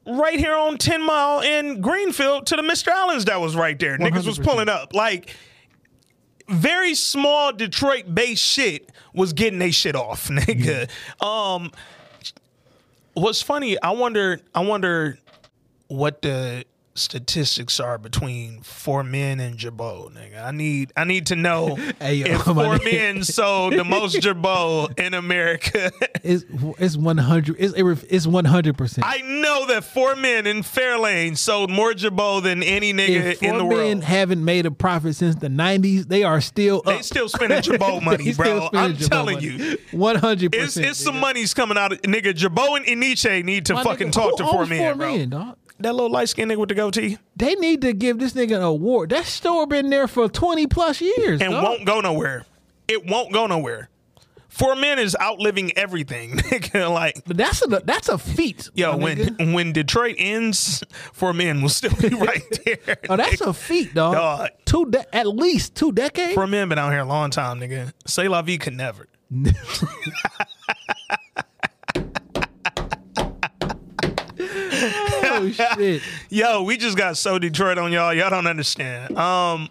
Right 0.07 0.39
here 0.39 0.57
on 0.57 0.79
10 0.79 1.03
Mile 1.03 1.41
in 1.43 1.81
Greenfield 1.81 2.47
to 2.47 2.57
the 2.57 2.63
Mr. 2.63 2.89
Allen's 2.89 3.27
that 3.27 3.41
was 3.41 3.55
right 3.55 3.79
there. 3.79 3.97
Niggas 3.99 4.27
was 4.27 4.39
pulling 4.39 4.69
up. 4.69 4.95
Like, 4.95 5.37
very 6.49 6.95
small 6.95 7.53
Detroit 7.53 8.13
based 8.13 8.43
shit 8.45 8.91
was 9.15 9.33
getting 9.33 9.59
they 9.61 9.71
shit 9.71 9.95
off, 9.95 10.29
nigga. 10.29 10.91
Um 11.25 11.71
what's 13.15 13.43
funny, 13.43 13.81
I 13.81 13.91
wonder 13.91 14.41
I 14.55 14.61
wonder 14.65 15.19
what 15.87 16.23
the 16.23 16.65
statistics 16.95 17.81
are 17.81 17.99
between 17.99 18.61
four 18.63 19.03
men 19.03 19.41
and 19.41 19.57
Girbaud, 19.57 20.13
nigga. 20.15 20.45
I 20.45 20.51
need 20.51 20.93
I 20.97 21.05
need 21.05 21.27
to 21.27 21.37
know 21.37 21.77
Hey, 22.01 22.17
yo, 22.17 22.27
if 22.27 22.43
four 22.45 22.55
nigga. 22.55 22.85
men 22.85 23.25
sold 23.25 23.75
the 23.75 23.85
most 23.85 24.17
Girbaud 24.17 24.99
in 24.99 25.15
America. 25.15 25.91
It's 26.25 26.45
it's 26.79 26.97
one 26.97 27.19
hundred. 27.19 27.57
It's 27.59 27.75
it's 27.77 28.29
one 28.29 28.45
hundred 28.45 28.79
percent. 28.79 29.05
I 29.05 29.23
know 29.23 29.67
that 29.67 29.83
four 29.83 30.15
men 30.15 30.47
in 30.47 30.63
Fairlane 30.63 31.37
sold 31.37 31.69
more 31.69 31.93
Girbaud 31.95 32.45
than 32.45 32.63
any 32.63 32.93
nigga 32.93 33.43
in 33.43 33.59
four 33.59 33.69
men 33.69 34.03
haven't 34.03 34.45
made 34.45 34.65
a 34.65 34.71
profit 34.71 35.17
since 35.17 35.35
the 35.35 35.49
nineties, 35.49 36.07
they 36.07 36.23
are 36.23 36.41
still 36.41 36.79
up. 36.79 36.85
They 36.85 37.03
still 37.03 37.29
spending 37.29 37.59
Girbaud 37.59 38.05
money, 38.05 38.33
bro. 38.35 38.69
I'm 38.73 38.97
telling 38.97 39.41
you. 39.41 39.79
one 39.91 40.15
hundred 40.15 40.53
percent. 40.53 40.87
it's 40.87 41.01
some 41.01 41.19
money's 41.19 41.55
coming 41.55 41.77
out. 41.77 41.93
of 41.93 42.03
Nigga, 42.03 42.33
Girbaud 42.35 42.77
and 42.77 42.87
Iniche 42.87 43.45
need 43.45 43.67
to 43.67 43.83
fucking 43.83 44.13
talk 44.13 44.37
to 44.37 44.45
four 44.47 44.65
men, 44.65 44.97
bro. 44.99 45.27
dog. 45.27 45.57
That 45.83 45.95
little 45.95 46.11
light 46.11 46.29
skinned 46.29 46.51
nigga 46.51 46.57
with 46.59 46.69
the 46.69 46.75
goatee. 46.75 47.19
They 47.37 47.55
need 47.57 47.81
to 47.83 47.93
give 47.93 48.19
this 48.19 48.33
nigga 48.35 48.57
an 48.57 48.63
award. 48.63 49.11
That 49.11 49.25
store 49.27 49.67
been 49.67 49.91
there 49.91 50.09
for 50.09 50.29
twenty 50.29 50.67
plus 50.67 51.01
years, 51.01 51.41
And 51.41 51.53
dog. 51.53 51.63
won't 51.65 51.85
go 51.87 52.01
nowhere. 52.01 52.45
It 52.89 53.07
won't 53.07 53.33
go 53.33 53.47
nowhere. 53.47 53.89
Four 54.49 54.77
men 54.77 54.99
is 54.99 55.17
outliving 55.19 55.73
everything. 55.79 56.33
Nigga, 56.37 56.93
like 56.93 57.23
But 57.27 57.39
that's 57.39 57.63
a 57.63 57.69
that's 57.87 58.11
a 58.11 58.19
feat. 58.19 58.69
Yo, 58.75 58.95
when 58.99 59.17
nigga. 59.17 59.55
when 59.55 59.73
Detroit 59.73 60.17
ends, 60.19 60.85
four 61.15 61.33
men 61.33 61.63
will 61.63 61.71
still 61.71 61.95
be 61.99 62.09
right 62.15 62.43
there. 62.67 62.99
oh, 63.09 63.17
that's 63.17 63.41
a 63.41 63.55
feat, 63.55 63.95
dog. 63.95 64.13
Dog. 64.15 64.51
Two 64.67 64.91
de- 64.91 65.17
at 65.17 65.27
least 65.27 65.75
two 65.75 65.91
decades. 65.91 66.35
Four 66.35 66.47
men 66.47 66.69
been 66.69 66.79
out 66.79 66.91
here 66.91 67.01
a 67.01 67.05
long 67.07 67.31
time, 67.31 67.61
nigga. 67.61 67.93
Say 68.07 68.29
la 68.29 68.43
vie 68.43 68.59
could 68.59 68.75
never. 68.75 69.07
oh 75.33 75.51
shit. 75.77 76.03
Yo, 76.31 76.63
we 76.63 76.77
just 76.77 76.97
got 76.97 77.17
so 77.17 77.39
Detroit 77.39 77.79
on 77.79 77.93
y'all. 77.93 78.13
Y'all 78.15 78.31
don't 78.31 78.47
understand. 78.47 79.17
Um, 79.17 79.69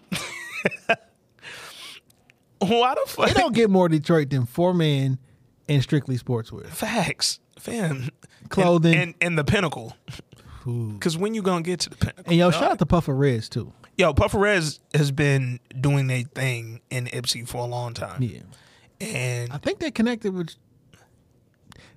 why 2.58 2.94
the 2.94 3.02
fuck? 3.06 3.28
They 3.28 3.34
don't 3.34 3.54
get 3.54 3.70
more 3.70 3.88
Detroit 3.88 4.30
than 4.30 4.46
four 4.46 4.72
men 4.74 5.18
and 5.68 5.82
strictly 5.82 6.16
sportswear. 6.18 6.66
Facts, 6.66 7.40
fam. 7.58 8.08
Clothing. 8.48 8.94
and, 8.94 9.02
and, 9.02 9.14
and 9.20 9.38
the 9.38 9.44
pinnacle. 9.44 9.96
Because 10.64 11.16
when 11.16 11.34
you 11.34 11.42
gonna 11.42 11.62
get 11.62 11.80
to 11.80 11.90
the 11.90 11.96
pinnacle? 11.96 12.24
And 12.26 12.36
yo, 12.36 12.50
dog? 12.50 12.60
shout 12.60 12.70
out 12.72 12.78
to 12.78 12.86
Puffer 12.86 13.14
Reds 13.14 13.48
too. 13.48 13.72
Yo, 13.98 14.14
Puffer 14.14 14.38
Reds 14.38 14.80
has 14.94 15.10
been 15.10 15.58
doing 15.80 16.06
their 16.06 16.22
thing 16.22 16.80
in 16.90 17.06
Ipsy 17.06 17.46
for 17.46 17.58
a 17.58 17.66
long 17.66 17.94
time. 17.94 18.22
Yeah. 18.22 18.40
And 19.00 19.52
I 19.52 19.58
think 19.58 19.80
they 19.80 19.90
connected 19.90 20.32
with 20.34 20.54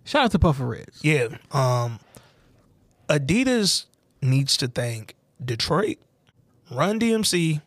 Shout 0.03 0.25
out 0.25 0.31
to 0.31 0.39
Puffer 0.39 0.65
Reds. 0.65 0.99
Yeah. 1.03 1.27
Um 1.51 1.99
Adidas 3.07 3.85
needs 4.21 4.57
to 4.57 4.67
thank 4.67 5.15
Detroit, 5.43 5.97
Run 6.71 6.99
DMC, 6.99 7.61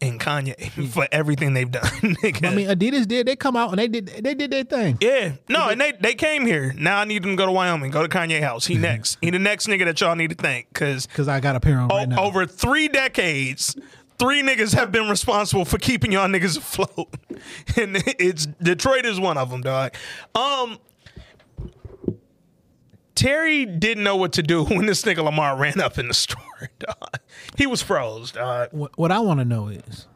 and 0.00 0.20
Kanye 0.20 0.70
for 0.92 1.08
everything 1.10 1.54
they've 1.54 1.70
done. 1.70 1.82
I 1.92 2.54
mean, 2.54 2.68
Adidas 2.68 3.06
did. 3.08 3.26
They 3.26 3.34
come 3.36 3.56
out 3.56 3.70
and 3.70 3.78
they 3.78 3.88
did. 3.88 4.06
They 4.22 4.34
did 4.34 4.50
their 4.50 4.64
thing. 4.64 4.98
yeah. 5.00 5.32
No, 5.48 5.68
and 5.70 5.80
they 5.80 5.92
they 5.92 6.14
came 6.14 6.46
here. 6.46 6.72
Now 6.78 7.00
I 7.00 7.04
need 7.04 7.22
them 7.22 7.32
to 7.32 7.36
go 7.36 7.46
to 7.46 7.52
Wyoming, 7.52 7.90
go 7.90 8.06
to 8.06 8.08
Kanye 8.08 8.40
house. 8.40 8.66
He 8.66 8.74
next. 8.78 9.18
he 9.20 9.30
the 9.30 9.38
next 9.38 9.66
nigga 9.66 9.84
that 9.86 10.00
y'all 10.00 10.14
need 10.14 10.30
to 10.30 10.36
thank. 10.36 10.72
Cause 10.72 11.06
Because 11.06 11.26
I 11.28 11.40
got 11.40 11.56
a 11.56 11.60
pair 11.60 11.78
on 11.80 11.90
o- 11.90 11.96
right 11.96 12.08
now. 12.08 12.22
over 12.22 12.46
three 12.46 12.86
decades, 12.88 13.76
three 14.18 14.42
niggas 14.42 14.74
have 14.74 14.92
been 14.92 15.08
responsible 15.08 15.64
for 15.64 15.78
keeping 15.78 16.12
y'all 16.12 16.28
niggas 16.28 16.58
afloat. 16.58 17.08
and 17.76 18.00
it's 18.18 18.46
Detroit 18.46 19.04
is 19.04 19.18
one 19.18 19.36
of 19.38 19.50
them, 19.50 19.62
dog. 19.62 19.94
Um 20.34 20.78
Terry 23.18 23.66
didn't 23.66 24.04
know 24.04 24.14
what 24.14 24.32
to 24.34 24.44
do 24.44 24.62
when 24.68 24.86
this 24.86 25.02
nigga 25.02 25.24
Lamar 25.24 25.56
ran 25.56 25.80
up 25.80 25.98
in 25.98 26.06
the 26.06 26.14
store, 26.14 26.70
dog. 26.78 27.18
He 27.56 27.66
was 27.66 27.82
froze, 27.82 28.30
dog. 28.30 28.68
What, 28.70 28.96
what 28.96 29.10
I 29.10 29.18
want 29.18 29.40
to 29.40 29.44
know 29.44 29.66
is, 29.66 30.06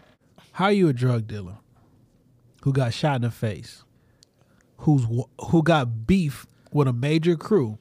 how 0.53 0.66
are 0.66 0.73
you 0.73 0.89
a 0.89 0.93
drug 0.93 1.27
dealer 1.27 1.57
who 2.62 2.73
got 2.73 2.95
shot 2.95 3.16
in 3.16 3.23
the 3.23 3.33
face, 3.33 3.83
who's 4.79 5.05
who 5.49 5.62
got 5.65 6.07
beef 6.07 6.47
with 6.73 6.87
a 6.87 6.93
major 6.93 7.35
crew, 7.35 7.77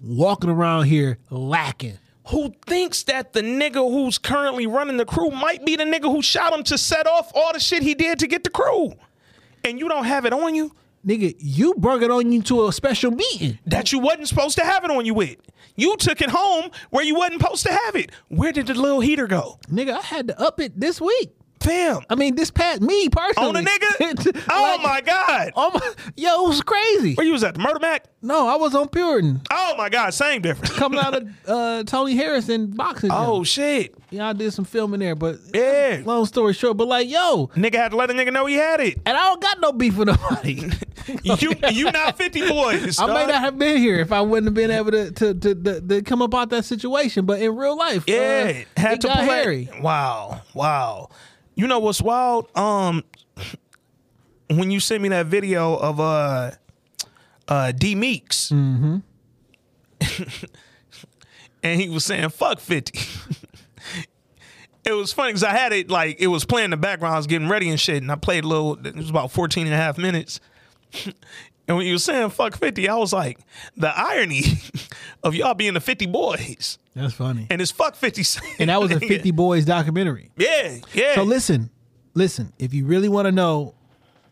walking 0.00 0.50
around 0.50 0.84
here 0.84 1.18
lacking? 1.28 1.98
Who 2.28 2.54
thinks 2.64 3.02
that 3.04 3.32
the 3.32 3.42
nigga 3.42 3.90
who's 3.90 4.16
currently 4.16 4.68
running 4.68 4.96
the 4.96 5.04
crew 5.04 5.30
might 5.30 5.66
be 5.66 5.74
the 5.74 5.82
nigga 5.82 6.04
who 6.04 6.22
shot 6.22 6.52
him 6.52 6.62
to 6.64 6.78
set 6.78 7.08
off 7.08 7.32
all 7.34 7.52
the 7.52 7.58
shit 7.58 7.82
he 7.82 7.96
did 7.96 8.20
to 8.20 8.28
get 8.28 8.44
the 8.44 8.50
crew? 8.50 8.92
And 9.64 9.80
you 9.80 9.88
don't 9.88 10.04
have 10.04 10.24
it 10.24 10.32
on 10.32 10.54
you? 10.54 10.72
Nigga, 11.06 11.34
you 11.38 11.74
brought 11.74 12.02
it 12.02 12.10
on 12.10 12.30
you 12.30 12.42
to 12.42 12.68
a 12.68 12.72
special 12.72 13.10
meeting. 13.10 13.58
that 13.66 13.90
you 13.92 13.98
wasn't 13.98 14.28
supposed 14.28 14.56
to 14.58 14.64
have 14.64 14.84
it 14.84 14.90
on 14.90 15.04
you 15.04 15.14
with. 15.14 15.36
You 15.74 15.96
took 15.96 16.20
it 16.20 16.30
home 16.30 16.70
where 16.90 17.04
you 17.04 17.14
wasn't 17.16 17.40
supposed 17.40 17.66
to 17.66 17.72
have 17.72 17.96
it. 17.96 18.12
Where 18.28 18.52
did 18.52 18.68
the 18.68 18.74
little 18.74 19.00
heater 19.00 19.26
go? 19.26 19.58
Nigga, 19.68 19.94
I 19.98 20.00
had 20.02 20.28
to 20.28 20.40
up 20.40 20.60
it 20.60 20.78
this 20.78 21.00
week. 21.00 21.32
Fam. 21.62 22.02
I 22.10 22.14
mean, 22.14 22.34
this 22.34 22.50
past 22.50 22.80
me 22.82 23.08
personally. 23.08 23.48
On 23.48 23.56
a 23.56 23.60
nigga? 23.62 24.44
oh 24.50 24.78
my 24.82 25.00
God. 25.00 25.52
Oh 25.56 25.70
my, 25.72 25.92
yo, 26.16 26.44
it 26.44 26.48
was 26.48 26.60
crazy. 26.62 27.14
Where 27.14 27.26
you 27.26 27.32
was 27.32 27.44
at? 27.44 27.54
The 27.54 27.60
Murder 27.60 27.78
Mac? 27.80 28.04
No, 28.20 28.46
I 28.46 28.56
was 28.56 28.74
on 28.74 28.88
Puritan. 28.88 29.40
Oh 29.50 29.74
my 29.76 29.88
God, 29.88 30.14
same 30.14 30.42
difference. 30.42 30.72
Coming 30.76 31.00
out 31.00 31.14
of 31.14 31.28
uh, 31.48 31.82
Tony 31.84 32.14
Harrison 32.16 32.68
boxing. 32.68 33.10
gym. 33.10 33.18
Oh 33.18 33.42
shit. 33.44 33.94
yeah, 34.10 34.28
I 34.28 34.32
did 34.32 34.52
some 34.52 34.64
filming 34.64 35.00
there, 35.00 35.14
but 35.14 35.38
Yeah. 35.52 36.02
long 36.04 36.26
story 36.26 36.52
short, 36.52 36.76
but 36.76 36.86
like, 36.88 37.08
yo, 37.08 37.48
Nigga 37.56 37.74
had 37.76 37.90
to 37.92 37.96
let 37.96 38.10
a 38.10 38.14
nigga 38.14 38.32
know 38.32 38.46
he 38.46 38.54
had 38.54 38.80
it. 38.80 39.00
and 39.06 39.16
I 39.16 39.22
don't 39.28 39.40
got 39.42 39.60
no 39.60 39.72
beef 39.72 39.96
with 39.96 40.08
nobody. 40.08 40.70
You 41.24 41.52
you 41.72 41.90
not 41.90 42.16
50 42.16 42.48
boys. 42.48 43.00
I 43.00 43.06
may 43.06 43.26
not 43.26 43.40
have 43.40 43.58
been 43.58 43.78
here 43.78 43.98
if 43.98 44.12
I 44.12 44.20
wouldn't 44.20 44.46
have 44.46 44.54
been 44.54 44.70
able 44.70 44.92
to 44.92 45.10
to, 45.10 45.34
to, 45.34 45.54
to, 45.56 45.80
to 45.80 46.02
come 46.02 46.22
about 46.22 46.50
that 46.50 46.64
situation, 46.64 47.26
but 47.26 47.40
in 47.42 47.56
real 47.56 47.76
life, 47.76 48.04
Yeah, 48.06 48.62
uh, 48.76 48.80
had 48.80 49.00
to 49.00 49.08
play. 49.08 49.24
hairy. 49.24 49.68
Wow, 49.80 50.42
wow. 50.54 51.08
You 51.54 51.66
know 51.66 51.78
what's 51.78 52.00
wild? 52.00 52.48
Um, 52.56 53.04
when 54.48 54.70
you 54.70 54.80
sent 54.80 55.02
me 55.02 55.08
that 55.10 55.26
video 55.26 55.74
of 55.76 56.00
uh, 56.00 56.52
uh, 57.48 57.72
D 57.72 57.94
Meeks, 57.94 58.50
Mm-hmm. 58.50 58.98
and 61.62 61.80
he 61.80 61.88
was 61.88 62.04
saying 62.04 62.28
"fuck 62.30 62.58
50. 62.58 62.98
it 64.84 64.92
was 64.92 65.12
funny 65.12 65.30
because 65.30 65.44
I 65.44 65.50
had 65.52 65.72
it 65.72 65.90
like 65.90 66.16
it 66.20 66.26
was 66.26 66.44
playing 66.44 66.66
in 66.66 66.70
the 66.72 66.76
background. 66.76 67.14
I 67.14 67.18
was 67.18 67.26
getting 67.26 67.48
ready 67.48 67.68
and 67.68 67.78
shit, 67.78 68.02
and 68.02 68.10
I 68.10 68.16
played 68.16 68.44
a 68.44 68.48
little. 68.48 68.84
It 68.84 68.96
was 68.96 69.10
about 69.10 69.30
14 69.30 69.66
and 69.66 69.74
a 69.74 69.78
half 69.78 69.98
minutes. 69.98 70.40
And 71.68 71.76
when 71.76 71.86
you 71.86 71.92
were 71.94 71.98
saying 72.00 72.30
fuck 72.30 72.56
50, 72.56 72.88
I 72.88 72.96
was 72.96 73.12
like, 73.12 73.38
the 73.76 73.96
irony 73.96 74.42
of 75.22 75.36
y'all 75.36 75.54
being 75.54 75.74
the 75.74 75.80
50 75.80 76.06
boys. 76.06 76.76
That's 76.94 77.14
funny. 77.14 77.46
And 77.50 77.62
it's 77.62 77.70
fuck 77.70 77.94
50 77.96 78.22
Cent. 78.22 78.46
And 78.58 78.68
that 78.70 78.80
was 78.80 78.90
a 78.90 79.00
50 79.08 79.30
Boys 79.30 79.64
documentary. 79.64 80.30
Yeah, 80.36 80.76
yeah. 80.92 81.14
So 81.14 81.22
listen, 81.22 81.70
listen. 82.14 82.52
If 82.58 82.74
you 82.74 82.84
really 82.86 83.08
want 83.08 83.26
to 83.26 83.32
know 83.32 83.74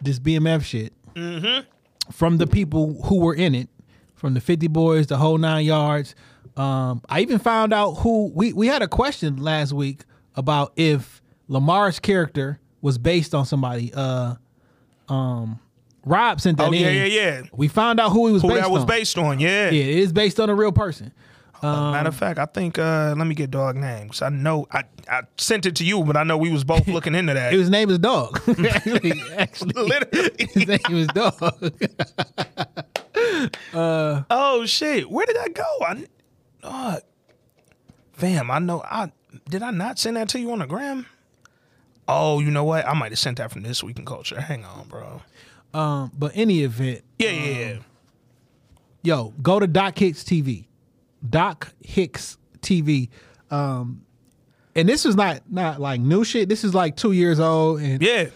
this 0.03 0.19
BMF 0.19 0.63
shit 0.65 0.93
Mm-hmm. 1.17 1.69
from 2.13 2.37
the 2.39 2.47
people 2.47 3.03
who 3.05 3.21
were 3.21 3.35
in 3.35 3.55
it, 3.55 3.69
from 4.15 4.35
the 4.35 4.41
50 4.41 4.69
Boys, 4.69 5.07
the 5.09 5.17
whole 5.17 5.39
nine 5.39 5.65
yards. 5.65 6.15
Um, 6.57 7.03
I 7.09 7.21
even 7.21 7.39
found 7.39 7.73
out 7.73 7.93
who 7.95 8.31
we 8.35 8.53
we 8.53 8.67
had 8.67 8.83
a 8.83 8.89
question 8.89 9.37
last 9.39 9.73
week 9.73 10.03
about 10.37 10.73
if 10.77 11.23
Lamar's 11.49 11.99
character 11.99 12.61
was 12.83 12.99
based 12.99 13.35
on 13.35 13.47
somebody. 13.47 13.93
Uh, 13.95 14.35
um, 15.09 15.59
Rob 16.05 16.41
sent 16.41 16.59
that 16.59 16.69
Oh, 16.69 16.73
in. 16.73 16.81
yeah, 16.81 16.91
yeah, 16.91 17.05
yeah. 17.05 17.43
We 17.53 17.69
found 17.69 17.99
out 18.01 18.11
who 18.11 18.27
he 18.29 18.33
was 18.35 18.43
Who 18.43 18.49
based 18.49 18.61
that 18.63 18.71
was 18.71 18.83
on. 18.83 18.87
based 18.89 19.19
on, 19.19 19.41
yeah. 19.41 19.71
Yeah, 19.71 19.83
it 19.85 19.99
is 19.99 20.13
based 20.13 20.39
on 20.41 20.49
a 20.51 20.55
real 20.55 20.73
person. 20.73 21.13
Um, 21.63 21.93
Matter 21.93 22.09
of 22.09 22.15
fact, 22.17 22.39
I 22.39 22.47
think 22.47 22.79
uh 22.79 23.15
let 23.17 23.27
me 23.27 23.35
get 23.35 23.51
dog 23.51 23.77
names. 23.77 24.23
I 24.23 24.31
know 24.31 24.67
I, 24.73 24.85
I 25.09 25.23
sent 25.37 25.67
it 25.67 25.77
to 25.77 25.85
you, 25.85 26.03
but 26.05 26.17
I 26.17 26.23
know 26.25 26.37
we 26.39 26.51
was 26.51 26.65
both 26.65 26.87
looking 26.97 27.15
into 27.15 27.35
that. 27.35 27.53
His 27.53 27.69
name 27.69 27.91
is 27.91 27.99
Dog. 27.99 28.41
actually, 28.67 29.13
actually, 29.37 29.73
Literally. 29.75 30.31
his 30.39 30.67
name 30.67 30.79
is 30.91 31.07
Dog. 31.09 31.73
uh, 33.75 34.23
oh 34.31 34.65
shit, 34.67 35.11
where 35.11 35.27
did 35.27 35.37
that 35.37 35.55
go? 35.55 35.65
I 35.87 36.07
uh, 36.63 37.01
fam, 38.13 38.51
I 38.51 38.59
know 38.59 38.83
I 38.85 39.13
did 39.49 39.63
I 39.63 39.71
not 39.71 39.99
send 39.99 40.17
that 40.17 40.29
to 40.31 40.41
you 40.41 40.51
on 40.53 40.61
the 40.61 40.67
gram? 40.67 41.07
Oh, 42.09 42.41
you 42.41 42.51
know 42.51 42.65
what? 42.65 42.87
I 42.87 42.95
might 42.95 43.13
have 43.13 43.19
sent 43.19 43.39
that 43.39 43.53
from 43.53 43.63
this 43.63 43.85
week 43.85 43.99
in 43.99 44.05
culture. 44.05 44.41
Hang 44.41 44.65
on, 44.65 44.89
bro. 44.89 45.23
um, 45.73 46.11
but 46.19 46.33
any 46.35 46.63
event, 46.63 47.03
Yeah, 47.19 47.31
yeah, 47.31 47.59
yeah. 47.59 47.79
yo, 49.03 49.33
go 49.43 49.61
to 49.61 49.67
Doc 49.69 49.97
Hicks 49.99 50.25
TV. 50.25 50.67
Doc 51.29 51.73
Hicks 51.81 52.39
TV. 52.61 53.09
Um, 53.51 54.03
and 54.77 54.89
this 54.89 55.05
is 55.05 55.17
not 55.17 55.43
not 55.51 55.81
like 55.81 56.01
new 56.01 56.25
shit. 56.25 56.49
This 56.49 56.65
is 56.65 56.75
like 56.75 56.97
two 56.97 57.13
years 57.13 57.41
old 57.41 57.81
and 57.81 58.01
Yeah. 58.01 58.27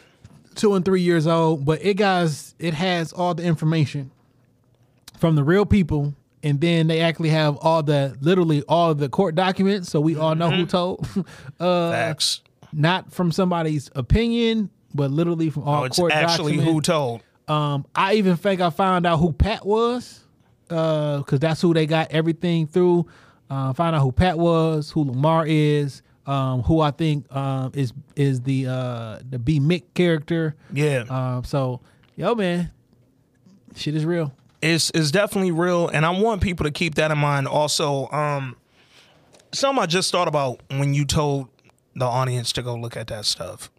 two 0.54 0.74
and 0.74 0.84
three 0.84 1.00
years 1.02 1.26
old. 1.26 1.64
But 1.64 1.84
it 1.84 1.94
guys, 1.94 2.54
it 2.58 2.74
has 2.74 3.12
all 3.12 3.34
the 3.34 3.44
information 3.44 4.10
from 5.18 5.36
the 5.36 5.44
real 5.44 5.64
people, 5.64 6.12
and 6.42 6.60
then 6.60 6.88
they 6.88 7.00
actually 7.00 7.28
have 7.30 7.56
all 7.58 7.82
the 7.82 8.16
literally 8.20 8.62
all 8.68 8.94
the 8.94 9.08
court 9.08 9.34
documents, 9.36 9.88
so 9.90 10.00
we 10.00 10.16
all 10.16 10.34
know 10.34 10.50
who 10.50 10.66
told. 10.66 11.06
uh, 11.60 11.90
Facts. 11.92 12.40
not 12.72 13.12
from 13.12 13.30
somebody's 13.30 13.90
opinion, 13.94 14.70
but 14.92 15.10
literally 15.12 15.50
from 15.50 15.62
all 15.62 15.84
it's 15.84 15.96
court 15.98 16.12
actually 16.12 16.56
documents. 16.56 16.72
who 16.72 16.80
told. 16.80 17.22
Um, 17.46 17.86
I 17.94 18.14
even 18.14 18.36
think 18.36 18.60
I 18.60 18.70
found 18.70 19.06
out 19.06 19.18
who 19.18 19.32
Pat 19.32 19.64
was, 19.66 20.23
because 20.68 21.38
that's 21.40 21.60
who 21.60 21.74
they 21.74 21.86
got 21.86 22.10
everything 22.10 22.66
through. 22.66 23.06
Uh, 23.50 23.72
found 23.72 23.94
out 23.94 24.02
who 24.02 24.12
Pat 24.12 24.38
was, 24.38 24.90
who 24.90 25.04
Lamar 25.04 25.46
is, 25.46 26.02
um, 26.26 26.62
who 26.62 26.80
I 26.80 26.90
think 26.90 27.32
um, 27.34 27.72
is 27.74 27.92
is 28.16 28.40
the 28.40 28.66
uh, 28.66 29.18
the 29.28 29.38
B 29.38 29.60
Mick 29.60 29.82
character. 29.94 30.54
Yeah. 30.72 31.04
Um, 31.08 31.44
so 31.44 31.80
yo 32.16 32.34
man, 32.34 32.70
shit 33.76 33.94
is 33.94 34.04
real. 34.04 34.32
It's 34.62 34.90
it's 34.94 35.10
definitely 35.10 35.50
real, 35.50 35.88
and 35.88 36.06
I 36.06 36.10
want 36.10 36.40
people 36.42 36.64
to 36.64 36.70
keep 36.70 36.94
that 36.94 37.10
in 37.10 37.18
mind. 37.18 37.46
Also, 37.46 38.08
um, 38.10 38.56
something 39.52 39.82
I 39.82 39.86
just 39.86 40.10
thought 40.10 40.28
about 40.28 40.62
when 40.70 40.94
you 40.94 41.04
told 41.04 41.48
the 41.94 42.06
audience 42.06 42.52
to 42.52 42.62
go 42.62 42.74
look 42.74 42.96
at 42.96 43.08
that 43.08 43.24
stuff. 43.26 43.70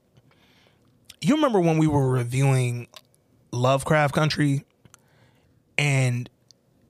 You 1.21 1.35
remember 1.35 1.59
when 1.59 1.79
we 1.79 1.87
were 1.87 2.07
reviewing 2.07 2.87
Lovecraft 3.51 4.13
Country, 4.13 4.63
and 5.77 6.29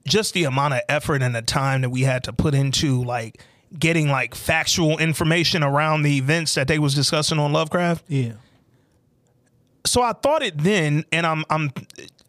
just 0.06 0.34
the 0.34 0.44
amount 0.44 0.74
of 0.74 0.80
effort 0.88 1.22
and 1.22 1.34
the 1.34 1.42
time 1.42 1.82
that 1.82 1.90
we 1.90 2.02
had 2.02 2.24
to 2.24 2.32
put 2.32 2.54
into 2.54 3.02
like 3.04 3.42
getting 3.78 4.08
like 4.08 4.34
factual 4.34 4.98
information 4.98 5.62
around 5.62 6.02
the 6.02 6.16
events 6.16 6.54
that 6.54 6.68
they 6.68 6.78
was 6.78 6.94
discussing 6.94 7.38
on 7.38 7.52
Lovecraft 7.52 8.04
Yeah. 8.08 8.32
so 9.84 10.02
I 10.02 10.12
thought 10.12 10.42
it 10.42 10.56
then, 10.58 11.04
and 11.12 11.26
I'm 11.26 11.44
I'm 11.50 11.70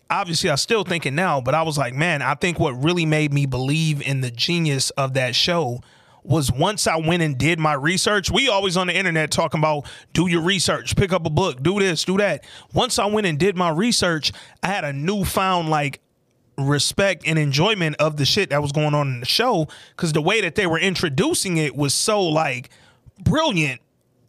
obviously 0.10 0.49
I 0.49 0.56
still 0.56 0.84
think 0.84 1.06
it 1.06 1.12
now, 1.12 1.41
but 1.41 1.54
I 1.54 1.64
was 1.64 1.78
like, 1.78 1.94
man, 1.94 2.22
I 2.22 2.34
think 2.36 2.60
what 2.60 2.72
really 2.72 3.06
made 3.06 3.34
me 3.34 3.45
believe 3.45 4.02
in 4.02 4.22
the 4.22 4.32
genius 4.32 4.90
of 4.91 5.14
that 5.14 5.36
show 5.36 5.82
was 6.24 6.52
once 6.52 6.88
I 6.88 6.98
went 6.98 7.24
and 7.24 7.38
did 7.38 7.58
my 7.58 7.74
research. 7.74 8.30
We 8.30 8.49
always 8.49 8.76
on 8.76 8.88
the 8.88 8.95
internet 8.98 9.32
talking 9.32 9.60
about 9.60 9.86
do 10.14 10.28
your 10.28 10.41
research, 10.41 10.95
pick 10.95 11.14
up 11.14 11.26
a 11.26 11.30
book, 11.30 11.64
do 11.64 11.80
this, 11.80 12.04
do 12.04 12.18
that. 12.18 12.44
Once 12.74 12.99
I 12.99 13.06
went 13.06 13.28
and 13.28 13.40
did 13.40 13.56
my 13.56 13.70
research, 13.70 14.34
I 14.62 14.68
had 14.68 14.84
a 14.84 14.91
newfound 14.91 15.70
like 15.70 16.02
respect 16.57 17.23
and 17.25 17.38
enjoyment 17.38 17.95
of 17.97 18.17
the 18.17 18.25
shit 18.25 18.49
that 18.49 18.61
was 18.61 18.71
going 18.71 18.93
on 18.93 19.07
in 19.07 19.19
the 19.19 19.25
show 19.25 19.67
because 19.95 20.13
the 20.13 20.21
way 20.21 20.41
that 20.41 20.55
they 20.55 20.65
were 20.65 20.79
introducing 20.79 21.57
it 21.57 21.75
was 21.75 21.93
so 21.93 22.21
like 22.23 22.69
brilliant 23.19 23.79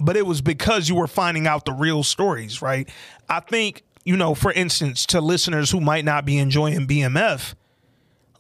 but 0.01 0.17
it 0.17 0.27
was 0.27 0.41
because 0.41 0.89
you 0.89 0.95
were 0.95 1.07
finding 1.07 1.47
out 1.47 1.65
the 1.65 1.73
real 1.73 2.03
stories 2.03 2.61
right? 2.61 2.89
I 3.29 3.41
think 3.41 3.83
you 4.05 4.17
know 4.17 4.35
for 4.35 4.53
instance 4.53 5.07
to 5.07 5.21
listeners 5.21 5.71
who 5.71 5.81
might 5.81 6.05
not 6.05 6.25
be 6.27 6.37
enjoying 6.39 6.87
bmf 6.87 7.55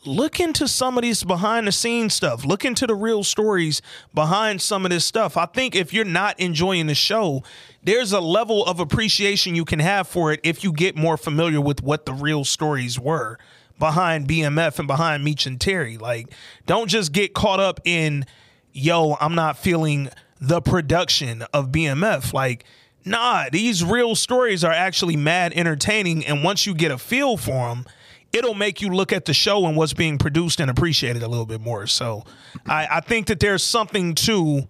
look 0.04 0.38
into 0.38 0.68
some 0.68 0.96
of 0.96 1.02
these 1.02 1.24
behind 1.24 1.66
the 1.66 1.72
scenes 1.72 2.14
stuff. 2.14 2.44
Look 2.44 2.64
into 2.64 2.86
the 2.86 2.94
real 2.94 3.24
stories 3.24 3.82
behind 4.14 4.62
some 4.62 4.86
of 4.86 4.90
this 4.90 5.04
stuff. 5.04 5.36
I 5.36 5.44
think 5.44 5.74
if 5.74 5.92
you're 5.92 6.04
not 6.04 6.38
enjoying 6.38 6.86
the 6.86 6.94
show 6.94 7.42
there's 7.82 8.12
a 8.12 8.20
level 8.20 8.64
of 8.66 8.80
appreciation 8.80 9.54
you 9.54 9.64
can 9.64 9.78
have 9.78 10.06
for 10.06 10.32
it 10.32 10.40
if 10.42 10.64
you 10.64 10.72
get 10.72 10.96
more 10.96 11.16
familiar 11.16 11.60
with 11.60 11.82
what 11.82 12.06
the 12.06 12.12
real 12.12 12.44
stories 12.44 12.98
were 12.98 13.38
behind 13.78 14.28
bmf 14.28 14.78
and 14.78 14.88
behind 14.88 15.24
meech 15.24 15.46
and 15.46 15.60
terry. 15.60 15.96
Like 15.96 16.32
don't 16.66 16.88
just 16.88 17.12
get 17.12 17.34
caught 17.34 17.60
up 17.60 17.80
in 17.84 18.26
yo 18.72 19.16
i'm 19.20 19.34
not 19.34 19.58
feeling 19.58 20.08
the 20.40 20.60
production 20.60 21.42
of 21.52 21.68
bmf 21.68 22.32
like 22.32 22.64
nah 23.04 23.46
these 23.50 23.82
real 23.82 24.14
stories 24.14 24.62
are 24.62 24.72
actually 24.72 25.16
mad 25.16 25.52
entertaining 25.54 26.24
and 26.26 26.44
once 26.44 26.66
you 26.66 26.74
get 26.74 26.90
a 26.90 26.98
feel 26.98 27.36
for 27.36 27.68
them 27.70 27.86
it'll 28.32 28.54
make 28.54 28.80
you 28.82 28.90
look 28.90 29.12
at 29.12 29.24
the 29.24 29.34
show 29.34 29.66
and 29.66 29.76
what's 29.76 29.94
being 29.94 30.18
produced 30.18 30.60
and 30.60 30.70
appreciate 30.70 31.16
it 31.16 31.22
a 31.22 31.28
little 31.28 31.46
bit 31.46 31.60
more. 31.60 31.86
So 31.86 32.24
I, 32.66 32.86
I 32.90 33.00
think 33.00 33.26
that 33.28 33.40
there's 33.40 33.62
something 33.62 34.14
to 34.16 34.68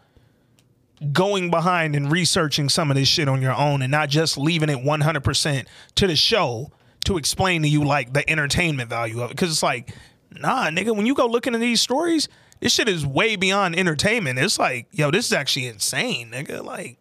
going 1.12 1.50
behind 1.50 1.94
and 1.94 2.10
researching 2.10 2.68
some 2.68 2.90
of 2.90 2.96
this 2.96 3.08
shit 3.08 3.28
on 3.28 3.40
your 3.40 3.54
own 3.54 3.82
and 3.82 3.90
not 3.90 4.08
just 4.08 4.36
leaving 4.36 4.68
it 4.68 4.78
100% 4.78 5.66
to 5.94 6.06
the 6.06 6.16
show 6.16 6.72
to 7.04 7.16
explain 7.16 7.62
to 7.62 7.68
you 7.68 7.84
like 7.84 8.12
the 8.12 8.28
entertainment 8.30 8.90
value 8.90 9.20
of 9.22 9.30
it. 9.30 9.36
Cause 9.36 9.50
it's 9.50 9.62
like, 9.62 9.94
nah, 10.32 10.68
nigga, 10.68 10.94
when 10.94 11.06
you 11.06 11.14
go 11.14 11.26
looking 11.26 11.54
at 11.54 11.60
these 11.60 11.80
stories, 11.80 12.28
this 12.60 12.72
shit 12.72 12.88
is 12.88 13.06
way 13.06 13.36
beyond 13.36 13.76
entertainment. 13.76 14.38
It's 14.38 14.58
like, 14.58 14.86
yo, 14.90 15.10
this 15.10 15.26
is 15.26 15.32
actually 15.32 15.66
insane, 15.66 16.30
nigga. 16.30 16.64
Like, 16.64 16.98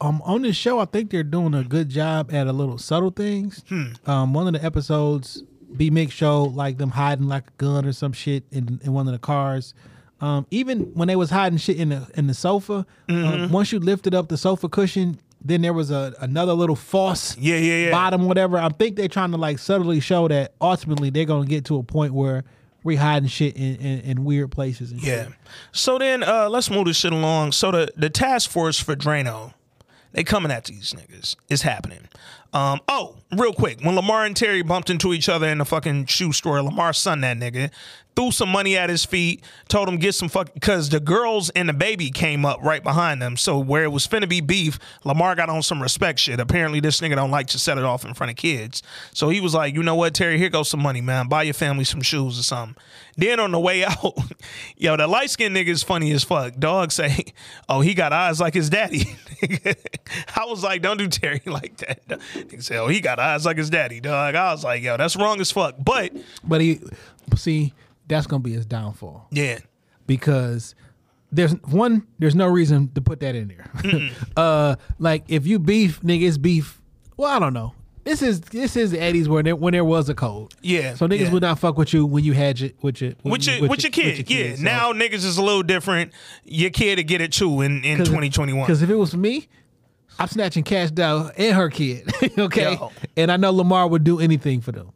um 0.00 0.22
on 0.24 0.42
this 0.42 0.56
show, 0.56 0.78
I 0.78 0.84
think 0.84 1.10
they're 1.10 1.22
doing 1.22 1.54
a 1.54 1.64
good 1.64 1.88
job 1.88 2.32
at 2.32 2.46
a 2.46 2.52
little 2.52 2.78
subtle 2.78 3.10
things. 3.10 3.64
Um, 4.06 4.32
one 4.32 4.46
of 4.46 4.52
the 4.60 4.64
episodes, 4.64 5.42
B 5.76 5.90
Mick 5.90 6.10
show 6.10 6.44
like 6.44 6.78
them 6.78 6.90
hiding 6.90 7.26
like 7.28 7.48
a 7.48 7.52
gun 7.58 7.84
or 7.84 7.92
some 7.92 8.12
shit 8.12 8.44
in, 8.50 8.80
in 8.84 8.92
one 8.92 9.06
of 9.06 9.12
the 9.12 9.18
cars. 9.18 9.74
Um, 10.20 10.46
even 10.50 10.80
when 10.94 11.06
they 11.08 11.14
was 11.16 11.30
hiding 11.30 11.58
shit 11.58 11.78
in 11.78 11.90
the 11.90 12.08
in 12.16 12.26
the 12.26 12.34
sofa, 12.34 12.84
um, 13.08 13.52
once 13.52 13.70
you 13.72 13.78
lifted 13.78 14.14
up 14.14 14.28
the 14.28 14.36
sofa 14.36 14.68
cushion, 14.68 15.20
then 15.40 15.62
there 15.62 15.72
was 15.72 15.90
a 15.90 16.14
another 16.20 16.52
little 16.52 16.76
false 16.76 17.36
yeah, 17.38 17.56
yeah, 17.56 17.86
yeah. 17.86 17.90
bottom, 17.90 18.26
whatever. 18.26 18.58
I 18.58 18.68
think 18.70 18.96
they're 18.96 19.08
trying 19.08 19.30
to 19.32 19.36
like 19.36 19.58
subtly 19.58 20.00
show 20.00 20.28
that 20.28 20.52
ultimately 20.60 21.10
they're 21.10 21.24
gonna 21.24 21.46
get 21.46 21.64
to 21.66 21.78
a 21.78 21.82
point 21.82 22.12
where 22.12 22.44
we're 22.84 22.98
hiding 22.98 23.28
shit 23.28 23.56
in, 23.56 23.76
in, 23.76 24.00
in 24.00 24.24
weird 24.24 24.50
places 24.50 24.92
and 24.92 25.02
Yeah. 25.02 25.24
shit. 25.24 25.32
So 25.72 25.98
then 25.98 26.22
uh 26.22 26.48
let's 26.48 26.70
move 26.70 26.86
this 26.86 26.96
shit 26.96 27.12
along. 27.12 27.52
So 27.52 27.70
the 27.70 27.88
the 27.96 28.10
task 28.10 28.50
force 28.50 28.80
for 28.80 28.96
Drano, 28.96 29.54
they 30.12 30.24
coming 30.24 30.50
at 30.50 30.64
these 30.64 30.92
niggas. 30.94 31.36
It's 31.48 31.62
happening. 31.62 32.08
Um 32.52 32.80
oh, 32.88 33.16
real 33.36 33.52
quick, 33.52 33.80
when 33.82 33.94
Lamar 33.94 34.24
and 34.24 34.34
Terry 34.36 34.62
bumped 34.62 34.90
into 34.90 35.12
each 35.12 35.28
other 35.28 35.46
in 35.48 35.58
the 35.58 35.64
fucking 35.64 36.06
shoe 36.06 36.32
store, 36.32 36.62
Lamar 36.62 36.92
son 36.92 37.20
that 37.20 37.36
nigga, 37.36 37.70
threw 38.18 38.32
some 38.32 38.48
money 38.48 38.76
at 38.76 38.90
his 38.90 39.04
feet, 39.04 39.44
told 39.68 39.88
him 39.88 39.96
get 39.96 40.12
some 40.12 40.28
fuck 40.28 40.52
because 40.52 40.88
the 40.88 40.98
girls 40.98 41.50
and 41.50 41.68
the 41.68 41.72
baby 41.72 42.10
came 42.10 42.44
up 42.44 42.58
right 42.64 42.82
behind 42.82 43.22
them. 43.22 43.36
So 43.36 43.60
where 43.60 43.84
it 43.84 43.92
was 43.92 44.08
finna 44.08 44.28
be 44.28 44.40
beef, 44.40 44.76
Lamar 45.04 45.36
got 45.36 45.48
on 45.48 45.62
some 45.62 45.80
respect 45.80 46.18
shit. 46.18 46.40
Apparently 46.40 46.80
this 46.80 47.00
nigga 47.00 47.14
don't 47.14 47.30
like 47.30 47.46
to 47.48 47.60
set 47.60 47.78
it 47.78 47.84
off 47.84 48.04
in 48.04 48.14
front 48.14 48.30
of 48.30 48.36
kids. 48.36 48.82
So 49.14 49.28
he 49.28 49.40
was 49.40 49.54
like, 49.54 49.72
you 49.72 49.84
know 49.84 49.94
what, 49.94 50.14
Terry, 50.14 50.36
here 50.36 50.48
goes 50.48 50.68
some 50.68 50.82
money, 50.82 51.00
man. 51.00 51.28
Buy 51.28 51.44
your 51.44 51.54
family 51.54 51.84
some 51.84 52.02
shoes 52.02 52.40
or 52.40 52.42
something. 52.42 52.74
Then 53.16 53.38
on 53.38 53.52
the 53.52 53.60
way 53.60 53.84
out, 53.84 54.18
yo, 54.76 54.96
the 54.96 55.06
light 55.06 55.30
skinned 55.30 55.54
nigga 55.54 55.68
is 55.68 55.84
funny 55.84 56.10
as 56.10 56.24
fuck. 56.24 56.56
Dog 56.56 56.90
say, 56.90 57.24
oh, 57.68 57.82
he 57.82 57.94
got 57.94 58.12
eyes 58.12 58.40
like 58.40 58.54
his 58.54 58.68
daddy. 58.68 59.16
I 60.34 60.44
was 60.44 60.64
like, 60.64 60.82
don't 60.82 60.96
do 60.96 61.06
Terry 61.06 61.40
like 61.46 61.76
that. 61.76 62.04
Nigga 62.08 62.64
say, 62.64 62.78
oh, 62.78 62.88
he 62.88 63.00
got 63.00 63.20
eyes 63.20 63.46
like 63.46 63.58
his 63.58 63.70
daddy, 63.70 64.00
dog. 64.00 64.34
I 64.34 64.50
was 64.50 64.64
like, 64.64 64.82
yo, 64.82 64.96
that's 64.96 65.14
wrong 65.14 65.40
as 65.40 65.52
fuck. 65.52 65.76
But 65.78 66.12
But 66.42 66.60
he 66.60 66.80
see, 67.36 67.74
that's 68.08 68.26
gonna 68.26 68.42
be 68.42 68.52
his 68.52 68.66
downfall. 68.66 69.28
yeah, 69.30 69.58
because 70.06 70.74
there's 71.30 71.52
one, 71.64 72.06
there's 72.18 72.34
no 72.34 72.46
reason 72.46 72.90
to 72.94 73.00
put 73.02 73.20
that 73.20 73.34
in 73.34 73.48
there. 73.48 74.10
uh, 74.36 74.76
like 74.98 75.24
if 75.28 75.46
you 75.46 75.58
beef, 75.58 76.00
nigga, 76.02 76.26
it's 76.26 76.38
beef. 76.38 76.80
Well, 77.16 77.30
I 77.30 77.38
don't 77.38 77.52
know. 77.52 77.74
this 78.04 78.22
is 78.22 78.40
this 78.40 78.76
is 78.76 78.90
the 78.92 78.98
eighties 78.98 79.28
where 79.28 79.42
there 79.42 79.54
when 79.56 79.72
there 79.72 79.84
was 79.84 80.08
a 80.08 80.14
code. 80.14 80.54
Yeah, 80.62 80.94
So 80.94 81.06
niggas 81.06 81.20
yeah. 81.26 81.32
would 81.32 81.42
not 81.42 81.58
fuck 81.58 81.76
with 81.76 81.92
you 81.92 82.06
when 82.06 82.24
you 82.24 82.32
had 82.32 82.58
your 82.60 82.70
with 82.80 83.00
your 83.02 83.12
with 83.22 83.46
your 83.46 83.68
with 83.68 83.82
your 83.82 83.90
kid. 83.92 84.30
yeah. 84.30 84.56
Now 84.58 84.92
niggas 84.92 85.24
is 85.24 85.36
a 85.36 85.42
little 85.42 85.62
different. 85.62 86.12
Your 86.44 86.70
kid 86.70 86.96
to 86.96 87.04
get 87.04 87.20
it 87.20 87.32
too 87.32 87.60
in 87.60 87.84
in 87.84 87.98
2021. 87.98 88.64
Because 88.64 88.80
if 88.82 88.88
it 88.88 88.94
was 88.94 89.14
me, 89.14 89.48
I'm 90.18 90.28
snatching 90.28 90.64
Kash 90.64 90.90
Doll 90.92 91.30
and 91.36 91.54
her 91.54 91.68
kid. 91.68 92.10
okay, 92.38 92.72
Yo. 92.72 92.90
and 93.16 93.30
I 93.30 93.36
know 93.36 93.52
Lamar 93.52 93.86
would 93.86 94.04
do 94.04 94.18
anything 94.20 94.60
for 94.62 94.72
them. 94.72 94.92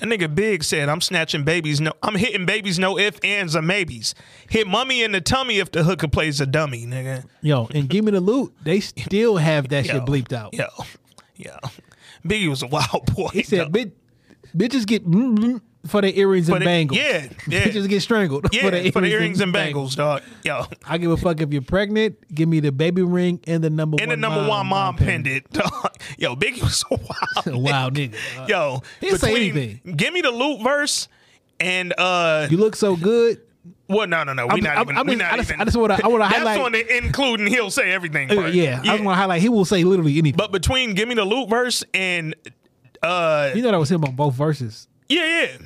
A 0.00 0.06
nigga 0.06 0.32
big 0.32 0.62
said, 0.62 0.88
I'm 0.88 1.00
snatching 1.00 1.44
babies. 1.44 1.80
No, 1.80 1.92
I'm 2.02 2.14
hitting 2.14 2.46
babies. 2.46 2.78
No 2.78 2.98
if, 2.98 3.18
ands, 3.24 3.56
or 3.56 3.62
maybes. 3.62 4.14
Hit 4.48 4.66
mummy 4.68 5.02
in 5.02 5.12
the 5.12 5.20
tummy 5.20 5.58
if 5.58 5.72
the 5.72 5.82
hooker 5.82 6.08
plays 6.08 6.40
a 6.40 6.46
dummy, 6.46 6.86
nigga. 6.86 7.24
Yo, 7.40 7.68
and 7.74 7.88
give 7.88 8.04
me 8.04 8.12
the 8.12 8.20
loot. 8.20 8.54
They 8.62 8.80
still 8.80 9.36
have 9.36 9.68
that 9.70 9.86
Yo. 9.86 9.94
shit 9.94 10.02
bleeped 10.04 10.32
out. 10.32 10.54
Yo, 10.54 10.66
yo. 11.36 11.56
Biggie 12.24 12.48
was 12.48 12.62
a 12.62 12.68
wild 12.68 13.06
boy. 13.14 13.28
He 13.32 13.42
said, 13.42 13.72
though. 13.72 13.84
Bitches 14.56 14.86
get 14.86 15.04
mm, 15.04 15.36
mm, 15.36 15.60
for 15.88 16.00
the 16.02 16.18
earrings 16.18 16.48
and 16.48 16.60
the- 16.60 16.64
bangles. 16.64 16.98
yeah, 16.98 17.28
yeah. 17.48 17.64
bitches 17.64 17.88
get 17.88 18.00
strangled 18.02 18.46
yeah, 18.52 18.62
for 18.62 18.70
their 18.70 18.92
for 18.92 19.00
the 19.00 19.08
earrings 19.08 19.40
and 19.40 19.52
bangles, 19.52 19.96
dog. 19.96 20.22
Yo, 20.44 20.64
I 20.86 20.98
give 20.98 21.10
a 21.10 21.16
fuck 21.16 21.40
if 21.40 21.52
you're 21.52 21.62
pregnant. 21.62 22.16
Give 22.34 22.48
me 22.48 22.60
the 22.60 22.70
baby 22.72 23.02
ring 23.02 23.40
and 23.46 23.62
the 23.64 23.70
number 23.70 23.96
and 24.00 24.08
one. 24.10 24.18
the 24.18 24.20
number 24.20 24.40
mom, 24.40 24.48
one 24.48 24.66
mom 24.68 24.96
pendant, 24.96 25.50
dog. 25.52 25.94
Yo, 26.18 26.36
Biggie 26.36 26.62
was 26.62 26.84
a 26.90 26.94
wild. 26.96 27.62
Wow, 27.62 27.90
nigga. 27.90 28.14
nigga. 28.14 28.48
Yo, 28.48 28.82
He'll 29.00 29.16
say 29.18 29.32
between 29.32 29.50
anything. 29.56 29.96
Give 29.96 30.12
me 30.12 30.20
the 30.20 30.30
loot 30.30 30.62
verse 30.62 31.08
and 31.60 31.92
uh 31.98 32.46
You 32.50 32.56
look 32.58 32.76
so 32.76 32.94
good. 32.96 33.40
Well, 33.88 34.06
no, 34.06 34.22
no, 34.22 34.34
no. 34.34 34.46
I'm- 34.48 34.60
not 34.60 34.76
I'm- 34.76 34.82
even. 34.86 34.96
I'm 34.98 35.06
we 35.06 35.12
just- 35.16 35.18
not 35.22 35.32
I 35.32 35.36
just- 35.38 35.50
even. 35.50 35.60
I 35.60 35.64
just 35.64 35.76
wanna- 35.78 35.98
I 36.04 36.08
wanna 36.08 36.24
That's 36.24 36.36
highlight- 36.36 36.60
on 36.60 36.72
the 36.72 36.96
including. 36.98 37.46
He'll 37.46 37.70
say 37.70 37.90
everything. 37.90 38.30
Uh, 38.30 38.34
part. 38.34 38.52
yeah, 38.52 38.80
I 38.82 38.84
just 38.86 39.02
want 39.04 39.14
to 39.16 39.20
highlight. 39.20 39.40
He 39.40 39.48
will 39.48 39.64
say 39.64 39.82
literally 39.82 40.18
anything. 40.18 40.36
But 40.36 40.52
between 40.52 40.92
"Give 40.94 41.08
Me 41.08 41.14
the 41.14 41.24
Loot" 41.24 41.48
verse 41.48 41.82
and 41.94 42.34
uh, 43.02 43.50
you 43.54 43.62
know 43.62 43.70
that 43.70 43.78
was 43.78 43.90
him 43.90 44.04
on 44.04 44.14
both 44.14 44.34
verses. 44.34 44.88
yeah, 45.08 45.22
yeah, 45.24 45.56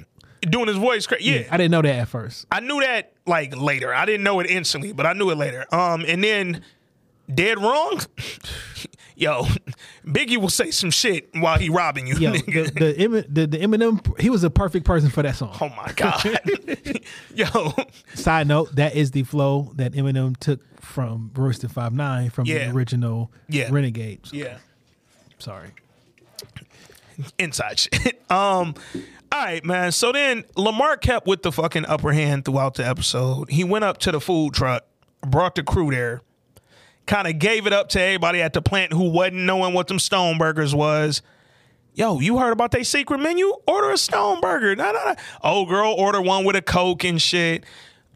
doing 0.43 0.69
his 0.69 0.77
voice, 0.77 1.07
cra- 1.07 1.21
yeah. 1.21 1.45
I 1.51 1.57
didn't 1.57 1.71
know 1.71 1.83
that 1.83 1.95
at 1.95 2.09
first. 2.09 2.47
I 2.51 2.61
knew 2.61 2.81
that 2.81 3.12
like 3.27 3.57
later. 3.57 3.93
I 3.95 4.05
didn't 4.05 4.25
know 4.25 4.41
it 4.41 4.51
instantly, 4.51 4.93
but 4.93 5.07
I 5.07 5.12
knew 5.15 5.31
it 5.31 5.37
later. 5.39 5.65
Um, 5.75 6.05
and 6.07 6.23
then 6.23 6.62
dead 7.33 7.59
wrong. 7.59 8.01
Yo, 9.15 9.45
Biggie 10.07 10.39
will 10.39 10.49
say 10.49 10.71
some 10.73 10.91
shit 10.91 11.29
while 11.35 11.59
he 11.59 11.69
robbing 11.69 12.07
you. 12.09 12.17
Yo, 12.17 12.33
nigga. 12.33 12.75
the, 12.75 13.07
the, 13.07 13.27
the 13.29 13.47
the 13.47 13.59
Eminem, 13.59 14.19
he 14.21 14.31
was 14.31 14.43
a 14.43 14.51
perfect 14.51 14.85
person 14.85 15.11
for 15.11 15.23
that 15.23 15.37
song. 15.37 15.55
oh 15.61 15.69
my 15.69 15.93
god. 15.95 16.41
Yo, 17.35 17.73
Side 18.15 18.49
note, 18.49 18.75
that 18.77 18.97
is 18.97 19.12
the 19.12 19.23
flow 19.23 19.71
that 19.77 19.93
Eminem 19.93 20.37
took 20.39 20.61
from 20.81 21.31
Royce 21.35 21.62
Five 21.62 21.93
Nine 21.93 22.31
from 22.31 22.47
Yeah. 22.47 22.67
the 22.71 22.75
original 22.75 23.31
Yeah. 23.49 23.69
Renegades. 23.71 24.33
yeah. 24.33 24.59
Sorry. 25.39 25.71
inside 27.39 27.79
shit. 27.79 28.23
Um, 28.31 28.75
all 29.33 29.44
right, 29.44 29.65
man. 29.65 29.93
So 29.93 30.12
then 30.12 30.44
Lamar 30.57 30.99
kept 30.99 31.27
with 31.27 31.43
the 31.43 31.51
fucking 31.51 31.86
upper 31.86 32.12
hand 32.12 32.44
throughout 32.44 32.75
the 32.75 32.86
episode. 32.86 33.51
He 33.51 33.65
went 33.65 33.85
up 33.85 33.97
to 33.99 34.12
the 34.12 34.20
food 34.20 34.52
truck, 34.52 34.85
brought 35.27 35.55
the 35.55 35.62
crew 35.62 35.91
there, 35.91 36.20
kind 37.07 37.27
of 37.27 37.39
gave 37.39 37.67
it 37.67 37.73
up 37.73 37.89
to 37.91 38.01
everybody 38.01 38.43
at 38.43 38.52
the 38.52 38.61
plant 38.61 38.93
who 38.93 39.11
wasn't 39.11 39.39
knowing 39.39 39.73
what 39.73 39.89
them 39.89 39.99
stone 39.99 40.36
burgers 40.36 40.75
was. 40.75 41.23
Yo, 41.94 42.20
you 42.20 42.39
heard 42.39 42.52
about 42.52 42.73
their 42.73 42.85
secret 42.85 43.19
menu? 43.19 43.52
Order 43.67 43.91
a 43.93 43.99
stone 43.99 44.41
burger. 44.41 44.77
Nah, 44.77 44.93
nah, 44.93 45.05
nah. 45.05 45.15
Old 45.43 45.69
girl, 45.69 45.93
order 45.93 46.20
one 46.20 46.44
with 46.44 46.57
a 46.57 46.62
Coke 46.62 47.05
and 47.05 47.20
shit. 47.20 47.65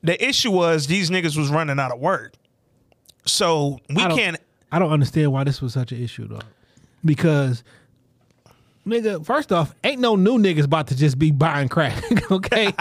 The 0.03 0.23
issue 0.23 0.51
was 0.51 0.87
these 0.87 1.11
niggas 1.11 1.37
was 1.37 1.51
running 1.51 1.79
out 1.79 1.93
of 1.93 1.99
work. 1.99 2.35
So 3.25 3.81
we 3.89 4.03
I 4.03 4.15
can't 4.15 4.37
I 4.71 4.79
don't 4.79 4.91
understand 4.91 5.33
why 5.33 5.45
this 5.45 5.63
was 5.63 5.73
such 5.73 5.93
an 5.93 6.03
issue 6.03 6.29
though, 6.29 6.41
because 7.05 7.65
nigga, 8.87 9.25
first 9.25 9.53
off, 9.53 9.75
ain't 9.85 10.01
no 10.01 10.17
new 10.17 10.39
niggas 10.39 10.65
about 10.65 10.87
to 10.89 10.97
just 10.97 11.19
be 11.19 11.31
buying 11.31 11.69
crack. 11.69 12.03
okay, 12.31 12.73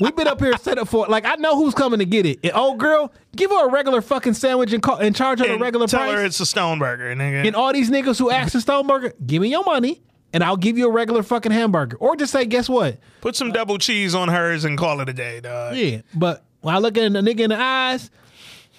we've 0.00 0.14
been 0.16 0.26
up 0.28 0.40
here 0.40 0.56
set 0.58 0.78
up 0.78 0.88
for 0.88 1.06
like 1.06 1.24
I 1.24 1.36
know 1.36 1.56
who's 1.56 1.74
coming 1.74 2.00
to 2.00 2.04
get 2.04 2.26
it. 2.26 2.40
And 2.42 2.52
old 2.52 2.78
girl, 2.78 3.12
give 3.36 3.50
her 3.50 3.68
a 3.68 3.70
regular 3.70 4.02
fucking 4.02 4.34
sandwich 4.34 4.72
and 4.72 4.82
call, 4.82 4.96
and 4.98 5.14
charge 5.14 5.38
her 5.38 5.46
the 5.46 5.52
and 5.52 5.60
regular 5.62 5.86
tell 5.86 6.00
price. 6.00 6.12
her 6.14 6.24
it's 6.24 6.40
a 6.40 6.46
stone 6.46 6.78
burger, 6.78 7.14
nigga. 7.14 7.46
and 7.46 7.56
all 7.56 7.72
these 7.72 7.90
niggas 7.90 8.18
who 8.18 8.30
ask 8.30 8.52
for 8.52 8.58
Stoneburger, 8.58 9.12
give 9.26 9.40
me 9.40 9.48
your 9.48 9.64
money 9.64 10.02
and 10.32 10.42
I'll 10.42 10.56
give 10.56 10.78
you 10.78 10.88
a 10.88 10.90
regular 10.90 11.22
fucking 11.22 11.52
hamburger, 11.52 11.96
or 11.98 12.16
just 12.16 12.32
say, 12.32 12.46
guess 12.46 12.68
what? 12.68 12.98
Put 13.20 13.36
some 13.36 13.52
double 13.52 13.78
cheese 13.78 14.14
on 14.14 14.28
hers 14.28 14.64
and 14.64 14.78
call 14.78 15.00
it 15.00 15.08
a 15.08 15.12
day, 15.12 15.40
dog. 15.40 15.76
Yeah, 15.76 16.00
but 16.14 16.44
when 16.62 16.74
I 16.74 16.78
look 16.78 16.96
at 16.96 17.04
a 17.04 17.08
nigga 17.10 17.40
in 17.40 17.50
the 17.50 17.60
eyes 17.60 18.10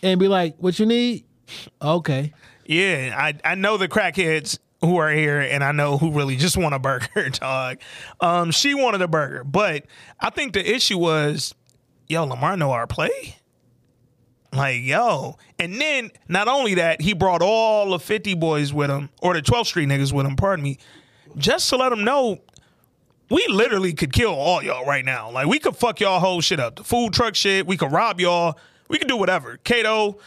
and 0.02 0.20
be 0.20 0.28
like, 0.28 0.56
"What 0.58 0.80
you 0.80 0.86
need?" 0.86 1.26
Okay, 1.82 2.34
Yeah, 2.66 3.14
I 3.18 3.52
I 3.52 3.56
know 3.56 3.78
the 3.78 3.88
crackheads 3.88 4.58
who 4.84 4.98
are 4.98 5.12
here, 5.12 5.40
and 5.40 5.64
I 5.64 5.72
know 5.72 5.98
who 5.98 6.12
really 6.12 6.36
just 6.36 6.58
want 6.58 6.76
a 6.76 6.80
burger, 6.80 7.30
dog. 7.32 7.80
Um, 8.20 8.52
she 8.52 8.74
wanted 8.74 9.02
a 9.02 9.08
burger, 9.08 9.44
but 9.44 9.86
I 10.20 10.30
think 10.30 10.53
the 10.53 10.74
issue 10.76 10.98
was, 10.98 11.56
yo, 12.08 12.26
Lamar 12.26 12.58
know 12.58 12.72
our 12.72 12.88
play. 12.88 13.38
Like, 14.52 14.82
yo. 14.84 15.38
And 15.58 15.80
then 15.82 16.12
not 16.28 16.48
only 16.48 16.76
that, 16.76 17.02
he 17.02 17.14
brought 17.14 17.42
all 17.42 17.92
the 17.92 18.00
50 18.00 18.36
boys 18.36 18.74
with 18.74 18.90
him, 18.90 19.10
or 19.22 19.34
the 19.34 19.42
12th 19.42 19.68
Street 19.68 19.90
niggas 19.90 20.14
with 20.14 20.26
him, 20.26 20.36
pardon 20.36 20.64
me, 20.64 20.78
just 21.38 21.70
to 21.70 21.78
let 21.78 21.90
them 21.90 22.03
know 22.03 22.40
we 23.30 23.45
literally 23.50 23.94
could 23.94 24.14
kill 24.14 24.34
all 24.34 24.62
y'all 24.62 24.86
right 24.86 25.03
now. 25.03 25.32
Like, 25.32 25.48
we 25.48 25.58
could 25.58 25.76
fuck 25.76 26.00
y'all 26.00 26.20
whole 26.20 26.42
shit 26.42 26.60
up. 26.60 26.76
The 26.76 26.84
food 26.84 27.14
truck 27.14 27.36
shit, 27.36 27.66
we 27.66 27.78
could 27.78 27.92
rob 27.92 28.20
y'all. 28.20 28.60
We 28.90 29.00
could 29.00 29.08
do 29.08 29.18
whatever. 29.18 29.58
Kato, 29.64 30.20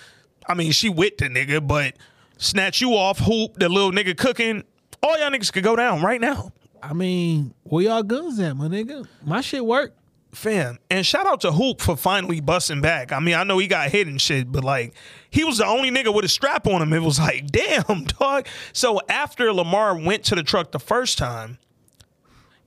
I 0.46 0.54
mean, 0.54 0.72
she 0.72 0.88
with 0.88 1.18
the 1.18 1.26
nigga, 1.26 1.64
but 1.64 1.94
snatch 2.36 2.80
you 2.80 2.94
off, 2.94 3.18
hoop, 3.18 3.54
the 3.54 3.68
little 3.68 3.92
nigga 3.92 4.16
cooking. 4.16 4.64
All 5.02 5.18
y'all 5.18 5.30
niggas 5.30 5.52
could 5.52 5.64
go 5.64 5.76
down 5.76 6.02
right 6.02 6.20
now. 6.20 6.52
I 6.82 6.92
mean, 6.92 7.54
where 7.64 7.84
y'all 7.84 8.02
guns 8.02 8.38
at, 8.38 8.56
my 8.56 8.68
nigga? 8.68 9.06
My 9.24 9.40
shit 9.40 9.64
work. 9.64 9.94
Fam. 10.32 10.78
And 10.90 11.04
shout 11.06 11.26
out 11.26 11.40
to 11.40 11.52
Hoop 11.52 11.80
for 11.80 11.96
finally 11.96 12.40
busting 12.40 12.82
back. 12.82 13.10
I 13.10 13.20
mean, 13.20 13.34
I 13.34 13.42
know 13.44 13.56
he 13.56 13.66
got 13.66 13.90
hit 13.90 14.06
and 14.06 14.20
shit, 14.20 14.52
but 14.52 14.62
like 14.62 14.92
he 15.30 15.44
was 15.44 15.58
the 15.58 15.66
only 15.66 15.90
nigga 15.90 16.14
with 16.14 16.26
a 16.26 16.28
strap 16.28 16.66
on 16.66 16.82
him. 16.82 16.92
It 16.92 17.02
was 17.02 17.18
like, 17.18 17.46
damn, 17.50 18.04
dog. 18.04 18.46
So 18.74 19.00
after 19.08 19.50
Lamar 19.52 19.96
went 19.96 20.24
to 20.24 20.34
the 20.34 20.42
truck 20.42 20.72
the 20.72 20.78
first 20.78 21.16
time, 21.16 21.58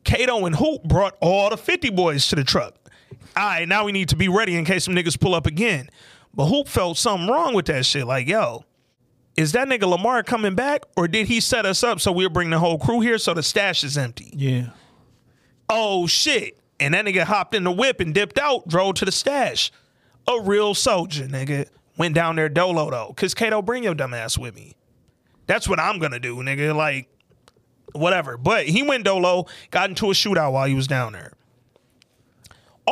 Kato 0.04 0.46
and 0.48 0.56
Hoop 0.56 0.84
brought 0.84 1.16
all 1.22 1.52
the 1.52 1.58
50 1.58 1.92
boys 1.92 2.28
to 2.30 2.36
the 2.36 2.44
truck. 2.44 2.76
All 3.38 3.44
right, 3.44 3.68
now 3.68 3.86
we 3.86 3.92
need 3.92 4.10
to 4.10 4.16
be 4.16 4.28
ready 4.28 4.56
in 4.56 4.66
case 4.66 4.86
some 4.86 4.96
niggas 4.96 5.20
pull 5.20 5.36
up 5.36 5.46
again. 5.46 5.90
But 6.34 6.48
Hoop 6.48 6.68
felt 6.68 6.98
something 6.98 7.30
wrong 7.30 7.54
with 7.54 7.68
that 7.68 7.86
shit. 7.86 8.08
Like, 8.08 8.28
yo, 8.28 8.66
is 9.40 9.54
that 9.54 9.70
nigga 9.70 9.90
Lamar 9.90 10.22
coming 10.22 10.54
back? 10.54 10.84
Or 10.98 11.08
did 11.08 11.28
he 11.28 11.40
set 11.40 11.66
us 11.66 11.82
up 11.82 12.02
so 12.02 12.12
we'll 12.12 12.30
bring 12.30 12.50
the 12.50 12.60
whole 12.60 12.78
crew 12.78 13.00
here 13.00 13.18
so 13.18 13.34
the 13.34 13.42
stash 13.42 13.86
is 13.86 13.98
empty? 13.98 14.34
Yeah. 14.36 14.72
Oh 15.70 16.08
shit. 16.08 16.60
And 16.78 16.94
that 16.94 17.06
nigga 17.06 17.24
hopped 17.24 17.56
in 17.56 17.64
the 17.64 17.72
whip 17.72 18.02
and 18.02 18.14
dipped 18.14 18.38
out, 18.38 18.68
drove 18.68 18.96
to 18.96 19.06
the 19.06 19.14
stash. 19.14 19.72
A 20.28 20.42
real 20.42 20.74
soldier, 20.74 21.24
nigga. 21.26 21.70
Went 21.96 22.16
down 22.16 22.36
there 22.36 22.50
dolo 22.50 22.92
though. 22.92 23.14
Cause 23.16 23.34
Kato, 23.34 23.62
bring 23.62 23.82
your 23.82 23.96
dumb 23.96 24.14
ass 24.14 24.38
with 24.38 24.56
me. 24.56 24.76
That's 25.48 25.70
what 25.70 25.80
I'm 25.80 26.00
gonna 26.00 26.20
do, 26.20 26.36
nigga. 26.36 26.76
Like, 26.76 27.08
whatever. 27.94 28.36
But 28.36 28.68
he 28.68 28.84
went 28.84 29.06
dolo, 29.06 29.46
got 29.72 29.90
into 29.90 30.08
a 30.08 30.14
shootout 30.14 30.52
while 30.52 30.68
he 30.68 30.76
was 30.76 30.88
down 30.88 31.14
there. 31.14 31.32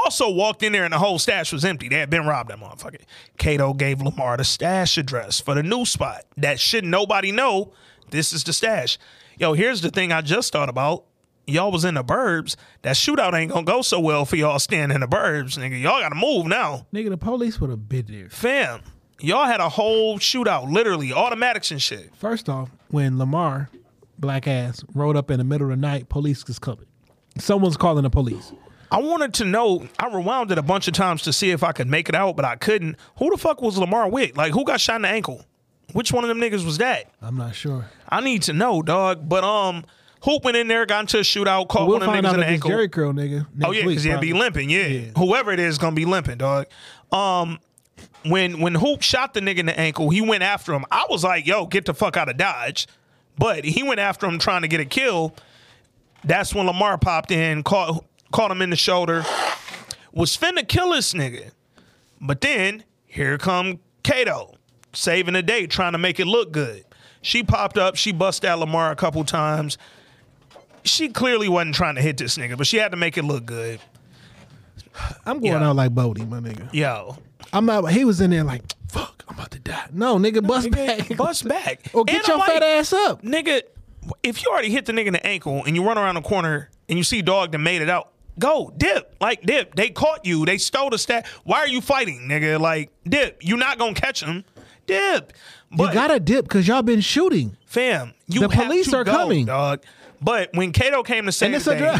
Also 0.03 0.29
walked 0.29 0.63
in 0.63 0.73
there 0.73 0.83
and 0.83 0.93
the 0.93 0.99
whole 0.99 1.17
stash 1.17 1.51
was 1.51 1.65
empty. 1.65 1.89
They 1.89 1.97
had 1.97 2.09
been 2.09 2.25
robbed 2.25 2.49
that 2.51 2.59
motherfucker. 2.59 3.01
Kato 3.37 3.73
gave 3.73 4.01
Lamar 4.01 4.37
the 4.37 4.43
stash 4.43 4.97
address 4.97 5.39
for 5.39 5.55
the 5.55 5.63
new 5.63 5.85
spot. 5.85 6.23
That 6.37 6.59
should 6.59 6.85
nobody 6.85 7.31
know. 7.31 7.73
This 8.11 8.31
is 8.31 8.43
the 8.43 8.53
stash. 8.53 8.99
Yo, 9.37 9.53
here's 9.53 9.81
the 9.81 9.89
thing 9.89 10.11
I 10.11 10.21
just 10.21 10.53
thought 10.53 10.69
about. 10.69 11.05
Y'all 11.47 11.71
was 11.71 11.83
in 11.85 11.95
the 11.95 12.03
burbs. 12.03 12.55
That 12.83 12.95
shootout 12.95 13.33
ain't 13.33 13.51
gonna 13.51 13.65
go 13.65 13.81
so 13.81 13.99
well 13.99 14.25
for 14.25 14.35
y'all 14.35 14.59
staying 14.59 14.91
in 14.91 15.01
the 15.01 15.07
burbs, 15.07 15.57
nigga. 15.57 15.81
Y'all 15.81 16.01
gotta 16.01 16.15
move 16.15 16.45
now. 16.45 16.85
Nigga, 16.93 17.09
the 17.09 17.17
police 17.17 17.59
would 17.59 17.69
have 17.69 17.87
been 17.89 18.05
there. 18.07 18.29
Fam, 18.29 18.81
y'all 19.19 19.45
had 19.45 19.61
a 19.61 19.69
whole 19.69 20.19
shootout, 20.19 20.71
literally, 20.71 21.11
automatics 21.13 21.71
and 21.71 21.81
shit. 21.81 22.13
First 22.15 22.49
off, 22.49 22.69
when 22.89 23.17
Lamar, 23.17 23.69
black 24.19 24.47
ass, 24.47 24.83
rode 24.93 25.15
up 25.15 25.31
in 25.31 25.37
the 25.37 25.45
middle 25.45 25.67
of 25.67 25.71
the 25.71 25.77
night, 25.77 26.09
police 26.09 26.43
is 26.49 26.59
coming. 26.59 26.85
Someone's 27.39 27.77
calling 27.77 28.03
the 28.03 28.09
police. 28.09 28.51
I 28.91 28.99
wanted 28.99 29.33
to 29.35 29.45
know. 29.45 29.87
I 29.99 30.07
rewound 30.07 30.51
it 30.51 30.57
a 30.57 30.61
bunch 30.61 30.87
of 30.87 30.93
times 30.93 31.21
to 31.23 31.33
see 31.33 31.51
if 31.51 31.63
I 31.63 31.71
could 31.71 31.87
make 31.87 32.07
it 32.09 32.15
out, 32.15 32.35
but 32.35 32.45
I 32.45 32.55
couldn't. 32.55 32.95
Who 33.17 33.29
the 33.29 33.37
fuck 33.37 33.61
was 33.61 33.77
Lamar 33.77 34.09
Wick? 34.09 34.37
Like, 34.37 34.53
who 34.53 34.63
got 34.63 34.79
shot 34.79 34.97
in 34.97 35.01
the 35.03 35.09
ankle? 35.09 35.43
Which 35.93 36.11
one 36.11 36.23
of 36.23 36.27
them 36.27 36.39
niggas 36.39 36.65
was 36.65 36.77
that? 36.79 37.11
I'm 37.21 37.37
not 37.37 37.55
sure. 37.55 37.85
I 38.09 38.21
need 38.21 38.43
to 38.43 38.53
know, 38.53 38.81
dog. 38.81 39.27
But 39.27 39.43
um, 39.43 39.85
Hoop 40.23 40.43
went 40.43 40.57
in 40.57 40.67
there, 40.67 40.85
got 40.85 41.01
into 41.01 41.19
a 41.19 41.21
shootout, 41.21 41.67
caught 41.69 41.87
we'll 41.87 41.99
one 41.99 42.07
of 42.07 42.13
them 42.13 42.23
niggas 42.23 42.27
out 42.27 42.35
in 42.35 42.39
if 42.41 42.47
the 42.47 42.53
it's 42.53 42.65
ankle. 42.65 42.71
Jheri 42.71 42.91
Curl, 42.91 43.13
nigga. 43.13 43.47
Oh 43.63 43.71
yeah, 43.71 43.85
because 43.85 44.03
he'll 44.03 44.19
be 44.19 44.33
limping. 44.33 44.69
Yeah. 44.69 44.87
Yeah. 44.87 45.11
whoever 45.17 45.51
it 45.51 45.59
is 45.59 45.77
gonna 45.77 45.95
be 45.95 46.05
limping, 46.05 46.37
dog. 46.37 46.67
Um, 47.11 47.59
when 48.25 48.59
when 48.59 48.75
Hoop 48.75 49.01
shot 49.01 49.33
the 49.33 49.39
nigga 49.39 49.59
in 49.59 49.65
the 49.65 49.79
ankle, 49.79 50.09
he 50.09 50.21
went 50.21 50.43
after 50.43 50.73
him. 50.73 50.85
I 50.91 51.05
was 51.09 51.23
like, 51.23 51.47
"Yo, 51.47 51.65
get 51.65 51.85
the 51.85 51.93
fuck 51.93 52.17
out 52.17 52.29
of 52.29 52.37
Dodge!" 52.37 52.87
But 53.37 53.63
he 53.63 53.83
went 53.83 53.99
after 53.99 54.25
him 54.27 54.39
trying 54.39 54.63
to 54.63 54.67
get 54.67 54.79
a 54.79 54.85
kill. 54.85 55.35
That's 56.23 56.53
when 56.53 56.65
Lamar 56.65 56.97
popped 56.97 57.31
in, 57.31 57.63
caught 57.63 58.03
caught 58.31 58.51
him 58.51 58.61
in 58.61 58.69
the 58.69 58.75
shoulder, 58.75 59.23
was 60.11 60.35
finna 60.37 60.67
kill 60.67 60.91
this 60.91 61.13
nigga. 61.13 61.51
But 62.19 62.41
then 62.41 62.83
here 63.05 63.37
come 63.37 63.79
Kato, 64.03 64.55
saving 64.93 65.33
the 65.33 65.43
day, 65.43 65.67
trying 65.67 65.91
to 65.93 65.97
make 65.97 66.19
it 66.19 66.25
look 66.25 66.51
good. 66.51 66.83
She 67.21 67.43
popped 67.43 67.77
up, 67.77 67.95
she 67.95 68.11
bust 68.11 68.45
out 68.45 68.59
Lamar 68.59 68.91
a 68.91 68.95
couple 68.95 69.23
times. 69.23 69.77
she 70.83 71.09
clearly 71.09 71.49
wasn't 71.49 71.75
trying 71.75 71.95
to 71.95 72.01
hit 72.01 72.15
this 72.17 72.37
nigga, 72.37 72.57
but 72.57 72.65
she 72.65 72.77
had 72.77 72.91
to 72.91 72.97
make 72.97 73.17
it 73.17 73.23
look 73.23 73.45
good. 73.45 73.79
I'm 75.25 75.39
going 75.39 75.51
Yeah. 75.61 75.69
out 75.69 75.75
like 75.75 75.93
Bodie, 75.93 76.23
my 76.25 76.39
nigga. 76.39 76.73
Yo, 76.73 77.17
I'm 77.53 77.65
not. 77.65 77.91
He 77.91 78.05
was 78.05 78.21
in 78.21 78.31
there 78.31 78.43
like, 78.45 78.61
fuck, 78.89 79.23
I'm 79.27 79.35
about 79.35 79.51
to 79.51 79.59
die. 79.59 79.87
No, 79.91 80.17
nigga, 80.17 80.45
bust 80.45 80.69
nigga, 80.69 81.07
back. 81.09 81.17
bust 81.17 81.47
back. 81.47 81.81
Or 81.93 82.05
get 82.05 82.15
And 82.17 82.27
your 82.27 82.37
I'm 82.37 82.43
fat 82.43 82.53
like, 82.55 82.63
ass 82.63 82.93
up. 82.93 83.21
nigga. 83.21 83.61
If 84.23 84.41
you 84.43 84.49
already 84.49 84.69
hit 84.69 84.85
the 84.85 84.93
nigga 84.93 85.07
in 85.07 85.13
the 85.13 85.27
ankle 85.27 85.63
and 85.65 85.75
you 85.75 85.83
run 85.85 85.97
around 85.97 86.15
the 86.15 86.21
corner 86.21 86.69
and 86.87 86.97
you 86.97 87.03
see 87.03 87.21
dog 87.21 87.51
that 87.51 87.57
made 87.57 87.81
it 87.81 87.89
out, 87.89 88.13
go 88.39 88.73
dip, 88.77 89.15
like 89.21 89.41
dip. 89.41 89.75
They 89.75 89.89
caught 89.89 90.25
you. 90.25 90.45
They 90.45 90.57
stole 90.57 90.89
the 90.89 90.97
stat. 90.97 91.25
Why 91.43 91.59
are 91.59 91.67
you 91.67 91.81
fighting, 91.81 92.27
nigga? 92.29 92.59
Like 92.59 92.91
dip. 93.07 93.37
You're 93.41 93.57
not 93.57 93.77
gonna 93.77 93.93
catch 93.93 94.21
him. 94.23 94.43
Dip. 94.85 95.33
But 95.71 95.87
you 95.89 95.93
gotta 95.93 96.19
dip 96.19 96.45
because 96.45 96.67
y'all 96.67 96.81
been 96.81 97.01
shooting. 97.01 97.57
fam, 97.65 98.13
you 98.27 98.39
The 98.41 98.49
police 98.49 98.89
to 98.91 98.97
are 98.97 99.03
go, 99.03 99.11
coming. 99.11 99.45
dog. 99.45 99.83
But 100.21 100.49
when 100.53 100.71
Kato 100.71 101.03
came 101.03 101.25
to 101.25 101.31
say 101.31 101.45
And 101.47 101.55
it's 101.55 101.65
today, 101.65 101.99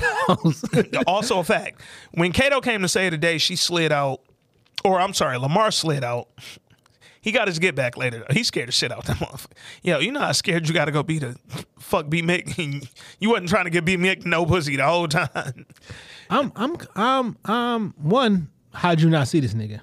also 1.08 1.40
a 1.40 1.44
fact. 1.44 1.82
When 2.14 2.32
Kato 2.32 2.62
came 2.62 2.82
to 2.82 2.88
say 2.88 3.10
today, 3.12 3.38
she 3.38 3.56
slid 3.56 3.92
out, 3.92 4.22
or 4.84 5.00
I'm 5.00 5.14
sorry, 5.14 5.38
Lamar 5.38 5.70
slid 5.70 6.04
out. 6.04 6.28
He 7.22 7.32
got 7.32 7.48
his 7.48 7.60
get 7.60 7.76
back 7.76 7.96
later. 7.98 8.26
He 8.32 8.44
scared 8.44 8.70
the 8.70 8.72
shit 8.72 8.92
out 8.92 9.06
that 9.06 9.18
motherfucker. 9.18 9.52
Yo, 9.84 10.00
you 10.00 10.12
know 10.12 10.22
how 10.22 10.32
scared 10.32 10.68
you 10.68 10.74
got 10.74 10.86
to 10.86 10.92
go 10.92 11.04
be 11.04 11.20
to 11.20 11.36
fuck 11.78 12.10
B 12.10 12.22
Mick. 12.24 12.58
and 12.58 12.90
You 13.20 13.30
wasn't 13.32 13.50
trying 13.50 13.66
to 13.66 13.70
get 13.70 13.84
B 13.86 13.98
Mick 13.98 14.26
no 14.26 14.46
pussy 14.46 14.78
the 14.78 14.86
whole 14.88 15.08
time. 15.10 15.66
I'm, 16.30 16.52
I'm, 16.56 16.78
I'm, 16.96 17.38
um. 17.46 17.94
One, 17.98 18.50
how'd 18.74 19.02
you 19.02 19.10
not 19.10 19.28
see 19.28 19.40
this 19.40 19.54
nigga? 19.54 19.80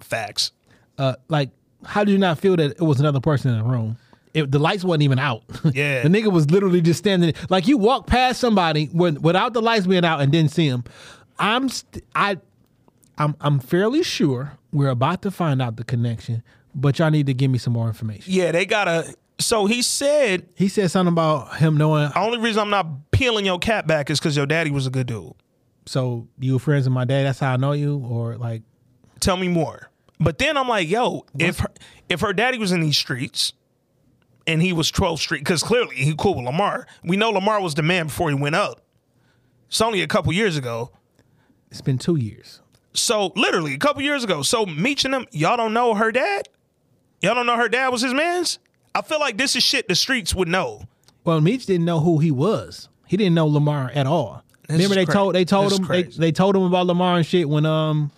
Facts. 0.00 0.52
Uh, 0.98 1.14
like, 1.28 1.50
how 1.84 2.04
did 2.04 2.12
you 2.12 2.18
not 2.18 2.38
feel 2.38 2.56
that 2.56 2.72
it 2.72 2.80
was 2.82 3.00
another 3.00 3.20
person 3.20 3.50
in 3.52 3.58
the 3.58 3.64
room? 3.64 3.96
It, 4.34 4.50
the 4.50 4.58
lights 4.58 4.84
wasn't 4.84 5.02
even 5.02 5.18
out. 5.18 5.42
Yeah. 5.74 6.02
the 6.02 6.08
nigga 6.08 6.32
was 6.32 6.50
literally 6.50 6.80
just 6.80 6.98
standing. 6.98 7.34
Like 7.50 7.68
you 7.68 7.76
walk 7.76 8.06
past 8.06 8.40
somebody 8.40 8.86
when, 8.86 9.20
without 9.20 9.52
the 9.52 9.60
lights 9.62 9.86
being 9.86 10.04
out 10.04 10.20
and 10.20 10.32
didn't 10.32 10.50
see 10.52 10.66
him. 10.66 10.84
I'm, 11.38 11.68
st- 11.68 12.04
I, 12.14 12.38
I'm, 13.18 13.36
I'm 13.40 13.58
fairly 13.58 14.02
sure 14.02 14.52
we're 14.72 14.88
about 14.88 15.22
to 15.22 15.30
find 15.30 15.60
out 15.60 15.76
the 15.76 15.84
connection, 15.84 16.42
but 16.74 16.98
y'all 16.98 17.10
need 17.10 17.26
to 17.26 17.34
give 17.34 17.50
me 17.50 17.58
some 17.58 17.74
more 17.74 17.88
information. 17.88 18.32
Yeah, 18.32 18.52
they 18.52 18.64
gotta. 18.64 19.14
So 19.38 19.66
he 19.66 19.82
said, 19.82 20.46
He 20.54 20.68
said 20.68 20.90
something 20.90 21.12
about 21.12 21.56
him 21.58 21.76
knowing. 21.76 22.08
the 22.10 22.18
only 22.18 22.38
reason 22.38 22.62
I'm 22.62 22.70
not 22.70 23.10
peeling 23.10 23.44
your 23.44 23.58
cat 23.58 23.86
back 23.86 24.08
is 24.08 24.18
because 24.18 24.36
your 24.36 24.46
daddy 24.46 24.70
was 24.70 24.86
a 24.86 24.90
good 24.90 25.08
dude. 25.08 25.32
So 25.86 26.28
you 26.38 26.54
were 26.54 26.58
friends 26.58 26.84
with 26.86 26.92
my 26.92 27.04
dad. 27.04 27.24
That's 27.26 27.40
how 27.40 27.52
I 27.52 27.56
know 27.56 27.72
you, 27.72 27.98
or 27.98 28.36
like 28.36 28.62
Tell 29.22 29.36
me 29.36 29.46
more. 29.46 29.88
But 30.18 30.38
then 30.38 30.56
I'm 30.56 30.68
like, 30.68 30.88
yo, 30.88 31.24
if 31.38 31.60
her, 31.60 31.68
if 32.08 32.20
her 32.20 32.32
daddy 32.32 32.58
was 32.58 32.72
in 32.72 32.80
these 32.80 32.96
streets 32.98 33.52
and 34.48 34.60
he 34.60 34.72
was 34.72 34.90
12th 34.90 35.20
Street, 35.20 35.38
because 35.38 35.62
clearly 35.62 35.94
he 35.94 36.12
cool 36.18 36.34
with 36.34 36.44
Lamar. 36.44 36.88
We 37.04 37.16
know 37.16 37.30
Lamar 37.30 37.60
was 37.60 37.74
the 37.76 37.82
man 37.82 38.06
before 38.06 38.30
he 38.30 38.34
went 38.34 38.56
up. 38.56 38.82
It's 39.68 39.80
only 39.80 40.02
a 40.02 40.08
couple 40.08 40.32
years 40.32 40.56
ago. 40.56 40.90
it's 41.70 41.80
been 41.80 41.98
two 41.98 42.16
years. 42.16 42.60
So 42.94 43.32
literally 43.36 43.74
a 43.74 43.78
couple 43.78 44.02
years 44.02 44.24
ago. 44.24 44.42
So 44.42 44.66
Meech 44.66 45.04
and 45.04 45.14
them, 45.14 45.26
y'all 45.30 45.56
don't 45.56 45.72
know 45.72 45.94
her 45.94 46.10
dad? 46.10 46.48
Y'all 47.20 47.36
don't 47.36 47.46
know 47.46 47.56
her 47.56 47.68
dad 47.68 47.88
was 47.88 48.02
his 48.02 48.12
man's? 48.12 48.58
I 48.96 49.02
feel 49.02 49.20
like 49.20 49.38
this 49.38 49.54
is 49.54 49.62
shit 49.62 49.86
the 49.86 49.94
streets 49.94 50.34
would 50.34 50.48
know. 50.48 50.82
Well, 51.24 51.40
Meech 51.40 51.66
didn't 51.66 51.86
know 51.86 52.00
who 52.00 52.18
he 52.18 52.32
was. 52.32 52.88
He 53.06 53.16
didn't 53.16 53.34
know 53.34 53.46
Lamar 53.46 53.92
at 53.94 54.08
all. 54.08 54.42
Remember 54.68 54.94
they 54.94 55.04
cra- 55.04 55.14
told 55.14 55.34
they 55.34 55.44
told 55.44 55.72
him 55.72 55.86
they, 55.86 56.02
they 56.02 56.32
told 56.32 56.56
him 56.56 56.62
about 56.62 56.86
Lamar 56.86 57.16
and 57.16 57.26
shit 57.26 57.48
when 57.48 57.66
um 57.66 58.10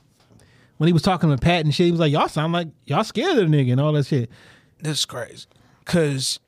when 0.77 0.87
he 0.89 0.93
was 0.93 1.03
talking 1.03 1.31
to 1.31 1.37
Pat 1.39 1.65
and 1.65 1.75
shit. 1.75 1.87
He 1.87 1.91
was 1.91 2.01
like, 2.01 2.13
"Y'all 2.13 2.29
sound 2.29 2.53
like 2.53 2.69
y'all 2.87 3.05
scared 3.05 3.39
of 3.39 3.51
the 3.51 3.57
nigga 3.57 3.73
and 3.73 3.81
all 3.81 3.93
that 3.93 4.07
shit." 4.07 4.31
This 4.81 4.99
is 5.01 5.05
crazy. 5.05 5.47
Cause 5.87 6.41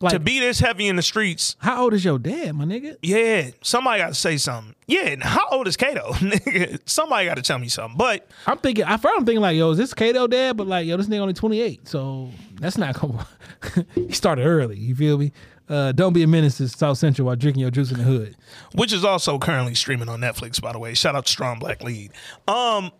Like, 0.00 0.12
to 0.12 0.20
be 0.20 0.38
this 0.40 0.60
heavy 0.60 0.86
in 0.86 0.96
the 0.96 1.02
streets, 1.02 1.56
how 1.58 1.82
old 1.82 1.92
is 1.94 2.04
your 2.04 2.18
dad, 2.18 2.54
my 2.54 2.64
nigga? 2.64 2.96
yeah, 3.02 3.50
somebody 3.62 4.00
got 4.00 4.08
to 4.08 4.14
say 4.14 4.36
something. 4.36 4.74
Yeah, 4.86 5.16
how 5.20 5.48
old 5.50 5.66
is 5.68 5.76
Kato? 5.76 6.12
Nigga, 6.14 6.80
somebody 6.88 7.26
got 7.26 7.36
to 7.36 7.42
tell 7.42 7.58
me 7.58 7.68
something. 7.68 7.98
But 7.98 8.26
I'm 8.46 8.58
thinking. 8.58 8.84
I 8.84 8.96
first 8.96 9.14
I'm 9.18 9.26
thinking 9.26 9.42
like, 9.42 9.56
"Yo, 9.56 9.70
is 9.72 9.78
this 9.78 9.92
Kato 9.92 10.26
dad?" 10.26 10.56
But 10.56 10.66
like, 10.66 10.86
yo, 10.86 10.96
this 10.96 11.08
nigga 11.08 11.20
only 11.20 11.34
28, 11.34 11.86
so 11.88 12.30
that's 12.60 12.78
not 12.78 12.98
gonna. 12.98 13.26
he 13.94 14.12
started 14.12 14.44
early. 14.44 14.78
You 14.78 14.94
feel 14.94 15.18
me? 15.18 15.32
Uh, 15.68 15.92
don't 15.92 16.12
be 16.14 16.22
a 16.22 16.26
menace 16.26 16.56
to 16.56 16.68
South 16.68 16.96
Central 16.98 17.26
while 17.26 17.36
drinking 17.36 17.60
your 17.60 17.70
juice 17.70 17.90
in 17.90 17.98
the 17.98 18.04
hood. 18.04 18.36
which 18.74 18.92
is 18.92 19.04
also 19.04 19.38
currently 19.38 19.74
streaming 19.74 20.08
on 20.08 20.20
Netflix, 20.20 20.60
by 20.60 20.72
the 20.72 20.78
way. 20.78 20.94
Shout 20.94 21.14
out 21.14 21.26
to 21.26 21.30
Strong 21.32 21.58
Black 21.58 21.82
Lead. 21.82 22.10
Um, 22.46 22.90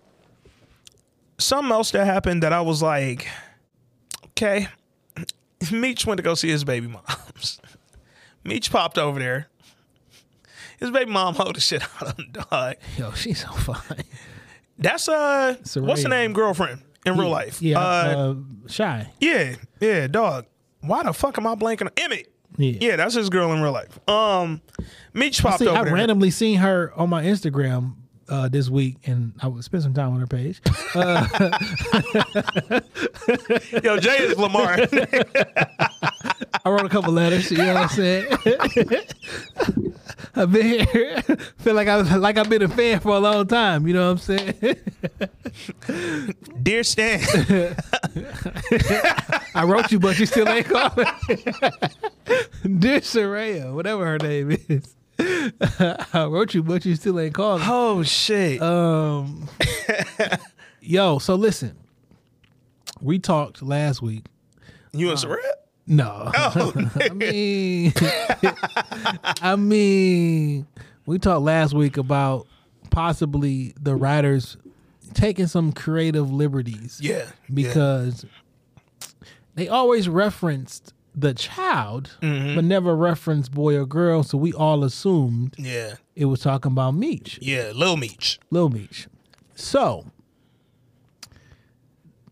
something 1.39 1.73
else 1.73 1.91
that 1.93 2.05
happened 2.05 2.43
that 2.43 2.53
I 2.53 2.61
was 2.61 2.83
like, 2.83 3.27
okay, 4.29 4.69
Meech 5.73 6.05
went 6.07 6.19
to 6.19 6.23
go 6.23 6.35
see 6.35 6.49
his 6.49 6.65
baby 6.65 6.89
moms. 6.89 7.61
Meech 8.45 8.71
popped 8.71 8.99
over 8.99 9.19
there. 9.19 9.49
His 10.79 10.91
baby 10.91 11.11
mom 11.11 11.35
hold 11.35 11.57
the 11.57 11.61
shit 11.61 11.83
out 11.83 12.03
of 12.09 12.19
him, 12.19 12.31
dog. 12.33 12.77
Yo, 12.97 13.11
she's 13.13 13.41
so 13.43 13.49
fine. 13.51 14.05
That's 14.79 15.09
uh, 15.09 15.57
what's 15.77 16.05
the 16.05 16.09
name? 16.09 16.33
Girlfriend 16.33 16.83
in 17.05 17.17
real 17.17 17.31
life. 17.31 17.61
Yeah, 17.61 17.81
uh, 17.81 17.83
uh, 17.83 18.35
shy. 18.69 19.11
yeah, 19.21 19.57
yeah, 19.81 20.07
dog. 20.07 20.47
Why 20.83 21.03
the 21.03 21.13
fuck 21.13 21.37
am 21.39 21.47
I 21.49 21.57
blanking? 21.57 21.89
Emmett. 21.97 22.33
Yeah. 22.57 22.79
Yeah, 22.81 22.97
that's 22.97 23.15
his 23.15 23.29
girl 23.31 23.53
in 23.53 23.61
real 23.63 23.73
life. 23.73 23.99
Um, 24.09 24.61
Meech 25.15 25.43
popped 25.43 25.59
See, 25.61 25.69
over 25.69 25.79
I 25.79 25.85
there. 25.85 25.95
randomly 25.95 26.31
seen 26.31 26.59
her 26.59 26.93
on 26.97 27.09
my 27.11 27.23
Instagram 27.25 27.95
uh, 28.29 28.49
this 28.49 28.69
week, 28.69 28.97
and 29.07 29.33
I 29.41 29.49
would 29.49 29.65
spend 29.65 29.83
some 29.83 29.95
time 29.95 30.13
on 30.13 30.21
her 30.21 30.27
page. 30.27 30.61
Yo, 33.83 33.99
Jay 33.99 34.19
is 34.19 34.37
Lamar. 34.37 34.79
I 36.65 36.71
wrote 36.71 36.85
a 36.85 36.89
couple 36.89 37.13
letters. 37.13 37.51
You 37.51 37.59
know 37.59 37.75
what 37.75 37.83
I'm 37.85 37.89
saying? 37.89 38.27
I've 40.35 40.53
been 40.53 40.87
here. 40.89 41.23
Feel 41.59 41.75
like 41.75 41.89
I 41.89 42.01
like 42.17 42.39
I've 42.39 42.49
been 42.49 42.63
a 42.63 42.69
fan 42.69 43.01
for 43.01 43.17
a 43.17 43.19
long 43.19 43.47
time. 43.47 43.87
You 43.87 43.95
know 43.95 44.13
what 44.13 44.13
I'm 44.13 44.19
saying? 44.19 44.77
Dear 46.63 46.83
Stan. 46.83 47.21
I 49.55 49.65
wrote 49.65 49.91
you, 49.91 49.99
but 49.99 50.19
you 50.19 50.27
still 50.27 50.49
ain't 50.49 50.67
calling. 50.67 51.07
Dear 52.79 53.01
Saraya, 53.01 53.75
whatever 53.75 54.05
her 54.05 54.19
name 54.19 54.57
is. 54.69 54.95
I 55.19 56.27
wrote 56.31 56.55
you, 56.55 56.63
but 56.63 56.85
you 56.85 56.95
still 56.95 57.19
ain't 57.19 57.35
calling. 57.35 57.63
Oh 57.67 58.03
shit. 58.03 58.63
Um, 58.63 59.49
yo, 60.81 61.19
so 61.19 61.35
listen, 61.35 61.77
we 63.01 63.19
talked 63.19 63.63
last 63.63 64.01
week. 64.03 64.27
you 64.93 65.11
and 65.11 65.19
Soraya? 65.19 65.39
No, 65.87 66.31
I 66.35 67.09
mean, 67.15 67.93
I 69.43 69.57
mean, 69.57 70.67
we 71.07 71.19
talked 71.19 71.43
last 71.43 71.73
week 71.73 71.97
about 71.97 72.47
possibly 72.91 73.75
the 73.81 73.97
writers 73.97 74.59
taking 75.15 75.47
some 75.47 75.73
creative 75.73 76.31
liberties. 76.31 77.01
Yeah. 77.03 77.31
because 77.53 78.27
they 79.55 79.69
always 79.69 80.09
referenced 80.11 80.93
the 81.21 81.35
child, 81.35 82.17
mm-hmm. 82.23 82.55
but 82.55 82.65
never 82.65 82.95
referenced 82.95 83.53
boy 83.53 83.77
or 83.77 83.87
girl. 83.87 84.23
So 84.23 84.39
we 84.39 84.53
all 84.53 84.85
assumed 84.85 85.55
Yeah. 85.59 85.95
it 86.15 86.27
was 86.27 86.41
talking 86.41 86.73
about 86.73 86.95
Meech. 86.95 87.39
Yeah. 87.43 87.73
Lil 87.75 87.97
Meech. 87.97 88.39
Lil 88.51 88.69
Meech. 88.69 89.09
So, 89.55 90.07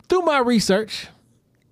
through 0.08 0.22
my 0.22 0.38
research, 0.38 1.08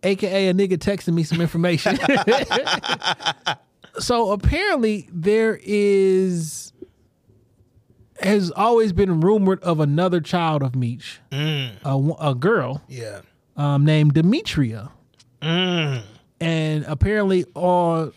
aka 0.02 0.48
a 0.48 0.52
nigga 0.54 0.76
texting 0.76 1.14
me 1.14 1.22
some 1.22 1.40
information. 1.40 1.96
so 3.98 4.32
apparently 4.32 5.08
there 5.12 5.58
is 5.62 6.72
has 8.20 8.50
always 8.52 8.92
been 8.92 9.20
rumored 9.20 9.62
of 9.62 9.80
another 9.80 10.20
child 10.20 10.62
of 10.62 10.74
Meech, 10.74 11.20
mm. 11.30 11.70
a, 11.84 12.30
a 12.30 12.34
girl 12.34 12.82
Yeah. 12.88 13.20
um, 13.56 13.84
named 13.84 14.14
Demetria, 14.14 14.90
mm. 15.42 16.02
And 16.40 16.84
apparently 16.86 17.44
all 17.54 18.12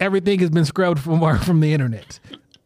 everything 0.00 0.38
has 0.40 0.50
been 0.50 0.64
scrubbed 0.64 1.00
from 1.00 1.22
our, 1.22 1.38
from 1.38 1.60
the 1.60 1.72
internet, 1.72 2.18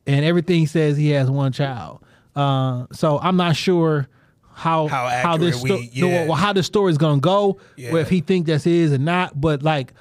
and 0.07 0.25
everything 0.25 0.67
says 0.67 0.97
he 0.97 1.11
has 1.11 1.31
one 1.31 1.53
child. 1.53 2.03
Uh, 2.35 2.87
so 2.93 3.19
I'm 3.19 3.37
not 3.37 3.57
sure 3.57 4.09
how 4.53 4.89
How 4.89 5.37
this 5.37 5.57
accurate 5.57 5.63
we- 5.81 5.87
sto- 5.89 6.07
yeah. 6.07 6.27
well, 6.27 6.35
how 6.37 6.53
the 6.53 6.63
story 6.63 6.91
is 6.91 6.99
gonna 6.99 7.21
go, 7.21 7.59
Yeah. 7.77 7.97
if 7.97 8.09
he 8.09 8.21
think 8.21 8.47
that's 8.47 8.65
his 8.65 8.93
or 8.93 8.99
not. 8.99 9.41
But 9.41 9.63
like 9.63 9.93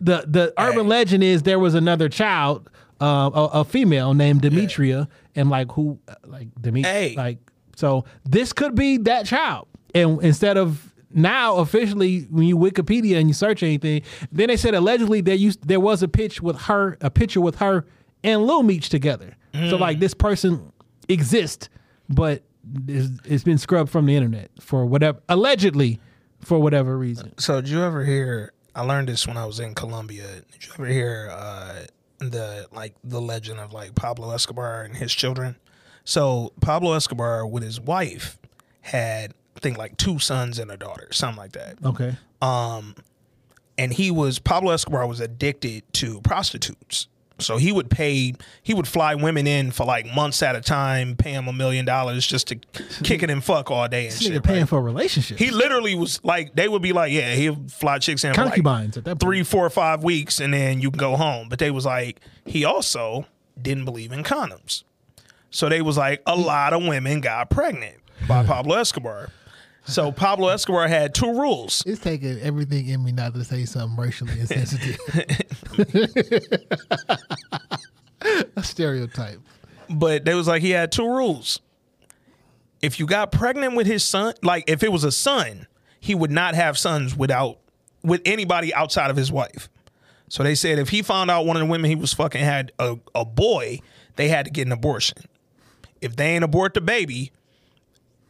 the 0.00 0.24
the 0.26 0.52
urban 0.58 0.86
legend 0.88 1.24
is 1.24 1.42
there 1.42 1.58
was 1.58 1.74
another 1.74 2.08
child, 2.08 2.70
uh, 3.00 3.30
a, 3.34 3.44
a 3.60 3.64
female 3.64 4.14
named 4.14 4.42
Demetria, 4.42 5.08
and 5.34 5.50
like 5.50 5.72
who 5.72 5.98
like 6.26 6.48
Demetria, 6.60 6.92
Hey. 6.92 7.14
like 7.16 7.38
so 7.74 8.04
this 8.24 8.52
could 8.52 8.74
be 8.76 8.96
that 8.98 9.26
child, 9.26 9.66
and 9.94 10.22
instead 10.22 10.56
of 10.56 10.87
now 11.12 11.56
officially 11.56 12.22
when 12.30 12.46
you 12.46 12.56
Wikipedia 12.56 13.18
and 13.18 13.28
you 13.28 13.34
search 13.34 13.62
anything, 13.62 14.02
then 14.30 14.48
they 14.48 14.56
said 14.56 14.74
allegedly 14.74 15.20
there 15.20 15.34
used 15.34 15.66
there 15.66 15.80
was 15.80 16.02
a 16.02 16.08
pitch 16.08 16.40
with 16.40 16.56
her, 16.62 16.96
a 17.00 17.10
picture 17.10 17.40
with 17.40 17.56
her 17.56 17.86
and 18.22 18.46
Lil 18.46 18.62
Meech 18.62 18.88
together. 18.88 19.36
So 19.54 19.76
like 19.76 19.98
this 19.98 20.14
person 20.14 20.72
exists, 21.08 21.68
but 22.08 22.42
it's, 22.86 23.10
it's 23.24 23.44
been 23.44 23.58
scrubbed 23.58 23.90
from 23.90 24.06
the 24.06 24.14
internet 24.14 24.50
for 24.60 24.86
whatever 24.86 25.20
allegedly 25.28 25.98
for 26.40 26.60
whatever 26.60 26.96
reason. 26.96 27.36
So 27.38 27.60
did 27.60 27.70
you 27.70 27.82
ever 27.82 28.04
hear? 28.04 28.52
I 28.74 28.82
learned 28.82 29.08
this 29.08 29.26
when 29.26 29.36
I 29.36 29.46
was 29.46 29.58
in 29.58 29.74
Colombia. 29.74 30.26
Did 30.52 30.66
you 30.66 30.72
ever 30.74 30.86
hear 30.86 31.30
uh, 31.32 31.86
the 32.18 32.66
like 32.72 32.94
the 33.04 33.20
legend 33.20 33.60
of 33.60 33.72
like 33.72 33.94
Pablo 33.94 34.32
Escobar 34.32 34.82
and 34.82 34.96
his 34.96 35.12
children. 35.12 35.56
So 36.04 36.52
Pablo 36.60 36.94
Escobar 36.94 37.46
with 37.46 37.62
his 37.62 37.80
wife 37.80 38.38
had 38.80 39.34
think 39.58 39.78
like 39.78 39.96
two 39.96 40.18
sons 40.18 40.58
and 40.58 40.70
a 40.70 40.76
daughter, 40.76 41.08
something 41.10 41.38
like 41.38 41.52
that. 41.52 41.76
Okay. 41.84 42.16
Um, 42.42 42.94
and 43.76 43.92
he 43.92 44.10
was 44.10 44.38
Pablo 44.38 44.72
Escobar 44.72 45.06
was 45.06 45.20
addicted 45.20 45.82
to 45.94 46.20
prostitutes. 46.22 47.08
So 47.40 47.56
he 47.56 47.70
would 47.70 47.88
pay, 47.88 48.34
he 48.64 48.74
would 48.74 48.88
fly 48.88 49.14
women 49.14 49.46
in 49.46 49.70
for 49.70 49.84
like 49.86 50.12
months 50.12 50.42
at 50.42 50.56
a 50.56 50.60
time, 50.60 51.14
pay 51.14 51.34
them 51.34 51.46
a 51.46 51.52
million 51.52 51.84
dollars 51.84 52.26
just 52.26 52.48
to 52.48 52.56
kick 53.04 53.22
it 53.22 53.30
and 53.30 53.44
fuck 53.44 53.70
all 53.70 53.86
day 53.86 54.06
and 54.06 54.12
This 54.12 54.22
shit. 54.22 54.32
nigga 54.32 54.42
paying 54.44 54.60
right? 54.62 54.68
for 54.68 54.78
a 54.78 54.82
relationship. 54.82 55.38
He 55.38 55.52
literally 55.52 55.94
was 55.94 56.18
like, 56.24 56.56
they 56.56 56.66
would 56.66 56.82
be 56.82 56.92
like, 56.92 57.12
yeah, 57.12 57.34
he'll 57.34 57.54
fly 57.68 58.00
chicks 58.00 58.24
in 58.24 58.34
for 58.34 58.40
like 58.44 58.54
Concubines 58.54 58.96
at 58.96 59.04
that 59.04 59.10
point. 59.10 59.20
three, 59.20 59.42
four, 59.44 59.70
five 59.70 60.02
weeks, 60.02 60.40
and 60.40 60.52
then 60.52 60.80
you 60.80 60.90
can 60.90 60.98
go 60.98 61.14
home. 61.14 61.48
But 61.48 61.60
they 61.60 61.70
was 61.70 61.86
like, 61.86 62.18
he 62.44 62.64
also 62.64 63.24
didn't 63.60 63.84
believe 63.84 64.10
in 64.10 64.24
condoms. 64.24 64.82
So 65.50 65.68
they 65.68 65.80
was 65.80 65.96
like, 65.96 66.20
a 66.26 66.34
lot 66.34 66.72
of 66.72 66.84
women 66.84 67.20
got 67.20 67.50
pregnant 67.50 67.98
by 68.26 68.42
Pablo 68.46 68.78
Escobar. 68.78 69.28
So 69.88 70.12
Pablo 70.12 70.48
Escobar 70.48 70.86
had 70.86 71.14
two 71.14 71.32
rules. 71.32 71.82
It's 71.86 71.98
taking 72.00 72.38
everything 72.40 72.88
in 72.88 73.02
me 73.02 73.10
not 73.10 73.32
to 73.34 73.42
say 73.42 73.64
something 73.64 73.98
racially 73.98 74.32
insensitive. 74.40 74.98
a 78.54 78.62
stereotype. 78.62 79.40
But 79.88 80.26
they 80.26 80.34
was 80.34 80.46
like, 80.46 80.60
he 80.60 80.70
had 80.70 80.92
two 80.92 81.08
rules. 81.08 81.60
If 82.82 83.00
you 83.00 83.06
got 83.06 83.32
pregnant 83.32 83.76
with 83.76 83.86
his 83.86 84.04
son, 84.04 84.34
like 84.42 84.64
if 84.66 84.82
it 84.82 84.92
was 84.92 85.04
a 85.04 85.10
son, 85.10 85.66
he 86.00 86.14
would 86.14 86.30
not 86.30 86.54
have 86.54 86.76
sons 86.76 87.16
without 87.16 87.58
with 88.02 88.20
anybody 88.26 88.74
outside 88.74 89.10
of 89.10 89.16
his 89.16 89.32
wife. 89.32 89.70
So 90.28 90.42
they 90.42 90.54
said 90.54 90.78
if 90.78 90.90
he 90.90 91.00
found 91.00 91.30
out 91.30 91.46
one 91.46 91.56
of 91.56 91.60
the 91.60 91.66
women 91.66 91.88
he 91.88 91.96
was 91.96 92.12
fucking 92.12 92.44
had 92.44 92.72
a, 92.78 92.98
a 93.14 93.24
boy, 93.24 93.80
they 94.16 94.28
had 94.28 94.44
to 94.44 94.50
get 94.50 94.66
an 94.66 94.72
abortion. 94.72 95.16
If 96.02 96.14
they 96.14 96.34
ain't 96.34 96.44
abort 96.44 96.74
the 96.74 96.82
baby, 96.82 97.32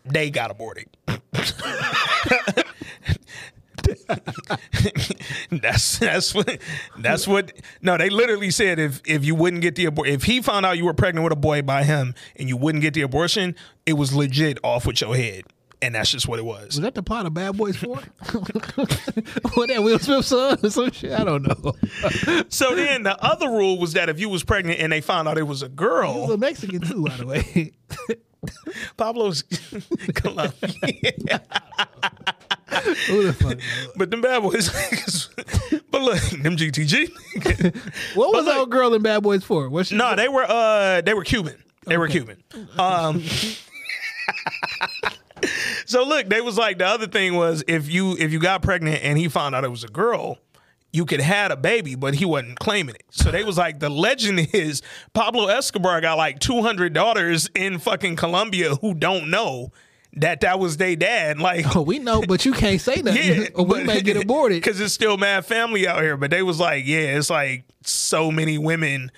they 0.05 0.31
got 0.31 0.53
aborted. 0.53 0.87
That's 5.51 5.99
that's 5.99 6.35
what 6.35 6.59
that's 6.99 7.27
what 7.27 7.53
no 7.83 7.97
they 7.97 8.11
literally 8.11 8.51
said 8.51 8.79
if 8.79 9.01
if 9.07 9.25
you 9.25 9.35
wouldn't 9.35 9.63
get 9.63 9.75
the 9.77 9.87
abort 9.87 10.09
if 10.09 10.25
he 10.25 10.41
found 10.41 10.67
out 10.67 10.77
you 10.77 10.85
were 10.85 10.95
pregnant 10.95 11.25
with 11.25 11.33
a 11.33 11.37
boy 11.37 11.63
by 11.63 11.83
him 11.85 12.15
and 12.37 12.49
you 12.49 12.57
wouldn't 12.57 12.83
get 12.83 12.95
the 12.95 13.03
abortion 13.03 13.55
it 13.87 13.95
was 13.95 14.15
legit 14.15 14.59
off 14.63 14.87
with 14.87 15.01
your 15.01 15.15
head 15.17 15.45
and 15.81 15.95
that's 15.95 16.11
just 16.11 16.27
what 16.27 16.39
it 16.39 16.45
was 16.45 16.67
Was 16.67 16.81
that 16.81 16.95
the 16.95 17.03
plot 17.03 17.27
of 17.27 17.35
Bad 17.35 17.57
Boys 17.57 17.77
4? 17.77 17.97
what 19.55 19.69
that 19.69 19.81
Will 19.83 19.99
Smith's 19.99 20.29
son 20.29 20.59
or 20.63 20.71
some 20.71 20.91
shit? 20.91 21.13
I 21.13 21.23
don't 21.23 21.47
know. 21.47 21.73
so 22.49 22.75
then 22.75 23.05
the 23.05 23.17
other 23.25 23.49
rule 23.49 23.79
was 23.79 23.93
that 23.93 24.09
if 24.09 24.19
you 24.19 24.29
was 24.29 24.43
pregnant 24.43 24.81
and 24.81 24.93
they 24.93 25.01
found 25.01 25.29
out 25.29 25.39
it 25.39 25.45
was 25.45 25.63
a 25.63 25.69
girl, 25.69 26.15
He 26.15 26.21
was 26.21 26.31
a 26.31 26.37
Mexican 26.37 26.81
too, 26.81 27.05
by 27.05 27.17
the 27.17 27.27
way. 27.27 27.73
Pablo's 28.97 29.43
Colombian. 30.15 30.53
Who 33.09 33.25
the 33.25 33.33
fuck? 33.33 33.59
but 33.97 34.11
them 34.11 34.21
bad 34.21 34.43
boys 34.43 34.71
but 35.91 36.03
look 36.03 36.21
them 36.43 36.57
GTG 36.57 37.11
What 38.15 38.33
was 38.35 38.45
that 38.45 38.57
old 38.57 38.71
girl 38.71 38.95
in 38.95 39.03
Bad 39.03 39.23
Boys 39.23 39.43
for? 39.43 39.69
What's 39.69 39.89
she? 39.89 39.97
No, 39.97 40.15
they 40.15 40.29
were 40.29 40.45
uh 40.47 41.01
they 41.01 41.15
were 41.15 41.25
Cuban. 41.25 41.63
They 41.87 41.97
were 41.97 42.09
Cuban. 42.09 42.43
Um 42.79 43.23
So 45.87 46.05
look, 46.05 46.29
they 46.29 46.41
was 46.43 46.59
like 46.59 46.79
the 46.79 46.87
other 46.87 47.07
thing 47.07 47.35
was 47.35 47.65
if 47.67 47.89
you 47.91 48.17
if 48.19 48.31
you 48.33 48.39
got 48.39 48.63
pregnant 48.63 49.03
and 49.03 49.17
he 49.19 49.29
found 49.29 49.55
out 49.55 49.65
it 49.65 49.71
was 49.71 49.85
a 49.85 49.89
girl, 49.89 50.39
you 50.93 51.05
could 51.05 51.21
had 51.21 51.51
a 51.51 51.57
baby, 51.57 51.95
but 51.95 52.15
he 52.15 52.25
wasn't 52.25 52.59
claiming 52.59 52.95
it. 52.95 53.05
So 53.11 53.31
they 53.31 53.45
was 53.45 53.59
like 53.59 53.79
the 53.81 53.91
legend 53.91 54.49
is 54.55 54.83
Pablo 55.13 55.47
Escobar 55.49 56.01
got 56.01 56.17
like 56.19 56.39
200 56.39 56.93
daughters 56.93 57.49
in 57.55 57.79
fucking 57.79 58.17
Colombia 58.17 58.75
who 58.77 58.95
don't 58.95 59.31
know 59.31 59.71
that 60.15 60.41
that 60.41 60.59
was 60.59 60.79
their 60.79 60.97
dad. 60.97 61.39
Like 61.39 61.77
Oh, 61.77 61.83
we 61.83 61.99
know, 61.99 62.23
but 62.27 62.45
you 62.47 62.53
can't 62.53 62.81
say 62.81 62.97
nothing. 63.03 63.43
yeah, 63.43 63.49
or 63.55 63.65
we 63.67 63.85
may 63.85 64.01
get 64.01 64.17
aborted. 64.17 64.57
because 64.63 64.81
it's 64.81 64.95
still 64.95 65.17
mad 65.19 65.45
family 65.45 65.87
out 65.87 66.01
here. 66.01 66.17
But 66.17 66.31
they 66.31 66.43
was 66.43 66.59
like, 66.59 66.87
yeah, 66.87 67.17
it's 67.19 67.29
like 67.31 67.65
so 67.83 68.31
many 68.33 68.57
women 68.57 69.13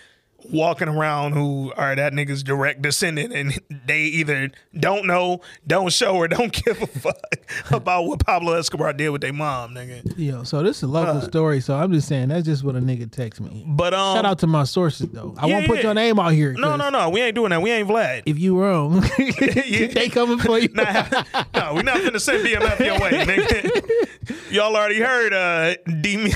walking 0.50 0.88
around 0.88 1.32
who 1.32 1.72
are 1.76 1.94
that 1.94 2.12
nigga's 2.12 2.42
direct 2.42 2.82
descendant, 2.82 3.32
and 3.32 3.58
they 3.86 4.02
either 4.02 4.50
don't 4.78 5.06
know, 5.06 5.40
don't 5.66 5.92
show, 5.92 6.16
or 6.16 6.28
don't 6.28 6.52
give 6.64 6.80
a 6.80 6.86
fuck 6.86 7.36
about 7.70 8.04
what 8.04 8.24
Pablo 8.24 8.54
Escobar 8.54 8.92
did 8.92 9.10
with 9.10 9.20
their 9.20 9.32
mom, 9.32 9.74
nigga. 9.74 10.14
Yo, 10.16 10.42
so 10.44 10.62
this 10.62 10.78
is 10.78 10.82
a 10.84 10.86
local 10.88 11.20
story. 11.20 11.60
So 11.60 11.76
I'm 11.76 11.92
just 11.92 12.08
saying 12.08 12.28
that's 12.28 12.46
just 12.46 12.64
what 12.64 12.76
a 12.76 12.80
nigga 12.80 13.10
text 13.10 13.40
me. 13.40 13.64
But 13.66 13.94
um, 13.94 14.16
Shout 14.16 14.24
out 14.24 14.38
to 14.40 14.46
my 14.46 14.64
sources 14.64 15.08
though. 15.10 15.34
I 15.38 15.46
yeah, 15.46 15.54
won't 15.54 15.66
put 15.66 15.76
yeah. 15.78 15.84
your 15.84 15.94
name 15.94 16.18
out 16.18 16.32
here. 16.32 16.52
No, 16.52 16.76
no, 16.76 16.90
no, 16.90 17.10
we 17.10 17.20
ain't 17.20 17.34
doing 17.34 17.50
that. 17.50 17.62
We 17.62 17.70
ain't 17.70 17.88
Vlad. 17.88 18.22
If 18.26 18.38
you 18.38 18.58
wrong, 18.60 19.00
they 19.18 20.08
coming 20.10 20.38
for 20.38 20.58
you. 20.58 20.68
Nah, 20.72 20.82
no, 21.54 21.74
we 21.74 21.82
not 21.82 21.98
finna 21.98 22.20
send 22.20 22.46
BMF 22.46 22.78
your 22.84 22.98
way, 23.00 23.10
nigga. 23.24 24.52
Y'all 24.52 24.76
already 24.76 25.00
heard 25.00 25.32
uh 25.32 25.74
D, 26.00 26.32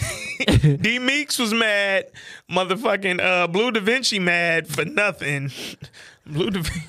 D 0.76 0.98
Meeks 0.98 1.38
was 1.38 1.52
mad. 1.52 2.06
Motherfucking 2.50 3.20
uh 3.20 3.46
Blue 3.48 3.70
Da 3.70 3.80
Vinci 3.94 4.18
mad 4.18 4.66
for 4.66 4.84
nothing. 4.84 5.52
Blue 6.26 6.50
Da 6.50 6.60
Vinci. 6.62 6.82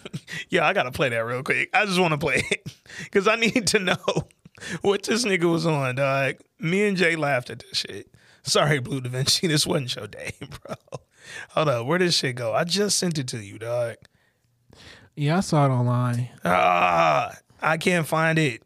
Yeah, 0.49 0.65
I 0.65 0.73
gotta 0.73 0.91
play 0.91 1.09
that 1.09 1.19
real 1.19 1.43
quick. 1.43 1.69
I 1.71 1.85
just 1.85 1.99
wanna 1.99 2.17
play 2.17 2.43
it. 2.49 2.73
Cause 3.11 3.27
I 3.27 3.35
need 3.35 3.67
to 3.67 3.79
know 3.79 4.27
what 4.81 5.03
this 5.03 5.23
nigga 5.23 5.43
was 5.51 5.67
on, 5.67 5.95
dog. 5.95 6.37
Me 6.59 6.87
and 6.87 6.97
Jay 6.97 7.15
laughed 7.15 7.51
at 7.51 7.59
this 7.59 7.77
shit. 7.77 8.07
Sorry, 8.41 8.79
Blue 8.79 9.01
Da 9.01 9.09
Vinci. 9.09 9.45
This 9.45 9.67
wasn't 9.67 9.95
your 9.95 10.07
day, 10.07 10.31
bro. 10.39 10.75
Hold 11.49 11.69
up, 11.69 11.85
where 11.85 11.99
did 11.99 12.07
this 12.07 12.17
shit 12.17 12.37
go? 12.37 12.53
I 12.53 12.63
just 12.63 12.97
sent 12.97 13.19
it 13.19 13.27
to 13.27 13.37
you, 13.37 13.59
dog. 13.59 13.97
Yeah, 15.15 15.37
I 15.37 15.39
saw 15.41 15.65
it 15.65 15.69
online. 15.69 16.29
Ah, 16.43 17.35
I 17.61 17.77
can't 17.77 18.07
find 18.07 18.39
it. 18.39 18.63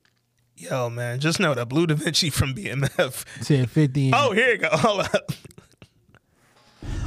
Yo, 0.56 0.90
man, 0.90 1.20
just 1.20 1.42
know 1.42 1.54
that 1.54 1.68
Blue 1.68 1.88
Da 1.88 1.96
Vinci 1.96 2.30
from 2.30 2.54
BMF. 2.54 3.26
Said 3.44 3.70
50. 3.70 4.12
Oh, 4.14 4.32
here 4.32 4.52
you 4.52 4.58
go. 4.60 4.70
Hold 4.72 5.02
up. 5.02 5.32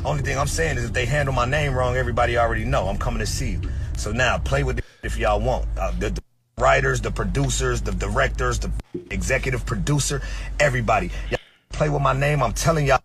Only 0.04 0.22
thing 0.22 0.36
I'm 0.36 0.48
saying 0.48 0.78
is 0.78 0.84
if 0.84 0.92
they 0.92 1.06
handle 1.06 1.32
my 1.32 1.44
name 1.44 1.74
wrong, 1.74 1.96
everybody 1.96 2.36
already 2.36 2.64
know 2.64 2.88
I'm 2.88 2.98
coming 2.98 3.20
to 3.20 3.26
see 3.26 3.52
you. 3.52 3.60
So 3.96 4.10
now 4.10 4.38
play 4.38 4.64
with 4.64 4.78
it 4.78 4.84
if 5.04 5.16
y'all 5.16 5.40
want. 5.40 5.66
Uh, 5.78 5.92
the, 5.98 6.10
the 6.10 6.22
writers, 6.58 7.00
the 7.00 7.10
producers, 7.10 7.82
the 7.82 7.92
directors, 7.92 8.58
the 8.58 8.70
executive 9.10 9.64
producer, 9.64 10.20
everybody. 10.58 11.10
Y'all 11.30 11.38
play 11.70 11.88
with 11.88 12.02
my 12.02 12.12
name. 12.12 12.42
I'm 12.42 12.52
telling 12.52 12.86
y'all 12.86 13.02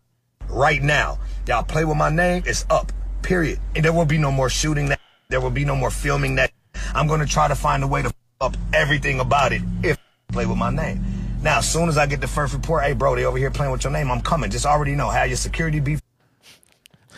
right 0.49 0.81
now. 0.81 1.19
Y'all 1.47 1.63
play 1.63 1.85
with 1.85 1.97
my 1.97 2.09
name. 2.09 2.43
It's 2.47 2.65
up. 2.69 2.91
Period. 3.21 3.59
And 3.75 3.85
there 3.85 3.93
will 3.93 4.05
be 4.05 4.17
no 4.17 4.31
more 4.31 4.49
shooting 4.49 4.87
that. 4.89 4.99
There 5.29 5.41
will 5.41 5.51
be 5.51 5.65
no 5.65 5.75
more 5.75 5.91
filming 5.91 6.35
that. 6.35 6.51
I'm 6.95 7.07
gonna 7.07 7.25
try 7.25 7.47
to 7.47 7.55
find 7.55 7.83
a 7.83 7.87
way 7.87 8.01
to 8.01 8.11
up 8.41 8.55
everything 8.73 9.19
about 9.19 9.51
it 9.51 9.61
if 9.83 9.97
play 10.31 10.45
with 10.45 10.57
my 10.57 10.69
name. 10.69 11.03
Now, 11.41 11.59
as 11.59 11.71
soon 11.71 11.89
as 11.89 11.97
I 11.97 12.05
get 12.07 12.21
the 12.21 12.27
first 12.27 12.53
report, 12.53 12.83
hey 12.83 12.93
bro, 12.93 13.15
they 13.15 13.25
over 13.25 13.37
here 13.37 13.51
playing 13.51 13.71
with 13.71 13.83
your 13.83 13.93
name. 13.93 14.09
I'm 14.11 14.21
coming. 14.21 14.49
Just 14.49 14.65
already 14.65 14.95
know 14.95 15.09
how 15.09 15.23
your 15.23 15.37
security 15.37 15.79
be 15.79 15.97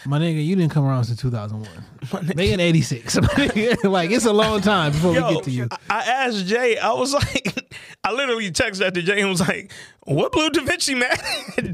My 0.05 0.19
nigga, 0.19 0.43
you 0.45 0.55
didn't 0.55 0.71
come 0.71 0.85
around 0.85 1.05
since 1.05 1.19
2001. 1.21 2.25
They 2.35 2.53
in 2.53 2.59
86. 2.59 3.15
like, 3.83 4.11
it's 4.11 4.25
a 4.25 4.33
long 4.33 4.61
time 4.61 4.91
before 4.91 5.11
we 5.11 5.19
get 5.19 5.43
to 5.43 5.51
you. 5.51 5.67
I 5.89 5.99
asked 6.03 6.45
Jay, 6.45 6.77
I 6.77 6.93
was 6.93 7.13
like, 7.13 7.75
I 8.03 8.11
literally 8.11 8.51
texted 8.51 8.87
after 8.87 9.01
Jay 9.01 9.19
and 9.19 9.29
was 9.29 9.41
like, 9.41 9.71
what 10.03 10.31
Blue 10.31 10.49
Da 10.49 10.63
Vinci, 10.63 10.95
man? 10.95 11.17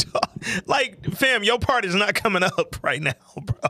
like, 0.65 1.05
fam, 1.13 1.43
your 1.43 1.59
part 1.59 1.85
is 1.85 1.95
not 1.95 2.15
coming 2.15 2.43
up 2.43 2.83
right 2.83 3.01
now, 3.01 3.13
bro. 3.35 3.69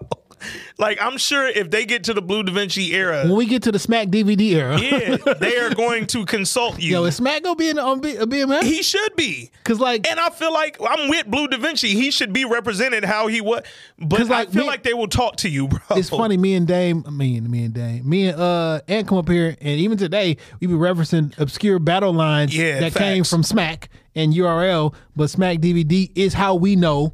Like, 0.77 1.01
I'm 1.01 1.17
sure 1.17 1.47
if 1.47 1.71
they 1.71 1.85
get 1.85 2.03
to 2.05 2.13
the 2.13 2.21
Blue 2.21 2.43
Da 2.43 2.51
Vinci 2.51 2.93
era, 2.93 3.23
When 3.23 3.35
we 3.35 3.45
get 3.45 3.63
to 3.63 3.71
the 3.71 3.79
Smack 3.79 4.09
DVD 4.09 4.41
era, 4.53 4.79
yeah, 4.81 5.17
they 5.39 5.57
are 5.57 5.69
going 5.75 6.05
to 6.07 6.25
consult 6.25 6.79
you. 6.79 6.91
yo, 6.91 7.03
is 7.05 7.15
Smack 7.15 7.43
gonna 7.43 7.55
be 7.55 7.69
in 7.69 7.79
on 7.79 8.01
B- 8.01 8.15
a 8.17 8.25
BMF? 8.25 8.63
he 8.63 8.83
should 8.83 9.15
be. 9.15 9.51
Cause 9.63 9.79
like, 9.79 10.07
And 10.09 10.19
I 10.19 10.29
feel 10.29 10.53
like 10.53 10.77
I'm 10.81 11.09
with 11.09 11.25
Blue 11.27 11.47
Da 11.47 11.57
Vinci. 11.57 11.89
He 11.95 12.11
should 12.11 12.33
be 12.33 12.45
represented 12.45 13.03
how 13.05 13.27
he 13.27 13.41
was. 13.41 13.63
But 13.97 14.27
like, 14.27 14.49
I 14.49 14.51
feel 14.51 14.61
me- 14.63 14.67
like 14.67 14.83
they 14.83 14.93
will 14.93 15.07
talk 15.07 15.37
to 15.37 15.49
you, 15.49 15.67
bro. 15.67 15.79
it's 15.91 16.09
funny. 16.09 16.37
Me 16.37 16.53
and 16.55 16.67
Dame, 16.67 17.03
me 17.11 17.37
and 17.37 17.49
me 17.49 17.63
and 17.65 17.73
Dame, 17.73 18.07
me 18.07 18.27
and 18.27 18.39
uh, 18.39 18.81
and 18.87 19.07
come 19.07 19.17
up 19.17 19.29
here, 19.29 19.55
and 19.61 19.79
even 19.79 19.97
today 19.97 20.37
we 20.59 20.67
be 20.67 20.73
referencing 20.73 21.37
obscure 21.39 21.79
battle 21.79 22.13
lines 22.13 22.55
Yeah, 22.55 22.79
that 22.81 22.93
came 22.95 23.23
from 23.23 23.41
Smack 23.43 23.89
and 24.13 24.33
URL. 24.33 24.93
But 25.15 25.29
Smack 25.29 25.59
DVD 25.59 26.11
is 26.15 26.33
how 26.33 26.55
we 26.55 26.75
know. 26.75 27.13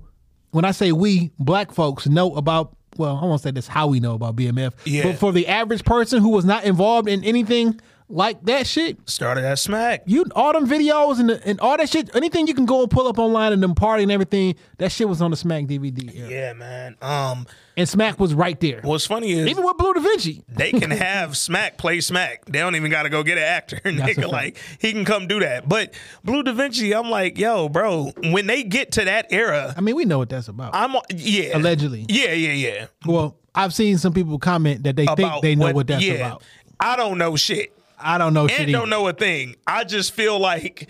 When 0.51 0.66
I 0.66 0.72
say 0.72 0.91
we, 0.91 1.32
black 1.40 1.72
folks 1.72 2.08
know 2.08 2.35
about. 2.35 2.75
Well, 2.97 3.19
I 3.21 3.25
won't 3.25 3.41
say 3.41 3.51
that's 3.51 3.67
how 3.67 3.87
we 3.87 3.99
know 3.99 4.15
about 4.15 4.35
BMF. 4.35 4.73
Yeah. 4.85 5.03
But 5.03 5.17
for 5.17 5.31
the 5.31 5.47
average 5.47 5.83
person 5.85 6.21
who 6.21 6.29
was 6.29 6.45
not 6.45 6.63
involved 6.63 7.07
in 7.07 7.23
anything 7.23 7.79
like 8.11 8.43
that 8.43 8.67
shit. 8.67 8.98
Started 9.09 9.43
at 9.43 9.59
Smack. 9.59 10.03
You 10.06 10.25
all 10.35 10.53
them 10.53 10.67
videos 10.67 11.19
and 11.19 11.30
the, 11.30 11.48
and 11.48 11.59
all 11.59 11.77
that 11.77 11.90
shit. 11.90 12.15
Anything 12.15 12.48
you 12.48 12.53
can 12.53 12.65
go 12.65 12.81
and 12.81 12.91
pull 12.91 13.07
up 13.07 13.17
online 13.17 13.53
and 13.53 13.64
them 13.64 13.75
party 13.75 14.03
and 14.03 14.11
everything. 14.11 14.56
That 14.77 14.91
shit 14.91 15.07
was 15.07 15.22
on 15.22 15.31
the 15.31 15.38
Smack 15.38 15.65
DVD. 15.65 16.15
era. 16.15 16.30
Yeah, 16.30 16.53
man. 16.53 16.98
Um, 17.01 17.48
and 17.77 17.88
Smack 17.88 18.19
was 18.19 18.33
right 18.33 18.59
there. 18.59 18.81
what's 18.83 19.07
funny 19.07 19.31
is 19.31 19.48
Even 19.48 19.64
with 19.64 19.77
Blue 19.77 19.93
Da 19.93 20.01
Vinci. 20.01 20.43
they 20.49 20.72
can 20.72 20.91
have 20.91 21.38
Smack 21.38 21.77
play 21.77 22.01
Smack. 22.01 22.45
They 22.45 22.59
don't 22.59 22.75
even 22.75 22.91
got 22.91 23.03
to 23.03 23.09
go 23.09 23.23
get 23.23 23.38
an 23.38 23.43
actor. 23.43 23.77
Nigga, 23.85 24.30
like 24.30 24.57
he 24.80 24.91
can 24.91 25.06
come 25.06 25.27
do 25.27 25.40
that. 25.40 25.67
But 25.67 25.93
Blue 26.23 26.43
Da 26.43 26.53
Vinci, 26.53 26.93
I'm 26.93 27.09
like, 27.09 27.38
yo, 27.38 27.69
bro. 27.69 28.11
When 28.23 28.48
they 28.48 28.64
get 28.64 28.91
to 28.93 29.06
that 29.06 29.27
era, 29.31 29.73
I 29.75 29.81
mean, 29.81 29.95
we 29.95 30.06
know 30.06 30.17
what 30.17 30.30
that's 30.30 30.48
about. 30.48 30.75
I'm 30.75 30.95
yeah, 31.09 31.57
Allegedly. 31.57 32.06
yeah, 32.09 32.33
yeah, 32.33 32.51
yeah. 32.51 32.88
Well, 33.06 33.38
I've 33.56 33.73
seen 33.73 33.98
some 33.98 34.14
people 34.14 34.38
comment 34.40 34.83
that 34.83 34.95
they 34.95 35.06
think 35.06 35.41
they 35.41 35.56
know 35.56 35.72
what, 35.72 35.88
that's 35.88 36.03
yeah. 36.03 36.14
about. 36.14 36.43
I 36.80 36.95
don't 36.95 37.17
know 37.17 37.35
shit. 37.35 37.73
I 38.01 38.17
don't 38.17 38.33
know 38.33 38.47
shit. 38.47 38.61
and 38.61 38.71
don't 38.71 38.89
know 38.89 39.07
a 39.07 39.13
thing. 39.13 39.55
I 39.65 39.83
just 39.83 40.13
feel 40.13 40.39
like 40.39 40.89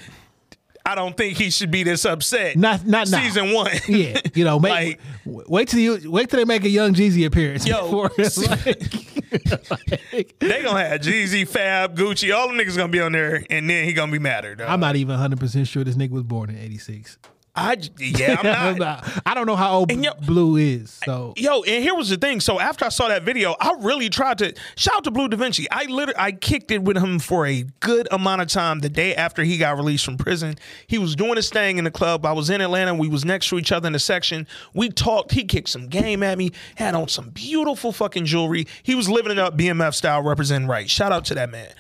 I 0.85 0.95
don't 0.95 1.15
think 1.15 1.38
he 1.38 1.49
should 1.51 1.69
be 1.72 1.83
this 1.83 2.06
upset. 2.06 2.56
Not 2.57 2.85
not 2.85 3.09
now. 3.09 3.22
season 3.22 3.53
one. 3.53 3.72
Yeah, 3.88 4.19
you 4.33 4.43
know, 4.43 4.59
make, 4.59 4.99
Like- 5.25 5.48
wait 5.48 5.67
till 5.67 5.80
you 5.80 6.11
wait 6.11 6.30
till 6.30 6.38
they 6.40 6.45
make 6.45 6.64
a 6.64 6.69
young 6.69 6.93
Jeezy 6.93 7.25
appearance. 7.25 7.67
Yo, 7.67 7.83
before 7.83 8.11
it's 8.17 8.38
like- 8.38 9.19
they 10.40 10.61
gonna 10.64 10.85
have 10.85 11.01
Jeezy, 11.01 11.48
Fab, 11.48 11.95
Gucci, 11.98 12.35
all 12.35 12.48
the 12.49 12.53
niggas 12.56 12.75
gonna 12.75 12.91
be 12.91 12.99
on 12.99 13.11
there, 13.11 13.43
and 13.49 13.69
then 13.69 13.85
he 13.85 13.93
gonna 13.93 14.11
be 14.11 14.19
madder. 14.19 14.56
dog. 14.56 14.67
I'm 14.69 14.80
not 14.80 14.95
even 14.95 15.14
100 15.14 15.40
percent 15.40 15.67
sure 15.67 15.83
this 15.83 15.95
nigga 15.95 16.11
was 16.11 16.23
born 16.23 16.49
in 16.49 16.57
'86. 16.57 17.17
I 17.53 17.77
yeah, 17.99 18.38
I'm 18.41 18.77
not. 18.77 19.21
I 19.25 19.33
don't 19.33 19.45
know 19.45 19.57
how 19.57 19.80
old 19.80 19.91
yo- 19.91 20.13
Blue 20.25 20.55
is. 20.55 20.99
So 21.03 21.33
Yo, 21.35 21.63
and 21.63 21.83
here 21.83 21.93
was 21.95 22.09
the 22.09 22.15
thing. 22.15 22.39
So 22.39 22.59
after 22.61 22.85
I 22.85 22.89
saw 22.89 23.09
that 23.09 23.23
video, 23.23 23.55
I 23.59 23.73
really 23.80 24.07
tried 24.09 24.38
to 24.38 24.53
shout 24.77 24.95
out 24.97 25.03
to 25.03 25.11
Blue 25.11 25.27
Da 25.27 25.35
Vinci. 25.35 25.69
I 25.69 25.83
literally 25.85 26.17
I 26.17 26.31
kicked 26.31 26.71
it 26.71 26.81
with 26.81 26.97
him 26.97 27.19
for 27.19 27.45
a 27.45 27.63
good 27.81 28.07
amount 28.11 28.41
of 28.41 28.47
time 28.47 28.80
the 28.80 28.89
day 28.89 29.15
after 29.15 29.43
he 29.43 29.57
got 29.57 29.75
released 29.75 30.05
from 30.05 30.17
prison. 30.17 30.55
He 30.88 30.97
was 30.97 31.13
doing 31.15 31.35
his 31.35 31.49
thing 31.49 31.77
in 31.77 31.83
the 31.83 31.91
club. 31.91 32.25
I 32.25 32.31
was 32.31 32.49
in 32.49 32.61
Atlanta. 32.61 32.93
We 32.93 33.09
was 33.09 33.25
next 33.25 33.49
to 33.49 33.57
each 33.59 33.73
other 33.73 33.88
in 33.88 33.93
the 33.93 33.99
section. 33.99 34.47
We 34.73 34.89
talked. 34.89 35.33
He 35.33 35.43
kicked 35.43 35.69
some 35.69 35.88
game 35.88 36.23
at 36.23 36.38
me. 36.38 36.51
Had 36.75 36.95
on 36.95 37.09
some 37.09 37.31
beautiful 37.31 37.91
fucking 37.91 38.25
jewelry. 38.25 38.65
He 38.83 38.95
was 38.95 39.09
living 39.09 39.31
it 39.33 39.39
up 39.39 39.57
BMF 39.57 39.93
style, 39.93 40.23
representing 40.23 40.69
right. 40.69 40.89
Shout 40.89 41.11
out 41.11 41.25
to 41.25 41.35
that 41.35 41.49
man. 41.49 41.71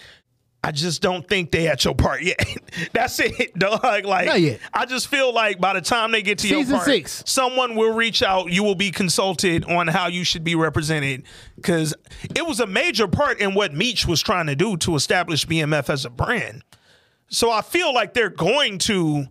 I 0.63 0.71
just 0.71 1.01
don't 1.01 1.27
think 1.27 1.49
they 1.49 1.67
at 1.67 1.83
your 1.85 1.95
part 1.95 2.21
yet. 2.21 2.45
That's 2.93 3.19
it, 3.19 3.53
dog. 3.57 4.05
Like, 4.05 4.27
Not 4.27 4.41
yet. 4.41 4.59
I 4.73 4.85
just 4.85 5.07
feel 5.07 5.33
like 5.33 5.59
by 5.59 5.73
the 5.73 5.81
time 5.81 6.11
they 6.11 6.21
get 6.21 6.37
to 6.39 6.47
Season 6.47 6.59
your 6.69 6.77
part, 6.77 6.85
six. 6.85 7.23
someone 7.25 7.75
will 7.75 7.93
reach 7.93 8.21
out. 8.21 8.51
You 8.51 8.63
will 8.63 8.75
be 8.75 8.91
consulted 8.91 9.65
on 9.65 9.87
how 9.87 10.07
you 10.07 10.23
should 10.23 10.43
be 10.43 10.53
represented 10.53 11.23
because 11.55 11.95
it 12.35 12.45
was 12.45 12.59
a 12.59 12.67
major 12.67 13.07
part 13.07 13.39
in 13.39 13.55
what 13.55 13.73
Meech 13.73 14.05
was 14.05 14.21
trying 14.21 14.45
to 14.47 14.55
do 14.55 14.77
to 14.77 14.95
establish 14.95 15.47
BMF 15.47 15.89
as 15.89 16.05
a 16.05 16.11
brand. 16.11 16.63
So 17.29 17.49
I 17.49 17.61
feel 17.61 17.91
like 17.93 18.13
they're 18.13 18.29
going 18.29 18.77
to, 18.79 19.25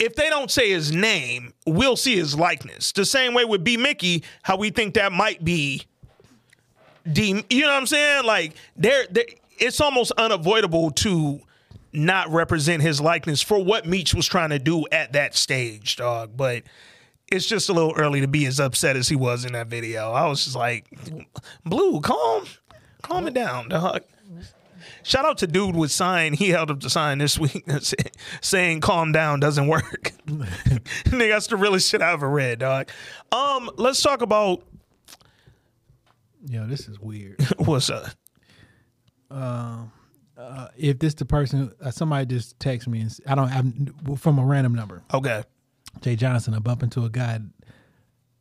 if 0.00 0.16
they 0.16 0.28
don't 0.28 0.50
say 0.50 0.70
his 0.70 0.90
name, 0.90 1.52
we'll 1.66 1.96
see 1.96 2.16
his 2.16 2.34
likeness. 2.34 2.90
The 2.90 3.04
same 3.04 3.32
way 3.32 3.44
with 3.44 3.62
B 3.62 3.76
Mickey, 3.76 4.24
how 4.42 4.56
we 4.56 4.70
think 4.70 4.94
that 4.94 5.12
might 5.12 5.44
be 5.44 5.82
D. 7.10 7.44
You 7.48 7.60
know 7.60 7.68
what 7.68 7.74
I'm 7.74 7.86
saying? 7.86 8.24
Like 8.24 8.54
they're, 8.76 9.06
they 9.10 9.36
it's 9.62 9.80
almost 9.80 10.10
unavoidable 10.18 10.90
to 10.90 11.40
not 11.92 12.28
represent 12.30 12.82
his 12.82 13.00
likeness 13.00 13.40
for 13.40 13.62
what 13.62 13.86
Meech 13.86 14.14
was 14.14 14.26
trying 14.26 14.50
to 14.50 14.58
do 14.58 14.84
at 14.90 15.12
that 15.12 15.36
stage, 15.36 15.96
dog. 15.96 16.36
But 16.36 16.64
it's 17.30 17.46
just 17.46 17.68
a 17.68 17.72
little 17.72 17.94
early 17.96 18.20
to 18.22 18.28
be 18.28 18.44
as 18.46 18.58
upset 18.58 18.96
as 18.96 19.08
he 19.08 19.16
was 19.16 19.44
in 19.44 19.52
that 19.52 19.68
video. 19.68 20.10
I 20.10 20.26
was 20.26 20.44
just 20.44 20.56
like, 20.56 20.86
Blue, 21.64 22.00
calm, 22.00 22.44
calm 23.02 23.28
it 23.28 23.34
down, 23.34 23.68
dog. 23.68 24.02
Shout 25.04 25.24
out 25.24 25.38
to 25.38 25.46
dude 25.46 25.76
with 25.76 25.92
sign. 25.92 26.32
He 26.32 26.50
held 26.50 26.70
up 26.70 26.80
the 26.80 26.90
sign 26.90 27.18
this 27.18 27.38
week 27.38 27.64
saying 28.40 28.80
"calm 28.80 29.12
down" 29.12 29.40
doesn't 29.40 29.66
work. 29.66 30.12
Nigga, 30.26 31.30
that's 31.30 31.48
the 31.48 31.56
realest 31.56 31.88
shit 31.88 32.02
I 32.02 32.12
ever 32.12 32.28
read, 32.28 32.60
dog. 32.60 32.88
Um, 33.30 33.70
let's 33.76 34.02
talk 34.02 34.22
about 34.22 34.64
yo, 36.48 36.66
this 36.66 36.88
is 36.88 36.98
weird. 36.98 37.40
what's 37.58 37.90
up. 37.90 38.08
Uh, 39.32 40.68
if 40.76 40.98
this 40.98 41.14
the 41.14 41.24
person, 41.24 41.72
uh, 41.80 41.90
somebody 41.90 42.26
just 42.26 42.58
text 42.58 42.88
me 42.88 43.00
and 43.00 43.16
I 43.26 43.34
don't 43.34 43.48
have 43.48 44.20
from 44.20 44.38
a 44.38 44.44
random 44.44 44.74
number. 44.74 45.02
Okay. 45.12 45.42
Jay 46.00 46.16
Johnson, 46.16 46.54
I 46.54 46.58
bump 46.58 46.82
into 46.82 47.04
a 47.04 47.10
guy 47.10 47.40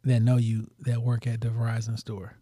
that 0.04 0.20
know 0.22 0.38
you 0.38 0.70
that 0.82 1.02
work 1.02 1.28
at 1.28 1.42
the 1.42 1.50
Verizon 1.50 1.98
store. 2.00 2.36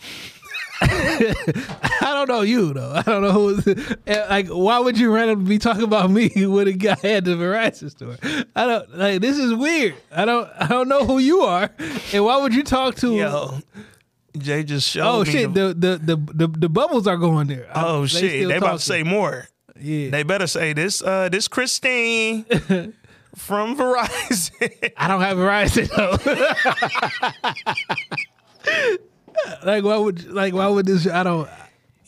I 0.80 1.98
don't 2.02 2.28
know 2.28 2.42
you 2.42 2.72
though. 2.72 2.92
I 2.94 3.02
don't 3.02 3.22
know 3.22 3.32
who. 3.32 3.74
eh, 4.06 4.26
Like, 4.28 4.48
why 4.48 4.78
would 4.78 4.98
you 4.98 5.12
randomly 5.12 5.48
be 5.48 5.58
talking 5.58 5.82
about 5.82 6.10
me 6.10 6.30
with 6.46 6.68
a 6.68 6.72
guy 6.72 6.96
at 7.02 7.24
the 7.24 7.34
Verizon 7.34 7.90
store? 7.90 8.16
I 8.54 8.66
don't 8.66 8.96
like. 8.96 9.20
This 9.20 9.38
is 9.38 9.54
weird. 9.54 9.94
I 10.12 10.24
don't. 10.24 10.48
I 10.56 10.68
don't 10.68 10.88
know 10.88 11.04
who 11.04 11.18
you 11.18 11.40
are, 11.42 11.70
and 12.12 12.24
why 12.24 12.36
would 12.40 12.54
you 12.54 12.62
talk 12.62 12.94
to? 12.96 13.14
Yo, 13.16 13.58
Jay 14.36 14.62
just 14.64 14.88
showed 14.88 15.06
oh 15.06 15.24
me 15.24 15.30
shit! 15.30 15.54
the- 15.54 15.74
The, 15.74 15.98
the 15.98 16.16
the 16.16 16.46
the 16.48 16.68
bubbles 16.68 17.06
are 17.06 17.16
going 17.16 17.46
there. 17.48 17.68
Oh 17.74 18.06
shit, 18.06 18.18
still 18.30 18.48
they 18.50 18.56
about 18.56 18.66
talking. 18.66 18.78
to 18.78 18.84
say 18.84 19.02
more. 19.02 19.48
Yeah. 19.80 20.10
They 20.10 20.22
better 20.24 20.46
say 20.46 20.72
this. 20.72 21.00
Uh, 21.02 21.28
this 21.28 21.46
Christine 21.48 22.44
from 23.36 23.76
Verizon. 23.76 24.90
I 24.96 25.06
don't 25.08 25.20
have 25.20 25.36
Verizon 25.38 25.88
though. 25.96 26.18
like 29.64 29.84
why 29.84 29.96
would 29.96 30.28
like 30.30 30.54
why 30.54 30.68
would 30.68 30.86
this? 30.86 31.06
I 31.06 31.22
don't. 31.22 31.48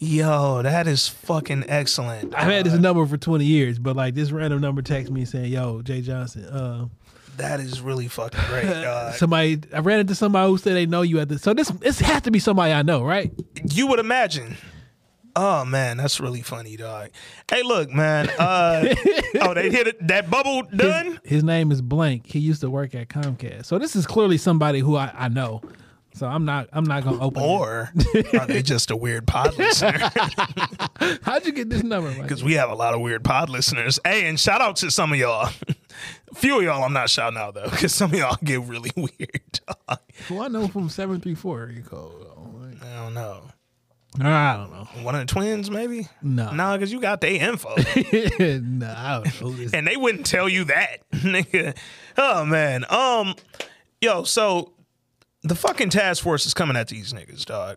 Yo, 0.03 0.63
that 0.63 0.87
is 0.89 1.09
fucking 1.09 1.65
excellent. 1.69 2.35
I've 2.35 2.51
had 2.51 2.65
this 2.65 2.73
number 2.75 3.05
for 3.07 3.19
twenty 3.19 3.45
years, 3.45 3.79
but 3.79 3.97
like 3.97 4.15
this 4.15 4.31
random 4.33 4.61
number 4.61 4.81
text 4.83 5.13
me 5.13 5.25
saying, 5.27 5.53
"Yo, 5.53 5.83
Jay 5.83 6.01
Johnson, 6.01 6.45
uh, 6.47 6.87
That 7.41 7.61
is 7.61 7.81
really 7.81 8.09
fucking 8.09 8.41
great. 8.49 8.65
dog. 8.83 9.15
somebody 9.15 9.61
I 9.73 9.81
ran 9.81 10.01
into 10.01 10.15
somebody 10.15 10.51
who 10.51 10.59
said 10.59 10.75
they 10.75 10.87
know 10.87 11.03
you 11.03 11.21
at 11.21 11.29
this. 11.29 11.43
So 11.43 11.55
this 11.55 11.69
this 11.69 12.01
has 12.01 12.23
to 12.23 12.31
be 12.31 12.39
somebody 12.39 12.73
I 12.73 12.83
know, 12.83 13.03
right? 13.03 13.33
you 13.65 13.87
would 13.87 13.99
imagine. 13.99 14.57
Oh 15.37 15.65
man, 15.65 15.97
that's 15.97 16.19
really 16.19 16.43
funny, 16.43 16.77
dog. 16.77 17.11
Hey, 17.49 17.63
look, 17.63 17.91
man. 17.91 18.29
Uh, 18.31 18.95
oh, 19.41 19.55
they 19.55 19.71
hit 19.71 19.87
it. 19.87 20.07
That 20.09 20.29
bubble 20.29 20.63
done. 20.63 21.21
His 21.25 21.45
name 21.45 21.71
is 21.71 21.81
Blank. 21.81 22.27
He 22.27 22.41
used 22.41 22.61
to 22.63 22.71
work 22.71 22.95
at 22.95 23.09
Comcast. 23.09 23.67
So 23.67 23.79
this 23.79 23.95
is 23.95 24.07
clearly 24.07 24.39
somebody 24.39 24.81
who 24.81 24.97
I, 24.97 25.13
I 25.17 25.29
know. 25.29 25.63
So 26.21 26.27
I'm 26.27 26.45
not 26.45 26.69
I'm 26.75 26.85
not 26.85 27.03
gonna 27.03 27.19
open. 27.19 27.43
it. 27.43 27.47
Or 27.47 27.91
are 28.39 28.47
they 28.47 28.61
just 28.61 28.91
a 28.91 28.97
weird 28.97 29.27
pod 29.27 29.57
listener? 29.57 29.99
How'd 31.23 31.47
you 31.47 31.53
get 31.53 31.71
this 31.71 31.83
number? 31.83 32.15
Because 32.15 32.45
we 32.45 32.53
have 32.57 32.69
a 32.69 32.75
lot 32.75 32.93
of 32.93 33.01
weird 33.01 33.25
pod 33.25 33.49
listeners. 33.49 33.99
Hey, 34.05 34.29
and 34.29 34.39
shout 34.39 34.61
out 34.61 34.77
to 34.77 34.91
some 34.91 35.15
of 35.15 35.19
y'all. 35.19 35.49
A 36.31 36.35
few 36.35 36.59
of 36.59 36.63
y'all 36.63 36.85
I'm 36.85 36.93
not 36.93 37.09
shouting 37.09 37.39
out 37.39 37.55
though, 37.55 37.71
because 37.71 37.95
some 37.95 38.13
of 38.13 38.19
y'all 38.19 38.37
get 38.45 38.61
really 38.61 38.91
weird. 38.95 39.61
Who 40.29 40.43
I 40.43 40.49
know 40.49 40.69
from 40.69 40.91
seven 40.91 41.23
three 41.23 41.35
four 41.35 41.61
area 41.61 41.81
code. 41.81 42.27
I 42.83 42.97
don't 42.97 43.15
know. 43.15 43.41
I 44.21 44.57
don't 44.59 44.71
know. 44.73 45.03
One 45.03 45.15
of 45.15 45.23
the 45.23 45.27
twins, 45.27 45.71
maybe? 45.71 46.07
No. 46.21 46.53
Nah, 46.53 46.77
because 46.77 46.93
you 46.93 47.01
got 47.01 47.23
their 47.23 47.49
info. 47.49 47.75
no, 47.77 48.95
I 48.95 49.23
don't 49.25 49.41
know 49.41 49.69
and 49.73 49.87
they 49.87 49.97
wouldn't 49.97 50.27
tell 50.27 50.51
you 50.51 50.65
that. 50.65 50.99
nigga. 51.13 51.75
oh 52.19 52.45
man. 52.45 52.85
Um 52.91 53.37
yo, 54.03 54.25
so 54.25 54.75
the 55.43 55.55
fucking 55.55 55.91
task 55.91 56.23
force 56.23 56.47
is 56.47 56.55
coming 56.55 56.77
at 56.77 56.89
these 56.89 57.13
niggas, 57.13 57.45
dog. 57.45 57.77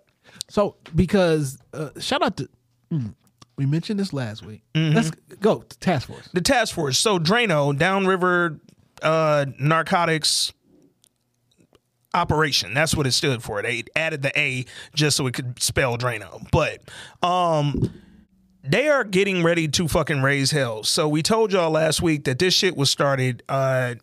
So 0.49 0.75
because 0.93 1.57
uh, 1.73 1.89
shout 1.99 2.21
out 2.21 2.37
to 2.37 2.49
mm, 2.91 3.13
we 3.57 3.65
mentioned 3.65 3.99
this 3.99 4.13
last 4.13 4.45
week. 4.45 4.63
Mm-hmm. 4.73 4.95
Let's 4.95 5.11
go 5.39 5.63
task 5.79 6.07
force. 6.07 6.27
The 6.33 6.41
task 6.41 6.73
force. 6.73 6.97
So 6.97 7.19
Drano, 7.19 7.77
downriver 7.77 8.59
uh 9.01 9.45
narcotics 9.59 10.53
operation. 12.13 12.73
That's 12.73 12.95
what 12.95 13.07
it 13.07 13.11
stood 13.11 13.43
for. 13.43 13.61
They 13.61 13.83
added 13.95 14.21
the 14.21 14.37
A 14.39 14.65
just 14.93 15.17
so 15.17 15.27
it 15.27 15.33
could 15.33 15.61
spell 15.61 15.97
Drano. 15.97 16.47
But 16.51 16.81
um 17.27 17.91
they 18.65 18.87
are 18.87 19.03
getting 19.03 19.43
ready 19.43 19.67
to 19.67 19.87
fucking 19.87 20.21
raise 20.21 20.51
hell. 20.51 20.83
So 20.83 21.07
we 21.07 21.21
told 21.21 21.51
y'all 21.51 21.71
last 21.71 22.01
week 22.01 22.23
that 22.25 22.39
this 22.39 22.53
shit 22.53 22.75
was 22.75 22.89
started 22.89 23.43
uh 23.49 23.95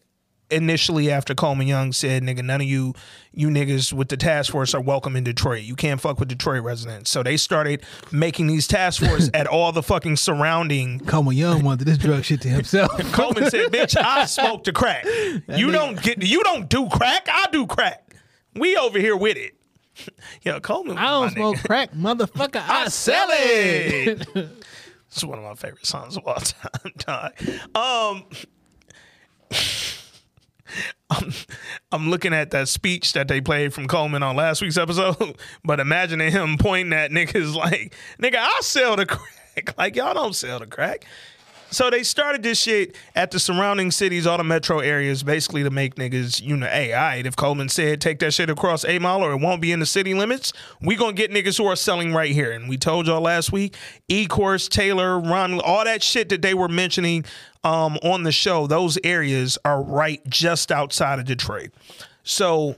initially 0.50 1.10
after 1.10 1.34
Coleman 1.34 1.66
Young 1.66 1.92
said, 1.92 2.22
nigga, 2.22 2.42
none 2.42 2.60
of 2.60 2.66
you 2.66 2.94
you 3.32 3.48
niggas 3.48 3.92
with 3.92 4.08
the 4.08 4.16
task 4.16 4.50
force 4.50 4.74
are 4.74 4.80
welcome 4.80 5.14
in 5.14 5.22
Detroit. 5.24 5.62
You 5.62 5.76
can't 5.76 6.00
fuck 6.00 6.18
with 6.18 6.28
Detroit 6.28 6.62
residents. 6.64 7.10
So 7.10 7.22
they 7.22 7.36
started 7.36 7.84
making 8.10 8.48
these 8.48 8.66
task 8.66 9.02
force 9.02 9.30
at 9.34 9.46
all 9.46 9.70
the 9.72 9.82
fucking 9.82 10.16
surrounding 10.16 11.00
Coleman 11.00 11.36
Young 11.36 11.62
wanted 11.62 11.86
this 11.86 11.98
drug 11.98 12.24
shit 12.24 12.40
to 12.42 12.48
himself. 12.50 12.90
Coleman 13.12 13.48
said, 13.50 13.70
"Bitch, 13.70 13.96
I 13.96 14.24
smoke 14.26 14.64
the 14.64 14.72
crack. 14.72 15.04
You 15.48 15.70
don't 15.70 16.00
get. 16.02 16.22
You 16.22 16.42
don't 16.42 16.68
do 16.68 16.88
crack. 16.88 17.28
I 17.30 17.46
do 17.52 17.66
crack. 17.66 18.14
We 18.54 18.76
over 18.76 18.98
here 18.98 19.16
with 19.16 19.36
it." 19.36 19.54
Yo, 20.42 20.58
Coleman. 20.60 20.96
I 20.98 21.10
don't 21.10 21.30
smoke 21.30 21.56
nigga. 21.56 21.64
crack, 21.64 21.92
motherfucker. 21.92 22.56
I, 22.68 22.84
I 22.84 22.88
sell 22.88 23.28
it. 23.30 24.26
It's 25.08 25.24
one 25.24 25.38
of 25.38 25.44
my 25.44 25.54
favorite 25.54 25.84
songs 25.86 26.16
of 26.16 26.26
all 26.26 26.36
time. 26.36 26.92
Dog. 26.98 27.32
Um, 27.74 28.24
I'm, 31.10 31.32
I'm 31.92 32.10
looking 32.10 32.32
at 32.32 32.50
that 32.52 32.68
speech 32.68 33.12
that 33.14 33.28
they 33.28 33.40
played 33.40 33.74
from 33.74 33.88
Coleman 33.88 34.22
on 34.22 34.36
last 34.36 34.62
week's 34.62 34.78
episode, 34.78 35.36
but 35.64 35.80
imagining 35.80 36.30
him 36.30 36.56
pointing 36.58 36.92
at 36.92 37.10
niggas 37.10 37.54
like, 37.56 37.94
"Nigga, 38.20 38.36
I 38.36 38.58
sell 38.62 38.96
the 38.96 39.06
crack." 39.06 39.76
Like 39.76 39.96
y'all 39.96 40.14
don't 40.14 40.34
sell 40.34 40.60
the 40.60 40.66
crack. 40.66 41.04
So 41.72 41.88
they 41.88 42.02
started 42.02 42.42
this 42.42 42.60
shit 42.60 42.96
at 43.14 43.30
the 43.30 43.38
surrounding 43.38 43.92
cities, 43.92 44.26
all 44.26 44.38
the 44.38 44.44
metro 44.44 44.80
areas, 44.80 45.22
basically 45.22 45.62
to 45.62 45.70
make 45.70 45.94
niggas, 45.94 46.42
you 46.42 46.56
know, 46.56 46.66
hey, 46.66 46.92
all 46.92 47.00
right, 47.00 47.24
if 47.24 47.36
Coleman 47.36 47.68
said 47.68 48.00
take 48.00 48.18
that 48.20 48.34
shit 48.34 48.50
across 48.50 48.84
A 48.84 48.98
Mile 48.98 49.22
or 49.22 49.32
it 49.32 49.40
won't 49.40 49.62
be 49.62 49.70
in 49.70 49.78
the 49.78 49.86
city 49.86 50.12
limits, 50.12 50.52
we 50.80 50.96
gonna 50.96 51.12
get 51.12 51.30
niggas 51.30 51.58
who 51.58 51.66
are 51.66 51.76
selling 51.76 52.12
right 52.12 52.32
here. 52.32 52.50
And 52.50 52.68
we 52.68 52.76
told 52.76 53.06
y'all 53.06 53.20
last 53.20 53.52
week, 53.52 53.76
Ecorse, 54.08 54.68
Taylor, 54.68 55.20
Ron, 55.20 55.60
all 55.60 55.84
that 55.84 56.02
shit 56.02 56.28
that 56.30 56.42
they 56.42 56.54
were 56.54 56.68
mentioning 56.68 57.24
um, 57.64 57.96
on 58.02 58.22
the 58.22 58.32
show, 58.32 58.66
those 58.66 58.98
areas 59.04 59.58
are 59.64 59.82
right 59.82 60.20
just 60.28 60.72
outside 60.72 61.18
of 61.18 61.24
Detroit. 61.26 61.70
So 62.22 62.76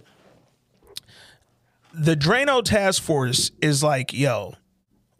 the 1.94 2.17
Drano 2.17 2.62
task 2.65 3.02
force 3.02 3.51
is 3.61 3.83
like, 3.83 4.12
yo, 4.12 4.55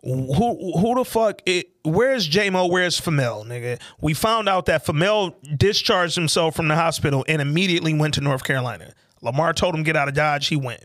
who 0.03 0.79
who 0.79 0.95
the 0.97 1.05
fuck 1.05 1.43
it, 1.47 1.69
where's 1.85 2.29
JMO, 2.29 2.71
where's 2.71 3.01
Famel, 3.01 3.47
nigga? 3.47 3.81
We 4.01 4.15
found 4.15 4.49
out 4.49 4.67
that 4.67 4.85
Famel 4.85 5.35
discharged 5.57 6.17
himself 6.17 6.57
from 6.57 6.69
the 6.69 6.75
hospital 6.75 7.25
and 7.29 7.41
immediately 7.41 7.95
went 7.95 8.15
to 8.15 8.21
North 8.21 8.43
Carolina. 8.43 8.93
Lamar 9.21 9.53
told 9.53 9.75
him 9.75 9.85
get 9.85 9.97
out 9.97 10.09
of 10.09 10.15
Dodge, 10.15 10.49
he 10.49 10.57
went. 10.57 10.85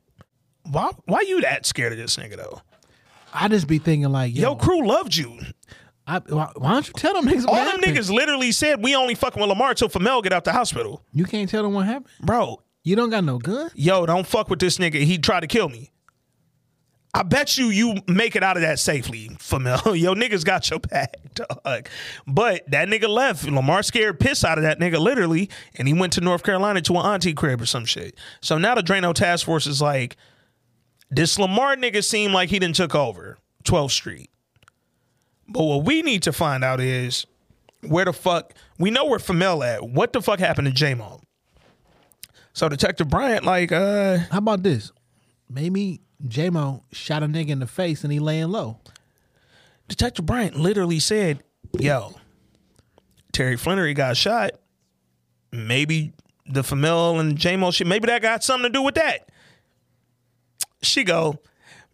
Why 0.64 0.92
why 1.06 1.22
you 1.22 1.42
that 1.42 1.66
scared 1.66 1.94
of 1.94 1.98
this 1.98 2.18
nigga 2.18 2.38
though? 2.38 2.62
I 3.34 3.48
just 3.48 3.68
be 3.68 3.80
thinking 3.80 4.12
like, 4.12 4.36
yo, 4.36 4.42
Yo, 4.42 4.56
crew 4.56 4.86
loved 4.88 5.16
you. 5.16 5.40
I, 6.08 6.19
why, 6.19 6.52
why 6.56 6.72
don't 6.72 6.88
you 6.88 6.94
tell 6.94 7.14
them 7.14 7.26
niggas? 7.26 7.45
All 7.45 7.56
them 7.56 7.66
happened? 7.66 7.84
niggas 7.84 8.10
literally 8.10 8.53
said 8.53 8.82
we 8.82 8.95
only 8.95 9.14
fucking 9.14 9.42
with 9.42 9.50
Lamar 9.50 9.74
till 9.74 9.90
Famel 9.90 10.24
get 10.24 10.32
out 10.32 10.45
the 10.45 10.53
hospital. 10.53 11.03
You 11.11 11.26
can't 11.26 11.50
tell 11.50 11.64
them 11.64 11.74
what 11.74 11.86
happened, 11.86 12.08
bro. 12.22 12.61
You 12.84 12.95
don't 12.95 13.10
got 13.10 13.26
no 13.26 13.38
gun. 13.38 13.69
Yo, 13.76 14.06
don't 14.06 14.26
fuck 14.26 14.50
with 14.50 14.60
this 14.60 14.77
nigga. 14.77 15.03
He 15.03 15.18
tried 15.18 15.42
to 15.42 15.48
kill 15.48 15.68
me. 15.68 15.92
I 17.14 17.24
bet 17.24 17.58
you 17.58 17.66
you 17.69 17.95
make 18.08 18.36
it 18.36 18.44
out 18.44 18.56
of 18.58 18.61
that 18.61 18.80
safely, 18.80 19.30
Famel. 19.40 20.00
Yo, 20.00 20.14
niggas 20.14 20.45
got 20.45 20.69
your 20.69 20.80
back, 20.80 21.16
dog. 21.34 21.90
But 22.26 22.69
that 22.72 22.88
nigga 22.88 23.10
left. 23.10 23.44
Lamar 23.45 23.84
scared 23.84 24.19
piss 24.19 24.45
out 24.45 24.58
of 24.58 24.64
that 24.64 24.80
nigga, 24.80 25.00
literally, 25.00 25.50
and 25.76 25.88
he 25.88 25.94
went 25.94 26.14
to 26.14 26.22
North 26.22 26.44
Carolina 26.44 26.82
to 26.84 26.94
an 26.94 27.06
auntie 27.06 27.34
crib 27.34 27.60
or 27.61 27.66
some 27.66 27.86
shit. 27.86 28.16
So 28.40 28.58
now 28.58 28.76
the 28.76 28.84
Drano 28.84 29.14
Task 29.14 29.45
Force 29.45 29.68
is 29.68 29.82
like, 29.82 30.16
this 31.10 31.38
Lamar 31.40 31.76
nigga 31.76 32.03
seemed 32.03 32.34
like 32.34 32.50
he 32.50 32.60
didn't 32.60 32.76
took 32.76 32.94
over 32.95 33.38
12th 33.66 33.92
Street. 33.92 34.30
But 35.48 35.64
what 35.64 35.85
we 35.85 36.01
need 36.01 36.24
to 36.24 36.34
find 36.34 36.64
out 36.64 36.80
is 36.80 37.26
where 37.82 38.06
the 38.06 38.14
fuck 38.14 38.53
we 38.77 38.92
know 38.92 39.06
where 39.06 39.19
Famel 39.19 39.66
at. 39.66 39.88
What 39.88 40.14
the 40.14 40.22
fuck 40.22 40.40
happened 40.40 40.67
to 40.67 40.74
J-Mo? 40.74 41.22
So 42.53 42.67
Detective 42.69 43.08
Bryant, 43.08 43.45
like, 43.45 43.72
uh, 43.72 44.17
how 44.32 44.40
about 44.40 44.64
this? 44.64 44.92
Maybe 45.50 46.01
J-Mo 46.27 46.84
shot 46.92 47.24
a 47.24 47.27
nigga 47.27 47.50
in 47.50 47.59
the 47.59 47.67
face 47.67 48.03
and 48.03 48.11
he 48.11 48.19
laying 48.19 48.50
low. 48.50 48.80
Detective 49.88 50.26
Bryant 50.26 50.56
literally 50.56 51.00
said, 51.00 51.43
"Yo, 51.80 52.16
Terry 53.32 53.56
Flenory 53.56 53.95
got 53.95 54.17
shot. 54.17 54.51
Maybe 55.51 56.14
the 56.45 56.61
Famel 56.61 57.19
and 57.19 57.38
J-Mo 57.38 57.72
shit. 57.72 57.88
Maybe 57.88 58.08
that 58.08 58.22
got 58.22 58.43
something 58.43 58.72
to 58.72 58.77
do 58.77 58.82
with 58.82 58.95
that." 58.95 59.30
She 60.82 61.03
go, 61.03 61.40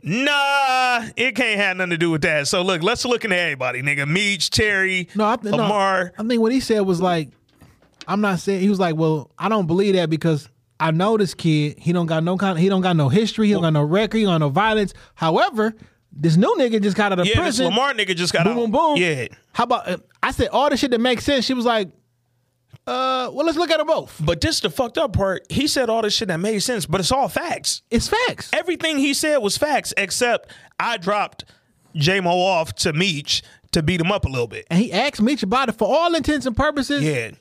"Nah, 0.03 1.05
it 1.15 1.35
can't 1.35 1.59
have 1.59 1.77
nothing 1.77 1.91
to 1.91 1.97
do 1.97 2.11
with 2.11 2.21
that." 2.21 2.47
So 2.47 2.61
look, 2.61 2.83
let's 2.83 3.05
look 3.05 3.23
into 3.23 3.37
everybody, 3.37 3.81
nigga. 3.81 4.07
Meech, 4.07 4.49
Terry, 4.49 5.07
No, 5.15 5.25
I, 5.27 5.35
th- 5.37 5.51
no, 5.51 5.57
Lamar. 5.63 6.13
I 6.17 6.23
think 6.23 6.41
what 6.41 6.51
he 6.51 6.59
said 6.59 6.81
was 6.81 7.01
like, 7.01 7.29
I'm 8.07 8.21
not 8.21 8.39
saying 8.39 8.61
he 8.61 8.69
was 8.69 8.79
like, 8.79 8.95
well, 8.95 9.31
I 9.37 9.49
don't 9.49 9.65
believe 9.67 9.95
that 9.95 10.09
because 10.09 10.49
I 10.79 10.91
know 10.91 11.17
this 11.17 11.33
kid. 11.33 11.79
He 11.79 11.93
don't 11.93 12.05
got 12.07 12.23
no 12.23 12.37
kind. 12.37 12.59
He 12.59 12.69
don't 12.69 12.81
got 12.81 12.95
no 12.95 13.09
history. 13.09 13.47
He 13.47 13.53
don't 13.53 13.61
got 13.61 13.73
no 13.73 13.83
record. 13.83 14.17
He 14.17 14.23
don't 14.23 14.33
got 14.33 14.39
no 14.45 14.49
violence. 14.49 14.93
However, 15.15 15.73
this 16.11 16.35
new 16.35 16.53
nigga 16.59 16.81
just 16.81 16.97
got 16.97 17.11
out 17.11 17.19
of 17.19 17.25
Yeah, 17.25 17.35
this 17.35 17.41
prison. 17.41 17.65
Lamar 17.67 17.93
nigga 17.93 18.15
just 18.15 18.33
got 18.33 18.43
boom, 18.43 18.53
out. 18.53 18.55
boom, 18.57 18.71
boom. 18.71 18.97
Yeah. 18.97 19.27
How 19.53 19.63
about? 19.63 20.01
I 20.21 20.31
said 20.31 20.49
all 20.49 20.69
the 20.69 20.77
shit 20.77 20.91
that 20.91 20.99
makes 21.01 21.23
sense. 21.23 21.45
She 21.45 21.53
was 21.53 21.65
like, 21.65 21.89
uh, 22.85 23.29
well, 23.33 23.45
let's 23.45 23.57
look 23.57 23.71
at 23.71 23.77
them 23.77 23.87
both. 23.87 24.19
But 24.23 24.41
this 24.41 24.55
is 24.55 24.61
the 24.61 24.69
fucked 24.69 24.97
up 24.97 25.13
part. 25.13 25.45
He 25.49 25.67
said 25.67 25.89
all 25.89 26.01
this 26.01 26.13
shit 26.13 26.27
that 26.27 26.39
made 26.39 26.59
sense, 26.59 26.85
but 26.85 26.99
it's 26.99 27.11
all 27.11 27.29
facts. 27.29 27.81
It's 27.89 28.07
facts. 28.07 28.49
Everything 28.53 28.97
he 28.97 29.13
said 29.13 29.37
was 29.37 29.57
facts, 29.57 29.93
except 29.97 30.51
I 30.79 30.97
dropped 30.97 31.45
J-Mo 31.95 32.31
off 32.31 32.73
to 32.75 32.91
Meech 32.93 33.41
to 33.71 33.81
beat 33.81 34.01
him 34.01 34.11
up 34.11 34.25
a 34.25 34.29
little 34.29 34.47
bit. 34.47 34.65
And 34.69 34.79
he 34.79 34.91
asked 34.91 35.21
Meech 35.21 35.43
about 35.43 35.69
it 35.69 35.73
for 35.73 35.87
all 35.87 36.13
intents 36.13 36.45
and 36.45 36.55
purposes. 36.55 37.03
Yeah. 37.03 37.31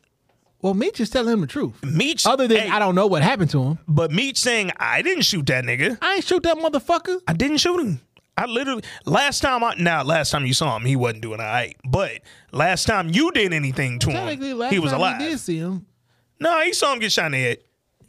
Well, 0.60 0.74
Meech 0.74 1.00
is 1.00 1.10
telling 1.10 1.32
him 1.32 1.40
the 1.40 1.48
truth. 1.48 1.82
Meech, 1.82 2.24
Other 2.24 2.46
than 2.46 2.58
hey, 2.58 2.68
I 2.68 2.78
don't 2.78 2.94
know 2.94 3.08
what 3.08 3.22
happened 3.22 3.50
to 3.50 3.62
him. 3.64 3.78
But 3.88 4.12
Meech 4.12 4.38
saying 4.38 4.70
I 4.76 5.02
didn't 5.02 5.24
shoot 5.24 5.46
that 5.46 5.64
nigga. 5.64 5.98
I 6.00 6.16
ain't 6.16 6.24
shoot 6.24 6.44
that 6.44 6.56
motherfucker. 6.56 7.20
I 7.26 7.32
didn't 7.32 7.56
shoot 7.56 7.80
him. 7.80 8.00
I 8.36 8.46
literally 8.46 8.82
last 9.04 9.40
time 9.40 9.62
I 9.62 9.74
now 9.78 10.02
last 10.02 10.30
time 10.30 10.46
you 10.46 10.54
saw 10.54 10.76
him, 10.76 10.84
he 10.84 10.96
wasn't 10.96 11.22
doing 11.22 11.40
all 11.40 11.46
right. 11.46 11.76
But 11.84 12.22
last 12.50 12.86
time 12.86 13.10
you 13.10 13.30
did 13.32 13.52
anything 13.52 13.98
to 14.00 14.10
Technically, 14.10 14.50
him, 14.50 14.58
last 14.58 14.72
he 14.72 14.78
was 14.78 14.90
time 14.92 15.00
alive. 15.00 15.20
we 15.20 15.28
did 15.28 15.38
see 15.40 15.58
him. 15.58 15.86
No, 16.40 16.60
he 16.62 16.72
saw 16.72 16.92
him 16.92 16.98
get 16.98 17.12
shot 17.12 17.26
in 17.26 17.32
the 17.32 17.38
head. 17.38 17.58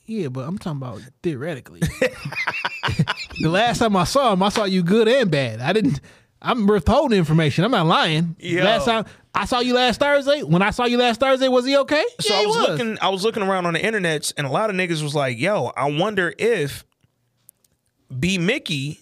Yeah, 0.06 0.28
but 0.30 0.42
I'm 0.48 0.58
talking 0.58 0.82
about 0.82 1.02
theoretically. 1.22 1.80
the 3.40 3.50
last 3.50 3.80
time 3.80 3.96
I 3.96 4.04
saw 4.04 4.34
him, 4.34 4.44
I 4.44 4.50
saw 4.50 4.66
you 4.66 4.84
good 4.84 5.08
and 5.08 5.30
bad. 5.32 5.62
I 5.62 5.72
didn't. 5.74 6.02
I'm 6.42 6.68
withholding 6.68 7.18
information. 7.18 7.64
I'm 7.64 7.72
not 7.72 7.86
lying. 7.86 8.36
Yo. 8.40 8.64
Last 8.64 8.86
time 8.86 9.06
I 9.34 9.46
saw 9.46 9.60
you 9.60 9.74
last 9.76 10.00
Thursday. 10.00 10.44
When 10.44 10.62
I 10.62 10.72
saw 10.72 10.86
you 10.86 10.98
last 10.98 11.20
Thursday, 11.20 11.48
was 11.48 11.66
he 11.66 11.78
okay? 11.78 12.04
So 12.20 12.34
yeah, 12.34 12.40
I 12.40 12.42
he 12.42 12.48
was, 12.48 12.58
looking 12.58 12.98
I 13.02 13.10
was 13.10 13.24
looking 13.24 13.44
around 13.44 13.66
on 13.66 13.74
the 13.74 13.86
internet 13.86 14.34
and 14.36 14.46
a 14.46 14.50
lot 14.50 14.70
of 14.70 14.76
niggas 14.76 15.02
was 15.02 15.16
like, 15.16 15.40
yo, 15.40 15.72
I 15.78 15.90
wonder 15.90 16.34
if 16.38 16.84
B 18.20 18.38
Mickey 18.38 19.00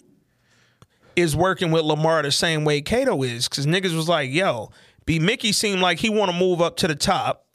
is 1.16 1.36
working 1.36 1.70
with 1.70 1.84
Lamar 1.84 2.22
the 2.22 2.32
same 2.32 2.64
way 2.64 2.80
Kato 2.80 3.22
is. 3.22 3.48
Cause 3.48 3.66
niggas 3.66 3.94
was 3.94 4.08
like, 4.08 4.30
yo, 4.30 4.70
B 5.04 5.18
Mickey 5.18 5.52
seemed 5.52 5.80
like 5.80 5.98
he 5.98 6.08
wanna 6.08 6.32
move 6.32 6.60
up 6.60 6.76
to 6.78 6.88
the 6.88 6.94
top 6.94 7.46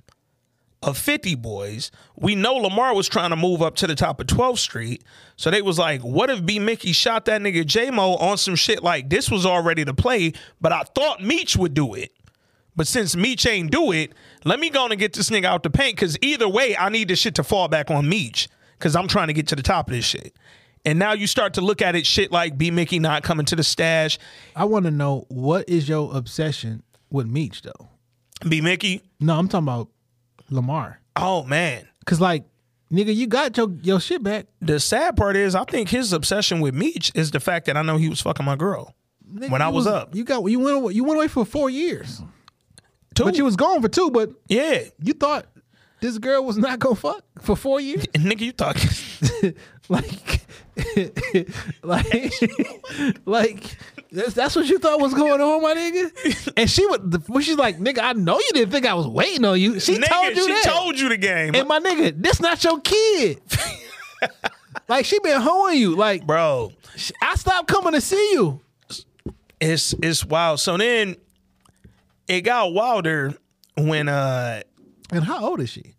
of 0.83 0.97
50 0.97 1.35
boys. 1.35 1.91
We 2.15 2.35
know 2.35 2.55
Lamar 2.55 2.93
was 2.93 3.07
trying 3.07 3.31
to 3.31 3.35
move 3.35 3.61
up 3.61 3.75
to 3.77 3.87
the 3.87 3.95
top 3.95 4.19
of 4.19 4.27
12th 4.27 4.59
Street. 4.59 5.03
So 5.35 5.49
they 5.49 5.61
was 5.61 5.79
like, 5.79 6.01
what 6.01 6.29
if 6.29 6.45
B 6.45 6.59
Mickey 6.59 6.91
shot 6.91 7.25
that 7.25 7.41
nigga 7.41 7.65
J-Mo 7.65 8.15
on 8.15 8.37
some 8.37 8.55
shit 8.55 8.83
like 8.83 9.09
this 9.09 9.31
was 9.31 9.45
already 9.45 9.85
to 9.85 9.93
play, 9.93 10.33
but 10.61 10.71
I 10.71 10.83
thought 10.95 11.23
Meech 11.23 11.57
would 11.57 11.73
do 11.73 11.93
it. 11.93 12.11
But 12.75 12.85
since 12.85 13.15
Meech 13.15 13.47
ain't 13.47 13.71
do 13.71 13.91
it, 13.91 14.13
let 14.45 14.59
me 14.59 14.69
go 14.69 14.85
and 14.85 14.99
get 14.99 15.13
this 15.13 15.31
nigga 15.31 15.45
out 15.45 15.63
the 15.63 15.71
paint. 15.71 15.97
Cause 15.97 16.15
either 16.21 16.47
way, 16.47 16.77
I 16.77 16.89
need 16.89 17.07
this 17.07 17.19
shit 17.19 17.35
to 17.35 17.43
fall 17.43 17.67
back 17.67 17.89
on 17.89 18.07
Meech. 18.07 18.47
Cause 18.79 18.95
I'm 18.95 19.07
trying 19.07 19.27
to 19.27 19.33
get 19.33 19.47
to 19.47 19.55
the 19.55 19.63
top 19.63 19.87
of 19.87 19.95
this 19.95 20.05
shit. 20.05 20.35
And 20.87 20.97
now 20.97 21.11
you 21.11 21.27
start 21.27 21.55
to 21.55 21.61
look 21.61 21.81
at 21.81 21.97
it 21.97 22.05
shit 22.05 22.31
like 22.31 22.57
B 22.57 22.71
Mickey 22.71 22.97
not 22.97 23.21
coming 23.21 23.45
to 23.47 23.57
the 23.57 23.63
stash. 23.63 24.17
I 24.55 24.63
want 24.63 24.85
to 24.85 24.91
know 24.91 25.25
what 25.27 25.67
is 25.67 25.89
your 25.89 26.15
obsession 26.15 26.81
with 27.09 27.27
Meech 27.27 27.61
though? 27.61 27.89
B 28.47 28.61
Mickey? 28.61 29.01
No, 29.19 29.37
I'm 29.37 29.49
talking 29.49 29.65
about 29.65 29.89
Lamar. 30.49 31.01
Oh 31.17 31.43
man. 31.43 31.89
Cause 32.05 32.21
like, 32.21 32.45
nigga, 32.89 33.13
you 33.13 33.27
got 33.27 33.57
your 33.57 33.69
your 33.81 33.99
shit 33.99 34.23
back. 34.23 34.45
The 34.61 34.79
sad 34.79 35.17
part 35.17 35.35
is 35.35 35.55
I 35.55 35.65
think 35.65 35.89
his 35.89 36.13
obsession 36.13 36.61
with 36.61 36.73
Meech 36.73 37.11
is 37.13 37.31
the 37.31 37.41
fact 37.41 37.65
that 37.65 37.75
I 37.75 37.81
know 37.81 37.97
he 37.97 38.07
was 38.07 38.21
fucking 38.21 38.45
my 38.45 38.55
girl 38.55 38.95
Nigga, 39.29 39.49
when 39.49 39.61
I 39.61 39.67
you 39.67 39.75
was, 39.75 39.87
up. 39.87 40.15
You 40.15 40.23
got 40.23 40.49
you 40.49 40.61
went 40.61 40.77
away, 40.77 40.93
you 40.93 41.03
went 41.03 41.17
away 41.17 41.27
for 41.27 41.43
four 41.43 41.69
years. 41.69 42.21
Two. 43.13 43.25
But 43.25 43.35
you 43.35 43.43
was 43.43 43.57
gone 43.57 43.81
for 43.81 43.89
two. 43.89 44.09
But 44.09 44.29
yeah, 44.47 44.83
you 45.01 45.11
thought 45.11 45.47
this 45.99 46.17
girl 46.17 46.45
was 46.45 46.57
not 46.57 46.79
gonna 46.79 46.95
fuck 46.95 47.25
for 47.41 47.57
four 47.57 47.81
years. 47.81 48.05
Nigga, 48.13 48.39
you 48.39 48.51
talking 48.53 49.53
like, 49.89 50.45
like, 51.83 52.33
like 53.25 53.77
that's, 54.11 54.33
that's 54.33 54.55
what 54.55 54.67
you 54.67 54.79
thought 54.79 54.99
was 55.01 55.13
going 55.13 55.41
on, 55.41 55.61
my 55.61 55.73
nigga. 55.73 56.51
And 56.57 56.69
she 56.69 56.85
would, 56.85 57.23
she's 57.41 57.57
like, 57.57 57.79
nigga, 57.79 57.99
I 57.99 58.13
know 58.13 58.37
you 58.39 58.49
didn't 58.53 58.71
think 58.71 58.85
I 58.85 58.93
was 58.93 59.07
waiting 59.07 59.45
on 59.45 59.59
you. 59.59 59.79
She 59.79 59.95
Nigga, 59.97 60.07
told 60.07 60.35
you 60.35 60.43
she 60.43 60.53
that. 60.53 60.63
told 60.65 60.99
you 60.99 61.09
the 61.09 61.17
game. 61.17 61.55
And 61.55 61.67
my 61.67 61.79
nigga, 61.79 62.21
this 62.21 62.39
not 62.39 62.63
your 62.63 62.79
kid. 62.81 63.41
like 64.87 65.05
she 65.05 65.19
been 65.19 65.41
hoeing 65.41 65.79
you, 65.79 65.95
like 65.95 66.25
bro. 66.25 66.71
I 67.21 67.35
stopped 67.35 67.67
coming 67.67 67.93
to 67.93 68.01
see 68.01 68.31
you. 68.33 68.61
It's 69.59 69.93
it's 70.01 70.23
wild. 70.25 70.59
So 70.59 70.77
then 70.77 71.15
it 72.27 72.41
got 72.41 72.73
wilder 72.73 73.33
when 73.77 74.07
uh 74.09 74.61
And 75.11 75.23
how 75.23 75.45
old 75.49 75.59
is 75.61 75.69
she? 75.69 75.93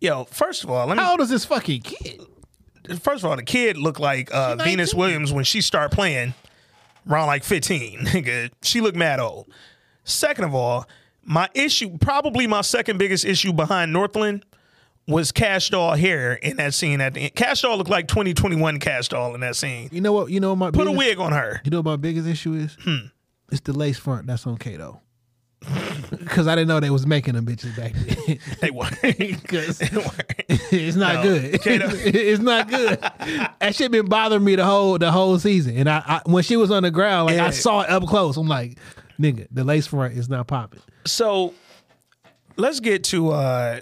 yo, 0.00 0.24
first 0.24 0.62
of 0.62 0.70
all, 0.70 0.86
let 0.86 0.96
me 0.96 1.02
How 1.02 1.10
old 1.12 1.20
is 1.20 1.28
this 1.28 1.44
fucking 1.44 1.82
kid? 1.82 2.20
First 2.96 3.24
of 3.24 3.30
all, 3.30 3.36
the 3.36 3.42
kid 3.42 3.76
looked 3.76 4.00
like 4.00 4.32
uh, 4.34 4.56
Venus 4.56 4.94
Williams 4.94 5.32
when 5.32 5.44
she 5.44 5.60
started 5.60 5.94
playing 5.94 6.34
around 7.08 7.26
like 7.26 7.44
15. 7.44 7.98
Nigga, 8.06 8.50
she 8.62 8.80
looked 8.80 8.96
mad 8.96 9.20
old. 9.20 9.48
Second 10.04 10.44
of 10.44 10.54
all, 10.54 10.86
my 11.22 11.48
issue, 11.54 11.98
probably 11.98 12.46
my 12.46 12.62
second 12.62 12.98
biggest 12.98 13.24
issue 13.24 13.52
behind 13.52 13.92
Northland 13.92 14.44
was 15.06 15.32
Kash 15.32 15.70
Doll 15.70 15.94
hair 15.94 16.34
in 16.34 16.56
that 16.58 16.74
scene 16.74 17.00
at 17.00 17.14
the 17.14 17.20
end. 17.20 17.34
Kash 17.34 17.62
Doll 17.62 17.76
looked 17.76 17.90
like 17.90 18.08
2021 18.08 18.78
Kash 18.78 19.08
Doll 19.08 19.34
in 19.34 19.40
that 19.40 19.56
scene. 19.56 19.88
You 19.90 20.00
know 20.00 20.12
what? 20.12 20.30
You 20.30 20.40
know 20.40 20.50
what 20.50 20.58
my 20.58 20.70
Put 20.70 20.86
a 20.86 20.92
wig 20.92 21.18
on 21.18 21.32
her. 21.32 21.60
You 21.64 21.70
know 21.70 21.78
what 21.78 21.86
my 21.86 21.96
biggest 21.96 22.26
issue 22.26 22.54
is? 22.54 22.76
Hmm. 22.82 23.06
It's 23.50 23.62
the 23.62 23.72
lace 23.72 23.98
front 23.98 24.26
that's 24.26 24.46
on 24.46 24.58
Kato. 24.58 25.00
Because 26.10 26.46
I 26.46 26.54
didn't 26.54 26.68
know 26.68 26.80
they 26.80 26.90
was 26.90 27.06
making 27.06 27.34
them 27.34 27.44
bitches 27.46 27.76
back 27.76 27.92
then. 27.94 28.38
they 28.60 28.70
weren't. 28.70 28.96
It's 30.70 30.96
not 30.96 31.14
No, 31.16 31.22
good. 31.22 31.60
It's 31.64 32.40
not 32.42 32.68
good. 32.68 32.98
That 33.60 33.74
shit 33.74 33.90
been 33.90 34.06
bothering 34.06 34.44
me 34.44 34.56
the 34.56 34.64
whole 34.64 34.98
the 34.98 35.10
whole 35.10 35.38
season. 35.38 35.76
And 35.76 35.88
I, 35.88 36.02
I 36.06 36.20
when 36.30 36.42
she 36.44 36.56
was 36.56 36.70
on 36.70 36.82
the 36.84 36.90
ground, 36.90 37.26
like 37.26 37.36
Yeah. 37.36 37.46
I 37.46 37.50
saw 37.50 37.80
it 37.82 37.90
up 37.90 38.06
close. 38.06 38.36
I'm 38.36 38.48
like, 38.48 38.78
nigga, 39.20 39.46
the 39.50 39.64
lace 39.64 39.86
front 39.88 40.14
is 40.16 40.28
not 40.28 40.46
popping. 40.46 40.80
So 41.04 41.54
let's 42.56 42.80
get 42.80 43.04
to 43.04 43.30
uh 43.30 43.80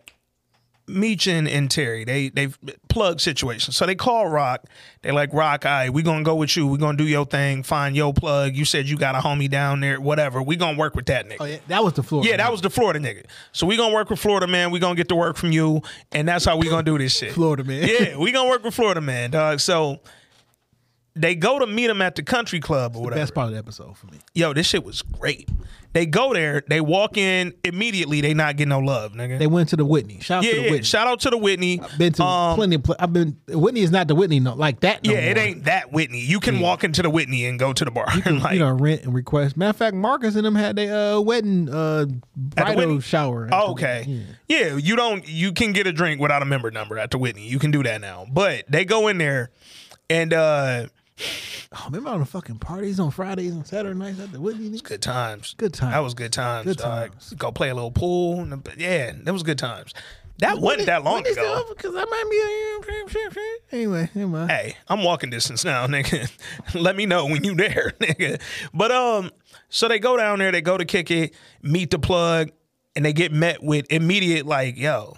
Meechin 0.89 1.50
and 1.50 1.70
Terry. 1.70 2.05
They 2.05 2.28
they 2.28 2.48
plug 2.89 3.20
situation. 3.20 3.73
So 3.73 3.86
they 3.86 3.94
call 3.94 4.28
Rock. 4.28 4.65
They 5.02 5.10
like 5.10 5.32
Rock. 5.32 5.66
All 5.66 5.73
right, 5.73 5.92
we 5.92 6.02
gonna 6.02 6.23
go 6.23 6.36
with 6.36 6.56
you. 6.56 6.66
We 6.66 6.78
gonna 6.78 6.97
do 6.97 7.06
your 7.06 7.26
thing. 7.26 7.62
Find 7.62 7.97
your 7.97 8.15
plug. 8.15 8.55
You 8.55 8.65
said 8.65 8.89
you 8.89 8.97
got 8.97 9.15
a 9.15 9.18
homie 9.18 9.50
down 9.50 9.81
there. 9.81 10.00
Whatever. 10.00 10.42
We 10.42 10.56
gonna 10.56 10.78
work 10.78 10.94
with 10.94 11.06
that 11.06 11.26
nigga. 11.26 11.36
Oh 11.40 11.44
yeah, 11.44 11.58
that 11.68 11.82
was 11.82 11.94
the 11.94 12.02
floor. 12.02 12.24
Yeah, 12.24 12.36
that 12.36 12.50
was 12.52 12.60
the 12.60 12.70
Florida 12.70 13.00
nigga. 13.00 13.24
So 13.52 13.66
we 13.66 13.76
gonna 13.76 13.94
work 13.94 14.10
with 14.10 14.20
Florida 14.20 14.47
man. 14.47 14.70
We 14.70 14.78
gonna 14.78 14.94
get 14.94 15.08
to 15.08 15.16
work 15.16 15.36
from 15.36 15.52
you, 15.52 15.82
and 16.12 16.28
that's 16.28 16.44
how 16.44 16.56
we 16.56 16.68
gonna 16.68 16.82
do 16.82 16.98
this 16.98 17.16
shit. 17.16 17.32
Florida 17.32 17.65
man. 17.65 17.89
Yeah, 17.89 18.16
we 18.16 18.32
gonna 18.32 18.48
work 18.48 18.62
with 18.62 18.74
Florida 18.74 19.00
man, 19.00 19.32
dog. 19.32 19.60
So 19.60 20.00
they 21.16 21.34
go 21.34 21.58
to 21.58 21.66
meet 21.66 21.88
him 21.90 22.02
at 22.02 22.14
the 22.14 22.22
country 22.22 22.60
club 22.60 22.94
or 22.94 23.02
whatever. 23.02 23.20
Best 23.22 23.34
part 23.34 23.46
of 23.48 23.52
the 23.54 23.58
episode 23.58 23.96
for 23.96 24.06
me. 24.06 24.18
Yo, 24.34 24.52
this 24.52 24.66
shit 24.66 24.84
was 24.84 25.02
great. 25.02 25.48
They 25.94 26.04
go 26.04 26.34
there, 26.34 26.62
they 26.68 26.82
walk 26.82 27.16
in 27.16 27.54
immediately. 27.64 28.20
They 28.20 28.34
not 28.34 28.56
getting 28.58 28.68
no 28.68 28.80
love, 28.80 29.12
nigga. 29.14 29.38
They 29.38 29.46
went 29.46 29.70
to 29.70 29.76
the 29.76 29.84
Whitney. 29.86 30.20
Shout 30.20 30.38
out 30.38 30.44
yeah, 30.44 30.50
to 30.50 30.56
the 30.58 30.62
yeah. 30.64 30.70
Whitney. 30.72 30.84
Shout 30.84 31.06
out 31.06 31.20
to 31.20 31.30
the 31.30 31.38
Whitney. 31.38 31.80
I've 31.80 31.96
been 31.98 32.12
to 32.12 32.22
Um, 32.22 32.56
plenty 32.56 32.76
of. 32.76 32.82
Pl- 32.82 32.96
I've 32.98 33.14
been. 33.14 33.38
Whitney 33.48 33.80
is 33.80 33.90
not 33.90 34.06
the 34.06 34.14
Whitney 34.14 34.38
no 34.38 34.52
like 34.54 34.80
that. 34.80 35.02
No 35.06 35.12
yeah, 35.14 35.20
it 35.20 35.38
ain't 35.38 35.64
that 35.64 35.92
Whitney. 35.92 36.20
You 36.20 36.38
can 36.38 36.56
Yeah. 36.56 36.60
walk 36.62 36.84
into 36.84 37.00
the 37.00 37.08
Whitney 37.08 37.46
and 37.46 37.58
go 37.58 37.72
to 37.72 37.82
the 37.82 37.90
bar. 37.90 38.08
like, 38.26 38.52
you 38.52 38.58
know, 38.58 38.72
rent 38.72 39.04
and 39.04 39.14
request. 39.14 39.56
Matter 39.56 39.70
of 39.70 39.76
fact, 39.76 39.96
Marcus 39.96 40.36
and 40.36 40.44
them 40.44 40.54
had 40.54 40.76
their 40.76 41.14
uh, 41.14 41.20
wedding 41.20 41.70
uh, 41.72 42.04
bridal 42.36 43.00
shower. 43.00 43.48
Oh, 43.50 43.68
the- 43.68 43.72
okay. 43.72 44.22
Yeah. 44.48 44.76
you 44.76 44.96
don't. 44.96 45.26
You 45.26 45.52
can 45.52 45.72
get 45.72 45.86
a 45.86 45.92
drink 45.92 46.20
without 46.20 46.42
a 46.42 46.46
member 46.46 46.70
number 46.70 46.98
at 46.98 47.10
the 47.10 47.16
Whitney. 47.16 47.46
You 47.48 47.58
can 47.58 47.70
do 47.70 47.82
that 47.84 48.02
now. 48.02 48.26
But 48.30 48.64
they 48.68 48.84
go 48.84 49.08
in 49.08 49.16
there, 49.16 49.50
and 50.10 50.34
uh 50.34 50.86
Oh, 51.18 51.82
remember 51.86 52.10
all 52.10 52.18
the 52.18 52.24
fucking 52.24 52.58
parties 52.58 53.00
on 53.00 53.10
Fridays 53.10 53.52
and 53.52 53.66
Saturday 53.66 53.98
nights 53.98 54.20
at 54.20 54.32
the 54.32 54.40
Whitney? 54.40 54.78
good 54.80 55.02
times. 55.02 55.54
Good 55.56 55.74
times. 55.74 55.94
That 55.94 56.00
was 56.00 56.14
good 56.14 56.32
times. 56.32 56.66
Good 56.66 56.78
times. 56.78 57.34
Go 57.36 57.50
play 57.52 57.70
a 57.70 57.74
little 57.74 57.90
pool. 57.90 58.46
Yeah, 58.76 59.12
that 59.24 59.32
was 59.32 59.42
good 59.42 59.58
times. 59.58 59.92
That 60.38 60.58
wasn't 60.58 60.86
that 60.86 61.02
long 61.02 61.26
ago. 61.26 61.64
Because 61.70 61.94
I 61.96 62.04
might 62.04 62.24
be. 62.30 63.76
Anyway, 63.76 64.10
never. 64.14 64.46
Hey, 64.46 64.76
I'm 64.88 65.02
walking 65.02 65.30
distance 65.30 65.64
now, 65.64 65.86
nigga. 65.86 66.30
Let 66.74 66.94
me 66.94 67.06
know 67.06 67.26
when 67.26 67.42
you 67.42 67.54
there, 67.54 67.92
nigga. 68.00 68.40
But 68.74 68.92
um, 68.92 69.30
so 69.68 69.88
they 69.88 69.98
go 69.98 70.16
down 70.16 70.38
there, 70.38 70.52
they 70.52 70.60
go 70.60 70.76
to 70.76 70.84
kick 70.84 71.10
it, 71.10 71.34
meet 71.62 71.90
the 71.90 71.98
plug, 71.98 72.50
and 72.94 73.04
they 73.04 73.12
get 73.14 73.32
met 73.32 73.62
with 73.62 73.86
immediate 73.90 74.44
like, 74.46 74.76
yo, 74.76 75.16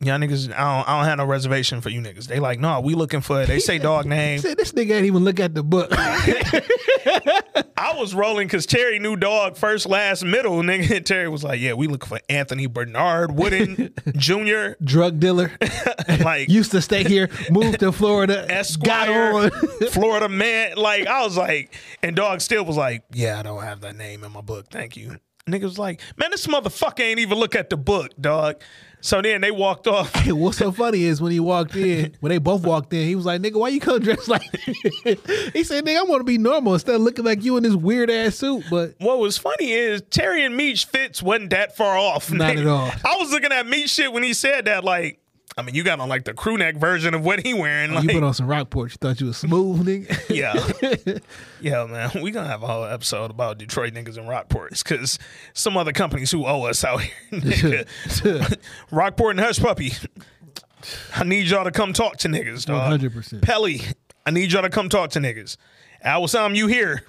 y'all 0.00 0.18
niggas, 0.18 0.52
I 0.52 0.76
don't, 0.76 0.88
I 0.88 0.96
don't 0.98 1.04
have 1.04 1.18
no 1.18 1.26
reservation 1.26 1.80
for 1.80 1.90
you 1.90 2.00
niggas. 2.00 2.26
They 2.26 2.40
like, 2.40 2.58
no, 2.58 2.80
we 2.80 2.94
looking 2.94 3.20
for. 3.20 3.42
It. 3.42 3.46
They 3.46 3.58
say 3.58 3.78
dog 3.78 4.06
name. 4.06 4.40
Said 4.40 4.56
this 4.56 4.72
nigga 4.72 4.92
ain't 4.92 5.06
even 5.06 5.24
look 5.24 5.40
at 5.40 5.54
the 5.54 5.62
book. 5.62 5.90
I 7.76 7.94
was 7.96 8.14
rolling 8.14 8.46
because 8.46 8.66
Terry 8.66 8.98
knew 8.98 9.16
dog 9.16 9.56
first, 9.56 9.86
last, 9.86 10.24
middle. 10.24 10.60
Nigga, 10.62 10.96
and 10.96 11.06
Terry 11.06 11.28
was 11.28 11.44
like, 11.44 11.60
yeah, 11.60 11.74
we 11.74 11.86
looking 11.86 12.08
for 12.08 12.20
Anthony 12.28 12.66
Bernard 12.66 13.32
Wooden 13.32 13.92
Jr. 14.16 14.72
Drug 14.82 15.20
dealer. 15.20 15.52
Like 16.08 16.48
Used 16.48 16.72
to 16.72 16.82
stay 16.82 17.04
here, 17.04 17.30
moved 17.50 17.80
to 17.80 17.92
Florida, 17.92 18.46
got 18.82 19.08
on. 19.08 19.50
Florida 19.90 20.28
man. 20.28 20.76
Like 20.76 21.06
I 21.06 21.24
was 21.24 21.36
like, 21.36 21.74
and 22.02 22.14
dog 22.16 22.40
still 22.40 22.64
was 22.64 22.76
like, 22.76 23.04
yeah, 23.12 23.38
I 23.38 23.42
don't 23.42 23.62
have 23.62 23.80
that 23.82 23.96
name 23.96 24.24
in 24.24 24.32
my 24.32 24.40
book. 24.40 24.66
Thank 24.70 24.96
you. 24.96 25.18
Nigga 25.46 25.62
was 25.62 25.78
like, 25.78 26.00
man, 26.16 26.30
this 26.30 26.46
motherfucker 26.46 27.00
ain't 27.00 27.18
even 27.18 27.38
look 27.38 27.54
at 27.54 27.70
the 27.70 27.76
book, 27.76 28.12
dog. 28.20 28.60
So 29.00 29.22
then 29.22 29.40
they 29.40 29.50
walked 29.50 29.86
off. 29.86 30.14
Hey, 30.14 30.32
what's 30.32 30.58
so 30.58 30.72
funny 30.72 31.04
is 31.04 31.20
when 31.20 31.32
he 31.32 31.40
walked 31.40 31.74
in, 31.76 32.16
when 32.20 32.30
they 32.30 32.38
both 32.38 32.62
walked 32.64 32.92
in, 32.92 33.06
he 33.06 33.14
was 33.14 33.24
like, 33.26 33.40
"Nigga, 33.40 33.54
why 33.54 33.68
you 33.68 33.80
come 33.80 34.00
dressed 34.00 34.28
like?" 34.28 34.42
he 34.64 35.64
said, 35.64 35.84
"Nigga, 35.84 35.98
I 35.98 36.02
want 36.02 36.20
to 36.20 36.24
be 36.24 36.38
normal 36.38 36.74
instead 36.74 36.96
of 36.96 37.00
looking 37.00 37.24
like 37.24 37.42
you 37.44 37.56
in 37.56 37.62
this 37.62 37.74
weird 37.74 38.10
ass 38.10 38.36
suit." 38.36 38.64
But 38.70 38.94
What 38.98 39.18
was 39.18 39.38
funny 39.38 39.72
is 39.72 40.02
Terry 40.10 40.44
and 40.44 40.56
Meech 40.56 40.86
fits 40.86 41.22
wasn't 41.22 41.50
that 41.50 41.76
far 41.76 41.96
off. 41.96 42.30
Not 42.32 42.56
nigga. 42.56 42.60
at 42.60 42.66
all. 42.66 42.90
I 43.04 43.16
was 43.18 43.30
looking 43.30 43.52
at 43.52 43.66
Meech 43.66 43.90
shit 43.90 44.12
when 44.12 44.22
he 44.22 44.34
said 44.34 44.64
that. 44.66 44.84
Like, 44.84 45.19
I 45.58 45.62
mean, 45.62 45.74
you 45.74 45.82
got 45.82 46.00
on 46.00 46.08
like 46.08 46.24
the 46.24 46.32
crew 46.32 46.56
neck 46.56 46.76
version 46.76 47.12
of 47.12 47.24
what 47.24 47.44
he 47.44 47.52
wearing. 47.54 47.90
oh, 47.90 47.94
Like, 47.96 48.04
you 48.04 48.10
put 48.10 48.22
on 48.22 48.32
some 48.34 48.46
Rockport, 48.46 48.92
you 48.92 48.96
thought 49.00 49.20
you 49.20 49.26
was 49.26 49.36
smooth, 49.38 49.86
nigga. 49.86 50.16
Yeah. 50.34 51.18
yeah, 51.60 51.84
man. 51.86 52.10
We 52.22 52.30
gonna 52.30 52.48
have 52.48 52.62
a 52.62 52.66
whole 52.66 52.84
episode 52.84 53.30
about 53.30 53.58
Detroit 53.58 53.92
niggas 53.92 54.16
and 54.16 54.28
Rockports 54.28 54.82
because 54.84 55.18
some 55.52 55.76
other 55.76 55.92
companies 55.92 56.30
who 56.30 56.46
owe 56.46 56.62
us 56.62 56.84
out 56.84 57.02
here. 57.30 57.84
Rockport 58.90 59.36
and 59.36 59.40
Hush 59.44 59.58
Puppy. 59.58 59.92
I 61.14 61.24
need 61.24 61.46
y'all 61.48 61.64
to 61.64 61.70
come 61.70 61.92
talk 61.92 62.16
to 62.18 62.28
niggas, 62.28 62.64
dog. 62.64 63.00
100%. 63.00 63.42
Pelly, 63.42 63.82
I 64.24 64.30
need 64.30 64.50
y'all 64.52 64.62
to 64.62 64.70
come 64.70 64.88
talk 64.88 65.10
to 65.10 65.18
niggas. 65.20 65.56
Al 66.02 66.26
Sam, 66.28 66.54
you 66.54 66.68
here, 66.68 67.02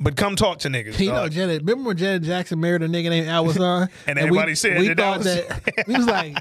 but 0.00 0.14
come 0.16 0.36
talk 0.36 0.58
to 0.60 0.68
niggas. 0.68 1.00
You 1.00 1.08
know, 1.08 1.14
dog. 1.22 1.32
Janet. 1.32 1.62
Remember 1.62 1.88
when 1.88 1.96
Janet 1.96 2.22
Jackson 2.22 2.60
married 2.60 2.82
a 2.82 2.86
nigga 2.88 3.10
named 3.10 3.28
Al 3.28 3.44
Alwazan? 3.46 3.88
And 4.06 4.18
everybody 4.18 4.54
said 4.54 4.78
we 4.78 4.88
that 4.88 4.96
that 4.98 5.02
thought 5.02 5.18
was- 5.18 5.26
that 5.74 5.84
we 5.88 5.96
was 5.96 6.06
like, 6.06 6.36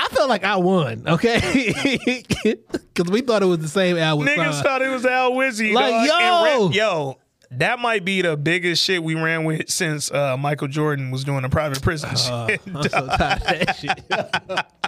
I 0.00 0.08
felt 0.08 0.28
like 0.30 0.44
I 0.44 0.56
won, 0.56 1.04
okay? 1.06 2.24
Because 2.42 3.12
we 3.12 3.20
thought 3.20 3.42
it 3.42 3.46
was 3.46 3.58
the 3.58 3.68
same 3.68 3.96
Alwazan. 3.96 4.36
Niggas 4.36 4.62
thought 4.62 4.82
it 4.82 4.88
was 4.90 5.06
Al 5.06 5.32
Wizzy. 5.32 5.72
Like, 5.72 6.08
dog. 6.08 6.44
Yo! 6.44 6.66
rap- 6.66 6.74
yo, 6.74 7.18
that 7.52 7.78
might 7.78 8.04
be 8.04 8.22
the 8.22 8.36
biggest 8.36 8.82
shit 8.82 9.02
we 9.02 9.14
ran 9.14 9.44
with 9.44 9.70
since 9.70 10.10
uh, 10.10 10.36
Michael 10.36 10.68
Jordan 10.68 11.10
was 11.10 11.24
doing 11.24 11.44
a 11.44 11.48
private 11.48 11.82
prison 11.82 12.10
shit. 12.10 12.60
I'm 12.66 12.82
so 12.82 13.06
tired 13.06 13.12
of 13.12 13.18
that 13.18 13.76
shit. 13.76 14.66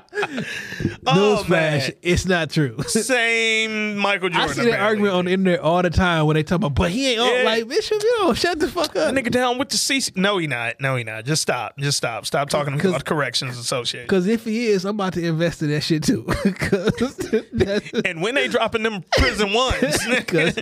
Oh, 1.05 1.43
Newsflash, 1.45 1.49
man. 1.49 1.93
it's 2.03 2.27
not 2.27 2.51
true. 2.51 2.81
Same 2.87 3.97
Michael 3.97 4.29
Jordan. 4.29 4.51
I 4.51 4.53
see 4.53 4.71
that 4.71 4.81
argument 4.81 5.15
on 5.15 5.25
the 5.25 5.33
internet 5.33 5.61
all 5.61 5.83
the 5.83 5.91
time 5.91 6.27
when 6.27 6.35
they 6.35 6.43
talk 6.43 6.57
about, 6.57 6.75
but 6.75 6.91
he 6.91 7.11
ain't 7.13 7.21
on 7.21 7.29
Yeah. 7.39 7.43
like 7.45 7.69
Bishop, 7.69 8.01
yo, 8.21 8.33
shut 8.35 8.59
the 8.61 8.69
fuck 8.69 8.95
up. 8.97 9.13
That 9.13 9.15
nigga 9.15 9.31
down 9.31 9.59
with 9.59 9.71
the 9.71 9.77
CC. 9.77 10.17
No, 10.17 10.39
he 10.39 10.47
not. 10.47 10.75
No, 10.81 10.97
he 10.97 11.05
not. 11.05 11.25
Just 11.25 11.43
stop. 11.43 11.77
Just 11.79 11.97
stop. 11.97 12.27
Stop 12.27 12.49
talking 12.51 12.73
to 12.73 12.77
me 12.77 12.83
'Cause- 12.83 12.91
about 12.93 13.05
corrections 13.05 13.59
associated. 13.59 14.07
Because 14.09 14.27
if 14.27 14.45
he 14.45 14.67
is, 14.69 14.85
I'm 14.85 14.95
about 14.97 15.15
to 15.15 15.25
invest 15.27 15.63
in 15.63 15.71
that 15.71 15.81
shit 15.83 16.03
too. 16.05 16.27
And 18.05 18.23
when 18.23 18.35
they 18.35 18.49
dropping 18.49 18.83
them 18.83 19.05
prison 19.17 19.53
ones, 19.53 19.99
because 20.09 20.55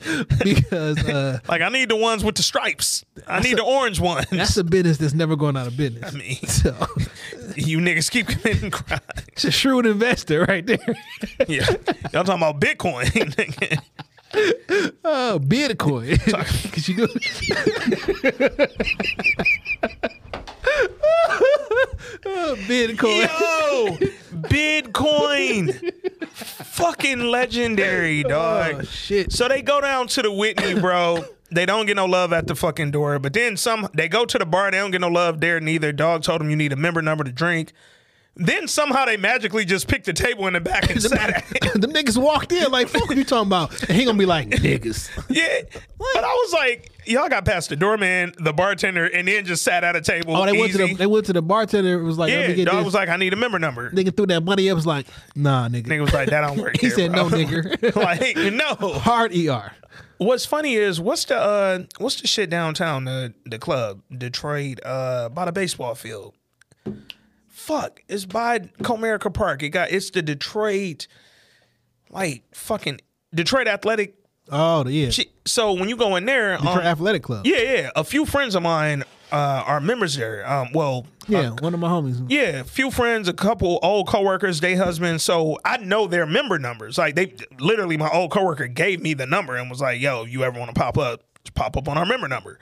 because 0.42 0.98
uh, 1.08 1.38
like 1.48 1.60
I 1.62 1.68
need 1.68 1.88
the 1.88 1.96
ones 1.96 2.24
with 2.24 2.36
the 2.36 2.42
stripes. 2.42 3.04
I 3.26 3.40
need 3.40 3.58
the 3.58 3.62
orange 3.64 4.00
ones. 4.00 4.26
that's 4.30 4.56
a 4.56 4.64
business 4.64 4.98
that's 4.98 5.14
never 5.14 5.36
going 5.36 5.56
out 5.56 5.66
of 5.66 5.76
business. 5.76 6.12
I 6.14 6.16
mean, 6.16 6.36
So 6.36 6.74
you 7.56 7.78
niggas 7.78 8.10
keep 8.10 8.26
committing 8.28 8.70
crimes. 8.70 9.39
It's 9.40 9.44
a 9.46 9.50
shrewd 9.50 9.86
investor 9.86 10.44
right 10.44 10.66
there. 10.66 10.78
Yeah, 11.48 11.66
y'all 12.12 12.24
talking 12.24 12.34
about 12.34 12.60
Bitcoin? 12.60 13.80
Oh, 15.04 15.40
Bitcoin. 15.42 16.20
Cause 16.72 16.88
you 16.88 16.94
do. 16.94 17.08
oh, 22.26 22.54
Bitcoin. 22.68 23.26
Yo, 23.26 23.96
Bitcoin. 24.48 25.92
Fucking 26.30 27.18
legendary, 27.18 28.24
oh, 28.24 28.28
dog. 28.28 28.74
Oh, 28.76 28.82
shit. 28.82 29.32
So 29.32 29.48
they 29.48 29.62
go 29.62 29.80
down 29.80 30.06
to 30.08 30.22
the 30.22 30.30
Whitney, 30.30 30.78
bro. 30.78 31.24
They 31.50 31.66
don't 31.66 31.86
get 31.86 31.96
no 31.96 32.06
love 32.06 32.32
at 32.32 32.46
the 32.46 32.54
fucking 32.54 32.92
door. 32.92 33.18
But 33.18 33.32
then 33.32 33.56
some 33.56 33.88
they 33.94 34.08
go 34.08 34.24
to 34.26 34.38
the 34.38 34.46
bar, 34.46 34.70
they 34.70 34.76
don't 34.76 34.92
get 34.92 35.00
no 35.00 35.08
love 35.08 35.40
there 35.40 35.58
neither. 35.58 35.90
Dog 35.90 36.22
told 36.22 36.40
them 36.40 36.50
you 36.50 36.56
need 36.56 36.72
a 36.72 36.76
member 36.76 37.02
number 37.02 37.24
to 37.24 37.32
drink. 37.32 37.72
Then 38.36 38.68
somehow 38.68 39.04
they 39.04 39.16
magically 39.16 39.64
just 39.64 39.86
picked 39.88 40.06
the 40.06 40.12
table 40.12 40.46
in 40.46 40.54
the 40.54 40.60
back 40.60 40.88
and 40.88 41.02
sat 41.02 41.30
at 41.30 41.44
it. 41.50 41.72
Them 41.80 41.92
niggas 41.92 42.16
walked 42.16 42.52
in 42.52 42.70
like, 42.70 42.88
fuck 42.88 43.06
what 43.08 43.16
you 43.16 43.24
talking 43.24 43.48
about? 43.48 43.82
And 43.88 43.98
he 43.98 44.04
gonna 44.04 44.16
be 44.18 44.26
like, 44.26 44.48
niggas. 44.48 45.10
Yeah. 45.28 45.60
But 45.98 46.24
I 46.24 46.32
was 46.32 46.52
like, 46.52 46.90
y'all 47.06 47.28
got 47.28 47.44
past 47.44 47.68
the 47.68 47.76
doorman, 47.76 48.32
the 48.38 48.52
bartender, 48.52 49.06
and 49.06 49.28
then 49.28 49.44
just 49.44 49.62
sat 49.62 49.84
at 49.84 49.94
a 49.94 50.00
table. 50.00 50.34
Oh, 50.36 50.46
they 50.46 50.58
went 50.58 50.72
to 50.72 50.78
the 50.78 50.94
they 50.94 51.06
went 51.06 51.26
to 51.26 51.32
the 51.32 51.42
bartender. 51.42 52.00
It 52.00 52.04
was 52.04 52.18
like, 52.18 52.30
Yeah, 52.32 52.46
dog 52.64 52.76
this. 52.76 52.84
was 52.86 52.94
like, 52.94 53.08
I 53.08 53.16
need 53.16 53.32
a 53.32 53.36
member 53.36 53.58
number. 53.58 53.90
nigga 53.90 54.16
threw 54.16 54.26
that 54.26 54.42
money 54.42 54.70
up. 54.70 54.76
Was 54.76 54.86
like, 54.86 55.06
nah, 55.36 55.68
nigga. 55.68 55.86
Nigga 55.86 56.00
was 56.00 56.12
like, 56.14 56.30
that 56.30 56.40
don't 56.40 56.58
work. 56.58 56.76
he 56.80 56.86
here, 56.88 56.96
said, 56.96 57.12
bro. 57.12 57.28
no, 57.28 57.36
nigga. 57.36 57.96
like, 57.96 58.36
no. 58.54 58.92
Hard 58.98 59.34
er. 59.36 59.72
What's 60.18 60.44
funny 60.46 60.74
is 60.74 61.00
what's 61.00 61.24
the 61.24 61.36
uh 61.36 61.78
what's 61.98 62.20
the 62.20 62.26
shit 62.26 62.50
downtown 62.50 63.04
the 63.04 63.32
the 63.46 63.58
club 63.58 64.02
Detroit 64.16 64.78
uh 64.84 65.28
by 65.30 65.44
the 65.46 65.52
baseball 65.52 65.94
field. 65.94 66.34
Fuck, 67.70 68.02
it's 68.08 68.24
by 68.26 68.58
Comerica 68.58 69.32
Park. 69.32 69.62
It 69.62 69.68
got 69.68 69.92
it's 69.92 70.10
the 70.10 70.22
Detroit 70.22 71.06
like 72.10 72.42
fucking 72.52 72.98
Detroit 73.32 73.68
Athletic. 73.68 74.16
Oh, 74.50 74.84
yeah. 74.88 75.10
shit. 75.10 75.28
So 75.46 75.74
when 75.74 75.88
you 75.88 75.96
go 75.96 76.16
in 76.16 76.24
there, 76.24 76.56
Detroit 76.56 76.78
um, 76.78 76.82
Athletic 76.82 77.22
Club. 77.22 77.46
yeah, 77.46 77.58
yeah, 77.58 77.90
a 77.94 78.02
few 78.02 78.26
friends 78.26 78.56
of 78.56 78.64
mine 78.64 79.04
uh 79.30 79.62
are 79.64 79.80
members 79.80 80.16
there. 80.16 80.44
Um, 80.50 80.72
well, 80.72 81.06
Yeah, 81.28 81.50
one 81.60 81.72
of 81.72 81.78
my 81.78 81.88
homies. 81.88 82.26
yeah, 82.28 82.58
a 82.58 82.64
few 82.64 82.90
friends, 82.90 83.28
a 83.28 83.32
couple 83.32 83.78
old 83.84 84.08
coworkers, 84.08 84.58
they 84.58 84.74
husbands. 84.74 85.22
So 85.22 85.56
I 85.64 85.76
know 85.76 86.08
their 86.08 86.26
member 86.26 86.58
numbers. 86.58 86.98
Like 86.98 87.14
they 87.14 87.34
literally, 87.60 87.96
my 87.96 88.10
old 88.10 88.32
coworker 88.32 88.66
gave 88.66 89.00
me 89.00 89.14
the 89.14 89.26
number 89.26 89.54
and 89.54 89.70
was 89.70 89.80
like, 89.80 90.00
"Yo, 90.00 90.24
you 90.24 90.42
ever 90.42 90.58
want 90.58 90.74
to 90.74 90.80
pop 90.80 90.98
up? 90.98 91.22
Just 91.44 91.54
pop 91.54 91.76
up 91.76 91.88
on 91.88 91.96
our 91.96 92.06
member 92.06 92.26
number." 92.26 92.58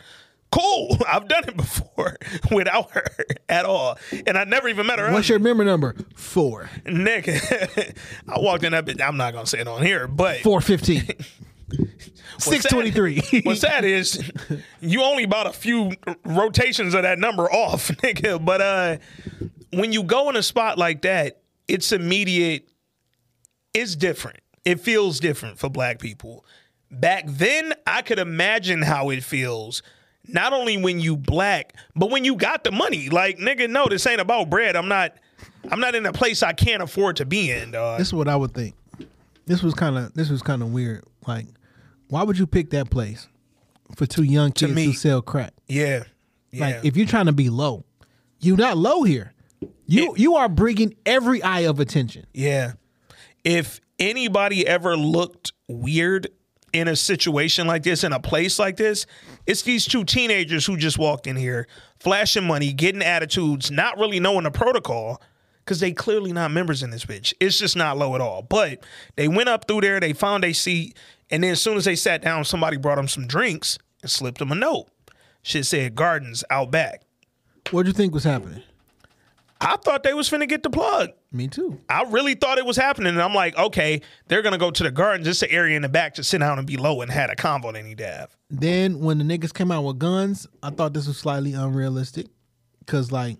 Cool. 0.50 0.96
I've 1.08 1.28
done 1.28 1.44
it 1.48 1.56
before 1.56 2.16
without 2.50 2.90
her 2.92 3.04
at 3.48 3.64
all, 3.64 3.98
and 4.26 4.36
I 4.38 4.44
never 4.44 4.68
even 4.68 4.86
met 4.86 4.98
her. 4.98 5.12
What's 5.12 5.28
your 5.28 5.38
member 5.38 5.64
number? 5.64 5.94
Four. 6.16 6.70
Nick? 6.86 7.28
I 7.28 8.38
walked 8.38 8.64
in 8.64 8.72
that. 8.72 8.86
bitch- 8.86 9.00
I'm 9.00 9.16
not 9.16 9.32
gonna 9.34 9.46
say 9.46 9.60
it 9.60 9.68
on 9.68 9.82
here, 9.82 10.06
but 10.08 10.38
Four 10.40 10.60
fifteen. 10.60 11.06
Six 12.38 12.64
twenty 12.66 12.90
three. 12.90 13.20
What's 13.44 13.60
sad 13.60 13.84
is 13.84 14.30
you 14.80 15.02
only 15.02 15.26
bought 15.26 15.46
a 15.46 15.52
few 15.52 15.92
rotations 16.24 16.94
of 16.94 17.02
that 17.02 17.18
number 17.18 17.50
off, 17.50 17.88
nigga. 17.88 18.42
But 18.42 18.60
uh, 18.60 18.96
when 19.72 19.92
you 19.92 20.02
go 20.02 20.30
in 20.30 20.36
a 20.36 20.42
spot 20.42 20.78
like 20.78 21.02
that, 21.02 21.40
it's 21.66 21.92
immediate. 21.92 22.68
It's 23.74 23.96
different. 23.96 24.40
It 24.64 24.80
feels 24.80 25.20
different 25.20 25.58
for 25.58 25.68
black 25.68 25.98
people. 25.98 26.44
Back 26.90 27.24
then, 27.26 27.74
I 27.86 28.02
could 28.02 28.18
imagine 28.18 28.82
how 28.82 29.10
it 29.10 29.22
feels. 29.22 29.82
Not 30.28 30.52
only 30.52 30.76
when 30.76 31.00
you 31.00 31.16
black, 31.16 31.74
but 31.96 32.10
when 32.10 32.24
you 32.24 32.36
got 32.36 32.64
the 32.64 32.70
money. 32.70 33.08
Like 33.08 33.38
nigga, 33.38 33.68
no, 33.68 33.86
this 33.88 34.06
ain't 34.06 34.20
about 34.20 34.50
bread. 34.50 34.76
I'm 34.76 34.88
not. 34.88 35.14
I'm 35.70 35.80
not 35.80 35.94
in 35.94 36.06
a 36.06 36.12
place 36.12 36.42
I 36.42 36.52
can't 36.52 36.82
afford 36.82 37.16
to 37.16 37.26
be 37.26 37.50
in, 37.50 37.72
dog. 37.72 37.98
This 37.98 38.08
is 38.08 38.14
what 38.14 38.28
I 38.28 38.36
would 38.36 38.54
think. 38.54 38.74
This 39.46 39.62
was 39.62 39.74
kind 39.74 39.96
of 39.96 40.14
this 40.14 40.30
was 40.30 40.42
kind 40.42 40.62
of 40.62 40.72
weird. 40.72 41.04
Like, 41.26 41.46
why 42.08 42.22
would 42.22 42.38
you 42.38 42.46
pick 42.46 42.70
that 42.70 42.90
place 42.90 43.28
for 43.96 44.06
two 44.06 44.22
young 44.22 44.52
kids 44.52 44.72
who 44.72 44.92
sell 44.92 45.22
crack? 45.22 45.52
Yeah, 45.66 46.04
yeah. 46.50 46.66
Like, 46.66 46.84
if 46.84 46.96
you're 46.96 47.06
trying 47.06 47.26
to 47.26 47.32
be 47.32 47.50
low, 47.50 47.84
you're 48.40 48.56
not 48.56 48.76
low 48.76 49.02
here. 49.02 49.32
You 49.86 50.14
you 50.16 50.36
are 50.36 50.48
bringing 50.48 50.94
every 51.06 51.42
eye 51.42 51.60
of 51.60 51.80
attention. 51.80 52.26
Yeah. 52.32 52.72
If 53.44 53.80
anybody 53.98 54.66
ever 54.66 54.96
looked 54.96 55.52
weird 55.66 56.28
in 56.78 56.88
a 56.88 56.96
situation 56.96 57.66
like 57.66 57.82
this, 57.82 58.04
in 58.04 58.12
a 58.12 58.20
place 58.20 58.58
like 58.58 58.76
this, 58.76 59.06
it's 59.46 59.62
these 59.62 59.84
two 59.84 60.04
teenagers 60.04 60.64
who 60.64 60.76
just 60.76 60.98
walked 60.98 61.26
in 61.26 61.36
here, 61.36 61.66
flashing 61.98 62.46
money, 62.46 62.72
getting 62.72 63.02
attitudes, 63.02 63.70
not 63.70 63.98
really 63.98 64.20
knowing 64.20 64.44
the 64.44 64.50
protocol, 64.50 65.20
because 65.64 65.80
they 65.80 65.92
clearly 65.92 66.32
not 66.32 66.50
members 66.50 66.82
in 66.82 66.90
this 66.90 67.04
bitch. 67.04 67.34
It's 67.40 67.58
just 67.58 67.76
not 67.76 67.98
low 67.98 68.14
at 68.14 68.20
all. 68.20 68.42
But 68.42 68.84
they 69.16 69.28
went 69.28 69.48
up 69.48 69.68
through 69.68 69.82
there, 69.82 70.00
they 70.00 70.12
found 70.12 70.44
a 70.44 70.52
seat, 70.52 70.96
and 71.30 71.44
then 71.44 71.52
as 71.52 71.60
soon 71.60 71.76
as 71.76 71.84
they 71.84 71.96
sat 71.96 72.22
down, 72.22 72.44
somebody 72.44 72.76
brought 72.76 72.96
them 72.96 73.08
some 73.08 73.26
drinks 73.26 73.78
and 74.00 74.10
slipped 74.10 74.38
them 74.38 74.52
a 74.52 74.54
note. 74.54 74.86
Shit 75.42 75.66
said 75.66 75.94
gardens 75.94 76.44
out 76.50 76.70
back. 76.70 77.02
What 77.70 77.82
do 77.82 77.88
you 77.88 77.94
think 77.94 78.14
was 78.14 78.24
happening? 78.24 78.62
I 79.60 79.76
thought 79.76 80.02
they 80.02 80.14
was 80.14 80.30
finna 80.30 80.48
get 80.48 80.62
the 80.62 80.70
plug. 80.70 81.10
Me 81.32 81.48
too. 81.48 81.80
I 81.88 82.04
really 82.04 82.34
thought 82.34 82.58
it 82.58 82.66
was 82.66 82.76
happening, 82.76 83.08
and 83.08 83.22
I'm 83.22 83.34
like, 83.34 83.56
okay, 83.58 84.00
they're 84.28 84.42
gonna 84.42 84.58
go 84.58 84.70
to 84.70 84.82
the 84.82 84.90
gardens. 84.90 85.26
It's 85.26 85.42
an 85.42 85.50
area 85.50 85.76
in 85.76 85.82
the 85.82 85.88
back 85.88 86.14
to 86.14 86.24
sit 86.24 86.38
down 86.38 86.58
and 86.58 86.66
be 86.66 86.76
low 86.76 87.00
and 87.00 87.10
had 87.10 87.30
a 87.30 87.36
convo 87.36 87.72
they 87.72 87.82
need 87.82 87.98
to 87.98 88.06
have. 88.06 88.36
Then 88.50 89.00
when 89.00 89.18
the 89.18 89.24
niggas 89.24 89.52
came 89.52 89.72
out 89.72 89.82
with 89.82 89.98
guns, 89.98 90.46
I 90.62 90.70
thought 90.70 90.94
this 90.94 91.06
was 91.06 91.18
slightly 91.18 91.54
unrealistic. 91.54 92.28
Cause 92.86 93.12
like, 93.12 93.38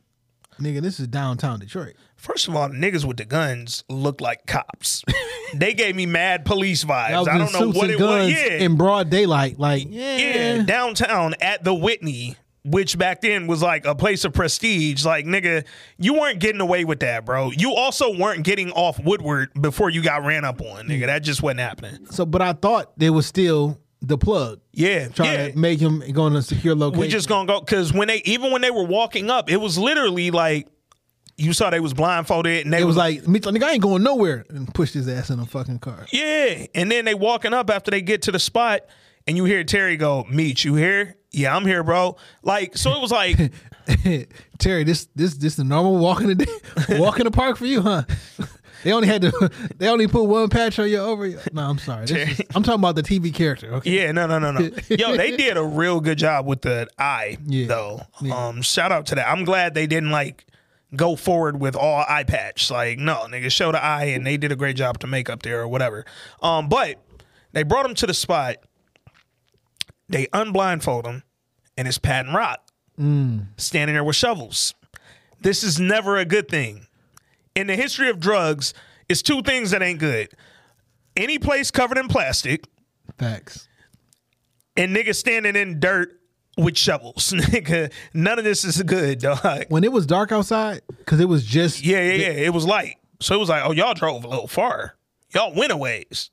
nigga, 0.61 0.83
this 0.83 1.01
is 1.01 1.07
downtown 1.07 1.61
Detroit. 1.61 1.95
First 2.17 2.49
of 2.49 2.57
all, 2.57 2.69
the 2.69 2.75
niggas 2.75 3.05
with 3.05 3.17
the 3.17 3.25
guns 3.25 3.85
looked 3.89 4.21
like 4.21 4.45
cops. 4.47 5.05
they 5.55 5.73
gave 5.73 5.95
me 5.95 6.05
mad 6.05 6.45
police 6.45 6.85
vibes. 6.85 7.27
I 7.29 7.39
don't 7.39 7.53
know 7.53 7.71
what 7.71 7.91
it 7.91 8.01
was. 8.01 8.31
Yeah, 8.33 8.59
in 8.59 8.77
broad 8.77 9.09
daylight. 9.09 9.59
Like, 9.59 9.87
yeah, 9.89 10.17
yeah, 10.17 10.63
downtown 10.65 11.35
at 11.41 11.63
the 11.65 11.73
Whitney, 11.73 12.37
which 12.71 12.99
back 12.99 13.21
then 13.21 13.47
was 13.47 13.63
like 13.63 13.85
a 13.85 13.95
place 13.95 14.25
of 14.25 14.33
prestige. 14.33 15.05
Like, 15.05 15.25
nigga, 15.25 15.65
you 15.99 16.15
weren't 16.15 16.39
getting 16.39 16.61
away 16.61 16.85
with 16.85 17.01
that, 17.01 17.25
bro. 17.25 17.51
You 17.51 17.75
also 17.75 18.17
weren't 18.17 18.45
getting 18.45 18.71
off 18.73 18.99
Woodward 18.99 19.51
before 19.61 19.91
you 19.91 20.03
got 20.03 20.25
ran 20.25 20.45
up 20.45 20.61
on, 20.61 20.87
nigga. 20.89 21.07
That 21.07 21.21
just 21.21 21.43
wasn't 21.43 21.61
happening. 21.61 22.07
So, 22.11 22.27
but 22.27 22.43
I 22.43 22.53
thought 22.53 22.99
there 22.99 23.13
was 23.13 23.27
still 23.27 23.79
the 24.01 24.19
plug. 24.19 24.61
Yeah, 24.73 25.09
trying 25.09 25.33
yeah. 25.33 25.49
to 25.51 25.59
make 25.59 25.81
him 25.81 26.03
go 26.13 26.27
in 26.27 26.37
a 26.37 26.43
secure 26.43 26.75
location. 26.75 27.01
We 27.01 27.09
just 27.09 27.29
gonna 27.29 27.47
go 27.47 27.61
because 27.61 27.93
when 27.93 28.09
they 28.09 28.23
even 28.25 28.53
when 28.53 28.63
they 28.63 28.71
were 28.71 28.85
walking 28.85 29.31
up, 29.31 29.51
it 29.51 29.57
was 29.57 29.79
literally 29.79 30.31
like 30.31 30.69
you 31.37 31.53
saw 31.53 31.71
they 31.71 31.81
was 31.81 31.95
blindfolded 31.95 32.65
and 32.65 32.73
they 32.73 32.81
it 32.81 32.85
was 32.85 32.97
like, 32.97 33.27
me, 33.27 33.39
nigga, 33.41 33.63
I 33.63 33.73
ain't 33.73 33.83
going 33.83 34.03
nowhere, 34.03 34.45
and 34.51 34.73
pushed 34.75 34.95
his 34.95 35.09
ass 35.09 35.31
in 35.31 35.39
a 35.39 35.47
fucking 35.47 35.79
car. 35.79 36.07
yeah, 36.13 36.67
and 36.75 36.91
then 36.91 37.05
they 37.05 37.15
walking 37.15 37.55
up 37.55 37.71
after 37.71 37.91
they 37.91 38.03
get 38.03 38.23
to 38.23 38.33
the 38.33 38.39
spot, 38.39 38.83
and 39.27 39.37
you 39.37 39.45
hear 39.45 39.65
Terry 39.65 39.97
go, 39.97 40.25
"Meet 40.31 40.65
you 40.65 40.75
here? 40.75 41.17
Yeah, 41.32 41.55
I'm 41.55 41.65
here, 41.66 41.82
bro." 41.84 42.16
Like 42.42 42.76
so, 42.76 42.92
it 42.92 43.00
was 43.00 43.10
like 43.12 43.52
Terry, 44.58 44.84
this 44.84 45.08
this 45.15 45.34
this 45.34 45.57
the 45.57 45.65
normal 45.65 45.98
walk 45.98 46.20
in 46.20 46.28
the 46.28 46.34
day, 46.34 46.52
walk 46.98 47.18
in 47.20 47.24
the 47.24 47.31
park 47.31 47.57
for 47.57 47.66
you, 47.66 47.82
huh? 47.82 48.02
They 48.84 48.92
only 48.92 49.08
had 49.08 49.23
to. 49.23 49.50
They 49.76 49.89
only 49.89 50.07
put 50.07 50.23
one 50.23 50.48
patch 50.50 50.78
on 50.78 50.89
your 50.89 51.00
over. 51.02 51.28
No, 51.52 51.68
I'm 51.68 51.78
sorry. 51.78 52.07
This 52.07 52.39
is- 52.39 52.47
I'm 52.55 52.62
talking 52.62 52.78
about 52.78 52.94
the 52.94 53.02
TV 53.02 53.34
character. 53.34 53.74
Okay. 53.74 53.90
Yeah, 54.05 54.12
no, 54.12 54.28
no, 54.28 54.39
no, 54.39 54.52
no. 54.52 54.70
Yo, 54.89 55.16
they 55.16 55.36
did 55.36 55.57
a 55.57 55.65
real 55.65 55.98
good 55.98 56.16
job 56.16 56.47
with 56.47 56.62
the 56.62 56.86
eye, 56.97 57.39
Yeah. 57.44 57.66
though. 57.66 58.00
Um, 58.32 58.62
shout 58.62 58.92
out 58.92 59.07
to 59.07 59.16
that. 59.16 59.28
I'm 59.28 59.42
glad 59.44 59.74
they 59.74 59.89
didn't 59.89 60.12
like 60.12 60.47
go 60.94 61.16
forward 61.16 61.58
with 61.58 61.74
all 61.74 62.05
eye 62.08 62.23
patch. 62.23 62.70
Like, 62.70 63.00
no, 63.00 63.26
nigga, 63.28 63.50
show 63.50 63.73
the 63.73 63.82
eye, 63.82 64.05
and 64.15 64.24
they 64.24 64.36
did 64.36 64.52
a 64.52 64.57
great 64.57 64.76
job 64.76 65.00
to 65.00 65.08
make 65.08 65.28
up 65.28 65.42
there 65.42 65.60
or 65.60 65.66
whatever. 65.66 66.05
Um, 66.40 66.68
but 66.68 67.02
they 67.52 67.65
brought 67.65 67.84
him 67.84 67.97
to 67.97 68.07
the 68.07 68.15
spot. 68.15 68.58
They 70.09 70.27
unblindfold 70.33 71.07
him, 71.07 71.23
and 71.77 71.87
it's 71.87 71.99
Patton 71.99 72.35
Rock 72.35 72.61
mm. 72.99 73.47
standing 73.57 73.95
there 73.95 74.05
with 74.05 74.17
shovels. 74.17 74.75
This 75.41 75.62
is 75.62 75.78
never 75.78 76.17
a 76.17 76.25
good 76.25 76.49
thing. 76.49 76.87
In 77.55 77.67
the 77.67 77.77
history 77.77 78.09
of 78.09 78.20
drugs, 78.20 78.75
it's 79.09 79.23
two 79.23 79.43
things 79.43 79.70
that 79.70 79.83
ain't 79.83 79.99
good. 79.99 80.31
Any 81.17 81.39
place 81.39 81.70
covered 81.70 81.99
in 81.99 82.09
plastic 82.09 82.65
Facts. 83.19 83.69
and 84.77 84.95
niggas 84.95 85.17
standing 85.17 85.57
in 85.57 85.81
dirt 85.81 86.19
with 86.57 86.77
shovels. 86.77 87.33
Nigga, 87.37 87.93
none 88.15 88.39
of 88.39 88.45
this 88.45 88.65
is 88.65 88.83
good, 88.83 89.20
dog. 89.20 89.67
When 89.69 89.85
it 89.85 89.93
was 89.93 90.07
dark 90.07 90.33
outside, 90.33 90.83
because 90.99 91.20
it 91.20 91.28
was 91.28 91.45
just 91.45 91.85
Yeah, 91.85 92.03
yeah, 92.03 92.12
yeah. 92.12 92.31
It 92.31 92.53
was 92.53 92.67
light. 92.67 92.97
So 93.20 93.35
it 93.35 93.39
was 93.39 93.49
like, 93.49 93.62
oh, 93.65 93.73
y'all 93.73 93.95
drove 93.95 94.25
a 94.25 94.28
little 94.28 94.47
far. 94.47 94.97
Y'all 95.35 95.55
went 95.55 95.73
a 95.73 95.77
ways. 95.77 96.31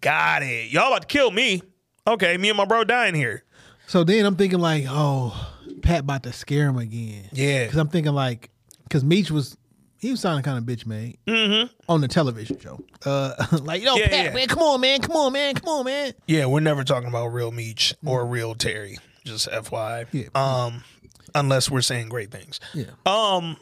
Got 0.00 0.42
it. 0.42 0.70
Y'all 0.70 0.88
about 0.88 1.02
to 1.02 1.08
kill 1.08 1.30
me. 1.30 1.62
Okay, 2.06 2.36
me 2.36 2.48
and 2.48 2.56
my 2.56 2.64
bro 2.64 2.84
dying 2.84 3.14
here. 3.14 3.42
So 3.86 4.04
then 4.04 4.24
I'm 4.24 4.36
thinking 4.36 4.58
like, 4.58 4.84
oh, 4.88 5.52
Pat 5.82 6.00
about 6.00 6.22
to 6.24 6.32
scare 6.32 6.68
him 6.68 6.78
again. 6.78 7.28
Yeah. 7.32 7.64
Because 7.64 7.78
I'm 7.78 7.88
thinking 7.88 8.12
like, 8.12 8.50
because 8.84 9.04
Meech 9.04 9.30
was 9.30 9.56
he 9.98 10.10
was 10.10 10.20
sounding 10.20 10.42
kind 10.44 10.58
of 10.58 10.64
bitch 10.64 10.86
made 10.86 11.18
on 11.88 12.00
the 12.00 12.08
television 12.08 12.58
show. 12.58 12.78
Uh, 13.04 13.34
like, 13.62 13.82
yo, 13.82 13.94
Mm-hmm. 13.94 13.98
Yeah, 14.00 14.08
Pat, 14.08 14.24
yeah. 14.26 14.34
man, 14.34 14.46
come 14.48 14.62
on, 14.62 14.80
man, 14.80 15.00
come 15.00 15.16
on, 15.16 15.32
man, 15.32 15.54
come 15.54 15.68
on, 15.68 15.84
man. 15.84 16.12
Yeah, 16.26 16.46
we're 16.46 16.60
never 16.60 16.84
talking 16.84 17.08
about 17.08 17.28
real 17.28 17.50
Meech 17.50 17.94
or 18.04 18.26
real 18.26 18.54
Terry. 18.54 18.98
Just 19.24 19.48
FYI. 19.48 20.06
Yeah. 20.12 20.28
Um, 20.34 20.84
unless 21.34 21.70
we're 21.70 21.80
saying 21.80 22.08
great 22.08 22.30
things. 22.30 22.60
Yeah. 22.74 22.90
Um, 23.04 23.56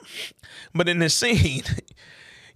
but 0.75 0.89
in 0.89 0.99
this 0.99 1.15
scene, 1.19 1.63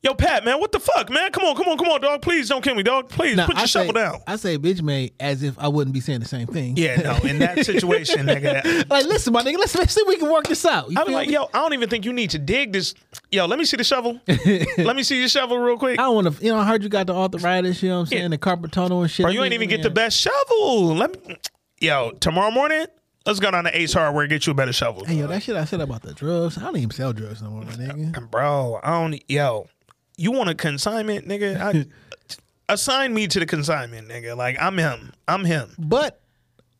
yo, 0.02 0.14
Pat, 0.14 0.44
man, 0.44 0.60
what 0.60 0.72
the 0.72 0.80
fuck, 0.80 1.10
man? 1.10 1.30
Come 1.32 1.44
on, 1.44 1.56
come 1.56 1.66
on, 1.68 1.76
come 1.78 1.88
on, 1.88 2.00
dog. 2.00 2.22
Please 2.22 2.48
don't 2.48 2.62
kill 2.62 2.74
me, 2.74 2.82
dog. 2.82 3.08
Please 3.08 3.36
Now, 3.36 3.46
put 3.46 3.56
your 3.56 3.62
I 3.62 3.66
shovel 3.66 3.92
down. 3.92 4.20
I 4.26 4.36
say 4.36 4.58
bitch 4.58 4.82
made 4.82 5.12
as 5.20 5.42
if 5.42 5.58
I 5.58 5.68
wouldn't 5.68 5.94
be 5.94 6.00
saying 6.00 6.20
the 6.20 6.26
same 6.26 6.46
thing. 6.46 6.76
Yeah, 6.76 6.96
no. 6.96 7.16
In 7.28 7.38
that 7.40 7.64
situation, 7.66 8.26
nigga, 8.26 8.88
like, 8.88 9.06
listen, 9.06 9.32
my 9.32 9.42
nigga, 9.42 9.58
let's 9.58 9.74
let's 9.74 9.94
see 9.94 10.00
if 10.00 10.08
we 10.08 10.16
can 10.16 10.30
work 10.30 10.46
this 10.46 10.64
out. 10.64 10.90
You 10.90 10.98
I'm 10.98 11.06
feel 11.06 11.14
like, 11.14 11.28
me? 11.28 11.34
yo, 11.34 11.44
I 11.52 11.58
don't 11.58 11.74
even 11.74 11.88
think 11.88 12.04
you 12.04 12.12
need 12.12 12.30
to 12.30 12.38
dig 12.38 12.72
this. 12.72 12.94
Yo, 13.30 13.46
let 13.46 13.58
me 13.58 13.64
see 13.64 13.76
the 13.76 13.84
shovel. 13.84 14.20
let 14.78 14.96
me 14.96 15.02
see 15.02 15.18
your 15.18 15.28
shovel 15.28 15.58
real 15.58 15.78
quick. 15.78 15.98
I 15.98 16.02
don't 16.04 16.14
want 16.24 16.36
to, 16.36 16.44
you 16.44 16.52
know, 16.52 16.58
I 16.58 16.64
heard 16.64 16.82
you 16.82 16.88
got 16.88 17.06
the 17.06 17.14
arthritis, 17.14 17.82
you 17.82 17.88
know 17.88 17.96
what 17.96 18.00
I'm 18.02 18.06
saying, 18.06 18.30
the 18.30 18.38
carpal 18.38 18.70
tunnel 18.70 19.02
and 19.02 19.10
shit. 19.10 19.24
Bro, 19.24 19.32
you 19.32 19.42
ain't 19.42 19.54
even 19.54 19.68
get 19.68 19.82
the 19.82 19.90
best 19.90 20.16
shovel. 20.18 20.94
Let 20.94 21.26
me, 21.26 21.36
yo, 21.80 22.12
tomorrow 22.12 22.50
morning, 22.50 22.86
let's 23.26 23.40
go 23.40 23.50
down 23.50 23.64
to 23.64 23.78
Ace 23.78 23.92
Hardware 23.92 24.26
get 24.26 24.46
you 24.46 24.52
a 24.52 24.54
better 24.54 24.72
shovel. 24.72 25.04
Hey, 25.04 25.16
yo, 25.16 25.26
that 25.26 25.42
shit 25.42 25.56
I 25.56 25.64
said 25.64 25.80
about 25.80 26.02
the 26.02 26.14
drugs, 26.14 26.56
I 26.56 26.62
don't 26.62 26.76
even 26.76 26.90
sell 26.90 27.12
drugs 27.12 27.42
no 27.42 27.50
more, 27.50 27.64
my 27.64 27.72
nigga. 27.72 28.30
Bro, 28.30 28.80
I 28.82 28.90
don't. 29.00 29.22
Yo, 29.30 29.66
you 30.18 30.32
want 30.32 30.50
a 30.50 30.54
consignment, 30.54 31.26
nigga? 31.26 31.58
I, 31.58 31.86
assign 32.72 33.14
me 33.14 33.26
to 33.28 33.40
the 33.40 33.46
consignment, 33.46 34.08
nigga. 34.08 34.36
Like 34.36 34.56
I'm 34.60 34.76
him. 34.76 35.12
I'm 35.26 35.44
him. 35.44 35.74
But 35.78 36.20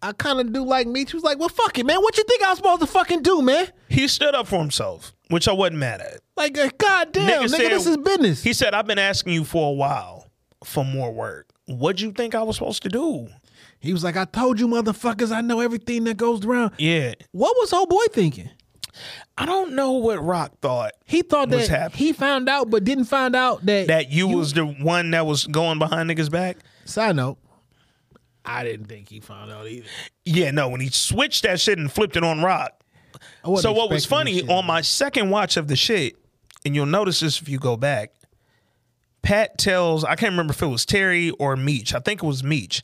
I 0.03 0.13
kind 0.13 0.39
of 0.41 0.53
do 0.53 0.65
like 0.65 0.87
Meech. 0.87 1.15
was 1.15 1.23
like, 1.23 1.39
well, 1.39 1.49
fuck 1.49 1.79
it, 1.79 1.87
man. 1.87 2.01
What 2.01 2.17
you 2.19 2.25
think 2.25 2.43
I 2.43 2.51
was 2.51 2.59
supposed 2.59 2.81
to 2.83 2.87
fucking 2.87 3.23
do, 3.23 3.41
man? 3.43 3.69
He 3.89 4.07
stood 4.07 4.35
up 4.35 4.47
for 4.47 4.59
himself, 4.61 5.13
which 5.29 5.49
I 5.49 5.53
wasn't 5.53 5.79
mad 5.79 6.01
at. 6.01 6.21
Like, 6.37 6.57
uh, 6.59 6.69
goddamn, 6.79 7.43
nigga, 7.45 7.49
said- 7.49 7.71
this 7.71 7.87
is 7.87 7.97
business. 7.97 8.43
He 8.43 8.53
said, 8.53 8.75
"I've 8.75 8.87
been 8.87 8.99
asking 8.99 9.33
you 9.33 9.45
for 9.45 9.71
a 9.71 9.73
while 9.73 10.27
for 10.65 10.85
more 10.85 11.13
work. 11.13 11.47
What'd 11.67 12.01
you 12.01 12.13
think 12.13 12.35
I 12.35 12.43
was 12.43 12.57
supposed 12.57 12.83
to 12.83 12.89
do?" 12.89 13.29
He 13.81 13.93
was 13.93 14.03
like, 14.03 14.17
I 14.17 14.25
told 14.25 14.59
you 14.59 14.67
motherfuckers, 14.67 15.31
I 15.31 15.41
know 15.41 15.61
everything 15.61 16.03
that 16.05 16.17
goes 16.17 16.45
around. 16.45 16.73
Yeah, 16.79 17.15
What 17.31 17.55
was 17.59 17.73
old 17.73 17.89
boy 17.89 18.05
thinking? 18.11 18.51
I 19.37 19.47
don't 19.47 19.75
know 19.75 19.93
what 19.93 20.23
Rock 20.23 20.53
thought. 20.61 20.93
He 21.05 21.23
thought 21.23 21.49
Was 21.51 21.69
that 21.69 21.79
happening. 21.79 21.99
he 21.99 22.13
found 22.13 22.49
out, 22.49 22.71
but 22.71 22.85
didn't 22.85 23.05
find 23.05 23.37
out 23.37 23.65
that. 23.67 23.87
That 23.87 24.11
you, 24.11 24.29
was 24.29 24.53
the 24.53 24.67
one 24.67 25.11
that 25.13 25.27
was 25.27 25.47
going 25.47 25.79
behind 25.79 26.11
niggas' 26.11 26.31
back. 26.31 26.59
Side 26.85 27.17
note, 27.17 27.39
I 28.45 28.65
didn't 28.65 28.87
think 28.87 29.09
he 29.09 29.21
found 29.21 29.51
out 29.51 29.67
either. 29.67 29.87
Yeah, 30.25 30.51
no. 30.51 30.69
When 30.69 30.81
he 30.81 30.89
switched 30.89 31.43
that 31.45 31.61
shit 31.61 31.79
and 31.79 31.91
flipped 31.91 32.17
it 32.17 32.25
on 32.25 32.43
Rock. 32.43 32.73
So 33.61 33.73
what 33.73 33.91
was 33.91 34.05
funny 34.05 34.43
on 34.49 34.67
my 34.67 34.81
second 34.81 35.31
watch 35.31 35.57
of 35.57 35.69
the 35.69 35.77
shit, 35.77 36.17
and 36.65 36.75
you'll 36.75 36.87
notice 36.87 37.21
this 37.21 37.41
if 37.41 37.49
you 37.49 37.59
go 37.59 37.77
back. 37.77 38.13
Pat 39.23 39.59
tells 39.59 40.05
I 40.05 40.15
can't 40.15 40.33
remember 40.33 40.53
if 40.53 40.63
it 40.63 40.67
was 40.67 40.87
Terry 40.87 41.31
or 41.33 41.57
Meech. 41.57 41.95
I 41.95 41.99
think 41.99 42.23
it 42.23 42.27
was 42.27 42.43
Meech. 42.45 42.83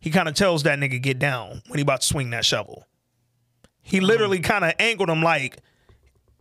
He 0.00 0.10
kind 0.10 0.28
of 0.28 0.34
tells 0.34 0.62
that 0.64 0.78
nigga 0.78 1.00
get 1.00 1.18
down 1.18 1.62
when 1.68 1.78
he 1.78 1.82
about 1.82 2.00
to 2.00 2.06
swing 2.06 2.30
that 2.30 2.44
shovel. 2.44 2.86
He 3.86 4.00
literally 4.00 4.40
mm. 4.40 4.44
kind 4.44 4.64
of 4.64 4.72
angled 4.80 5.08
him 5.08 5.22
like 5.22 5.58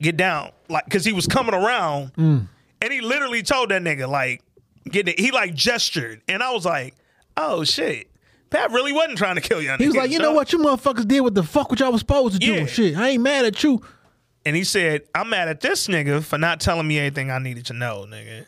get 0.02 0.18
down, 0.18 0.50
like 0.68 0.86
because 0.86 1.06
he 1.06 1.14
was 1.14 1.28
coming 1.28 1.54
around, 1.54 2.12
mm. 2.16 2.48
and 2.82 2.94
he 2.94 3.02
literally 3.02 3.44
told 3.44 3.70
that 3.70 3.84
nigga 3.84 4.10
like 4.10 4.42
get 4.90 5.08
it. 5.08 5.20
He 5.20 5.30
like 5.30 5.54
gestured, 5.54 6.24
and 6.28 6.42
I 6.42 6.52
was 6.52 6.66
like, 6.66 6.96
oh 7.38 7.64
shit. 7.64 8.10
Pat 8.50 8.72
really 8.72 8.94
wasn't 8.94 9.18
trying 9.18 9.36
to 9.36 9.42
kill 9.42 9.62
y'all. 9.62 9.78
He 9.78 9.86
was 9.86 9.96
like, 9.96 10.10
you 10.10 10.18
know 10.18 10.32
what, 10.32 10.54
you 10.54 10.60
motherfuckers 10.60 11.08
did 11.08 11.22
what 11.22 11.36
the 11.36 11.44
fuck 11.44 11.70
what 11.70 11.80
y'all 11.80 11.92
was 11.92 12.02
supposed 12.02 12.34
to 12.34 12.40
do. 12.40 12.54
Yeah. 12.54 12.60
and 12.60 12.70
Shit, 12.70 12.96
I 12.98 13.10
ain't 13.10 13.24
mad 13.24 13.46
at 13.46 13.64
you. 13.64 13.82
And 14.46 14.56
he 14.56 14.64
said, 14.64 15.02
I'm 15.14 15.30
mad 15.30 15.48
at 15.48 15.62
this 15.62 15.88
nigga 15.88 16.24
for 16.24 16.38
not 16.38 16.60
telling 16.60 16.88
me 16.88 16.98
anything 16.98 17.30
I 17.30 17.40
needed 17.40 17.66
to 17.68 17.74
know, 17.74 18.06
nigga. 18.08 18.46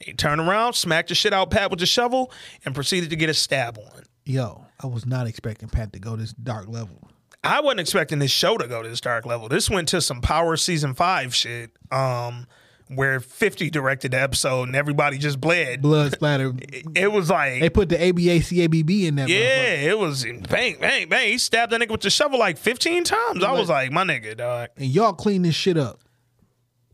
He 0.00 0.12
turned 0.12 0.40
around, 0.40 0.74
smacked 0.74 1.08
the 1.08 1.14
shit 1.14 1.32
out 1.32 1.50
Pat 1.50 1.70
with 1.70 1.80
the 1.80 1.86
shovel, 1.86 2.32
and 2.64 2.74
proceeded 2.74 3.10
to 3.10 3.16
get 3.16 3.28
a 3.28 3.34
stab 3.34 3.78
on. 3.78 4.02
Yo, 4.24 4.66
I 4.80 4.86
was 4.86 5.06
not 5.06 5.26
expecting 5.26 5.68
Pat 5.68 5.92
to 5.94 5.98
go 5.98 6.16
this 6.16 6.32
dark 6.32 6.68
level. 6.68 7.10
I 7.42 7.60
wasn't 7.60 7.80
expecting 7.80 8.18
this 8.18 8.30
show 8.30 8.58
to 8.58 8.66
go 8.68 8.82
to 8.82 8.88
this 8.88 9.00
dark 9.00 9.24
level. 9.26 9.48
This 9.48 9.70
went 9.70 9.88
to 9.88 10.00
some 10.00 10.20
Power 10.20 10.56
season 10.56 10.94
five 10.94 11.34
shit, 11.34 11.70
um, 11.90 12.46
where 12.88 13.20
50 13.20 13.70
directed 13.70 14.10
the 14.10 14.20
episode 14.20 14.64
and 14.68 14.76
everybody 14.76 15.16
just 15.16 15.40
bled. 15.40 15.80
Blood 15.80 16.12
splatter. 16.12 16.52
It 16.94 17.10
was 17.12 17.30
like 17.30 17.60
They 17.60 17.70
put 17.70 17.88
the 17.88 17.96
ABACABB 17.96 19.06
in 19.06 19.14
that. 19.16 19.28
Yeah, 19.28 19.72
it 19.90 19.98
was 19.98 20.24
bang, 20.24 20.76
bang, 20.80 21.08
bang. 21.08 21.28
He 21.32 21.38
stabbed 21.38 21.72
that 21.72 21.80
nigga 21.80 21.92
with 21.92 22.00
the 22.02 22.10
shovel 22.10 22.38
like 22.38 22.58
15 22.58 23.04
times. 23.04 23.42
I 23.44 23.52
was 23.52 23.68
like, 23.68 23.90
my 23.92 24.04
nigga, 24.04 24.36
dog. 24.36 24.70
And 24.76 24.86
y'all 24.86 25.12
clean 25.12 25.42
this 25.42 25.54
shit 25.54 25.76
up. 25.78 26.00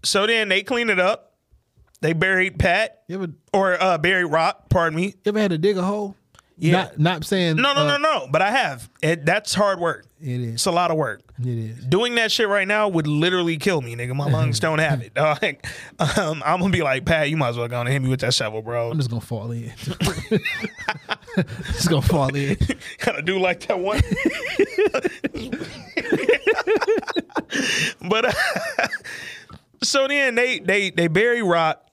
So 0.05 0.27
then 0.27 0.49
they 0.49 0.63
clean 0.63 0.91
it 0.91 1.01
up. 1.01 1.33
They 2.03 2.13
buried 2.13 2.59
Pat 2.59 3.03
You 3.09 3.17
ever, 3.17 3.33
or 3.55 3.83
uh, 3.83 3.99
buried 3.99 4.27
Rock, 4.27 4.69
pardon 4.69 4.97
me. 4.97 5.07
you 5.07 5.13
ever 5.27 5.41
had 5.41 5.51
to 5.51 5.59
dig 5.59 5.77
a 5.79 5.83
hole? 5.83 6.15
Yeah. 6.59 6.73
Not, 6.73 6.99
not 6.99 7.25
saying. 7.25 7.57
No, 7.57 7.75
no, 7.75 7.83
uh, 7.83 7.99
no, 7.99 7.99
no. 7.99 8.29
But 8.31 8.41
I 8.43 8.51
have. 8.51 8.89
It, 9.03 9.27
that's 9.27 9.53
hard 9.53 9.79
work. 9.79 10.07
It 10.21 10.41
is. 10.41 10.55
It's 10.55 10.67
a 10.67 10.71
lot 10.71 10.91
of 10.91 10.97
work. 10.97 11.21
It 11.39 11.47
is. 11.47 11.85
Doing 11.85 12.15
that 12.15 12.33
shit 12.33 12.49
right 12.49 12.67
now 12.67 12.89
would 12.89 13.07
literally 13.07 13.59
kill 13.59 13.83
me, 13.83 13.95
nigga. 13.95 14.15
My 14.17 14.31
lungs 14.31 14.59
don't 14.67 14.79
have 14.79 15.03
it, 15.03 15.13
dog. 15.15 15.39
Um, 15.99 16.43
I'm 16.45 16.61
gonna 16.61 16.73
be 16.73 16.83
like, 16.83 17.05
Pat, 17.05 17.29
you 17.31 17.37
might 17.37 17.51
as 17.51 17.59
well 17.59 17.69
go 17.69 17.81
and 17.81 17.89
hit 17.89 18.01
me 18.01 18.09
with 18.09 18.21
that 18.21 18.33
shovel, 18.35 18.63
bro. 18.63 18.91
I'm 18.91 18.97
just 18.97 19.11
gonna 19.11 19.21
fall 19.21 19.51
in. 19.51 19.73
just 21.73 21.89
gonna 21.89 22.03
fall 22.03 22.35
in. 22.35 22.57
kind 22.99 23.19
of 23.19 23.25
do 23.25 23.39
like 23.39 23.67
that 23.67 23.79
one. 23.79 24.01
but 28.09 28.27
uh, 28.27 28.33
so 29.83 30.07
then 30.09 30.35
they 30.35 30.59
they 30.59 30.91
they 30.91 31.09
bury 31.09 31.43
Rock, 31.43 31.87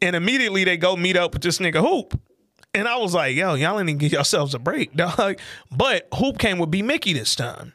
and 0.00 0.16
immediately 0.16 0.64
they 0.64 0.76
go 0.76 0.96
meet 0.96 1.16
up 1.16 1.32
with 1.34 1.42
this 1.42 1.58
nigga 1.58 1.80
Hoop. 1.80 2.18
And 2.74 2.88
I 2.88 2.96
was 2.96 3.12
like, 3.14 3.36
yo, 3.36 3.54
y'all 3.54 3.76
didn't 3.78 3.98
give 3.98 4.12
yourselves 4.12 4.54
a 4.54 4.58
break, 4.58 4.92
dog. 4.96 5.38
But 5.70 6.08
Hoop 6.14 6.38
came 6.38 6.58
with 6.58 6.70
B 6.70 6.80
Mickey 6.82 7.12
this 7.12 7.34
time. 7.36 7.74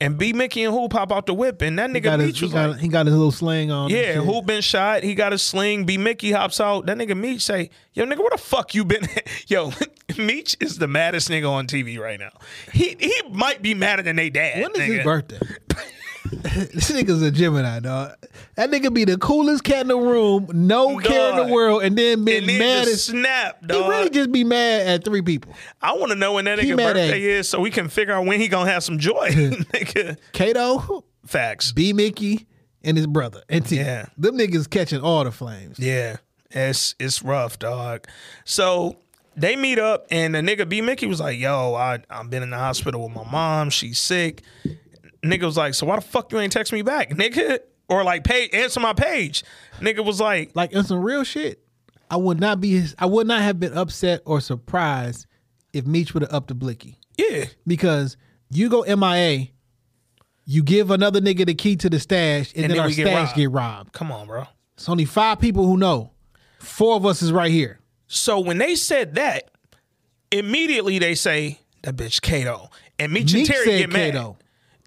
And 0.00 0.18
B 0.18 0.32
Mickey 0.32 0.64
and 0.64 0.74
Hoop 0.74 0.90
pop 0.90 1.12
out 1.12 1.26
the 1.26 1.34
whip, 1.34 1.62
and 1.62 1.78
that 1.78 1.90
He 1.90 1.96
nigga 2.00 2.02
got, 2.02 2.18
his, 2.18 2.36
he, 2.36 2.48
got, 2.48 2.70
like, 2.70 2.80
he 2.80 2.88
got 2.88 3.06
his 3.06 3.14
little 3.14 3.30
sling 3.30 3.70
on. 3.70 3.88
yeah. 3.90 4.14
Hoop 4.14 4.46
been 4.46 4.60
shot. 4.60 5.04
He 5.04 5.14
got 5.14 5.32
a 5.32 5.38
sling. 5.38 5.84
B 5.84 5.96
Mickey 5.96 6.32
hops 6.32 6.60
out. 6.60 6.86
That 6.86 6.98
nigga 6.98 7.16
Meech 7.16 7.42
say, 7.42 7.70
yo, 7.94 8.04
nigga, 8.04 8.18
where 8.18 8.30
the 8.30 8.38
fuck 8.38 8.74
you 8.74 8.84
been? 8.84 9.06
Yo, 9.46 9.70
Meech 10.18 10.56
is 10.58 10.78
the 10.78 10.88
maddest 10.88 11.28
nigga 11.28 11.48
on 11.48 11.68
TV 11.68 12.00
right 12.00 12.18
now. 12.18 12.32
He 12.72 12.96
he 12.98 13.14
might 13.30 13.62
be 13.62 13.74
madder 13.74 14.02
than 14.02 14.16
they 14.16 14.28
dad. 14.28 14.62
When 14.62 14.72
is 14.72 14.78
nigga. 14.78 14.94
his 14.96 15.04
birthday? 15.04 15.38
this 16.42 16.90
nigga's 16.90 17.22
a 17.22 17.30
Gemini, 17.30 17.80
dog. 17.80 18.16
That 18.54 18.70
nigga 18.70 18.92
be 18.92 19.04
the 19.04 19.18
coolest 19.18 19.64
cat 19.64 19.82
in 19.82 19.88
the 19.88 19.96
room, 19.96 20.48
no 20.52 20.98
care 20.98 21.30
in 21.30 21.36
the 21.48 21.52
world, 21.52 21.82
and 21.82 21.96
then 21.96 22.24
be 22.24 22.36
And 22.36 22.46
mad 22.46 22.86
as 22.88 23.04
snap, 23.04 23.66
dog. 23.66 23.84
He 23.84 23.90
really 23.90 24.10
just 24.10 24.30
be 24.32 24.44
mad 24.44 24.86
at 24.86 25.04
three 25.04 25.22
people. 25.22 25.54
I 25.80 25.92
want 25.94 26.10
to 26.12 26.16
know 26.16 26.34
when 26.34 26.44
that 26.44 26.58
nigga 26.58 26.76
birthday 26.76 27.22
is 27.22 27.48
so 27.48 27.60
we 27.60 27.70
can 27.70 27.88
figure 27.88 28.14
out 28.14 28.26
when 28.26 28.40
he 28.40 28.48
gonna 28.48 28.70
have 28.70 28.84
some 28.84 28.98
joy. 28.98 29.28
nigga. 29.30 30.16
Kato, 30.32 31.04
Facts. 31.26 31.72
B 31.72 31.92
Mickey, 31.92 32.46
and 32.84 32.96
his 32.96 33.06
brother. 33.06 33.42
And 33.48 33.66
T. 33.66 33.76
Yeah. 33.76 34.06
Them 34.16 34.38
niggas 34.38 34.70
catching 34.70 35.00
all 35.00 35.24
the 35.24 35.32
flames. 35.32 35.78
Yeah, 35.78 36.18
it's 36.50 36.94
it's 36.98 37.22
rough, 37.22 37.58
dog. 37.58 38.06
So 38.44 38.96
they 39.36 39.56
meet 39.56 39.78
up, 39.78 40.06
and 40.10 40.34
the 40.34 40.40
nigga 40.40 40.68
B 40.68 40.80
Mickey 40.80 41.06
was 41.06 41.20
like, 41.20 41.38
"Yo, 41.38 41.74
I 41.74 42.00
I've 42.10 42.30
been 42.30 42.42
in 42.42 42.50
the 42.50 42.58
hospital 42.58 43.02
with 43.02 43.14
my 43.14 43.28
mom. 43.30 43.70
She's 43.70 43.98
sick." 43.98 44.42
Nigga 45.24 45.42
was 45.44 45.56
like, 45.56 45.74
"So 45.74 45.86
why 45.86 45.96
the 45.96 46.02
fuck 46.02 46.32
you 46.32 46.38
ain't 46.40 46.52
text 46.52 46.72
me 46.72 46.82
back, 46.82 47.10
nigga?" 47.10 47.60
Or 47.88 48.02
like, 48.04 48.24
pay 48.24 48.48
answer 48.48 48.80
my 48.80 48.92
page. 48.94 49.44
Nigga 49.80 50.04
was 50.04 50.20
like, 50.20 50.52
Like 50.54 50.74
on 50.74 50.84
some 50.84 51.00
real 51.02 51.24
shit. 51.24 51.60
I 52.10 52.16
would 52.16 52.40
not 52.40 52.60
be 52.60 52.84
I 52.98 53.06
would 53.06 53.26
not 53.26 53.42
have 53.42 53.58
been 53.60 53.72
upset 53.74 54.22
or 54.24 54.40
surprised 54.40 55.26
if 55.72 55.86
Meech 55.86 56.12
would 56.14 56.22
have 56.22 56.32
upped 56.32 56.48
the 56.48 56.54
blicky. 56.54 56.98
"Yeah, 57.16 57.44
Because 57.66 58.16
you 58.50 58.68
go 58.68 58.82
MIA, 58.84 59.48
you 60.44 60.62
give 60.62 60.90
another 60.90 61.20
nigga 61.20 61.46
the 61.46 61.54
key 61.54 61.76
to 61.76 61.88
the 61.90 61.98
stash, 62.00 62.52
and, 62.54 62.64
And 62.64 62.70
then, 62.70 62.76
then 62.76 62.80
our 62.80 62.88
we 62.88 62.94
get 62.94 63.06
stash 63.06 63.26
robbed. 63.28 63.36
get 63.36 63.50
robbed. 63.50 63.92
come 63.92 64.10
on, 64.12 64.26
bro." 64.26 64.44
It's 64.74 64.88
only 64.88 65.04
five 65.04 65.38
people 65.40 65.66
who 65.66 65.76
know. 65.76 66.12
Four 66.58 66.96
of 66.96 67.06
us 67.06 67.22
is 67.22 67.30
right 67.32 67.50
here. 67.50 67.78
So 68.08 68.40
when 68.40 68.58
they 68.58 68.74
said 68.74 69.14
that, 69.14 69.50
immediately 70.30 70.98
they 70.98 71.14
say 71.14 71.60
that 71.82 71.96
bitch 71.96 72.20
Kato, 72.22 72.70
and 72.98 73.12
Meech 73.12 73.34
and 73.34 73.46
Terry 73.46 73.78
get 73.78 73.90
mad. 73.90 74.12
Kato. 74.12 74.36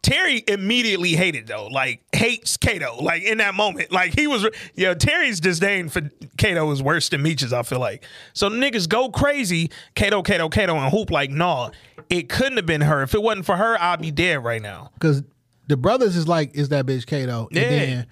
Terry 0.05 0.43
immediately 0.47 1.13
hated 1.13 1.47
though, 1.47 1.65
like 1.65 2.01
hates 2.15 2.57
Kato, 2.57 2.97
like 3.01 3.23
in 3.23 3.39
that 3.39 3.55
moment, 3.55 3.91
like 3.91 4.13
he 4.13 4.27
was, 4.27 4.45
yo, 4.75 4.93
Terry's 4.93 5.39
disdain 5.39 5.89
for 5.89 6.01
Kato 6.37 6.69
is 6.69 6.83
worse 6.83 7.09
than 7.09 7.23
Meech's. 7.23 7.51
I 7.51 7.63
feel 7.63 7.79
like 7.79 8.05
so 8.33 8.47
niggas 8.47 8.87
go 8.87 9.09
crazy, 9.09 9.71
Kato, 9.95 10.21
Kato, 10.21 10.47
Kato, 10.47 10.75
and 10.77 10.91
hoop 10.91 11.09
like, 11.09 11.31
nah, 11.31 11.71
it 12.11 12.29
couldn't 12.29 12.57
have 12.57 12.67
been 12.67 12.81
her. 12.81 13.01
If 13.01 13.15
it 13.15 13.21
wasn't 13.23 13.47
for 13.47 13.57
her, 13.57 13.81
I'd 13.81 13.99
be 13.99 14.11
dead 14.11 14.43
right 14.43 14.61
now. 14.61 14.91
Because 14.93 15.23
the 15.67 15.75
brothers 15.75 16.15
is 16.15 16.27
like, 16.27 16.53
is 16.53 16.69
that 16.69 16.85
bitch 16.85 17.07
Kato? 17.07 17.47
Yeah. 17.51 17.61
And 17.63 17.71
then 17.71 18.07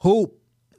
Hoop, 0.00 0.34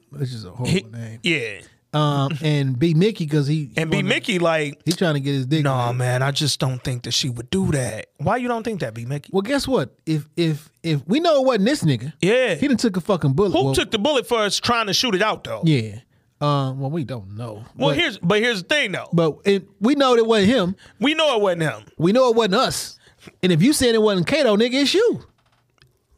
which 0.09 0.33
is 0.33 0.45
a 0.45 0.49
horrible 0.49 0.65
He- 0.71 0.81
name. 0.81 1.19
yeah, 1.21 1.59
Um, 1.91 2.31
and 2.43 2.77
B 2.77 2.93
Mickey 2.93 3.25
because 3.25 3.47
he 3.47 3.71
and 3.75 3.89
be 3.89 3.97
wanna- 3.97 4.09
Mickey 4.09 4.37
like, 4.39 4.79
he 4.85 4.91
trying 4.91 5.15
to 5.15 5.19
get 5.19 5.33
his 5.33 5.45
dick. 5.47 5.63
nah, 5.63 5.91
man, 5.91 6.21
I 6.21 6.31
just 6.31 6.59
don't 6.59 6.83
think 6.83 7.03
that 7.03 7.11
she 7.11 7.29
would 7.29 7.49
do 7.49 7.71
that. 7.71 8.07
Why 8.17 8.37
you 8.37 8.47
don't 8.47 8.63
think 8.63 8.81
that, 8.81 8.93
B 8.93 9.05
Mickey? 9.05 9.31
Well, 9.33 9.41
guess 9.41 9.67
what? 9.67 9.95
If 10.05 10.29
if 10.37 10.69
if 10.83 11.01
we 11.07 11.19
know 11.19 11.41
it 11.41 11.45
wasn't 11.45 11.65
this 11.65 11.83
nigga, 11.83 12.13
Yeah, 12.21 12.55
he 12.55 12.67
didn't 12.67 12.79
took 12.79 12.95
a 12.97 13.01
fucking 13.01 13.33
bullet. 13.33 13.57
Who 13.57 13.65
well, 13.65 13.73
took 13.73 13.89
the 13.91 13.97
bullet 13.99 14.27
for 14.27 14.39
us 14.39 14.59
trying 14.59 14.87
to 14.87 14.93
shoot 14.93 15.15
it 15.15 15.21
out 15.21 15.43
though. 15.43 15.61
Yeah. 15.63 15.99
Um. 16.41 16.79
Well, 16.79 16.91
we 16.91 17.03
don't 17.03 17.35
know. 17.35 17.65
Well, 17.75 17.89
but, 17.89 17.97
here's 17.97 18.17
but 18.19 18.39
here's 18.39 18.61
the 18.63 18.69
thing 18.69 18.91
though. 18.93 19.09
but 19.11 19.39
it, 19.45 19.67
we 19.81 19.95
know 19.95 20.15
it 20.15 20.25
wasn't 20.25 20.49
him. 20.51 20.75
We 20.99 21.13
know 21.13 21.35
it 21.35 21.41
wasn't 21.41 21.63
him. 21.63 21.83
We 21.97 22.11
know 22.13 22.29
it 22.29 22.35
wasn't 22.35 22.55
us. 22.55 22.97
And 23.43 23.51
if 23.51 23.61
you 23.61 23.73
said 23.73 23.95
it 23.95 24.01
wasn't 24.01 24.27
Kato, 24.27 24.55
nigga, 24.55 24.75
it's 24.75 24.93
you. 24.93 25.25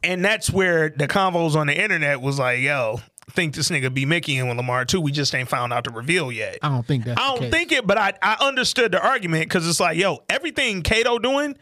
And 0.04 0.24
that's 0.24 0.50
where 0.50 0.90
the 0.90 1.08
convos 1.08 1.54
on 1.56 1.66
the 1.68 1.80
internet 1.80 2.20
was 2.20 2.38
like, 2.38 2.60
yo, 2.60 3.00
think 3.32 3.54
this 3.54 3.68
nigga 3.70 3.92
B 3.92 4.04
Mickey 4.04 4.36
and 4.38 4.48
with 4.48 4.56
Lamar 4.56 4.84
too. 4.84 5.00
We 5.00 5.12
just 5.12 5.34
ain't 5.34 5.48
found 5.48 5.72
out 5.72 5.84
the 5.84 5.90
reveal 5.90 6.30
yet. 6.30 6.58
I 6.62 6.68
don't 6.68 6.86
think 6.86 7.04
that's. 7.04 7.20
I 7.20 7.34
don't 7.36 7.50
think 7.50 7.72
it, 7.72 7.86
but 7.86 7.98
I, 7.98 8.12
I 8.22 8.36
understood 8.40 8.92
the 8.92 9.04
argument 9.04 9.44
because 9.44 9.68
it's 9.68 9.80
like, 9.80 9.96
yo, 9.96 10.18
everything 10.28 10.82
Kato 10.82 11.18
doing, 11.18 11.56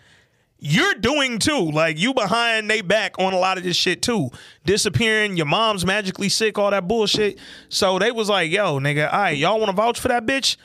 you're 0.58 0.94
doing 0.94 1.38
too. 1.38 1.70
Like 1.70 1.98
you 1.98 2.12
behind 2.14 2.68
they 2.70 2.80
back 2.80 3.18
on 3.18 3.32
a 3.32 3.38
lot 3.38 3.58
of 3.58 3.64
this 3.64 3.76
shit 3.76 4.02
too. 4.02 4.30
Disappearing, 4.64 5.36
your 5.36 5.46
mom's 5.46 5.86
magically 5.86 6.28
sick, 6.28 6.58
all 6.58 6.70
that 6.70 6.86
bullshit. 6.86 7.38
So 7.68 7.98
they 7.98 8.10
was 8.10 8.28
like, 8.28 8.50
yo, 8.50 8.78
nigga, 8.78 9.12
all 9.12 9.20
right, 9.20 9.36
y'all 9.36 9.58
want 9.58 9.70
to 9.70 9.76
vouch 9.76 9.98
for 9.98 10.08
that 10.08 10.26
bitch? 10.26 10.56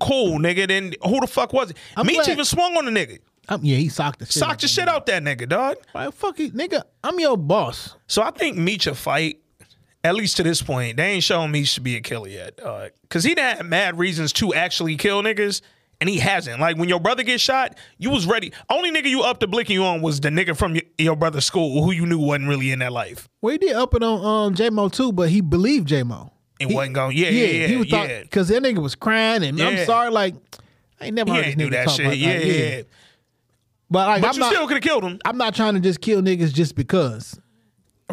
Cool, 0.00 0.38
nigga. 0.38 0.66
Then 0.68 0.94
who 1.04 1.20
the 1.20 1.26
fuck 1.26 1.52
was 1.52 1.70
it? 1.70 1.76
I'm 1.96 2.06
Meech 2.06 2.16
glad- 2.16 2.28
even 2.30 2.44
swung 2.44 2.76
on 2.76 2.84
the 2.84 2.90
nigga. 2.90 3.18
Um, 3.48 3.60
yeah, 3.62 3.76
he 3.76 3.90
socked 3.90 4.20
the 4.20 4.24
shit. 4.24 4.34
Socked 4.34 4.62
the 4.62 4.68
shit 4.68 4.88
out 4.88 5.04
that 5.06 5.22
nigga, 5.22 5.46
dog. 5.48 5.76
Like, 5.94 6.14
fuck 6.14 6.38
you, 6.38 6.50
nigga. 6.52 6.82
I'm 7.02 7.20
your 7.20 7.36
boss. 7.36 7.94
So 8.06 8.22
I 8.22 8.30
think 8.30 8.56
Meech 8.56 8.86
a 8.86 8.94
fight, 8.94 9.40
at 10.04 10.14
least 10.14 10.36
to 10.36 10.42
this 10.42 10.62
point, 10.62 10.98
they 10.98 11.12
ain't 11.12 11.24
showing 11.24 11.52
he 11.54 11.64
should 11.64 11.82
be 11.82 11.96
a 11.96 12.00
killer 12.00 12.28
yet. 12.28 12.60
Uh, 12.62 12.88
Cause 13.08 13.24
he 13.24 13.34
done 13.34 13.56
had 13.56 13.66
mad 13.66 13.98
reasons 13.98 14.32
to 14.34 14.52
actually 14.54 14.96
kill 14.96 15.22
niggas, 15.22 15.62
and 16.00 16.08
he 16.10 16.18
hasn't. 16.18 16.60
Like 16.60 16.76
when 16.76 16.88
your 16.88 17.00
brother 17.00 17.22
gets 17.22 17.42
shot, 17.42 17.78
you 17.98 18.10
was 18.10 18.26
ready. 18.26 18.52
Only 18.68 18.92
nigga 18.92 19.08
you 19.08 19.22
up 19.22 19.40
to 19.40 19.48
blicking 19.48 19.70
you 19.70 19.84
on 19.84 20.02
was 20.02 20.20
the 20.20 20.28
nigga 20.28 20.56
from 20.56 20.74
your, 20.74 20.84
your 20.98 21.16
brother's 21.16 21.46
school 21.46 21.82
who 21.82 21.90
you 21.92 22.04
knew 22.06 22.18
wasn't 22.18 22.48
really 22.48 22.70
in 22.70 22.80
that 22.80 22.92
life. 22.92 23.28
Well, 23.40 23.52
he 23.52 23.58
did 23.58 23.74
up 23.74 23.94
it 23.94 24.02
on 24.02 24.48
um 24.48 24.54
J 24.54 24.68
Mo 24.70 24.88
too, 24.90 25.12
but 25.12 25.30
he 25.30 25.40
believed 25.40 25.88
J 25.88 26.02
Mo. 26.02 26.30
And 26.60 26.72
wasn't 26.72 26.94
going, 26.94 27.16
yeah, 27.16 27.30
yeah, 27.30 27.46
yeah, 27.46 27.66
He 27.66 27.76
was 27.76 27.90
yeah. 27.90 28.22
because 28.22 28.46
that 28.48 28.62
nigga 28.62 28.78
was 28.78 28.94
crying, 28.94 29.42
and 29.42 29.60
I'm 29.60 29.84
sorry, 29.86 30.10
like 30.10 30.34
I 31.00 31.06
ain't 31.06 31.14
never 31.14 31.32
He 31.32 31.36
heard 31.36 31.46
ain't 31.46 31.58
this 31.58 31.66
nigga 31.66 31.70
that 31.72 31.84
talk 31.88 31.96
shit. 31.96 32.06
like 32.06 32.18
yeah, 32.18 32.38
that. 32.38 32.46
yeah, 32.46 32.54
yeah. 32.76 32.82
But 33.90 34.06
like, 34.08 34.22
But 34.22 34.28
I'm 34.28 34.34
you 34.34 34.40
not. 34.40 34.52
still 34.52 34.66
could 34.66 34.74
have 34.74 34.82
killed 34.82 35.02
him. 35.04 35.18
I'm 35.24 35.36
not 35.36 35.54
trying 35.54 35.74
to 35.74 35.80
just 35.80 36.00
kill 36.00 36.20
niggas 36.22 36.52
just 36.52 36.74
because. 36.74 37.38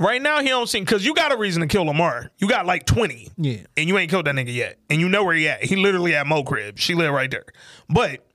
Right 0.02 0.22
now, 0.22 0.42
he 0.42 0.48
don't 0.48 0.68
seem 0.68 0.84
because 0.84 1.06
you 1.06 1.14
got 1.14 1.32
a 1.32 1.38
reason 1.38 1.62
to 1.62 1.68
kill 1.68 1.84
Lamar. 1.86 2.32
You 2.40 2.48
got 2.48 2.66
like 2.66 2.86
twenty. 2.86 3.30
Yeah. 3.38 3.60
and 3.78 3.88
you 3.88 3.98
ain't 3.98 4.10
killed 4.10 4.26
that 4.26 4.36
nigga 4.36 4.54
yet, 4.54 4.80
and 4.90 5.00
you 5.00 5.08
know 5.08 5.24
where 5.24 5.36
he 5.36 5.48
at. 5.48 5.64
He 5.64 5.76
literally 5.76 6.16
at 6.16 6.26
Mo 6.26 6.44
crib. 6.44 6.80
She 6.80 6.96
live 6.96 7.14
right 7.14 7.30
there, 7.30 7.46
but 7.88 8.26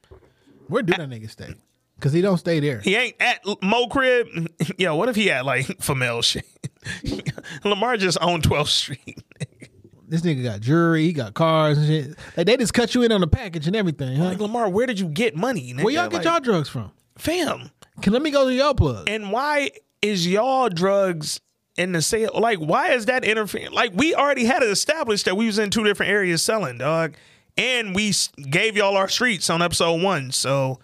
Where 0.69 0.83
do 0.83 0.93
that 0.97 1.09
nigga 1.11 1.29
stay? 1.29 1.55
Because 1.97 2.13
he 2.13 2.21
don't 2.21 2.39
stay 2.39 2.61
there. 2.61 2.81
he 2.81 2.95
ain't 2.95 3.17
at 3.21 3.41
Mo 3.63 3.89
crib. 3.89 4.29
Yo, 4.79 4.95
what 4.95 5.09
if 5.09 5.17
he 5.17 5.27
had 5.27 5.45
like 5.45 5.67
Famel 5.79 6.23
shit? 6.23 6.45
Lamar 7.65 7.97
just 7.97 8.19
owned 8.21 8.43
12th 8.45 8.69
Street. 8.69 9.19
This 10.09 10.21
nigga 10.21 10.45
got 10.45 10.61
jewelry, 10.61 11.03
he 11.03 11.13
got 11.13 11.35
cars 11.35 11.79
and 11.79 11.87
shit. 11.89 12.17
Like 12.37 12.47
they 12.47 12.57
just 12.59 12.75
cut 12.75 12.95
you 12.95 13.03
in 13.03 13.11
on 13.11 13.21
the 13.21 13.27
package 13.27 13.67
and 13.67 13.75
everything, 13.75 14.17
huh? 14.17 14.27
Like 14.27 14.39
Lamar, 14.39 14.69
where 14.69 14.87
did 14.87 15.01
you 15.01 15.09
get 15.09 15.35
money? 15.35 15.75
Nigga? 15.75 15.83
Where 15.83 15.93
y'all 15.95 16.09
get 16.09 16.19
Like, 16.19 16.25
y'all 16.27 16.39
drugs 16.41 16.69
from? 16.69 16.93
fam? 17.19 17.71
Can 18.03 18.13
let 18.13 18.23
me 18.23 18.31
go 18.31 18.47
to 18.47 18.55
y'all 18.55 18.75
plug. 18.75 19.09
And 19.09 19.33
why 19.33 19.71
is 20.03 20.29
y'all 20.29 20.69
drugs 20.69 21.41
in 21.77 21.93
the 21.93 22.03
sale? 22.03 22.31
Like, 22.35 22.59
why 22.59 22.93
is 22.93 23.07
that 23.07 23.25
interfering? 23.25 23.73
Like, 23.73 23.93
we 23.95 24.15
already 24.15 24.45
had 24.45 24.63
it 24.63 24.71
established 24.71 25.25
that 25.27 25.37
we 25.37 25.47
was 25.47 25.59
in 25.59 25.71
two 25.71 25.85
different 25.85 26.11
areas 26.13 26.43
selling, 26.43 26.79
dog, 26.79 27.15
and 27.57 27.95
we 27.95 28.13
gave 28.51 28.77
y'all 28.77 28.97
our 28.97 29.09
streets 29.09 29.49
on 29.51 29.63
episode 29.63 30.03
one. 30.03 30.31
So 30.33 30.79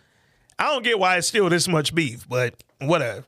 I 0.58 0.66
don't 0.66 0.82
get 0.84 0.98
why 0.98 1.16
it's 1.18 1.26
still 1.28 1.48
this 1.48 1.68
much 1.68 1.94
beef, 1.94 2.28
but 2.28 2.54
whatever. 2.80 3.24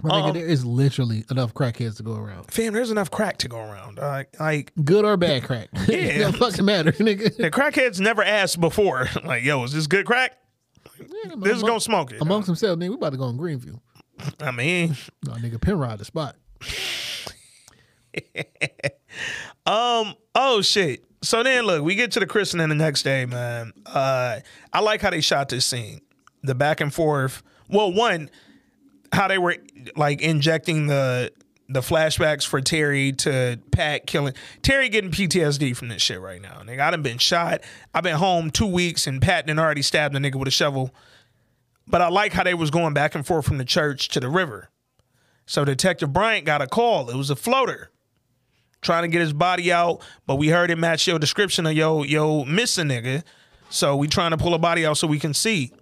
My 0.00 0.10
nigga, 0.10 0.24
Um, 0.28 0.32
there 0.34 0.46
is 0.46 0.64
literally 0.64 1.24
enough 1.28 1.54
crackheads 1.54 1.96
to 1.96 2.04
go 2.04 2.14
around. 2.14 2.52
Fam, 2.52 2.72
there's 2.72 2.92
enough 2.92 3.10
crack 3.10 3.38
to 3.38 3.48
go 3.48 3.58
around. 3.58 3.98
Uh, 3.98 4.22
like 4.38 4.70
Good 4.84 5.04
or 5.04 5.16
bad 5.16 5.42
crack. 5.42 5.70
Yeah. 5.72 5.80
it 5.96 6.18
don't 6.20 6.36
fucking 6.36 6.64
matter, 6.64 6.92
nigga. 6.98 7.36
the 7.36 7.50
crackheads 7.50 7.98
never 7.98 8.22
asked 8.22 8.60
before, 8.60 9.08
like, 9.24 9.42
yo, 9.42 9.64
is 9.64 9.72
this 9.72 9.88
good 9.88 10.06
crack? 10.06 10.38
This 11.40 11.56
is 11.56 11.62
gonna 11.64 11.80
smoke 11.80 12.12
it. 12.12 12.20
Amongst 12.22 12.46
themselves, 12.46 12.80
nigga, 12.80 12.90
we 12.90 12.94
about 12.94 13.10
to 13.10 13.16
go 13.18 13.24
on 13.24 13.36
Greenview. 13.36 13.80
I 14.40 14.52
mean, 14.52 14.96
No, 15.26 15.32
nigga, 15.32 15.60
Penrod 15.60 15.98
the 15.98 16.04
spot. 16.04 16.36
Um. 19.68 20.14
Oh 20.34 20.62
shit. 20.62 21.04
So 21.22 21.42
then, 21.42 21.64
look, 21.64 21.82
we 21.82 21.94
get 21.94 22.12
to 22.12 22.20
the 22.20 22.26
christening 22.26 22.70
the 22.70 22.74
next 22.74 23.02
day, 23.02 23.26
man. 23.26 23.72
Uh, 23.84 24.40
I 24.72 24.80
like 24.80 25.02
how 25.02 25.10
they 25.10 25.20
shot 25.20 25.50
this 25.50 25.66
scene, 25.66 26.00
the 26.42 26.54
back 26.54 26.80
and 26.80 26.94
forth. 26.94 27.42
Well, 27.68 27.92
one, 27.92 28.30
how 29.12 29.28
they 29.28 29.36
were 29.36 29.56
like 29.94 30.22
injecting 30.22 30.86
the 30.86 31.32
the 31.68 31.80
flashbacks 31.80 32.46
for 32.46 32.62
Terry 32.62 33.12
to 33.12 33.60
Pat 33.70 34.06
killing 34.06 34.32
Terry 34.62 34.88
getting 34.88 35.10
PTSD 35.10 35.76
from 35.76 35.88
this 35.88 36.00
shit 36.00 36.18
right 36.18 36.40
now. 36.40 36.62
Nigga, 36.64 36.80
I 36.80 36.90
done 36.90 37.02
been 37.02 37.18
shot. 37.18 37.60
I've 37.92 38.04
been 38.04 38.16
home 38.16 38.50
two 38.50 38.66
weeks 38.66 39.06
and 39.06 39.20
Pat 39.20 39.46
done 39.46 39.58
already 39.58 39.82
stabbed 39.82 40.16
a 40.16 40.18
nigga 40.18 40.36
with 40.36 40.48
a 40.48 40.52
shovel. 40.52 40.94
But 41.86 42.00
I 42.00 42.08
like 42.08 42.32
how 42.32 42.42
they 42.42 42.54
was 42.54 42.70
going 42.70 42.94
back 42.94 43.14
and 43.14 43.26
forth 43.26 43.44
from 43.44 43.58
the 43.58 43.66
church 43.66 44.08
to 44.10 44.20
the 44.20 44.30
river. 44.30 44.70
So 45.44 45.66
Detective 45.66 46.10
Bryant 46.10 46.46
got 46.46 46.62
a 46.62 46.66
call. 46.66 47.10
It 47.10 47.16
was 47.16 47.28
a 47.28 47.36
floater 47.36 47.90
trying 48.80 49.02
to 49.02 49.08
get 49.08 49.20
his 49.20 49.32
body 49.32 49.72
out, 49.72 50.00
but 50.26 50.36
we 50.36 50.48
heard 50.48 50.70
it 50.70 50.76
match 50.76 51.06
your 51.06 51.18
description 51.18 51.66
of 51.66 51.72
yo 51.74 52.02
yo 52.02 52.44
missing 52.44 52.88
nigga. 52.88 53.22
So 53.70 53.96
we 53.96 54.08
trying 54.08 54.30
to 54.30 54.36
pull 54.36 54.54
a 54.54 54.58
body 54.58 54.86
out 54.86 54.96
so 54.98 55.06
we 55.06 55.18
can 55.18 55.34
see. 55.34 55.72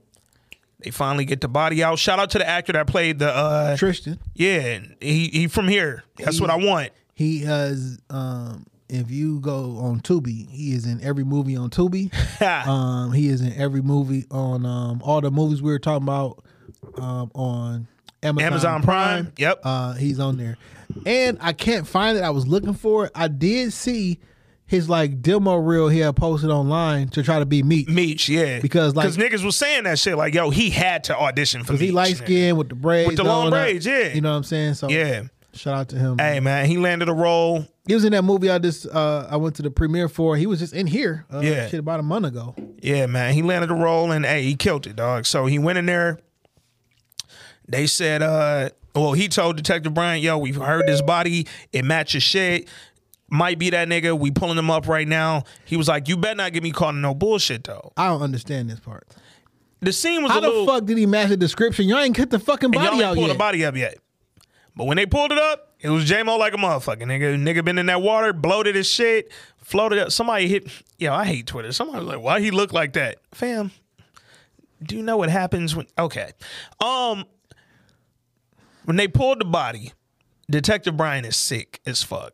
They 0.81 0.91
finally 0.91 1.25
get 1.25 1.41
the 1.41 1.49
body 1.49 1.83
out. 1.83 1.99
Shout 1.99 2.19
out 2.19 2.31
to 2.31 2.39
the 2.39 2.47
actor 2.49 2.73
that 2.73 2.87
played 2.87 3.19
the 3.19 3.31
uh 3.35 3.77
Tristan. 3.77 4.19
Yeah, 4.35 4.81
he 5.01 5.29
he 5.29 5.49
from 5.49 5.69
here. 5.69 6.05
That's 6.17 6.41
what 6.41 6.51
I 6.51 6.57
want. 6.57 6.91
He 7.15 7.41
has 7.41 7.99
um 8.11 8.67
if 8.89 9.11
you 9.11 9.41
go 9.41 9.79
on 9.79 10.01
Tubi, 10.01 10.49
he 10.51 10.73
is 10.73 10.87
in 10.87 11.03
every 11.03 11.25
movie 11.25 11.57
on 11.57 11.71
Tubi. 11.71 12.13
um 12.67 13.13
he 13.13 13.29
is 13.29 13.41
in 13.41 13.53
every 13.55 13.83
movie 13.83 14.27
on 14.31 14.67
um 14.67 15.01
all 15.03 15.21
the 15.21 15.31
movies 15.31 15.63
we 15.63 15.71
were 15.73 15.79
talking 15.79 16.05
about 16.05 16.45
um 16.99 17.31
on 17.35 17.89
Amazon, 18.23 18.47
Amazon 18.47 18.83
Prime. 18.83 19.33
Yep. 19.39 19.61
Uh 19.65 19.93
he's 19.95 20.21
on 20.21 20.37
there. 20.37 20.59
And 21.05 21.39
I 21.41 21.53
can't 21.53 21.87
find 21.87 22.17
it. 22.19 22.23
I 22.25 22.31
was 22.31 22.47
looking 22.47 22.75
for 22.75 23.07
it. 23.07 23.13
I 23.15 23.29
did 23.29 23.73
see 23.73 24.19
his 24.67 24.89
like 24.89 25.23
demo 25.23 25.57
reel 25.57 25.89
he 25.89 26.01
had 26.01 26.17
posted 26.17 26.51
online 26.51 27.09
to 27.11 27.23
try 27.23 27.39
to 27.39 27.47
be 27.47 27.63
Meech. 27.63 27.89
Meech, 27.89 28.29
yeah. 28.29 28.59
Because 28.61 28.97
like 28.97 29.05
Because 29.05 29.17
niggas 29.17 29.45
was 29.45 29.55
saying 29.57 29.85
that 29.85 29.99
shit 29.99 30.17
like, 30.17 30.35
yo, 30.35 30.51
he 30.51 30.71
had 30.71 31.05
to 31.05 31.17
audition 31.17 31.63
for 31.63 31.75
Cause 31.75 31.81
he 31.81 31.87
Meech, 31.87 31.95
light 31.95 32.17
skinned 32.17 32.59
with 32.59 32.69
the 32.71 32.75
braids, 32.75 33.09
With 33.09 33.17
the 33.17 33.25
long 33.25 33.51
braids, 33.51 33.87
yeah. 33.87 34.13
You 34.13 34.21
know 34.21 34.31
what 34.31 34.39
I'm 34.39 34.43
saying? 34.45 34.75
So 34.75 34.89
Yeah. 34.89 35.25
shout 35.55 35.75
out 35.75 35.89
to 35.91 35.97
him. 35.97 36.19
Hey 36.19 36.41
man, 36.41 36.67
he 36.67 36.79
landed 36.79 37.09
a 37.09 37.15
role. 37.15 37.65
He 37.87 37.95
was 37.95 38.05
in 38.05 38.11
that 38.11 38.23
movie 38.23 38.51
I 38.51 38.59
just 38.59 38.87
uh 38.89 39.29
I 39.31 39.37
went 39.37 39.55
to 39.57 39.63
the 39.63 39.71
premiere 39.71 40.09
for. 40.09 40.37
He 40.37 40.47
was 40.47 40.59
just 40.59 40.73
in 40.75 40.89
here. 40.89 41.25
Uh, 41.33 41.39
Yeah. 41.41 41.69
shit 41.69 41.79
about 41.79 42.01
a 42.01 42.03
month 42.03 42.27
ago. 42.27 42.57
Yeah, 42.83 43.07
man. 43.07 43.35
He 43.35 43.43
landed 43.43 43.71
a 43.71 43.75
role 43.75 44.11
and 44.11 44.27
hey, 44.27 44.43
he 44.43 44.57
killed 44.57 44.89
it, 44.89 44.97
dog. 44.97 45.27
So 45.27 45.47
he 45.47 45.61
went 45.61 45.79
in 45.79 45.87
there. 45.87 46.19
They 47.69 47.87
said, 47.87 48.23
uh, 48.23 48.71
well, 48.95 49.13
he 49.13 49.29
told 49.29 49.57
Detective 49.57 49.93
Bryant, 49.95 50.23
yo, 50.23 50.39
we've 50.39 50.57
heard 50.57 50.87
this 50.87 51.03
body. 51.03 51.47
It 51.73 51.85
matches 51.85 52.23
shit. 52.23 52.69
Might 53.29 53.59
be 53.59 53.71
that 53.71 53.89
nigga. 53.89 54.19
We 54.19 54.31
pulling 54.31 54.57
him 54.57 54.71
up 54.71 54.87
right 54.87 55.07
now. 55.09 55.43
He 55.65 55.77
was 55.77 55.89
like, 55.89 56.09
you 56.09 56.17
better 56.17 56.37
not 56.37 56.53
get 56.53 56.63
me 56.63 56.71
caught 56.71 56.95
in 56.95 57.01
no 57.01 57.13
bullshit, 57.13 57.65
though. 57.65 57.93
I 57.97 58.07
don't 58.07 58.23
understand 58.23 58.71
this 58.71 58.79
part. 58.79 59.07
The 59.81 59.93
scene 59.93 60.23
was 60.23 60.33
How 60.33 60.41
the 60.41 60.49
little. 60.49 60.67
fuck 60.67 60.85
did 60.85 60.97
he 60.97 61.07
match 61.07 61.29
the 61.29 61.37
description? 61.37 61.89
Y'all 61.89 61.99
ain't 61.99 62.17
get 62.17 62.31
the 62.31 62.39
fucking 62.39 62.67
and 62.67 62.75
y'all 62.75 62.85
body 62.85 62.97
ain't 62.97 63.05
out 63.05 63.15
pulled 63.15 63.27
yet. 63.27 63.33
the 63.33 63.39
body 63.39 63.65
up 63.65 63.77
yet. 63.77 63.99
But 64.75 64.85
when 64.85 64.97
they 64.97 65.07
pulled 65.07 65.33
it 65.33 65.39
up, 65.39 65.75
it 65.81 65.91
was 65.91 66.05
J-Mo 66.05 66.37
like 66.37 66.55
a 66.55 66.57
motherfucker. 66.57 67.03
Nigga, 67.03 67.37
nigga 67.37 67.65
been 67.65 67.79
in 67.79 67.87
that 67.87 68.01
water, 68.01 68.33
bloated 68.33 68.77
as 68.77 68.89
shit, 68.89 69.31
floated 69.59 69.99
up. 69.99 70.13
Somebody 70.13 70.49
hit, 70.49 70.69
yo, 70.99 71.13
I 71.13 71.25
hate 71.25 71.47
Twitter. 71.47 71.73
Somebody 71.73 71.99
was 72.05 72.15
like, 72.15 72.23
why 72.23 72.41
he 72.41 72.51
look 72.51 72.73
like 72.73 72.93
that? 72.95 73.19
Fam, 73.33 73.71
do 74.83 74.97
you 74.97 75.03
know 75.03 75.17
what 75.17 75.31
happens 75.31 75.75
when, 75.77 75.87
okay. 75.99 76.33
Um, 76.81 77.25
when 78.87 78.97
they 78.97 79.09
pulled 79.09 79.41
the 79.41 79.45
body, 79.45 79.93
Detective 80.51 80.97
Bryant 80.97 81.27
is 81.27 81.37
sick 81.37 81.81
as 81.85 82.03
fuck. 82.03 82.33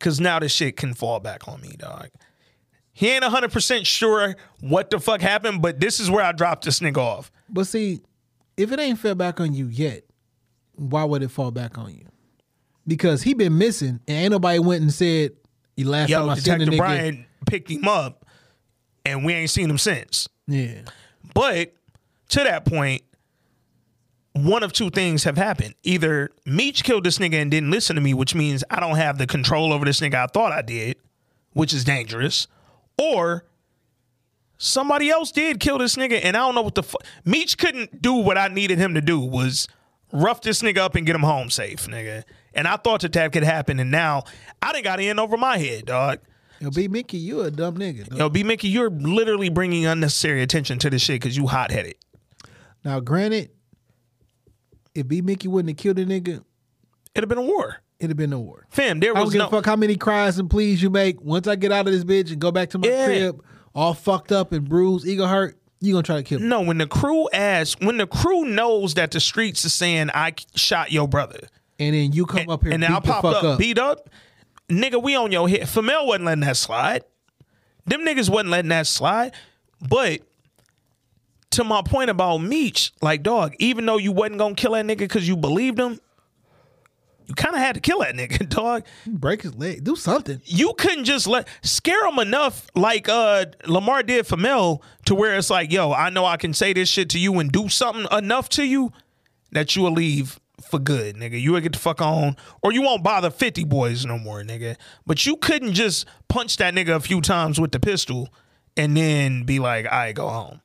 Cause 0.00 0.18
now 0.18 0.38
this 0.38 0.52
shit 0.52 0.76
can 0.76 0.94
fall 0.94 1.20
back 1.20 1.46
on 1.46 1.60
me, 1.60 1.74
dog. 1.78 2.08
He 2.92 3.08
ain't 3.10 3.24
100% 3.24 3.86
sure 3.86 4.36
what 4.60 4.90
the 4.90 4.98
fuck 4.98 5.20
happened, 5.20 5.62
but 5.62 5.80
this 5.80 6.00
is 6.00 6.10
where 6.10 6.24
I 6.24 6.32
dropped 6.32 6.64
this 6.64 6.80
nigga 6.80 6.98
off. 6.98 7.30
But 7.48 7.66
see, 7.66 8.00
if 8.56 8.72
it 8.72 8.80
ain't 8.80 8.98
fell 8.98 9.14
back 9.14 9.40
on 9.40 9.54
you 9.54 9.66
yet, 9.66 10.04
why 10.74 11.04
would 11.04 11.22
it 11.22 11.30
fall 11.30 11.50
back 11.50 11.78
on 11.78 11.92
you? 11.92 12.06
Because 12.86 13.22
he 13.22 13.34
been 13.34 13.58
missing 13.58 14.00
and 14.08 14.16
ain't 14.16 14.32
nobody 14.32 14.58
went 14.58 14.82
and 14.82 14.92
said, 14.92 15.32
"You 15.76 15.88
last 15.88 16.10
time 16.10 16.26
Yo, 16.26 16.28
I 16.28 16.34
seen 16.34 16.58
the 16.58 16.64
Detective 16.64 16.74
nigga." 16.74 16.78
Bryant 16.78 17.26
picked 17.46 17.70
him 17.70 17.86
up, 17.86 18.26
and 19.04 19.24
we 19.24 19.32
ain't 19.32 19.50
seen 19.50 19.70
him 19.70 19.78
since. 19.78 20.28
Yeah. 20.46 20.82
But 21.34 21.74
to 22.30 22.44
that 22.44 22.64
point, 22.64 23.02
one 24.34 24.62
of 24.62 24.72
two 24.72 24.90
things 24.90 25.24
have 25.24 25.36
happened. 25.36 25.74
Either 25.82 26.30
Meech 26.46 26.84
killed 26.84 27.04
this 27.04 27.18
nigga 27.18 27.34
and 27.34 27.50
didn't 27.50 27.70
listen 27.70 27.96
to 27.96 28.02
me, 28.02 28.14
which 28.14 28.34
means 28.34 28.64
I 28.70 28.80
don't 28.80 28.96
have 28.96 29.18
the 29.18 29.26
control 29.26 29.72
over 29.72 29.84
this 29.84 30.00
nigga 30.00 30.14
I 30.14 30.26
thought 30.26 30.52
I 30.52 30.62
did, 30.62 30.96
which 31.52 31.72
is 31.72 31.84
dangerous, 31.84 32.46
or 32.98 33.44
somebody 34.56 35.10
else 35.10 35.32
did 35.32 35.60
kill 35.60 35.78
this 35.78 35.96
nigga 35.96 36.20
and 36.22 36.36
I 36.36 36.40
don't 36.40 36.54
know 36.54 36.62
what 36.62 36.74
the 36.74 36.82
fuck. 36.82 37.02
Meech 37.24 37.58
couldn't 37.58 38.00
do 38.00 38.14
what 38.14 38.38
I 38.38 38.48
needed 38.48 38.78
him 38.78 38.94
to 38.94 39.00
do 39.00 39.18
was 39.18 39.68
rough 40.12 40.40
this 40.40 40.62
nigga 40.62 40.78
up 40.78 40.94
and 40.94 41.04
get 41.04 41.14
him 41.14 41.22
home 41.22 41.50
safe, 41.50 41.86
nigga. 41.86 42.24
And 42.54 42.68
I 42.68 42.76
thought 42.76 43.00
that 43.00 43.12
that 43.14 43.32
could 43.32 43.44
happen, 43.44 43.80
and 43.80 43.90
now 43.90 44.24
I 44.60 44.72
done 44.72 44.82
got 44.82 45.00
in 45.00 45.18
over 45.18 45.36
my 45.36 45.56
head, 45.58 45.86
dog. 45.86 46.18
Yo, 46.60 46.70
B 46.70 46.86
Mickey, 46.86 47.16
you 47.16 47.40
a 47.40 47.50
dumb 47.50 47.76
nigga. 47.76 48.08
dog. 48.08 48.18
Yo, 48.18 48.28
B 48.28 48.44
Mickey, 48.44 48.68
you're 48.68 48.90
literally 48.90 49.48
bringing 49.48 49.86
unnecessary 49.86 50.42
attention 50.42 50.78
to 50.80 50.90
this 50.90 51.02
shit 51.02 51.20
because 51.20 51.36
you 51.36 51.46
hot 51.46 51.70
headed. 51.70 51.94
Now, 52.84 53.00
granted, 53.00 53.50
if 54.94 55.08
B 55.08 55.20
Mickey 55.22 55.48
wouldn't 55.48 55.70
have 55.70 55.76
killed 55.82 55.96
the 55.96 56.04
nigga, 56.04 56.44
it'd 57.14 57.22
have 57.24 57.28
been 57.28 57.38
a 57.38 57.42
war. 57.42 57.76
It'd 57.98 58.10
have 58.10 58.16
been 58.16 58.32
a 58.32 58.40
war. 58.40 58.66
Fam, 58.70 58.98
there 59.00 59.14
was 59.14 59.20
I 59.20 59.22
don't 59.24 59.32
give 59.32 59.38
no 59.38 59.46
a 59.46 59.50
fuck 59.50 59.66
how 59.66 59.76
many 59.76 59.96
cries 59.96 60.38
and 60.38 60.50
pleas 60.50 60.82
you 60.82 60.90
make. 60.90 61.20
Once 61.20 61.46
I 61.46 61.54
get 61.56 61.70
out 61.70 61.86
of 61.86 61.92
this 61.92 62.02
bitch 62.04 62.32
and 62.32 62.40
go 62.40 62.50
back 62.50 62.70
to 62.70 62.78
my 62.78 62.88
Yeah. 62.88 63.04
crib, 63.06 63.44
all 63.74 63.94
fucked 63.94 64.32
up 64.32 64.50
and 64.52 64.68
bruised, 64.68 65.06
ego 65.06 65.26
hurt, 65.26 65.56
you 65.80 65.92
gonna 65.92 66.02
try 66.02 66.16
to 66.16 66.22
kill 66.22 66.40
me. 66.40 66.46
No, 66.46 66.60
when 66.62 66.78
the 66.78 66.86
crew 66.88 67.28
asks, 67.32 67.80
when 67.84 67.98
the 67.98 68.06
crew 68.06 68.44
knows 68.44 68.94
that 68.94 69.12
the 69.12 69.20
streets 69.20 69.64
are 69.64 69.68
saying 69.68 70.10
I 70.14 70.34
shot 70.56 70.90
your 70.92 71.06
brother, 71.08 71.46
And 71.78 71.94
then 71.94 72.12
you 72.12 72.26
come 72.26 72.48
up 72.48 72.62
here 72.64 72.72
and 72.72 72.84
and 72.84 72.92
I 72.94 73.00
popped 73.00 73.24
up, 73.24 73.44
up. 73.44 73.58
beat 73.58 73.78
up, 73.78 74.10
nigga, 74.68 75.00
we 75.02 75.14
on 75.16 75.30
your 75.32 75.48
head. 75.48 75.62
Famel 75.62 76.06
wasn't 76.06 76.24
letting 76.26 76.40
that 76.42 76.56
slide. 76.56 77.04
Them 77.86 78.02
niggas 78.02 78.28
wasn't 78.28 78.50
letting 78.50 78.68
that 78.70 78.86
slide. 78.88 79.32
But 79.88 80.20
to 81.52 81.64
my 81.64 81.82
point 81.82 82.10
about 82.10 82.38
Meech, 82.38 82.92
like 83.00 83.22
dog, 83.22 83.54
even 83.58 83.86
though 83.86 83.98
you 83.98 84.12
wasn't 84.12 84.38
gonna 84.38 84.54
kill 84.54 84.72
that 84.72 84.84
nigga 84.84 84.98
because 84.98 85.26
you 85.26 85.36
believed 85.36 85.78
him, 85.78 86.00
you 87.26 87.34
kind 87.34 87.54
of 87.54 87.60
had 87.60 87.74
to 87.74 87.80
kill 87.80 88.00
that 88.00 88.14
nigga, 88.16 88.48
dog. 88.48 88.84
Break 89.06 89.42
his 89.42 89.54
leg, 89.54 89.84
do 89.84 89.96
something. 89.96 90.40
You 90.44 90.74
couldn't 90.76 91.04
just 91.04 91.26
let 91.26 91.48
scare 91.62 92.06
him 92.06 92.18
enough, 92.18 92.66
like 92.74 93.08
uh 93.08 93.46
Lamar 93.66 94.02
did 94.02 94.26
for 94.26 94.36
Mel, 94.36 94.82
to 95.06 95.14
where 95.14 95.36
it's 95.36 95.50
like, 95.50 95.72
yo, 95.72 95.92
I 95.92 96.10
know 96.10 96.24
I 96.24 96.36
can 96.36 96.54
say 96.54 96.72
this 96.72 96.88
shit 96.88 97.10
to 97.10 97.18
you 97.18 97.38
and 97.38 97.50
do 97.52 97.68
something 97.68 98.06
enough 98.16 98.48
to 98.50 98.64
you 98.64 98.92
that 99.52 99.76
you 99.76 99.82
will 99.82 99.92
leave 99.92 100.40
for 100.62 100.78
good, 100.78 101.16
nigga. 101.16 101.40
You 101.40 101.52
will 101.52 101.60
get 101.60 101.72
the 101.72 101.78
fuck 101.78 102.00
on, 102.00 102.36
or 102.62 102.72
you 102.72 102.82
won't 102.82 103.02
bother 103.02 103.30
50 103.30 103.64
boys 103.64 104.06
no 104.06 104.18
more, 104.18 104.42
nigga. 104.42 104.76
But 105.06 105.26
you 105.26 105.36
couldn't 105.36 105.74
just 105.74 106.06
punch 106.28 106.56
that 106.56 106.72
nigga 106.74 106.96
a 106.96 107.00
few 107.00 107.20
times 107.20 107.60
with 107.60 107.72
the 107.72 107.80
pistol 107.80 108.28
and 108.76 108.96
then 108.96 109.44
be 109.44 109.58
like, 109.58 109.86
I 109.86 110.12
go 110.12 110.28
home. 110.28 110.61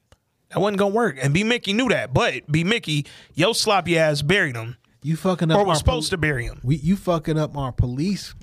That 0.50 0.60
wasn't 0.60 0.78
gonna 0.78 0.94
work. 0.94 1.18
And 1.22 1.34
B 1.34 1.44
Mickey 1.44 1.74
knew 1.74 1.90
that, 1.90 2.14
but 2.14 2.50
B 2.52 2.64
Mickey, 2.64 3.06
yo 3.34 3.54
sloppy 3.54 3.98
ass 3.98 4.22
buried 4.22 4.56
him. 4.56 4.78
You 5.04 5.16
fucking 5.16 5.52
up 5.52 5.60
Or 5.60 5.66
was 5.66 5.78
supposed 5.78 6.10
to 6.12 6.18
bury 6.18 6.46
him. 6.46 6.60
We 6.64 6.78
you 6.78 6.96
fucking 6.96 7.38
up 7.38 7.58
our 7.58 7.72
police. 7.72 8.34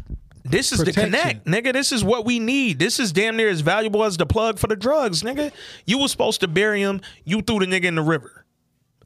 This 0.47 0.73
is 0.73 0.81
Protection. 0.81 1.11
the 1.11 1.19
connect, 1.19 1.47
nigga. 1.47 1.73
This 1.73 1.91
is 1.91 2.05
what 2.05 2.27
we 2.27 2.39
need. 2.39 2.79
This 2.79 3.01
is 3.01 3.13
damn 3.13 3.35
near 3.37 3.49
as 3.49 3.63
valuable 3.63 4.05
as 4.05 4.19
the 4.19 4.27
plug 4.27 4.59
for 4.59 4.67
the 4.67 4.77
drugs, 4.77 5.23
nigga. 5.23 5.53
You 5.87 5.97
was 5.99 6.11
supposed 6.11 6.41
to 6.41 6.49
bury 6.49 6.83
him. 6.83 7.01
You 7.25 7.41
threw 7.41 7.61
the 7.61 7.67
nigga 7.67 7.85
in 7.85 7.95
the 7.95 8.03
river. 8.03 8.45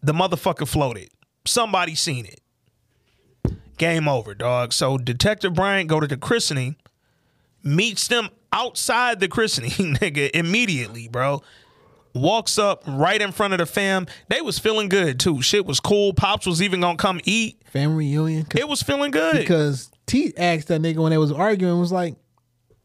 The 0.02 0.12
motherfucker 0.12 0.66
floated. 0.66 1.10
Somebody 1.46 1.94
seen 1.94 2.26
it. 2.26 2.40
Game 3.76 4.08
over, 4.08 4.34
dog. 4.34 4.72
So 4.72 4.98
Detective 4.98 5.54
Bryant 5.54 5.88
go 5.88 6.00
to 6.00 6.08
the 6.08 6.16
christening, 6.16 6.74
meets 7.62 8.08
them 8.08 8.30
outside 8.52 9.20
the 9.20 9.28
christening, 9.28 9.70
nigga, 9.96 10.30
immediately, 10.34 11.06
bro. 11.06 11.42
Walks 12.14 12.58
up 12.58 12.82
right 12.86 13.20
in 13.20 13.32
front 13.32 13.52
of 13.52 13.58
the 13.58 13.66
fam. 13.66 14.06
They 14.28 14.40
was 14.40 14.58
feeling 14.58 14.88
good 14.88 15.20
too. 15.20 15.42
Shit 15.42 15.66
was 15.66 15.80
cool. 15.80 16.12
Pops 16.12 16.46
was 16.46 16.62
even 16.62 16.80
gonna 16.80 16.96
come 16.96 17.20
eat. 17.24 17.62
Family 17.66 18.06
reunion. 18.08 18.46
It 18.56 18.68
was 18.68 18.82
feeling 18.82 19.10
good. 19.10 19.36
Because 19.36 19.90
T 20.06 20.32
asked 20.36 20.68
that 20.68 20.80
nigga 20.80 20.98
when 20.98 21.10
they 21.10 21.18
was 21.18 21.30
arguing, 21.32 21.78
was 21.78 21.92
like, 21.92 22.16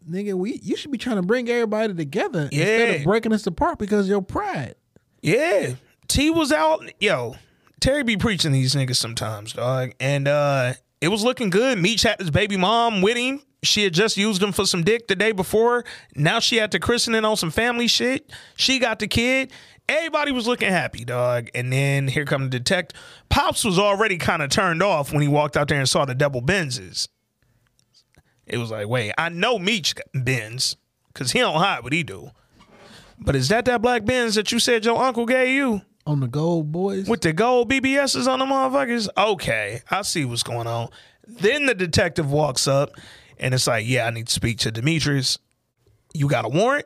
nigga, 0.09 0.33
we 0.33 0.59
you 0.61 0.75
should 0.75 0.91
be 0.91 0.97
trying 0.97 1.15
to 1.15 1.21
bring 1.21 1.49
everybody 1.49 1.93
together 1.93 2.49
instead 2.51 2.97
of 2.97 3.03
breaking 3.03 3.33
us 3.33 3.47
apart 3.47 3.79
because 3.79 4.05
of 4.05 4.09
your 4.09 4.21
pride. 4.21 4.75
Yeah. 5.21 5.75
T 6.07 6.29
was 6.29 6.51
out. 6.51 6.83
Yo, 6.99 7.35
Terry 7.79 8.03
be 8.03 8.17
preaching 8.17 8.51
these 8.51 8.75
niggas 8.75 8.97
sometimes, 8.97 9.53
dog. 9.53 9.93
And 9.99 10.27
uh 10.27 10.73
it 11.03 11.09
was 11.09 11.22
looking 11.22 11.49
good. 11.49 11.77
Meech 11.80 12.03
had 12.03 12.17
his 12.17 12.32
baby 12.32 12.56
mom 12.56 13.01
with 13.01 13.17
him. 13.17 13.41
She 13.61 13.83
had 13.83 13.93
just 13.93 14.15
used 14.15 14.41
him 14.41 14.53
for 14.53 14.65
some 14.65 14.85
dick 14.85 15.09
the 15.09 15.17
day 15.17 15.33
before. 15.33 15.83
Now 16.15 16.40
she 16.40 16.56
had 16.56 16.72
to 16.72 16.80
christen 16.80 17.14
it 17.14 17.25
on 17.25 17.35
some 17.35 17.51
family 17.51 17.88
shit. 17.88 18.32
She 18.56 18.80
got 18.80 18.99
the 18.99 19.07
kid. 19.07 19.51
Everybody 19.90 20.32
was 20.32 20.48
looking 20.48 20.69
happy, 20.69 21.03
dog. 21.03 21.49
And 21.53 21.73
then 21.73 22.07
here 22.07 22.23
come 22.23 22.43
the 22.43 22.57
detective. 22.57 22.98
Pops 23.27 23.65
was 23.65 23.77
already 23.77 24.17
kind 24.17 24.41
of 24.41 24.49
turned 24.49 24.82
off 24.82 25.11
when 25.11 25.22
he 25.22 25.27
walked 25.27 25.57
out 25.57 25.67
there 25.67 25.77
and 25.77 25.90
saw 25.90 26.06
the 26.06 26.15
double 26.15 26.41
Benzes. 26.41 27.09
It 28.48 28.57
was 28.57 28.72
like, 28.72 28.88
wait, 28.88 29.11
I 29.17 29.27
know 29.27 29.59
Meech 29.59 29.95
Benz 30.14 30.77
because 31.07 31.33
he 31.33 31.40
don't 31.40 31.59
hide 31.59 31.83
what 31.83 31.91
he 31.91 32.03
do. 32.03 32.32
But 33.19 33.35
is 33.35 33.49
that 33.49 33.65
that 33.65 33.82
black 33.82 34.06
Benz 34.06 34.35
that 34.35 34.53
you 34.53 34.59
said 34.59 34.85
your 34.85 35.03
uncle 35.03 35.25
gave 35.25 35.49
you? 35.49 35.82
On 36.06 36.19
the 36.19 36.27
gold 36.27 36.72
boys? 36.72 37.07
With 37.07 37.22
the 37.22 37.33
gold 37.33 37.69
BBSs 37.72 38.27
on 38.27 38.40
the 38.40 38.45
motherfuckers? 38.45 39.07
Okay, 39.17 39.82
I 39.90 40.01
see 40.01 40.25
what's 40.25 40.43
going 40.43 40.67
on. 40.67 40.90
Then 41.25 41.65
the 41.65 41.73
detective 41.73 42.32
walks 42.32 42.67
up 42.67 42.91
and 43.40 43.53
it's 43.53 43.67
like, 43.67 43.85
yeah, 43.88 44.06
I 44.06 44.09
need 44.09 44.27
to 44.27 44.33
speak 44.33 44.59
to 44.59 44.72
Demetrius. 44.72 45.38
You 46.14 46.27
got 46.27 46.45
a 46.45 46.49
warrant? 46.49 46.85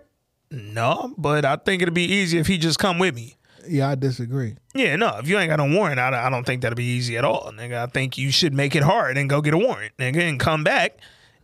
No, 0.52 1.14
but 1.18 1.46
I 1.46 1.58
think 1.58 1.82
it'd 1.82 1.94
be 1.94 2.06
easy 2.06 2.38
if 2.38 2.48
he 2.48 2.58
just 2.58 2.80
come 2.80 3.00
with 3.00 3.16
me. 3.16 3.36
Yeah, 3.68 3.90
I 3.90 3.96
disagree. 3.96 4.56
Yeah, 4.74 4.96
no, 4.96 5.18
if 5.18 5.28
you 5.28 5.38
ain't 5.38 5.50
got 5.50 5.60
a 5.60 5.66
warrant, 5.66 6.00
I, 6.00 6.28
I 6.28 6.30
don't 6.30 6.46
think 6.46 6.62
that'd 6.62 6.78
be 6.78 6.86
easy 6.86 7.18
at 7.18 7.26
all, 7.26 7.52
nigga. 7.54 7.78
I 7.78 7.86
think 7.88 8.18
you 8.18 8.32
should 8.32 8.54
make 8.54 8.76
it 8.76 8.84
hard 8.84 9.18
and 9.18 9.30
go 9.30 9.42
get 9.42 9.54
a 9.54 9.58
warrant, 9.58 9.98
nigga, 9.98 10.22
and 10.22 10.40
come 10.40 10.64
back, 10.64 11.00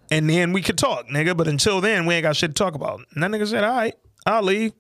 and 0.10 0.30
then 0.30 0.54
we 0.54 0.62
could 0.62 0.78
talk, 0.78 1.08
nigga. 1.08 1.36
But 1.36 1.50
until 1.50 1.82
then, 1.82 2.06
we 2.06 2.16
ain't 2.16 2.24
got 2.24 2.38
shit 2.38 2.52
to 2.52 2.54
talk 2.54 2.76
about. 2.76 3.02
And 3.14 3.24
that 3.24 3.32
nigga 3.32 3.48
said, 3.48 3.64
all 3.64 3.76
right, 3.76 3.96
I'll 4.26 4.44
leave. 4.44 4.72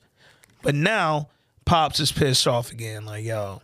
But 0.62 0.76
now, 0.76 1.28
Pops 1.66 2.00
is 2.00 2.12
pissed 2.12 2.48
off 2.48 2.72
again, 2.72 3.06
like, 3.06 3.26
yo, 3.26 3.62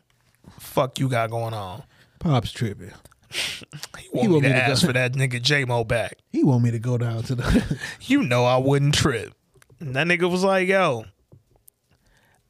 fuck 0.60 1.00
you 1.00 1.10
got 1.10 1.30
going 1.30 1.54
on. 1.54 1.84
Pops 2.20 2.52
tripping. 2.52 2.92
He 3.32 4.28
want, 4.28 4.42
me 4.42 4.50
to, 4.50 4.56
ask 4.56 4.86
for 4.86 4.94
that 4.94 5.14
nigga 5.14 5.42
J-Mo 5.42 5.84
back. 5.84 6.18
He 6.32 6.44
want 6.44 6.64
me 6.64 6.72
to 6.72 6.80
go 6.80 6.98
down 6.98 7.24
to 7.24 7.36
the. 7.36 7.80
You 8.02 8.24
know 8.24 8.46
I 8.46 8.58
wouldn't 8.58 8.96
trip. 8.96 9.34
And 9.80 9.96
that 9.96 10.08
nigga 10.08 10.30
was 10.30 10.44
like, 10.44 10.68
yo, 10.68 11.06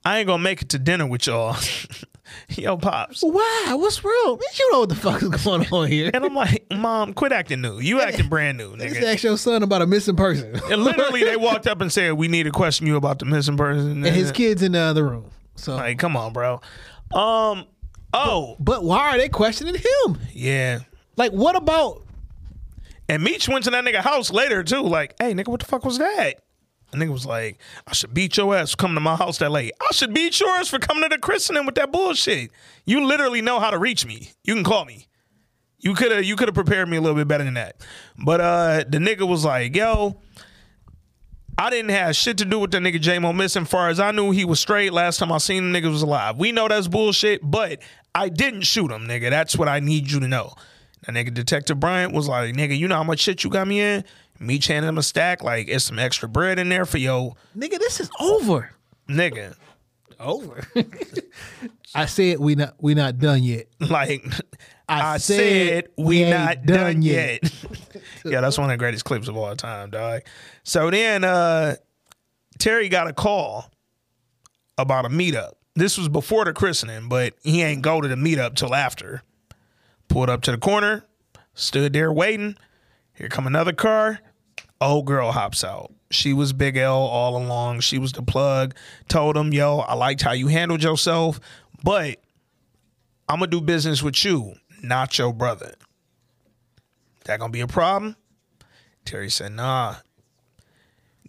I 0.05 0.19
ain't 0.19 0.27
gonna 0.27 0.41
make 0.41 0.61
it 0.61 0.69
to 0.69 0.79
dinner 0.79 1.05
with 1.05 1.27
y'all. 1.27 1.57
yo, 2.49 2.77
Pops. 2.77 3.21
Why? 3.21 3.73
What's 3.73 4.03
wrong? 4.03 4.39
You 4.57 4.71
know 4.71 4.79
what 4.81 4.89
the 4.89 4.95
fuck 4.95 5.21
is 5.21 5.43
going 5.43 5.67
on 5.71 5.87
here. 5.87 6.11
And 6.13 6.23
I'm 6.23 6.33
like, 6.33 6.65
Mom, 6.71 7.13
quit 7.13 7.31
acting 7.33 7.61
new. 7.61 7.79
You 7.79 7.99
acting 7.99 8.29
brand 8.29 8.57
new, 8.57 8.77
Just 8.77 8.95
nigga. 8.95 9.13
ask 9.13 9.23
your 9.23 9.37
son 9.37 9.63
about 9.63 9.81
a 9.81 9.87
missing 9.87 10.15
person. 10.15 10.55
And 10.71 10.83
literally, 10.83 11.23
they 11.23 11.35
walked 11.37 11.67
up 11.67 11.81
and 11.81 11.91
said, 11.91 12.13
"We 12.13 12.27
need 12.29 12.43
to 12.43 12.51
question 12.51 12.87
you 12.87 12.95
about 12.95 13.19
the 13.19 13.25
missing 13.25 13.57
person." 13.57 14.05
and 14.05 14.15
his 14.15 14.31
kids 14.31 14.63
in 14.63 14.71
the 14.71 14.79
other 14.79 15.03
room. 15.07 15.25
So, 15.59 15.75
like, 15.75 15.99
come 15.99 16.15
on, 16.17 16.33
bro. 16.33 16.61
Um. 17.13 17.65
Oh, 18.11 18.55
but 18.59 18.83
why 18.83 19.09
are 19.09 19.17
they 19.17 19.29
questioning 19.29 19.75
him? 19.75 20.19
yeah. 20.33 20.79
Like, 21.15 21.31
what 21.31 21.55
about? 21.55 22.03
And 23.07 23.21
Meech 23.23 23.49
went 23.49 23.65
to 23.65 23.71
that 23.71 23.83
nigga 23.83 23.97
house 23.97 24.31
later 24.31 24.63
too. 24.63 24.81
Like, 24.81 25.15
hey, 25.19 25.33
nigga, 25.33 25.49
what 25.49 25.59
the 25.59 25.65
fuck 25.65 25.83
was 25.83 25.97
that? 25.97 26.35
And 26.91 27.01
nigga 27.01 27.11
was 27.11 27.25
like, 27.25 27.59
I 27.85 27.93
should 27.93 28.13
beat 28.13 28.37
your 28.37 28.55
ass 28.55 28.71
for 28.71 28.77
coming 28.77 28.95
to 28.95 29.01
my 29.01 29.15
house 29.15 29.37
that 29.39 29.51
late. 29.51 29.73
I 29.81 29.93
should 29.93 30.13
beat 30.13 30.39
yours 30.39 30.69
for 30.69 30.79
coming 30.79 31.03
to 31.03 31.09
the 31.09 31.17
christening 31.19 31.65
with 31.65 31.75
that 31.75 31.91
bullshit. 31.91 32.51
You 32.85 33.05
literally 33.05 33.41
know 33.41 33.59
how 33.59 33.69
to 33.69 33.77
reach 33.77 34.05
me. 34.05 34.31
You 34.43 34.55
can 34.55 34.63
call 34.63 34.85
me. 34.85 35.07
You 35.79 35.93
could 35.93 36.11
have 36.11 36.25
you 36.25 36.35
could 36.35 36.47
have 36.47 36.55
prepared 36.55 36.89
me 36.89 36.97
a 36.97 37.01
little 37.01 37.15
bit 37.15 37.27
better 37.27 37.43
than 37.43 37.53
that. 37.55 37.81
But 38.17 38.41
uh 38.41 38.83
the 38.87 38.97
nigga 38.97 39.27
was 39.27 39.45
like, 39.45 39.75
yo, 39.75 40.19
I 41.59 41.69
didn't 41.69 41.89
have 41.91 42.15
shit 42.15 42.37
to 42.37 42.45
do 42.45 42.57
with 42.59 42.71
the 42.71 42.77
nigga 42.77 43.01
J-Mo 43.01 43.33
missing. 43.33 43.65
Far 43.65 43.89
as 43.89 43.99
I 43.99 44.11
knew, 44.11 44.31
he 44.31 44.45
was 44.45 44.61
straight. 44.61 44.93
Last 44.93 45.17
time 45.17 45.29
I 45.31 45.39
seen 45.39 45.71
the 45.73 45.81
nigga 45.81 45.91
was 45.91 46.01
alive. 46.01 46.37
We 46.37 46.53
know 46.53 46.69
that's 46.69 46.87
bullshit, 46.87 47.41
but 47.43 47.79
I 48.15 48.29
didn't 48.29 48.61
shoot 48.61 48.89
him, 48.89 49.07
nigga. 49.07 49.29
That's 49.29 49.57
what 49.57 49.67
I 49.67 49.81
need 49.81 50.09
you 50.09 50.21
to 50.21 50.27
know. 50.27 50.53
That 51.05 51.15
nigga 51.15 51.33
Detective 51.33 51.77
Bryant 51.77 52.13
was 52.13 52.29
like, 52.29 52.55
nigga, 52.55 52.77
you 52.77 52.87
know 52.87 52.95
how 52.95 53.03
much 53.03 53.19
shit 53.19 53.43
you 53.43 53.49
got 53.49 53.67
me 53.67 53.81
in? 53.81 54.05
Me 54.39 54.57
handing 54.65 54.87
him 54.87 54.97
a 54.97 55.03
stack, 55.03 55.43
like 55.43 55.67
it's 55.67 55.83
some 55.83 55.99
extra 55.99 56.29
bread 56.29 56.59
in 56.59 56.69
there 56.69 56.85
for 56.85 56.97
yo, 56.97 57.35
Nigga, 57.57 57.77
this 57.77 57.99
is 57.99 58.09
over. 58.21 58.71
nigga. 59.09 59.55
Over. 60.17 60.65
I 61.95 62.05
said 62.05 62.39
we 62.39 62.55
not 62.55 62.75
we 62.79 62.93
not 62.93 63.19
done 63.19 63.43
yet. 63.43 63.67
Like 63.81 64.23
I 64.89 65.13
I, 65.13 65.17
said 65.17 65.37
said, 65.37 65.87
we 65.97 66.23
we 66.23 66.29
not 66.29 66.65
done 66.65 66.77
done 66.77 67.01
yet. 67.01 67.43
yet. 67.43 67.53
yeah, 68.25 68.41
that's 68.41 68.57
one 68.57 68.69
of 68.69 68.73
the 68.73 68.77
greatest 68.77 69.05
clips 69.05 69.27
of 69.27 69.37
all 69.37 69.55
time, 69.55 69.89
dog. 69.91 70.21
So 70.63 70.89
then 70.89 71.23
uh 71.23 71.75
Terry 72.57 72.89
got 72.89 73.07
a 73.07 73.13
call 73.13 73.71
about 74.77 75.05
a 75.05 75.09
meetup. 75.09 75.53
This 75.75 75.97
was 75.97 76.09
before 76.09 76.45
the 76.45 76.53
christening, 76.53 77.07
but 77.07 77.35
he 77.43 77.61
ain't 77.61 77.81
go 77.81 78.01
to 78.01 78.07
the 78.07 78.15
meetup 78.15 78.55
till 78.55 78.75
after. 78.75 79.21
Pulled 80.09 80.29
up 80.29 80.41
to 80.41 80.51
the 80.51 80.57
corner, 80.57 81.05
stood 81.53 81.93
there 81.93 82.11
waiting. 82.11 82.57
Here 83.13 83.29
come 83.29 83.45
another 83.47 83.73
car. 83.73 84.19
Old 84.81 85.05
girl 85.05 85.31
hops 85.31 85.63
out. 85.63 85.93
She 86.09 86.33
was 86.33 86.53
Big 86.53 86.77
L 86.77 86.97
all 86.97 87.37
along. 87.37 87.81
She 87.81 87.99
was 87.99 88.13
the 88.13 88.23
plug. 88.23 88.73
Told 89.07 89.37
him, 89.37 89.53
yo, 89.53 89.79
I 89.79 89.93
liked 89.93 90.21
how 90.21 90.31
you 90.31 90.47
handled 90.47 90.81
yourself, 90.81 91.39
but 91.83 92.17
I'm 93.27 93.39
gonna 93.39 93.51
do 93.51 93.61
business 93.61 94.01
with 94.01 94.23
you, 94.25 94.55
not 94.83 95.17
your 95.17 95.33
brother. 95.33 95.75
That 97.25 97.39
gonna 97.39 97.51
be 97.51 97.61
a 97.61 97.67
problem? 97.67 98.15
Terry 99.05 99.29
said, 99.29 99.53
nah. 99.53 99.95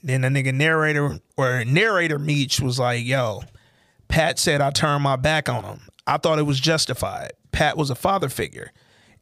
Then 0.03 0.23
the 0.23 0.29
nigga 0.29 0.55
narrator 0.55 1.21
or 1.37 1.65
narrator 1.65 2.19
Meech 2.19 2.61
was 2.61 2.79
like, 2.79 3.05
yo, 3.05 3.43
Pat 4.09 4.39
said 4.39 4.61
I 4.61 4.71
turned 4.71 5.03
my 5.03 5.17
back 5.17 5.49
on 5.49 5.65
him. 5.65 5.81
I 6.07 6.17
thought 6.17 6.39
it 6.39 6.45
was 6.47 6.59
justified. 6.59 7.33
Pat 7.53 7.77
was 7.77 7.91
a 7.91 7.95
father 7.95 8.29
figure. 8.29 8.73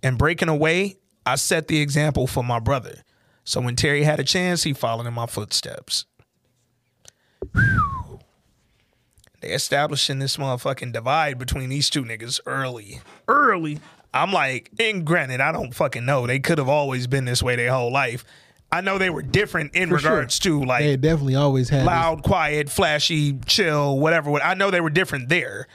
And 0.03 0.17
breaking 0.17 0.49
away, 0.49 0.97
I 1.27 1.35
set 1.35 1.69
the 1.69 1.81
example 1.81 2.27
for 2.27 2.45
my 2.45 2.61
brother. 2.61 3.03
So 3.45 3.61
when 3.61 3.77
Terry 3.77 4.05
had 4.05 4.21
a 4.21 4.25
chance, 4.25 4.63
he 4.63 4.73
followed 4.73 5.07
in 5.07 5.15
my 5.15 5.27
footsteps. 5.27 6.07
They 9.41 9.51
establishing 9.51 10.19
this 10.19 10.37
motherfucking 10.37 10.93
divide 10.93 11.39
between 11.39 11.69
these 11.69 11.91
two 11.91 12.05
niggas 12.05 12.41
early. 12.47 13.01
Early. 13.27 13.81
I'm 14.15 14.33
like, 14.33 14.71
and 14.79 15.05
granted, 15.05 15.41
I 15.41 15.53
don't 15.53 15.73
fucking 15.75 16.05
know. 16.05 16.27
They 16.27 16.39
could 16.41 16.59
have 16.59 16.69
always 16.69 17.07
been 17.07 17.25
this 17.25 17.43
way 17.43 17.57
their 17.57 17.73
whole 17.73 17.93
life. 17.93 18.25
I 18.71 18.81
know 18.83 18.99
they 18.99 19.11
were 19.11 19.23
different 19.23 19.75
in 19.75 19.89
For 19.89 19.99
sure. 19.99 20.11
regards 20.11 20.39
to 20.41 20.63
like 20.65 20.85
They 20.85 20.97
definitely 20.97 21.37
always 21.37 21.69
had 21.71 21.81
this- 21.81 21.87
loud, 21.87 22.23
quiet, 22.23 22.69
flashy, 22.69 23.39
chill, 23.47 23.99
whatever. 23.99 24.33
I 24.43 24.55
know 24.55 24.71
they 24.71 24.81
were 24.81 24.91
different 24.91 25.29
there. 25.29 25.67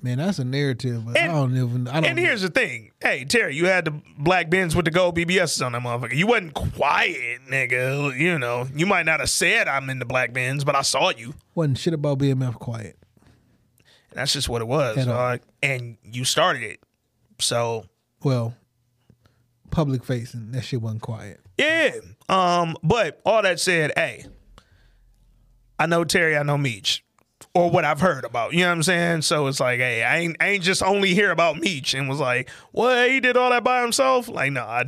Man, 0.00 0.18
that's 0.18 0.38
a 0.38 0.44
narrative, 0.44 1.04
but 1.06 1.18
I 1.18 1.26
don't 1.26 1.56
even. 1.56 1.88
I 1.88 1.94
don't. 1.94 2.04
And 2.10 2.18
here's 2.20 2.42
the 2.42 2.48
thing. 2.48 2.92
Hey, 3.02 3.24
Terry, 3.24 3.56
you 3.56 3.66
had 3.66 3.84
the 3.86 4.00
black 4.16 4.48
Benz 4.48 4.76
with 4.76 4.84
the 4.84 4.92
gold 4.92 5.16
BBSs 5.16 5.60
on 5.64 5.72
that 5.72 5.82
motherfucker. 5.82 6.14
You 6.16 6.28
wasn't 6.28 6.54
quiet, 6.54 7.40
nigga. 7.50 8.16
You 8.16 8.38
know, 8.38 8.68
you 8.76 8.86
might 8.86 9.06
not 9.06 9.18
have 9.18 9.28
said 9.28 9.66
I'm 9.66 9.90
in 9.90 9.98
the 9.98 10.04
black 10.06 10.32
Benz, 10.32 10.62
but 10.62 10.76
I 10.76 10.82
saw 10.82 11.10
you. 11.10 11.34
wasn't 11.56 11.78
shit 11.78 11.94
about 11.94 12.18
BMF 12.18 12.54
quiet. 12.54 12.96
And 14.10 14.18
that's 14.20 14.32
just 14.32 14.48
what 14.48 14.62
it 14.62 14.68
was. 14.68 14.96
And 15.62 15.96
you 16.04 16.24
started 16.24 16.62
it. 16.62 16.80
So 17.40 17.86
Well, 18.22 18.54
public 19.70 20.04
facing, 20.04 20.52
that 20.52 20.62
shit 20.62 20.80
wasn't 20.82 21.02
quiet. 21.02 21.40
Yeah. 21.56 21.96
Um, 22.28 22.76
but 22.82 23.20
all 23.24 23.42
that 23.42 23.60
said, 23.60 23.92
hey, 23.96 24.26
I 25.78 25.86
know 25.86 26.04
Terry, 26.04 26.36
I 26.36 26.42
know 26.42 26.58
Meech. 26.58 27.04
Or 27.54 27.70
what 27.70 27.84
I've 27.84 28.00
heard 28.00 28.24
about. 28.24 28.52
You 28.52 28.60
know 28.60 28.66
what 28.66 28.72
I'm 28.72 28.82
saying? 28.82 29.22
So 29.22 29.46
it's 29.46 29.58
like, 29.58 29.78
hey, 29.78 30.02
I 30.02 30.18
ain't 30.18 30.36
I 30.40 30.48
ain't 30.48 30.62
just 30.62 30.82
only 30.82 31.14
hear 31.14 31.30
about 31.30 31.56
Meech 31.58 31.94
and 31.94 32.08
was 32.08 32.20
like, 32.20 32.50
what, 32.72 33.10
he 33.10 33.20
did 33.20 33.36
all 33.36 33.50
that 33.50 33.64
by 33.64 33.80
himself? 33.82 34.28
Like, 34.28 34.52
no, 34.52 34.62
I 34.62 34.84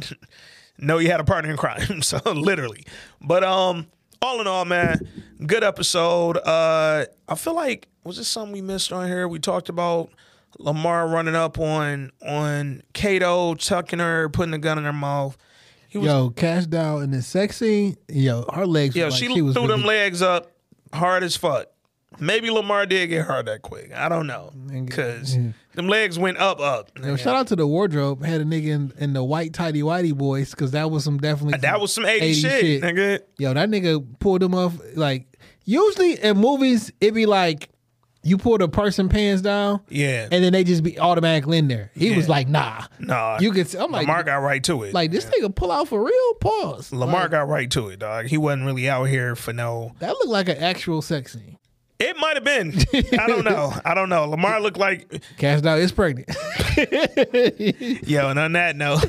know 0.79 0.99
he 0.99 1.07
had 1.07 1.21
a 1.21 1.25
partner 1.25 1.51
in 1.51 1.57
crime. 1.57 2.03
So 2.03 2.21
literally. 2.33 2.85
But 3.21 3.45
um, 3.45 3.87
all 4.21 4.41
in 4.41 4.47
all, 4.47 4.65
man, 4.65 5.01
good 5.47 5.65
episode. 5.65 6.37
Uh 6.39 7.07
I 7.29 7.35
feel 7.35 7.55
like 7.55 7.89
was 8.05 8.19
this 8.19 8.29
something 8.29 8.53
we 8.53 8.63
missed 8.63 8.93
on 8.93 9.09
here? 9.09 9.27
We 9.27 9.39
talked 9.39 9.69
about 9.69 10.11
Lamar 10.59 11.09
running 11.09 11.35
up 11.35 11.59
on 11.59 12.11
on 12.27 12.83
Kato, 12.93 13.55
chucking 13.55 13.99
her, 13.99 14.29
putting 14.29 14.55
a 14.55 14.59
gun 14.59 14.79
in 14.79 14.85
her 14.85 14.93
mouth. 14.93 15.37
He 15.89 15.99
was 15.99 16.07
yo, 16.07 16.31
cash 16.31 16.67
down 16.67 17.03
in 17.03 17.11
the 17.11 17.23
sex 17.23 17.57
scene. 17.57 17.97
Yo, 18.09 18.45
her 18.53 18.67
legs. 18.67 18.95
Yeah, 18.95 19.11
she, 19.11 19.29
like, 19.29 19.37
she 19.37 19.43
was 19.43 19.57
threw 19.57 19.67
them 19.67 19.83
legs 19.83 20.23
up 20.23 20.53
hard 20.93 21.23
as 21.23 21.37
fuck. 21.37 21.67
Maybe 22.19 22.51
Lamar 22.51 22.87
did 22.87 23.07
get 23.09 23.27
hard 23.27 23.47
that 23.47 23.63
quick. 23.63 23.93
I 23.95 24.09
don't 24.09 24.27
know. 24.27 24.53
Because 24.67 25.37
them 25.75 25.89
legs 25.89 26.19
went 26.19 26.39
up, 26.39 26.61
up. 26.61 26.91
Yo, 27.03 27.17
shout 27.17 27.37
out 27.37 27.47
to 27.49 27.57
the 27.57 27.67
wardrobe. 27.67 28.25
Had 28.25 28.41
a 28.41 28.45
nigga 28.45 28.69
in, 28.69 28.93
in 28.99 29.13
the 29.13 29.23
white 29.23 29.53
tidy 29.53 29.83
whitey 29.83 30.15
boys 30.15 30.51
because 30.51 30.73
that 30.73 30.91
was 30.91 31.05
some 31.05 31.19
definitely 31.19 31.59
That 31.59 31.81
was 31.81 31.93
some 31.93 32.05
80 32.05 32.35
shit, 32.35 32.83
nigga. 32.83 33.21
Yo, 33.39 33.55
that 33.55 33.69
nigga 33.69 34.05
pulled 34.19 34.43
them 34.43 34.55
off. 34.55 34.75
Like 34.97 35.27
usually 35.65 36.21
in 36.21 36.37
movies, 36.37 36.93
it 37.01 37.15
be 37.15 37.27
like 37.27 37.71
you 38.23 38.37
pull 38.37 38.59
the 38.59 38.69
person 38.69 39.09
pants 39.09 39.41
down, 39.43 39.81
Yeah. 39.89 40.29
and 40.31 40.45
then 40.45 40.53
they 40.53 40.63
just 40.65 40.83
be 40.83 40.99
automatically 40.99 41.59
in 41.59 41.69
there. 41.69 41.91
He 41.95 42.15
was 42.15 42.29
like, 42.29 42.49
nah, 42.49 42.85
Nah. 42.99 43.39
You 43.41 43.51
could. 43.53 43.75
I'm 43.75 43.91
like, 43.91 44.07
Lamar 44.07 44.23
got 44.25 44.37
right 44.37 44.63
to 44.65 44.83
it. 44.83 44.93
like 44.95 45.11
this 45.11 45.25
nigga 45.27 45.55
pull 45.55 45.73
out 45.73 45.89
for 45.89 46.03
real. 46.05 46.35
Pause. 46.41 46.93
Lamar 46.93 47.23
Like, 47.23 47.31
got 47.31 47.49
right 47.49 47.71
to 47.71 47.89
it, 47.89 47.99
dog. 48.01 48.27
He 48.27 48.37
wasn't 48.39 48.67
really 48.67 48.89
out 48.89 49.05
here 49.05 49.35
for 49.37 49.53
no. 49.53 49.95
that 50.01 50.11
looked 50.13 50.27
like 50.29 50.49
an 50.49 50.59
actual 50.59 51.01
sex 51.03 51.33
scene. 51.33 51.57
It 52.03 52.17
might 52.17 52.35
have 52.37 52.45
been. 52.45 52.73
I 53.21 53.27
don't 53.27 53.45
know. 53.45 53.75
I 53.85 53.93
don't 53.95 54.09
know. 54.09 54.25
Lamar 54.25 54.59
looked 54.59 54.79
like 54.79 55.23
Kash 55.37 55.61
Doll 55.61 55.77
is 55.77 55.93
pregnant. 55.93 56.31
yo. 58.09 58.29
And 58.31 58.39
on 58.39 58.53
that 58.53 58.75
note, 58.75 59.05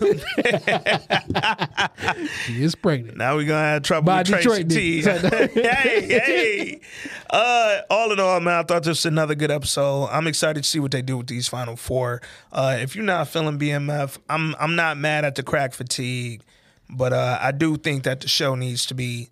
She 2.45 2.63
is 2.63 2.75
pregnant. 2.75 3.17
now 3.17 3.35
we're 3.35 3.47
gonna 3.47 3.59
have 3.61 3.83
trouble 3.83 4.07
By 4.07 4.19
with 4.19 4.27
Tracy 4.27 4.63
Detroit 4.65 4.69
T. 4.69 5.01
hey, 5.61 6.01
hey. 6.01 6.81
Uh, 7.29 7.81
all 7.89 8.11
in 8.11 8.19
all, 8.19 8.39
man, 8.41 8.59
I 8.59 8.63
thought 8.63 8.83
this 8.83 8.89
was 8.89 9.05
another 9.05 9.35
good 9.35 9.51
episode. 9.51 10.07
I'm 10.11 10.27
excited 10.27 10.63
to 10.63 10.69
see 10.69 10.79
what 10.81 10.91
they 10.91 11.01
do 11.01 11.17
with 11.17 11.27
these 11.27 11.47
final 11.47 11.77
four. 11.77 12.21
Uh, 12.51 12.77
if 12.81 12.95
you're 12.95 13.05
not 13.05 13.29
feeling 13.29 13.57
BMF, 13.57 14.17
I'm 14.29 14.53
I'm 14.59 14.75
not 14.75 14.97
mad 14.97 15.23
at 15.23 15.35
the 15.35 15.43
crack 15.43 15.73
fatigue, 15.73 16.41
but 16.89 17.13
uh, 17.13 17.37
I 17.41 17.51
do 17.53 17.77
think 17.77 18.03
that 18.03 18.19
the 18.19 18.27
show 18.27 18.55
needs 18.55 18.85
to 18.87 18.93
be 18.95 19.29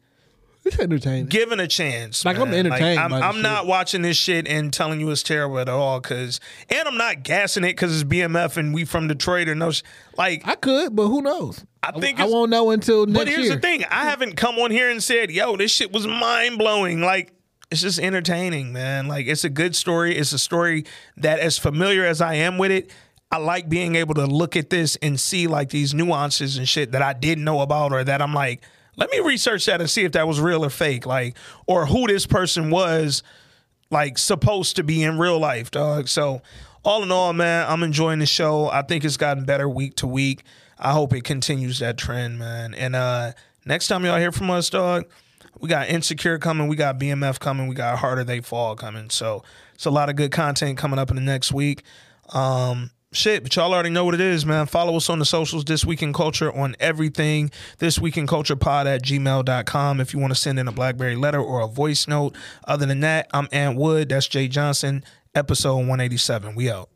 It's 0.73 0.79
entertaining. 0.79 1.25
given 1.27 1.59
a 1.59 1.67
chance. 1.67 2.23
Like, 2.25 2.37
I'm 2.39 2.51
man. 2.51 2.65
entertained 2.67 2.99
I'm, 2.99 3.13
I'm 3.13 3.41
not 3.41 3.67
watching 3.67 4.01
this 4.01 4.17
shit 4.17 4.47
and 4.47 4.71
telling 4.73 4.99
you 4.99 5.09
it's 5.11 5.23
terrible 5.23 5.59
at 5.59 5.69
all. 5.69 5.99
Cause 6.01 6.39
and 6.69 6.87
I'm 6.87 6.97
not 6.97 7.23
gassing 7.23 7.63
it 7.63 7.69
because 7.73 7.93
it's 8.01 8.09
BMF 8.09 8.57
and 8.57 8.73
we 8.73 8.85
from 8.85 9.07
Detroit 9.07 9.47
or 9.49 9.55
no. 9.55 9.71
Sh- 9.71 9.83
like 10.17 10.47
I 10.47 10.55
could, 10.55 10.95
but 10.95 11.07
who 11.07 11.21
knows? 11.21 11.63
I 11.83 11.91
think 11.91 12.19
I 12.19 12.23
it's- 12.23 12.31
won't 12.31 12.49
know 12.51 12.71
until 12.71 13.05
next 13.05 13.17
But 13.19 13.27
here's 13.27 13.45
year. 13.47 13.55
the 13.55 13.61
thing: 13.61 13.83
I 13.85 14.03
haven't 14.05 14.35
come 14.35 14.57
on 14.59 14.71
here 14.71 14.89
and 14.89 15.01
said, 15.03 15.31
"Yo, 15.31 15.55
this 15.57 15.71
shit 15.71 15.91
was 15.91 16.05
mind 16.07 16.57
blowing." 16.57 17.01
Like 17.01 17.33
it's 17.71 17.81
just 17.81 17.99
entertaining, 17.99 18.73
man. 18.73 19.07
Like 19.07 19.27
it's 19.27 19.43
a 19.43 19.49
good 19.49 19.75
story. 19.75 20.15
It's 20.17 20.31
a 20.33 20.39
story 20.39 20.85
that, 21.17 21.39
as 21.39 21.57
familiar 21.57 22.03
as 22.05 22.19
I 22.21 22.33
am 22.35 22.57
with 22.57 22.71
it, 22.71 22.91
I 23.31 23.37
like 23.37 23.69
being 23.69 23.95
able 23.95 24.15
to 24.15 24.25
look 24.25 24.55
at 24.57 24.69
this 24.71 24.95
and 25.03 25.19
see 25.19 25.45
like 25.47 25.69
these 25.69 25.93
nuances 25.93 26.57
and 26.57 26.67
shit 26.67 26.91
that 26.93 27.01
I 27.03 27.13
didn't 27.13 27.43
know 27.43 27.61
about, 27.61 27.93
or 27.93 28.03
that 28.03 28.21
I'm 28.23 28.33
like, 28.33 28.61
let 28.99 29.09
me 29.09 29.19
research 29.19 29.65
that 29.65 29.81
and 29.81 29.89
see 29.89 30.03
if 30.03 30.11
that 30.11 30.27
was 30.27 30.39
real 30.39 30.63
or 30.63 30.69
fake, 30.69 31.05
like, 31.05 31.35
or 31.65 31.87
who 31.87 32.05
this 32.05 32.27
person 32.27 32.69
was, 32.69 33.23
like 33.89 34.17
supposed 34.17 34.75
to 34.75 34.83
be 34.83 35.01
in 35.01 35.17
real 35.17 35.39
life, 35.39 35.71
dog. 35.71 36.07
So. 36.07 36.41
All 36.85 37.03
in 37.03 37.11
all, 37.11 37.33
man, 37.33 37.65
I'm 37.67 37.83
enjoying 37.83 38.19
the 38.19 38.25
show. 38.25 38.69
I 38.69 38.83
think 38.83 39.03
it's 39.03 39.17
gotten 39.17 39.43
better 39.43 39.67
week 39.67 39.95
to 39.97 40.07
week. 40.07 40.43
I 40.77 40.93
hope 40.93 41.13
it 41.13 41.25
continues 41.25 41.79
that 41.79 41.97
trend, 41.97 42.39
man. 42.39 42.73
And 42.73 42.95
uh 42.95 43.33
next 43.65 43.89
time 43.89 44.05
y'all 44.05 44.17
hear 44.17 44.31
from 44.31 44.49
us, 44.49 44.69
dog, 44.69 45.05
we 45.59 45.67
got 45.67 45.89
Insecure 45.89 46.39
coming, 46.39 46.67
we 46.69 46.77
got 46.77 46.97
BMF 46.97 47.39
coming, 47.39 47.67
we 47.67 47.75
got 47.75 47.99
Harder 47.99 48.23
They 48.23 48.39
Fall 48.39 48.75
coming. 48.77 49.09
So 49.09 49.43
it's 49.75 49.85
a 49.85 49.91
lot 49.91 50.09
of 50.09 50.15
good 50.15 50.31
content 50.31 50.77
coming 50.77 50.99
up 50.99 51.09
in 51.09 51.17
the 51.17 51.21
next 51.21 51.51
week. 51.51 51.83
Um 52.29 52.91
Shit, 53.11 53.41
but 53.41 53.55
y'all 53.55 53.73
already 53.73 53.89
know 53.89 54.05
what 54.05 54.13
it 54.13 54.21
is, 54.21 54.45
man. 54.45 54.67
Follow 54.67 54.95
us 54.95 55.09
on 55.09 55.17
the 55.17 55.25
socials, 55.25 55.65
This 55.65 55.83
Week 55.83 56.03
in 56.03 56.13
Culture, 56.13 56.53
on 56.55 56.75
everything. 56.79 57.49
This 57.79 57.97
Week 57.97 58.15
in 58.17 58.27
Culture 58.27 58.55
pod 58.55 58.85
at 58.85 59.01
gmail.com 59.01 59.99
if 59.99 60.13
you 60.13 60.19
want 60.19 60.31
to 60.31 60.39
send 60.39 60.59
in 60.59 60.67
a 60.67 60.71
Blackberry 60.71 61.15
letter 61.15 61.41
or 61.41 61.61
a 61.61 61.67
voice 61.67 62.07
note. 62.07 62.35
Other 62.67 62.85
than 62.85 62.99
that, 62.99 63.27
I'm 63.33 63.47
Ant 63.51 63.77
Wood. 63.77 64.09
That's 64.09 64.27
Jay 64.27 64.47
Johnson, 64.47 65.03
episode 65.33 65.77
187. 65.77 66.53
We 66.53 66.69
out. 66.69 66.89